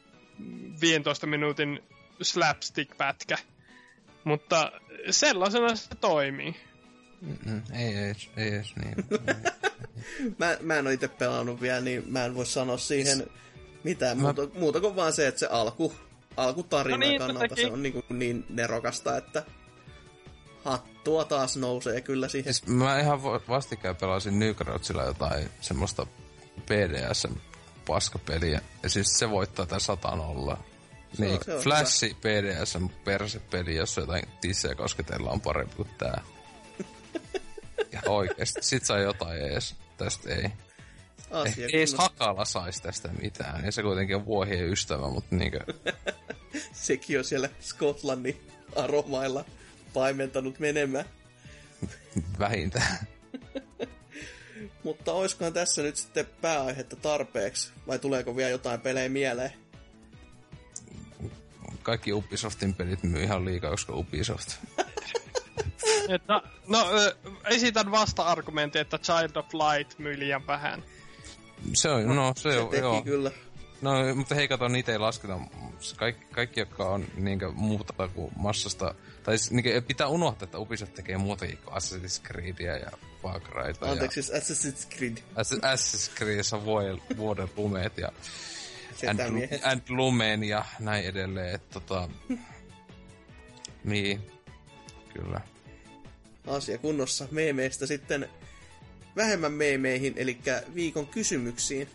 15 0.81 1.27
minuutin 1.27 1.79
slapstick-pätkä. 2.21 3.37
Mutta 4.23 4.71
sellaisena 5.09 5.75
se 5.75 5.95
toimii. 6.01 6.55
Mm-mm, 7.21 7.61
ei 7.73 7.95
edes, 7.97 8.29
ei 8.37 8.47
edes 8.47 8.73
niin. 8.75 8.95
Mä, 10.39 10.57
mä 10.61 10.75
en 10.75 10.87
ole 10.87 10.93
itse 10.93 11.07
pelannut 11.07 11.61
vielä, 11.61 11.81
niin 11.81 12.03
mä 12.07 12.25
en 12.25 12.35
voi 12.35 12.45
sanoa 12.45 12.77
siihen 12.77 13.27
mitään 13.83 14.17
mä... 14.17 14.23
muuta, 14.23 14.59
muuta 14.59 14.79
kuin 14.81 14.95
vaan 14.95 15.13
se, 15.13 15.27
että 15.27 15.39
se 15.39 15.47
alku, 15.47 15.93
alkutarina 16.37 16.97
No 16.97 16.99
niin, 17.09 17.19
kannalta 17.19 17.39
totakin. 17.47 17.65
se 17.67 17.71
on 17.73 17.83
niin, 17.83 17.93
kuin 17.93 18.05
niin 18.09 18.45
nerokasta, 18.49 19.17
että 19.17 19.43
hattua 20.63 21.25
taas 21.25 21.57
nousee 21.57 22.01
kyllä 22.01 22.27
siihen. 22.27 22.53
Siis 22.53 22.67
mä 22.67 22.99
ihan 22.99 23.23
va- 23.23 23.41
vastikään 23.49 23.95
pelasin 23.95 24.39
Newgroundsilla 24.39 25.03
jotain 25.03 25.49
semmoista 25.61 26.07
PDSn 26.65 27.35
paskapeliä. 27.87 28.61
Ja 28.83 28.89
siis 28.89 29.19
se 29.19 29.29
voittaa 29.29 29.65
tää 29.65 29.79
satan 29.79 30.19
olla. 30.19 30.55
Se 31.13 31.23
on- 31.23 31.27
Niin, 31.29 31.39
se 31.45 31.53
on 31.55 31.61
Flashi 31.61 32.17
PDSn 32.21 32.89
persepeli, 33.03 33.75
jossa 33.75 34.01
jotain 34.01 34.23
tissejä 34.41 34.75
kosketellaan 34.75 35.33
on 35.33 35.41
parempi 35.41 35.75
kuin 35.75 35.89
tää. 35.97 36.21
ja 37.93 38.01
oikeesti, 38.07 38.59
sit 38.63 38.85
saa 38.85 38.99
jotain 38.99 39.41
ees. 39.41 39.75
Tästä 39.97 40.29
ei. 40.35 40.49
Asia 41.31 41.65
Ei 41.65 41.77
edes. 41.77 41.93
Hakala 41.93 42.45
sais 42.45 42.81
tästä 42.81 43.09
mitään. 43.21 43.65
Ja 43.65 43.71
se 43.71 43.81
kuitenkin 43.81 44.15
on 44.15 44.25
vuohien 44.25 44.69
ystävä, 44.69 45.09
mutta 45.09 45.35
niinkö... 45.35 45.59
Sekin 46.73 47.17
on 47.17 47.23
siellä 47.23 47.49
Skotlannin 47.59 48.41
aromailla 48.75 49.45
paimentanut 49.93 50.59
menemään. 50.59 51.05
vähintään. 52.39 52.97
Mutta 54.83 55.13
oiskohan 55.13 55.53
tässä 55.53 55.81
nyt 55.81 55.97
sitten 55.97 56.27
pääaihetta 56.41 56.95
tarpeeksi? 56.95 57.71
Vai 57.87 57.99
tuleeko 57.99 58.35
vielä 58.35 58.49
jotain 58.49 58.81
pelejä 58.81 59.09
mieleen? 59.09 59.53
Kaikki 61.83 62.13
Ubisoftin 62.13 62.73
pelit 62.73 63.03
myy 63.03 63.23
ihan 63.23 63.45
liikaa, 63.45 63.71
koska 63.71 63.93
Ubisoft. 63.95 64.49
Että, 66.09 66.41
no, 66.67 66.89
ö, 66.91 67.15
esitän 67.45 67.91
vasta-argumentin, 67.91 68.81
että 68.81 68.97
Child 68.97 69.35
of 69.35 69.45
Light 69.53 69.99
myy 69.99 70.19
liian 70.19 70.47
vähän. 70.47 70.83
Se 71.73 71.89
on, 71.89 72.15
no 72.15 72.33
se, 72.35 72.51
Se 72.51 72.59
on, 72.59 72.69
teki 72.69 72.81
joo. 72.81 73.01
kyllä. 73.01 73.31
No, 73.81 74.15
mutta 74.15 74.35
hei, 74.35 74.47
kato, 74.47 74.67
niitä 74.67 74.91
ei 74.91 74.97
lasketa. 74.97 75.39
Kaikki, 75.97 76.25
kaikki 76.31 76.59
jotka 76.59 76.89
on 76.89 77.05
niinkö 77.15 77.51
muuta 77.51 78.07
kuin 78.07 78.31
massasta, 78.35 78.95
tai 79.23 79.35
niinkö, 79.49 79.81
pitää 79.81 80.07
unohtaa, 80.07 80.45
että 80.45 80.57
Ubisoft 80.57 80.93
tekee 80.93 81.17
muutakin 81.17 81.57
kuin 81.57 81.73
Assassin's 81.73 82.21
Creedia 82.27 82.77
ja 82.77 82.91
Far 83.21 83.41
Cryta 83.41 83.91
Anteeksi, 83.91 84.23
siis 84.23 84.43
Assassin's 84.43 84.95
Creed. 84.97 85.17
ja 85.17 85.43
Ass- 85.43 85.59
Assassin's 85.75 86.55
on 86.55 86.65
vuoden, 86.65 87.01
vuoden 87.17 87.49
lumeet 87.57 87.97
ja 87.97 88.11
and, 89.09 89.19
and 89.63 89.81
lumeen 89.89 90.43
ja 90.43 90.65
näin 90.79 91.05
edelleen. 91.05 91.55
Että 91.55 91.79
tota, 91.79 92.09
niin, 93.83 94.31
kyllä. 95.13 95.41
Asia 96.47 96.77
kunnossa. 96.77 97.27
Meemeistä 97.31 97.85
sitten 97.85 98.29
vähemmän 99.15 99.51
meemeihin, 99.51 100.13
eli 100.15 100.37
viikon 100.75 101.07
kysymyksiin. 101.07 101.89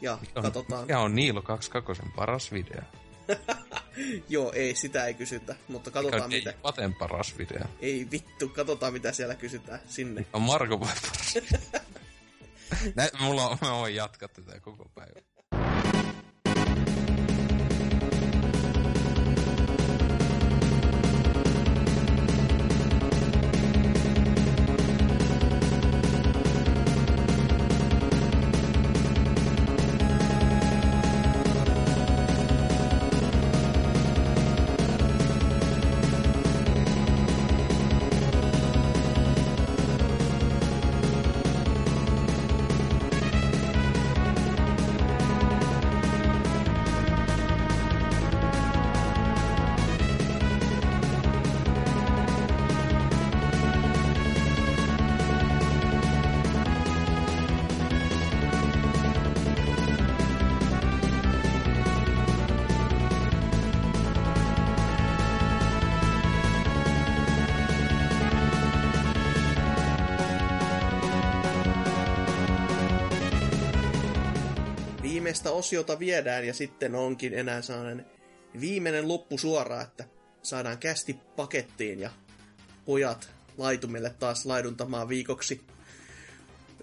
Ja 0.00 0.18
On, 0.34 0.42
katsotaan. 0.42 0.82
Mikä 0.82 0.98
on 0.98 1.14
Niilo 1.14 1.42
22 1.42 2.02
paras 2.16 2.52
video? 2.52 2.80
Joo, 4.28 4.52
ei, 4.52 4.74
sitä 4.74 5.06
ei 5.06 5.14
kysytä, 5.14 5.54
mutta 5.68 5.90
Mikä 5.90 5.98
katsotaan 5.98 6.22
on 6.22 6.30
mitä. 6.30 6.54
Paten 6.62 6.94
paras 6.94 7.38
video? 7.38 7.64
Ei 7.80 8.08
vittu, 8.10 8.48
katsotaan 8.48 8.92
mitä 8.92 9.12
siellä 9.12 9.34
kysytään 9.34 9.80
sinne. 9.86 10.26
On 10.32 10.42
Marko 10.42 10.78
paras 10.78 11.34
Nä, 12.94 13.08
mulla 13.20 13.48
on, 13.48 13.58
mä 13.60 13.72
voin 13.72 13.94
jatkaa 13.94 14.28
tätä 14.28 14.60
koko 14.60 14.90
päivä. 14.94 15.20
Osiota 75.62 75.98
viedään 75.98 76.46
ja 76.46 76.54
sitten 76.54 76.94
onkin 76.94 77.34
enää 77.34 77.62
sellainen 77.62 78.06
viimeinen 78.60 79.08
loppu 79.08 79.38
suora, 79.38 79.82
että 79.82 80.04
saadaan 80.42 80.78
kästi 80.78 81.16
pakettiin 81.36 82.00
ja 82.00 82.10
pojat 82.84 83.30
laitumille 83.58 84.10
taas 84.18 84.46
laiduntamaan 84.46 85.08
viikoksi. 85.08 85.60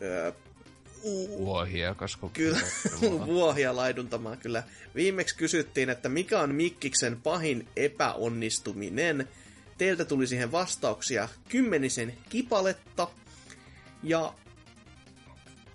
Öö, 0.02 0.32
Vuohia, 1.38 1.96
koska... 1.96 2.30
Kyllä, 2.34 2.60
vuohia 3.26 3.76
laiduntamaan 3.76 4.38
kyllä. 4.38 4.64
Viimeksi 4.96 5.38
kysyttiin, 5.38 5.90
että 5.90 6.10
mikä 6.10 6.40
on 6.40 6.56
Mikkiksen 6.56 7.22
pahin 7.22 7.68
epäonnistuminen. 7.76 9.28
Teiltä 9.78 10.06
tuli 10.06 10.28
siihen 10.28 10.52
vastauksia 10.52 11.30
kymmenisen 11.50 12.18
kipaletta. 12.30 13.08
Ja 14.04 14.34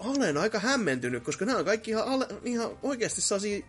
olen 0.04 0.36
aika 0.36 0.58
hämmentynyt, 0.58 1.24
koska 1.24 1.44
nämä 1.44 1.58
on 1.58 1.64
kaikki 1.64 1.90
ihan, 1.90 2.04
ale, 2.08 2.26
ihan 2.44 2.78
oikeasti 2.82 3.20
sellaisia 3.20 3.66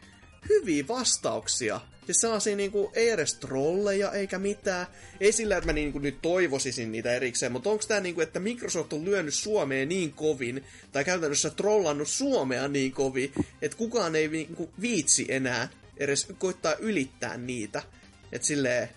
hyviä 0.50 0.88
vastauksia. 0.88 1.82
Siis 2.06 2.22
sellaisia 2.22 2.56
niinku, 2.56 2.92
ei 2.94 3.10
edes 3.10 3.34
trolleja 3.34 4.12
eikä 4.12 4.40
mitään. 4.40 4.88
Ei 5.20 5.32
sillä, 5.32 5.58
että 5.58 5.66
mä 5.68 5.74
niinku 5.74 6.00
nyt 6.00 6.22
toivosisin 6.22 6.92
niitä 6.92 7.14
erikseen, 7.14 7.52
mutta 7.52 7.70
onko 7.70 7.84
tämä 7.88 8.00
niinku, 8.00 8.22
että 8.22 8.40
Microsoft 8.40 8.94
on 8.94 9.06
lyönyt 9.06 9.34
Suomeen 9.34 9.90
niin 9.90 10.14
kovin, 10.14 10.64
tai 10.92 11.06
käytännössä 11.06 11.50
trollannut 11.50 12.08
Suomea 12.08 12.68
niin 12.68 12.92
kovin, 12.92 13.32
että 13.62 13.78
kukaan 13.78 14.16
ei 14.16 14.28
niinku 14.28 14.70
viitsi 14.82 15.26
enää 15.30 15.70
edes 15.98 16.28
koittaa 16.38 16.74
ylittää 16.74 17.38
niitä. 17.38 17.84
Että 18.32 18.48
silleen, 18.48 18.90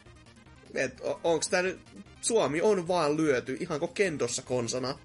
että 0.74 1.02
onko 1.04 1.44
tämä 1.50 1.62
nyt, 1.62 1.78
Suomi 2.20 2.60
on 2.60 2.88
vaan 2.88 3.16
lyöty 3.16 3.56
ihan 3.60 3.80
kuin 3.80 3.94
kendossa 3.94 4.42
konsana 4.42 4.98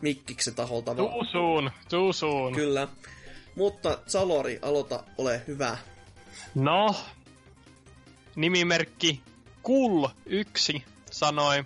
Mikkiksen 0.00 0.54
taholta 0.54 0.96
vaan. 0.96 1.08
Too 1.08 1.24
soon, 1.24 1.70
too 1.88 2.12
soon. 2.12 2.54
Kyllä. 2.54 2.88
Mutta 3.54 3.98
Salori, 4.06 4.58
aloita, 4.62 5.04
ole 5.18 5.42
hyvä. 5.46 5.78
No, 6.54 6.94
nimimerkki 8.36 9.20
Kul1 9.68 10.82
sanoi, 11.10 11.64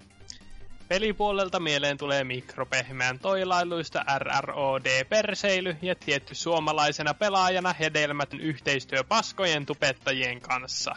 Pelipuolelta 0.93 1.61
mieleen 1.61 1.99
tulee 1.99 2.25
mikropehmeän 2.25 3.19
toilailuista 3.19 4.05
RROD-perseily 4.19 5.77
ja 5.83 5.95
tietty 5.95 6.35
suomalaisena 6.35 7.15
pelaajana 7.15 7.73
hedelmätön 7.73 8.41
yhteistyö 8.41 9.05
paskojen 9.05 9.67
tupettajien 9.67 10.41
kanssa. 10.41 10.97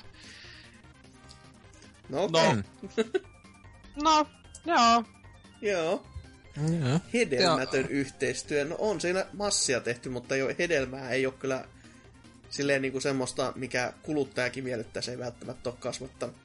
No 2.10 2.24
okei. 2.24 2.42
No, 2.44 2.64
no, 4.04 4.26
joo. 4.66 5.04
Joo. 5.62 6.04
Joo. 6.58 7.00
Hedelmätön 7.14 7.88
yhteistyö. 7.90 8.66
No 8.66 8.76
on 8.80 9.02
siinä 9.02 9.26
massia 9.34 9.80
tehty, 9.80 10.10
mutta 10.10 10.36
jo 10.36 10.48
hedelmää 10.60 11.10
ei 11.10 11.26
ole 11.26 11.34
kyllä 11.40 11.66
silleen 12.50 12.82
niinku 12.82 13.00
semmoista, 13.00 13.54
mikä 13.56 13.94
kuluttajakin 14.02 14.64
miellyttäisi, 14.64 15.12
ei 15.12 15.18
välttämättä 15.18 15.70
ole 15.70 15.78
kasvattanut. 15.80 16.36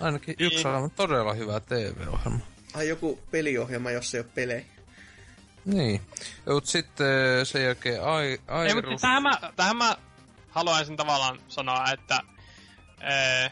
Ainakin 0.00 0.34
yksi 0.38 0.68
on 0.68 0.90
todella 0.90 1.34
hyvä 1.34 1.60
TV-ohjelma. 1.60 2.40
Ai 2.74 2.88
joku 2.88 3.20
peliohjelma, 3.30 3.90
jossa 3.90 4.16
ei 4.16 4.20
ole 4.20 4.30
pelejä. 4.34 4.64
Niin. 5.64 6.00
Mut 6.46 6.66
sitten 6.66 7.46
sen 7.46 7.64
jälkeen 7.64 8.02
ai, 8.02 8.26
Ei, 8.26 8.38
Airus... 8.48 8.74
mutta 8.74 9.00
tähän 9.00 9.22
mä, 9.22 9.38
tähän 9.56 9.76
mä 9.76 9.96
haluaisin 10.50 10.96
tavallaan 10.96 11.38
sanoa, 11.48 11.92
että 11.92 12.20
ee, 13.00 13.50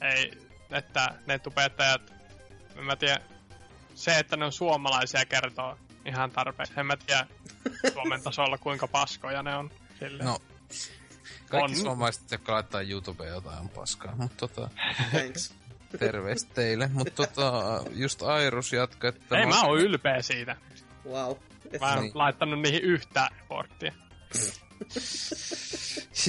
ei, 0.00 0.32
että 0.70 1.14
ne 1.26 1.38
tubettajat, 1.38 2.12
en 2.76 2.84
mä 2.84 2.96
tiedä, 2.96 3.20
se, 4.00 4.18
että 4.18 4.36
ne 4.36 4.44
on 4.44 4.52
suomalaisia 4.52 5.24
kertoo 5.24 5.78
ihan 6.06 6.30
tarpeeksi. 6.30 6.72
En 6.76 6.86
mä 6.86 6.96
tiedä 6.96 7.26
Suomen 7.92 8.22
tasolla 8.22 8.58
kuinka 8.58 8.88
paskoja 8.88 9.42
ne 9.42 9.56
on. 9.56 9.70
Silleen. 9.98 10.26
No, 10.26 10.38
kaikki 11.50 11.72
On. 11.72 11.76
suomalaiset, 11.76 12.30
jotka 12.30 12.52
laittaa 12.52 12.80
YouTubeen 12.80 13.30
jotain 13.30 13.68
paskaa. 13.68 14.14
Mutta 14.16 14.48
tota, 14.48 14.70
Thanks. 15.10 15.54
terveistä 15.98 16.54
teille. 16.54 16.90
Mutta 16.92 17.12
tota, 17.26 17.82
just 17.90 18.22
Airus 18.22 18.72
jatka, 18.72 19.08
että... 19.08 19.38
Ei 19.38 19.46
mä 19.46 19.62
oon 19.62 19.78
ylpeä 19.80 20.22
siitä. 20.22 20.56
Wow. 21.10 21.36
Et, 21.72 21.80
Mä 21.80 21.92
en 21.94 22.00
Niin. 22.00 22.12
laittanut 22.14 22.60
niihin 22.60 22.82
yhtä 22.82 23.28
porttia. 23.48 23.92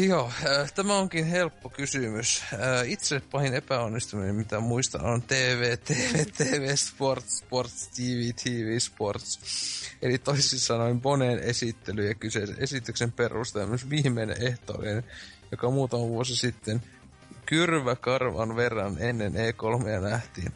Joo, 0.07 0.31
äh, 0.45 0.71
tämä 0.71 0.95
onkin 0.97 1.25
helppo 1.25 1.69
kysymys. 1.69 2.43
Äh, 2.53 2.89
Itse 2.91 3.21
pahin 3.31 3.53
epäonnistuminen, 3.53 4.35
mitä 4.35 4.59
muistan, 4.59 5.05
on 5.05 5.21
TV, 5.21 5.77
TV, 5.77 6.25
TV, 6.37 6.75
Sports, 6.75 7.37
Sports, 7.37 7.87
TV, 7.87 8.31
TV, 8.43 8.79
Sports. 8.79 9.39
Eli 10.01 10.17
toisin 10.17 10.59
sanoen 10.59 11.01
Boneen 11.01 11.39
esittely 11.39 12.07
ja 12.07 12.15
kyseisen 12.15 12.55
esityksen 12.59 13.11
perusteella 13.11 13.69
myös 13.69 13.89
viimeinen 13.89 14.41
ehtoollinen, 14.41 15.03
joka 15.51 15.69
muutama 15.69 16.07
vuosi 16.07 16.35
sitten 16.35 16.81
kyrvä 17.45 17.95
karvan 17.95 18.55
verran 18.55 18.97
ennen 18.99 19.33
E3 19.33 20.01
nähtiin. 20.01 20.51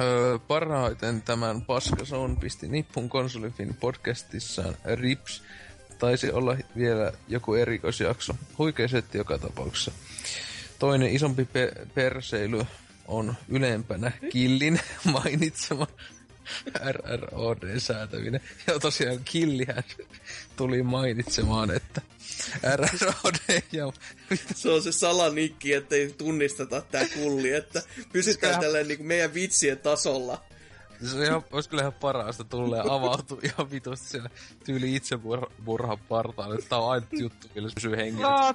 Öö, 0.00 0.38
parhaiten 0.38 1.22
tämän 1.22 1.62
Paska 1.62 2.04
Zone 2.04 2.36
pisti 2.40 2.68
nippun 2.68 3.08
konsolifin 3.08 3.74
podcastissaan 3.74 4.74
Rips. 4.94 5.42
Taisi 5.98 6.30
olla 6.32 6.56
vielä 6.76 7.12
joku 7.28 7.54
erikoisjakso. 7.54 8.34
Huikea 8.58 8.88
setti 8.88 9.18
joka 9.18 9.38
tapauksessa. 9.38 9.92
Toinen 10.78 11.10
isompi 11.10 11.44
pe- 11.44 11.72
perseily 11.94 12.66
on 13.08 13.34
ylempänä 13.48 14.12
Killin 14.30 14.80
mainitsema 15.12 15.86
RROD-säätäminen. 16.92 18.40
Ja 18.66 18.78
tosiaan 18.78 19.18
Killihän 19.24 19.82
tuli 20.56 20.82
mainitsemaan, 20.82 21.70
että 21.70 22.00
RROD 22.76 23.62
ja 23.72 23.92
Se 24.54 24.70
on 24.70 24.82
se 24.82 24.92
salanikki, 24.92 25.72
ettei 25.74 26.14
tunnisteta 26.18 26.80
tää 26.90 27.06
kulli, 27.14 27.50
että 27.52 27.82
pysytään 28.12 28.52
Sehän- 28.52 28.60
tälleen 28.64 28.88
niinku 28.88 29.04
meidän 29.04 29.34
vitsien 29.34 29.78
tasolla. 29.78 30.44
Se 31.02 31.16
on 31.16 31.22
ihan, 31.24 31.42
olisi 31.52 31.68
kyllä 31.68 31.82
ihan 31.82 31.92
parasta 31.92 32.44
tulla 32.44 32.76
ja 32.76 32.84
avautua 32.88 33.38
ihan 33.42 33.70
vitusti 33.70 34.08
siellä 34.08 34.30
tyyli 34.64 34.94
itsemurhan 34.94 35.98
partaalle. 36.08 36.62
Tää 36.68 36.78
on 36.78 36.90
ainut 36.90 37.08
juttu, 37.12 37.46
millä 37.54 37.68
se 37.68 37.74
pysyy 37.74 37.96
hengissä. 37.96 38.28
No, 38.28 38.54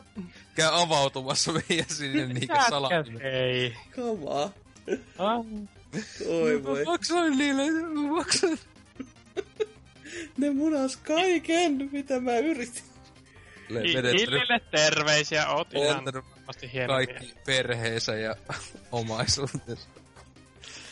Käy 0.55 0.69
avautumassa 0.71 1.51
meidän 1.51 1.89
sinne 1.89 2.25
niinkö 2.25 2.55
salaimen. 2.69 3.21
Ei. 3.21 3.75
Kamaa. 3.95 4.49
Ah, 5.17 5.45
Oi 6.29 6.63
voi. 6.63 6.79
Mä 6.79 6.91
maksoin 6.91 7.37
niille, 7.37 7.71
mä 7.71 8.11
maksoin. 8.11 8.59
Ne 10.37 10.49
munas 10.49 10.97
kaiken, 10.97 11.89
mitä 11.91 12.19
mä 12.19 12.37
yritin. 12.37 12.83
Illille 13.69 14.61
terveisiä, 14.71 15.49
oot 15.49 15.73
ihan 15.73 16.05
varmasti 16.05 16.73
hieno 16.73 16.93
kaikki 16.93 17.33
perheensä 17.45 18.15
ja 18.15 18.35
omaisuutensa. 18.91 19.87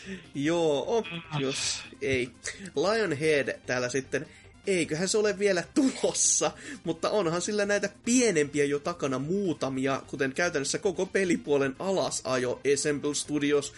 Joo, 0.36 0.98
op, 0.98 1.06
jos 1.40 1.84
ei. 2.02 2.30
Lionhead 2.76 3.60
täällä 3.66 3.90
sitten, 3.90 4.26
eiköhän 4.68 5.08
se 5.08 5.18
ole 5.18 5.40
vielä 5.40 5.64
tulossa, 5.74 6.52
mutta 6.84 7.10
onhan 7.10 7.42
sillä 7.42 7.66
näitä 7.66 7.90
pienempiä 8.06 8.66
jo 8.66 8.80
takana 8.80 9.20
muutamia, 9.20 10.02
kuten 10.08 10.34
käytännössä 10.34 10.78
koko 10.78 11.06
pelipuolen 11.06 11.76
alasajo 11.80 12.62
Assemble 12.74 13.16
Studios, 13.16 13.74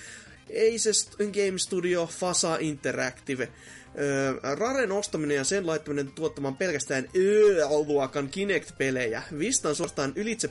Aces 0.74 1.10
Game 1.18 1.58
Studio, 1.58 2.08
Fasa 2.08 2.58
Interactive, 2.60 3.50
Öö, 4.00 4.56
Raren 4.56 4.92
ostaminen 4.92 5.38
ja 5.38 5.44
sen 5.44 5.68
laittaminen 5.68 6.12
tuottamaan 6.12 6.58
pelkästään 6.58 7.10
luokan 7.88 8.30
Kinect-pelejä. 8.30 9.24
Vistan 9.40 9.76
suorastaan 9.76 10.14
ylitse 10.16 10.50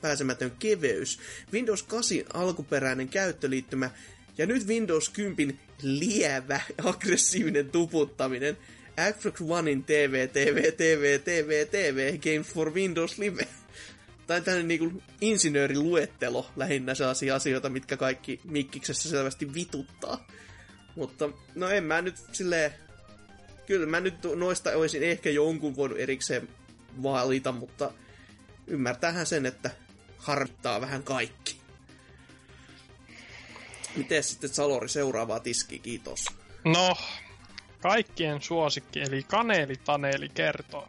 pääsemätön 0.00 0.50
keveys. 0.58 1.18
Windows 1.52 1.82
8 1.82 2.18
alkuperäinen 2.34 3.08
käyttöliittymä 3.08 3.90
ja 4.38 4.46
nyt 4.46 4.66
Windows 4.66 5.08
10 5.08 5.60
lievä 5.82 6.60
aggressiivinen 6.84 7.70
tuputtaminen. 7.70 8.56
Xbox 9.12 9.40
Onein 9.48 9.84
TV, 9.84 10.28
TV, 10.28 10.72
TV, 10.72 11.20
TV, 11.20 11.66
TV, 11.66 12.18
Games 12.18 12.46
for 12.46 12.74
Windows 12.74 13.18
Live. 13.18 13.48
Tai 14.26 14.40
tämmöinen 14.40 14.68
niinku 14.68 15.02
insinööriluettelo 15.20 16.50
lähinnä 16.56 16.94
sellaisia 16.94 17.34
asioita, 17.34 17.68
mitkä 17.68 17.96
kaikki 17.96 18.40
Mikkiksessä 18.44 19.08
selvästi 19.08 19.54
vituttaa. 19.54 20.26
Mutta 20.96 21.30
no 21.54 21.68
en 21.68 21.84
mä 21.84 22.02
nyt 22.02 22.16
silleen... 22.32 22.70
Kyllä 23.66 23.86
mä 23.86 24.00
nyt 24.00 24.14
noista 24.34 24.70
olisin 24.76 25.02
ehkä 25.02 25.30
jonkun 25.30 25.76
voinut 25.76 25.98
erikseen 25.98 26.48
valita, 27.02 27.52
mutta 27.52 27.92
ymmärtäähän 28.66 29.26
sen, 29.26 29.46
että 29.46 29.70
harmittaa 30.16 30.80
vähän 30.80 31.02
kaikki. 31.02 31.63
Miten 33.96 34.22
sitten 34.22 34.50
Salori 34.50 34.88
seuraavaa 34.88 35.40
tiski, 35.40 35.78
kiitos. 35.78 36.24
No, 36.64 36.96
kaikkien 37.80 38.42
suosikki, 38.42 39.00
eli 39.00 39.22
Kaneeli 39.22 39.74
Taneeli 39.84 40.28
kertoo. 40.28 40.88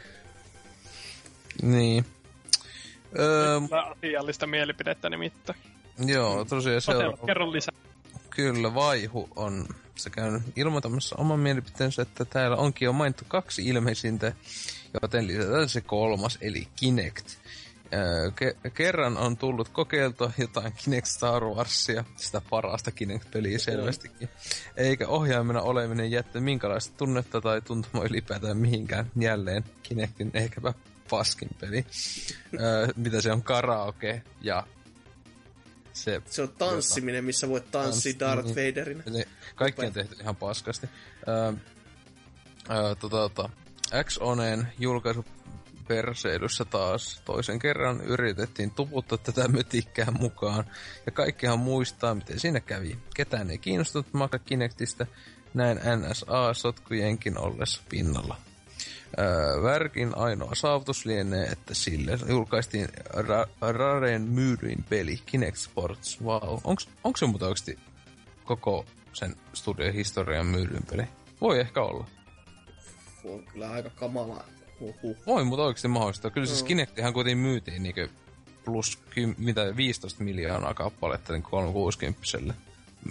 Niin. 1.63 2.05
Öö, 3.19 3.61
Asiallista 3.97 4.47
mielipidettä 4.47 5.11
nimittäin. 5.11 5.59
joo, 6.07 6.45
tosiaan 6.45 6.81
seuraava. 6.81 7.27
kerro 7.27 7.53
lisää. 7.53 7.75
Kyllä, 8.31 8.75
Vaihu 8.75 9.29
on 9.37 9.69
se 9.97 10.11
käynyt 10.11 10.43
ilmoitamassa 10.57 11.17
oman 11.19 11.41
mielipiteensä, 11.41 12.03
että 12.03 12.25
täällä 12.25 12.57
onkin 12.57 12.87
jo 12.87 12.93
mainittu 12.93 13.25
kaksi 13.29 13.67
ilmeisintä, 13.67 14.33
joten 15.03 15.27
lisätään 15.27 15.69
se 15.69 15.81
kolmas, 15.81 16.39
eli 16.41 16.69
Kinect. 16.77 17.27
Öö, 17.95 18.29
ke- 18.31 18.71
kerran 18.71 19.17
on 19.17 19.37
tullut 19.37 19.69
kokeiltua 19.69 20.33
jotain 20.39 20.73
Kinect 20.73 21.07
Star 21.07 21.45
Warsia, 21.45 22.05
sitä 22.17 22.43
parasta 22.51 22.91
Kinect-peliä 22.91 23.59
selvästikin. 23.59 24.29
Eikä 24.77 25.09
ohjaimena 25.09 25.61
oleminen 25.63 26.11
jättä 26.11 26.41
minkälaista 26.41 26.95
tunnetta 26.97 27.41
tai 27.41 27.61
tuntumaa 27.61 28.07
ylipäätään 28.07 28.57
mihinkään 28.57 29.11
jälleen 29.21 29.65
Kinectin 29.83 30.31
ehkäpä 30.35 30.75
paskin 31.11 31.49
peli. 31.61 31.87
öö, 32.61 32.87
mitä 32.97 33.21
se 33.21 33.33
on 33.33 33.43
karaoke 33.43 34.23
ja 34.41 34.67
se 35.93 36.23
Se 36.27 36.43
on 36.43 36.49
tanssiminen, 36.49 37.25
missä 37.25 37.49
voit 37.49 37.71
tanssia 37.71 38.13
Tanssi- 38.13 38.21
Darth 38.21 38.45
niin. 38.55 38.57
Vaderina. 38.57 39.03
Ne, 39.11 39.25
kaikki 39.55 39.87
on 39.87 39.93
tehty 39.93 40.17
ihan 40.21 40.37
paskasti. 40.37 40.89
Öö, 41.29 41.53
öö, 42.71 42.95
tota, 42.95 43.17
tota, 43.17 43.51
X-Oneen 44.05 44.69
julkaisu 44.79 45.25
perseilyssä 45.89 46.65
taas 46.65 47.23
toisen 47.25 47.59
kerran 47.59 48.01
yritettiin 48.01 48.71
tuputtaa 48.71 49.19
tätä 49.19 49.49
mötikkää 49.49 50.11
mukaan. 50.11 50.65
Ja 51.07 51.13
kaikkihan 51.13 51.59
muistaa, 51.59 52.15
miten 52.15 52.41
siinä 52.41 52.61
kävi. 52.61 52.99
Ketään 53.15 53.51
ei 53.51 53.59
kiinnostunut 53.59 54.07
Maka 54.13 54.39
Kinectistä, 54.39 55.07
näin 55.55 55.79
NSA-sotkujenkin 55.79 57.39
ollessa 57.39 57.83
pinnalla. 57.89 58.37
Öö, 59.19 59.63
Värkin 59.63 60.17
ainoa 60.17 60.55
saavutus 60.55 61.07
lienee, 61.07 61.47
että 61.47 61.75
sille 61.75 62.19
julkaistiin 62.29 62.89
Ra- 63.11 63.73
Raren 63.73 64.23
myydyin 64.23 64.85
peli 64.89 65.21
Kinect 65.27 65.57
Sports. 65.57 66.21
Wow. 66.23 66.59
Onko 67.05 67.17
se 67.17 67.27
muuten 67.27 67.49
oikeasti 67.49 67.79
koko 68.45 68.87
sen 69.13 69.37
studion 69.53 69.95
historian 69.95 70.47
myydyin 70.47 70.87
peli? 70.91 71.03
Voi 71.41 71.61
ehkä 71.61 71.83
olla. 71.83 72.07
On 73.25 73.45
kyllä 73.45 73.71
aika 73.71 73.91
kamala. 73.91 74.45
Huhhuh. 74.81 75.17
Voi, 75.27 75.45
mutta 75.45 75.63
oikeasti 75.63 75.89
mahdollista. 75.89 76.31
Kyllä 76.31 76.47
siis 76.47 76.63
Kinectihan 76.63 77.13
kuitenkin 77.13 77.39
myytiin 77.39 77.83
niinku 77.83 78.01
plus 78.65 78.97
kym, 79.11 79.35
mitä 79.39 79.77
15 79.77 80.25
miljoonaa 80.25 80.75
kappaletta 80.75 81.33
niin 81.33 81.43
360 81.43 82.55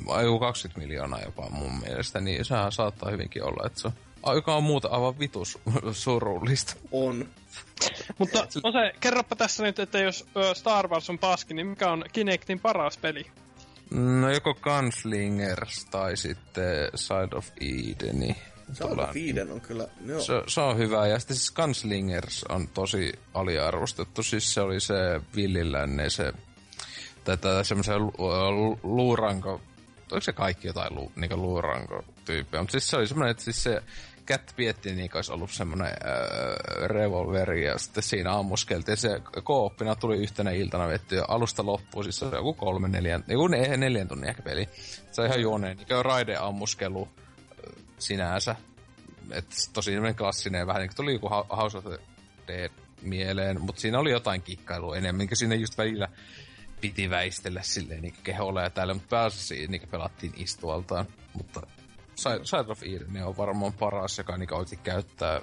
Vai 0.05 0.23
joku 0.23 0.39
20 0.39 0.79
miljoonaa 0.87 1.21
jopa 1.21 1.49
mun 1.49 1.79
mielestä, 1.79 2.21
niin 2.21 2.45
sehän 2.45 2.71
saattaa 2.71 3.11
hyvinkin 3.11 3.43
olla, 3.43 3.67
että 3.67 3.81
se 3.81 3.87
on, 3.87 3.93
a- 4.23 4.33
joka 4.33 4.55
on 4.55 4.63
muuta 4.63 4.87
aivan 4.87 5.19
vitus 5.19 5.59
surullista. 5.91 6.75
On. 6.91 7.29
Mutta 8.17 8.47
on 8.63 8.73
se, 8.73 8.93
kerropa 8.99 9.35
tässä 9.35 9.63
nyt, 9.63 9.79
että 9.79 9.99
jos 9.99 10.25
Star 10.53 10.87
Wars 10.87 11.09
on 11.09 11.19
paski, 11.19 11.53
niin 11.53 11.67
mikä 11.67 11.91
on 11.91 12.05
Kinectin 12.13 12.59
paras 12.59 12.97
peli? 12.97 13.25
No 13.91 14.29
joko 14.31 14.53
Gunslingers 14.53 15.85
tai 15.85 16.17
sitten 16.17 16.89
Side 16.95 17.35
of 17.35 17.47
Edeni. 17.61 18.35
Salva 18.73 19.09
Fiiden 19.13 19.51
on 19.51 19.61
kyllä... 19.61 19.87
Joo. 20.05 20.21
Se, 20.21 20.33
se 20.47 20.61
on 20.61 20.77
hyvä. 20.77 21.07
Ja 21.07 21.19
sitten 21.19 21.37
siis 21.37 21.51
Gunslingers 21.51 22.43
on 22.49 22.67
tosi 22.67 23.13
aliarvostettu. 23.33 24.23
Siis 24.23 24.53
se 24.53 24.61
oli 24.61 24.79
se 24.79 25.21
villilänne, 25.35 26.09
se 26.09 26.33
tätä 27.23 27.63
semmoisen 27.63 28.01
lu, 28.01 28.13
lu, 28.51 28.79
luuranko... 28.83 29.61
Oliko 30.11 30.23
se 30.23 30.33
kaikki 30.33 30.67
jotain 30.67 30.95
lu, 30.95 31.11
niinku 31.15 31.35
luuranko-tyyppiä? 31.35 32.59
Mutta 32.59 32.71
siis 32.71 32.89
se 32.89 32.97
oli 32.97 33.07
semmoinen, 33.07 33.31
että 33.31 33.43
siis 33.43 33.63
se 33.63 33.83
Cat 34.27 34.53
Pietti 34.55 34.95
niin 34.95 35.09
olisi 35.15 35.31
ollut 35.33 35.51
semmoinen 35.51 35.87
äh, 35.87 36.87
revolveri 36.87 37.65
ja 37.65 37.77
sitten 37.77 38.03
siinä 38.03 38.33
ammuskeltiin. 38.33 38.97
Se 38.97 39.21
kooppina 39.43 39.95
tuli 39.95 40.17
yhtenä 40.17 40.51
iltana 40.51 40.87
vetty 40.87 41.15
ja 41.15 41.25
alusta 41.27 41.65
loppuun, 41.65 42.03
siis 42.03 42.19
se 42.19 42.25
oli 42.25 42.35
joku 42.35 42.53
kolme, 42.53 42.87
neljän, 42.87 43.23
joku 43.27 43.47
ne, 43.47 43.77
neljän 43.77 44.07
tunnin 44.07 44.29
ehkä 44.29 44.41
peli. 44.41 44.69
Se 45.11 45.21
on 45.21 45.27
ihan 45.27 45.41
juoneen, 45.41 45.77
niin 45.77 46.05
raide 46.05 46.35
ammuskelu 46.35 47.07
sinänsä. 47.99 48.55
Et 49.31 49.45
tosi 49.73 49.91
klassinen, 50.17 50.67
vähän 50.67 50.79
niin 50.79 50.89
kuin 50.89 50.95
tuli 50.95 51.13
joku 51.13 51.27
Hou- 51.27 51.55
House 51.55 51.77
of 51.77 51.85
the 52.45 52.71
mieleen, 53.01 53.61
mutta 53.61 53.81
siinä 53.81 53.99
oli 53.99 54.11
jotain 54.11 54.41
kikkailua 54.41 54.97
enemmän, 54.97 55.27
siinä 55.33 55.55
just 55.55 55.77
välillä 55.77 56.07
piti 56.81 57.09
väistellä 57.09 57.61
silleen 57.63 58.01
niin 58.01 58.15
keholla 58.23 58.61
ja 58.61 58.69
täällä, 58.69 58.93
mutta 58.93 59.09
pääasiassa 59.09 59.55
niin 59.67 59.87
pelattiin 59.91 60.33
istualtaan. 60.35 61.05
Mutta 61.33 61.61
Side 62.15 62.71
of 62.71 62.83
Eden 62.83 63.25
on 63.25 63.37
varmaan 63.37 63.73
paras, 63.73 64.17
joka 64.17 64.37
niin 64.37 64.49
käyttää 64.83 65.41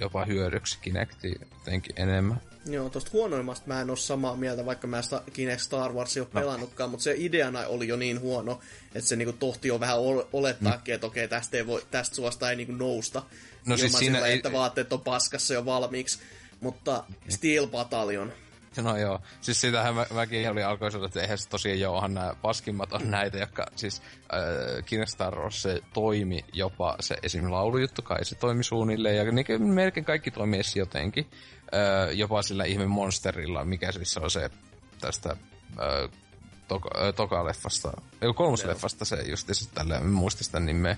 jopa 0.00 0.24
hyödyksi 0.24 0.78
Kinectia 0.80 1.46
jotenkin 1.52 1.94
enemmän. 1.96 2.40
Joo, 2.68 2.90
tosta 2.90 3.10
huonoimmasta 3.12 3.66
mä 3.66 3.80
en 3.80 3.90
oo 3.90 3.96
samaa 3.96 4.36
mieltä, 4.36 4.66
vaikka 4.66 4.86
mä 4.86 5.00
Kinect 5.32 5.60
Star 5.60 5.92
Warsia 5.92 6.22
ole 6.22 6.30
pelannutkaan, 6.34 6.90
mutta 6.90 7.04
se 7.04 7.14
ideana 7.16 7.66
oli 7.66 7.88
jo 7.88 7.96
niin 7.96 8.20
huono, 8.20 8.60
että 8.94 9.08
se 9.08 9.16
niinku 9.16 9.32
tohti 9.32 9.68
jo 9.68 9.80
vähän 9.80 9.98
ol- 9.98 10.22
olettaakin, 10.32 10.94
että 10.94 11.06
okei, 11.06 11.28
tästä, 11.28 11.56
ei 11.56 11.66
voi, 11.66 11.82
tästä 11.90 12.16
suosta 12.16 12.50
ei 12.50 12.56
niinku 12.56 12.72
nousta. 12.72 13.22
No 13.66 13.76
siis 13.76 13.92
siinä 13.92 14.16
sillä, 14.16 14.26
ei- 14.28 14.36
että 14.36 14.52
vaatteet 14.52 14.92
on 14.92 15.00
paskassa 15.00 15.54
jo 15.54 15.64
valmiiksi. 15.64 16.18
Mutta 16.60 17.04
Steel 17.28 17.66
Battalion, 17.66 18.32
No 18.82 18.96
joo, 18.96 19.20
siis 19.40 19.60
sitähän 19.60 19.94
mä, 19.94 20.06
mäkin 20.14 20.50
oli 20.50 20.62
alkoi 20.62 20.92
sanoa, 20.92 21.06
että 21.06 21.20
eihän 21.20 21.38
se 21.38 21.48
tosiaan 21.48 21.80
joo, 21.80 21.94
onhan 21.94 22.14
nämä 22.14 22.34
paskimmat 22.42 22.92
on 22.92 23.10
näitä, 23.10 23.38
jotka 23.38 23.66
siis 23.76 24.02
äh, 24.34 24.84
Kinect 24.86 25.10
Star 25.10 25.34
Wars 25.38 25.62
se 25.62 25.80
toimi 25.92 26.44
jopa, 26.52 26.96
se 27.00 27.16
esim. 27.22 27.50
laulujuttu 27.50 28.02
kai 28.02 28.24
se 28.24 28.34
toimi 28.34 28.64
suunnilleen, 28.64 29.16
ja 29.16 29.32
niin 29.32 29.62
melkein 29.62 30.04
kaikki 30.04 30.30
toimii 30.30 30.56
edes 30.56 30.76
jotenkin. 30.76 31.26
Äh, 31.74 32.16
jopa 32.16 32.42
sillä 32.42 32.64
ihme 32.64 32.86
monsterilla, 32.86 33.64
mikä 33.64 33.92
siis 33.92 34.16
on 34.16 34.30
se 34.30 34.50
tästä 35.00 35.36
äh, 35.80 36.10
toka, 36.68 36.90
äh, 36.98 37.14
toka-leffasta, 37.14 38.00
ei 38.22 38.32
kolmosleffasta 38.34 39.04
se 39.04 39.16
just, 39.22 39.48
tälleen, 39.74 40.02
en 40.02 40.08
muista 40.08 40.44
sitä 40.44 40.60
nimeä, 40.60 40.96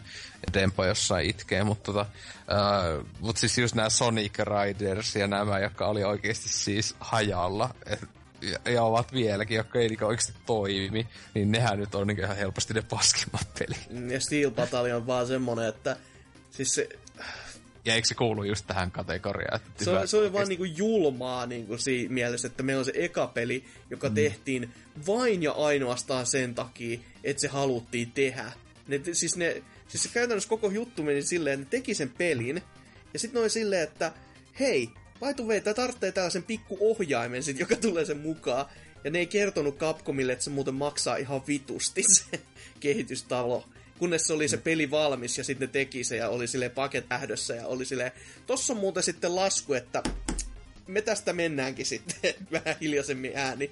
Dempa 0.54 0.86
jossain 0.86 1.30
itkee, 1.30 1.64
mutta 1.64 1.92
tota, 1.92 2.00
äh, 2.00 3.06
mut 3.20 3.36
siis 3.36 3.58
just 3.58 3.74
nämä 3.74 3.90
Sonic 3.90 4.38
Riders 4.38 5.16
ja 5.16 5.26
nämä, 5.26 5.58
jotka 5.58 5.86
oli 5.86 6.04
oikeasti 6.04 6.48
siis 6.48 6.96
hajalla, 7.00 7.74
et, 7.86 8.00
ja, 8.42 8.72
ja, 8.72 8.82
ovat 8.82 9.12
vieläkin, 9.12 9.56
jotka 9.56 9.78
ei 9.78 9.88
niinku 9.88 10.04
oikeasti 10.04 10.34
toimi, 10.46 11.06
niin 11.34 11.52
nehän 11.52 11.78
nyt 11.78 11.94
on 11.94 12.06
niinku 12.06 12.22
ihan 12.22 12.36
helposti 12.36 12.74
ne 12.74 12.82
paskimmat 12.82 13.48
pelit. 13.58 14.12
ja 14.12 14.20
Steel 14.20 14.50
Battalion 14.50 15.06
vaan 15.06 15.26
semmonen, 15.26 15.68
että 15.68 15.96
siis 16.50 16.74
se, 16.74 16.88
Ja 17.90 17.94
eikö 17.94 18.08
se 18.08 18.14
kuulu 18.14 18.44
just 18.44 18.66
tähän 18.66 18.90
kategoriaan? 18.90 19.60
Että 19.60 19.84
se, 19.84 19.90
on, 19.90 20.08
se 20.08 20.16
oli 20.16 20.32
vaan 20.32 20.48
niinku 20.48 20.64
julmaa 20.64 21.46
niinku 21.46 21.78
siinä 21.78 22.14
mielessä, 22.14 22.48
että 22.48 22.62
meillä 22.62 22.80
on 22.80 22.84
se 22.84 22.92
eka 22.94 23.26
peli, 23.26 23.64
joka 23.90 24.08
mm. 24.08 24.14
tehtiin 24.14 24.70
vain 25.06 25.42
ja 25.42 25.52
ainoastaan 25.52 26.26
sen 26.26 26.54
takia, 26.54 27.00
että 27.24 27.40
se 27.40 27.48
haluttiin 27.48 28.12
tehdä. 28.12 28.52
Ne, 28.88 29.00
siis, 29.12 29.36
ne, 29.36 29.62
siis 29.88 30.02
se 30.02 30.08
käytännössä 30.08 30.48
koko 30.48 30.70
juttu 30.70 31.02
meni 31.02 31.22
silleen, 31.22 31.60
että 31.60 31.76
ne 31.76 31.80
teki 31.80 31.94
sen 31.94 32.10
pelin, 32.18 32.62
ja 33.12 33.18
sitten 33.18 33.38
noin 33.38 33.50
silleen, 33.50 33.82
että 33.82 34.12
hei, 34.60 34.90
the 35.36 35.44
way, 35.44 35.60
tää 35.60 35.74
tarvitsee 35.74 36.12
tällaisen 36.12 36.42
pikku 36.42 36.78
ohjaimen 36.80 37.42
sit, 37.42 37.58
joka 37.64 37.76
tulee 37.76 38.04
sen 38.04 38.18
mukaan. 38.18 38.66
Ja 39.04 39.10
ne 39.10 39.18
ei 39.18 39.26
kertonut 39.26 39.78
Capcomille, 39.78 40.32
että 40.32 40.44
se 40.44 40.50
muuten 40.50 40.74
maksaa 40.74 41.16
ihan 41.16 41.42
vitusti 41.46 42.02
se 42.02 42.40
kehitystalo. 42.80 43.64
Kunnes 44.00 44.26
se 44.26 44.32
oli 44.32 44.48
se 44.48 44.56
peli 44.56 44.90
valmis 44.90 45.38
ja 45.38 45.44
sitten 45.44 45.68
ne 45.68 45.72
teki 45.72 46.04
se 46.04 46.16
ja 46.16 46.28
oli 46.28 46.46
sille 46.46 46.68
paketähdössä 46.68 47.54
ja 47.54 47.66
oli 47.66 47.84
sille 47.84 48.12
tossa 48.46 48.72
on 48.72 48.78
muuten 48.78 49.02
sitten 49.02 49.36
lasku, 49.36 49.74
että 49.74 50.02
me 50.86 51.02
tästä 51.02 51.32
mennäänkin 51.32 51.86
sitten 51.86 52.34
vähän 52.52 52.76
hiljaisemmin 52.80 53.32
ääni. 53.34 53.70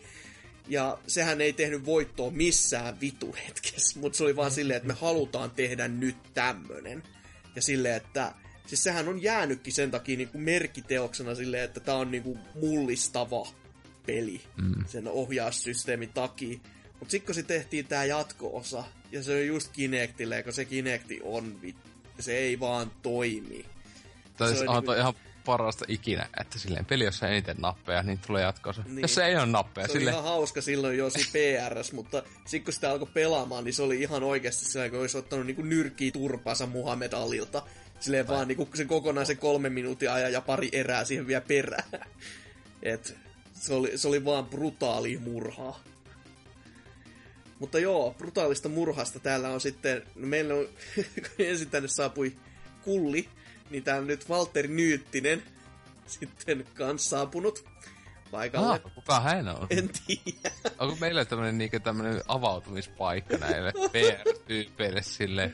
Ja 0.69 0.99
sehän 1.07 1.41
ei 1.41 1.53
tehnyt 1.53 1.87
voittoa 1.87 2.31
missään 2.31 3.01
vitu 3.01 3.37
hetkessä, 3.47 4.01
mutta 4.01 4.17
se 4.17 4.25
oli 4.25 4.37
vaan 4.37 4.51
silleen, 4.51 4.77
että 4.77 4.89
me 4.89 4.95
halutaan 5.01 5.51
tehdä 5.51 5.89
nyt 5.89 6.17
tämmönen. 6.35 7.03
Ja 7.57 7.63
silleen, 7.63 7.97
että 7.97 8.35
siis 8.67 8.83
sehän 8.83 9.09
on 9.09 9.23
jäänytkin 9.23 9.73
sen 9.73 9.91
takia 9.91 10.17
niin 10.17 10.29
kuin 10.29 10.43
merkkiteoksena 10.43 11.35
silleen, 11.35 11.65
että 11.65 11.81
tää 11.81 11.97
on 11.97 12.11
niin 12.11 12.23
kuin 12.23 12.39
mullistava 12.55 13.49
peli 14.07 14.41
mm. 14.57 14.85
sen 14.87 15.09
ohjaussysteemin 15.09 16.13
takia. 16.13 16.59
Mutta 17.01 17.11
sitten 17.11 17.27
kun 17.27 17.35
se 17.35 17.43
tehtiin 17.43 17.87
tää 17.87 18.05
jatko-osa, 18.05 18.85
ja 19.13 19.23
se 19.23 19.35
on 19.35 19.47
just 19.47 19.69
Kinectille, 19.73 20.43
kun 20.43 20.53
se 20.53 20.65
Kinecti 20.65 21.21
on 21.23 21.63
vit... 21.63 21.77
se 22.19 22.39
ei 22.39 22.61
vaan 22.61 22.91
toimi. 23.03 23.67
Tai 24.37 24.49
se 24.49 24.57
siis 24.57 24.69
on 24.69 24.77
niinku- 24.77 24.93
ihan 24.93 25.15
parasta 25.49 25.85
ikinä, 25.89 26.29
että 26.41 26.59
silleen 26.59 26.85
peli, 26.85 27.05
jossa 27.05 27.29
eniten 27.29 27.57
nappeja, 27.61 28.03
niin 28.03 28.19
tulee 28.27 28.43
jatkossa. 28.43 28.83
Niin. 28.83 28.95
Niin. 28.95 29.03
Jos 29.03 29.15
se 29.15 29.25
ei 29.25 29.37
ole 29.37 29.47
nappeja, 29.47 29.87
Se 29.87 29.93
oli 29.93 29.99
silleen, 30.01 30.15
ihan 30.17 30.31
hauska 30.31 30.61
silloin 30.61 30.99
jo 30.99 31.11
siinä 31.11 31.31
PRS, 31.33 31.93
mutta 31.93 32.23
sitten 32.45 32.65
kun 32.65 32.73
sitä 32.73 32.91
alkoi 32.91 33.09
pelaamaan, 33.15 33.65
niin 33.65 33.75
se 33.75 33.83
oli 33.83 34.01
ihan 34.01 34.23
oikeasti 34.23 34.65
sellainen, 34.65 34.91
kun 34.91 35.01
olisi 35.01 35.19
ottanut 35.19 35.47
niinku 35.47 35.63
nyrkkiä 35.63 36.11
turpaansa 36.11 36.67
Muhammed 36.67 37.13
Alilta. 37.13 37.63
Silleen 38.01 38.29
vaan 38.29 38.49
niinku 38.49 38.69
sen 38.75 38.89
kokonaisen 38.89 39.39
kolmen 39.39 39.73
minuutin 39.73 40.11
ajan 40.11 40.33
ja 40.33 40.41
pari 40.41 40.69
erää 40.73 41.05
siihen 41.05 41.27
vielä 41.27 41.41
perään. 41.41 41.85
Et 42.83 43.17
se 43.55 43.75
oli, 43.75 43.99
se 43.99 44.09
oli 44.09 44.25
vaan 44.25 44.47
brutaali 44.47 45.19
murhaa. 45.19 45.81
Mutta 47.59 47.79
joo, 47.79 48.15
brutaalista 48.19 48.69
murhasta 48.69 49.19
täällä 49.21 49.49
on 49.49 49.61
sitten, 49.61 50.03
no 50.15 50.27
meillä 50.27 50.55
on, 50.55 50.69
kun 50.95 51.47
ensin 51.47 51.71
tänne 51.71 51.89
saapui 51.89 52.37
Kulli, 52.85 53.29
niin 53.71 53.85
täällä 53.85 54.01
on 54.01 54.07
nyt 54.07 54.29
Valtteri 54.29 54.69
Nyyttinen 54.69 55.43
sitten 56.07 56.67
kans 56.75 57.11
saapunut 57.11 57.65
paikalle. 58.31 58.69
ah, 58.73 58.81
kuka 58.95 59.21
hän 59.21 59.49
on? 59.49 59.67
En 59.71 59.91
tiedä. 60.07 60.51
Onko 60.79 60.97
meillä 61.01 61.25
tämmönen, 61.25 61.59
niinku, 61.59 61.81
tämmönen 61.81 62.23
avautumispaikka 62.29 63.37
näille 63.37 63.73
PR-tyypeille 63.73 65.03
sille 65.03 65.53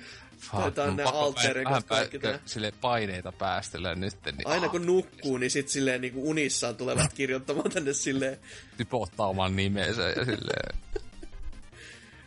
Taitaa 0.52 0.86
pakko 1.05 1.18
alter 1.18 1.65
kaikki 1.86 2.18
pä- 2.18 2.20
tää. 2.20 2.39
Sille 2.44 2.73
paineita 2.81 3.33
päästellä 3.33 3.94
nyt. 3.94 4.15
Niin, 4.24 4.47
Aina 4.47 4.68
kun 4.68 4.86
nukkuu, 4.86 5.36
niin 5.39 5.50
sit 5.50 5.68
silleen 5.68 6.00
niinku 6.00 6.31
unissaan 6.31 6.76
tulevat 6.76 7.12
kirjoittamaan 7.12 7.70
tänne 7.70 7.92
silleen, 7.92 8.39
Tipottaa 8.76 9.26
oman 9.26 9.57
nimensä 9.57 10.02
ja 10.02 10.24
silleen... 10.24 10.78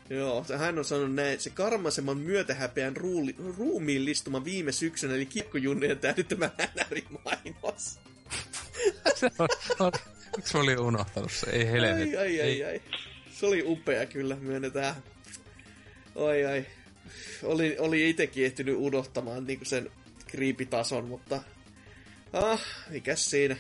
Joo, 0.10 0.44
se- 0.44 0.58
hän 0.58 0.78
on 0.80 0.86
sanonut 0.86 1.16
näin, 1.16 1.40
se 1.40 1.50
karmaisemman 1.50 2.18
myötähäpeän 2.18 2.98
ruuli, 2.98 3.36
ruumiin 3.58 4.06
listuma 4.06 4.46
viime 4.46 4.72
syksynä, 4.72 5.16
eli 5.16 5.26
kikkojunnojen 5.26 6.00
tähdyttämä 6.00 6.50
mainos. 7.26 8.00
se 9.16 9.32
on, 9.40 9.48
on, 9.80 9.92
miksi 10.38 10.54
mä 10.54 10.60
olin 10.64 10.80
unohtanut 10.80 11.32
se? 11.32 11.50
Ei 11.50 11.72
helvetti. 11.72 12.18
Ai, 12.18 12.42
ai, 12.42 12.42
ai, 12.42 12.64
ai. 12.64 12.82
Se 13.34 13.46
oli 13.46 13.64
upea 13.66 14.06
kyllä, 14.06 14.36
myönnetään. 14.36 14.96
Oi, 16.16 16.46
ai. 16.46 16.66
Oli, 17.44 17.76
oli 17.80 18.10
itekin 18.10 18.46
ehtinyt 18.46 18.76
unohtamaan 18.78 19.46
niinku 19.46 19.66
sen 19.66 19.92
kriipitason, 20.28 21.06
mutta... 21.06 21.44
Ah, 22.34 22.62
mikäs 22.90 23.30
siinä? 23.30 23.56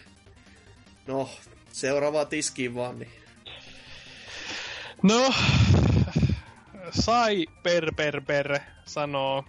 No, 1.07 1.29
seuraavaa 1.71 2.25
tiskiin 2.25 2.75
vaan, 2.75 2.99
niin... 2.99 3.11
No, 5.03 5.33
sai 6.91 7.45
per 7.63 7.95
per 7.95 8.21
per 8.21 8.59
sanoo, 8.85 9.45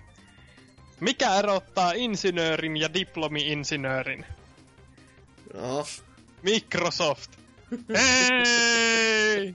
mikä 1.00 1.34
erottaa 1.34 1.92
insinöörin 1.92 2.76
ja 2.76 2.94
diplomi-insinöörin? 2.94 4.26
No, 5.54 5.86
Microsoft. 6.42 7.30
Hei! 7.96 9.54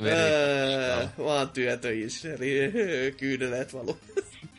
Öö, 0.00 1.08
vaan 1.18 1.50
työtöinsinööri, 1.50 2.72
kyyneleet 3.18 3.74
valu. 3.74 3.98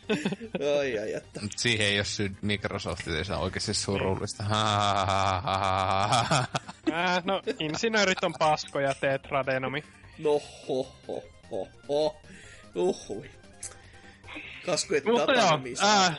ai 0.79 0.99
ai, 0.99 1.13
että. 1.13 1.41
Mut 1.41 1.51
siihen 1.57 1.87
ei 1.87 1.97
ole 1.97 2.05
syy 2.05 2.35
Microsoftin, 2.41 3.25
se 3.25 3.33
on 3.33 3.39
oikeasti 3.39 3.73
surullista. 3.73 4.43
Äh, 6.91 7.23
no, 7.23 7.41
insinöörit 7.59 8.23
on 8.23 8.33
paskoja, 8.39 8.93
tetradenomi. 8.95 9.83
No 10.19 10.41
ho 10.67 10.95
ho 11.07 11.23
ho 11.53 11.67
ho. 11.89 12.21
Uhui. 12.75 13.29
Kaskuet 14.65 15.05
Mutta 15.05 15.33
joo, 15.33 15.59
äh, 15.83 16.17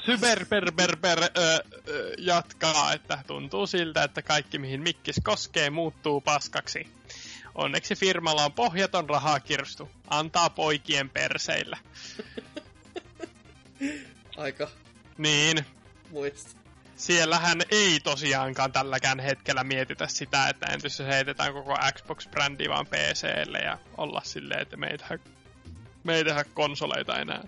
ö, 1.36 1.64
ö, 1.88 2.14
jatkaa, 2.18 2.92
että 2.92 3.18
tuntuu 3.26 3.66
siltä, 3.66 4.02
että 4.02 4.22
kaikki 4.22 4.58
mihin 4.58 4.82
mikkis 4.82 5.20
koskee 5.24 5.70
muuttuu 5.70 6.20
paskaksi. 6.20 6.86
Onneksi 7.54 7.94
firmalla 7.96 8.44
on 8.44 8.52
pohjaton 8.52 9.08
rahakirstu. 9.08 9.90
Antaa 10.10 10.50
poikien 10.50 11.10
perseillä. 11.10 11.78
Aika 14.36 14.70
Niin, 15.18 15.64
muista. 16.10 16.63
Siellähän 16.96 17.62
ei 17.70 18.00
tosiaankaan 18.00 18.72
tälläkään 18.72 19.20
hetkellä 19.20 19.64
mietitä 19.64 20.08
sitä, 20.08 20.48
että 20.48 20.66
entäs 20.66 20.98
jos 20.98 21.08
heitetään 21.08 21.52
koko 21.52 21.74
Xbox-brändi 21.74 22.68
vaan 22.68 22.86
PClle 22.86 23.58
ja 23.58 23.78
olla 23.96 24.20
silleen, 24.24 24.62
että 24.62 24.76
me 24.76 24.86
ei 24.86 24.98
tehdä, 24.98 25.18
me 26.04 26.16
ei 26.16 26.24
tehdä 26.24 26.44
konsoleita 26.44 27.18
enää. 27.18 27.44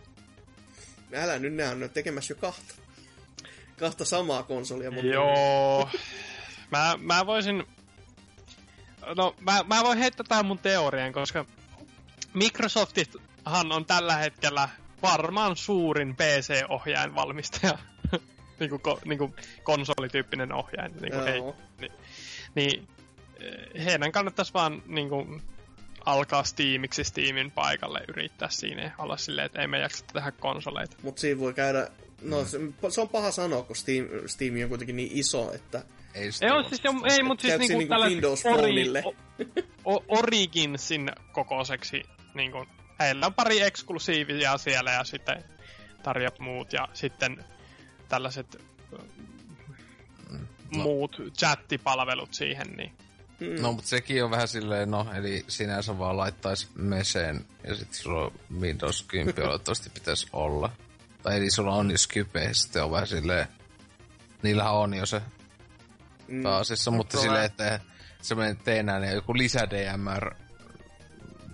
Älä 1.15 1.39
nyt, 1.39 1.55
ne 1.55 1.69
on 1.69 1.91
tekemässä 1.95 2.33
jo 2.35 2.41
kahta. 2.41 2.75
Kahta 3.79 4.05
samaa 4.05 4.43
konsolia. 4.43 4.91
Mutta 4.91 5.07
Joo. 5.07 5.91
Mä, 6.71 6.99
mä 7.01 7.27
voisin... 7.27 7.65
No, 9.17 9.35
mä, 9.41 9.65
mä 9.67 9.83
voin 9.83 9.99
heittää 9.99 10.27
tämän 10.29 10.47
mun 10.47 10.59
teorian, 10.59 11.13
koska 11.13 11.45
Microsoftithan 12.35 13.73
on 13.73 13.87
tällä 13.87 14.17
hetkellä 14.17 14.69
varmaan 15.03 15.57
suurin 15.57 16.17
PC-ohjainvalmistaja. 16.17 17.79
Niinku, 18.61 18.79
ko, 18.79 19.01
niinku 19.05 19.35
konsolityyppinen 19.63 20.53
ohjain. 20.53 20.93
Niinku, 21.01 21.19
ei, 21.19 21.37
Joo. 21.37 21.57
niin, 21.81 21.93
niin 22.55 22.89
heidän 23.85 24.13
kannattaisi 24.13 24.55
vaan 24.55 24.83
niinku, 24.87 25.41
alkaa 26.07 26.45
Steamiksi 26.45 27.05
Steamin 27.05 27.51
paikalle 27.51 28.01
yrittää 28.09 28.49
siinä 28.51 28.83
ja 28.83 28.91
olla 28.99 29.17
silleen, 29.17 29.47
että 29.47 29.61
ei 29.61 29.67
me 29.67 29.79
jaksa 29.79 30.05
tehdä 30.13 30.31
konsoleita. 30.31 30.97
Mut 31.03 31.19
siinä 31.19 31.41
voi 31.41 31.55
käydä... 31.55 31.89
No, 32.23 32.45
se, 32.45 32.59
se 32.89 33.01
on 33.01 33.09
paha 33.09 33.31
sanoa, 33.31 33.63
kun 33.63 33.77
Steam, 33.77 34.07
Steam 34.27 34.55
on 34.63 34.69
kuitenkin 34.69 34.97
niin 34.97 35.11
iso, 35.13 35.53
että... 35.55 35.83
ei 36.15 36.31
Ei, 36.43 36.51
on, 36.51 36.65
siis, 36.65 36.81
on, 36.89 37.11
ei 37.11 37.23
mutta 37.23 37.43
siis 37.43 37.59
niinku, 37.59 37.79
niinku 37.79 37.95
Windows 37.95 38.47
ori, 38.47 38.55
Phoneille? 38.55 39.03
o, 39.05 39.15
o, 39.85 40.05
Originsin 40.09 41.11
kokoiseksi, 41.33 42.03
niinku, 42.35 42.67
heillä 43.01 43.27
on 43.27 43.35
pari 43.35 43.61
eksklusiivia 43.61 44.59
siellä 44.59 44.91
ja 44.91 45.05
sitten 45.05 45.45
tarjot 46.03 46.39
muut 46.39 46.73
ja 46.73 46.89
sitten 46.93 47.45
tällaiset 48.09 48.63
No. 50.77 50.83
muut 50.83 51.17
chattipalvelut 51.39 52.35
siihen, 52.35 52.67
niin 52.77 52.93
Mm. 53.41 53.63
No, 53.63 53.73
mutta 53.73 53.89
sekin 53.89 54.25
on 54.25 54.31
vähän 54.31 54.49
silleen, 54.49 54.91
no, 54.91 55.07
eli 55.15 55.45
sinänsä 55.49 55.99
vaan 55.99 56.17
laittaisi 56.17 56.69
meseen, 56.75 57.45
ja 57.67 57.75
sitten 57.75 57.95
sulla 57.95 58.25
on 58.25 58.33
Windows 58.61 59.03
10 59.03 59.49
olettavasti 59.49 59.91
pitäisi 59.91 60.27
olla. 60.33 60.73
Tai 61.23 61.37
eli 61.37 61.51
sulla 61.51 61.75
on 61.75 61.91
jo 61.91 61.99
Skype, 61.99 62.45
ja 62.45 62.55
sitten 62.55 62.85
on 62.85 62.91
vähän 62.91 63.07
silleen, 63.07 63.47
niillähän 64.43 64.73
on 64.75 64.95
jo 64.95 65.07
se 65.07 65.23
Mm. 66.29 66.43
pääasiassa, 66.43 66.91
mutta 66.91 67.11
Kyllä. 67.13 67.23
silleen, 67.23 67.45
että 67.45 67.81
semmoinen 68.23 68.57
teenään 68.57 69.03
ja 69.05 69.13
joku 69.15 69.37
lisä 69.37 69.71
DMR 69.71 70.35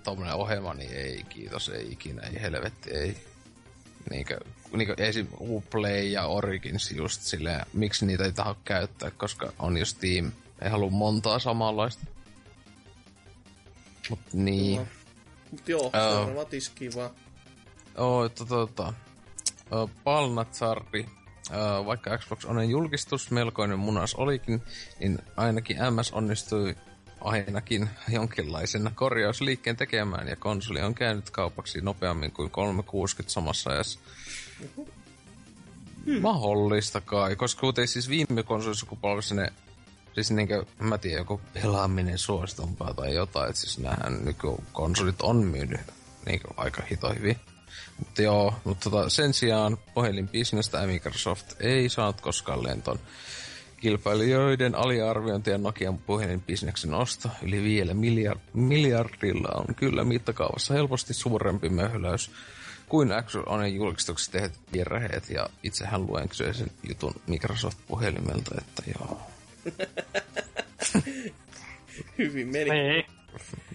tommonen 0.05 0.34
ohjelma, 0.34 0.74
niin 0.74 0.92
ei, 0.92 1.24
kiitos, 1.28 1.68
ei 1.68 1.92
ikinä, 1.92 2.22
ei 2.26 2.42
helvetti, 2.42 2.90
ei. 2.90 3.16
Niinkö, 4.10 4.40
niinkö 4.76 4.94
esim. 4.99 5.26
Uplay 5.41 6.02
ja 6.02 6.26
Origins 6.26 6.91
just 6.91 7.23
silleen, 7.23 7.67
miksi 7.73 8.07
niitä 8.07 8.25
ei 8.25 8.33
taho 8.33 8.57
käyttää, 8.65 9.10
koska 9.10 9.52
on 9.59 9.76
jo 9.76 9.84
Steam. 9.84 10.33
Ei 10.62 10.70
halua 10.70 10.91
montaa 10.91 11.39
samanlaista. 11.39 12.07
Mut 14.10 14.18
niin. 14.33 14.89
Mut 15.51 15.68
joo, 15.68 15.91
Joo. 15.94 16.15
seuraava 16.15 16.44
tiskiin 16.44 16.94
vaan. 16.94 17.10
Oo, 17.99 18.25
että 18.25 18.44
tota, 18.44 18.92
ö, 19.73 19.89
Palnatsarri, 20.05 21.07
vaikka 21.86 22.18
Xbox 22.18 22.44
Onen 22.44 22.70
julkistus 22.70 23.31
melkoinen 23.31 23.78
munas 23.78 24.15
olikin, 24.15 24.62
niin 25.01 25.18
ainakin 25.36 25.76
MS 25.76 26.12
onnistui 26.12 26.76
ainakin 27.25 27.91
jonkinlaisen 28.09 28.91
korjausliikkeen 28.94 29.76
tekemään 29.76 30.28
ja 30.28 30.36
konsoli 30.36 30.81
on 30.81 30.94
käynyt 30.94 31.31
kaupaksi 31.31 31.81
nopeammin 31.81 32.33
kuin 32.33 32.51
360 32.51 33.33
samassa 33.33 33.70
ajassa. 33.70 33.99
Mahdollista 36.20 37.01
kai, 37.01 37.36
koska 37.36 37.60
kuten 37.60 37.89
siis 37.89 38.09
viime 38.09 38.42
konsolisukupolvessa 38.42 39.34
ne 39.34 39.52
Siis 40.15 40.31
niinkö, 40.31 40.65
mä 40.78 40.99
tiedän, 40.99 41.18
joku 41.18 41.41
pelaaminen 41.52 42.18
suositumpaa 42.18 42.94
tai 42.94 43.15
jotain, 43.15 43.51
että 43.51 43.60
siis 43.60 43.78
näähän 43.78 44.25
nykykonsolit 44.25 45.23
on 45.23 45.36
myynyt 45.36 45.81
niinkö 46.26 46.49
aika 46.57 46.83
hito 46.91 47.15
hyvin. 47.15 47.36
Mutta 47.99 48.23
joo, 48.23 48.55
mutta 48.65 48.91
tota, 48.91 49.09
sen 49.09 49.34
sijaan 49.34 49.78
puhelinbisnestä 49.94 50.86
Microsoft 50.86 51.52
ei 51.60 51.89
saanut 51.89 52.20
koskaan 52.20 52.62
lentoon. 52.62 52.99
Kilpailijoiden 53.83 54.75
aliarviointi 54.75 55.51
ja 55.51 55.59
Nokian 55.59 55.99
puhelinbisneksen 55.99 56.94
osto 56.94 57.28
yli 57.43 57.62
vielä 57.62 57.94
miljard, 57.94 58.41
miljardilla 58.52 59.49
on 59.69 59.75
kyllä 59.75 60.05
mittakaavassa 60.05 60.75
helposti 60.75 61.15
suurempi 61.15 61.69
möhläys 61.69 62.31
kuin 62.89 63.09
Xboxen 63.27 63.75
julkistuksessa 63.75 64.33
tehdyt 64.33 64.59
virheet, 64.73 65.31
ja 65.31 65.49
itsehän 65.62 66.07
luen 66.07 66.28
kyseisen 66.28 66.70
jutun 66.89 67.15
Microsoft-puhelimelta, 67.27 68.55
että 68.59 68.83
joo. 68.99 69.20
Hyvin 72.19 72.49
meni. 72.49 72.70
Niin. 72.70 73.05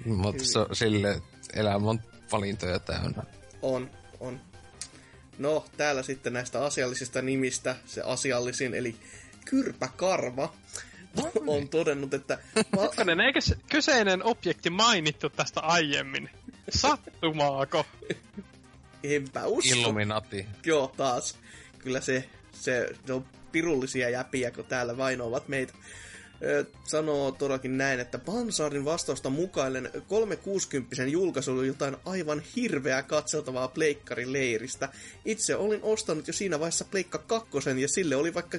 Mutta 0.05 0.43
se, 0.43 0.59
sille 0.73 1.21
elämä 1.53 1.89
on 1.89 1.99
valintoja 2.31 2.79
täynnä. 2.79 3.23
On, 3.61 3.89
on. 4.19 4.41
No, 5.37 5.65
täällä 5.77 6.03
sitten 6.03 6.33
näistä 6.33 6.65
asiallisista 6.65 7.21
nimistä 7.21 7.75
se 7.85 8.01
asiallisin, 8.01 8.73
eli 8.73 8.95
Kyrpäkarva 9.49 10.53
on 11.47 11.69
todennut, 11.69 12.13
että... 12.13 12.37
Hetkonen, 12.81 13.19
eikö 13.19 13.41
se 13.41 13.57
kyseinen 13.69 14.23
objekti 14.23 14.69
mainittu 14.69 15.29
tästä 15.29 15.61
aiemmin? 15.61 16.29
Sattumaako? 16.69 17.85
enpä 19.03 19.45
usko. 19.45 19.69
Illuminati. 19.75 20.45
Joo, 20.65 20.93
taas. 20.97 21.37
Kyllä 21.79 22.01
se, 22.01 22.29
se, 22.51 22.89
se 23.05 23.13
on 23.13 23.25
pirullisia 23.51 24.09
jäpiä, 24.09 24.51
kun 24.51 24.65
täällä 24.65 24.97
vainoavat 24.97 25.47
meitä. 25.47 25.73
Ö, 26.43 26.65
sanoo 26.83 27.31
todellakin 27.31 27.77
näin, 27.77 27.99
että 27.99 28.19
Bansaarin 28.19 28.85
vastausta 28.85 29.29
mukaillen 29.29 29.89
360 30.07 31.03
julkaisu 31.03 31.51
oli 31.51 31.67
jotain 31.67 31.97
aivan 32.05 32.41
hirveää 32.55 33.03
katseltavaa 33.03 33.67
pleikkarin 33.67 34.33
leiristä. 34.33 34.89
Itse 35.25 35.55
olin 35.55 35.83
ostanut 35.83 36.27
jo 36.27 36.33
siinä 36.33 36.59
vaiheessa 36.59 36.85
pleikka 36.85 37.17
kakkosen 37.17 37.79
ja 37.79 37.87
sille 37.87 38.15
oli 38.15 38.33
vaikka 38.33 38.57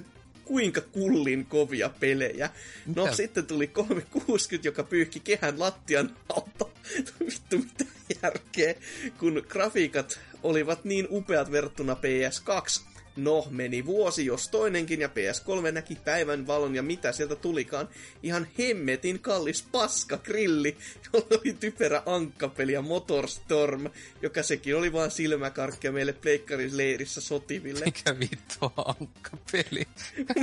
kuinka 0.48 0.80
kullin 0.80 1.46
kovia 1.46 1.88
pelejä. 1.88 2.50
No 2.96 3.04
Mitä? 3.04 3.16
sitten 3.16 3.46
tuli 3.46 3.66
360, 3.66 4.68
joka 4.68 4.82
pyyhki 4.82 5.20
kehän 5.20 5.60
lattian 5.60 6.16
alta. 6.28 6.66
Vittu 7.26 7.58
mitä 7.58 7.84
järkeä. 8.22 8.74
Kun 9.18 9.42
grafiikat 9.48 10.20
olivat 10.42 10.84
niin 10.84 11.06
upeat 11.10 11.52
verrattuna 11.52 11.94
PS2. 11.94 12.82
No, 13.18 13.46
meni 13.50 13.86
vuosi 13.86 14.26
jos 14.26 14.48
toinenkin 14.48 15.00
ja 15.00 15.08
PS3 15.08 15.72
näki 15.72 15.98
päivän 16.04 16.46
valon 16.46 16.74
ja 16.74 16.82
mitä 16.82 17.12
sieltä 17.12 17.36
tulikaan. 17.36 17.88
Ihan 18.22 18.48
hemmetin 18.58 19.20
kallis 19.20 19.62
paska 19.72 20.16
grilli, 20.16 20.76
jolla 21.12 21.26
oli 21.30 21.56
typerä 21.60 22.02
ankkapeli 22.06 22.72
ja 22.72 22.82
Motorstorm, 22.82 23.90
joka 24.22 24.42
sekin 24.42 24.76
oli 24.76 24.92
vaan 24.92 25.10
silmäkarkkia 25.10 25.92
meille 25.92 26.12
pleikkarin 26.12 26.76
leirissä 26.76 27.20
sotiville. 27.20 27.84
Mikä 27.84 28.18
vittu 28.18 28.72
ankkapeli? 28.76 29.88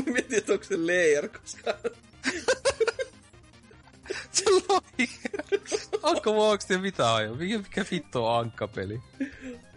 Mietin, 0.05 0.37
että 0.37 0.53
onko 0.53 0.65
se 0.65 0.77
layer, 0.77 1.29
koska 1.29 1.77
Se 4.31 4.43
loi. 4.49 5.07
Onko 6.03 6.57
ja 6.69 6.79
mitä 6.79 7.15
ajo? 7.15 7.35
Mikä, 7.35 7.57
mikä 7.57 7.85
vittu 7.91 8.25
on 8.25 8.39
ankkapeli? 8.39 9.01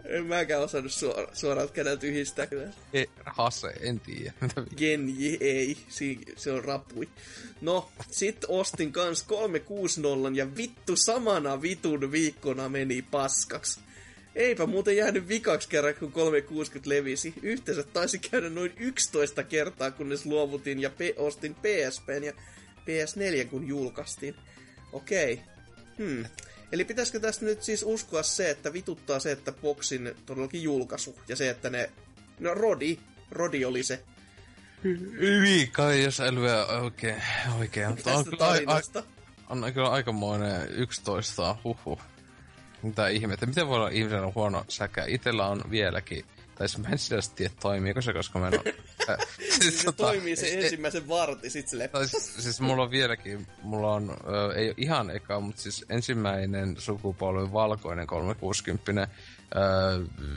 En 0.08 0.26
mäkään 0.26 0.62
osannut 0.62 0.92
suora, 0.92 1.28
suoraan 1.32 1.68
kädeltä 1.68 2.06
yhdistää 2.06 2.46
kyllä. 2.46 2.68
E, 2.92 3.04
hase, 3.26 3.68
en 3.80 4.00
tiedä. 4.00 4.32
Genji 4.76 5.38
ei, 5.40 5.76
si- 5.88 6.20
se 6.36 6.52
on 6.52 6.64
rapui. 6.64 7.08
No, 7.60 7.88
sit 8.10 8.44
ostin 8.48 8.92
kans 8.92 9.22
360 9.22 10.38
ja 10.40 10.56
vittu 10.56 10.96
samana 10.96 11.62
vitun 11.62 12.12
viikkona 12.12 12.68
meni 12.68 13.02
paskaksi. 13.02 13.80
Eipä 14.34 14.66
muuten 14.66 14.96
jäänyt 14.96 15.28
vikaksi 15.28 15.68
kerran, 15.68 15.94
kun 15.94 16.12
360 16.12 16.88
levisi. 16.90 17.34
Yhteensä 17.42 17.82
taisi 17.82 18.18
käydä 18.18 18.48
noin 18.50 18.72
11 18.76 19.42
kertaa, 19.44 19.90
kunnes 19.90 20.26
luovutin 20.26 20.80
ja 20.80 20.90
pe- 20.90 21.14
ostin 21.16 21.54
PSPn 21.54 22.24
ja 22.24 22.32
PS4, 22.32 23.46
kun 23.50 23.68
julkaistiin. 23.68 24.34
Okei. 24.92 25.40
Hmm. 25.98 26.24
Eli 26.72 26.84
pitäisikö 26.84 27.20
tästä 27.20 27.44
nyt 27.44 27.62
siis 27.62 27.82
uskoa 27.86 28.22
se, 28.22 28.50
että 28.50 28.72
vituttaa 28.72 29.20
se, 29.20 29.32
että 29.32 29.52
Boxin 29.52 30.14
todellakin 30.26 30.62
julkaisu 30.62 31.18
ja 31.28 31.36
se, 31.36 31.50
että 31.50 31.70
ne... 31.70 31.90
No 32.40 32.54
Rodi, 32.54 32.98
Rodi 33.30 33.64
oli 33.64 33.82
se 33.82 34.02
Hyvin 34.84 35.70
kai, 35.72 36.02
jos 36.02 36.20
älyä 36.20 36.66
oikein, 36.66 37.22
oikein. 37.58 37.86
On 37.86 37.96
tästä 37.96 38.30
a, 38.34 38.36
tarinasta. 38.38 39.02
on 39.48 39.72
kyllä 39.74 39.90
aikamoinen 39.90 40.68
11, 40.70 41.56
huhu. 41.64 42.00
Mitä 42.82 43.08
ihmettä. 43.08 43.46
Miten 43.46 43.68
voi 43.68 43.76
olla 43.76 43.88
ihmisellä 43.88 44.32
huono 44.34 44.64
säkä? 44.68 45.04
Itellä 45.08 45.46
on 45.46 45.62
vieläkin, 45.70 46.24
tai 46.58 46.66
mä 46.78 46.88
en 46.88 46.98
sitä 46.98 47.16
tiedä 47.36 47.54
toimiiko 47.60 48.02
se, 48.02 48.12
koska 48.12 48.38
mä 48.38 48.48
en 48.48 48.54
ole... 48.60 48.74
äh, 49.10 49.16
Siis 49.60 49.82
se 49.82 49.92
toimii 49.92 50.36
se 50.36 50.54
ensimmäisen 50.54 51.08
varti, 51.08 51.50
sit 51.50 51.68
se. 51.68 51.88
Tai 51.88 52.08
siis, 52.08 52.34
siis 52.38 52.60
mulla 52.60 52.82
on 52.82 52.90
vieläkin, 52.90 53.46
mulla 53.62 53.92
on, 53.94 54.16
ö, 54.28 54.54
ei 54.54 54.66
ole 54.68 54.74
ihan 54.76 55.10
eka, 55.10 55.40
mutta 55.40 55.62
siis 55.62 55.84
ensimmäinen 55.88 56.76
sukupolvi 56.78 57.52
valkoinen 57.52 58.06
360. 58.06 59.08
Ö, 59.56 59.58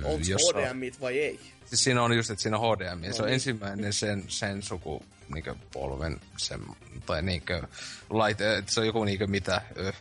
Onko 0.03 0.19
jossa- 0.27 0.57
HDMit 0.59 1.01
vai 1.01 1.19
ei? 1.19 1.39
Siis 1.65 1.83
siinä 1.83 2.03
on 2.03 2.13
just, 2.17 2.29
että 2.29 2.41
siinä 2.41 2.57
on 2.57 2.77
HDMI. 2.77 3.07
No, 3.07 3.13
se 3.13 3.21
on 3.21 3.25
niin. 3.25 3.33
ensimmäinen 3.33 3.93
sen, 3.93 4.23
sen 4.27 4.63
suku 4.63 5.03
niinkö, 5.33 5.55
polven, 5.73 6.19
sen, 6.37 6.59
tai 7.05 7.21
niinkö, 7.21 7.61
laite, 8.09 8.57
että 8.57 8.71
se 8.71 8.79
on 8.79 8.85
joku 8.85 9.03
niinkö 9.03 9.27
mitä, 9.27 9.61
ö, 9.77 9.93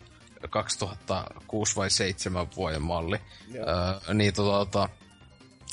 2006 0.50 1.76
vai 1.76 1.90
7 1.90 2.47
vuoden 2.57 2.82
malli. 2.82 3.18
Joo. 3.55 3.66
Niin 4.15 4.34
tota, 4.34 4.89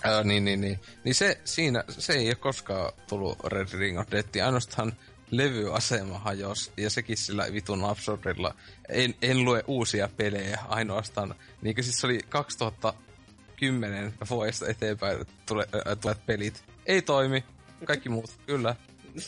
Ää, 0.03 0.23
niin, 0.23 0.45
niin, 0.45 0.61
niin. 0.61 0.79
Niin 1.03 1.15
se, 1.15 1.39
siinä, 1.45 1.83
se 1.89 2.13
ei 2.13 2.27
ole 2.27 2.35
koskaan 2.35 2.93
tullut 3.09 3.39
Red 3.43 3.67
Ring 3.73 3.99
of 3.99 4.11
Death. 4.11 4.29
Ainoastaan 4.45 4.93
levyasema 5.31 6.19
hajos, 6.19 6.71
ja 6.77 6.89
sekin 6.89 7.17
sillä 7.17 7.47
vitun 7.53 7.85
absurdilla. 7.85 8.55
En, 8.89 9.15
en 9.21 9.45
lue 9.45 9.63
uusia 9.67 10.09
pelejä, 10.17 10.59
ainoastaan, 10.67 11.35
niin 11.61 11.75
kuin 11.75 11.83
siis 11.83 11.99
se 11.99 12.07
oli 12.07 12.19
2010 12.29 14.13
vuodesta 14.29 14.67
eteenpäin 14.67 15.17
tule, 15.45 15.67
tulevat 16.01 16.25
pelit. 16.25 16.63
Ei 16.85 17.01
toimi, 17.01 17.43
kaikki 17.85 18.09
muut, 18.09 18.31
kyllä. 18.45 18.75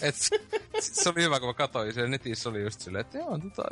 Et, 0.02 0.16
se 0.80 1.10
oli 1.10 1.24
hyvä, 1.24 1.40
kun 1.40 1.50
mä 1.50 1.54
katsoin 1.54 1.94
sen 1.94 2.12
netissä, 2.12 2.50
oli 2.50 2.62
just 2.62 2.82
silleen, 2.82 3.02
että 3.02 3.18
joo, 3.18 3.38
tota, 3.38 3.64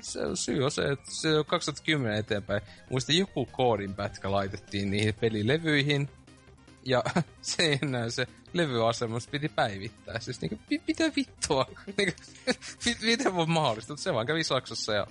se 0.00 0.26
on 0.26 0.36
syy 0.36 0.64
on 0.64 0.70
se, 0.70 0.82
että 0.82 1.10
se 1.10 1.38
on 1.38 1.44
2010 1.44 2.18
eteenpäin. 2.18 2.62
Muistin 2.90 3.18
joku 3.18 3.46
koodin 3.46 3.94
pätkä 3.94 4.30
laitettiin 4.30 4.90
niihin 4.90 5.14
pelilevyihin, 5.14 6.08
ja 6.86 7.02
enää 7.82 8.10
se 8.10 8.26
levyasemus 8.52 9.26
piti 9.28 9.48
päivittää. 9.48 10.20
Siis 10.20 10.40
niinku, 10.40 10.58
mi- 10.70 10.82
mitä 10.88 11.04
vittua? 11.16 11.66
Niinku, 11.96 12.20
mi- 12.86 12.96
miten 13.02 13.34
voi 13.34 13.46
mahdollista? 13.46 13.96
Se 13.96 14.14
vaan 14.14 14.26
kävi 14.26 14.44
Saksassa 14.44 14.94
ja... 14.94 15.06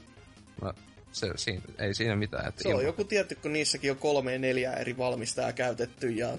No, 0.61 0.73
se, 1.11 1.27
siinä, 1.35 1.61
ei 1.79 1.93
siinä 1.93 2.15
mitään. 2.15 2.47
Että 2.47 2.61
Se 2.63 2.67
on 2.67 2.71
ilman- 2.73 2.85
joku 2.85 3.03
tietty, 3.03 3.35
kun 3.35 3.53
niissäkin 3.53 3.91
on 3.91 3.97
kolme 3.97 4.33
ja 4.33 4.39
neljä 4.39 4.73
eri 4.73 4.97
valmistajaa 4.97 5.53
käytetty 5.53 6.09
ja 6.09 6.37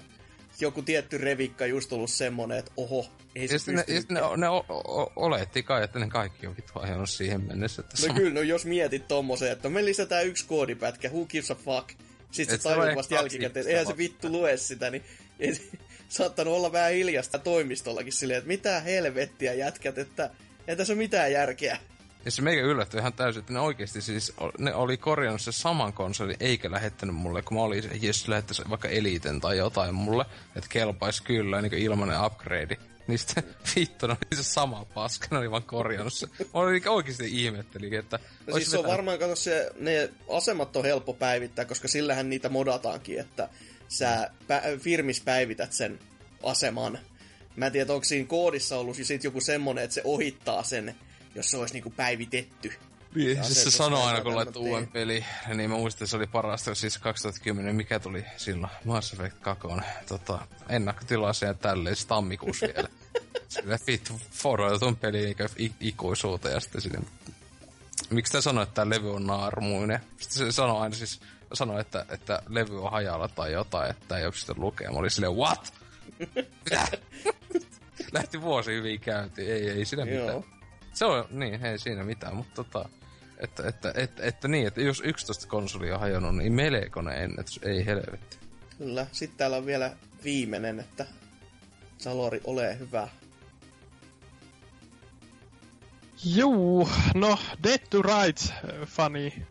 joku 0.59 0.81
tietty 0.81 1.17
revikka 1.17 1.65
just 1.65 1.93
ollut 1.93 2.09
semmonen, 2.11 2.57
että 2.57 2.71
oho, 2.77 3.05
ei 3.35 3.47
se 3.47 3.71
ne, 3.71 3.83
ja 3.87 4.01
ne, 4.09 4.21
ne 4.37 4.49
o, 4.49 4.65
o, 4.69 5.11
oletti 5.15 5.63
kai, 5.63 5.83
että 5.83 5.99
ne 5.99 6.07
kaikki 6.09 6.47
on 6.47 6.55
vittu 6.57 6.71
ajanut 6.79 7.09
siihen 7.09 7.41
mennessä. 7.47 7.81
Että 7.81 8.07
No 8.07 8.13
on- 8.13 8.15
kyllä, 8.15 8.33
no 8.33 8.41
jos 8.41 8.65
mietit 8.65 9.07
tommosen, 9.07 9.51
että 9.51 9.69
me 9.69 9.85
lisätään 9.85 10.27
yksi 10.27 10.45
koodipätkä, 10.47 11.09
who 11.09 11.25
gives 11.25 11.51
a 11.51 11.55
fuck, 11.55 11.89
sitten 12.31 12.59
se 12.61 12.69
ole 12.69 12.95
vasta 12.95 13.15
jälkikäteen, 13.15 13.67
eihän 13.67 13.87
se 13.87 13.97
vittu 13.97 14.29
lue 14.31 14.57
sitä, 14.57 14.89
niin 14.89 15.03
se- 15.53 15.77
saattanut 16.09 16.53
olla 16.53 16.71
vähän 16.71 16.91
hiljasta 16.91 17.39
toimistollakin 17.39 18.13
silleen, 18.13 18.37
että 18.37 18.47
mitä 18.47 18.79
helvettiä 18.79 19.53
jätkät, 19.53 19.97
että 19.97 20.29
ei 20.67 20.75
tässä 20.75 20.93
ole 20.93 20.97
mitään 20.97 21.31
järkeä. 21.31 21.77
Ja 22.25 22.31
se 22.31 22.41
meikä 22.41 22.61
yllättyi 22.61 22.99
ihan 22.99 23.13
täysin, 23.13 23.39
että 23.39 23.53
ne 23.53 23.59
oikeasti 23.59 24.01
siis, 24.01 24.33
ne 24.57 24.73
oli 24.73 24.97
korjannut 24.97 25.41
se 25.41 25.51
saman 25.51 25.93
konsolin, 25.93 26.37
eikä 26.39 26.71
lähettänyt 26.71 27.15
mulle, 27.15 27.41
kun 27.41 27.57
mä 27.57 27.63
olin 27.63 27.83
se, 27.83 27.89
jes, 28.01 28.27
lähettäisi 28.27 28.63
vaikka 28.69 28.87
Eliten 28.87 29.41
tai 29.41 29.57
jotain 29.57 29.95
mulle, 29.95 30.25
että 30.55 30.69
kelpaisi 30.69 31.23
kyllä, 31.23 31.61
niin 31.61 31.73
ilmanen 31.73 32.25
upgrade. 32.25 32.77
Niin 33.07 33.19
sitten 33.19 33.43
vittu, 33.75 34.07
ne 34.07 34.13
oli 34.13 34.43
se 34.43 34.43
sama 34.43 34.85
paska, 34.85 35.27
ne 35.31 35.37
oli 35.37 35.51
vaan 35.51 35.63
korjannut 35.63 36.13
se. 36.13 36.27
Mä 36.39 36.45
olin 36.53 36.89
oikeasti 36.89 37.43
ihmettelin, 37.43 37.93
että... 37.93 38.19
No 38.47 38.55
siis 38.55 38.71
se 38.71 38.77
on 38.77 38.83
vetänyt- 38.83 38.91
varmaan, 38.91 39.19
kato 39.19 39.35
se, 39.35 39.71
ne 39.79 40.09
asemat 40.29 40.75
on 40.75 40.85
helppo 40.85 41.13
päivittää, 41.13 41.65
koska 41.65 41.87
sillähän 41.87 42.29
niitä 42.29 42.49
modataankin, 42.49 43.19
että 43.19 43.49
sä 43.87 44.29
pä- 44.43 44.79
firmis 44.79 45.21
päivität 45.21 45.73
sen 45.73 45.99
aseman. 46.43 46.99
Mä 47.55 47.65
en 47.65 47.71
tiedä, 47.71 47.93
onko 47.93 48.03
siinä 48.03 48.27
koodissa 48.27 48.77
ollut 48.77 48.97
sit 49.01 49.23
joku 49.23 49.41
semmonen, 49.41 49.83
että 49.83 49.93
se 49.93 50.01
ohittaa 50.03 50.63
sen, 50.63 50.95
jos 51.35 51.51
se 51.51 51.57
olisi 51.57 51.73
niinku 51.73 51.89
päivitetty. 51.89 52.73
Niin, 53.15 53.43
siis 53.45 53.63
se, 53.63 53.71
sitä 53.71 53.83
aina, 53.83 53.95
kun 53.95 54.05
laittoi 54.05 54.35
välttämättä 54.35 54.59
uuden 54.59 54.87
peli, 54.87 55.25
niin 55.53 55.69
mä 55.69 55.75
muistin, 55.75 56.03
että 56.05 56.09
se 56.09 56.17
oli 56.17 56.27
parasta, 56.27 56.75
siis 56.75 56.97
2010, 56.97 57.75
mikä 57.75 57.99
tuli 57.99 58.25
silloin, 58.37 58.71
Mass 58.85 59.13
Effect 59.13 59.37
2, 59.41 59.67
tota, 60.07 60.47
ennakkotilaisia 60.69 61.47
ja 61.47 61.53
tälleen, 61.53 61.95
siis 61.95 62.05
tammikuussa 62.05 62.67
vielä. 62.75 62.89
Sille 63.49 63.79
vittu, 63.87 64.21
foroitun 64.31 64.95
peli 64.95 65.21
niinkö 65.21 65.49
i- 65.59 65.75
ikuisuuteen 65.79 66.53
ja 66.53 66.59
sitten 66.59 66.81
sinne. 66.81 66.99
Miksi 68.09 68.31
te 68.31 68.41
sanoi, 68.41 68.63
että 68.63 68.73
tämä 68.75 68.89
levy 68.95 69.13
on 69.13 69.27
naarmuinen? 69.27 69.99
Sitten 70.19 70.37
se 70.47 70.51
sanoi 70.51 70.81
aina 70.81 70.95
siis, 70.95 71.19
sanoi, 71.53 71.81
että, 71.81 72.05
että 72.09 72.41
levy 72.49 72.83
on 72.83 72.91
hajalla 72.91 73.27
tai 73.27 73.51
jotain, 73.51 73.91
että 73.91 74.17
ei 74.17 74.23
ole 74.23 74.31
pysty 74.31 74.53
lukemaan. 74.57 74.93
Mä 74.93 74.99
olin 74.99 75.11
silleen, 75.11 75.35
what? 75.35 75.73
Mitä? 76.19 76.87
Lähti 78.11 78.41
vuosi 78.41 78.71
hyvin 78.71 78.99
käyntiin, 78.99 79.51
ei, 79.51 79.69
ei 79.69 79.85
siinä 79.85 80.05
mitään. 80.05 80.27
Joo. 80.27 80.45
Se 80.93 81.05
on, 81.05 81.25
niin, 81.29 81.65
ei 81.65 81.79
siinä 81.79 82.03
mitään, 82.03 82.35
mutta 82.35 82.63
tota, 82.63 82.89
että, 83.37 83.67
että, 83.67 83.93
että, 83.95 84.23
että 84.23 84.47
niin, 84.47 84.67
että 84.67 84.81
jos 84.81 85.01
11 85.05 85.47
konsolia 85.47 85.93
on 85.93 85.99
hajonnut, 85.99 86.35
niin 86.35 86.53
melkoinen 86.53 87.23
ennätys, 87.23 87.59
ei 87.63 87.85
helvetti. 87.85 88.37
Kyllä. 88.77 89.07
Sitten 89.11 89.37
täällä 89.37 89.57
on 89.57 89.65
vielä 89.65 89.95
viimeinen, 90.23 90.79
että 90.79 91.05
Salori, 91.97 92.41
ole 92.43 92.79
hyvä. 92.79 93.07
Juu, 96.25 96.89
no 97.13 97.39
Dead 97.63 97.79
to 97.89 98.01
Rights 98.01 98.53
fani. 98.85 99.45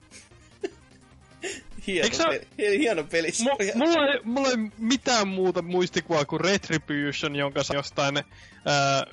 Hieno, 1.87 2.05
Eikö 2.05 2.17
se- 2.17 2.47
peli, 2.57 2.79
hieno 2.79 3.05
peli. 3.05 3.29
M- 3.29 3.79
mulla, 3.79 4.07
ei, 4.13 4.21
mulla 4.25 4.49
ei 4.49 4.57
mitään 4.79 5.29
muuta 5.29 5.63
muistikuvaa 5.63 6.25
kuin 6.25 6.41
Retribution, 6.41 7.37
jonka 7.37 7.63
sai 7.63 7.77
jostain 7.77 8.17
ää, 8.17 9.07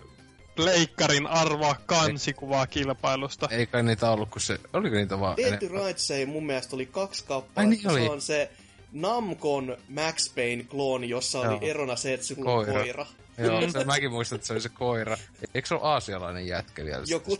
leikkarin 0.57 1.27
arvoa 1.27 1.75
kansikuvaa 1.85 2.67
kilpailusta. 2.67 3.47
Ei 3.51 3.67
kai 3.67 3.83
niitä 3.83 4.11
ollut, 4.11 4.29
kun 4.29 4.41
se, 4.41 4.59
oliko 4.73 4.95
niitä 4.95 5.19
vaan 5.19 5.37
Dead 5.37 5.57
to? 5.57 5.67
Rights 5.85 6.11
ei 6.11 6.25
mun 6.25 6.45
mielestä 6.45 6.75
oli 6.75 6.85
kaksi 6.85 7.23
Ai 7.23 7.27
kappaletta. 7.27 7.69
niin 7.69 7.91
oli. 7.91 8.01
Se 8.05 8.09
on 8.11 8.21
se 8.21 8.51
Namcon 8.91 9.77
Max 9.89 10.35
Payne-klooni, 10.35 11.09
jossa 11.09 11.39
oli 11.39 11.47
Joo. 11.47 11.59
erona 11.61 11.95
se, 11.95 12.13
että 12.13 12.25
sulla 12.25 12.51
on 12.51 12.65
Koira. 12.65 12.73
koira. 12.79 13.05
Joo, 13.37 13.61
se, 13.71 13.83
mäkin 13.83 14.11
muistan, 14.11 14.35
että 14.35 14.47
se 14.47 14.53
oli 14.53 14.61
se 14.61 14.69
koira. 14.69 15.17
Eikö 15.55 15.67
se 15.67 15.73
ole 15.73 15.81
aasialainen 15.83 16.47
jätkä 16.47 16.85
vielä? 16.85 17.03
Joku. 17.07 17.37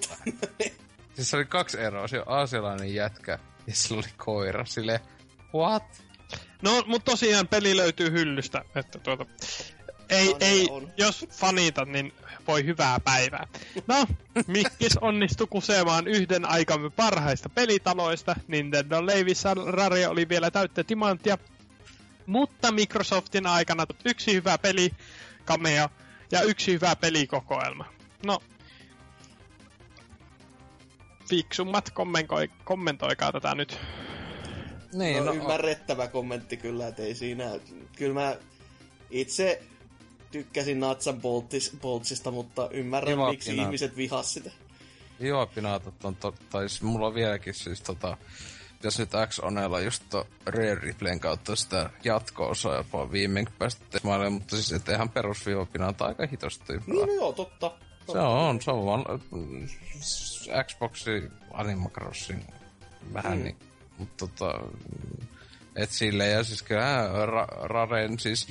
Siis 1.15 1.29
se 1.29 1.35
oli 1.37 1.45
kaksi 1.45 1.79
eroa, 1.79 2.07
se 2.07 2.19
on 2.19 2.25
aasialainen 2.27 2.93
jätkä 2.95 3.39
ja 3.67 3.73
sillä 3.75 3.97
oli 3.99 4.07
koira. 4.17 4.65
Sille 4.65 5.01
what? 5.56 5.83
No, 6.61 6.83
mutta 6.88 7.11
tosiaan 7.11 7.48
peli 7.48 7.77
löytyy 7.77 8.11
hyllystä, 8.11 8.65
että 8.75 8.99
tuota... 8.99 9.25
Ei, 10.09 10.27
No, 10.27 10.38
ei, 10.40 10.67
on. 10.72 10.91
jos 10.98 11.25
fanitat, 11.30 11.90
niin 11.90 12.14
voi 12.48 12.65
hyvää 12.65 12.99
päivää. 12.99 13.48
No, 13.88 14.06
Mikkis 14.48 14.98
onnistui 14.98 15.48
kusemaan 15.49 16.07
yhden 16.07 16.45
aikamme 16.45 16.90
parhaista 16.90 17.49
pelitaloista. 17.49 18.35
Nintendo 18.48 19.06
Leivissä 19.06 19.53
Rare 19.67 20.07
oli 20.07 20.30
vielä 20.30 20.51
täyttä 20.51 20.83
timanttia. 20.83 21.38
Mutta 22.25 22.72
Microsoftin 22.72 23.48
aikana 23.48 23.85
yksi 24.06 24.33
hyvä 24.33 24.57
peli, 24.57 24.91
cameo, 25.45 25.90
ja 26.32 26.41
yksi 26.41 26.72
hyvä 26.73 26.95
pelikokoelma. 26.95 27.85
No, 28.25 28.40
fiksummat 31.30 31.90
kommentoi, 31.91 32.49
kommentoikaa 32.64 33.32
tätä 33.32 33.56
nyt. 33.56 33.80
Niin, 34.93 35.17
no, 35.17 35.23
no 35.23 35.33
ymmärrettävä 35.33 36.07
kommentti 36.07 36.57
kyllä, 36.57 36.88
että 36.88 37.01
ei 37.01 37.15
siinä. 37.15 37.51
Kyllä 37.97 38.13
mä 38.13 38.38
itse 39.09 39.61
tykkäsin 40.31 40.80
Natsan 40.80 41.22
Boltsista, 41.81 42.31
mutta 42.31 42.69
ymmärrän, 42.72 43.13
Joo, 43.13 43.31
miksi 43.31 43.51
pinaat. 43.51 43.67
ihmiset 43.67 43.97
vihas 43.97 44.33
sitä. 44.33 44.51
Joo, 45.19 45.45
pinaatot 45.45 46.05
on 46.05 46.15
totta. 46.15 46.43
Tai 46.49 46.69
siis 46.69 46.81
mulla 46.81 47.07
on 47.07 47.13
vieläkin 47.13 47.53
siis 47.53 47.81
tota, 47.81 48.17
jos 48.83 48.99
nyt 48.99 49.09
X 49.27 49.39
Onella 49.39 49.80
just 49.80 50.03
to 50.09 50.27
Rare 50.45 50.75
Replayn 50.75 51.19
kautta 51.19 51.55
sitä 51.55 51.89
jatko-osaa 52.03 52.75
jopa 52.75 53.11
viimeinkin 53.11 53.55
päästä 53.59 53.99
mutta 54.30 54.55
siis 54.55 54.72
et 54.72 54.89
ihan 54.89 55.09
perusviivapinata 55.09 56.05
aika 56.05 56.27
hitosti. 56.27 56.73
Niin, 56.73 57.07
no 57.07 57.13
joo, 57.13 57.33
totta. 57.33 57.72
Se 58.11 58.19
on, 58.19 58.61
se 58.61 58.72
on 58.72 58.85
vaan 58.85 59.05
Xboxi 60.67 61.23
Animal 61.51 61.89
Crossing 61.89 62.41
vähän 63.13 63.38
mm. 63.38 63.43
niin, 63.43 63.55
mutta 63.97 64.27
tota, 64.27 64.59
et 65.75 65.91
sille 65.91 66.27
ja 66.27 66.43
siis 66.43 66.61
kyllä 66.61 67.07
ra- 67.25 67.67
Raren, 67.67 68.19
siis 68.19 68.47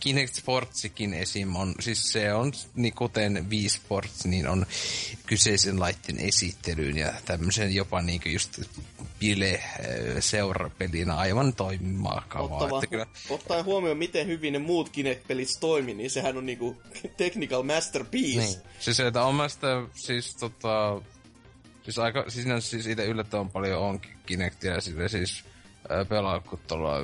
Kinect 0.00 0.34
Sportsikin 0.34 1.14
esim. 1.14 1.56
on, 1.56 1.74
siis 1.80 2.02
se 2.12 2.34
on, 2.34 2.52
niin 2.74 2.94
kuten 2.94 3.50
Wii 3.50 3.68
Sports, 3.68 4.24
niin 4.24 4.48
on 4.48 4.66
kyseisen 5.26 5.80
laitteen 5.80 6.18
esittelyyn 6.18 6.96
ja 6.96 7.12
tämmöisen 7.24 7.74
jopa 7.74 8.02
niin 8.02 8.20
just 8.26 8.60
bile 9.20 9.50
eh, 9.50 9.62
seurapelinä 10.20 11.16
aivan 11.16 11.54
toimimaa 11.54 12.24
kavaa. 12.28 12.58
Ottava, 12.58 12.78
että 12.78 12.86
kyllä... 12.86 13.06
Ottaen 13.30 13.64
huomioon, 13.64 13.98
miten 13.98 14.26
hyvin 14.26 14.52
ne 14.52 14.58
muut 14.58 14.88
Kinect-pelit 14.88 15.48
toimii, 15.60 15.94
niin 15.94 16.10
sehän 16.10 16.36
on 16.36 16.46
niinku 16.46 16.82
technical 17.16 17.62
masterpiece. 17.62 18.40
Niin. 18.40 18.60
Siis 18.80 19.00
että 19.00 19.22
on 19.22 19.34
mä 19.34 19.48
sitä, 19.48 19.82
siis 19.94 20.36
tota, 20.36 21.02
siis 21.86 21.98
aika, 21.98 22.24
siis, 22.28 22.46
siis 22.70 22.86
itse 22.86 23.06
yllättävän 23.06 23.50
paljon 23.50 23.80
on 23.80 24.00
Kinectia 24.26 24.80
sille 24.80 25.08
siis 25.08 25.44
pelaa, 26.08 26.40
kun 26.40 26.58
tuolla 26.66 26.96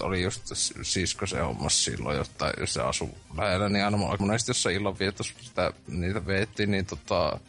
oli 0.00 0.22
just 0.22 0.42
sisko 0.82 1.26
se 1.26 1.40
hommas 1.40 1.84
silloin, 1.84 2.16
jotta 2.16 2.52
se 2.64 2.82
asuu 2.82 3.18
lähellä, 3.36 3.68
niin 3.68 3.84
aina 3.84 3.96
monesti 4.18 4.50
jossain 4.50 4.76
illanvietossa 4.76 5.34
sitä, 5.40 5.72
niitä 5.88 6.26
veettiin, 6.26 6.70
niin 6.70 6.86
tota, 6.86 7.40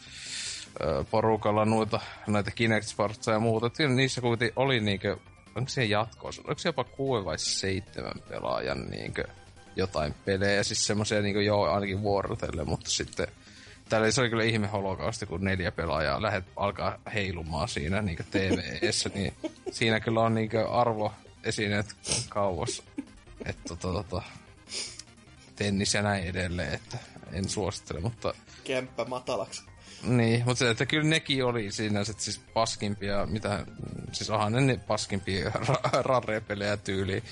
porukalla 1.12 1.66
noita, 1.66 2.00
näitä 2.28 2.52
Kinect 2.52 2.88
ja 3.28 3.40
muuta. 3.40 3.68
Että 3.68 3.88
niissä 3.88 4.22
kuitenkin 4.22 4.54
oli 4.56 4.80
niinkö, 4.80 5.18
onko 5.56 5.70
se 5.70 5.86
jatkoossa, 5.86 6.42
onko 6.42 6.60
se 6.60 6.70
jopa 6.70 6.84
kuuden 6.84 7.26
vai 7.26 7.40
seitsemän 7.40 8.22
pelaajan 8.30 8.90
niinkö 8.90 9.24
jotain 9.76 10.16
pelejä, 10.26 10.64
siis 10.64 10.86
semmoisia 10.88 11.22
niinkö 11.22 11.42
joo 11.42 11.64
ainakin 11.64 12.02
vuorotelle, 12.02 12.64
mutta 12.64 12.90
sitten 12.90 13.28
Täällä 13.90 14.12
se 14.12 14.22
oli 14.22 14.30
kyllä 14.30 14.44
ihme 14.44 14.68
holokausti, 14.68 15.26
kun 15.26 15.44
neljä 15.44 15.72
pelaajaa 15.72 16.22
lähet 16.22 16.46
alkaa 16.56 17.00
heilumaan 17.14 17.70
siinä 17.70 18.02
niin 18.02 18.18
TVS, 18.32 19.10
niin 19.14 19.34
siinä 19.72 20.00
kyllä 20.00 20.22
on 20.22 20.36
niin 20.36 20.50
arvo 20.72 21.14
esineet 21.44 21.96
kauas. 22.30 22.84
Että 23.46 23.64
tota, 23.68 24.04
tota, 24.04 24.22
tennis 25.56 25.94
ja 25.94 26.02
näin 26.02 26.24
edelleen, 26.24 26.74
että 26.74 26.98
en 27.32 27.50
suosittele, 27.50 28.00
mutta... 28.00 28.34
Kämppä 28.64 29.06
matalaksi. 29.06 29.64
Niin, 30.04 30.44
mutta 30.46 30.60
se, 30.60 30.70
että 30.70 30.86
kyllä 30.86 31.04
nekin 31.04 31.46
oli 31.46 31.72
siinä 31.72 32.00
että 32.00 32.24
siis 32.24 32.42
paskimpia, 32.54 33.26
mitä, 33.26 33.66
siis 34.12 34.30
onhan 34.30 34.68
ne 34.68 34.80
paskimpia 34.88 35.50
ra- 35.50 36.02
rarre-pelejä 36.02 36.78
tyyli 36.78 37.24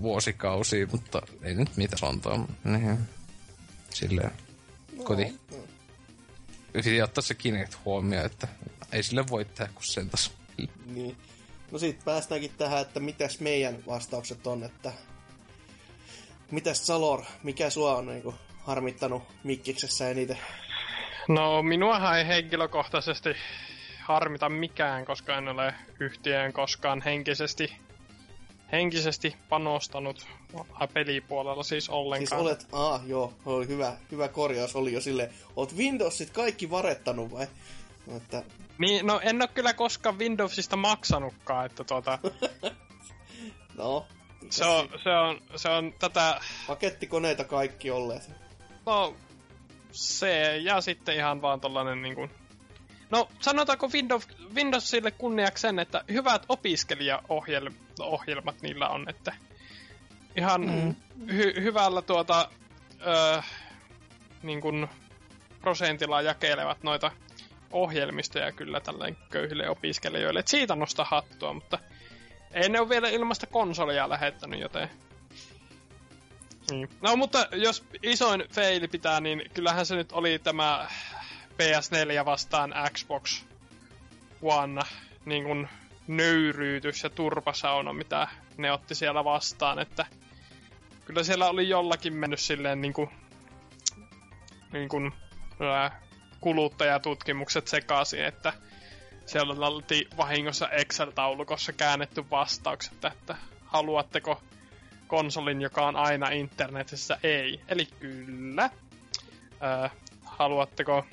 vuosikausia, 0.00 0.86
mutta 0.92 1.22
ei 1.42 1.54
nyt 1.54 1.76
mitä 1.76 1.96
sanotaan. 1.96 2.48
Niin, 2.64 2.98
silleen, 3.90 4.32
no, 4.96 5.04
koti. 5.04 5.24
No 5.24 5.57
piti 6.72 7.02
ottaa 7.02 7.22
se 7.22 7.34
Kinect 7.34 7.74
huomioon, 7.84 8.26
että 8.26 8.48
ei 8.92 9.02
sille 9.02 9.24
voi 9.30 9.44
tehdä 9.44 9.72
kuin 9.74 9.84
sen 9.84 10.10
taso. 10.10 10.30
Niin. 10.86 11.16
No 11.72 11.78
sit 11.78 12.04
päästäänkin 12.04 12.50
tähän, 12.58 12.82
että 12.82 13.00
mitäs 13.00 13.40
meidän 13.40 13.86
vastaukset 13.86 14.46
on, 14.46 14.64
että 14.64 14.92
mitäs 16.50 16.86
Salor, 16.86 17.22
mikä 17.42 17.70
sua 17.70 17.96
on 17.96 18.06
niin 18.06 18.34
harmittanut 18.64 19.22
Mikkiksessä 19.44 20.10
eniten? 20.10 20.38
No 21.28 21.62
minuahan 21.62 22.18
ei 22.18 22.26
henkilökohtaisesti 22.26 23.30
harmita 24.04 24.48
mikään, 24.48 25.04
koska 25.04 25.38
en 25.38 25.48
ole 25.48 25.74
yhtiön 26.00 26.52
koskaan 26.52 27.02
henkisesti 27.02 27.76
henkisesti 28.72 29.36
panostanut 29.48 30.26
pelipuolella 30.94 31.62
siis 31.62 31.88
ollenkaan. 31.88 32.28
Siis 32.28 32.40
olet, 32.40 32.66
ah 32.72 33.00
joo, 33.06 33.32
oli 33.46 33.68
hyvä, 33.68 33.96
hyvä 34.10 34.28
korjaus 34.28 34.76
oli 34.76 34.92
jo 34.92 35.00
sille. 35.00 35.30
Oot 35.56 35.76
Windowsit 35.76 36.30
kaikki 36.30 36.70
varettanut 36.70 37.30
vai? 37.30 37.46
Että... 38.16 38.42
Niin, 38.78 39.06
no 39.06 39.20
en 39.22 39.42
ole 39.42 39.48
kyllä 39.48 39.72
koskaan 39.72 40.18
Windowsista 40.18 40.76
maksanutkaan, 40.76 41.66
että 41.66 41.84
tuota... 41.84 42.18
no. 43.78 44.06
Se 44.50 44.64
on, 44.64 44.88
se 45.02 45.10
on, 45.10 45.40
se 45.56 45.68
on 45.68 45.94
tätä... 45.98 46.40
Pakettikoneita 46.66 47.44
kaikki 47.44 47.90
olleet. 47.90 48.30
No, 48.86 49.14
se 49.90 50.56
ja 50.56 50.80
sitten 50.80 51.16
ihan 51.16 51.42
vaan 51.42 51.60
tollanen 51.60 52.02
niinku 52.02 52.28
No, 53.10 53.28
sanotaanko 53.40 53.88
Windows, 53.88 54.28
Windowsille 54.54 55.10
kunniaksi 55.10 55.62
sen, 55.62 55.78
että 55.78 56.04
hyvät 56.12 56.44
opiskelijaohjelmat 56.48 58.62
niillä 58.62 58.88
on, 58.88 59.08
että 59.08 59.32
ihan 60.36 60.60
mm. 60.60 60.94
hy- 61.26 61.60
hyvällä 61.60 62.02
tuota, 62.02 62.48
ö, 63.00 63.42
niin 64.42 64.60
kuin 64.60 64.88
prosentilla 65.60 66.22
jakelevat 66.22 66.82
noita 66.82 67.10
ohjelmistoja 67.72 68.52
kyllä 68.52 68.80
tällainen 68.80 69.16
köyhille 69.30 69.68
opiskelijoille. 69.68 70.40
Et 70.40 70.48
siitä 70.48 70.76
nosta 70.76 71.04
hattua, 71.04 71.52
mutta 71.52 71.78
ei 72.52 72.68
ne 72.68 72.80
ole 72.80 72.88
vielä 72.88 73.08
ilmasta 73.08 73.46
konsolia 73.46 74.08
lähettänyt, 74.08 74.60
joten... 74.60 74.90
Niin. 76.70 76.88
No 77.00 77.16
mutta 77.16 77.46
jos 77.52 77.84
isoin 78.02 78.44
feili 78.52 78.88
pitää, 78.88 79.20
niin 79.20 79.42
kyllähän 79.54 79.86
se 79.86 79.96
nyt 79.96 80.12
oli 80.12 80.38
tämä 80.38 80.88
PS4 81.62 82.24
vastaan 82.24 82.74
Xbox 82.92 83.42
One 84.42 84.82
niin 85.24 85.44
kuin 85.44 85.68
nöyryytys 86.06 87.02
ja 87.02 87.10
turpasauna, 87.10 87.92
mitä 87.92 88.28
ne 88.56 88.72
otti 88.72 88.94
siellä 88.94 89.24
vastaan, 89.24 89.78
että 89.78 90.06
kyllä 91.04 91.22
siellä 91.22 91.48
oli 91.48 91.68
jollakin 91.68 92.14
mennyt 92.14 92.40
silleen 92.40 92.80
niin 92.80 92.92
kuin, 92.92 93.10
niin 94.72 94.88
kuin 94.88 95.12
ää, 95.60 96.00
kuluttajatutkimukset 96.40 97.68
sekaisin, 97.68 98.24
että 98.24 98.52
siellä 99.26 99.66
oli 99.66 100.08
vahingossa 100.16 100.68
Excel-taulukossa 100.68 101.72
käännetty 101.72 102.24
vastaukset, 102.30 103.04
että 103.04 103.36
haluatteko 103.66 104.42
konsolin, 105.06 105.60
joka 105.62 105.86
on 105.86 105.96
aina 105.96 106.30
internetissä? 106.30 107.18
Ei. 107.22 107.60
Eli 107.68 107.86
kyllä. 107.86 108.70
Ää, 109.60 109.90
haluatteko 110.24 111.04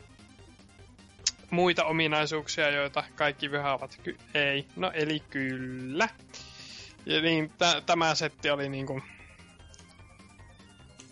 muita 1.56 1.86
ominaisuuksia, 1.86 2.70
joita 2.70 3.04
kaikki 3.16 3.52
vihaavat? 3.52 4.00
Ky- 4.04 4.18
ei. 4.34 4.66
No 4.76 4.92
eli 4.94 5.20
kyllä. 5.30 6.10
Ja 7.06 7.22
niin, 7.22 7.50
t- 7.50 7.86
tämä 7.86 8.16
setti 8.16 8.50
oli 8.50 8.70
niinku... 8.70 9.02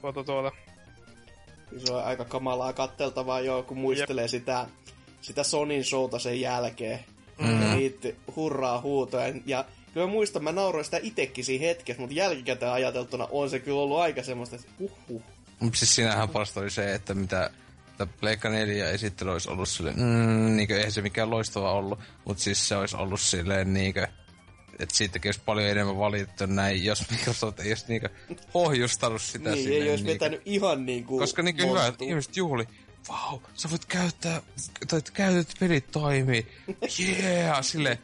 Tuota 0.02 0.24
tuota. 0.24 0.52
Se 1.78 1.94
on 1.94 2.04
aika 2.04 2.26
kamalaa 2.26 2.74
katteltavaa 2.74 3.40
jo, 3.40 3.64
kun 3.64 3.78
muistelee 3.78 4.24
Jep. 4.24 4.30
sitä, 4.30 4.68
sitä 5.22 5.44
Sonin 5.44 5.84
showta 5.84 6.20
sen 6.20 6.42
jälkeen. 6.42 7.00
Mm-hmm. 7.40 7.62
Ja 7.62 7.76
niitä 7.76 8.10
hurraa 8.36 8.82
huutoja. 8.82 9.34
Ja 9.46 9.66
kyllä 9.94 10.08
mä 10.08 10.12
muistan, 10.12 10.44
mä 10.44 10.52
nauroin 10.52 10.86
sitä 10.86 11.00
itekin 11.02 11.46
siinä 11.46 11.66
hetkessä, 11.66 12.02
mutta 12.02 12.16
jälkikäteen 12.16 12.72
ajateltuna 12.72 13.28
on 13.32 13.50
se 13.50 13.60
kyllä 13.60 13.80
ollut 13.80 14.00
aika 14.00 14.24
semmoista, 14.24 14.56
että 14.56 14.68
huh 14.80 14.92
huh. 15.10 15.22
Siis 15.76 15.96
siinähän 15.96 16.30
parasta 16.30 16.60
oli 16.60 16.70
se, 16.70 16.94
että 16.94 17.14
mitä 17.14 17.52
että 17.94 18.08
Pleikka 18.20 18.50
4 18.50 18.90
esittely 18.90 19.32
olisi 19.32 19.50
ollut 19.50 19.70
silleen, 19.70 20.00
mm, 20.00 20.56
niinkö, 20.56 20.78
eihän 20.78 20.92
se 20.92 21.02
mikään 21.02 21.30
loistava 21.30 21.72
ollut, 21.72 22.00
mutta 22.26 22.44
siis 22.44 22.68
se 22.68 22.76
olisi 22.76 22.96
ollut 22.96 23.22
silleen 23.22 23.74
niinkö, 23.74 24.08
että 24.80 24.96
siitäkin 24.96 25.30
olisi 25.30 25.42
paljon 25.46 25.70
enemmän 25.70 25.98
valitettu 25.98 26.46
näin, 26.46 26.86
jos 26.86 27.12
Microsoft 27.12 27.60
ei 27.60 27.72
olisi 27.72 27.86
niinkö 27.88 28.10
pohjustanut 28.54 29.22
sitä 29.22 29.50
niin, 29.50 29.64
silleen. 29.64 29.84
ei 29.84 29.90
olisi 29.90 30.04
niinkö, 30.04 30.26
vetänyt 30.26 30.42
ihan 30.46 30.86
niinku 30.86 31.20
Koska 31.20 31.42
niinkö 31.42 31.68
hyvä, 31.68 31.88
että 31.88 32.06
ihmiset 32.06 32.38
juhli, 32.38 32.68
vau, 33.10 33.40
sä 33.54 33.70
voit 33.70 33.86
käyttää, 33.86 34.42
tai 34.88 35.02
käytetyt 35.14 35.60
pelit 35.60 35.92
toimii, 35.92 36.48
yeah, 37.00 37.58
silleen, 37.62 38.00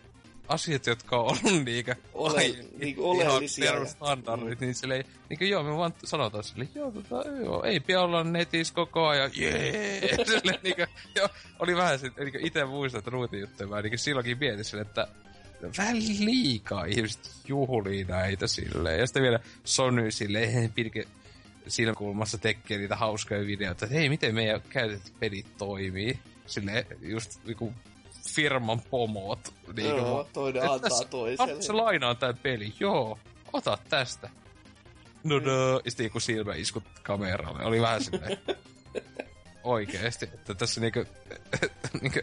asiat, 0.49 0.85
jotka 0.85 1.17
on 1.17 1.25
ollut 1.25 1.65
niinkö 1.65 1.95
Ole, 2.13 2.55
niinku 2.77 3.09
oleellisia. 3.09 3.73
Ihan 3.73 3.87
standardit, 3.87 4.59
niin 4.59 4.75
silleen, 4.75 5.05
niinkö 5.29 5.45
joo, 5.45 5.63
me 5.63 5.77
vaan 5.77 5.93
sanotaan 6.03 6.43
silleen, 6.43 6.69
joo, 6.75 6.91
tota, 6.91 7.29
joo, 7.29 7.63
ei 7.63 7.79
pidä 7.79 8.01
olla 8.01 8.23
netissä 8.23 8.73
koko 8.73 9.07
ajan, 9.07 9.31
jee, 9.33 10.01
silleen 10.25 10.59
niinkö, 10.63 10.87
joo, 11.15 11.29
oli 11.59 11.75
vähän 11.75 11.99
sit, 11.99 12.17
niinkö 12.17 12.39
ite 12.41 12.65
muistan, 12.65 12.99
että 12.99 13.11
ruutin 13.11 13.39
juttuja, 13.39 13.69
mä 13.69 13.81
niinkö 13.81 13.97
silloinkin 13.97 14.37
mietin 14.39 14.65
silleen, 14.65 14.87
että 14.87 15.07
vähän 15.77 15.97
liikaa 15.97 16.85
ihmiset 16.85 17.31
juhlii 17.47 18.03
näitä 18.03 18.47
silleen. 18.47 18.99
Ja 18.99 19.07
sitten 19.07 19.23
vielä 19.23 19.39
Sony 19.63 20.11
silleen, 20.11 20.71
pirke 20.75 21.07
silmäkulmassa 21.67 22.37
tekee 22.37 22.77
niitä 22.77 22.95
hauskoja 22.95 23.47
videoita, 23.47 23.85
että 23.85 23.95
hei, 23.95 24.09
miten 24.09 24.35
meidän 24.35 24.61
käytetyt 24.69 25.13
pelit 25.19 25.57
toimii. 25.57 26.19
Silleen 26.45 26.85
just 27.01 27.45
niinku 27.45 27.73
firman 28.27 28.81
pomot. 28.81 29.53
Niin 29.75 29.87
Joo, 29.97 30.27
toinen 30.33 30.63
antaa 30.63 30.79
tässä- 30.79 31.05
toiselle. 31.05 31.61
Se 31.61 31.73
lainaa 31.73 32.15
tää 32.15 32.33
peli, 32.33 32.73
joo. 32.79 33.19
Ota 33.53 33.77
tästä. 33.89 34.29
No 35.23 35.39
no, 35.39 35.81
ja 35.85 35.91
sitten 35.91 36.03
joku 36.03 36.19
silmäiskut 36.19 36.83
kameralle. 37.03 37.65
Oli 37.65 37.81
vähän 37.81 38.03
silleen... 38.03 38.37
Oikeesti, 39.63 40.25
että 40.25 40.53
tässä 40.53 40.81
niinku... 40.81 41.05
niinku 42.01 42.19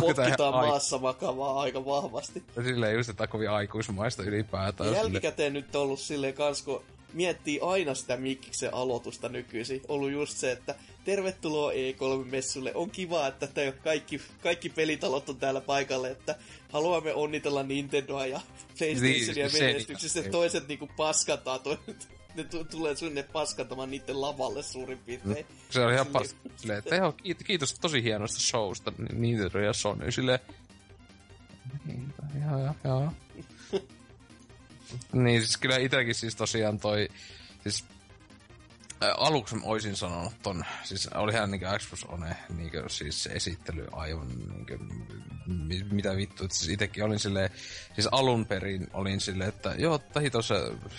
Potkitaan 0.00 0.54
ai- 0.54 0.66
maassa 0.66 0.98
makavaa 0.98 1.60
aika 1.60 1.84
vahvasti. 1.84 2.42
silleen 2.64 2.94
just, 2.94 3.08
että 3.10 3.26
kovin 3.26 3.50
aikuismaista 3.50 4.22
ylipäätään. 4.22 4.92
Jälkikäteen 4.92 5.52
nyt 5.52 5.76
on 5.76 5.82
ollut 5.82 6.00
silleen 6.00 6.34
kans, 6.34 6.62
kun 6.62 6.84
miettii 7.12 7.60
aina 7.62 7.94
sitä 7.94 8.16
Mikkiksen 8.16 8.74
aloitusta 8.74 9.28
nykyisin, 9.28 9.80
ollut 9.88 10.10
just 10.12 10.36
se, 10.38 10.52
että 10.52 10.74
tervetuloa 11.04 11.72
E3-messulle. 11.72 12.72
On 12.74 12.90
kiva, 12.90 13.26
että 13.26 13.46
te 13.46 13.74
kaikki, 13.84 14.20
kaikki 14.42 14.68
pelitalot 14.68 15.28
on 15.28 15.36
täällä 15.36 15.60
paikalle, 15.60 16.10
että 16.10 16.36
haluamme 16.68 17.14
onnitella 17.14 17.62
Nintendoa 17.62 18.26
ja 18.26 18.40
PlayStationia 18.78 19.42
Niin, 19.46 19.50
se- 19.50 19.64
menestyksistä. 19.66 20.22
se- 20.22 20.28
Toiset 20.28 20.68
niinku 20.68 20.88
paskataan, 20.96 21.60
to, 21.60 21.78
ne 22.34 22.44
tu- 22.44 22.64
tulee 22.64 22.96
sinne 22.96 23.22
paskatamaan 23.22 23.90
niiden 23.90 24.20
lavalle 24.20 24.62
suurin 24.62 24.98
piirtein. 24.98 25.46
Se 25.70 25.84
oli 25.84 25.94
ihan 25.94 26.06
Silleen- 26.06 26.12
pas... 26.12 26.36
Silleen, 26.56 26.78
että 26.78 26.96
joo, 26.96 27.12
kiitos, 27.12 27.46
kiitos 27.46 27.74
tosi 27.80 28.02
hienosta 28.02 28.40
showsta, 28.40 28.92
Nintendo 29.12 29.58
ja 29.58 29.72
Sony. 29.72 30.12
Silleen... 30.12 30.38
Joo, 32.50 32.58
joo, 32.64 32.74
joo. 32.84 33.12
Niin, 35.12 35.40
siis 35.40 35.56
kyllä 35.56 35.76
itäkin 35.76 36.14
siis 36.14 36.36
tosiaan 36.36 36.78
toi... 36.78 37.08
Siis 37.62 37.84
aluksi 39.16 39.54
mä 39.54 39.60
oisin 39.64 39.96
sanonut 39.96 40.32
ton, 40.42 40.64
siis 40.84 41.06
olihan 41.06 41.50
niinkö 41.50 41.78
Xbox 41.78 42.04
One 42.08 42.36
niinkö 42.56 42.88
siis 42.88 43.26
esittely 43.26 43.86
aivan 43.92 44.28
niinkö, 44.28 44.78
mi- 45.46 45.86
mitä 45.90 46.16
vittu, 46.16 46.44
että 46.44 46.56
siis 46.56 46.70
itekin 46.70 47.04
olin 47.04 47.18
silleen, 47.18 47.50
siis 47.94 48.08
alun 48.12 48.46
perin 48.46 48.86
olin 48.92 49.20
silleen, 49.20 49.48
että 49.48 49.74
joo, 49.78 49.98
tai 49.98 50.30
tossa 50.30 50.54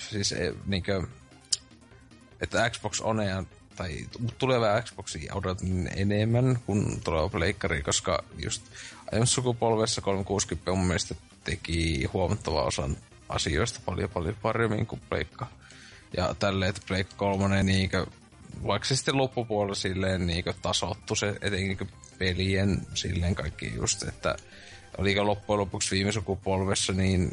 siis 0.10 0.32
e, 0.32 0.54
niinkö, 0.66 1.04
että 2.42 2.70
Xbox 2.70 3.02
Onea 3.02 3.44
tai 3.76 4.08
tulevaa 4.38 4.82
Xboxia 4.82 5.34
odotin 5.36 5.90
enemmän 5.96 6.60
kuin 6.66 7.02
tuleva 7.02 7.30
pleikkari, 7.30 7.82
koska 7.82 8.24
just 8.44 8.64
aiemmassa 9.12 9.36
sukupolvessa 9.36 10.02
360 10.02 10.72
mun 10.72 10.86
mielestä 10.88 11.16
teki 11.44 12.06
huomattava 12.14 12.64
osan 12.64 12.98
asioista 13.30 13.80
paljon 13.86 14.10
paljon 14.10 14.36
paremmin 14.42 14.86
kuin 14.86 15.02
pleikka. 15.10 15.48
Ja 16.18 16.36
tälleen, 16.40 16.70
että 16.70 16.82
pleikka 16.88 17.16
kolmonen 17.18 17.66
niinkö, 17.66 18.06
vaikka 18.68 18.88
se 18.88 18.96
sitten 18.96 19.18
loppupuolella 19.18 19.76
silleen 19.76 20.28
niinkö 20.28 20.54
tasottu 20.62 21.16
se 21.16 21.36
etenkin 21.42 21.90
pelien 22.18 22.82
silleen 22.94 23.36
kaikki 23.36 23.74
just, 23.76 24.04
että 24.04 24.36
oliko 24.98 25.26
loppujen 25.26 25.60
lopuksi 25.60 25.96
viime 25.96 26.12
sukupolvessa 26.12 26.94
niin 26.94 27.32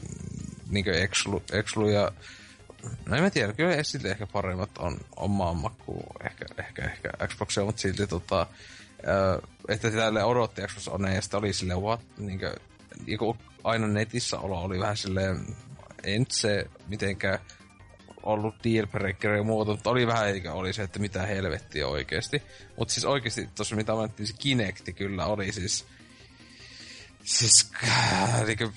niinkö 0.70 1.02
Exlu, 1.02 1.42
Exlu 1.52 1.88
ja 1.88 2.12
No 3.06 3.16
en 3.16 3.22
mä 3.22 3.30
tiedä, 3.30 3.52
kyllä 3.52 3.76
ne 3.76 3.84
silti 3.84 4.08
ehkä 4.08 4.26
paremmat 4.26 4.78
on 4.78 4.98
omaan 5.16 5.56
makuun 5.56 6.16
ehkä, 6.24 6.44
ehkä, 6.58 6.82
ehkä 6.84 7.26
Xboxia, 7.26 7.64
mutta 7.64 7.80
silti 7.80 8.06
tota, 8.06 8.46
että 9.68 9.90
tälle 9.90 10.24
odotti 10.24 10.62
Xbox 10.62 10.88
One 10.88 11.14
ja 11.14 11.22
sitten 11.22 11.38
oli 11.38 11.52
silleen, 11.52 11.82
what, 11.82 12.00
niinkö, 12.18 12.54
niinku 13.06 13.36
aina 13.64 13.86
netissä 13.86 14.38
olo 14.38 14.62
oli 14.62 14.78
vähän 14.78 14.96
silleen, 14.96 15.56
en 16.04 16.26
se 16.30 16.66
mitenkään 16.86 17.38
ollut 18.22 18.54
dealbreaker 18.64 19.30
ja 19.30 19.42
muuta, 19.42 19.70
mutta 19.70 19.90
oli 19.90 20.06
vähän 20.06 20.28
eikä 20.28 20.52
oli 20.52 20.72
se, 20.72 20.82
että 20.82 20.98
mitä 20.98 21.22
helvettiä 21.26 21.86
oikeesti. 21.86 22.42
Mutta 22.76 22.94
siis 22.94 23.04
oikeesti 23.04 23.48
tuossa 23.54 23.76
mitä 23.76 23.98
ajattelin, 23.98 24.26
se 24.26 24.34
Kinecti 24.38 24.92
kyllä 24.92 25.26
oli 25.26 25.52
siis 25.52 25.86
Siis, 27.24 27.72
äh, 27.84 28.44
niinku, 28.46 28.72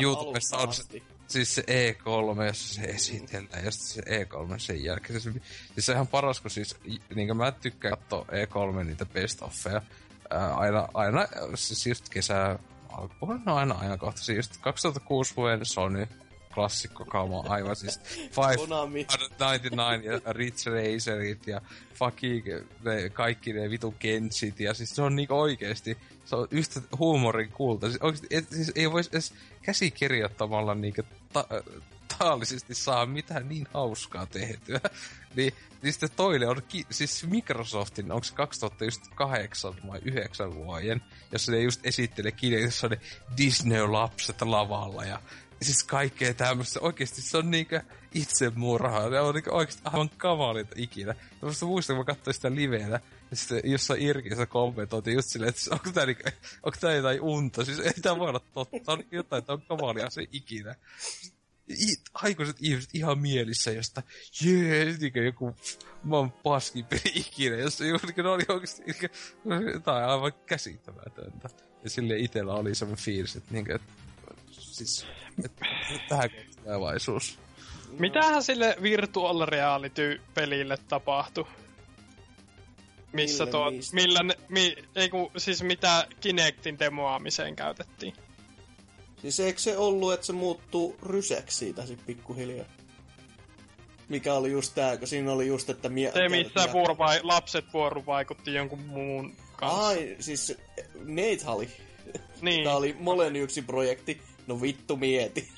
YouTubessa 0.00 0.56
on 0.56 0.74
se, 0.74 0.82
siis 1.28 1.54
se 1.54 1.62
E3, 1.62 2.42
jossa 2.44 2.74
se 2.74 2.80
esitellään, 2.82 3.64
ja 3.64 3.70
se 3.70 4.00
E3 4.00 4.58
sen 4.58 4.84
jälkeen. 4.84 5.20
Se, 5.20 5.32
siis 5.32 5.86
se 5.86 5.92
on 5.92 5.96
ihan 5.96 6.06
paras, 6.06 6.40
kun 6.40 6.50
siis, 6.50 6.76
niin 7.14 7.28
kuin 7.28 7.36
mä 7.36 7.52
tykkään 7.52 7.98
katsoa 7.98 8.26
E3 8.26 8.84
niitä 8.84 9.06
best 9.06 9.42
offeja. 9.42 9.82
Ää, 10.30 10.54
aina, 10.54 10.88
aina, 10.94 11.26
siis 11.54 11.86
just 11.86 12.08
kesä 12.08 12.58
alkuun, 12.92 13.42
no 13.46 13.56
aina 13.56 13.74
ajankohtaisia. 13.78 14.36
Just 14.36 14.56
2006 14.60 15.36
vuoden 15.36 15.64
Sony 15.66 16.06
klassikko 16.54 17.04
kama, 17.04 17.44
aivan 17.48 17.76
siis 17.76 18.00
Five 18.36 18.56
Konami. 18.56 19.06
99 19.40 20.04
ja 20.04 20.32
Ridge 20.32 20.70
Racerit 20.70 21.46
ja 21.46 21.60
fucking 21.94 22.46
ne, 22.84 23.08
kaikki 23.10 23.52
ne 23.52 23.70
vitu 23.70 23.94
Kenshit 23.98 24.60
ja 24.60 24.74
siis 24.74 24.90
se 24.90 25.02
on 25.02 25.16
niinku 25.16 25.34
oikeesti, 25.34 25.98
se 26.24 26.36
on 26.36 26.48
yhtä 26.50 26.80
huumorin 26.98 27.52
kulta. 27.52 27.88
Siis, 27.88 28.02
oikeesti, 28.02 28.26
et, 28.30 28.48
siis 28.48 28.72
ei 28.74 28.92
vois 28.92 29.08
edes 29.08 29.32
käsikirjoittamalla 29.62 30.74
niinku 30.74 31.02
ta- 31.32 31.46
taallisesti 32.20 32.74
saa 32.74 33.06
mitään 33.06 33.48
niin 33.48 33.68
hauskaa 33.74 34.26
tehtyä. 34.26 34.80
niin, 35.36 35.52
niin 35.82 35.92
sitten 35.92 36.10
toinen 36.16 36.48
on, 36.48 36.62
ki- 36.68 36.86
siis 36.90 37.26
Microsoftin, 37.26 38.12
onko 38.12 38.24
se 38.24 38.34
2008 38.34 39.74
vai 39.86 40.00
9 40.04 40.54
vuoden, 40.54 41.02
jossa 41.32 41.52
ne 41.52 41.60
just 41.60 41.86
esittelee 41.86 42.32
on 42.84 42.90
ne 42.90 43.00
Disney-lapset 43.36 44.42
lavalla 44.42 45.04
ja 45.04 45.20
siis 45.62 45.84
kaikkea 45.84 46.34
tämmöistä. 46.34 46.80
Oikeesti 46.80 47.22
se 47.22 47.38
on 47.38 47.50
niinkö 47.50 47.82
itsemurhaa. 48.14 49.08
Ne 49.08 49.20
on 49.20 49.34
niinkö 49.34 49.54
oikeesti 49.54 49.82
aivan 49.84 50.10
kamalinta 50.16 50.74
ikinä. 50.78 51.12
Mä 51.12 51.48
musta 51.48 51.66
muistan, 51.66 51.96
kun 51.96 52.00
mä 52.06 52.14
katsoin 52.14 52.34
sitä 52.34 52.54
livenä, 52.54 53.00
ja 53.30 53.36
sitten 53.36 53.60
jossain 53.64 54.02
Irkissä 54.02 54.46
kommentoitiin 54.46 55.14
just 55.14 55.28
silleen, 55.28 55.48
että 55.48 55.60
onko 55.70 55.92
tää, 55.92 56.06
niinkö, 56.06 56.32
onko 56.62 56.78
tää 56.80 56.94
jotain 56.94 57.20
unta. 57.20 57.64
Siis 57.64 57.78
ei 57.78 57.92
tää 58.02 58.18
voi 58.18 58.28
olla 58.28 58.40
totta. 58.54 58.92
On 58.92 59.04
jotain, 59.10 59.38
että 59.38 59.52
on 59.52 59.62
kamalia 59.62 60.10
se 60.10 60.26
ikinä. 60.32 60.74
I- 61.70 62.02
aikuiset 62.14 62.56
ihmiset 62.60 62.90
ihan 62.94 63.18
mielissä, 63.18 63.70
josta 63.70 64.02
jee, 64.44 64.96
niinkö 65.00 65.24
joku 65.24 65.56
maan 66.02 66.32
paskin 66.32 66.84
peli 66.84 67.12
ikinä, 67.14 67.56
jos 67.56 67.80
juuri 67.80 68.14
ne 68.16 68.28
oli 68.28 68.42
oikeesti 68.48 68.82
niinkö, 68.82 69.08
jotain 69.72 70.04
aivan 70.04 70.32
käsittämätöntä. 70.46 71.48
Ja 71.84 71.90
sille 71.90 72.18
itellä 72.18 72.54
oli 72.54 72.74
semmoinen 72.74 73.04
fiilis, 73.04 73.36
että 73.36 73.54
niinkö, 73.54 73.74
että 73.74 73.92
siis, 74.50 75.06
että 75.44 75.66
tähän 76.08 76.30
tulevaisuus. 76.64 77.38
Mitähän 77.98 78.42
sille 78.42 78.76
virtual 78.82 79.46
reality-pelille 79.46 80.78
tapahtui? 80.88 81.46
Missä 83.12 83.46
tuo, 83.46 83.72
millä 83.92 84.22
ne, 84.22 84.34
mi, 84.48 84.76
ei 84.94 85.08
kun, 85.08 85.30
siis 85.36 85.62
mitä 85.62 86.06
Kinectin 86.20 86.78
demoaamiseen 86.78 87.56
käytettiin? 87.56 88.14
Siis 89.22 89.40
eikö 89.40 89.58
se 89.60 89.76
ollut, 89.76 90.12
että 90.12 90.26
se 90.26 90.32
muuttuu 90.32 90.96
ryseksi 91.02 91.56
siitä 91.58 91.86
sit 91.86 92.06
pikkuhiljaa? 92.06 92.66
Mikä 94.08 94.34
oli 94.34 94.50
just 94.50 94.74
tää, 94.74 94.96
kun 94.96 95.08
siinä 95.08 95.32
oli 95.32 95.46
just, 95.46 95.70
että... 95.70 95.88
Mie- 95.88 96.12
Se, 96.12 96.28
missä 96.28 96.60
mie- 96.64 96.72
vuorovai, 96.72 97.20
lapset 97.22 97.64
vuorovaikutti 97.72 98.54
jonkun 98.54 98.80
muun 98.80 99.34
kanssa. 99.56 99.86
Ai, 99.86 100.16
siis 100.20 100.56
Nate 100.94 101.40
oli. 101.46 101.68
niin. 102.42 102.64
Tää 102.64 102.76
oli 102.76 102.96
Moleniuksin 102.98 103.64
projekti. 103.64 104.20
No 104.46 104.60
vittu 104.60 104.96
mieti. 104.96 105.48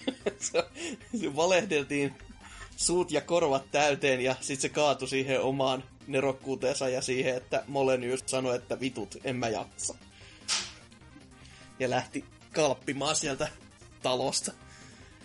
valehdeltiin 1.37 2.15
suut 2.77 3.11
ja 3.13 3.21
korvat 3.21 3.71
täyteen 3.71 4.21
ja 4.21 4.37
sit 4.41 4.61
se 4.61 4.69
kaatui 4.69 5.09
siihen 5.09 5.41
omaan 5.41 5.85
nerokkuuteensa 6.07 6.89
ja 6.89 7.03
siihen, 7.03 7.37
että 7.37 7.65
Molenius 7.69 8.23
sanoi, 8.27 8.57
että 8.57 8.81
vitut, 8.81 9.17
en 9.25 9.37
mä 9.37 9.49
jaksa. 9.49 9.95
Ja 11.79 11.91
lähti 11.91 12.25
kalppimaan 12.53 13.17
sieltä 13.17 13.49
talosta. 14.03 14.53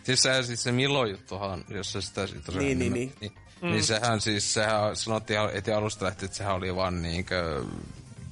Siis 0.04 0.22
sehän 0.24 0.44
siis 0.46 0.64
se 0.64 0.72
Milo 0.72 1.06
juttuhan, 1.06 1.64
jos 1.70 1.92
se 1.92 2.02
sitä 2.02 2.28
sit 2.28 2.44
tosiaan 2.46 2.66
Niin, 2.66 2.80
niin, 2.80 2.94
nimen- 2.94 2.96
niin. 2.96 3.14
niin, 3.22 3.34
mm. 3.62 3.70
niin 3.70 3.84
sehän 3.84 4.22
siis, 4.22 4.54
sehän 4.54 4.96
sanottiin 4.96 5.40
heti 5.54 5.72
alusta 5.72 6.06
lähtien, 6.06 6.26
että 6.26 6.38
sehän 6.38 6.56
oli 6.56 6.76
vaan 6.76 7.02
niinkö, 7.02 7.64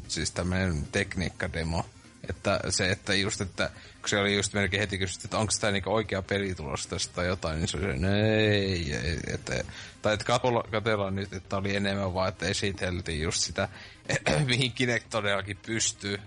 siis 0.08 0.32
tämmönen 0.32 0.88
tekniikkademo. 0.92 1.86
Että 2.30 2.60
se, 2.70 2.92
että 2.92 3.14
just, 3.14 3.42
että 3.42 3.70
kun 4.02 4.10
se 4.10 4.18
oli 4.20 4.36
just 4.36 4.54
melkein 4.54 4.82
heti 4.82 4.98
kysytty, 4.98 5.26
että 5.28 5.38
onko 5.38 5.54
tämä 5.62 5.72
niinku 5.72 5.94
oikea 5.94 6.22
peli 6.22 6.56
tulossa 6.56 6.90
tästä 6.90 7.14
tai 7.16 7.28
jotain, 7.28 7.58
niin 7.58 7.68
se 7.68 7.78
oli 7.78 7.86
se, 7.86 7.94
"No 8.00 8.16
ei, 8.16 8.94
ei 8.94 9.20
että, 9.28 9.64
tai 10.02 10.14
että 10.14 10.26
katsellaan 10.72 11.16
nyt, 11.16 11.34
että 11.34 11.58
oli 11.58 11.76
enemmän 11.76 12.14
vaan, 12.14 12.30
että 12.30 12.46
esiteltiin 12.46 13.22
just 13.22 13.42
sitä, 13.42 13.70
mihin 14.46 14.72
Kinect 14.72 15.06
todellakin 15.10 15.58
pystyy 15.66 16.20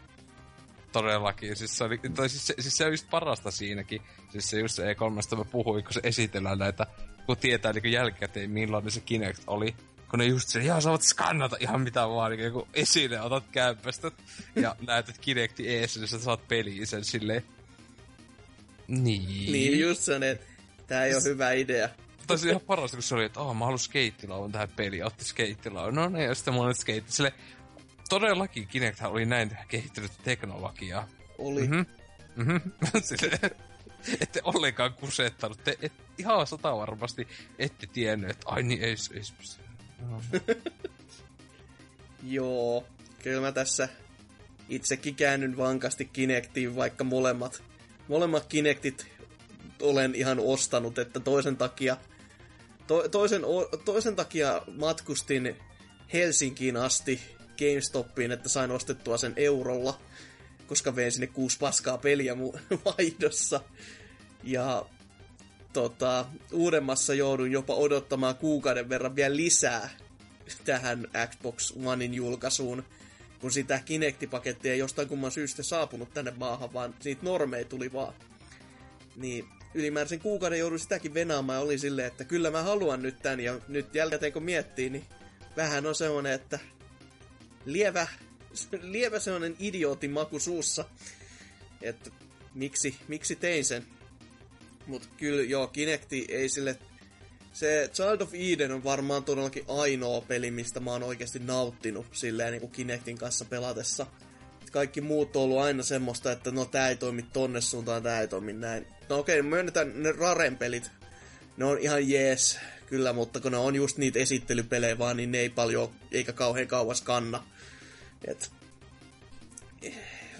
todellakin. 1.02 1.56
Siis 1.56 1.78
se, 1.78 1.84
oli, 1.84 1.98
tai 1.98 2.28
siis 2.28 2.46
se, 2.46 2.54
siis 2.58 2.76
se 2.76 2.84
on 2.84 2.90
just 2.90 3.10
parasta 3.10 3.50
siinäkin. 3.50 4.02
Siis 4.28 4.50
se 4.50 4.60
just 4.60 4.74
se 4.74 4.92
E3, 4.92 5.36
mä 5.36 5.44
puhuin, 5.44 5.84
kun 5.84 5.92
se 5.92 6.00
esitellään 6.02 6.58
näitä, 6.58 6.86
kun 7.26 7.36
tietää 7.36 7.72
niin 7.72 7.92
jälkikäteen 7.92 8.50
millainen 8.50 8.90
se 8.90 9.00
Kinect 9.00 9.42
oli. 9.46 9.74
Kun 10.10 10.18
ne 10.18 10.24
just 10.24 10.48
se, 10.48 10.62
joo, 10.62 10.80
sä 10.80 10.90
voit 10.90 11.02
skannata 11.02 11.56
ihan 11.60 11.80
mitä 11.80 12.08
vaan, 12.08 12.30
niin 12.30 12.44
joku 12.44 12.68
esine 12.74 13.20
otat 13.20 13.44
kämpästä 13.52 14.10
ja 14.56 14.76
näet, 14.86 15.08
että 15.08 15.20
Kinecti 15.20 15.68
eessä, 15.68 16.00
niin 16.00 16.08
sä 16.08 16.18
saat 16.18 16.48
peliin 16.48 16.86
sen 16.86 17.04
silleen. 17.04 17.42
Niin. 18.88 19.52
Niin 19.52 19.80
just 19.80 20.02
se 20.02 20.14
on, 20.14 20.22
että 20.22 20.46
tää 20.86 21.04
ei 21.04 21.14
ole 21.14 21.24
hyvä 21.24 21.52
idea. 21.52 21.88
Mutta 22.18 22.36
se 22.36 22.48
ihan 22.48 22.60
parasta, 22.60 22.96
kun 22.96 23.02
se 23.02 23.14
oli, 23.14 23.24
että 23.24 23.40
oh, 23.40 23.54
mä 23.54 23.64
haluan 23.64 23.78
skeittilaun 23.78 24.52
tähän 24.52 24.68
peliin, 24.76 25.04
otti 25.04 25.24
skeittilaun. 25.24 25.94
No 25.94 26.08
niin, 26.08 26.24
ja 26.24 26.34
sitten 26.34 26.54
mulla 26.54 26.66
on 26.66 26.70
nyt 26.70 26.78
skeitti. 26.78 27.12
Sille, 27.12 27.32
todellakin 28.08 28.68
Kinect 28.68 29.00
oli 29.04 29.26
näin 29.26 29.58
kehittynyt 29.68 30.12
teknologiaa. 30.24 31.08
Oli. 31.38 31.68
Mhm. 31.68 31.80
Mhm. 32.36 32.56
Sille, 33.02 33.40
ette 34.20 34.40
ollenkaan 34.44 34.94
kusettanut. 34.94 35.64
Te 35.64 35.78
et, 35.82 35.92
ihan 36.18 36.46
sata 36.46 36.76
varmasti 36.76 37.28
ette 37.58 37.86
tiennyt, 37.86 38.30
että 38.30 38.48
ai 38.48 38.62
niin, 38.62 38.82
ei, 38.82 38.90
ei, 38.90 39.20
ei 39.20 39.22
no. 39.98 40.22
Joo, 42.22 42.86
kyllä 43.22 43.40
mä 43.40 43.52
tässä 43.52 43.88
itsekin 44.68 45.14
käännyn 45.14 45.56
vankasti 45.56 46.04
Kinectiin, 46.04 46.76
vaikka 46.76 47.04
molemmat, 47.04 47.62
molemmat 48.08 48.46
Kinectit 48.46 49.06
olen 49.82 50.14
ihan 50.14 50.38
ostanut, 50.40 50.98
että 50.98 51.20
toisen 51.20 51.56
takia, 51.56 51.96
to, 52.86 53.08
toisen, 53.08 53.42
toisen 53.84 54.16
takia 54.16 54.62
matkustin 54.78 55.56
Helsinkiin 56.12 56.76
asti 56.76 57.37
GameStopiin, 57.58 58.32
että 58.32 58.48
sain 58.48 58.70
ostettua 58.70 59.18
sen 59.18 59.32
eurolla, 59.36 60.00
koska 60.66 60.96
vein 60.96 61.12
sinne 61.12 61.26
kuusi 61.26 61.58
paskaa 61.58 61.98
peliä 61.98 62.34
mu- 62.34 62.58
vaihdossa. 62.84 63.60
Ja 64.44 64.86
tota, 65.72 66.24
uudemmassa 66.52 67.14
joudun 67.14 67.52
jopa 67.52 67.74
odottamaan 67.74 68.36
kuukauden 68.36 68.88
verran 68.88 69.16
vielä 69.16 69.36
lisää 69.36 69.90
tähän 70.64 71.08
Xbox 71.30 71.72
Onein 71.84 72.14
julkaisuun, 72.14 72.84
kun 73.40 73.52
sitä 73.52 73.80
Kinect-pakettia 73.84 74.72
ei 74.72 74.78
jostain 74.78 75.08
kumman 75.08 75.30
syystä 75.30 75.62
saapunut 75.62 76.14
tänne 76.14 76.32
maahan, 76.36 76.72
vaan 76.72 76.94
siitä 77.00 77.24
normeja 77.24 77.64
tuli 77.64 77.92
vaan. 77.92 78.14
Niin 79.16 79.44
ylimääräisen 79.74 80.20
kuukauden 80.20 80.58
joudun 80.58 80.78
sitäkin 80.78 81.14
venaamaan 81.14 81.56
ja 81.56 81.62
oli 81.62 81.78
silleen, 81.78 82.06
että 82.06 82.24
kyllä 82.24 82.50
mä 82.50 82.62
haluan 82.62 83.02
nyt 83.02 83.18
tän, 83.22 83.40
ja 83.40 83.58
nyt 83.68 83.94
jälkikäteen 83.94 84.32
kun 84.32 84.42
miettii, 84.42 84.90
niin 84.90 85.04
vähän 85.56 85.86
on 85.86 85.94
semmonen, 85.94 86.32
että 86.32 86.58
lievä, 87.64 88.06
lievä 88.80 89.18
semmonen 89.18 89.56
idiootin 89.58 90.10
maku 90.10 90.38
suussa, 90.38 90.84
että 91.82 92.10
miksi, 92.54 92.96
miksi 93.08 93.36
tein 93.36 93.64
sen. 93.64 93.86
Mut 94.86 95.08
kyllä 95.16 95.42
joo, 95.42 95.66
Kinecti 95.66 96.26
ei 96.28 96.48
sille 96.48 96.78
se 97.58 97.90
Child 97.92 98.20
of 98.20 98.34
Eden 98.34 98.72
on 98.72 98.84
varmaan 98.84 99.24
todellakin 99.24 99.64
ainoa 99.68 100.20
peli, 100.20 100.50
mistä 100.50 100.80
mä 100.80 100.90
oon 100.90 101.02
oikeasti 101.02 101.38
nauttinut 101.38 102.06
silleen 102.12 102.50
niin 102.52 102.60
kuin 102.60 102.72
Kinectin 102.72 103.18
kanssa 103.18 103.44
pelatessa. 103.44 104.06
Kaikki 104.72 105.00
muut 105.00 105.36
on 105.36 105.42
ollut 105.42 105.58
aina 105.58 105.82
semmoista, 105.82 106.32
että 106.32 106.50
no 106.50 106.64
tää 106.64 106.88
ei 106.88 106.96
toimi 106.96 107.22
tonne 107.22 107.60
suuntaan, 107.60 108.02
tää 108.02 108.20
ei 108.20 108.28
toimi 108.28 108.52
näin. 108.52 108.86
No 109.08 109.18
okei, 109.18 109.40
okay, 109.40 109.50
myönnetään 109.50 110.02
ne 110.02 110.12
Raren 110.12 110.58
pelit. 110.58 110.90
Ne 111.58 111.64
on 111.64 111.78
ihan 111.78 112.08
jees, 112.08 112.58
kyllä, 112.86 113.12
mutta 113.12 113.40
kun 113.40 113.52
ne 113.52 113.58
on 113.58 113.74
just 113.76 113.96
niitä 113.98 114.18
esittelypelejä 114.18 114.98
vaan, 114.98 115.16
niin 115.16 115.32
ne 115.32 115.38
ei 115.38 115.48
paljon 115.48 115.92
eikä 116.12 116.32
kauhean 116.32 116.66
kauas 116.68 117.00
kanna. 117.02 117.44
Et, 118.24 118.50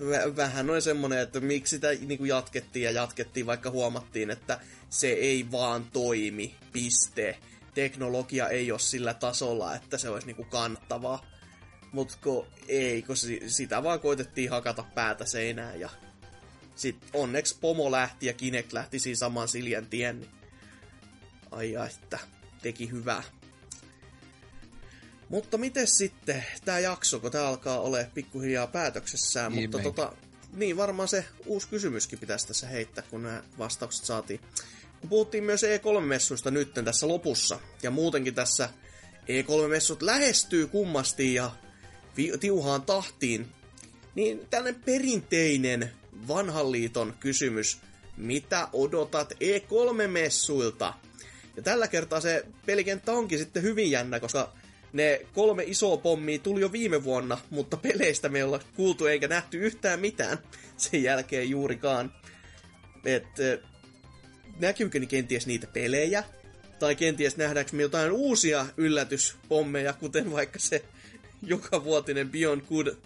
Vä- 0.01 0.37
vähän 0.37 0.67
noin 0.67 0.83
semmonen, 0.83 1.19
että 1.19 1.41
miksi 1.41 1.71
sitä 1.71 1.89
niinku 1.93 2.25
jatkettiin 2.25 2.83
ja 2.83 2.91
jatkettiin, 2.91 3.47
vaikka 3.47 3.71
huomattiin, 3.71 4.31
että 4.31 4.61
se 4.91 5.09
ei 5.09 5.47
vaan 5.53 5.85
toimi, 5.93 6.55
piste. 6.73 7.39
Teknologia 7.75 8.49
ei 8.49 8.73
ole 8.73 8.79
sillä 8.79 9.15
tasolla, 9.15 9.75
että 9.75 9.99
se 9.99 10.09
olisi 10.09 10.27
niinku 10.27 10.45
kannattavaa. 10.45 11.27
Mut 11.93 12.19
kun 12.23 12.47
ei, 12.69 13.03
kun 13.03 13.17
si- 13.17 13.43
sitä 13.47 13.83
vaan 13.83 14.01
koitettiin 14.01 14.51
hakata 14.51 14.85
päätä 14.95 15.25
seinään 15.25 15.81
ja 15.81 15.91
sit 16.77 16.97
onneksi 17.13 17.57
Pomo 17.61 17.91
lähti 17.91 18.27
ja 18.27 18.33
Kinect 18.33 18.73
lähti 18.73 18.99
siinä 18.99 19.17
saman 19.17 19.49
Siljan 19.49 19.87
tien, 19.87 20.21
niin 20.21 20.31
ai 21.51 21.77
ai, 21.77 21.89
että 22.03 22.19
teki 22.63 22.91
hyvää. 22.91 23.23
Mutta 25.29 25.59
miten 25.59 25.87
sitten 25.87 26.45
tämä 26.65 26.79
jakso, 26.79 27.21
kun 27.21 27.31
tämä 27.31 27.47
alkaa 27.49 27.81
ole 27.81 28.11
pikkuhiljaa 28.15 28.67
päätöksessään, 28.67 29.53
mutta 29.53 29.79
Viimeinkin. 29.79 29.95
tota, 29.95 30.17
niin 30.53 30.77
varmaan 30.77 31.09
se 31.09 31.25
uusi 31.47 31.69
kysymyskin 31.69 32.19
pitäisi 32.19 32.47
tässä 32.47 32.67
heittää, 32.67 33.05
kun 33.11 33.23
nämä 33.23 33.43
vastaukset 33.59 34.05
saatiin. 34.05 34.41
Kun 35.01 35.11
puhuttiin 35.11 35.45
myös 35.45 35.63
E3-messuista 35.63 36.51
nyt 36.51 36.75
tässä 36.85 37.09
lopussa, 37.09 37.61
ja 37.83 37.91
muutenkin 37.91 38.35
tässä 38.35 38.69
E3-messut 39.29 40.03
lähestyy 40.03 40.67
kummasti 40.67 41.35
ja 41.35 41.51
vi- 42.17 42.39
tiuhaan 42.41 42.83
tahtiin, 42.83 43.49
niin 44.15 44.47
tällainen 44.51 44.83
perinteinen 44.83 45.93
vanhan 46.29 46.73
liiton 46.73 47.15
kysymys, 47.21 47.79
mitä 48.17 48.69
odotat 48.73 49.33
E3-messuilta? 49.33 50.93
Ja 51.59 51.63
tällä 51.63 51.89
kertaa 51.89 52.21
se 52.21 52.45
pelikenttä 52.67 53.13
onkin 53.13 53.39
sitten 53.39 53.63
hyvin 53.63 53.91
jännä, 53.91 54.21
koska 54.21 54.53
ne 54.93 55.21
kolme 55.35 55.63
isoa 55.67 55.97
pommia 55.97 56.39
tuli 56.39 56.61
jo 56.61 56.73
viime 56.73 57.05
vuonna, 57.05 57.39
mutta 57.51 57.77
peleistä 57.77 58.29
me 58.29 58.39
ei 58.39 58.43
olla 58.43 58.61
kuultu 58.77 59.07
eikä 59.07 59.29
nähty 59.29 59.59
yhtään 59.59 60.01
mitään 60.01 60.39
sen 60.77 61.03
jälkeen 61.03 61.51
juurikaan. 61.51 62.13
Et, 63.05 63.27
näkyykö 64.61 64.99
niin 64.99 65.09
kenties 65.09 65.47
niitä 65.47 65.67
pelejä? 65.67 66.25
Tai 66.79 66.97
kenties 66.97 67.37
nähdäänkö 67.37 67.77
me 67.77 67.83
jotain 67.83 68.13
uusia 68.13 68.67
yllätyspommeja, 68.77 69.93
kuten 69.93 70.33
vaikka 70.33 70.59
se 70.59 70.85
joka 71.43 71.85
vuotinen 71.85 72.31
Beyond 72.31 72.63
Good, 72.69 72.97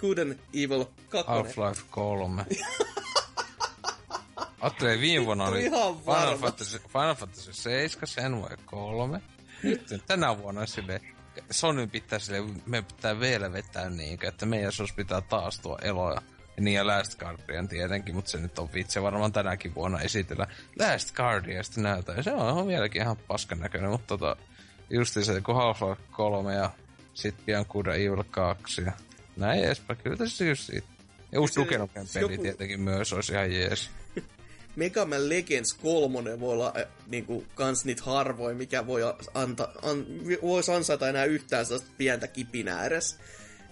Good 0.00 0.18
and 0.18 0.38
Evil 0.54 0.84
2. 1.08 1.30
Half-Life 1.30 1.82
3. 1.90 2.46
Ajattelee, 4.62 5.00
viime 5.00 5.26
vuonna 5.26 5.44
oli 5.44 5.62
Final. 5.62 6.38
Fantasy, 6.38 6.78
Final 6.88 7.14
Fantasy 7.14 7.52
7, 7.52 8.08
sen 8.08 8.42
vai 8.42 8.56
3. 8.66 9.22
Nyt 9.62 10.04
tänä 10.06 10.38
vuonna 10.38 10.66
sille 10.66 11.00
Sonyn 11.50 11.90
pitää 11.90 12.18
sille, 12.18 12.42
me 12.66 12.82
pitää 12.82 13.20
vielä 13.20 13.52
vetää 13.52 13.90
niin, 13.90 14.18
että 14.22 14.46
meidän 14.46 14.72
sos 14.72 14.92
pitää 14.92 15.20
taas 15.20 15.60
tuo 15.60 15.78
eloja. 15.82 16.22
Ja 16.56 16.62
niin 16.62 16.74
ja 16.74 16.86
Last 16.86 17.18
Guardian 17.18 17.68
tietenkin, 17.68 18.14
mutta 18.14 18.30
se 18.30 18.38
nyt 18.38 18.58
on 18.58 18.68
vitsi 18.74 19.02
varmaan 19.02 19.32
tänäkin 19.32 19.74
vuonna 19.74 20.00
esitellä. 20.00 20.46
Last 20.78 21.16
Guardianista 21.16 21.80
näytä, 21.80 22.12
ja 22.12 22.22
se 22.22 22.32
on, 22.32 22.58
on 22.58 22.66
vieläkin 22.66 23.02
ihan 23.02 23.16
paskan 23.16 23.60
näköinen, 23.60 23.90
mutta 23.90 24.18
tota, 24.18 24.36
justi 24.90 25.24
se, 25.24 25.40
kun 25.40 25.54
Half-Life 25.54 26.02
3 26.10 26.54
ja 26.54 26.70
sit 27.14 27.34
pian 27.46 27.66
and 27.74 27.86
Evil 27.86 28.24
2 28.30 28.82
ja 28.82 28.92
näin 29.36 29.64
edespäin. 29.64 29.98
Kyllä 30.02 30.16
tässä 30.16 30.44
just 30.44 30.62
siitä. 30.62 30.88
Ja 31.32 31.40
uusi 31.40 31.60
Duke 31.60 31.78
Nukem 31.78 32.06
peli 32.14 32.32
joku- 32.32 32.42
tietenkin 32.42 32.80
myös 32.80 33.12
olisi 33.12 33.32
ihan 33.32 33.52
jees. 33.52 33.90
Mega 34.76 35.04
Man 35.04 35.28
Legends 35.28 35.74
3 35.74 36.40
voi 36.40 36.52
olla 36.52 36.72
äh, 36.76 36.86
niinku, 37.06 37.44
kans 37.54 37.84
niitä 37.84 38.02
harvoin, 38.02 38.56
mikä 38.56 38.86
voi 38.86 39.00
anta, 39.34 39.68
an, 39.82 40.06
voisi 40.42 40.72
ansaita 40.72 41.08
enää 41.08 41.24
yhtään 41.24 41.66
sellaista 41.66 41.90
pientä 41.98 42.28
kipinää 42.28 42.86
edes. 42.86 43.18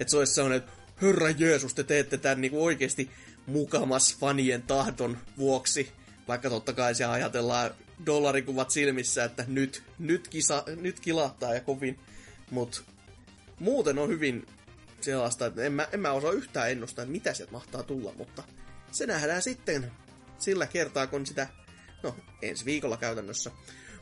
Että 0.00 0.10
se 0.10 0.16
olisi 0.16 0.34
sellainen, 0.34 0.58
että 0.58 0.72
herra 1.02 1.30
Jeesus, 1.30 1.74
te 1.74 1.84
teette 1.84 2.18
tämän 2.18 2.40
niinku 2.40 2.64
oikeasti 2.64 3.10
mukamas 3.46 4.16
fanien 4.20 4.62
tahdon 4.62 5.18
vuoksi. 5.38 5.92
Vaikka 6.28 6.50
totta 6.50 6.72
kai 6.72 6.94
se 6.94 7.04
ajatellaan 7.04 7.70
dollarikuvat 8.06 8.70
silmissä, 8.70 9.24
että 9.24 9.44
nyt, 9.48 9.82
nyt, 9.98 10.28
kisa, 10.28 10.64
nyt 10.76 11.00
kilahtaa 11.00 11.54
ja 11.54 11.60
kovin. 11.60 11.98
Mut 12.50 12.84
muuten 13.58 13.98
on 13.98 14.08
hyvin 14.08 14.46
sellaista, 15.00 15.46
että 15.46 15.62
en 15.62 15.72
mä, 15.72 15.88
en 15.92 16.00
mä 16.00 16.12
osaa 16.12 16.32
yhtään 16.32 16.70
ennustaa, 16.70 17.04
mitä 17.04 17.34
sieltä 17.34 17.52
mahtaa 17.52 17.82
tulla, 17.82 18.12
mutta 18.16 18.42
se 18.92 19.06
nähdään 19.06 19.42
sitten 19.42 19.92
sillä 20.40 20.66
kertaa, 20.66 21.06
kun 21.06 21.26
sitä, 21.26 21.46
no 22.02 22.16
ensi 22.42 22.64
viikolla 22.64 22.96
käytännössä. 22.96 23.50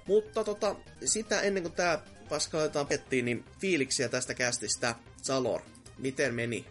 Mutta 0.06 0.44
tota, 0.44 0.76
sitä 1.04 1.40
ennen 1.40 1.62
kuin 1.62 1.72
tää 1.72 2.02
paska 2.28 2.58
aletaan 2.58 2.86
pettiin, 2.86 3.24
niin 3.24 3.44
fiiliksiä 3.60 4.08
tästä 4.08 4.34
kästistä. 4.34 4.94
Salor, 5.22 5.60
miten 5.98 6.34
meni? 6.34 6.66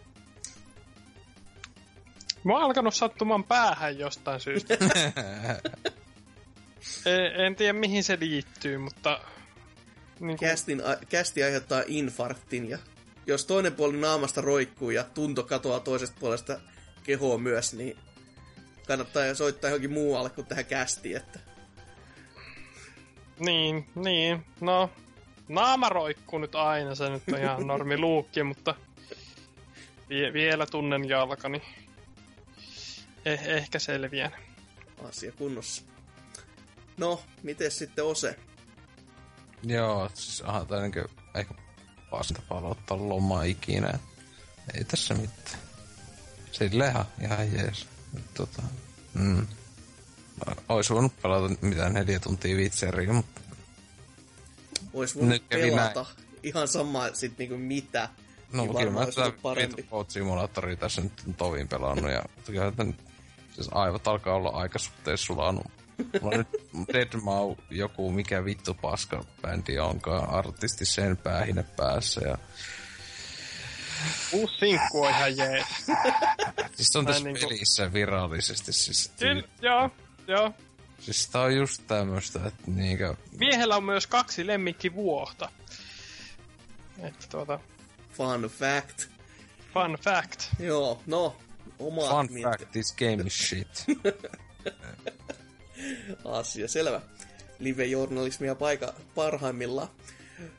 Mä 2.44 2.52
oon 2.52 2.62
alkanut 2.62 2.94
sattumaan 2.94 3.44
päähän 3.44 3.98
jostain 3.98 4.40
syystä. 4.40 4.74
en, 7.06 7.40
en 7.46 7.56
tiedä 7.56 7.72
mihin 7.72 8.04
se 8.04 8.18
liittyy, 8.20 8.78
mutta... 8.78 9.20
Niin 10.20 10.38
kuin, 10.38 10.48
Kästin, 10.48 10.86
a, 10.86 10.96
kästi 11.08 11.42
aiheuttaa 11.42 11.82
infarktin 11.86 12.70
ja 12.70 12.78
jos 13.26 13.44
toinen 13.44 13.74
puoli 13.74 13.96
naamasta 13.96 14.40
roikkuu 14.40 14.90
ja 14.90 15.04
tunto 15.04 15.42
katoaa 15.42 15.80
toisesta 15.80 16.16
puolesta 16.20 16.60
kehoa 17.04 17.38
myös, 17.38 17.74
niin 17.74 17.98
kannattaa 18.88 19.34
soittaa 19.34 19.70
johonkin 19.70 19.92
muualle 19.92 20.30
kuin 20.30 20.46
tähän 20.46 20.64
kästiin, 20.64 21.16
että 21.16 21.38
niin, 23.38 23.86
niin, 23.94 24.46
no... 24.60 24.90
Naama 25.48 25.88
roikkuu 25.88 26.38
nyt 26.38 26.54
aina, 26.54 26.94
se 26.94 27.08
nyt 27.08 27.22
on 27.32 27.38
ihan 27.38 27.66
normi 27.66 27.98
luukki, 27.98 28.42
mutta... 28.42 28.74
Vie, 30.08 30.32
vielä 30.32 30.66
tunnen 30.66 31.08
jalkani. 31.08 31.62
Eh, 33.24 33.46
ehkä 33.46 33.78
selviän. 33.78 34.32
asia 35.08 35.32
kunnossa. 35.32 35.82
No, 36.96 37.22
miten 37.42 37.70
sitten 37.70 38.04
Ose? 38.04 38.36
Joo, 39.62 40.10
siis 40.14 40.42
aha, 40.46 40.64
tai 40.64 40.80
niinkö 40.80 41.08
ehkä 41.34 41.54
paska 42.10 42.42
palauttaa 42.48 43.08
loma 43.08 43.42
ikinä. 43.42 43.98
Ei 44.74 44.84
tässä 44.84 45.14
mitään. 45.14 45.58
Silleen 46.52 46.90
ihan, 46.90 47.06
ihan 47.22 47.52
jees. 47.52 47.86
Tota, 48.34 48.62
mm. 49.14 49.46
Ois 50.68 50.90
voinut 50.90 51.22
pelata 51.22 51.54
mitään 51.60 51.94
neljä 51.94 52.20
tuntia 52.20 52.56
Witcheria, 52.56 53.12
mutta 53.12 53.40
Ois 54.92 55.14
voinut 55.14 55.30
Nyt 55.30 55.48
pelata 55.48 56.06
ihan 56.42 56.68
sama 56.68 57.12
sit 57.12 57.38
niinku 57.38 57.56
mitä. 57.56 58.08
no 58.52 58.62
niin 58.62 58.76
kyllä 58.76 58.90
mä 58.90 59.00
olisi 59.00 59.20
tätä 59.20 60.04
Simulatoria 60.08 60.76
tässä 60.76 61.00
nyt 61.00 61.12
on 61.26 61.34
tovin 61.34 61.68
pelannut 61.68 62.10
ja 62.10 62.22
kyllä 62.46 62.72
tän, 62.72 62.94
siis 63.54 63.68
aivot 63.72 64.08
alkaa 64.08 64.34
olla 64.34 64.50
aika 64.50 64.78
suhteessa 64.78 65.26
sulanut. 65.26 65.66
Mulla 66.22 66.36
on 66.36 66.38
nyt 66.38 66.48
Deadmau 66.92 67.56
joku 67.70 68.12
mikä 68.12 68.44
vittu 68.44 68.74
paska 68.74 69.24
bändi 69.42 69.78
onkaan, 69.78 70.30
artisti 70.30 70.86
sen 70.86 71.16
päähine 71.16 71.62
päässä 71.62 72.20
ja 72.20 72.38
Uusi 74.32 74.54
sinkku 74.58 75.02
on 75.02 75.10
ihan 75.10 75.36
jees. 75.36 75.66
siis 76.76 76.96
on 76.96 77.06
tässä 77.06 77.24
niinku- 77.24 77.40
pelissä 77.48 77.92
virallisesti 77.92 78.72
siis, 78.72 79.12
Kyllä, 79.18 79.42
joo, 79.62 79.90
joo. 80.26 80.52
siis 81.00 81.28
tää 81.28 81.42
on 81.42 81.56
just 81.56 81.82
tämmöstä, 81.86 82.40
että 82.46 82.62
niinkö 82.66 83.14
Miehellä 83.38 83.76
on 83.76 83.84
myös 83.84 84.06
kaksi 84.06 84.46
lemmikkivuohta. 84.46 85.50
Että 87.02 87.26
tuota, 87.30 87.60
Fun 88.12 88.42
fact. 88.58 89.08
fun 89.74 89.98
fact. 90.04 90.40
Joo, 90.58 91.02
no. 91.06 91.36
Oma 91.78 92.00
fun 92.10 92.28
mietti- 92.30 92.42
fact, 92.42 92.72
this 92.72 92.92
game 92.98 93.22
is 93.26 93.48
shit. 93.48 93.84
asia, 96.24 96.68
selvä. 96.68 97.00
Live-journalismia 97.58 98.54
paika 98.54 98.94
parhaimmillaan. 99.14 99.88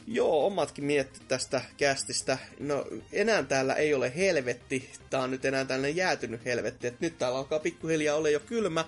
Joo, 0.08 0.46
omatkin 0.46 0.86
mietti 0.86 1.20
tästä 1.28 1.62
kästistä. 1.78 2.38
No, 2.60 2.86
enää 3.12 3.44
täällä 3.44 3.74
ei 3.74 3.94
ole 3.94 4.16
helvetti. 4.16 4.90
Tää 5.10 5.22
on 5.22 5.32
nyt 5.32 5.46
enää 5.46 5.66
tällainen 5.66 5.96
jäätynyt 5.96 6.46
helvetti. 6.46 6.88
Et 6.88 7.00
nyt 7.02 7.18
täällä 7.18 7.38
alkaa 7.38 7.60
pikkuhiljaa 7.60 8.16
olla 8.16 8.30
jo 8.30 8.40
kylmä. 8.40 8.86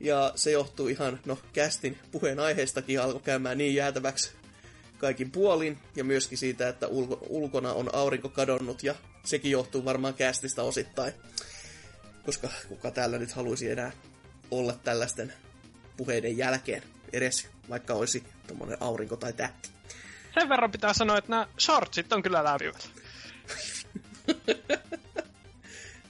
Ja 0.00 0.32
se 0.34 0.50
johtuu 0.50 0.88
ihan, 0.88 1.20
no, 1.26 1.38
kästin 1.52 1.98
puheen 2.12 2.40
aiheestakin 2.40 3.00
alkoi 3.00 3.20
käymään 3.20 3.58
niin 3.58 3.74
jäätäväksi 3.74 4.32
kaikin 4.98 5.30
puolin. 5.30 5.78
Ja 5.96 6.04
myöskin 6.04 6.38
siitä, 6.38 6.68
että 6.68 6.86
ulko- 6.86 7.26
ulkona 7.28 7.72
on 7.72 7.94
aurinko 7.94 8.28
kadonnut. 8.28 8.82
Ja 8.82 8.94
sekin 9.24 9.50
johtuu 9.50 9.84
varmaan 9.84 10.14
kästistä 10.14 10.62
osittain. 10.62 11.12
Koska 12.24 12.48
kuka 12.68 12.90
täällä 12.90 13.18
nyt 13.18 13.32
haluaisi 13.32 13.70
enää 13.70 13.92
olla 14.50 14.78
tällaisten 14.84 15.32
puheiden 15.96 16.36
jälkeen 16.36 16.82
edes, 17.12 17.48
vaikka 17.70 17.94
olisi 17.94 18.24
tommonen 18.46 18.76
aurinko 18.80 19.16
tai 19.16 19.32
tähti. 19.32 19.68
Sen 20.34 20.48
verran 20.48 20.72
pitää 20.72 20.92
sanoa, 20.92 21.18
että 21.18 21.30
nämä 21.30 21.48
shortsit 21.60 22.12
on 22.12 22.22
kyllä 22.22 22.44
lämpimät. 22.44 22.90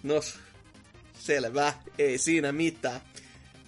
No, 0.02 0.20
selvä, 1.14 1.74
ei 1.98 2.18
siinä 2.18 2.52
mitään. 2.52 3.00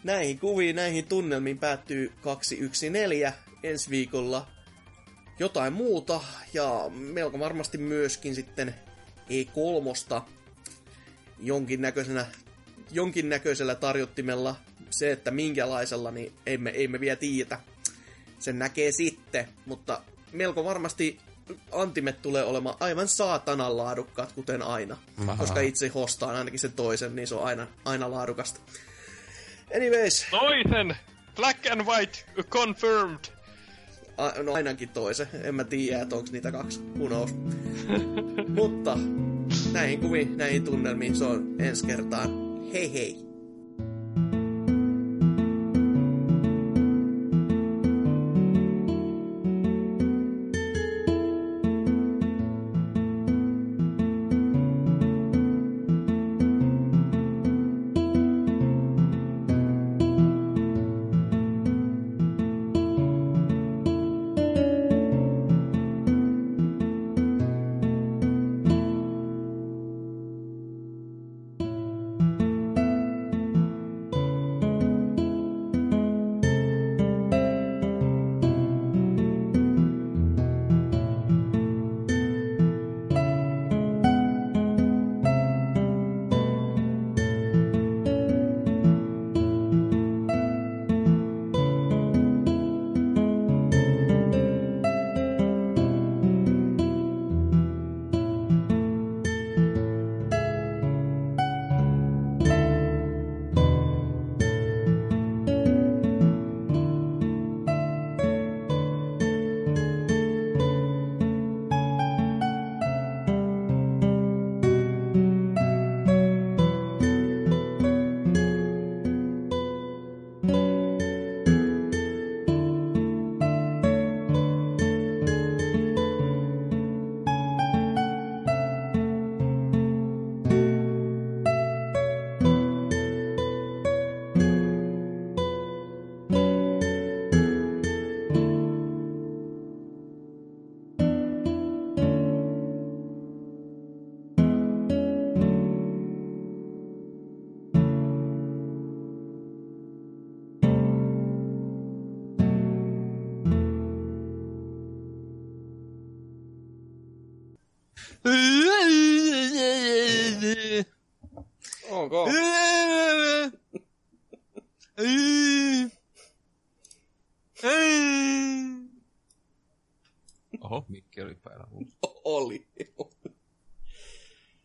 Näihin 0.04 0.38
kuviin, 0.38 0.76
näihin 0.76 1.06
tunnelmiin 1.06 1.58
päättyy 1.58 2.12
214 2.22 3.32
ensi 3.62 3.90
viikolla 3.90 4.46
jotain 5.38 5.72
muuta, 5.72 6.20
ja 6.52 6.90
melko 6.90 7.38
varmasti 7.38 7.78
myöskin 7.78 8.34
sitten 8.34 8.74
E3 9.30 10.22
jonkinnäköisenä, 11.38 12.26
jonkinnäköisellä 12.90 13.74
tarjottimella. 13.74 14.56
Se, 14.94 15.12
että 15.12 15.30
minkälaisella, 15.30 16.10
niin 16.10 16.32
ei 16.46 16.58
me, 16.58 16.70
ei 16.70 16.88
me 16.88 17.00
vielä 17.00 17.16
tiedä. 17.16 17.60
Sen 18.38 18.58
näkee 18.58 18.92
sitten, 18.92 19.48
mutta 19.66 20.02
melko 20.32 20.64
varmasti 20.64 21.18
antimet 21.72 22.22
tulee 22.22 22.44
olemaan 22.44 22.76
aivan 22.80 23.08
saatanan 23.08 23.76
laadukkaat, 23.76 24.32
kuten 24.32 24.62
aina. 24.62 24.96
Aha. 25.18 25.36
Koska 25.36 25.60
itse 25.60 25.88
hostaan 25.88 26.36
ainakin 26.36 26.60
sen 26.60 26.72
toisen, 26.72 27.16
niin 27.16 27.28
se 27.28 27.34
on 27.34 27.44
aina, 27.44 27.66
aina 27.84 28.10
laadukasta. 28.10 28.60
Anyways, 29.76 30.26
Toisen! 30.30 30.96
Black 31.36 31.66
and 31.66 31.80
white 31.86 32.24
confirmed! 32.50 33.24
a, 34.18 34.42
no 34.42 34.52
ainakin 34.52 34.88
toisen. 34.88 35.28
En 35.42 35.54
mä 35.54 35.64
tiedä, 35.64 36.02
että 36.02 36.16
onko 36.16 36.28
niitä 36.32 36.52
kaksi. 36.52 36.80
Who 36.80 37.06
knows. 37.06 37.34
Mutta 38.58 38.98
näihin 39.72 40.00
kuviin, 40.00 40.36
näihin 40.36 40.64
tunnelmiin, 40.64 41.16
se 41.16 41.24
on 41.24 41.54
ensi 41.58 41.86
kertaan. 41.86 42.30
Hei 42.72 42.92
hei! 42.92 43.33